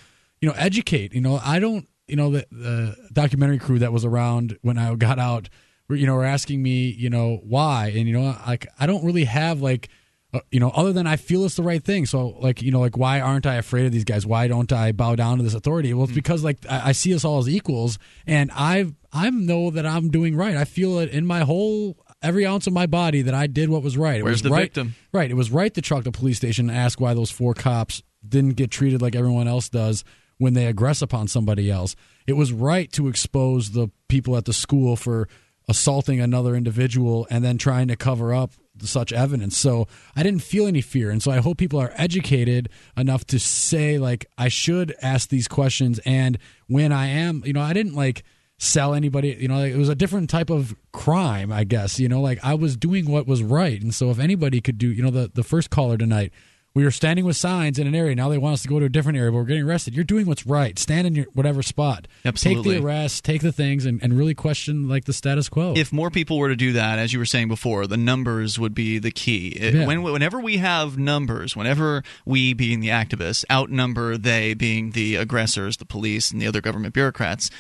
you 0.41 0.49
know, 0.49 0.55
educate. 0.57 1.15
You 1.15 1.21
know, 1.21 1.41
I 1.43 1.59
don't, 1.59 1.89
you 2.07 2.17
know, 2.17 2.31
the, 2.31 2.47
the 2.51 2.97
documentary 3.13 3.59
crew 3.59 3.79
that 3.79 3.93
was 3.93 4.05
around 4.05 4.59
when 4.63 4.79
I 4.79 4.95
got 4.95 5.19
out, 5.19 5.49
were, 5.89 5.97
you 5.97 6.07
know, 6.07 6.15
were 6.15 6.25
asking 6.25 6.63
me, 6.63 6.91
you 6.91 7.11
know, 7.11 7.41
why, 7.45 7.89
and 7.89 8.07
you 8.09 8.13
know, 8.13 8.37
like, 8.47 8.67
I 8.79 8.87
don't 8.87 9.05
really 9.05 9.25
have 9.25 9.61
like. 9.61 9.89
Uh, 10.35 10.41
you 10.51 10.59
know, 10.59 10.71
other 10.71 10.95
than 10.95 11.07
I 11.07 11.17
feel 11.17 11.45
it's 11.45 11.57
the 11.57 11.63
right 11.63 11.85
thing. 11.85 12.07
So, 12.07 12.29
like, 12.41 12.63
you 12.63 12.71
know, 12.71 12.81
like, 12.81 12.97
why 12.97 13.21
aren't 13.21 13.45
I 13.45 13.57
afraid 13.57 13.85
of 13.85 13.93
these 13.93 14.05
guys? 14.05 14.25
Why 14.25 14.49
don't 14.49 14.73
I 14.73 14.93
bow 14.93 15.15
down 15.15 15.37
to 15.37 15.45
this 15.45 15.53
authority? 15.53 15.93
Well, 15.93 16.05
it's 16.05 16.15
because 16.15 16.43
like 16.43 16.57
I, 16.71 16.89
I 16.89 16.93
see 16.93 17.15
us 17.15 17.23
all 17.23 17.41
as 17.41 17.51
equals, 17.51 17.99
and 18.27 18.51
I 18.55 18.95
I 19.13 19.29
know 19.29 19.71
that 19.73 19.85
I'm 19.85 20.11
doing 20.11 20.35
right. 20.35 20.57
I 20.57 20.65
feel 20.65 21.01
it 21.01 21.11
in 21.11 21.27
my 21.27 21.41
whole 21.41 21.99
every 22.23 22.47
ounce 22.47 22.67
of 22.67 22.73
my 22.73 22.87
body 22.87 23.21
that 23.21 23.35
I 23.35 23.47
did 23.47 23.69
what 23.69 23.83
was 23.83 23.99
right. 23.99 24.21
It 24.21 24.23
Where's 24.23 24.37
was 24.37 24.43
the 24.43 24.51
right, 24.51 24.63
victim? 24.63 24.95
Right. 25.13 25.31
It 25.31 25.35
was 25.35 25.51
right 25.51 25.75
to 25.75 25.83
truck 25.83 26.05
the 26.05 26.13
police 26.13 26.39
station 26.39 26.71
and 26.71 26.79
ask 26.79 26.99
why 26.99 27.13
those 27.13 27.31
four 27.31 27.53
cops 27.53 28.03
didn't 28.27 28.55
get 28.55 28.71
treated 28.71 29.03
like 29.03 29.15
everyone 29.15 29.49
else 29.49 29.69
does 29.69 30.03
when 30.43 30.55
they 30.55 30.71
aggress 30.71 31.01
upon 31.03 31.29
somebody 31.29 31.71
else. 31.71 31.95
It 32.27 32.33
was 32.33 32.53
right 32.53 32.91
to 32.93 33.07
expose 33.07 33.71
the 33.71 33.89
people 34.09 34.37
at 34.37 34.45
the 34.45 34.53
school 34.53 34.97
for 34.97 35.29
assaulting 35.69 36.21
another 36.21 36.57
individual 36.57 37.29
and 37.31 37.45
then 37.45 37.59
trying 37.59 37.87
to 37.87 37.97
cover 37.97 38.35
up 38.35 38.51
such 38.81 39.13
evidence. 39.13 39.57
So 39.57 39.87
I 40.17 40.25
didn't 40.25 40.43
feel 40.43 40.67
any 40.67 40.81
fear. 40.81 41.11
And 41.11 41.23
so 41.23 41.31
I 41.31 41.37
hope 41.37 41.59
people 41.59 41.81
are 41.81 41.93
educated 41.95 42.69
enough 42.97 43.25
to 43.27 43.39
say, 43.39 43.99
like, 43.99 44.27
I 44.37 44.49
should 44.49 44.93
ask 45.01 45.29
these 45.29 45.47
questions. 45.47 46.01
And 46.05 46.39
when 46.67 46.91
I 46.91 47.07
am, 47.07 47.45
you 47.47 47.53
know, 47.53 47.61
I 47.61 47.73
didn't 47.73 47.95
like 47.95 48.25
sell 48.59 48.95
anybody, 48.95 49.37
you 49.39 49.47
know, 49.47 49.59
like, 49.59 49.73
it 49.73 49.79
was 49.79 49.89
a 49.89 49.95
different 49.95 50.29
type 50.29 50.51
of 50.51 50.75
crime, 50.91 51.53
I 51.53 51.63
guess, 51.63 52.01
you 52.01 52.09
know, 52.09 52.21
like 52.21 52.41
I 52.43 52.55
was 52.55 52.77
doing 52.77 53.09
what 53.09 53.29
was 53.29 53.45
right. 53.45 53.81
And 53.81 53.95
so 53.95 54.11
if 54.11 54.19
anybody 54.19 54.61
could 54.61 54.79
do, 54.79 54.91
you 54.91 55.05
know, 55.05 55.11
the, 55.11 55.31
the 55.33 55.45
first 55.45 55.71
caller 55.71 55.97
tonight, 55.97 56.33
we 56.75 56.85
were 56.85 56.91
standing 56.91 57.25
with 57.27 57.37
signs 57.37 57.79
in 57.79 57.87
an 57.87 57.95
area. 57.95 58.15
Now 58.15 58.29
they 58.31 58.39
want 58.39 58.55
us 58.55 58.63
to 58.63 58.69
go 58.69 58.79
to 58.81 58.87
a 58.87 58.89
different 58.89 59.19
area, 59.19 59.31
but 59.31 59.37
we're 59.39 59.45
getting 59.45 59.65
arrested. 59.65 59.95
You're 59.95 60.05
doing 60.05 60.25
what's 60.27 60.47
right. 60.47 60.79
Stand 60.79 61.07
in 61.07 61.15
your 61.15 61.27
whatever 61.35 61.63
spot. 61.63 62.09
Absolutely. 62.25 62.63
Take 62.75 62.81
the 62.83 62.87
arrest, 62.87 63.25
take 63.25 63.43
the 63.43 63.53
things, 63.53 63.85
and, 63.85 64.03
and 64.03 64.17
really 64.17 64.35
question 64.35 64.89
like 64.89 65.05
the 65.05 65.13
status 65.13 65.49
quo. 65.51 65.75
if 65.77 65.93
more 65.93 66.11
people 66.11 66.39
were 66.39 66.49
to 66.49 66.57
do 66.57 66.73
that, 66.73 66.99
as 66.99 67.13
you 67.13 67.19
were 67.19 67.27
saying 67.27 67.49
before, 67.49 67.87
the 67.87 67.97
numbers 67.99 68.59
would 68.59 68.75
be 68.75 68.99
the 68.99 69.11
key. 69.11 69.49
It- 69.49 69.75
Yeah. 69.75 69.87
When, 69.87 70.03
whenever 70.03 70.41
we 70.41 70.57
have 70.59 70.97
numbers, 70.97 71.55
whenever 71.55 72.03
we, 72.25 72.55
being 72.55 72.81
the 72.81 72.89
activists, 72.89 73.45
outnumber 73.51 74.17
they, 74.17 74.55
being 74.55 74.93
the 74.93 75.17
aggressors, 75.17 75.77
the 75.77 75.85
police, 75.85 76.31
and 76.31 76.41
the 76.41 76.47
other 76.47 76.61
government 76.63 76.95
bureaucrats, 76.95 77.51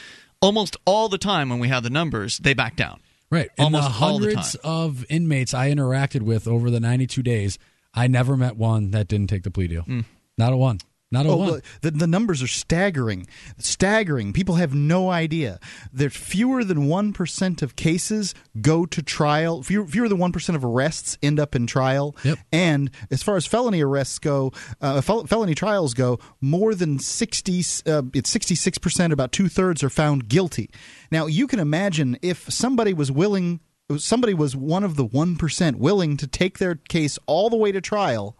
almost 0.41 0.77
all 0.87 1.09
the 1.09 1.19
time 1.19 1.49
when 1.51 1.59
we 1.59 1.69
have 1.69 1.83
the 1.83 1.91
numbers, 1.91 2.39
they 2.39 2.55
back 2.55 2.77
down. 2.77 3.01
Right. 3.31 3.51
And 3.57 3.75
Almost 3.75 3.99
the 3.99 4.05
all 4.05 4.19
the 4.19 4.27
hundreds 4.27 4.53
time. 4.53 4.61
of 4.65 5.07
inmates 5.09 5.55
I 5.55 5.71
interacted 5.71 6.21
with 6.23 6.47
over 6.47 6.71
the 6.71 6.81
92 6.81 7.23
days, 7.23 7.59
I 7.95 8.07
never 8.07 8.37
met 8.37 8.57
one 8.57 8.91
that 8.93 9.09
didn't 9.09 9.29
take 9.29 9.43
the 9.43 9.51
plea 9.51 9.69
deal. 9.69 9.83
Hmm. 9.83 10.01
Not 10.39 10.53
a 10.53 10.57
one. 10.57 10.79
Not 11.11 11.27
a 11.27 11.29
Oh, 11.29 11.37
one. 11.37 11.63
the, 11.83 11.91
the 11.91 12.07
numbers 12.07 12.43
are 12.43 12.47
staggering. 12.47 13.27
Staggering. 13.59 14.33
People 14.33 14.55
have 14.55 14.75
no 14.75 15.11
idea. 15.11 15.61
There's 15.93 16.17
fewer 16.17 16.65
than 16.65 16.87
1% 16.87 17.61
of 17.63 17.77
cases 17.77 18.35
go 18.63 18.87
to 18.87 19.03
trial. 19.03 19.63
Fewer, 19.63 19.87
fewer 19.87 20.09
than 20.09 20.17
1% 20.17 20.55
of 20.55 20.65
arrests 20.65 21.19
end 21.23 21.39
up 21.39 21.55
in 21.55 21.67
trial. 21.67 22.17
Yep. 22.25 22.39
And 22.51 22.91
as 23.11 23.23
far 23.23 23.37
as 23.37 23.45
felony 23.45 23.83
arrests 23.83 24.19
go, 24.19 24.53
uh, 24.81 25.03
fel- 25.03 25.27
felony 25.27 25.55
trials 25.55 25.93
go, 25.93 26.19
more 26.41 26.75
than 26.75 26.99
60, 26.99 27.59
uh, 27.87 28.03
it's 28.15 28.35
66%, 28.35 29.13
about 29.13 29.33
two 29.33 29.49
thirds 29.51 29.83
are 29.83 29.91
found 29.91 30.29
guilty. 30.29 30.71
Now, 31.11 31.27
you 31.27 31.47
can 31.47 31.59
imagine 31.59 32.19
if 32.23 32.51
somebody 32.51 32.95
was 32.95 33.13
willing, 33.13 33.61
somebody 33.99 34.35
was 34.35 34.57
one 34.57 34.85
of 34.85 34.97
the 34.97 35.07
1% 35.07 35.77
willing 35.77 36.17
to 36.17 36.27
take 36.27 36.59
their 36.59 36.77
case 36.77 37.19
all 37.27 37.51
the 37.51 37.57
way 37.57 37.73
to 37.73 37.81
trial, 37.81 38.37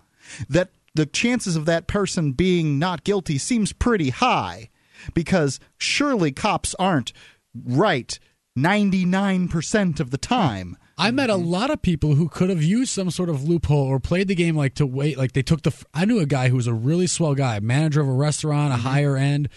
that 0.49 0.71
the 0.95 1.07
chances 1.07 1.57
of 1.57 1.65
that 1.67 1.87
person 1.87 2.33
being 2.33 2.79
not 2.79 3.05
guilty 3.05 3.39
seems 3.39 3.73
pretty 3.73 4.11
high 4.11 4.69
because 5.15 5.59
surely 5.79 6.33
cops 6.33 6.75
aren't 6.79 7.13
right 7.55 8.19
99% 8.57 10.01
of 10.01 10.11
the 10.11 10.19
time. 10.19 10.77
I 10.99 11.11
met 11.11 11.31
a 11.31 11.37
lot 11.37 11.71
of 11.71 11.83
people 11.83 12.15
who 12.15 12.29
could 12.29 12.51
have 12.51 12.63
used 12.63 12.93
some 12.93 13.11
sort 13.11 13.31
of 13.31 13.49
loophole 13.49 13.87
or 13.87 13.99
played 13.99 14.29
the 14.29 14.35
game 14.35 14.57
like 14.57 14.75
to 14.75 14.87
wait. 14.87 15.17
Like 15.17 15.33
they 15.33 15.43
took 15.43 15.63
the. 15.63 15.73
I 15.95 16.05
knew 16.05 16.21
a 16.21 16.27
guy 16.27 16.49
who 16.49 16.57
was 16.57 16.67
a 16.67 16.75
really 16.75 17.07
swell 17.07 17.35
guy, 17.35 17.59
manager 17.61 18.03
of 18.03 18.09
a 18.09 18.13
restaurant, 18.13 18.73
a 18.73 18.77
mm-hmm. 18.77 18.89
higher 18.89 19.17
end, 19.17 19.49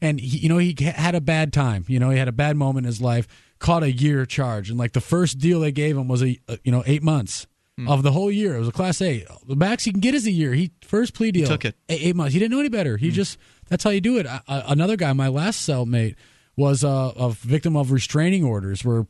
and 0.00 0.20
he, 0.20 0.38
you 0.38 0.48
know 0.48 0.58
he 0.58 0.76
had 0.80 1.14
a 1.14 1.20
bad 1.20 1.52
time. 1.52 1.84
You 1.88 1.98
know 1.98 2.10
he 2.10 2.18
had 2.18 2.28
a 2.28 2.32
bad 2.32 2.56
moment 2.56 2.84
in 2.84 2.88
his 2.88 3.00
life. 3.00 3.26
Caught 3.62 3.84
a 3.84 3.92
year 3.92 4.26
charge, 4.26 4.70
and 4.70 4.78
like 4.78 4.90
the 4.92 5.00
first 5.00 5.38
deal 5.38 5.60
they 5.60 5.70
gave 5.70 5.96
him 5.96 6.08
was 6.08 6.20
a 6.22 6.36
you 6.64 6.72
know 6.72 6.82
eight 6.84 7.02
months 7.02 7.46
of 7.88 8.02
the 8.02 8.10
whole 8.12 8.30
year. 8.30 8.56
It 8.56 8.58
was 8.58 8.68
a 8.68 8.72
class 8.72 9.00
A. 9.00 9.24
The 9.48 9.56
max 9.56 9.84
he 9.84 9.92
can 9.92 10.00
get 10.00 10.14
is 10.14 10.26
a 10.26 10.30
year. 10.30 10.52
He 10.52 10.72
first 10.82 11.14
plea 11.14 11.30
deal 11.32 11.46
took 11.46 11.64
it. 11.64 11.74
eight, 11.88 12.14
months. 12.14 12.32
He 12.34 12.38
didn't 12.38 12.52
know 12.52 12.60
any 12.60 12.68
better. 12.68 12.96
He 12.96 13.10
just 13.10 13.38
that's 13.68 13.84
how 13.84 13.90
you 13.90 14.00
do 14.00 14.18
it. 14.18 14.26
I, 14.26 14.40
I, 14.48 14.72
another 14.72 14.96
guy, 14.96 15.12
my 15.12 15.28
last 15.28 15.66
cellmate, 15.68 16.16
was 16.56 16.82
uh, 16.84 17.12
a 17.16 17.30
victim 17.30 17.76
of 17.76 17.90
restraining 17.92 18.44
orders, 18.44 18.84
where 18.84 19.06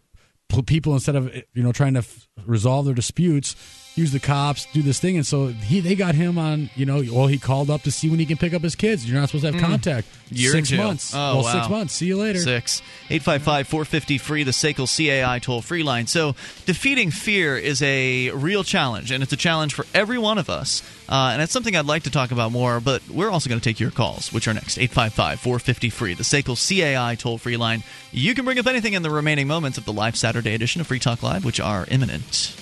people 0.66 0.92
instead 0.92 1.16
of 1.16 1.34
you 1.54 1.62
know 1.62 1.72
trying 1.72 1.94
to 1.94 2.00
f- 2.00 2.28
resolve 2.46 2.84
their 2.84 2.94
disputes, 2.94 3.56
use 3.94 4.12
the 4.12 4.20
cops, 4.20 4.66
do 4.72 4.82
this 4.82 4.98
thing, 4.98 5.16
and 5.16 5.26
so 5.26 5.48
he 5.48 5.80
they 5.80 5.94
got 5.94 6.14
him 6.14 6.38
on. 6.38 6.70
You 6.74 6.86
know, 6.86 7.02
well 7.12 7.26
he 7.26 7.38
called 7.38 7.70
up 7.70 7.82
to 7.82 7.90
see 7.90 8.08
when 8.08 8.18
he 8.18 8.26
can 8.26 8.36
pick 8.36 8.54
up 8.54 8.62
his 8.62 8.74
kids. 8.74 9.08
You're 9.08 9.20
not 9.20 9.28
supposed 9.28 9.44
to 9.44 9.52
have 9.52 9.60
contact. 9.60 10.08
Mm. 10.08 10.38
Year 10.38 10.52
six 10.52 10.72
months. 10.72 11.14
Oh, 11.14 11.18
well, 11.18 11.42
wow. 11.42 11.52
six 11.52 11.68
months. 11.68 11.94
See 11.94 12.06
you 12.06 12.16
later. 12.16 12.38
Six 12.38 12.82
eight 13.10 13.22
five 13.22 13.42
five 13.42 13.68
four 13.68 13.84
fifty 13.84 14.18
free. 14.18 14.44
The 14.44 14.52
SACL 14.52 14.86
CAI 14.86 15.38
toll 15.38 15.60
free 15.60 15.82
line. 15.82 16.06
So 16.06 16.34
defeating 16.64 17.10
fear 17.10 17.56
is 17.56 17.82
a 17.82 18.30
real 18.30 18.64
challenge, 18.64 19.10
and 19.10 19.22
it's 19.22 19.32
a 19.32 19.36
challenge 19.36 19.74
for 19.74 19.86
every 19.94 20.18
one 20.18 20.38
of 20.38 20.48
us. 20.48 20.82
Uh, 21.08 21.30
and 21.32 21.42
it's 21.42 21.52
something 21.52 21.76
I'd 21.76 21.84
like 21.84 22.04
to 22.04 22.10
talk 22.10 22.30
about 22.30 22.52
more. 22.52 22.80
But 22.80 23.06
we're 23.10 23.30
also 23.30 23.50
going 23.50 23.60
to 23.60 23.64
take 23.64 23.80
your 23.80 23.90
calls, 23.90 24.32
which 24.32 24.48
are 24.48 24.54
next 24.54 24.78
eight 24.78 24.90
five 24.90 25.12
five 25.12 25.40
four 25.40 25.58
fifty 25.58 25.90
free. 25.90 26.14
The 26.14 26.24
SACL 26.24 26.56
CAI 26.56 27.14
toll 27.16 27.36
free 27.36 27.56
line. 27.58 27.82
You 28.10 28.34
can 28.34 28.44
bring 28.44 28.58
up 28.58 28.66
anything 28.66 28.94
in 28.94 29.02
the 29.02 29.10
remaining 29.10 29.46
moments 29.46 29.76
of 29.76 29.84
the 29.84 29.92
live 29.92 30.16
Saturday 30.16 30.54
edition 30.54 30.80
of 30.80 30.86
Free 30.86 30.98
Talk 30.98 31.22
Live, 31.22 31.44
which 31.44 31.60
are 31.60 31.86
imminent. 31.90 32.61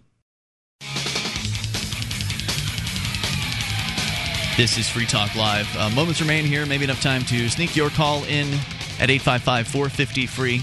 This 4.61 4.77
is 4.77 4.87
Free 4.87 5.07
Talk 5.07 5.35
Live. 5.35 5.75
Uh, 5.75 5.89
moments 5.89 6.21
remain 6.21 6.45
here. 6.45 6.67
Maybe 6.67 6.83
enough 6.83 7.01
time 7.01 7.23
to 7.23 7.49
sneak 7.49 7.75
your 7.75 7.89
call 7.89 8.23
in 8.25 8.45
at 8.99 9.09
855 9.09 9.67
450 9.67 10.27
free. 10.27 10.57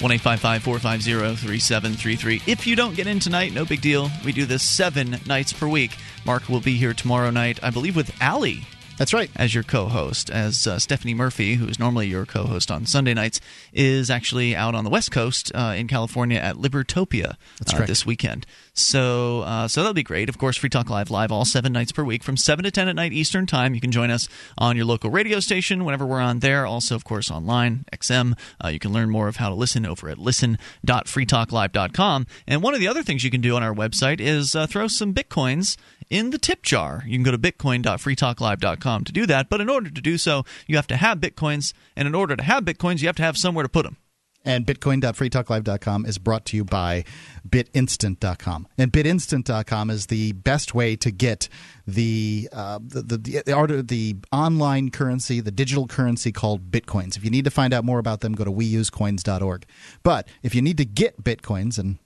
1 0.00 0.10
855 0.10 0.62
450 0.64 1.36
3733. 1.36 2.42
If 2.52 2.66
you 2.66 2.74
don't 2.74 2.96
get 2.96 3.06
in 3.06 3.20
tonight, 3.20 3.52
no 3.52 3.64
big 3.64 3.80
deal. 3.80 4.10
We 4.24 4.32
do 4.32 4.44
this 4.44 4.64
seven 4.64 5.20
nights 5.24 5.52
per 5.52 5.68
week. 5.68 5.92
Mark 6.26 6.48
will 6.48 6.62
be 6.62 6.74
here 6.74 6.92
tomorrow 6.94 7.30
night, 7.30 7.60
I 7.62 7.70
believe, 7.70 7.94
with 7.94 8.12
Allie. 8.20 8.66
That's 8.98 9.14
right. 9.14 9.30
As 9.36 9.54
your 9.54 9.62
co 9.62 9.86
host, 9.86 10.30
as 10.30 10.66
uh, 10.66 10.80
Stephanie 10.80 11.14
Murphy, 11.14 11.54
who 11.54 11.68
is 11.68 11.78
normally 11.78 12.08
your 12.08 12.26
co 12.26 12.46
host 12.46 12.72
on 12.72 12.86
Sunday 12.86 13.14
nights, 13.14 13.40
is 13.72 14.10
actually 14.10 14.56
out 14.56 14.74
on 14.74 14.82
the 14.82 14.90
West 14.90 15.12
Coast 15.12 15.52
uh, 15.54 15.74
in 15.76 15.86
California 15.86 16.38
at 16.38 16.56
Libertopia 16.56 17.36
uh, 17.72 17.86
this 17.86 18.04
weekend. 18.04 18.46
So, 18.74 19.42
uh, 19.42 19.68
so 19.68 19.80
that'll 19.80 19.94
be 19.94 20.02
great. 20.02 20.28
Of 20.28 20.36
course, 20.36 20.56
Free 20.56 20.68
Talk 20.68 20.90
Live 20.90 21.08
live 21.08 21.30
all 21.30 21.44
seven 21.44 21.72
nights 21.72 21.92
per 21.92 22.02
week 22.02 22.24
from 22.24 22.36
seven 22.36 22.64
to 22.64 22.72
ten 22.72 22.88
at 22.88 22.96
night 22.96 23.12
Eastern 23.12 23.46
time. 23.46 23.74
You 23.74 23.80
can 23.80 23.92
join 23.92 24.10
us 24.10 24.28
on 24.58 24.76
your 24.76 24.84
local 24.84 25.10
radio 25.10 25.38
station 25.38 25.84
whenever 25.84 26.04
we're 26.04 26.20
on 26.20 26.40
there. 26.40 26.66
Also, 26.66 26.96
of 26.96 27.04
course, 27.04 27.30
online 27.30 27.84
XM. 27.92 28.36
Uh, 28.62 28.68
you 28.68 28.80
can 28.80 28.92
learn 28.92 29.10
more 29.10 29.28
of 29.28 29.36
how 29.36 29.48
to 29.48 29.54
listen 29.54 29.86
over 29.86 30.08
at 30.08 30.18
listen.freetalklive.com. 30.18 32.26
And 32.48 32.62
one 32.62 32.74
of 32.74 32.80
the 32.80 32.88
other 32.88 33.04
things 33.04 33.22
you 33.22 33.30
can 33.30 33.40
do 33.40 33.54
on 33.54 33.62
our 33.62 33.74
website 33.74 34.20
is 34.20 34.56
uh, 34.56 34.66
throw 34.66 34.88
some 34.88 35.14
bitcoins 35.14 35.76
in 36.10 36.30
the 36.30 36.38
tip 36.38 36.62
jar. 36.62 37.04
You 37.06 37.16
can 37.16 37.22
go 37.22 37.30
to 37.30 37.38
bitcoin.freetalklive.com 37.38 39.04
to 39.04 39.12
do 39.12 39.26
that. 39.26 39.48
But 39.48 39.60
in 39.60 39.70
order 39.70 39.88
to 39.88 40.00
do 40.00 40.18
so, 40.18 40.44
you 40.66 40.74
have 40.76 40.88
to 40.88 40.96
have 40.96 41.18
bitcoins, 41.18 41.74
and 41.96 42.08
in 42.08 42.14
order 42.14 42.34
to 42.34 42.42
have 42.42 42.64
bitcoins, 42.64 43.02
you 43.02 43.08
have 43.08 43.16
to 43.16 43.22
have 43.22 43.36
somewhere 43.36 43.62
to 43.62 43.68
put 43.68 43.84
them. 43.84 43.98
And 44.44 44.66
bitcoin.freetalklive.com 44.66 46.06
is 46.06 46.18
brought 46.18 46.44
to 46.46 46.56
you 46.56 46.64
by 46.64 47.04
bitinstant.com. 47.48 48.68
And 48.76 48.92
bitinstant.com 48.92 49.90
is 49.90 50.06
the 50.06 50.32
best 50.32 50.74
way 50.74 50.96
to 50.96 51.10
get 51.10 51.48
the 51.86 52.48
uh, 52.52 52.78
the, 52.82 53.02
the, 53.02 53.16
the, 53.16 53.82
the 53.86 54.16
online 54.32 54.90
currency, 54.90 55.40
the 55.40 55.50
digital 55.50 55.86
currency 55.86 56.32
called 56.32 56.70
bitcoins. 56.70 57.16
If 57.16 57.24
you 57.24 57.30
need 57.30 57.44
to 57.44 57.50
find 57.50 57.72
out 57.72 57.84
more 57.84 57.98
about 57.98 58.20
them, 58.20 58.34
go 58.34 58.44
to 58.44 58.52
weusecoins.org. 58.52 59.66
But 60.02 60.28
if 60.42 60.54
you 60.54 60.62
need 60.62 60.76
to 60.78 60.84
get 60.84 61.24
bitcoins, 61.24 61.78
and 61.78 61.98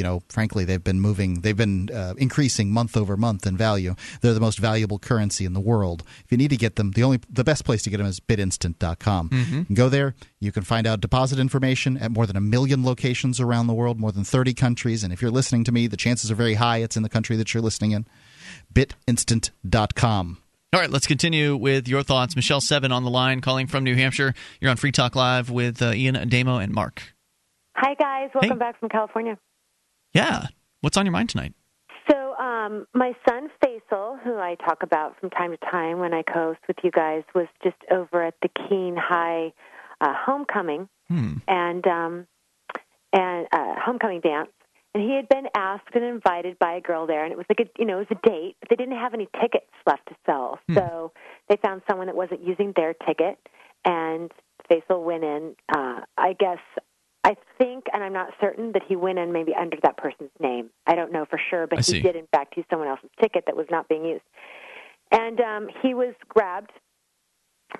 you 0.00 0.04
know, 0.04 0.22
frankly, 0.30 0.64
they've 0.64 0.82
been 0.82 0.98
moving, 0.98 1.42
they've 1.42 1.56
been 1.64 1.90
uh, 1.92 2.14
increasing 2.16 2.72
month 2.72 2.96
over 2.96 3.18
month 3.18 3.46
in 3.46 3.54
value. 3.54 3.94
They're 4.22 4.32
the 4.32 4.40
most 4.40 4.58
valuable 4.58 4.98
currency 4.98 5.44
in 5.44 5.52
the 5.52 5.60
world. 5.60 6.02
If 6.24 6.32
you 6.32 6.38
need 6.38 6.48
to 6.50 6.56
get 6.56 6.76
them, 6.76 6.92
the 6.92 7.02
only 7.02 7.20
the 7.28 7.44
best 7.44 7.66
place 7.66 7.82
to 7.82 7.90
get 7.90 7.98
them 7.98 8.06
is 8.06 8.18
bitinstant.com. 8.18 9.28
Mhm. 9.28 9.52
You 9.58 9.64
can 9.66 9.74
go 9.74 9.88
there. 9.90 10.14
You 10.40 10.52
can 10.52 10.62
find 10.62 10.86
out 10.86 11.02
deposit 11.02 11.38
information 11.38 11.98
at 11.98 12.10
more 12.10 12.26
than 12.26 12.36
a 12.36 12.40
million 12.40 12.82
locations 12.82 13.40
around 13.40 13.66
the 13.66 13.74
world, 13.74 14.00
more 14.00 14.10
than 14.12 14.24
30 14.24 14.54
countries. 14.54 15.04
And 15.04 15.12
if 15.12 15.20
you're 15.20 15.30
listening 15.30 15.64
to 15.64 15.72
me, 15.72 15.86
the 15.86 15.98
chances 15.98 16.30
are 16.30 16.34
very 16.34 16.54
high 16.54 16.78
it's 16.78 16.96
in 16.96 17.02
the 17.02 17.10
country 17.10 17.36
that 17.36 17.52
you're 17.52 17.62
listening 17.62 17.90
in. 17.92 18.06
Bitinstant.com. 18.72 20.38
All 20.72 20.80
right, 20.80 20.90
let's 20.90 21.06
continue 21.06 21.56
with 21.56 21.88
your 21.88 22.02
thoughts. 22.04 22.36
Michele 22.36 22.60
Seven 22.60 22.92
on 22.92 23.02
the 23.04 23.10
line, 23.10 23.40
calling 23.40 23.66
from 23.66 23.82
New 23.84 23.96
Hampshire. 23.96 24.34
You're 24.60 24.70
on 24.70 24.76
Free 24.76 24.92
Talk 24.92 25.16
Live 25.16 25.50
with 25.50 25.82
uh, 25.82 25.92
Ian 25.92 26.28
Damo 26.28 26.58
and 26.58 26.72
Mark. 26.72 27.02
Hi, 27.76 27.94
guys. 27.94 28.30
Welcome 28.34 28.50
Hey. 28.50 28.56
back 28.58 28.78
from 28.78 28.88
California. 28.88 29.36
Yeah, 30.12 30.46
what's 30.80 30.96
on 30.96 31.06
your 31.06 31.12
mind 31.12 31.30
tonight? 31.30 31.54
So, 32.10 32.34
um, 32.36 32.86
my 32.94 33.12
son 33.28 33.48
Faisal, 33.64 34.20
who 34.22 34.36
I 34.36 34.56
talk 34.56 34.82
about 34.82 35.18
from 35.20 35.30
time 35.30 35.52
to 35.52 35.56
time 35.70 35.98
when 35.98 36.12
I 36.12 36.22
co-host 36.22 36.60
with 36.66 36.78
you 36.82 36.90
guys, 36.90 37.22
was 37.34 37.46
just 37.62 37.76
over 37.90 38.22
at 38.22 38.34
the 38.42 38.48
Keene 38.48 38.96
High 38.96 39.52
uh, 40.00 40.12
homecoming 40.14 40.88
Hmm. 41.08 41.38
and 41.48 41.84
um, 41.86 42.26
and 43.12 43.46
uh, 43.52 43.74
homecoming 43.84 44.20
dance. 44.20 44.50
And 44.94 45.02
he 45.02 45.14
had 45.14 45.28
been 45.28 45.46
asked 45.56 45.94
and 45.94 46.04
invited 46.04 46.58
by 46.58 46.74
a 46.74 46.80
girl 46.80 47.06
there, 47.06 47.22
and 47.24 47.32
it 47.32 47.36
was 47.36 47.46
like 47.48 47.60
a 47.60 47.70
you 47.78 47.84
know 47.86 48.00
it 48.00 48.08
was 48.10 48.18
a 48.22 48.28
date, 48.28 48.56
but 48.60 48.68
they 48.68 48.76
didn't 48.76 48.98
have 48.98 49.14
any 49.14 49.28
tickets 49.40 49.70
left 49.86 50.06
to 50.08 50.16
sell, 50.26 50.58
so 50.74 51.12
they 51.48 51.56
found 51.62 51.82
someone 51.88 52.06
that 52.08 52.16
wasn't 52.16 52.44
using 52.44 52.72
their 52.74 52.94
ticket, 52.94 53.38
and 53.84 54.32
Faisal 54.68 55.04
went 55.04 55.22
in. 55.22 55.54
Uh, 55.68 56.00
I 56.16 56.32
guess 56.38 56.58
I 57.22 57.36
think, 57.58 57.84
and 57.92 58.02
I'm 58.02 58.12
not 58.14 58.28
certain 58.40 58.72
that 58.72 58.82
he 58.88 58.96
went 58.96 59.18
in 59.18 59.32
maybe 59.32 59.52
under 59.54 59.76
that 59.82 59.96
person's 59.98 60.30
name. 60.40 60.70
I 60.86 60.94
don't 60.94 61.12
know 61.12 61.26
for 61.28 61.38
sure, 61.50 61.66
but 61.66 61.78
I 61.78 61.82
see. 61.82 61.96
he 61.96 62.02
did 62.02 62.16
in 62.16 62.26
fact 62.32 62.56
use 62.56 62.64
someone 62.70 62.88
else's 62.88 63.10
ticket 63.20 63.44
that 63.46 63.56
was 63.56 63.66
not 63.70 63.88
being 63.88 64.04
used. 64.04 64.22
And 65.12 65.40
um, 65.40 65.68
he 65.82 65.92
was 65.92 66.14
grabbed, 66.28 66.70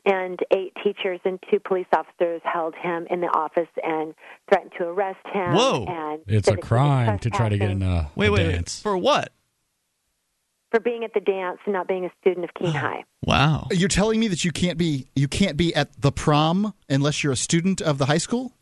and 0.04 0.38
eight 0.54 0.72
teachers 0.84 1.20
and 1.24 1.38
two 1.50 1.58
police 1.58 1.86
officers 1.92 2.42
held 2.44 2.74
him 2.74 3.06
in 3.10 3.20
the 3.20 3.28
office 3.28 3.68
and 3.82 4.14
threatened 4.48 4.72
to 4.78 4.84
arrest 4.84 5.24
him. 5.32 5.54
Whoa. 5.54 5.86
And 5.88 6.20
It's 6.26 6.46
a 6.46 6.50
that 6.50 6.56
he 6.56 6.60
was 6.60 6.68
crime 6.68 7.18
to 7.20 7.30
try 7.30 7.48
to 7.48 7.56
get 7.56 7.70
in 7.70 7.82
a, 7.82 8.10
Wait, 8.14 8.28
a 8.28 8.32
wait, 8.32 8.46
wait. 8.46 8.52
dance. 8.52 8.80
For 8.80 8.96
what? 8.96 9.32
for 10.70 10.78
being 10.78 11.02
at 11.02 11.12
the 11.14 11.20
dance 11.20 11.58
and 11.64 11.72
not 11.72 11.88
being 11.88 12.04
a 12.04 12.10
student 12.20 12.44
of 12.44 12.54
Keene 12.54 12.70
High. 12.72 13.02
Wow. 13.24 13.66
You're 13.72 13.88
telling 13.88 14.20
me 14.20 14.28
that 14.28 14.44
you 14.44 14.52
can't 14.52 14.78
be 14.78 15.08
you 15.16 15.26
can't 15.26 15.56
be 15.56 15.74
at 15.74 16.00
the 16.00 16.12
prom 16.12 16.74
unless 16.88 17.24
you're 17.24 17.32
a 17.32 17.36
student 17.36 17.80
of 17.80 17.98
the 17.98 18.06
high 18.06 18.18
school? 18.18 18.52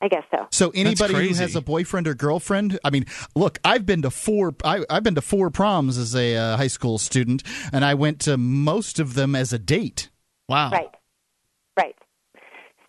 I 0.00 0.08
guess 0.08 0.24
so. 0.30 0.46
So 0.50 0.70
anybody 0.74 1.14
who 1.14 1.34
has 1.34 1.56
a 1.56 1.62
boyfriend 1.62 2.06
or 2.06 2.14
girlfriend, 2.14 2.78
I 2.84 2.90
mean, 2.90 3.06
look, 3.34 3.58
I've 3.64 3.86
been 3.86 4.02
to 4.02 4.10
four. 4.10 4.54
I, 4.62 4.84
I've 4.90 5.02
been 5.02 5.14
to 5.14 5.22
four 5.22 5.50
proms 5.50 5.96
as 5.96 6.14
a 6.14 6.36
uh, 6.36 6.56
high 6.58 6.66
school 6.66 6.98
student, 6.98 7.42
and 7.72 7.84
I 7.84 7.94
went 7.94 8.20
to 8.20 8.36
most 8.36 8.98
of 8.98 9.14
them 9.14 9.34
as 9.34 9.52
a 9.54 9.58
date. 9.58 10.10
Wow. 10.48 10.70
Right. 10.70 10.90
Right. 11.78 11.96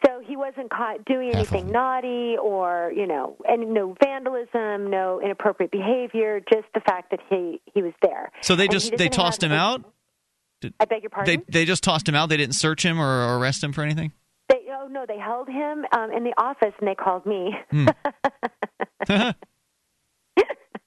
So 0.06 0.22
he 0.26 0.36
wasn't 0.36 0.70
caught 0.70 1.06
doing 1.06 1.34
anything 1.34 1.72
naughty 1.72 2.36
or, 2.38 2.92
you 2.96 3.08
know, 3.08 3.38
and 3.46 3.74
no 3.74 3.96
vandalism, 4.04 4.90
no 4.90 5.22
inappropriate 5.24 5.72
behavior, 5.72 6.42
just 6.52 6.68
the 6.74 6.82
fact 6.82 7.12
that 7.12 7.20
he 7.30 7.62
he 7.74 7.82
was 7.82 7.94
there. 8.02 8.32
So 8.42 8.56
they 8.56 8.68
just 8.68 8.96
they 8.98 9.08
tossed 9.10 9.42
have 9.42 9.52
him 9.52 9.58
a- 9.58 9.62
out. 9.62 9.94
I 10.80 10.86
beg 10.86 11.04
your 11.04 11.10
pardon? 11.10 11.44
They 11.48 11.60
they 11.60 11.66
just 11.66 11.84
tossed 11.84 12.08
him 12.08 12.16
out. 12.16 12.30
They 12.30 12.38
didn't 12.38 12.56
search 12.56 12.84
him 12.84 13.00
or, 13.00 13.06
or 13.06 13.38
arrest 13.38 13.64
him 13.64 13.72
for 13.74 13.82
anything. 13.84 14.12
They, 14.88 14.92
oh 14.92 14.94
no, 14.94 15.06
they 15.08 15.20
held 15.20 15.48
him 15.48 15.86
um, 15.96 16.12
in 16.12 16.24
the 16.24 16.34
office 16.38 16.74
and 16.80 16.88
they 16.88 16.96
called 16.96 17.26
me. 17.26 17.56
Hmm. 17.72 17.88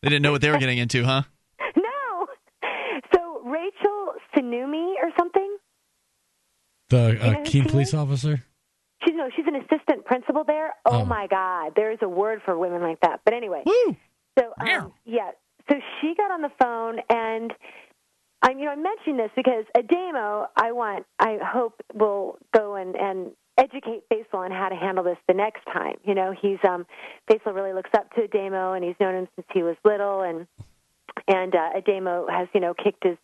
They 0.02 0.08
didn't 0.08 0.22
know 0.22 0.32
what 0.32 0.40
they 0.40 0.50
were 0.50 0.56
getting 0.56 0.78
into, 0.78 1.04
huh? 1.04 1.22
no. 1.76 2.26
So 3.14 3.42
Rachel 3.44 4.14
Sinumi 4.34 4.94
or 5.02 5.10
something. 5.18 5.56
The 6.88 7.18
You 7.22 7.32
know 7.32 7.38
uh, 7.40 7.44
Keene 7.44 7.66
police 7.66 7.92
officer? 7.92 8.42
She's 9.04 9.14
no, 9.14 9.28
she's 9.36 9.44
an 9.46 9.56
assistant 9.56 10.06
principal 10.06 10.44
there. 10.44 10.72
Oh, 10.86 11.00
Oh. 11.00 11.04
my 11.04 11.26
God, 11.26 11.72
there 11.76 11.92
is 11.92 11.98
a 12.00 12.08
word 12.08 12.40
for 12.46 12.56
women 12.58 12.80
like 12.80 13.00
that. 13.02 13.20
But 13.26 13.34
anyway, 13.34 13.62
so 14.38 14.54
um, 14.58 14.94
yeah, 15.04 15.32
so 15.70 15.76
she 16.00 16.14
got 16.16 16.30
on 16.30 16.40
the 16.40 16.52
phone 16.62 17.00
and. 17.10 17.52
I'm, 18.42 18.58
you 18.58 18.64
know, 18.64 18.70
I'm 18.70 18.82
mentioning 18.82 19.18
this 19.18 19.30
because 19.36 19.66
Ademo, 19.76 20.46
I 20.56 20.72
want, 20.72 21.04
I 21.18 21.36
hope 21.44 21.74
will 21.92 22.38
go 22.56 22.74
and, 22.74 22.96
and 22.96 23.32
educate 23.58 24.02
Faisal 24.10 24.34
on 24.44 24.50
how 24.50 24.68
to 24.68 24.76
handle 24.76 25.04
this 25.04 25.18
the 25.28 25.34
next 25.34 25.64
time. 25.66 25.94
You 26.04 26.14
know, 26.14 26.32
he's 26.40 26.58
um, 26.68 26.86
Faisal 27.30 27.54
really 27.54 27.72
looks 27.72 27.90
up 27.94 28.12
to 28.14 28.22
Ademo, 28.26 28.74
and 28.74 28.84
he's 28.84 28.96
known 29.00 29.14
him 29.14 29.28
since 29.36 29.46
he 29.52 29.62
was 29.62 29.76
little, 29.84 30.22
and 30.22 30.46
and 31.28 31.54
uh, 31.54 31.70
Ademo 31.76 32.30
has, 32.30 32.48
you 32.54 32.60
know, 32.60 32.74
kicked 32.74 33.04
his 33.04 33.18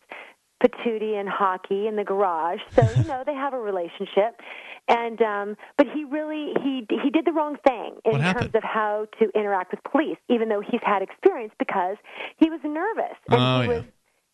patootie 0.63 1.19
in 1.19 1.27
hockey 1.27 1.87
in 1.87 1.95
the 1.95 2.03
garage. 2.03 2.59
So 2.75 2.89
you 2.97 3.03
know 3.03 3.23
they 3.25 3.33
have 3.35 3.53
a 3.53 3.59
relationship, 3.59 4.39
and 4.87 5.21
um, 5.21 5.57
but 5.77 5.87
he 5.93 6.03
really 6.03 6.53
he 6.63 6.85
he 7.03 7.09
did 7.09 7.25
the 7.25 7.31
wrong 7.31 7.57
thing 7.67 7.95
in 8.05 8.19
terms 8.39 8.55
of 8.55 8.63
how 8.63 9.07
to 9.19 9.29
interact 9.35 9.71
with 9.71 9.81
police, 9.91 10.17
even 10.29 10.49
though 10.49 10.61
he's 10.61 10.81
had 10.83 11.01
experience 11.01 11.53
because 11.59 11.97
he 12.37 12.49
was 12.49 12.59
nervous 12.63 13.17
and 13.29 13.39
Oh, 13.39 13.61
he 13.61 13.67
yeah. 13.69 13.75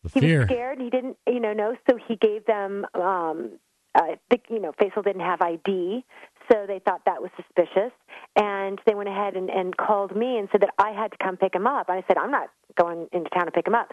was 0.02 0.12
he 0.12 0.20
was 0.38 0.46
scared 0.48 0.78
and 0.78 0.84
he 0.84 0.90
didn't 0.90 1.16
you 1.26 1.40
know 1.40 1.52
know 1.52 1.76
so 1.88 1.98
he 2.08 2.16
gave 2.16 2.44
them 2.46 2.86
um 2.94 3.50
uh 3.94 4.16
the, 4.30 4.38
you 4.48 4.60
know 4.60 4.72
Faisal 4.72 5.04
didn't 5.04 5.22
have 5.22 5.40
ID 5.40 6.04
so 6.52 6.64
they 6.66 6.78
thought 6.84 7.02
that 7.06 7.22
was 7.22 7.30
suspicious 7.36 7.92
and 8.36 8.78
they 8.86 8.94
went 8.94 9.08
ahead 9.08 9.34
and, 9.34 9.48
and 9.48 9.76
called 9.76 10.14
me 10.14 10.36
and 10.38 10.48
said 10.52 10.60
that 10.62 10.70
I 10.78 10.90
had 10.90 11.10
to 11.12 11.16
come 11.22 11.36
pick 11.36 11.54
him 11.54 11.66
up 11.66 11.88
I 11.88 12.02
said 12.08 12.18
I'm 12.18 12.30
not 12.30 12.48
going 12.78 13.08
into 13.12 13.30
town 13.30 13.46
to 13.46 13.50
pick 13.52 13.66
him 13.66 13.74
up 13.74 13.88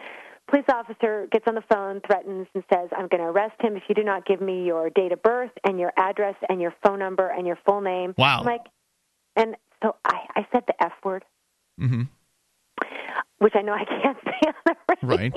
police 0.49 0.65
officer 0.73 1.27
gets 1.31 1.45
on 1.47 1.55
the 1.55 1.63
phone 1.71 2.01
threatens 2.05 2.47
and 2.53 2.63
says 2.73 2.89
I'm 2.97 3.07
going 3.07 3.21
to 3.21 3.27
arrest 3.29 3.55
him 3.61 3.75
if 3.77 3.83
you 3.87 3.95
do 3.95 4.03
not 4.03 4.25
give 4.25 4.41
me 4.41 4.65
your 4.65 4.89
date 4.89 5.11
of 5.11 5.21
birth 5.23 5.51
and 5.63 5.79
your 5.79 5.93
address 5.97 6.35
and 6.49 6.59
your 6.61 6.73
phone 6.83 6.99
number 6.99 7.29
and 7.29 7.45
your 7.47 7.57
full 7.65 7.81
name 7.81 8.13
Wow. 8.17 8.39
I'm 8.39 8.45
like 8.45 8.65
and 9.35 9.55
so 9.83 9.95
I 10.05 10.17
I 10.35 10.47
said 10.51 10.63
the 10.67 10.83
F 10.83 10.93
word 11.03 11.23
hmm 11.79 12.03
which 13.37 13.53
I 13.55 13.61
know 13.61 13.73
I 13.73 13.85
can't 13.85 14.17
say 14.25 14.49
on 14.49 14.53
the 14.65 14.75
radio 14.89 15.17
Right. 15.17 15.33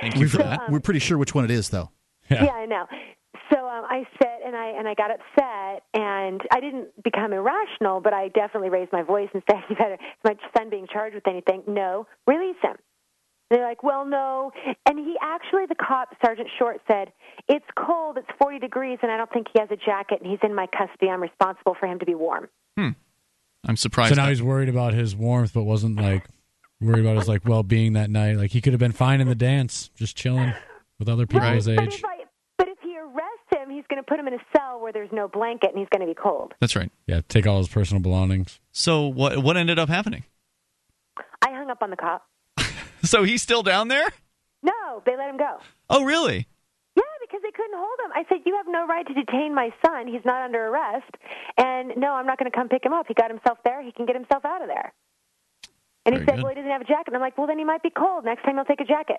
Thank 0.00 0.14
you 0.14 0.20
We've- 0.20 0.30
for 0.30 0.38
that. 0.38 0.70
We're 0.70 0.78
pretty 0.80 1.00
sure 1.00 1.18
which 1.18 1.34
one 1.34 1.44
it 1.44 1.50
is, 1.50 1.70
though. 1.70 1.90
Yeah, 2.30 2.52
I 2.52 2.66
know. 2.66 2.86
So 3.52 3.58
um, 3.68 3.84
I 3.88 4.04
said, 4.22 4.40
and 4.44 4.54
I 4.54 4.68
and 4.78 4.86
I 4.88 4.94
got 4.94 5.10
upset, 5.10 5.82
and 5.94 6.40
I 6.52 6.60
didn't 6.60 7.02
become 7.02 7.32
irrational, 7.32 8.00
but 8.00 8.12
I 8.12 8.28
definitely 8.28 8.68
raised 8.70 8.92
my 8.92 9.02
voice 9.02 9.28
and 9.32 9.42
said, 9.50 9.60
"You 9.70 9.76
better, 9.76 9.94
is 9.94 9.98
my 10.24 10.34
son 10.56 10.70
being 10.70 10.86
charged 10.92 11.14
with 11.14 11.26
anything? 11.26 11.62
No, 11.66 12.06
release 12.26 12.56
him." 12.62 12.76
They're 13.50 13.64
like, 13.66 13.82
"Well, 13.82 14.04
no," 14.04 14.52
and 14.86 14.98
he 14.98 15.16
actually, 15.22 15.64
the 15.66 15.74
cop, 15.74 16.14
Sergeant 16.24 16.48
Short, 16.58 16.80
said, 16.86 17.12
"It's 17.48 17.64
cold. 17.78 18.18
It's 18.18 18.28
40 18.40 18.58
degrees, 18.58 18.98
and 19.02 19.10
I 19.10 19.16
don't 19.16 19.32
think 19.32 19.46
he 19.52 19.60
has 19.60 19.70
a 19.70 19.76
jacket, 19.76 20.20
and 20.20 20.30
he's 20.30 20.40
in 20.42 20.54
my 20.54 20.66
custody. 20.66 21.08
I'm 21.10 21.22
responsible 21.22 21.74
for 21.80 21.86
him 21.86 21.98
to 22.00 22.06
be 22.06 22.14
warm." 22.14 22.48
Hmm. 22.76 22.90
I'm 23.66 23.76
surprised. 23.76 24.10
So 24.10 24.16
now 24.16 24.24
that- 24.26 24.30
he's 24.30 24.42
worried 24.42 24.68
about 24.68 24.92
his 24.92 25.16
warmth, 25.16 25.54
but 25.54 25.62
wasn't 25.64 25.98
like 26.00 26.26
worried 26.80 27.00
about 27.00 27.16
his 27.16 27.28
like 27.28 27.46
well 27.46 27.62
being 27.62 27.94
that 27.94 28.10
night. 28.10 28.36
Like 28.36 28.50
he 28.50 28.60
could 28.60 28.74
have 28.74 28.80
been 28.80 28.92
fine 28.92 29.20
in 29.22 29.28
the 29.28 29.34
dance, 29.34 29.88
just 29.96 30.16
chilling 30.16 30.52
with 30.98 31.08
other 31.08 31.26
people 31.26 31.48
his 31.50 31.66
But 31.66 31.80
age. 31.80 31.94
if, 31.94 32.04
I, 32.04 32.18
but 32.58 32.68
if 32.68 32.78
he 32.82 32.96
arrests 32.98 33.50
him, 33.50 33.70
he's 33.70 33.77
going 33.88 34.02
to 34.02 34.06
put 34.06 34.18
him 34.18 34.28
in 34.28 34.34
a 34.34 34.42
cell 34.56 34.80
where 34.80 34.92
there's 34.92 35.12
no 35.12 35.28
blanket, 35.28 35.70
and 35.70 35.78
he's 35.78 35.88
going 35.90 36.06
to 36.06 36.06
be 36.06 36.14
cold. 36.14 36.54
That's 36.60 36.76
right. 36.76 36.90
Yeah, 37.06 37.20
take 37.28 37.46
all 37.46 37.58
his 37.58 37.68
personal 37.68 38.02
belongings. 38.02 38.60
So 38.72 39.06
what 39.06 39.38
what 39.38 39.56
ended 39.56 39.78
up 39.78 39.88
happening? 39.88 40.24
I 41.44 41.52
hung 41.52 41.70
up 41.70 41.82
on 41.82 41.90
the 41.90 41.96
cop. 41.96 42.26
So 43.04 43.22
he's 43.22 43.42
still 43.42 43.62
down 43.62 43.86
there? 43.86 44.08
No, 44.60 45.02
they 45.06 45.16
let 45.16 45.30
him 45.30 45.36
go. 45.36 45.58
Oh, 45.88 46.02
really? 46.04 46.48
Yeah, 46.96 47.02
because 47.20 47.40
they 47.44 47.52
couldn't 47.52 47.76
hold 47.78 47.98
him. 48.04 48.10
I 48.12 48.24
said, 48.28 48.38
"You 48.44 48.56
have 48.56 48.66
no 48.68 48.86
right 48.88 49.06
to 49.06 49.14
detain 49.14 49.54
my 49.54 49.70
son. 49.86 50.08
He's 50.08 50.24
not 50.24 50.42
under 50.42 50.66
arrest." 50.66 51.14
And 51.56 51.92
no, 51.96 52.12
I'm 52.14 52.26
not 52.26 52.38
going 52.40 52.50
to 52.50 52.56
come 52.56 52.68
pick 52.68 52.84
him 52.84 52.92
up. 52.92 53.06
He 53.06 53.14
got 53.14 53.30
himself 53.30 53.58
there. 53.64 53.80
He 53.82 53.92
can 53.92 54.04
get 54.04 54.16
himself 54.16 54.44
out 54.44 54.62
of 54.62 54.68
there. 54.68 54.92
And 56.04 56.16
he 56.16 56.24
said, 56.24 56.34
good. 56.36 56.42
"Well, 56.42 56.48
he 56.48 56.56
doesn't 56.56 56.70
have 56.70 56.80
a 56.80 56.84
jacket." 56.84 57.08
And 57.08 57.16
I'm 57.16 57.22
like, 57.22 57.38
"Well, 57.38 57.46
then 57.46 57.58
he 57.58 57.64
might 57.64 57.84
be 57.84 57.90
cold. 57.90 58.24
Next 58.24 58.42
time 58.42 58.56
he'll 58.56 58.64
take 58.64 58.80
a 58.80 58.84
jacket." 58.84 59.18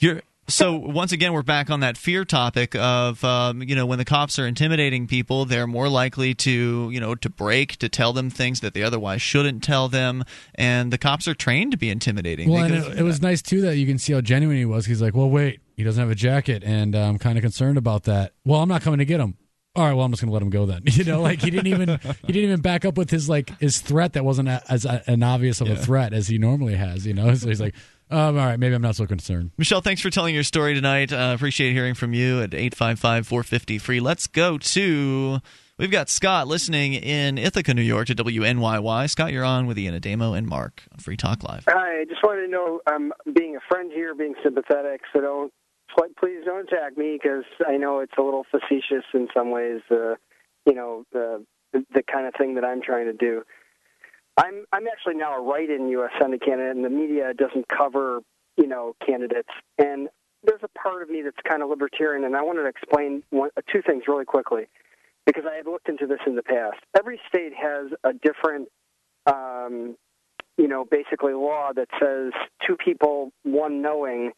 You're 0.00 0.20
so 0.48 0.74
once 0.76 1.12
again 1.12 1.32
we're 1.32 1.42
back 1.42 1.70
on 1.70 1.80
that 1.80 1.96
fear 1.96 2.24
topic 2.24 2.74
of 2.74 3.22
um, 3.24 3.62
you 3.62 3.74
know 3.74 3.86
when 3.86 3.98
the 3.98 4.04
cops 4.04 4.38
are 4.38 4.46
intimidating 4.46 5.06
people 5.06 5.44
they're 5.44 5.66
more 5.66 5.88
likely 5.88 6.34
to 6.34 6.90
you 6.90 7.00
know 7.00 7.14
to 7.14 7.28
break 7.28 7.76
to 7.76 7.88
tell 7.88 8.12
them 8.12 8.30
things 8.30 8.60
that 8.60 8.74
they 8.74 8.82
otherwise 8.82 9.20
shouldn't 9.22 9.62
tell 9.62 9.88
them 9.88 10.24
and 10.54 10.92
the 10.92 10.98
cops 10.98 11.28
are 11.28 11.34
trained 11.34 11.70
to 11.72 11.76
be 11.78 11.90
intimidating 11.90 12.50
Well, 12.50 12.64
and 12.64 12.74
it, 12.74 12.98
it 12.98 13.02
was 13.02 13.20
nice 13.20 13.42
too 13.42 13.60
that 13.62 13.76
you 13.76 13.86
can 13.86 13.98
see 13.98 14.12
how 14.12 14.20
genuine 14.20 14.56
he 14.56 14.64
was. 14.64 14.86
He's 14.86 15.02
like, 15.02 15.14
"Well, 15.14 15.30
wait, 15.30 15.60
he 15.76 15.84
doesn't 15.84 16.00
have 16.00 16.10
a 16.10 16.14
jacket, 16.14 16.62
and 16.64 16.94
uh, 16.94 17.00
I'm 17.00 17.18
kind 17.18 17.36
of 17.36 17.42
concerned 17.42 17.78
about 17.78 18.04
that." 18.04 18.32
Well, 18.44 18.62
I'm 18.62 18.68
not 18.68 18.82
coming 18.82 18.98
to 18.98 19.04
get 19.04 19.20
him. 19.20 19.36
All 19.76 19.84
right, 19.84 19.92
well, 19.92 20.04
I'm 20.04 20.10
just 20.10 20.22
going 20.22 20.30
to 20.30 20.32
let 20.32 20.42
him 20.42 20.50
go 20.50 20.66
then. 20.66 20.82
You 20.86 21.04
know, 21.04 21.20
like 21.22 21.40
he 21.40 21.50
didn't 21.50 21.68
even 21.68 21.88
he 22.26 22.32
didn't 22.32 22.50
even 22.50 22.60
back 22.60 22.84
up 22.84 22.96
with 22.96 23.10
his 23.10 23.28
like 23.28 23.56
his 23.60 23.80
threat 23.80 24.14
that 24.14 24.24
wasn't 24.24 24.48
a, 24.48 24.62
as 24.68 24.84
a, 24.84 25.02
an 25.06 25.22
obvious 25.22 25.60
of 25.60 25.68
a 25.68 25.76
threat 25.76 26.12
as 26.12 26.26
he 26.26 26.38
normally 26.38 26.74
has. 26.74 27.06
You 27.06 27.14
know, 27.14 27.32
so 27.36 27.48
he's 27.48 27.60
like, 27.60 27.74
um, 28.10 28.38
"All 28.38 28.46
right, 28.46 28.58
maybe 28.58 28.74
I'm 28.74 28.82
not 28.82 28.96
so 28.96 29.06
concerned." 29.06 29.50
Michele, 29.56 29.80
thanks 29.80 30.02
for 30.02 30.10
telling 30.10 30.34
your 30.34 30.44
story 30.44 30.74
tonight. 30.74 31.12
Uh, 31.12 31.32
appreciate 31.34 31.72
hearing 31.72 31.94
from 31.94 32.12
you 32.12 32.42
at 32.42 32.54
855 32.54 33.26
450 33.26 33.78
free. 33.78 34.00
Let's 34.00 34.26
go 34.26 34.58
to. 34.58 35.40
We've 35.78 35.90
got 35.90 36.08
Scott 36.08 36.48
listening 36.48 36.94
in 36.94 37.38
Ithaca, 37.38 37.72
New 37.72 37.82
York 37.82 38.08
to 38.08 38.14
WNYY. 38.16 39.08
Scott, 39.08 39.32
you're 39.32 39.44
on 39.44 39.66
with 39.66 39.78
Ian 39.78 39.98
Ademo 39.98 40.36
and 40.36 40.46
Mark 40.48 40.82
on 40.92 40.98
Free 40.98 41.16
Talk 41.16 41.44
Live. 41.44 41.64
Hi, 41.68 42.00
I 42.00 42.04
just 42.04 42.22
wanted 42.24 42.46
to 42.46 42.48
know 42.48 42.80
I'm 42.86 43.12
being 43.32 43.54
a 43.54 43.60
friend 43.68 43.92
here, 43.92 44.12
being 44.14 44.34
sympathetic, 44.42 45.02
so 45.12 45.20
don't 45.20 45.52
please 46.18 46.44
don't 46.44 46.68
attack 46.68 46.96
me 46.96 47.18
because 47.20 47.44
I 47.66 47.76
know 47.76 48.00
it's 48.00 48.12
a 48.18 48.22
little 48.22 48.44
facetious 48.50 49.04
in 49.14 49.28
some 49.34 49.50
ways. 49.50 49.80
Uh, 49.90 50.14
you 50.66 50.74
know 50.74 51.04
the 51.12 51.44
the 51.72 52.02
kind 52.10 52.26
of 52.26 52.34
thing 52.36 52.54
that 52.54 52.64
I'm 52.64 52.82
trying 52.82 53.06
to 53.06 53.12
do. 53.12 53.42
I'm 54.38 54.64
I'm 54.72 54.86
actually 54.86 55.16
now 55.16 55.36
a 55.36 55.42
write-in 55.42 55.88
U.S. 55.88 56.10
Senate 56.20 56.40
candidate, 56.42 56.76
and 56.76 56.84
the 56.84 56.90
media 56.90 57.34
doesn't 57.34 57.66
cover 57.68 58.20
you 58.56 58.66
know 58.66 58.94
candidates. 59.04 59.50
And 59.78 60.08
there's 60.44 60.62
a 60.62 60.78
part 60.78 61.02
of 61.02 61.10
me 61.10 61.22
that's 61.22 61.36
kind 61.46 61.62
of 61.62 61.68
libertarian, 61.68 62.24
and 62.24 62.36
I 62.36 62.42
wanted 62.42 62.62
to 62.62 62.68
explain 62.68 63.22
one, 63.30 63.50
two 63.70 63.82
things 63.82 64.04
really 64.06 64.24
quickly 64.24 64.68
because 65.26 65.44
I 65.50 65.56
had 65.56 65.66
looked 65.66 65.88
into 65.88 66.06
this 66.06 66.20
in 66.26 66.36
the 66.36 66.42
past. 66.42 66.78
Every 66.96 67.20
state 67.28 67.52
has 67.54 67.90
a 68.04 68.12
different 68.14 68.68
um, 69.26 69.96
you 70.58 70.66
know, 70.66 70.84
basically 70.84 71.32
law 71.32 71.70
that 71.74 71.88
says 72.00 72.32
two 72.66 72.76
people, 72.76 73.32
one 73.44 73.80
knowing, 73.80 74.32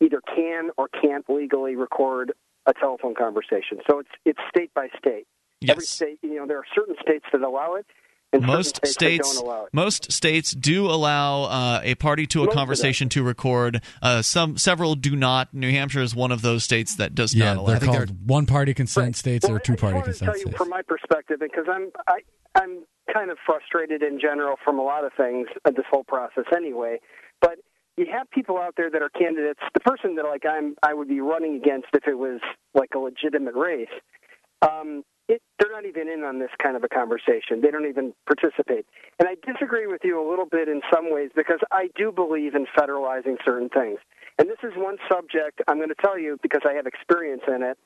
either 0.00 0.20
can 0.34 0.70
or 0.76 0.88
can't 0.88 1.24
legally 1.28 1.76
record 1.76 2.32
a 2.66 2.74
telephone 2.74 3.14
conversation. 3.14 3.78
So 3.90 3.98
it's 3.98 4.10
it's 4.24 4.38
state 4.48 4.72
by 4.74 4.88
state. 4.98 5.26
Yes. 5.60 5.70
Every 5.70 5.84
state, 5.84 6.18
you 6.22 6.36
know, 6.36 6.46
there 6.46 6.58
are 6.58 6.66
certain 6.74 6.96
states 7.00 7.24
that 7.32 7.42
allow 7.42 7.74
it, 7.74 7.86
and 8.32 8.44
most 8.46 8.76
states, 8.78 8.92
states, 8.92 9.34
don't 9.36 9.46
allow 9.46 9.64
it. 9.64 9.68
most 9.74 10.10
states 10.12 10.52
do 10.52 10.86
allow 10.86 11.42
uh, 11.44 11.80
a 11.84 11.94
party 11.96 12.26
to 12.28 12.42
a 12.42 12.46
Most 12.46 12.54
conversation 12.54 13.08
to 13.10 13.22
record. 13.22 13.82
Uh, 14.00 14.22
some 14.22 14.56
several 14.56 14.94
do 14.94 15.14
not. 15.16 15.52
New 15.52 15.70
Hampshire 15.70 16.00
is 16.02 16.14
one 16.14 16.32
of 16.32 16.42
those 16.42 16.64
states 16.64 16.96
that 16.96 17.14
does 17.14 17.34
Yeah, 17.34 17.54
not 17.54 17.56
allow. 17.58 17.78
they're 17.78 17.88
called 17.88 18.28
one 18.28 18.46
party 18.46 18.74
consent 18.74 19.16
states 19.16 19.48
or 19.48 19.58
two 19.58 19.76
party 19.76 19.98
I 19.98 20.00
to 20.00 20.04
consent 20.06 20.28
tell 20.30 20.36
you 20.38 20.42
states. 20.46 20.56
from 20.56 20.68
my 20.70 20.82
perspective 20.82 21.38
because 21.40 21.66
I'm 21.70 21.90
I, 22.06 22.20
I'm 22.54 22.84
kind 23.12 23.30
of 23.30 23.38
frustrated 23.44 24.02
in 24.02 24.18
general 24.20 24.56
from 24.64 24.78
a 24.78 24.82
lot 24.82 25.04
of 25.04 25.12
things 25.16 25.48
uh, 25.64 25.70
this 25.70 25.84
whole 25.90 26.04
process 26.04 26.44
anyway. 26.56 26.98
But 27.40 27.56
you 27.98 28.06
have 28.10 28.30
people 28.30 28.56
out 28.56 28.74
there 28.76 28.90
that 28.90 29.02
are 29.02 29.10
candidates. 29.10 29.60
The 29.74 29.80
person 29.80 30.14
that 30.16 30.24
like 30.24 30.44
I'm 30.48 30.76
I 30.82 30.94
would 30.94 31.08
be 31.08 31.20
running 31.20 31.56
against 31.56 31.88
if 31.92 32.06
it 32.08 32.16
was 32.16 32.40
like 32.74 32.90
a 32.94 32.98
legitimate 32.98 33.54
race. 33.54 33.88
Um, 34.62 35.02
it, 35.28 35.40
they're 35.58 35.70
not 35.70 35.86
even 35.86 36.08
in 36.08 36.24
on 36.24 36.38
this 36.38 36.50
kind 36.62 36.76
of 36.76 36.84
a 36.84 36.88
conversation. 36.88 37.60
They 37.62 37.70
don't 37.70 37.86
even 37.86 38.12
participate. 38.26 38.86
And 39.18 39.28
I 39.28 39.36
disagree 39.46 39.86
with 39.86 40.02
you 40.04 40.18
a 40.20 40.26
little 40.28 40.46
bit 40.46 40.68
in 40.68 40.80
some 40.92 41.12
ways 41.12 41.30
because 41.34 41.60
I 41.70 41.88
do 41.96 42.12
believe 42.12 42.54
in 42.54 42.66
federalizing 42.76 43.36
certain 43.44 43.68
things. 43.68 43.98
And 44.38 44.48
this 44.48 44.58
is 44.62 44.72
one 44.76 44.96
subject 45.10 45.60
I'm 45.68 45.76
going 45.76 45.90
to 45.90 46.02
tell 46.02 46.18
you 46.18 46.38
because 46.42 46.62
I 46.68 46.74
have 46.74 46.86
experience 46.86 47.42
in 47.46 47.62
it 47.62 47.78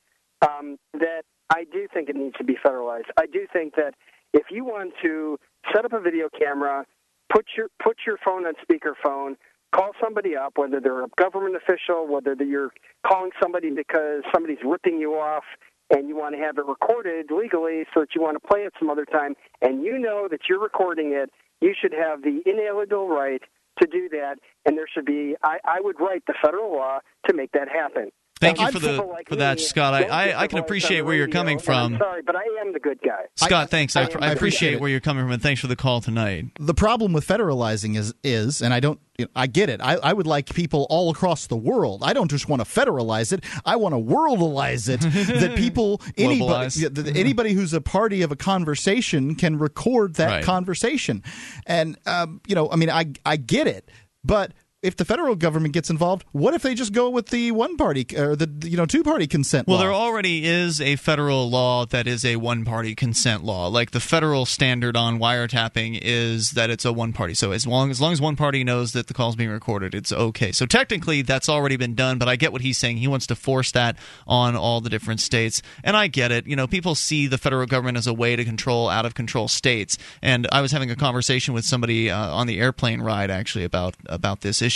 um, 0.43 0.79
that 0.95 1.23
I 1.53 1.65
do 1.65 1.87
think 1.93 2.09
it 2.09 2.17
needs 2.17 2.37
to 2.39 2.45
be 2.45 2.57
federalized. 2.65 3.11
I 3.17 3.27
do 3.27 3.47
think 3.53 3.75
that 3.77 3.95
if 4.33 4.45
you 4.51 4.65
want 4.65 4.93
to 5.03 5.39
set 5.75 5.85
up 5.85 5.93
a 5.93 6.01
video 6.01 6.29
camera, 6.29 6.85
put 7.33 7.47
your 7.57 7.69
put 7.83 7.99
your 8.07 8.17
phone 8.25 8.47
on 8.47 8.55
speakerphone, 8.63 9.37
call 9.75 9.93
somebody 10.03 10.37
up, 10.37 10.53
whether 10.57 10.81
they're 10.81 11.05
a 11.05 11.09
government 11.17 11.57
official, 11.57 12.07
whether 12.07 12.35
you're 12.43 12.71
calling 13.07 13.31
somebody 13.43 13.71
because 13.71 14.23
somebody's 14.33 14.59
ripping 14.65 14.99
you 14.99 15.15
off 15.15 15.45
and 15.91 16.09
you 16.09 16.17
want 16.17 16.35
to 16.35 16.41
have 16.41 16.59
it 16.59 16.67
recorded 16.67 17.31
legally 17.31 17.85
so 17.95 18.01
that 18.01 18.15
you 18.15 18.23
want 18.23 18.41
to 18.41 18.49
play 18.49 18.61
it 18.61 18.73
some 18.79 18.91
other 18.91 19.05
time, 19.05 19.35
and 19.63 19.83
you 19.83 19.99
know 19.99 20.29
that 20.31 20.41
you're 20.49 20.61
recording 20.61 21.13
it, 21.13 21.31
you 21.61 21.75
should 21.81 21.93
have 21.93 22.23
the 22.23 22.41
inalienable 22.45 23.09
right 23.09 23.43
to 23.81 23.87
do 23.87 24.09
that, 24.09 24.37
and 24.65 24.77
there 24.77 24.87
should 24.93 25.05
be. 25.05 25.37
I, 25.43 25.59
I 25.65 25.81
would 25.81 26.01
write 26.01 26.25
the 26.27 26.35
federal 26.43 26.73
law 26.73 27.01
to 27.29 27.35
make 27.35 27.53
that 27.53 27.69
happen. 27.69 28.11
Thank 28.39 28.61
you 28.61 28.71
for 28.71 28.79
the 28.79 29.03
like 29.03 29.29
for 29.29 29.37
that, 29.37 29.57
me 29.57 29.63
Scott. 29.63 29.95
I, 29.95 30.05
I, 30.33 30.43
I 30.43 30.47
can 30.47 30.59
appreciate 30.59 31.01
where 31.03 31.15
you're 31.17 31.27
coming 31.29 31.59
from. 31.59 31.95
I'm 31.95 31.99
sorry, 31.99 32.23
but 32.23 32.37
I 32.37 32.43
am 32.61 32.73
the 32.75 32.81
good 32.81 33.01
guy. 33.03 33.25
Scott, 33.37 33.71
thanks. 33.71 33.97
I, 33.97 34.03
I 34.03 34.03
I, 34.03 34.07
am- 34.07 34.09
appreciate 34.13 34.33
appreciate 34.37 34.81
where 34.81 34.91
you're 34.91 35.01
coming 35.01 35.25
from, 35.25 35.33
and 35.33 35.43
thanks 35.43 35.61
for 35.63 35.69
the 35.69 35.77
call 35.77 36.01
tonight. 36.03 36.45
the 36.61 36.75
problem 36.75 37.13
with 37.15 37.27
federalizing 37.27 37.97
is 37.97 38.13
is 38.23 38.61
and 38.61 38.75
i 38.75 38.81
don't 38.81 39.01
you 39.19 39.25
know, 39.25 39.31
i 39.35 39.47
get 39.47 39.71
it 39.71 39.81
I, 39.81 39.95
I 39.97 40.13
would 40.13 40.27
like 40.27 40.53
people 40.55 40.87
all 40.91 41.11
across 41.11 41.47
the 41.47 41.57
world 41.57 42.03
i 42.05 42.13
don't 42.13 42.31
just 42.31 42.49
want 42.49 42.63
to 42.65 42.69
federalize 42.69 43.33
it 43.33 43.43
i 43.65 43.75
want 43.77 43.95
to 43.95 43.99
worldalize 43.99 44.89
it 44.89 45.01
that 45.41 45.57
people 45.57 46.03
anybody 46.19 46.87
that 46.89 47.17
anybody 47.17 47.53
who's 47.55 47.73
a 47.73 47.81
party 47.81 48.21
of 48.23 48.31
a 48.33 48.37
conversation 48.37 49.35
can 49.35 49.59
record 49.59 50.15
that 50.17 50.27
Right. 50.29 50.45
conversation 50.45 51.23
and 51.67 51.97
um, 52.07 52.41
you 52.47 52.55
know 52.55 52.69
i 52.71 52.77
mean 52.77 52.91
i 52.91 53.07
i 53.25 53.37
get 53.37 53.67
it 53.67 53.89
but 54.25 54.53
if 54.87 54.97
the 54.97 55.05
federal 55.05 55.35
government 55.35 55.75
gets 55.75 55.91
involved, 55.91 56.25
what 56.33 56.55
if 56.55 56.63
they 56.63 56.75
just 56.75 56.93
go 56.93 57.11
with 57.11 57.27
the 57.29 57.51
one 57.51 57.77
party 57.77 58.07
or 58.17 58.37
the 58.37 58.49
you 58.69 58.77
know 58.77 58.87
two 58.87 59.03
party 59.03 59.27
consent 59.27 59.67
Well, 59.67 59.79
law? 59.79 59.83
there 59.83 59.93
already 59.93 60.47
is 60.47 60.81
a 60.81 60.95
federal 60.97 61.51
law 61.51 61.85
that 61.87 62.07
is 62.07 62.25
a 62.25 62.37
one 62.37 62.65
party 62.65 62.95
consent 62.95 63.43
law. 63.45 63.67
Like 63.67 63.91
the 63.91 64.01
federal 64.01 64.47
standard 64.47 64.97
on 64.97 65.19
wiretapping 65.19 65.99
is 66.01 66.53
that 66.53 66.71
it's 66.71 66.85
a 66.85 66.93
one 66.93 67.13
party. 67.13 67.35
So 67.35 67.51
as 67.51 67.67
long 67.67 67.91
as 67.91 68.01
long 68.01 68.13
as 68.13 68.21
one 68.21 68.37
party 68.37 68.63
knows 68.63 68.93
that 68.93 69.09
the 69.09 69.15
call 69.15 69.31
is 69.31 69.37
being 69.37 69.51
recorded, 69.51 69.95
it's 69.95 70.13
okay. 70.13 70.53
So 70.53 70.67
technically 70.67 71.23
that's 71.23 71.49
already 71.49 71.77
been 71.77 71.95
done, 71.97 72.19
but 72.19 72.29
I 72.29 72.37
get 72.37 72.53
what 72.53 72.63
he's 72.63 72.79
saying. 72.79 72.99
He 72.99 73.09
wants 73.09 73.27
to 73.27 73.35
force 73.35 73.73
that 73.73 73.97
on 74.27 74.55
all 74.55 74.81
the 74.81 74.91
different 74.91 75.21
states. 75.21 75.63
And 75.83 75.97
I 75.97 76.07
get 76.07 76.31
it. 76.31 76.47
You 76.47 76.55
know, 76.55 76.69
people 76.69 76.95
see 76.95 77.27
the 77.27 77.39
federal 77.39 77.67
government 77.67 77.99
as 77.99 78.07
a 78.07 78.15
way 78.15 78.37
to 78.37 78.45
control 78.45 78.89
out 78.89 79.05
of 79.05 79.15
control 79.15 79.49
states. 79.49 79.99
And 80.23 80.47
I 80.53 80.61
was 80.61 80.71
having 80.71 80.93
a 80.93 80.97
conversation 80.97 81.55
with 81.55 81.65
somebody 81.65 82.09
uh, 82.09 82.29
on 82.33 82.47
the 82.47 82.61
airplane 82.61 83.01
ride 83.01 83.31
actually 83.33 83.65
about 83.65 83.97
about 84.07 84.43
this 84.43 84.63
issue 84.63 84.76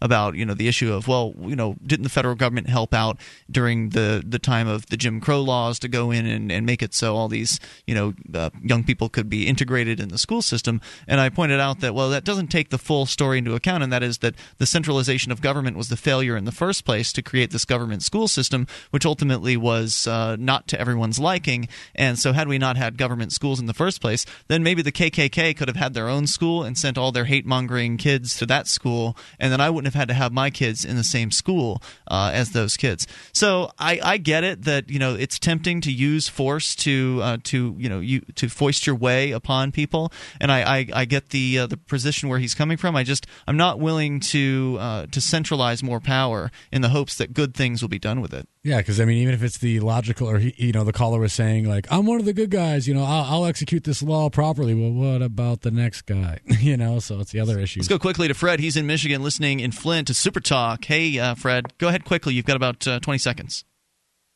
about, 0.00 0.34
you 0.34 0.44
know, 0.44 0.54
the 0.54 0.68
issue 0.68 0.92
of 0.92 1.08
well, 1.08 1.34
you 1.40 1.56
know, 1.56 1.76
didn't 1.84 2.04
the 2.04 2.08
federal 2.10 2.34
government 2.34 2.68
help 2.68 2.94
out 2.94 3.18
during 3.50 3.90
the 3.90 4.22
the 4.26 4.38
time 4.38 4.68
of 4.68 4.86
the 4.86 4.96
Jim 4.96 5.20
Crow 5.20 5.42
laws 5.42 5.78
to 5.80 5.88
go 5.88 6.10
in 6.10 6.26
and, 6.26 6.50
and 6.50 6.66
make 6.66 6.82
it 6.82 6.94
so 6.94 7.16
all 7.16 7.28
these 7.28 7.60
you 7.86 7.94
know 7.94 8.14
uh, 8.34 8.50
young 8.62 8.84
people 8.84 9.08
could 9.08 9.28
be 9.28 9.46
integrated 9.46 10.00
in 10.00 10.08
the 10.08 10.18
school 10.18 10.42
system. 10.42 10.80
And 11.06 11.20
I 11.20 11.28
pointed 11.28 11.60
out 11.60 11.80
that 11.80 11.94
well, 11.94 12.10
that 12.10 12.24
doesn't 12.24 12.48
take 12.48 12.70
the 12.70 12.78
full 12.78 13.06
story 13.06 13.38
into 13.38 13.54
account, 13.54 13.82
and 13.82 13.92
that 13.92 14.02
is 14.02 14.18
that 14.18 14.34
the 14.58 14.66
centralization 14.66 15.32
of 15.32 15.40
government 15.40 15.76
was 15.76 15.88
the 15.88 15.96
failure 15.96 16.36
in 16.36 16.44
the 16.44 16.52
first 16.52 16.84
place 16.84 17.12
to 17.12 17.22
create 17.22 17.50
this 17.50 17.64
government 17.64 18.02
school 18.02 18.28
system, 18.28 18.66
which 18.90 19.06
ultimately 19.06 19.56
was 19.56 20.06
uh, 20.06 20.36
not 20.38 20.68
to 20.68 20.80
everyone's 20.80 21.18
liking. 21.18 21.68
And 21.94 22.18
so, 22.18 22.32
had 22.32 22.48
we 22.48 22.58
not 22.58 22.76
had 22.76 22.96
government 22.96 23.32
schools 23.32 23.60
in 23.60 23.66
the 23.66 23.74
first 23.74 24.00
place, 24.00 24.24
then 24.48 24.62
maybe 24.62 24.82
the 24.82 24.92
KKK 24.92 25.56
could 25.56 25.68
have 25.68 25.76
had 25.76 25.94
their 25.94 26.08
own 26.08 26.26
school 26.26 26.62
and 26.62 26.76
sent 26.76 26.98
all 26.98 27.12
their 27.12 27.24
hate 27.24 27.46
mongering 27.46 27.96
kids 27.96 28.36
to 28.36 28.46
that 28.46 28.66
school, 28.66 29.16
and 29.38 29.52
then 29.52 29.60
I 29.60 29.70
wouldn't 29.70 29.92
have 29.92 29.98
had 29.98 30.08
to 30.08 30.14
have 30.14 30.32
my 30.32 30.50
kids 30.50 30.84
in 30.84 30.96
the 30.96 31.04
same 31.04 31.30
school 31.30 31.82
uh, 32.08 32.30
as 32.32 32.50
those 32.50 32.76
kids. 32.76 33.06
So 33.32 33.70
I, 33.78 34.00
I 34.02 34.18
get 34.18 34.44
it 34.44 34.62
that 34.62 34.90
you 34.90 34.98
know 34.98 35.14
it's 35.14 35.38
tempting 35.38 35.80
to 35.82 35.92
use 35.92 36.28
force 36.28 36.74
to 36.76 37.20
uh, 37.22 37.38
to 37.44 37.74
you 37.78 37.88
know 37.88 38.00
you 38.00 38.20
to 38.36 38.48
foist 38.48 38.86
your 38.86 38.96
way 38.96 39.32
upon 39.32 39.72
people, 39.72 40.12
and 40.40 40.50
I 40.50 40.78
I, 40.78 40.86
I 40.92 41.04
get 41.04 41.30
the 41.30 41.60
uh, 41.60 41.66
the 41.66 41.76
position 41.76 42.28
where 42.28 42.38
he's 42.38 42.54
coming 42.54 42.76
from. 42.76 42.96
I 42.96 43.04
just 43.04 43.26
I'm 43.46 43.56
not 43.56 43.78
willing 43.78 44.20
to 44.20 44.76
uh, 44.80 45.06
to 45.06 45.20
centralize 45.20 45.82
more 45.82 46.00
power 46.00 46.50
in 46.72 46.82
the 46.82 46.90
hopes 46.90 47.16
that 47.18 47.34
good 47.34 47.54
things 47.54 47.82
will 47.82 47.88
be 47.88 47.98
done 47.98 48.20
with 48.20 48.34
it. 48.34 48.48
Yeah, 48.66 48.78
because 48.78 48.98
I 48.98 49.04
mean, 49.04 49.18
even 49.18 49.32
if 49.32 49.44
it's 49.44 49.58
the 49.58 49.78
logical, 49.78 50.28
or 50.28 50.38
he, 50.40 50.52
you 50.56 50.72
know, 50.72 50.82
the 50.82 50.92
caller 50.92 51.20
was 51.20 51.32
saying 51.32 51.68
like, 51.68 51.86
"I'm 51.88 52.04
one 52.04 52.18
of 52.18 52.24
the 52.24 52.32
good 52.32 52.50
guys," 52.50 52.88
you 52.88 52.94
know, 52.94 53.04
I'll, 53.04 53.22
I'll 53.22 53.46
execute 53.46 53.84
this 53.84 54.02
law 54.02 54.28
properly. 54.28 54.74
Well, 54.74 54.90
what 54.90 55.22
about 55.22 55.60
the 55.60 55.70
next 55.70 56.02
guy? 56.02 56.40
you 56.46 56.76
know, 56.76 56.98
so 56.98 57.20
it's 57.20 57.30
the 57.30 57.38
other 57.38 57.60
issue. 57.60 57.78
Let's 57.78 57.86
go 57.86 58.00
quickly 58.00 58.26
to 58.26 58.34
Fred. 58.34 58.58
He's 58.58 58.76
in 58.76 58.84
Michigan, 58.84 59.22
listening 59.22 59.60
in 59.60 59.70
Flint 59.70 60.08
to 60.08 60.14
Super 60.14 60.40
Talk. 60.40 60.84
Hey, 60.84 61.16
uh, 61.16 61.36
Fred, 61.36 61.78
go 61.78 61.86
ahead 61.86 62.04
quickly. 62.04 62.34
You've 62.34 62.44
got 62.44 62.56
about 62.56 62.84
uh, 62.88 62.98
20 62.98 63.18
seconds. 63.18 63.64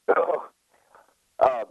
Oh, 0.07 0.45
uh, 1.41 1.65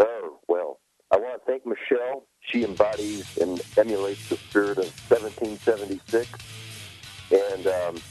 oh, 0.00 0.40
well, 0.48 0.80
I 1.12 1.18
want 1.18 1.40
to 1.40 1.46
thank 1.46 1.64
Michele. 1.64 2.26
She 2.40 2.64
embodies 2.64 3.38
and 3.38 3.62
emulates 3.78 4.28
the 4.28 4.38
spirit 4.38 4.78
of 4.78 4.86
1776, 5.08 6.32
and. 7.30 7.66
Um, 7.68 8.02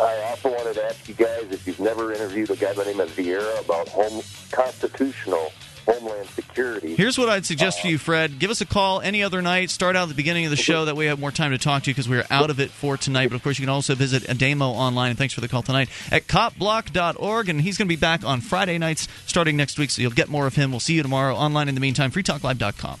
I 0.00 0.22
also 0.30 0.50
wanted 0.50 0.74
to 0.74 0.84
ask 0.84 1.08
you 1.08 1.14
guys 1.14 1.50
if 1.50 1.66
you've 1.66 1.80
never 1.80 2.12
interviewed 2.12 2.50
a 2.50 2.56
guy 2.56 2.74
by 2.74 2.84
the 2.84 2.90
name 2.90 3.00
of 3.00 3.10
Vieira 3.10 3.64
about 3.64 3.88
home 3.88 4.22
constitutional 4.50 5.52
homeland 5.86 6.28
security. 6.30 6.96
Here's 6.96 7.18
what 7.18 7.28
I'd 7.28 7.44
suggest 7.44 7.80
for 7.80 7.88
you, 7.88 7.98
Fred. 7.98 8.38
Give 8.38 8.50
us 8.50 8.60
a 8.60 8.66
call 8.66 9.00
any 9.00 9.22
other 9.22 9.42
night. 9.42 9.70
Start 9.70 9.96
out 9.96 10.04
at 10.04 10.08
the 10.08 10.14
beginning 10.14 10.46
of 10.46 10.50
the 10.50 10.56
show. 10.56 10.84
That 10.84 10.96
way, 10.96 11.04
we 11.04 11.08
have 11.08 11.20
more 11.20 11.30
time 11.30 11.50
to 11.52 11.58
talk 11.58 11.84
to 11.84 11.90
you 11.90 11.94
because 11.94 12.08
we're 12.08 12.26
out 12.30 12.50
of 12.50 12.58
it 12.60 12.70
for 12.70 12.96
tonight. 12.96 13.28
But 13.28 13.36
of 13.36 13.42
course, 13.42 13.58
you 13.58 13.62
can 13.62 13.70
also 13.70 13.94
visit 13.94 14.22
Ademo 14.24 14.62
online. 14.62 15.10
And 15.10 15.18
thanks 15.18 15.34
for 15.34 15.40
the 15.40 15.48
call 15.48 15.62
tonight 15.62 15.88
at 16.10 16.26
copblock.org. 16.26 17.48
And 17.48 17.60
he's 17.60 17.76
going 17.76 17.86
to 17.88 17.94
be 17.94 18.00
back 18.00 18.24
on 18.24 18.40
Friday 18.40 18.78
nights 18.78 19.08
starting 19.26 19.56
next 19.56 19.78
week. 19.78 19.90
So 19.90 20.02
you'll 20.02 20.12
get 20.12 20.28
more 20.28 20.46
of 20.46 20.54
him. 20.54 20.70
We'll 20.70 20.80
see 20.80 20.94
you 20.94 21.02
tomorrow 21.02 21.34
online. 21.34 21.68
In 21.68 21.74
the 21.74 21.80
meantime, 21.80 22.10
freetalklive.com. 22.10 23.00